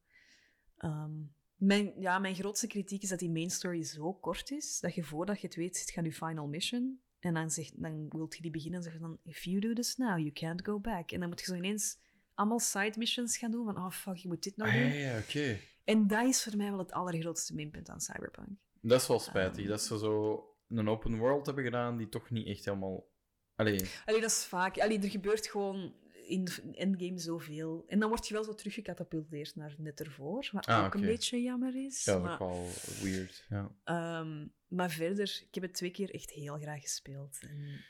Ehm, 0.77 1.14
mijn, 1.56 1.93
ja, 1.99 2.19
mijn 2.19 2.35
grootste 2.35 2.67
kritiek 2.67 3.03
is 3.03 3.09
dat 3.09 3.19
die 3.19 3.32
main 3.32 3.49
story 3.49 3.83
zo 3.83 4.14
kort 4.14 4.51
is, 4.51 4.80
dat 4.80 4.95
je 4.95 5.03
voordat 5.03 5.41
je 5.41 5.48
het 5.48 5.56
weet, 5.56 5.77
zit 5.77 5.90
je 5.90 5.98
aan 5.98 6.06
je 6.06 6.14
final 6.14 6.48
mission. 6.48 6.99
En 7.19 7.33
dan, 7.33 7.49
zegt, 7.49 7.82
dan 7.82 8.09
wilt 8.09 8.35
je 8.35 8.41
die 8.41 8.51
beginnen 8.51 8.77
en 8.77 8.83
zeggen 8.83 9.01
dan, 9.01 9.17
if 9.24 9.43
you 9.43 9.59
do 9.59 9.74
this 9.74 9.95
now, 9.95 10.17
you 10.17 10.32
can't 10.32 10.65
go 10.65 10.80
back. 10.80 11.11
En 11.11 11.19
dan 11.19 11.30
moet 11.30 11.40
je 11.40 11.45
zo 11.45 11.53
ineens 11.53 11.98
allemaal 12.36 12.60
side 12.60 12.94
missions 12.98 13.38
gaan 13.38 13.52
doen, 13.52 13.66
van, 13.66 13.78
oh 13.78 13.92
fuck, 13.92 14.16
je 14.16 14.28
moet 14.28 14.44
dit 14.44 14.58
nou 14.58 14.70
Ah, 14.72 14.78
doen. 14.78 14.92
ja. 14.94 15.56
En 15.84 16.08
dat 16.08 16.26
is 16.28 16.44
voor 16.44 16.58
mij 16.58 16.70
wel 16.70 16.80
het 16.80 16.92
allergrootste 16.92 17.54
minpunt 17.56 17.90
aan 17.90 18.02
Cyberpunk. 18.02 18.50
Dat 18.82 19.02
is 19.02 19.08
wel 19.08 19.20
spijtig. 19.20 19.60
Ehm. 19.62 19.68
Dat 19.70 19.82
ze 19.82 19.98
zo 19.98 20.44
een 20.68 20.90
open 20.90 21.18
world 21.18 21.46
hebben 21.46 21.64
gedaan 21.64 21.98
die 21.98 22.10
toch 22.10 22.30
niet 22.30 22.48
echt 22.48 22.66
helemaal... 22.66 23.08
Allee, 23.56 23.82
Allee, 24.06 24.22
dat 24.22 24.30
is 24.32 24.46
vaak. 24.46 24.80
Allee, 24.80 25.00
er 25.00 25.10
gebeurt 25.10 25.48
gewoon 25.48 25.96
in 26.28 26.48
Endgame 26.74 27.20
zoveel. 27.20 27.84
En 27.88 28.00
dan 28.00 28.10
word 28.10 28.28
je 28.28 28.34
wel 28.34 28.44
zo 28.44 28.54
teruggecatapulteerd 28.54 29.56
naar 29.56 29.76
net 29.78 30.00
ervoor. 30.00 30.50
Wat 30.52 30.66
Ah, 30.66 30.86
ook 30.86 30.94
een 30.94 31.02
beetje 31.02 31.42
jammer 31.42 31.86
is. 31.86 32.04
ja, 32.04 32.14
dat 32.14 32.22
is 32.22 32.28
maar, 32.28 32.40
wel 32.40 32.68
weird. 33.02 33.46
Ja. 33.50 33.72
ehm, 33.84 34.48
maar 34.68 34.90
verder, 34.92 35.42
ik 35.48 35.54
heb 35.54 35.64
het 35.64 35.74
twee 35.74 35.92
keer 35.92 36.14
echt 36.14 36.32
heel 36.32 36.58
graag 36.58 36.82
gespeeld. 36.82 37.38
En 37.42 37.84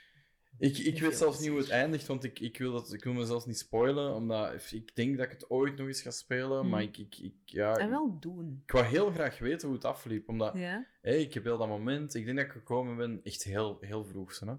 Ik, 0.57 0.77
ik 0.77 0.99
weet 0.99 1.15
zelfs 1.15 1.39
niet 1.39 1.49
hoe 1.49 1.57
het 1.59 1.69
eindigt, 1.69 2.07
want 2.07 2.23
ik, 2.23 2.39
ik, 2.39 2.57
wil 2.57 2.71
dat, 2.71 2.93
ik 2.93 3.03
wil 3.03 3.13
me 3.13 3.25
zelfs 3.25 3.45
niet 3.45 3.57
spoilen, 3.57 4.13
omdat 4.13 4.71
ik 4.71 4.95
denk 4.95 5.17
dat 5.17 5.25
ik 5.25 5.31
het 5.31 5.49
ooit 5.49 5.75
nog 5.77 5.87
eens 5.87 6.01
ga 6.01 6.11
spelen, 6.11 6.59
Mhm. 6.59 6.69
maar 6.69 6.81
ik, 6.81 6.97
ik, 6.97 7.17
ik, 7.17 7.33
ja, 7.45 7.75
en 7.77 7.89
wel 7.89 8.19
doen. 8.19 8.61
ik 8.65 8.71
wou 8.71 8.85
heel 8.85 9.11
graag 9.11 9.39
weten 9.39 9.67
hoe 9.67 9.75
het 9.77 9.85
afliep, 9.85 10.29
omdat 10.29 10.53
Ja? 10.57 10.85
hey, 11.01 11.21
ik 11.21 11.33
heb 11.33 11.43
heel 11.43 11.57
dat 11.57 11.67
moment, 11.67 12.13
ik 12.15 12.25
denk 12.25 12.37
dat 12.37 12.45
ik 12.45 12.51
gekomen 12.51 12.95
ben, 12.97 13.19
echt 13.23 13.43
heel, 13.43 13.77
heel 13.81 14.05
vroeg. 14.05 14.33
zo, 14.33 14.45
Hè? 14.47 14.53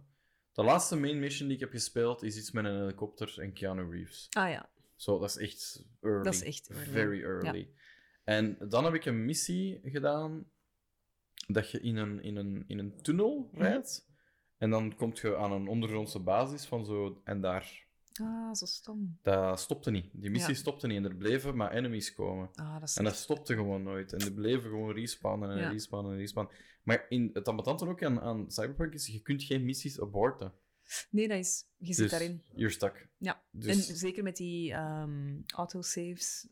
De 0.52 0.62
laatste 0.62 0.96
main 0.96 1.18
mission 1.18 1.46
die 1.48 1.56
ik 1.56 1.62
heb 1.62 1.72
gespeeld 1.72 2.22
is 2.22 2.36
iets 2.36 2.50
met 2.50 2.64
een 2.64 2.76
helikopter 2.80 3.34
en 3.40 3.52
Keanu 3.52 3.90
Reeves. 3.90 4.26
Ah 4.30 4.50
ja. 4.50 4.68
Zo, 4.94 5.18
dat 5.18 5.28
is 5.28 5.36
echt 5.36 5.84
early. 6.00 6.22
Dat 6.24 6.34
is 6.34 6.42
echt 6.42 6.68
early. 6.70 6.84
Very 6.90 7.22
early. 7.22 7.68
En 8.24 8.56
dan 8.68 8.84
heb 8.84 8.94
ik 8.94 9.04
een 9.04 9.24
missie 9.24 9.80
gedaan 9.84 10.44
dat 11.46 11.70
je 11.70 11.80
in 11.80 11.96
een, 11.96 12.22
in 12.22 12.36
een, 12.36 12.64
in 12.66 12.78
een 12.78 13.02
tunnel 13.02 13.48
Mhm. 13.52 13.62
rijdt. 13.62 14.05
En 14.58 14.70
dan 14.70 14.94
kom 14.96 15.10
je 15.14 15.36
aan 15.36 15.52
een 15.52 15.68
ondergrondse 15.68 16.18
basis 16.20 16.64
van 16.66 16.84
zo... 16.84 17.20
En 17.24 17.40
daar... 17.40 17.84
Ah, 18.22 18.54
zo 18.54 18.66
stom. 18.66 19.18
Dat 19.22 19.60
stopte 19.60 19.90
niet. 19.90 20.08
Die 20.12 20.30
missie 20.30 20.52
Ja. 20.54 20.58
stopte 20.60 20.86
niet. 20.86 20.96
En 20.96 21.04
er 21.04 21.16
bleven 21.16 21.56
maar 21.56 21.72
enemies 21.72 22.14
komen. 22.14 22.50
Ah, 22.54 22.80
dat 22.80 22.96
En 22.96 23.04
dat 23.04 23.16
stopte 23.16 23.54
gewoon 23.54 23.82
nooit. 23.82 24.12
En 24.12 24.18
die 24.18 24.32
bleven 24.34 24.70
gewoon 24.70 24.92
respawnen 24.94 25.50
en 25.50 25.58
Ja. 25.58 25.68
respawnen 25.68 26.12
en 26.12 26.18
respawnen. 26.18 26.52
Maar 26.82 27.06
in, 27.08 27.30
het 27.32 27.48
ambetante 27.48 27.88
ook 27.88 28.02
aan, 28.02 28.20
aan 28.20 28.50
Cyberpunk 28.50 28.92
is, 28.94 29.06
je 29.06 29.20
kunt 29.22 29.42
geen 29.42 29.64
missies 29.64 30.00
aborten. 30.00 30.52
Nee, 31.10 31.28
dat 31.28 31.38
is... 31.38 31.64
Je 31.76 31.86
zit 31.86 31.96
Dus 31.96 32.10
daarin. 32.10 32.42
you're 32.54 32.72
stuck. 32.72 33.08
Ja. 33.18 33.42
Dus 33.50 33.88
En 33.90 33.96
zeker 33.96 34.22
met 34.22 34.36
die 34.36 34.72
ehm, 34.72 35.40
autosaves. 35.46 36.48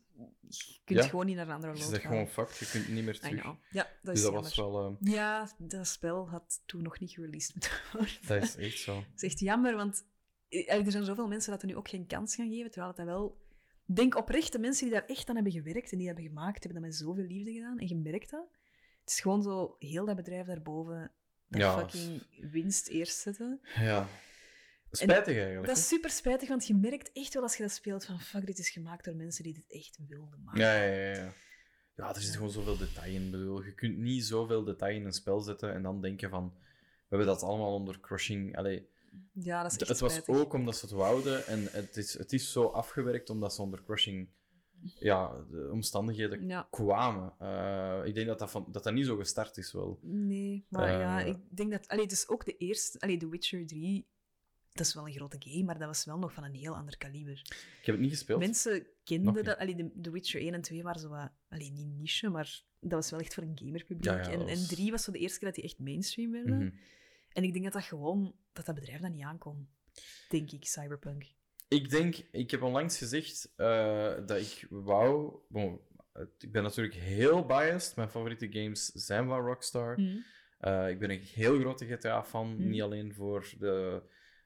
Je 0.47 0.79
kunt 0.83 0.99
Ja. 0.99 1.07
gewoon 1.07 1.25
niet 1.25 1.35
naar 1.35 1.47
een 1.47 1.53
andere 1.53 1.73
je 1.73 1.79
load 1.79 1.89
zegt 1.89 2.01
gaan. 2.01 2.11
gewoon 2.11 2.27
fucked, 2.27 2.57
je 2.57 2.65
kunt 2.69 2.87
niet 2.89 3.03
meer 3.03 3.19
terug. 3.19 3.43
Ja, 3.43 3.83
dat 3.83 3.87
Dus 4.01 4.13
is 4.13 4.21
dat 4.21 4.31
jammer. 4.31 4.41
was 4.41 4.55
wel... 4.55 4.85
eh, 5.01 5.13
Ja, 5.13 5.49
dat 5.57 5.87
spel 5.87 6.29
had 6.29 6.61
toen 6.65 6.81
nog 6.83 6.99
niet 6.99 7.11
gereleased 7.11 7.53
moeten 7.53 7.71
worden. 7.93 8.13
dat 8.27 8.43
is 8.43 8.55
echt 8.55 8.77
zo. 8.79 8.95
Dat 9.11 9.23
is 9.23 9.23
echt 9.29 9.39
jammer, 9.39 9.75
want 9.75 10.05
eh, 10.49 10.73
er 10.85 10.91
zijn 10.91 11.03
zoveel 11.05 11.27
mensen 11.27 11.51
dat 11.51 11.61
er 11.61 11.67
nu 11.67 11.75
ook 11.75 11.89
geen 11.89 12.07
kans 12.07 12.35
gaan 12.35 12.49
geven, 12.49 12.71
terwijl 12.71 12.87
het 12.87 12.97
dat 12.97 13.05
wel... 13.05 13.43
Denk 13.87 14.15
oprecht, 14.15 14.51
de 14.51 14.59
mensen 14.59 14.85
die 14.85 14.93
daar 14.93 15.05
echt 15.05 15.29
aan 15.29 15.35
hebben 15.35 15.53
gewerkt 15.53 15.91
en 15.91 15.97
die 15.97 16.07
hebben 16.07 16.25
gemaakt, 16.25 16.63
hebben 16.63 16.81
dat 16.81 16.89
met 16.91 16.99
zoveel 16.99 17.23
liefde 17.23 17.51
gedaan 17.53 17.79
en 17.79 17.87
je 17.87 17.95
merkt 17.95 18.29
dat. 18.29 18.47
Het 19.01 19.09
is 19.09 19.19
gewoon 19.19 19.43
zo, 19.43 19.75
heel 19.79 20.05
dat 20.05 20.15
bedrijf 20.15 20.45
daarboven, 20.47 21.11
Ja, 21.57 21.77
fucking 21.79 22.21
winst 22.51 22.87
eerst 22.87 23.17
zetten. 23.17 23.59
Ja. 23.75 24.07
Spijtig 24.91 25.37
eigenlijk. 25.37 25.67
Dat 25.67 25.77
is 25.77 25.87
super 25.87 26.09
spijtig, 26.09 26.49
want 26.49 26.67
je 26.67 26.75
merkt 26.75 27.11
echt 27.11 27.33
wel 27.33 27.43
als 27.43 27.57
je 27.57 27.63
dat 27.63 27.71
speelt 27.71 28.05
van 28.05 28.19
fuck, 28.19 28.45
dit 28.45 28.59
is 28.59 28.69
gemaakt 28.69 29.05
door 29.05 29.15
mensen 29.15 29.43
die 29.43 29.53
dit 29.53 29.65
echt 29.67 29.99
wilden 30.07 30.41
maken. 30.43 30.61
Ja, 30.61 30.83
ja, 30.83 30.93
ja, 30.93 31.15
ja. 31.15 31.33
Ja, 31.95 32.15
er 32.15 32.21
zit 32.21 32.35
gewoon 32.35 32.51
zoveel 32.51 32.77
detail 32.77 33.13
in. 33.13 33.25
Ik 33.25 33.31
bedoel, 33.31 33.63
je 33.63 33.73
kunt 33.73 33.97
niet 33.97 34.25
zoveel 34.25 34.63
detail 34.63 34.95
in 34.95 35.05
een 35.05 35.13
spel 35.13 35.39
zetten 35.39 35.73
en 35.73 35.81
dan 35.81 36.01
denken 36.01 36.29
van... 36.29 36.53
We 36.55 37.15
hebben 37.15 37.27
dat 37.27 37.43
allemaal 37.43 37.73
onder 37.73 37.99
crushing... 37.99 38.57
Allee, 38.57 38.89
Ja, 39.33 39.61
dat 39.61 39.71
is 39.71 39.77
echt 39.77 39.89
het 39.89 39.99
was 39.99 40.13
spijtig. 40.13 40.35
ook 40.35 40.53
omdat 40.53 40.75
ze 40.77 40.85
het 40.85 40.93
wouden 40.95 41.47
en 41.47 41.67
het 41.71 41.97
is, 41.97 42.17
het 42.17 42.33
is 42.33 42.51
zo 42.51 42.65
afgewerkt 42.65 43.29
omdat 43.29 43.53
ze 43.53 43.61
onder 43.61 43.83
crushing... 43.83 44.29
Ja, 44.99 45.43
de 45.51 45.69
omstandigheden 45.71 46.47
Ja, 46.47 46.67
kwamen. 46.71 47.33
Eh, 47.39 48.01
ik 48.05 48.13
denk 48.15 48.27
dat 48.27 48.39
dat, 48.39 48.51
van, 48.51 48.67
dat 48.71 48.83
dat 48.83 48.93
niet 48.93 49.05
zo 49.05 49.15
gestart 49.15 49.57
is 49.57 49.71
wel. 49.71 49.99
nee, 50.01 50.65
maar 50.69 50.87
Eh. 50.93 50.99
ja, 50.99 51.19
ik 51.21 51.37
denk 51.49 51.71
dat... 51.71 51.87
Allee, 51.87 52.03
het 52.03 52.11
is 52.11 52.27
ook 52.27 52.45
de 52.45 52.57
eerste... 52.57 52.99
Allee, 52.99 53.17
The 53.17 53.29
Witcher 53.29 53.67
3, 53.67 54.05
dat 54.73 54.85
is 54.85 54.93
wel 54.93 55.07
een 55.07 55.13
grote 55.13 55.37
game, 55.39 55.63
maar 55.63 55.77
dat 55.77 55.87
was 55.87 56.05
wel 56.05 56.17
nog 56.17 56.33
van 56.33 56.43
een 56.43 56.53
heel 56.55 56.75
ander 56.75 56.97
kaliber. 56.97 57.41
Ik 57.79 57.85
heb 57.85 57.95
het 57.95 57.99
niet 58.03 58.11
gespeeld. 58.11 58.39
Mensen 58.39 58.87
kenden 59.03 59.43
dat. 59.43 59.57
Allee, 59.57 59.75
de, 59.75 59.91
The 60.01 60.11
Witcher 60.11 60.41
1 60.41 60.53
en 60.53 60.61
2 60.61 60.83
waren 60.83 61.01
zo 61.01 61.09
wat... 61.09 61.31
Allee, 61.49 61.71
niet 61.71 61.87
niche, 61.97 62.29
maar 62.29 62.63
dat 62.79 62.91
was 62.91 63.09
wel 63.09 63.19
echt 63.19 63.33
voor 63.33 63.43
een 63.43 63.57
gamerpubliek. 63.59 64.03
Ja, 64.05 64.15
ja, 64.17 64.29
en, 64.29 64.39
en 64.39 64.45
was- 64.47 64.67
3 64.67 64.91
was 64.91 65.03
zo 65.03 65.11
de 65.11 65.19
eerste 65.19 65.39
keer 65.39 65.47
dat 65.47 65.55
die 65.57 65.63
echt 65.63 65.79
mainstream 65.79 66.31
werden. 66.31 66.57
Mhm. 66.57 66.69
En 67.33 67.43
ik 67.43 67.51
denk 67.53 67.63
dat 67.63 67.73
dat 67.73 67.83
gewoon... 67.83 68.35
Dat 68.53 68.65
dat 68.65 68.75
bedrijf 68.75 69.01
dat 69.01 69.11
niet 69.11 69.23
aankon. 69.23 69.67
Denk 70.29 70.51
ik, 70.51 70.65
Cyberpunk. 70.65 71.33
Ik 71.67 71.89
denk, 71.89 72.15
ik 72.31 72.51
heb 72.51 72.61
onlangs 72.61 72.97
gezegd 72.97 73.53
eh, 73.55 74.13
dat 74.25 74.39
ik 74.39 74.67
wou. 74.69 75.35
Bon, 75.49 75.79
ik 76.39 76.51
ben 76.51 76.63
natuurlijk 76.63 76.95
heel 76.95 77.45
biased. 77.45 77.95
Mijn 77.95 78.09
favoriete 78.09 78.51
games 78.51 78.85
zijn 78.85 79.27
van 79.27 79.39
Rockstar. 79.45 79.99
Mhm. 80.01 80.17
Eh, 80.59 80.89
ik 80.89 80.99
ben 80.99 81.09
een 81.11 81.19
heel 81.19 81.59
grote 81.59 81.85
GTA-fan. 81.85 82.47
Mm. 82.55 82.69
Niet 82.69 82.81
alleen 82.81 83.13
voor 83.13 83.53
de, 83.59 84.01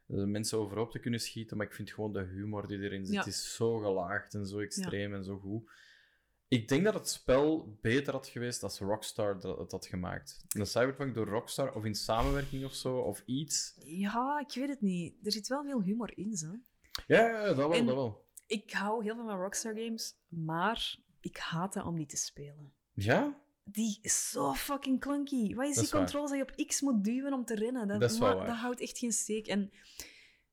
de 0.06 0.26
mensen 0.26 0.58
overhoop 0.58 0.92
te 0.92 1.00
kunnen 1.00 1.20
schieten, 1.20 1.58
maar 1.58 1.66
ik 1.66 1.74
vind 1.74 1.92
gewoon 1.92 2.14
de 2.14 2.24
humor 2.24 2.68
die 2.68 2.80
erin 2.80 3.06
zit 3.06 3.16
Ja. 3.16 3.26
is 3.26 3.56
zo 3.56 3.78
gelaagd 3.78 4.34
en 4.34 4.48
zo 4.48 4.60
extreem 4.60 5.14
en 5.14 5.24
zo 5.24 5.38
goed. 5.40 5.70
Ik 6.48 6.68
denk 6.68 6.84
dat 6.84 6.94
het 6.94 7.10
spel 7.10 7.78
beter 7.82 8.14
had 8.14 8.28
geweest 8.28 8.64
als 8.64 8.80
Rockstar 8.80 9.40
dat, 9.40 9.58
het 9.58 9.72
had 9.72 9.86
gemaakt. 9.86 10.44
Een 10.50 10.66
Cyberpunk 10.68 11.14
door 11.16 11.28
Rockstar, 11.28 11.74
of 11.76 11.86
in 11.86 11.96
samenwerking 11.96 12.66
of 12.66 12.74
zo, 12.74 12.98
of 12.98 13.24
iets. 13.26 13.74
Ja, 13.86 14.40
ik 14.48 14.56
weet 14.56 14.70
het 14.70 14.82
niet. 14.82 15.14
Er 15.24 15.32
zit 15.32 15.48
wel 15.48 15.64
veel 15.64 15.82
humor 15.82 16.18
in, 16.18 16.36
zo. 16.38 16.48
Ja, 17.08 17.44
dat 17.46 17.56
wel, 17.56 17.74
En- 17.74 17.86
dat 17.86 17.96
wel. 17.96 18.28
Ik 18.48 18.72
hou 18.72 19.04
heel 19.04 19.16
veel 19.16 19.26
van 19.26 19.40
Rockstar 19.40 19.74
Games, 19.76 20.16
maar 20.28 20.98
ik 21.20 21.38
haat 21.38 21.74
dat 21.74 21.86
om 21.86 21.96
die 21.96 22.06
te 22.06 22.18
spelen. 22.18 22.74
Ja? 22.94 23.40
Die 23.64 24.00
is 24.02 24.30
zo 24.30 24.54
fucking 24.54 25.00
clunky. 25.00 25.56
Wat 25.56 25.68
is 25.68 25.76
Dat 25.76 25.84
die 25.84 25.94
controls 25.94 26.30
dat 26.30 26.40
je 26.40 26.54
op 26.56 26.68
X 26.68 26.82
moet 26.82 27.04
duwen 27.04 27.34
om 27.34 27.46
te 27.46 27.56
rennen? 27.56 27.88
Dat, 27.88 28.00
Dat 28.00 28.48
houdt 28.48 28.82
echt 28.82 28.98
geen 28.98 29.12
steek. 29.12 29.48
En 29.48 29.72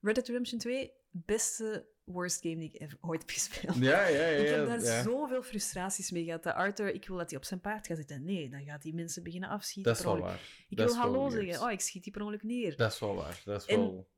Red 0.01 0.15
Dead 0.15 0.27
Redemption 0.27 0.59
2, 0.59 0.93
beste 1.11 1.87
worst 2.05 2.43
game 2.43 2.57
die 2.57 2.71
ik 2.73 2.97
ooit 3.01 3.21
heb 3.21 3.31
gespeeld. 3.31 3.77
Ja, 3.77 4.07
ja, 4.07 4.27
ja. 4.27 4.37
ik 4.43 4.49
heb 4.49 4.67
daar 4.67 4.83
ja. 4.83 5.03
zoveel 5.03 5.43
frustraties 5.43 6.11
mee 6.11 6.25
gehad. 6.25 6.43
Dat 6.43 6.55
Arthur, 6.55 6.95
ik 6.95 7.07
wil 7.09 7.17
dat 7.17 7.31
hij 7.31 7.39
op 7.39 7.45
zijn 7.45 7.61
paard 7.61 7.87
gaat 7.87 7.97
zitten. 7.97 8.25
Nee, 8.25 8.51
dan 8.51 8.65
gaat 8.65 8.83
hij 8.83 8.93
mensen 8.93 9.23
beginnen 9.23 9.49
afschieten. 9.49 9.93
Dat 9.93 10.01
is 10.01 10.07
wel 10.07 10.19
waar. 10.19 10.41
Ik 10.69 10.77
Dat 10.77 10.87
wil 10.93 10.97
hallo 11.01 11.29
zeggen. 11.31 11.63
Oh, 11.63 11.71
ik 11.71 11.81
schiet 11.81 12.03
die 12.03 12.13
per 12.13 12.21
ongeluk 12.23 12.43
neer. 12.43 12.77
Dat 12.77 12.93
is 12.93 12.99
wel 12.99 13.15
waar. 13.15 13.43
Dat 13.45 13.61
is 13.61 13.67
En- 13.67 13.79
wel... 13.79 14.09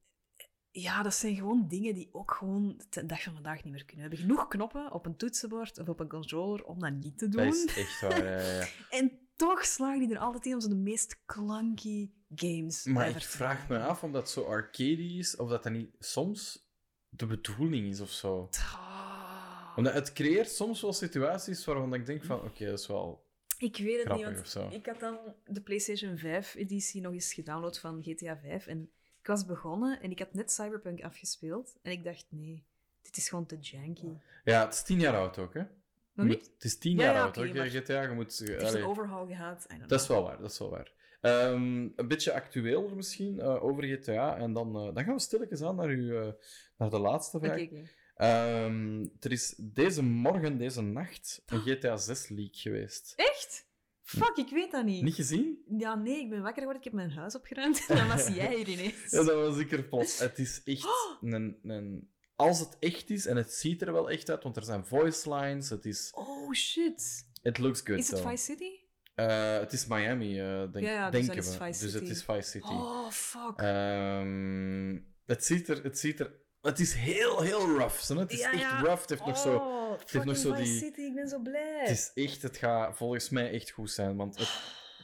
Ja, 0.70 1.02
dat 1.02 1.14
zijn 1.14 1.36
gewoon 1.36 1.68
dingen 1.68 1.94
die 1.94 2.08
ook 2.12 2.30
gewoon 2.30 2.80
de 2.90 3.06
dag 3.06 3.22
van 3.22 3.32
vandaag 3.32 3.64
niet 3.64 3.72
meer 3.72 3.84
kunnen. 3.84 4.08
We 4.10 4.16
hebben 4.16 4.28
genoeg 4.28 4.48
knoppen 4.48 4.92
op 4.92 5.06
een 5.06 5.16
toetsenbord 5.16 5.78
of 5.78 5.88
op 5.88 6.00
een 6.00 6.08
controller 6.08 6.64
om 6.64 6.78
dat 6.78 6.92
niet 6.92 7.18
te 7.18 7.28
doen. 7.28 7.44
Dat 7.44 7.54
is 7.54 7.76
echt 7.76 8.00
waar, 8.00 8.24
ja. 8.24 8.66
En 8.98 9.18
toch 9.36 9.64
slagen 9.64 9.98
die 9.98 10.14
er 10.14 10.20
altijd 10.20 10.46
in 10.46 10.54
om 10.54 10.60
zo 10.60 10.68
de 10.68 10.74
meest 10.74 11.24
clunky 11.26 12.10
games 12.34 12.84
Maar 12.84 13.08
ik 13.08 13.22
vraag 13.22 13.68
me 13.68 13.78
af 13.78 14.02
of 14.02 14.10
dat 14.10 14.30
zo 14.30 14.42
arcade 14.42 15.02
is, 15.02 15.36
of 15.36 15.48
dat 15.48 15.62
dat 15.62 15.72
niet 15.72 15.94
soms 15.98 16.66
de 17.08 17.26
bedoeling 17.26 17.86
is 17.86 18.00
of 18.00 18.10
zo. 18.10 18.48
Ah. 18.50 19.72
Omdat 19.76 19.94
het 19.94 20.12
creëert 20.12 20.50
soms 20.50 20.80
wel 20.80 20.92
situaties 20.92 21.64
waarvan 21.64 21.94
ik 21.94 22.06
denk 22.06 22.24
van, 22.24 22.42
oké, 22.42 22.64
dat 22.66 22.78
is 22.78 22.86
wel... 22.86 23.26
Ik 23.58 23.76
weet 23.76 23.96
het 23.96 24.06
Grappig 24.06 24.36
niet, 24.36 24.52
want 24.52 24.74
ik 24.74 24.86
had 24.86 25.00
dan 25.00 25.18
de 25.44 25.60
PlayStation 25.60 26.18
5-editie 26.18 27.00
nog 27.00 27.12
eens 27.12 27.32
gedownload 27.32 27.78
van 27.78 28.02
GTA 28.02 28.38
5 28.38 28.66
en 28.66 28.90
was 29.28 29.46
begonnen 29.46 30.00
en 30.02 30.10
ik 30.10 30.18
had 30.18 30.34
net 30.34 30.52
Cyberpunk 30.52 31.02
afgespeeld 31.02 31.76
en 31.82 31.92
ik 31.92 32.04
dacht, 32.04 32.26
nee, 32.28 32.64
dit 33.02 33.16
is 33.16 33.28
gewoon 33.28 33.46
te 33.46 33.58
janky. 33.58 34.08
Ja, 34.44 34.64
het 34.64 34.74
is 34.74 34.82
tien 34.82 35.00
jaar 35.00 35.16
oud 35.16 35.38
ook, 35.38 35.54
hè? 35.54 35.60
Je 35.60 35.66
Nog 36.14 36.26
moet- 36.26 36.36
niet? 36.36 36.50
Het 36.54 36.64
is 36.64 36.78
tien 36.78 36.96
Ja, 36.96 37.02
jaar 37.04 37.14
ja, 37.14 37.22
oud, 37.22 37.36
oké, 37.36 37.46
hoor, 37.46 37.56
maar 37.56 37.68
GTA. 37.68 38.02
Je 38.02 38.08
moet... 38.08 38.38
Het 38.38 38.62
allee, 38.62 38.82
een 38.82 38.88
overhaul 38.88 39.26
gehad. 39.26 39.66
Dat 39.86 40.00
is 40.00 40.06
wel 40.06 40.22
waar, 40.22 40.40
dat 40.40 40.50
is 40.50 40.58
wel 40.58 40.70
waar. 40.70 40.92
Ehm, 41.20 41.88
een 41.96 42.08
beetje 42.08 42.32
actueler 42.32 42.96
misschien, 42.96 43.40
eh, 43.40 43.64
over 43.64 43.84
GTA. 43.84 44.36
En 44.36 44.52
dan, 44.52 44.76
eh, 44.76 44.94
dan 44.94 45.04
gaan 45.04 45.14
we 45.14 45.20
stilletjes 45.20 45.62
aan 45.62 45.76
naar, 45.76 45.88
uw, 45.88 46.20
eh, 46.20 46.32
naar 46.76 46.90
de 46.90 46.98
laatste 46.98 47.38
vraag. 47.38 47.68
Ehm, 48.16 49.06
er 49.20 49.32
is 49.32 49.54
deze 49.58 50.02
morgen, 50.02 50.58
deze 50.58 50.82
nacht, 50.82 51.42
een 51.46 51.60
GTA 51.60 51.96
6 51.96 52.28
leak 52.28 52.56
geweest. 52.56 53.12
Echt? 53.16 53.66
Fuck, 54.08 54.36
ik 54.36 54.48
weet 54.50 54.70
dat 54.70 54.84
niet. 54.84 55.02
Niet 55.02 55.14
gezien? 55.14 55.62
Ja, 55.78 55.94
nee, 55.94 56.20
ik 56.20 56.30
ben 56.30 56.42
wakker 56.42 56.62
geworden, 56.62 56.76
ik 56.76 56.84
heb 56.84 56.92
mijn 56.92 57.10
huis 57.10 57.34
opgeruimd 57.34 57.84
en 57.88 57.96
dan 57.96 58.08
was 58.08 58.26
jij 58.34 58.54
hier 58.54 58.68
ineens. 58.68 59.10
Ja, 59.10 59.22
dat 59.22 59.34
was 59.34 59.58
ik 59.58 59.72
er 59.72 59.82
plots. 59.82 60.18
Het 60.18 60.38
is 60.38 60.62
echt 60.64 60.86
een, 61.20 61.58
een... 61.62 62.10
Als 62.36 62.60
het 62.60 62.76
echt 62.80 63.10
is, 63.10 63.26
en 63.26 63.36
het 63.36 63.52
ziet 63.52 63.82
er 63.82 63.92
wel 63.92 64.10
echt 64.10 64.30
uit, 64.30 64.42
want 64.42 64.56
er 64.56 64.62
zijn 64.64 64.86
voice 64.86 65.34
lines, 65.34 65.70
het 65.70 65.84
is... 65.84 66.10
Oh, 66.14 66.52
shit. 66.52 67.26
It 67.42 67.58
looks 67.58 67.80
good, 67.84 67.98
Is 67.98 68.10
het. 68.10 68.20
Vice 68.20 68.44
City? 68.44 68.70
Eh, 69.14 69.58
het 69.58 69.72
is 69.72 69.86
Miami, 69.86 70.40
eh, 70.40 70.72
denk, 70.72 70.84
Ja, 70.84 70.92
ja, 70.92 71.10
dus 71.10 71.26
denken 71.26 71.44
is 71.44 71.58
we. 71.58 71.84
dus 71.86 71.92
het 71.92 72.08
is 72.08 72.22
Vice 72.24 72.50
City. 72.50 72.66
Oh, 72.66 73.10
fuck. 73.10 73.56
Ehm, 73.56 74.98
het, 75.26 75.44
ziet 75.44 75.68
er, 75.68 75.82
het 75.82 75.98
ziet 75.98 76.20
er... 76.20 76.32
Het 76.60 76.78
is 76.78 76.94
heel, 76.94 77.40
heel 77.40 77.66
rough. 77.78 77.98
Zo. 77.98 78.16
Het 78.16 78.32
is 78.32 78.38
Ja, 78.38 78.52
echt 78.52 78.60
ja. 78.60 78.80
rough. 78.80 79.00
Het 79.00 79.10
heeft 79.10 79.26
nog 79.26 79.38
zo... 79.38 79.54
Oh, 79.54 79.90
heeft 79.90 80.12
nog 80.12 80.36
fucking 80.36 80.36
zo 80.36 80.54
die- 80.54 80.78
City, 80.78 81.00
ik 81.00 81.14
ben 81.14 81.28
zo 81.28 81.38
blij. 81.38 81.78
Het 81.80 81.90
is 81.90 82.10
echt... 82.14 82.42
Het 82.42 82.56
gaat 82.56 82.96
volgens 82.96 83.28
mij 83.30 83.50
echt 83.52 83.70
goed 83.70 83.90
zijn, 83.90 84.16
want 84.16 84.38
het, 84.38 84.48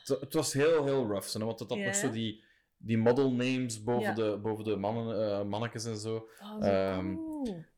het, 0.05 0.21
het 0.21 0.33
was 0.35 0.53
heel, 0.53 0.85
heel 0.85 1.07
rough. 1.07 1.27
Zo, 1.29 1.45
want 1.45 1.59
het 1.59 1.69
had 1.69 1.79
Ja, 1.79 1.85
nog 1.85 1.95
zo 1.95 2.11
die, 2.11 2.45
die 2.77 2.99
model 2.99 3.33
names 3.33 3.83
boven, 3.83 4.15
de, 4.15 4.39
boven 4.43 4.65
de 4.65 4.77
mannen, 4.77 5.31
eh, 5.31 5.43
mannetjes 5.45 5.85
en 5.85 5.97
zo. 5.97 6.29
Oh, 6.41 6.63
zo 6.63 6.69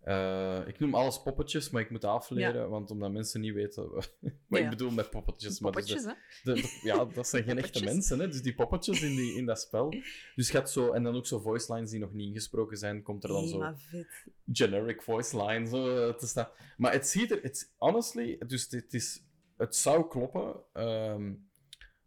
Eh, 0.00 0.60
ik 0.66 0.78
noem 0.78 0.94
alles 0.94 1.22
poppetjes, 1.22 1.70
maar 1.70 1.82
ik 1.82 1.90
moet 1.90 2.04
afleren, 2.04 2.68
want 2.70 2.90
omdat 2.90 3.12
mensen 3.12 3.40
niet 3.40 3.54
weten 3.54 3.90
wat 3.94 4.12
Ja, 4.48 4.58
ik 4.58 4.70
bedoel 4.70 4.90
met 4.90 5.10
poppetjes. 5.10 5.60
Maar 5.60 5.72
dus 5.72 5.84
Poppetjes, 5.92 6.04
hè? 6.42 6.52
de- 6.54 6.60
de- 6.60 6.80
ja, 6.82 7.04
dat 7.04 7.28
zijn 7.28 7.42
geen 7.44 7.58
echte 7.58 7.84
mensen, 7.84 8.18
hè? 8.18 8.28
dus 8.28 8.42
die 8.42 8.54
poppetjes 8.54 9.02
in, 9.02 9.16
die, 9.16 9.34
in 9.36 9.46
dat 9.46 9.60
spel. 9.60 9.94
Dus 10.34 10.50
hebt 10.52 10.70
zo, 10.70 10.92
en 10.92 11.02
dan 11.02 11.14
ook 11.16 11.26
zo 11.26 11.38
voice 11.40 11.74
lines 11.74 11.90
die 11.90 12.00
nog 12.00 12.12
niet 12.12 12.26
ingesproken 12.28 12.76
zijn, 12.76 13.02
komt 13.02 13.22
er 13.24 13.28
dan 13.30 13.48
zo 13.48 13.58
maar 13.58 13.78
vet. 13.78 14.24
generic 14.52 15.02
voice 15.02 15.44
line 15.44 15.66
zo, 15.66 16.08
eh, 16.08 16.14
te 16.14 16.26
staan. 16.26 16.48
Maar 16.76 16.92
het 16.92 17.06
ziet 17.08 17.30
er, 17.30 17.42
het, 17.42 17.72
honestly, 17.76 18.38
dus 18.46 18.70
het, 18.70 18.94
is, 18.94 19.22
het 19.56 19.76
zou 19.76 20.08
kloppen. 20.08 20.54
ehm, 20.72 21.32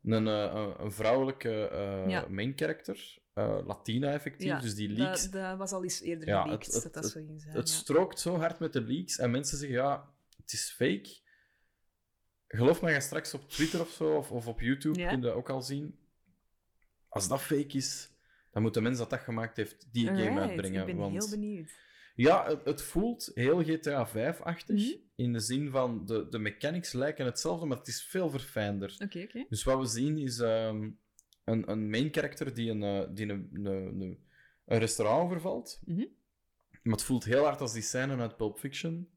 een, 0.03 0.27
eh, 0.27 0.51
een, 0.53 0.83
een 0.83 0.91
vrouwelijke 0.91 1.69
Ja. 2.07 2.25
main 2.29 2.53
character, 2.55 3.18
eh, 3.39 3.65
Latina 3.65 4.11
effectief, 4.11 4.47
Ja, 4.47 4.59
dus 4.59 4.75
die 4.75 4.89
leaks. 4.89 5.21
Dat, 5.23 5.31
dat 5.31 5.57
was 5.57 5.71
al 5.71 5.83
eens 5.83 6.01
eerder 6.01 6.27
Ja, 6.27 6.41
geleakt, 6.41 6.65
het- 6.65 6.73
het- 6.73 6.83
dat 6.83 6.93
dat 7.03 7.11
zo 7.11 7.19
ging 7.25 7.41
zijn. 7.41 7.55
Het 7.55 7.69
ja. 7.69 7.75
strookt 7.75 8.19
zo 8.19 8.35
hard 8.37 8.59
met 8.59 8.73
de 8.73 8.81
leaks 8.81 9.17
en 9.17 9.31
mensen 9.31 9.57
zeggen 9.57 9.77
ja, 9.77 10.09
het 10.41 10.53
is 10.53 10.69
fake. 10.69 11.17
Geloof 12.47 12.81
mij, 12.81 12.93
ga 12.93 12.99
straks 12.99 13.33
op 13.33 13.49
Twitter 13.49 13.81
of 13.81 13.89
zo, 13.89 14.15
of, 14.15 14.31
of 14.31 14.47
op 14.47 14.59
YouTube, 14.59 15.07
kun 15.07 15.15
je 15.15 15.21
dat 15.21 15.33
ook 15.33 15.49
al 15.49 15.61
zien. 15.61 15.97
Als 17.07 17.27
dat 17.27 17.41
fake 17.41 17.77
is, 17.77 18.09
dan 18.51 18.61
moet 18.61 18.73
de 18.73 18.81
mens 18.81 18.97
dat 18.97 19.09
dat 19.09 19.19
gemaakt 19.19 19.57
heeft 19.57 19.87
die 19.91 20.07
game 20.07 20.39
uitbrengen. 20.39 20.79
Ik 20.79 20.85
ben 20.85 20.95
want... 20.95 21.13
heel 21.13 21.29
benieuwd. 21.29 21.71
Ja, 22.15 22.47
het, 22.47 22.65
het 22.65 22.81
voelt 22.81 23.31
heel 23.33 23.63
GTA 23.63 24.07
5-achtig. 24.09 24.75
Mhm. 24.75 24.97
In 25.15 25.33
de 25.33 25.39
zin 25.39 25.69
van 25.69 26.05
de, 26.05 26.27
de 26.29 26.39
mechanics 26.39 26.93
lijken 26.93 27.25
hetzelfde, 27.25 27.65
maar 27.65 27.77
het 27.77 27.87
is 27.87 28.03
veel 28.03 28.29
verfijnder. 28.29 28.95
Oké, 29.03 29.19
oké. 29.21 29.45
Dus 29.49 29.63
wat 29.63 29.79
we 29.79 29.85
zien 29.85 30.17
is 30.17 30.39
ehm, 30.39 30.89
een, 31.51 31.71
een 31.71 31.89
main 31.89 32.07
character 32.13 32.53
die 32.53 32.71
een, 32.71 32.83
eh, 32.83 33.07
die 33.15 33.29
een, 33.29 33.49
een, 33.53 33.65
een, 33.65 34.19
een 34.65 34.79
restaurant 34.79 35.23
overvalt. 35.23 35.79
Mhm. 35.85 36.05
Maar 36.83 36.93
het 36.93 37.03
voelt 37.03 37.23
heel 37.23 37.43
hard 37.43 37.61
als 37.61 37.73
die 37.73 37.81
scène 37.81 38.17
uit 38.17 38.37
Pulp 38.37 38.59
Fiction. 38.59 39.09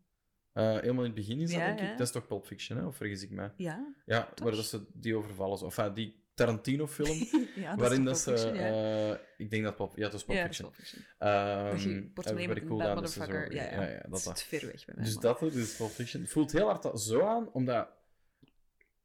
Eh, 0.53 0.65
helemaal 0.73 1.05
in 1.05 1.11
het 1.11 1.15
begin 1.15 1.41
is 1.41 1.51
dat, 1.51 1.61
Ja, 1.61 1.67
denk 1.67 1.79
ik. 1.79 1.85
ja. 1.85 1.91
Dat 1.97 2.07
is 2.07 2.13
toch 2.13 2.27
Pulp 2.27 2.47
Fiction, 2.47 2.79
hè? 2.79 2.85
of 2.87 2.97
vergis 2.97 3.23
ik 3.23 3.31
mij? 3.31 3.53
Ja. 3.57 3.95
Ja, 4.07 4.25
Toch? 4.35 4.47
waar 4.47 4.57
dat 4.57 4.65
ze 4.65 4.85
die 4.93 5.17
overvallen. 5.17 5.59
Zo. 5.59 5.65
Enfin, 5.65 5.95
die 5.95 6.21
Tarantino-film. 6.35 7.17
ja, 7.57 7.71
dat 7.71 7.79
waarin 7.79 8.09
is 8.09 8.25
dat 8.25 8.25
toch 8.25 8.39
ze... 8.39 8.45
Pulp 8.45 8.57
Fiction, 8.57 8.77
ja. 8.77 9.13
eh, 9.13 9.19
ik 9.37 9.51
denk 9.51 9.65
dat. 9.65 9.79
Ja, 9.79 9.85
het 9.85 9.97
Ja, 9.97 10.09
dat 10.09 10.15
is 10.15 10.23
Fiction. 10.23 10.71
Pulp 10.71 10.75
Fiction. 10.75 11.03
Ehm, 11.19 12.03
Dat 12.03 12.13
portemonnee 12.15 12.49
met 12.49 12.57
dat 12.57 12.65
is 13.09 13.17
motherfucker. 13.17 13.53
Ja, 13.55 13.63
ja. 13.63 13.83
ja, 13.89 14.01
dat 14.01 14.11
dat, 14.11 14.19
is 14.19 14.25
dat. 14.25 14.37
te 14.37 14.45
ver 14.45 14.67
weg 14.67 14.85
bij 14.85 14.95
mij. 14.95 15.05
Dus 15.05 15.15
maar- 15.15 15.23
dat, 15.23 15.53
dus 15.53 15.77
Pulp 15.77 15.91
Fiction. 15.91 16.23
Het 16.23 16.31
voelt 16.33 16.53
heel 16.53 16.67
hard 16.67 17.01
zo 17.01 17.21
aan, 17.23 17.53
omdat 17.53 17.89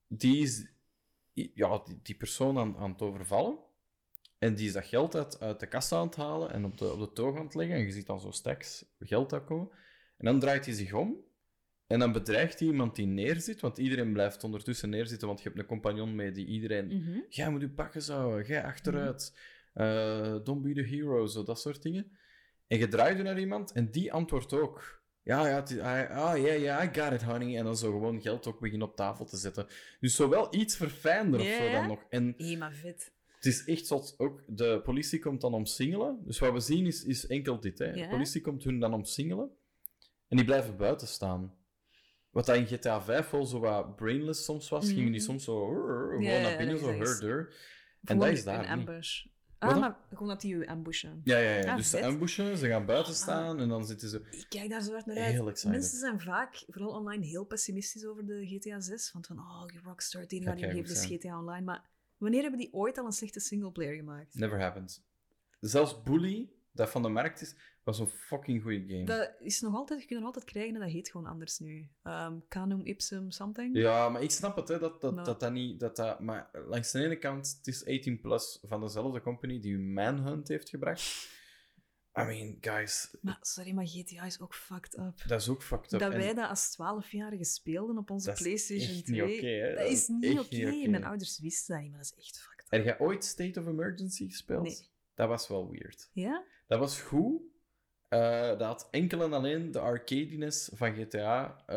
die 0.07 0.41
is... 0.41 0.65
Ja, 1.53 1.81
die, 1.85 1.99
die 2.03 2.15
persoon 2.15 2.57
aan, 2.57 2.77
aan 2.77 2.91
het 2.91 3.01
overvallen. 3.01 3.57
En 4.39 4.55
die 4.55 4.67
is 4.67 4.73
dat 4.73 4.85
geld 4.85 5.15
uit, 5.15 5.39
uit 5.39 5.59
de 5.59 5.67
kassa 5.67 5.97
aan 5.97 6.07
het 6.07 6.15
halen 6.15 6.51
en 6.51 6.65
op 6.65 6.77
de, 6.77 6.91
op 6.91 6.99
de 6.99 7.13
toog 7.13 7.37
aan 7.37 7.45
het 7.45 7.55
leggen. 7.55 7.75
En 7.75 7.81
je 7.81 7.91
ziet 7.91 8.05
dan 8.05 8.19
zo 8.19 8.31
stacks 8.31 8.85
geld 8.99 9.29
daar 9.29 9.43
komen. 9.43 9.69
En 10.17 10.25
dan 10.25 10.39
draait 10.39 10.65
hij 10.65 10.73
zich 10.73 10.93
om. 10.93 11.25
En 11.87 11.99
dan 11.99 12.11
bedreigt 12.11 12.59
hij 12.59 12.67
iemand 12.67 12.95
die 12.95 13.05
neerzit. 13.05 13.59
Want 13.59 13.77
iedereen 13.77 14.13
blijft 14.13 14.43
ondertussen 14.43 14.89
neerzitten, 14.89 15.27
want 15.27 15.41
je 15.41 15.47
hebt 15.47 15.59
een 15.59 15.65
compagnon 15.65 16.15
mee 16.15 16.31
die 16.31 16.45
iedereen... 16.45 16.87
Mhm. 16.87 17.19
Jij 17.29 17.49
moet 17.49 17.61
je 17.61 17.69
pakken 17.69 18.01
zo, 18.01 18.41
jij 18.41 18.63
achteruit. 18.63 19.37
Eh, 19.73 20.35
don't 20.43 20.61
be 20.61 20.73
the 20.73 20.81
hero, 20.81 21.25
zo 21.25 21.43
dat 21.43 21.59
soort 21.59 21.81
dingen. 21.81 22.11
En 22.67 22.77
je 22.77 22.87
draait 22.87 23.17
je 23.17 23.23
naar 23.23 23.39
iemand 23.39 23.71
en 23.71 23.91
die 23.91 24.13
antwoordt 24.13 24.53
ook. 24.53 24.96
Ja, 25.27 25.47
ja, 25.47 25.55
het 25.55 25.69
is- 25.69 25.79
ah, 25.79 26.37
ja, 26.37 26.53
ja, 26.53 26.83
I 26.83 26.89
got 26.99 27.11
it, 27.11 27.23
honey. 27.23 27.57
En 27.57 27.63
dan 27.63 27.77
zo 27.77 27.91
gewoon 27.91 28.21
geld 28.21 28.47
ook 28.47 28.59
beginnen 28.59 28.87
op 28.87 28.95
tafel 28.95 29.25
te 29.25 29.37
zetten. 29.37 29.67
Dus 29.99 30.15
zo 30.15 30.29
wel 30.29 30.47
iets 30.55 30.75
verfijnder 30.75 31.39
of 31.39 31.45
zo 31.47 31.71
dan 31.71 31.87
nog. 31.87 32.03
En 32.09 32.33
Hé, 32.37 32.55
maar 32.57 32.73
vet. 32.73 33.11
het 33.35 33.45
is 33.45 33.65
echt 33.65 33.85
zot. 33.87 34.15
Ook 34.17 34.43
de 34.47 34.81
politie 34.83 35.19
komt 35.19 35.41
dan 35.41 35.53
omsingelen. 35.53 36.19
Dus 36.25 36.39
wat 36.39 36.53
we 36.53 36.59
zien 36.59 36.85
is, 36.85 37.03
is 37.03 37.27
enkel 37.27 37.59
dit. 37.59 37.79
Hè. 37.79 37.91
De 37.91 38.07
politie 38.09 38.41
komt 38.41 38.63
hun 38.63 38.79
dan 38.79 38.93
omsingelen. 38.93 39.49
En 40.27 40.37
die 40.37 40.45
blijven 40.45 40.77
buiten 40.77 41.07
staan. 41.07 41.55
Wat 42.29 42.45
dat 42.45 42.55
in 42.55 42.67
GTA 42.67 43.01
5 43.01 43.29
wel 43.29 43.45
zo 43.45 43.59
wat 43.59 43.95
brainless 43.95 44.43
soms 44.43 44.69
was, 44.69 44.87
gingen 44.87 45.11
die 45.11 45.21
Mhm. 45.21 45.29
soms 45.29 45.43
zo 45.43 45.65
gewoon 45.67 46.23
naar 46.23 46.57
binnen, 46.57 46.79
zo 46.79 46.89
is- 46.89 46.97
dat 46.97 47.07
is- 47.07 47.19
her 47.19 47.19
deur. 47.29 47.55
En 48.03 48.19
dat 48.19 48.27
is 48.29 48.43
daar 48.43 48.69
Een 48.69 48.77
niet. 48.77 48.87
ambush. 48.87 49.25
Ah, 49.59 49.79
maar 49.79 49.97
gewoon 50.09 50.27
dat 50.27 50.41
die 50.41 50.57
je 50.57 50.67
ambushen. 50.67 51.21
Ja, 51.23 51.37
ja, 51.37 51.51
ja. 51.51 51.69
Ah, 51.71 51.75
dus 51.77 51.89
ze 51.89 51.97
vet. 51.97 52.05
ambushen, 52.05 52.57
ze 52.57 52.67
gaan 52.67 52.85
buiten 52.85 53.13
Ah. 53.13 53.19
staan 53.19 53.59
en 53.59 53.69
dan 53.69 53.85
zitten 53.85 54.09
ze... 54.09 54.21
Ik 54.31 54.45
kijk 54.49 54.69
daar 54.69 54.81
zo 54.81 54.91
hard 54.91 55.05
naar 55.05 55.17
uit. 55.17 55.47
Excited. 55.47 55.71
Mensen 55.71 55.99
zijn 55.99 56.19
vaak, 56.21 56.63
vooral 56.67 56.91
online, 56.91 57.25
heel 57.25 57.43
pessimistisch 57.45 58.05
over 58.05 58.25
de 58.25 58.45
GTA 58.47 58.79
6. 58.79 59.11
Want 59.11 59.27
van, 59.27 59.39
oh, 59.39 59.65
die 59.65 59.79
Rockstar, 59.83 60.21
het 60.21 60.31
enige 60.31 60.49
wat 60.49 60.71
die 60.71 60.81
is. 60.83 61.05
GTA 61.05 61.39
Online. 61.39 61.65
Maar 61.65 61.83
wanneer 62.17 62.41
hebben 62.41 62.59
die 62.59 62.73
ooit 62.73 62.97
al 62.97 63.05
een 63.05 63.11
slechte 63.11 63.39
singleplayer 63.39 63.95
gemaakt? 63.95 64.35
Never 64.35 64.61
happens. 64.61 65.01
Zelfs 65.59 66.01
Bully, 66.03 66.49
dat 66.77 66.89
van 66.89 67.01
de 67.01 67.09
markt 67.09 67.41
is, 67.41 67.55
was 67.83 67.99
een 67.99 68.07
fucking 68.07 68.61
goede 68.61 68.83
game. 68.87 69.03
Dat 69.03 69.33
is 69.39 69.61
nog 69.61 69.75
altijd, 69.75 70.01
je 70.01 70.07
kunt 70.07 70.19
er 70.19 70.25
altijd 70.25 70.45
krijgen 70.45 70.73
en 70.73 70.81
dat 70.81 70.89
heet 70.89 71.09
gewoon 71.09 71.27
anders 71.27 71.59
nu. 71.59 71.89
Um, 72.03 72.47
Canum 72.47 72.85
Ipsum 72.85 73.31
something. 73.31 73.77
Ja, 73.77 74.09
maar 74.09 74.21
ik 74.21 74.31
snap 74.31 74.55
het, 74.55 74.67
hè, 74.67 74.79
dat, 74.79 75.01
dat, 75.01 75.25
dat, 75.25 75.39
dat 75.39 75.51
niet... 75.51 75.79
Dat 75.79 75.95
dat, 75.95 76.19
maar 76.19 76.49
langs 76.67 76.91
de 76.91 77.03
ene 77.03 77.17
kant, 77.17 77.55
het 77.57 77.67
is 77.67 77.85
18 77.85 78.21
plus 78.21 78.59
van 78.63 78.81
dezelfde 78.81 79.21
company 79.21 79.59
die 79.59 79.77
Manhunt 79.77 80.47
heeft 80.47 80.69
gebracht. 80.69 81.35
I 82.19 82.23
mean, 82.23 82.57
guys, 82.61 83.15
Maar 83.21 83.37
sorry, 83.41 83.71
maar 83.71 83.87
GTA 83.87 84.25
is 84.25 84.39
ook 84.39 84.55
fucked 84.55 84.97
up. 84.97 85.23
dat 85.27 85.41
is 85.41 85.49
ook 85.49 85.63
fucked 85.63 85.93
up. 85.93 85.99
Dat 85.99 86.11
En 86.11 86.17
wij 86.17 86.33
dat 86.33 86.49
als 86.49 86.77
12-jarigen 86.77 87.45
speelden 87.45 87.97
op 87.97 88.09
onze 88.09 88.25
dat 88.25 88.35
is 88.35 88.41
PlayStation 88.41 88.95
echt 88.95 89.05
2. 89.05 89.21
niet 89.21 89.37
oké, 89.37 89.47
hè. 89.47 89.75
dat 89.75 89.89
is 89.89 90.07
niet 90.07 90.39
oké. 90.39 90.87
Mijn 90.89 91.03
ouders 91.03 91.39
wisten 91.39 91.73
dat 91.73 91.83
niet, 91.83 91.91
maar 91.91 92.01
dat 92.01 92.13
is 92.17 92.25
echt 92.25 92.39
fucked 92.39 92.65
up. 92.65 92.71
Heb 92.71 92.83
jij 92.83 92.99
ooit 92.99 93.25
State 93.25 93.59
of 93.59 93.67
Emergency 93.67 94.29
gespeeld? 94.29 94.63
Nee. 94.63 94.87
Dat 95.13 95.27
was 95.27 95.47
wel 95.47 95.71
weird. 95.71 96.09
Ja? 96.13 96.45
Dat 96.67 96.79
was 96.79 97.01
goed. 97.01 97.41
Eh, 98.07 98.47
dat 98.47 98.61
had 98.61 98.87
enkel 98.91 99.21
en 99.21 99.33
alleen 99.33 99.71
de 99.71 99.79
arcadiness 99.79 100.69
van 100.73 100.93
GTA, 100.93 101.63
eh, 101.65 101.75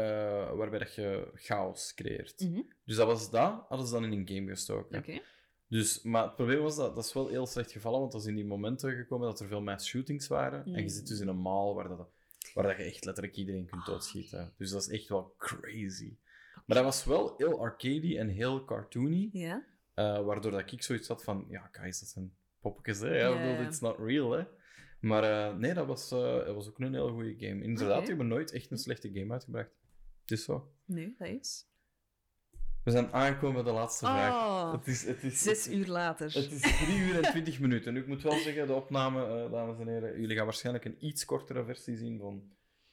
waarbij 0.56 0.78
dat 0.78 0.94
je 0.94 1.30
chaos 1.34 1.94
creëert. 1.94 2.40
Mhm. 2.40 2.60
Dus 2.84 2.96
dat 2.96 3.06
was 3.06 3.30
dat, 3.30 3.64
hadden 3.68 3.86
ze 3.86 3.92
dan 3.92 4.04
in 4.04 4.12
een 4.12 4.28
game 4.28 4.48
gestoken. 4.48 5.22
Dus, 5.68 6.02
maar 6.02 6.22
het 6.22 6.34
probleem 6.34 6.60
was 6.62 6.76
dat 6.76 6.94
dat 6.94 7.04
is 7.04 7.12
wel 7.12 7.28
heel 7.28 7.46
slecht 7.46 7.72
gevallen, 7.72 8.00
want 8.00 8.12
dat 8.12 8.20
is 8.20 8.26
in 8.26 8.34
die 8.34 8.44
momenten 8.44 8.96
gekomen 8.96 9.28
dat 9.28 9.40
er 9.40 9.46
veel 9.46 9.62
mass 9.62 9.88
shootings 9.88 10.26
waren. 10.26 10.64
En 10.64 10.82
je 10.82 10.88
zit 10.88 11.06
dus 11.06 11.20
in 11.20 11.28
een 11.28 11.40
mall 11.40 11.74
waar, 11.74 11.88
dat, 11.88 12.08
waar 12.54 12.64
dat 12.64 12.76
je 12.76 12.82
echt 12.82 13.04
letterlijk 13.04 13.36
iedereen 13.36 13.66
kunt 13.66 13.80
Ah, 13.80 13.86
doodschieten. 13.86 14.52
Dus 14.56 14.70
dat 14.70 14.80
is 14.80 14.88
echt 14.88 15.08
wel 15.08 15.34
crazy. 15.38 16.16
Maar 16.66 16.76
dat 16.76 16.84
was 16.84 17.04
wel 17.04 17.34
heel 17.36 17.60
arcady 17.60 18.18
en 18.18 18.28
heel 18.28 18.64
cartoony, 18.64 19.28
eh, 19.94 20.24
waardoor 20.24 20.50
dat 20.50 20.72
ik 20.72 20.82
zoiets 20.82 21.08
had 21.08 21.24
van, 21.24 21.46
ja, 21.48 21.68
guys, 21.72 22.00
dat 22.00 22.08
zijn 22.08 22.34
poppetjes, 22.60 23.00
hè. 23.00 23.08
Bedoel, 23.08 23.52
ja. 23.52 23.66
it's 23.66 23.80
not 23.80 23.98
real, 23.98 24.30
hè. 24.30 24.44
Maar 25.00 25.24
eh, 25.24 25.56
nee, 25.56 25.74
dat 25.74 25.86
was, 25.86 26.10
eh, 26.12 26.18
dat 26.20 26.54
was 26.54 26.68
ook 26.68 26.78
een 26.78 26.94
hele 26.94 27.10
goede 27.10 27.34
game. 27.38 27.62
Inderdaad, 27.62 27.90
Oké. 27.90 27.98
die 28.00 28.08
hebben 28.08 28.26
nooit 28.26 28.52
echt 28.52 28.70
een 28.70 28.78
slechte 28.78 29.10
game 29.12 29.32
uitgebracht. 29.32 29.70
Het 30.20 30.30
is 30.30 30.44
zo. 30.44 30.72
Nee, 30.84 31.14
dat 31.18 31.28
is. 31.28 31.68
We 32.84 32.90
zijn 32.90 33.12
aangekomen 33.12 33.54
bij 33.64 33.72
de 33.72 33.78
laatste 33.78 34.04
vraag. 34.04 34.32
Oh, 34.32 34.72
Het 34.72 34.86
is, 34.86 35.04
het 35.06 35.22
is, 35.22 35.42
zes 35.42 35.68
uur 35.68 35.86
later. 35.86 36.32
Het 36.34 36.52
is 36.52 36.60
3 36.60 36.98
uur 36.98 37.16
en 37.16 37.30
20 37.30 37.60
minuten. 37.64 37.92
Nu, 37.92 38.00
ik 38.00 38.06
moet 38.06 38.22
wel 38.22 38.38
zeggen, 38.38 38.66
de 38.66 38.72
opname, 38.72 39.24
eh, 39.44 39.50
dames 39.50 39.78
en 39.78 39.88
heren, 39.88 40.20
jullie 40.20 40.36
gaan 40.36 40.44
waarschijnlijk 40.44 40.84
een 40.84 40.96
iets 41.06 41.24
kortere 41.24 41.64
versie 41.64 41.96
zien 41.96 42.18
van 42.18 42.42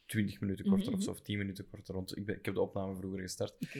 20 0.06 0.40
minuten 0.40 0.66
korter 0.66 0.88
Mhm, 0.88 0.96
of 0.98 1.04
zo, 1.04 1.12
of 1.12 1.22
10 1.22 1.38
minuten 1.38 1.68
korter. 1.70 1.94
Want 1.94 2.18
ik, 2.18 2.26
ben, 2.26 2.36
ik 2.38 2.46
heb 2.46 2.54
de 2.54 2.62
opname 2.62 2.96
vroeger 2.96 3.20
gestart. 3.20 3.56
Oké. 3.60 3.80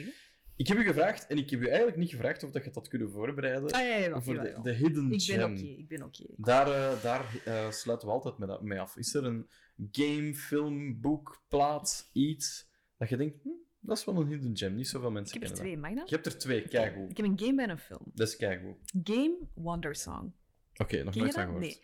Ik 0.58 0.66
heb 0.66 0.76
u 0.76 0.82
gevraagd, 0.82 1.26
en 1.26 1.38
ik 1.38 1.50
heb 1.50 1.60
u 1.60 1.66
eigenlijk 1.66 1.96
niet 1.96 2.10
gevraagd 2.10 2.42
of 2.42 2.50
dat 2.50 2.64
je 2.64 2.70
had 2.72 2.88
kunnen 2.88 3.10
voorbereiden, 3.10 3.70
Ah 3.70 3.80
ja, 3.80 3.96
ja, 3.96 4.20
voor 4.20 4.34
ja, 4.34 4.42
de, 4.42 4.60
de 4.62 4.72
hidden 4.72 5.12
Ik 5.12 5.26
ben 5.26 5.44
oké, 5.44 5.62
ik 5.62 5.88
ben 5.88 6.02
oké. 6.02 6.24
Daar, 6.36 6.66
eh, 6.66 7.02
daar 7.02 7.40
eh, 7.44 7.70
sluiten 7.70 8.08
we 8.08 8.14
altijd 8.14 8.38
mee, 8.38 8.58
mee 8.60 8.80
af. 8.80 8.96
Is 8.96 9.14
er 9.14 9.24
een 9.24 9.48
game, 9.90 10.34
film, 10.34 11.00
boek, 11.00 11.42
plaat, 11.48 12.10
iets 12.12 12.70
dat 12.96 13.08
je 13.08 13.16
denkt, 13.16 13.42
hm, 13.42 13.48
dat 13.80 13.98
is 13.98 14.04
wel 14.04 14.16
een 14.16 14.26
hidden 14.26 14.56
gem. 14.56 14.74
Niet 14.74 14.88
zoveel 14.88 15.10
mensen 15.10 15.36
Ik 15.36 15.42
heb 15.42 15.50
er 15.50 15.56
kennen 15.56 15.78
twee, 15.78 15.90
mag 15.90 15.90
dat? 15.90 15.98
dat. 15.98 16.08
Je 16.08 16.14
hebt 16.14 16.26
er 16.26 16.38
twee, 16.38 16.68
keigoed. 16.68 17.10
Ik 17.10 17.16
heb 17.16 17.26
een 17.26 17.38
game 17.38 17.62
en 17.62 17.70
een 17.70 17.78
film. 17.78 18.10
Dat 18.14 18.28
is 18.28 18.36
keigoed. 18.36 18.76
Game 19.04 19.38
Wonder 19.54 19.94
Song. 19.94 20.32
Oké, 20.76 21.02
nog 21.02 21.14
nooit 21.14 21.32
van 21.32 21.42
dat? 21.42 21.52
gehoord. 21.52 21.60
Nee. 21.60 21.82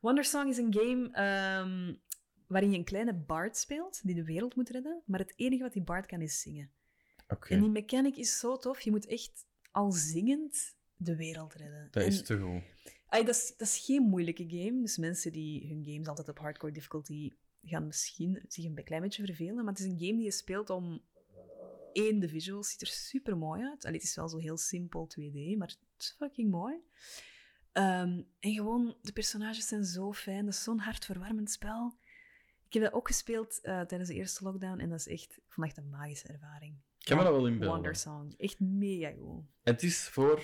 Wonder 0.00 0.24
Song 0.24 0.48
is 0.48 0.58
een 0.58 0.74
game 0.74 1.08
ehm, 1.12 1.94
waarin 2.46 2.70
je 2.70 2.78
een 2.78 2.84
kleine 2.84 3.14
bard 3.14 3.56
speelt 3.56 4.00
die 4.02 4.14
de 4.14 4.24
wereld 4.24 4.56
moet 4.56 4.68
redden, 4.68 5.02
maar 5.06 5.20
het 5.20 5.32
enige 5.36 5.62
wat 5.62 5.72
die 5.72 5.82
bard 5.82 6.06
kan 6.06 6.20
is 6.20 6.40
zingen. 6.40 6.70
En 7.56 7.60
die 7.60 7.70
mechanic 7.70 8.16
is 8.16 8.38
zo 8.38 8.56
tof, 8.56 8.80
je 8.80 8.90
moet 8.90 9.06
echt 9.06 9.44
al 9.70 9.92
zingend 9.92 10.74
de 10.96 11.16
wereld 11.16 11.54
redden. 11.54 11.88
dat 11.90 12.02
En- 12.02 12.08
is 12.08 12.22
te 12.22 12.38
goed. 12.38 12.62
Dat, 13.10 13.28
is, 13.28 13.54
dat 13.56 13.68
is 13.68 13.78
geen 13.84 14.02
moeilijke 14.02 14.44
game. 14.48 14.80
Dus 14.80 14.96
mensen 14.96 15.32
die 15.32 15.68
hun 15.68 15.84
games 15.84 16.06
altijd 16.06 16.28
op 16.28 16.38
hardcore 16.38 16.72
difficulty 16.72 17.30
gaan 17.62 17.86
misschien 17.86 18.44
zich 18.48 18.64
een 18.64 18.84
klein 18.84 19.02
beetje 19.02 19.24
vervelen. 19.24 19.54
Maar 19.64 19.72
het 19.74 19.78
is 19.78 19.84
een 19.84 19.98
game 19.98 20.12
die 20.16 20.24
je 20.24 20.30
speelt 20.30 20.70
om... 20.70 21.02
één, 21.92 22.18
de 22.18 22.28
visuals 22.28 22.70
ziet 22.70 22.80
er 22.80 22.86
super 22.86 23.36
mooi 23.36 23.62
uit. 23.62 23.84
Allee, 23.84 23.96
het 23.98 24.06
is 24.08 24.14
wel 24.16 24.28
zo 24.28 24.38
heel 24.38 24.56
simpel 24.56 25.08
2D, 25.10 25.56
maar 25.56 25.68
het 25.68 25.78
is 25.98 26.14
fucking 26.18 26.50
mooi. 26.50 26.74
Ehm, 27.72 28.22
en 28.40 28.52
gewoon, 28.54 28.96
de 29.02 29.12
personages 29.12 29.66
zijn 29.68 29.84
zo 29.84 30.12
fijn. 30.12 30.44
Dat 30.44 30.54
is 30.54 30.62
zo'n 30.62 30.78
hartverwarmend 30.78 31.50
spel. 31.50 31.96
Ik 32.66 32.72
heb 32.72 32.82
dat 32.82 32.92
ook 32.92 33.06
gespeeld 33.06 33.60
eh, 33.60 33.80
tijdens 33.80 34.08
de 34.10 34.14
eerste 34.14 34.44
lockdown 34.44 34.78
en 34.78 34.88
dat 34.90 34.98
is 34.98 35.06
echt, 35.08 35.32
ik 35.36 35.42
vond 35.52 35.66
echt 35.66 35.76
een 35.76 35.88
magische 35.90 36.28
ervaring. 36.28 36.76
Ik 37.08 37.12
kan 37.14 37.24
me 37.24 37.30
dat 37.30 37.32
wel 37.40 37.46
inbeelden. 37.46 37.74
Wonder 37.74 37.94
Song. 37.96 38.32
Echt 38.36 38.60
mega 38.60 39.10
goed. 39.18 39.44
En 39.62 39.72
het 39.72 39.82
is 39.82 40.08
voor 40.08 40.38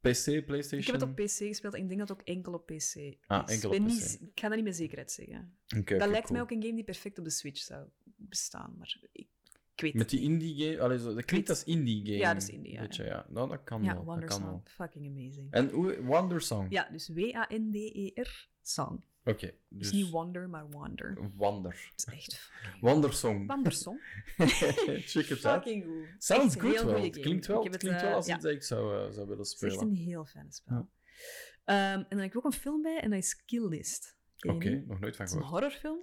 PC, 0.00 0.44
PlayStation? 0.46 0.80
Ik 0.80 0.86
heb 0.86 0.94
het 0.94 1.02
op 1.02 1.14
PC 1.14 1.30
gespeeld 1.30 1.74
en 1.74 1.82
ik 1.82 1.88
denk 1.88 2.00
dat 2.00 2.08
het 2.08 2.18
ook 2.20 2.26
enkel 2.26 2.52
op 2.52 2.66
PC 2.66 2.72
is. 2.94 3.14
Ah, 3.26 3.42
enkel 3.50 3.68
op 3.70 3.74
Ik 3.74 3.82
PC. 3.82 3.86
niet- 3.88 4.18
ik 4.34 4.40
ga 4.40 4.46
dat 4.48 4.56
niet 4.56 4.66
met 4.66 4.76
zekerheid 4.76 5.12
zeggen. 5.12 5.58
Oké, 5.78 5.98
dat 5.98 6.08
lijkt 6.08 6.30
mij 6.30 6.40
ook 6.40 6.50
een 6.50 6.62
game 6.62 6.74
die 6.74 6.84
perfect 6.84 7.18
op 7.18 7.24
de 7.24 7.30
Switch 7.30 7.60
zou 7.62 7.86
bestaan, 8.16 8.74
maar 8.78 8.98
ik, 9.12 9.26
ik 9.74 9.80
weet 9.80 9.94
Met 9.94 10.10
het 10.10 10.20
die 10.20 10.28
niet. 10.28 10.42
indie 10.42 10.66
game... 10.70 10.80
Allee, 10.80 10.98
zo, 10.98 11.14
dat 11.14 11.24
klinkt 11.24 11.48
als 11.48 11.64
indie 11.64 12.04
game. 12.06 12.16
Ja, 12.18 12.32
dat 12.32 12.42
is 12.42 12.48
indie, 12.48 12.72
ja, 12.72 12.80
Weet 12.80 12.96
je, 12.96 13.02
ja. 13.02 13.08
ja. 13.08 13.26
Nou, 13.28 13.48
dat 13.48 13.64
kan 13.64 13.82
Ja, 13.82 13.94
wel. 13.94 14.04
Wonder 14.04 14.20
dat 14.20 14.30
kan 14.30 14.38
Song. 14.38 14.50
wel. 14.50 14.62
Fucking 14.64 15.06
amazing. 15.06 15.46
En 15.50 15.70
hoe, 15.70 16.02
Wonder 16.02 16.40
Song? 16.40 16.66
Ja, 16.70 16.88
dus 16.92 17.08
W-A-N-D-E-R 17.08 18.48
Song. 18.62 19.02
Oké, 19.24 19.46
Dus 19.46 19.56
dus... 19.68 19.92
niet 19.92 20.10
Wonder, 20.10 20.48
maar 20.48 20.70
Wonder. 20.70 21.30
Wonder. 21.36 21.90
Het 21.96 22.06
is 22.06 22.14
echt 22.14 22.34
fucking... 22.34 22.80
Wonder 22.82 23.12
Song. 23.12 23.46
Wonder 23.46 23.72
Song. 23.72 24.00
Check 25.12 25.26
het 25.26 25.44
uit. 25.44 25.62
fucking 25.62 25.84
goed. 25.84 26.06
Sounds 26.18 26.56
Echt 26.56 26.64
good 26.64 26.82
wel. 26.82 27.02
Het 27.02 27.20
klinkt 27.20 27.46
wel, 27.46 27.62
het 27.62 27.72
het, 27.72 27.82
klinkt 27.82 28.00
wel 28.00 28.10
eh, 28.10 28.16
als 28.16 28.26
ja. 28.26 28.34
iets 28.34 28.44
dat 28.44 28.52
ik 28.52 28.62
zou, 28.62 29.06
eh, 29.06 29.12
zou 29.12 29.26
willen 29.26 29.38
Het 29.38 29.46
is 29.46 29.62
echt 29.62 29.72
spelen. 29.72 29.88
een 29.88 29.94
heel 29.94 30.24
fijn 30.24 30.52
spel. 30.52 30.76
Ja. 30.76 30.88
Ehm, 31.64 31.98
en 31.98 32.06
dan 32.08 32.18
heb 32.18 32.28
ik 32.30 32.36
ook 32.36 32.44
een 32.44 32.52
film 32.52 32.82
bij 32.82 33.00
en 33.00 33.10
dat 33.10 33.18
is 33.18 33.44
Kill 33.44 33.68
List. 33.68 34.16
Oké, 34.40 34.84
nog 34.86 35.00
nooit 35.00 35.16
van 35.16 35.24
Het 35.24 35.34
is 35.34 35.40
een 35.40 35.44
gehoord. 35.44 35.62
horrorfilm. 35.62 35.98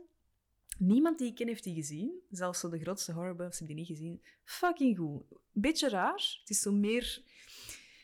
Niemand 0.78 1.18
die 1.18 1.28
ik 1.28 1.36
ken 1.36 1.48
heeft 1.48 1.64
die 1.64 1.76
gezien. 1.76 2.12
Zelfs 2.30 2.60
zo 2.60 2.70
de 2.70 2.80
grootste 2.80 3.12
horrorbuffs 3.12 3.58
hebben 3.58 3.76
die 3.76 3.86
niet 3.86 3.98
gezien. 3.98 4.22
Fucking 4.44 4.98
goed. 4.98 5.24
Beetje 5.52 5.90
raar. 5.90 6.38
Het 6.40 6.50
is 6.50 6.60
zo 6.62 6.72
meer... 6.72 7.22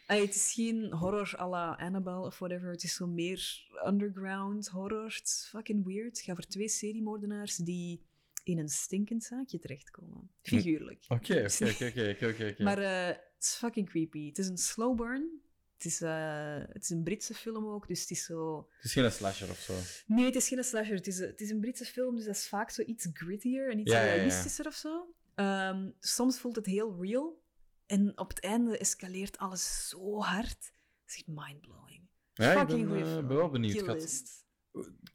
Ay, 0.07 0.21
het 0.21 0.35
is 0.35 0.51
geen 0.53 0.91
horror 0.93 1.33
à 1.39 1.49
la 1.49 1.75
Annabelle 1.75 2.25
of 2.25 2.39
whatever. 2.39 2.69
Het 2.71 2.83
is 2.83 2.93
zo 2.95 3.07
meer 3.07 3.67
underground 3.85 4.67
horror. 4.67 5.03
Het 5.05 5.27
is 5.27 5.47
fucking 5.49 5.85
weird. 5.85 6.05
Het 6.17 6.19
gaat 6.25 6.35
voor 6.35 6.45
twee 6.45 6.67
seriemoordenaars 6.69 7.55
die 7.55 8.01
in 8.43 8.57
een 8.59 8.69
stinkend 8.69 9.23
zaakje 9.23 9.59
terechtkomen. 9.59 10.29
Figuurlijk. 10.41 11.03
Oké, 11.07 11.45
oké, 11.61 12.09
oké, 12.09 12.27
oké. 12.49 12.63
Maar 12.63 12.77
eh, 12.77 13.05
het 13.07 13.43
is 13.43 13.49
fucking 13.55 13.89
creepy. 13.89 14.27
Het 14.27 14.37
is 14.37 14.47
een 14.47 14.57
slow 14.57 14.97
burn. 14.97 15.41
Het 15.77 15.85
is, 15.91 16.01
eh, 16.01 16.57
het 16.67 16.83
is 16.83 16.89
een 16.89 17.03
Britse 17.03 17.33
film 17.33 17.65
ook, 17.67 17.87
dus 17.87 18.01
het 18.01 18.09
is 18.11 18.23
zo... 18.25 18.67
Het 18.75 18.85
is 18.85 18.93
geen 18.93 19.11
slasher 19.11 19.49
of 19.49 19.57
zo. 19.57 19.73
Nee, 20.05 20.25
het 20.25 20.35
is 20.35 20.47
geen 20.47 20.63
slasher. 20.63 20.95
Het 20.95 21.07
is, 21.07 21.17
een- 21.19 21.27
het 21.27 21.41
is 21.41 21.49
een 21.49 21.59
Britse 21.59 21.85
film, 21.85 22.15
dus 22.15 22.25
dat 22.25 22.35
is 22.35 22.47
vaak 22.47 22.69
zo 22.69 22.81
iets 22.81 23.07
grittier 23.13 23.69
en 23.71 23.79
iets 23.79 23.91
Ja, 23.91 23.99
ja, 23.99 24.05
ja. 24.05 24.13
realistischer 24.13 24.65
of 24.67 24.73
zo. 24.75 25.13
Ehm, 25.35 25.89
soms 25.99 26.39
voelt 26.39 26.55
het 26.55 26.65
heel 26.65 26.97
real. 27.01 27.41
En 27.85 28.17
op 28.17 28.29
het 28.29 28.39
einde 28.39 28.77
escaleert 28.77 29.37
alles 29.37 29.89
zo 29.89 30.19
hard. 30.21 30.71
is 31.07 31.15
echt 31.15 31.27
mindblowing. 31.27 32.01
Ja, 32.33 32.51
ik 32.51 32.57
Fucking 32.57 32.79
ben, 32.79 32.87
goeie 32.99 33.17
eh, 33.17 33.27
ben 33.27 33.37
wel 33.37 33.49
benieuwd. 33.49 33.71
Kill 33.73 33.81
Ik 33.81 33.87
had- 33.87 33.99
List. 34.01 34.41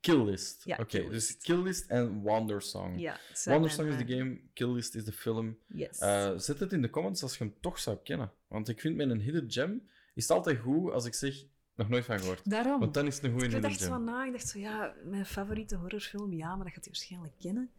Kill 0.01 0.25
List. 0.25 0.65
Ja, 0.65 0.77
Oké, 0.81 1.09
dus. 1.09 1.39
Kill 1.39 1.63
List 1.63 1.87
en 1.91 2.21
Wonder 2.21 2.63
Song. 2.63 2.99
Ja, 2.99 3.17
het 3.29 3.39
zijn 3.39 3.55
Wonder 3.55 3.73
Song 3.75 3.89
mijn, 3.89 4.01
is 4.01 4.07
de 4.07 4.13
eh, 4.13 4.19
game, 4.19 4.41
Kill 4.53 4.69
List 4.73 4.95
is 4.95 5.05
de 5.05 5.13
film. 5.13 5.59
Yes. 5.67 5.99
Eh, 5.99 6.33
zet 6.37 6.61
het 6.61 6.73
in 6.73 6.83
de 6.83 6.91
comments 6.91 7.23
als 7.23 7.39
je 7.39 7.45
hem 7.45 7.55
toch 7.61 7.79
zou 7.79 7.99
kennen. 8.03 8.33
Want 8.49 8.69
ik 8.69 8.81
vind 8.81 8.97
met 8.97 9.11
een 9.11 9.21
hidden 9.21 9.51
gem 9.51 9.89
is 10.15 10.23
het 10.29 10.33
altijd 10.37 10.59
goed 10.59 10.93
als 10.93 11.05
ik 11.05 11.15
zeg, 11.15 11.45
nog 11.75 11.89
nooit 11.89 12.05
van 12.05 12.19
gehoord. 12.19 12.51
Daarom. 12.51 12.81
Want 12.81 12.95
dan 12.95 13.07
is 13.07 13.15
het 13.15 13.25
een 13.25 13.31
goede 13.31 13.45
ik 13.47 13.53
hidden 13.53 13.71
dacht 13.71 13.83
zo 13.83 13.99
na, 13.99 14.25
ik 14.27 14.33
dacht 14.33 14.49
zo, 14.49 14.59
ja, 14.59 14.95
mijn 15.05 15.27
favoriete 15.27 15.77
horrorfilm, 15.77 16.33
ja, 16.33 16.55
maar 16.57 16.65
dat 16.65 16.75
gaat 16.75 16.85
hij 16.85 16.93
waarschijnlijk 16.93 17.33
kennen. 17.39 17.71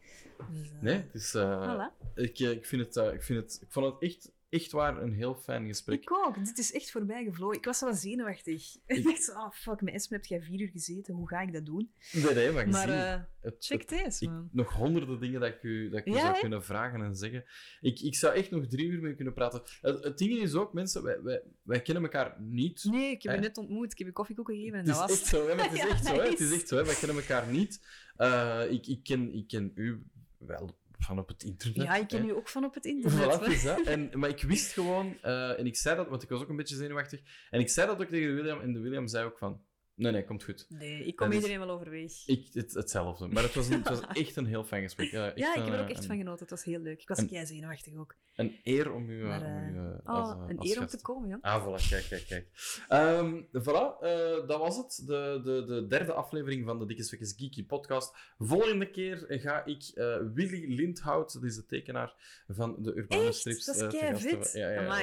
Dus, 0.52 0.72
Nee, 0.82 0.96
het 0.96 1.14
is, 1.14 1.30
Voilà. 1.38 2.14
ik, 2.16 2.40
ik, 2.40 2.66
vind 2.66 2.96
het, 2.96 3.14
ik, 3.14 3.24
vind 3.24 3.42
het, 3.44 3.60
ik 3.62 3.72
vond 3.72 3.86
het 3.94 4.02
echt, 4.02 4.32
echt 4.50 4.72
waar 4.72 5.02
een 5.02 5.14
heel 5.14 5.36
fijn 5.36 5.68
gesprek. 5.68 6.02
Ik 6.02 6.12
ook. 6.12 6.46
Dit 6.46 6.58
is 6.58 6.72
echt 6.72 6.92
voorbij 6.92 7.24
gevlogen. 7.24 7.58
Ik 7.58 7.66
was 7.66 7.80
wel 7.82 7.94
zenuwachtig. 7.94 8.76
Ik 8.86 9.04
dacht 9.04 9.24
zo, 9.24 9.32
oh 9.32 9.52
fuck, 9.52 9.82
met 9.82 9.94
Esme 9.94 10.16
heb 10.18 10.26
jij 10.26 10.42
vier 10.42 10.60
uur 10.62 10.70
gezeten. 10.70 11.14
Hoe 11.16 11.28
ga 11.28 11.42
ik 11.42 11.54
dat 11.54 11.66
doen? 11.66 11.92
Nee, 12.12 12.34
nee, 12.34 12.52
maar, 12.52 12.70
Maar 12.70 12.88
gezien, 12.88 13.26
het, 13.42 13.56
check 13.60 13.80
het- 13.80 13.90
deze, 13.90 14.24
ik, 14.26 14.30
man. 14.30 14.50
nog 14.52 14.74
honderden 14.74 15.20
dingen 15.20 15.40
dat 15.40 15.50
ik 15.50 15.64
u, 15.64 15.90
dat 15.90 16.00
ik 16.00 16.06
u 16.06 16.12
zou 16.20 16.40
kunnen 16.40 16.64
vragen 16.64 17.02
en 17.02 17.16
zeggen. 17.16 17.44
Ik, 17.82 18.00
ik 18.00 18.16
zou 18.16 18.34
echt 18.34 18.52
nog 18.52 18.68
drie 18.68 18.88
uur 18.88 19.02
mee 19.02 19.16
kunnen 19.16 19.34
praten. 19.34 19.62
Het, 19.82 20.04
het 20.04 20.18
ding 20.18 20.40
is 20.42 20.54
ook, 20.54 20.74
mensen, 20.74 21.04
wij, 21.04 21.22
wij, 21.22 21.42
wij 21.62 21.82
kennen 21.82 22.04
elkaar 22.04 22.36
niet. 22.42 22.84
Nee, 22.84 23.12
ik 23.12 23.22
heb 23.24 23.34
je 23.36 23.40
net 23.42 23.58
ontmoet. 23.58 23.92
Ik 23.92 23.98
heb 23.98 24.08
je 24.08 24.14
koffiekoeken 24.14 24.56
gegeven 24.56 24.78
en 24.80 24.86
Het 24.86 24.94
is 24.94 25.00
dat 25.00 25.10
was 25.10 25.20
echt 25.20 25.30
zo, 25.30 25.48
hè? 25.48 25.56
maar 25.56 25.66
het 25.70 25.74
is 25.74 25.80
Ja, 25.84 25.88
echt 25.90 26.06
zo. 26.06 26.14
Hè? 26.14 26.30
Het 26.30 26.40
is 26.40 26.54
echt 26.54 26.68
zo 26.68 26.76
hè? 26.78 26.86
Wij 26.86 26.96
kennen 26.96 27.18
elkaar 27.18 27.48
niet. 27.48 27.88
Eh, 28.16 28.62
ik, 28.70 28.88
ik, 28.88 29.04
ken, 29.04 29.34
ik 29.34 29.48
ken 29.48 29.72
u 29.76 30.04
wel 30.38 30.78
van 31.00 31.20
op 31.20 31.28
het 31.28 31.44
internet. 31.44 31.88
Ja, 31.88 31.96
ik 31.96 32.08
ken 32.08 32.22
hè. 32.22 32.28
u 32.28 32.36
ook 32.36 32.50
van 32.50 32.64
op 32.64 32.74
het 32.74 32.86
internet. 32.86 33.20
Voilà, 33.20 33.28
maar- 33.28 33.40
het 33.40 33.52
is 33.52 33.64
dat. 33.64 33.82
En, 33.94 34.10
maar 34.14 34.30
ik 34.30 34.42
wist 34.42 34.74
gewoon, 34.74 35.18
eh, 35.22 35.60
en 35.60 35.66
ik 35.66 35.76
zei 35.76 35.96
dat, 35.96 36.08
want 36.10 36.24
ik 36.24 36.30
was 36.30 36.42
ook 36.42 36.50
een 36.50 36.56
beetje 36.56 36.76
zenuwachtig, 36.76 37.22
en 37.50 37.60
ik 37.60 37.70
zei 37.70 37.88
dat 37.88 38.02
ook 38.02 38.08
tegen 38.08 38.28
de 38.28 38.34
William, 38.34 38.60
en 38.62 38.74
de 38.74 38.80
William 38.80 39.08
zei 39.08 39.26
ook 39.26 39.38
van, 39.38 39.62
nee, 40.00 40.12
nee, 40.12 40.26
komt 40.26 40.44
goed. 40.44 40.66
Nee, 40.70 41.06
ik 41.06 41.16
kom 41.16 41.26
Dat 41.26 41.36
is- 41.36 41.42
iedereen 41.42 41.66
wel 41.66 41.76
overweg. 41.76 42.12
Ik, 42.26 42.48
het, 42.54 42.74
hetzelfde. 42.74 43.28
Maar 43.28 43.44
het 43.44 43.54
was, 43.54 43.68
een, 43.68 43.74
het 43.74 43.90
was 43.90 44.02
echt 44.24 44.36
een 44.36 44.46
heel 44.46 44.64
fijn 44.64 44.84
gesprek. 44.84 45.12
Ja, 45.12 45.32
ja, 45.36 45.56
ik 45.56 45.64
heb 45.64 45.74
er 45.74 45.82
ook 45.82 45.90
echt 45.90 46.00
een, 46.02 46.08
van 46.08 46.18
genoten. 46.18 46.40
Het 46.40 46.50
was 46.50 46.64
heel 46.64 46.80
leuk. 46.80 47.02
Ik 47.02 47.08
was 47.08 47.24
jij 47.30 47.46
zenuwachtig 47.46 47.96
ook. 47.96 48.16
Een 48.40 48.60
eer 48.64 48.94
om 48.94 49.10
u, 49.10 49.22
eh, 49.22 49.28
Maar, 49.28 49.42
om 49.46 49.76
u 49.76 49.78
eh, 49.78 49.86
eh, 49.86 50.00
oh, 50.04 50.14
als, 50.14 50.50
een 50.50 50.58
als 50.58 50.70
eer 50.70 50.80
om 50.80 50.88
te 50.88 51.02
komen, 51.02 51.30
ja. 51.30 51.38
Ah, 51.42 51.66
voilà, 51.66 51.88
kijk, 51.90 52.06
kijk, 52.10 52.26
kijk. 52.28 52.48
Ehm 52.88 53.42
voilà, 53.52 54.00
dat 54.48 54.60
was 54.60 54.78
het. 54.78 55.04
De, 55.06 55.42
de, 55.44 55.66
de 55.66 55.88
derde 55.88 56.14
aflevering 56.14 56.66
van 56.66 56.80
de 56.80 56.86
Dikke 56.86 57.04
Svekkes 57.04 57.34
Geeky 57.38 57.66
podcast. 57.66 58.16
Volgende 58.38 58.92
keer 58.92 59.26
ga 59.28 59.66
ik 59.66 59.92
Willy 60.34 60.74
Lindhout, 60.76 61.34
dat 61.34 61.44
is 61.44 61.56
de 61.56 61.66
tekenaar 61.66 62.44
van 62.48 62.76
de 62.80 62.94
Urbane 62.96 63.24
Echt? 63.24 63.36
Strips. 63.36 63.66
Dat 63.66 63.76
is 63.76 64.00
kei 64.00 64.16
vet. 64.18 64.32
hebben. 64.32 64.60
Ja, 64.60 64.70
ja, 64.70 65.00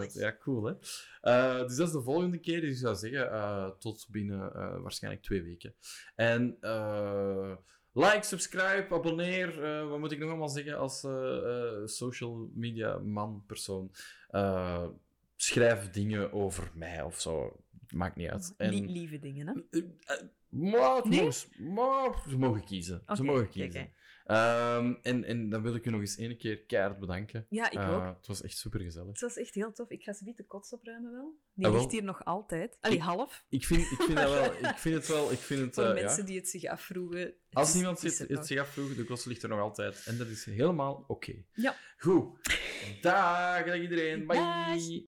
ja, 0.00 0.08
ja, 0.12 0.36
cool, 0.40 0.64
hè. 0.64 0.74
Dus 1.66 1.76
dat 1.76 1.86
is 1.86 1.92
de 1.92 2.02
volgende 2.02 2.38
keer. 2.38 2.60
Dus 2.60 2.70
ik 2.70 2.76
zou 2.76 2.96
zeggen, 2.96 3.78
tot 3.78 4.06
binnen 4.10 4.39
eh, 4.48 4.80
waarschijnlijk 4.80 5.22
twee 5.24 5.42
weken. 5.42 5.74
En... 6.14 6.56
eh, 6.60 7.56
Like, 7.92 8.22
subscribe, 8.22 8.86
abonneer. 8.90 9.64
eh, 9.64 9.88
wat 9.88 9.98
moet 9.98 10.12
ik 10.12 10.18
nog 10.18 10.28
allemaal 10.28 10.48
zeggen 10.48 10.78
als 10.78 11.04
eh, 11.04 11.36
eh, 11.36 11.86
social 11.86 12.50
media 12.54 12.98
man, 12.98 13.42
persoon? 13.46 13.90
Eh, 14.28 14.86
schrijf 15.36 15.90
dingen 15.90 16.32
over 16.32 16.70
mij 16.74 17.02
of 17.02 17.20
zo. 17.20 17.62
Maakt 17.94 18.16
niet 18.16 18.28
uit. 18.28 18.54
En, 18.56 18.70
Lie- 18.70 18.86
lieve 18.92 19.18
dingen, 19.18 19.46
hè? 19.46 19.78
eh, 19.78 19.84
eh, 20.16 20.22
maar, 20.48 21.08
Nee? 21.08 21.30
maar 21.58 22.22
ze 22.28 22.38
mogen 22.38 22.64
kiezen. 22.64 23.02
Ze 23.14 23.22
mogen 23.24 23.48
kiezen. 23.48 23.90
Ehm, 24.30 24.94
en, 25.02 25.24
en 25.24 25.48
dan 25.48 25.62
wil 25.62 25.74
ik 25.74 25.86
u 25.86 25.90
nog 25.90 26.00
eens 26.00 26.16
één 26.16 26.36
keer 26.36 26.60
keihard 26.60 26.98
bedanken. 26.98 27.46
Ja, 27.48 27.70
ik 27.70 27.78
Eh, 27.78 27.94
ook. 27.94 28.16
Het 28.16 28.26
was 28.26 28.42
echt 28.42 28.56
super 28.58 28.80
gezellig. 28.80 29.08
Het 29.10 29.20
was 29.20 29.36
echt 29.36 29.54
heel 29.54 29.72
tof. 29.72 29.90
Ik 29.90 30.02
ga 30.02 30.12
ze 30.12 30.24
niet 30.24 30.36
de 30.36 30.46
kots 30.46 30.72
opruimen 30.72 31.12
wel. 31.12 31.34
Die 31.54 31.64
Ah, 31.66 31.70
wel. 31.72 31.80
ligt 31.80 31.92
hier 31.92 32.02
nog 32.04 32.24
altijd. 32.24 32.76
Allee, 32.80 33.00
half. 33.00 33.44
Ik 33.48 33.64
vind, 33.64 33.80
ik 33.90 34.00
vind 34.02 34.16
dat 34.18 34.30
wel. 34.30 34.52
Ik 34.70 34.76
vind 34.78 34.94
het 34.94 35.06
wel. 35.06 35.32
Ik 35.32 35.38
vind 35.38 35.60
het, 35.60 35.74
Voor 35.74 35.84
eh, 35.84 35.94
mensen 35.94 36.20
ja. 36.20 36.26
die 36.26 36.36
het 36.38 36.48
zich 36.48 36.64
afvroegen. 36.64 37.34
Als 37.52 37.68
is- 37.68 37.74
iemand 37.76 38.00
het 38.02 38.12
is 38.12 38.18
het, 38.18 38.28
het 38.28 38.36
nog. 38.36 38.46
zich 38.46 38.58
afvroeg, 38.60 38.94
de 38.94 39.04
kost 39.04 39.26
ligt 39.26 39.42
er 39.42 39.48
nog 39.48 39.60
altijd. 39.60 40.02
En 40.06 40.18
dat 40.18 40.26
is 40.28 40.44
helemaal 40.44 41.04
oké. 41.06 41.34
Ja. 41.54 41.76
Goed. 41.98 42.38
Dag, 43.00 43.64
dag 43.64 43.80
iedereen. 43.80 44.26
Bye. 44.26 44.36
Dag. 44.38 44.76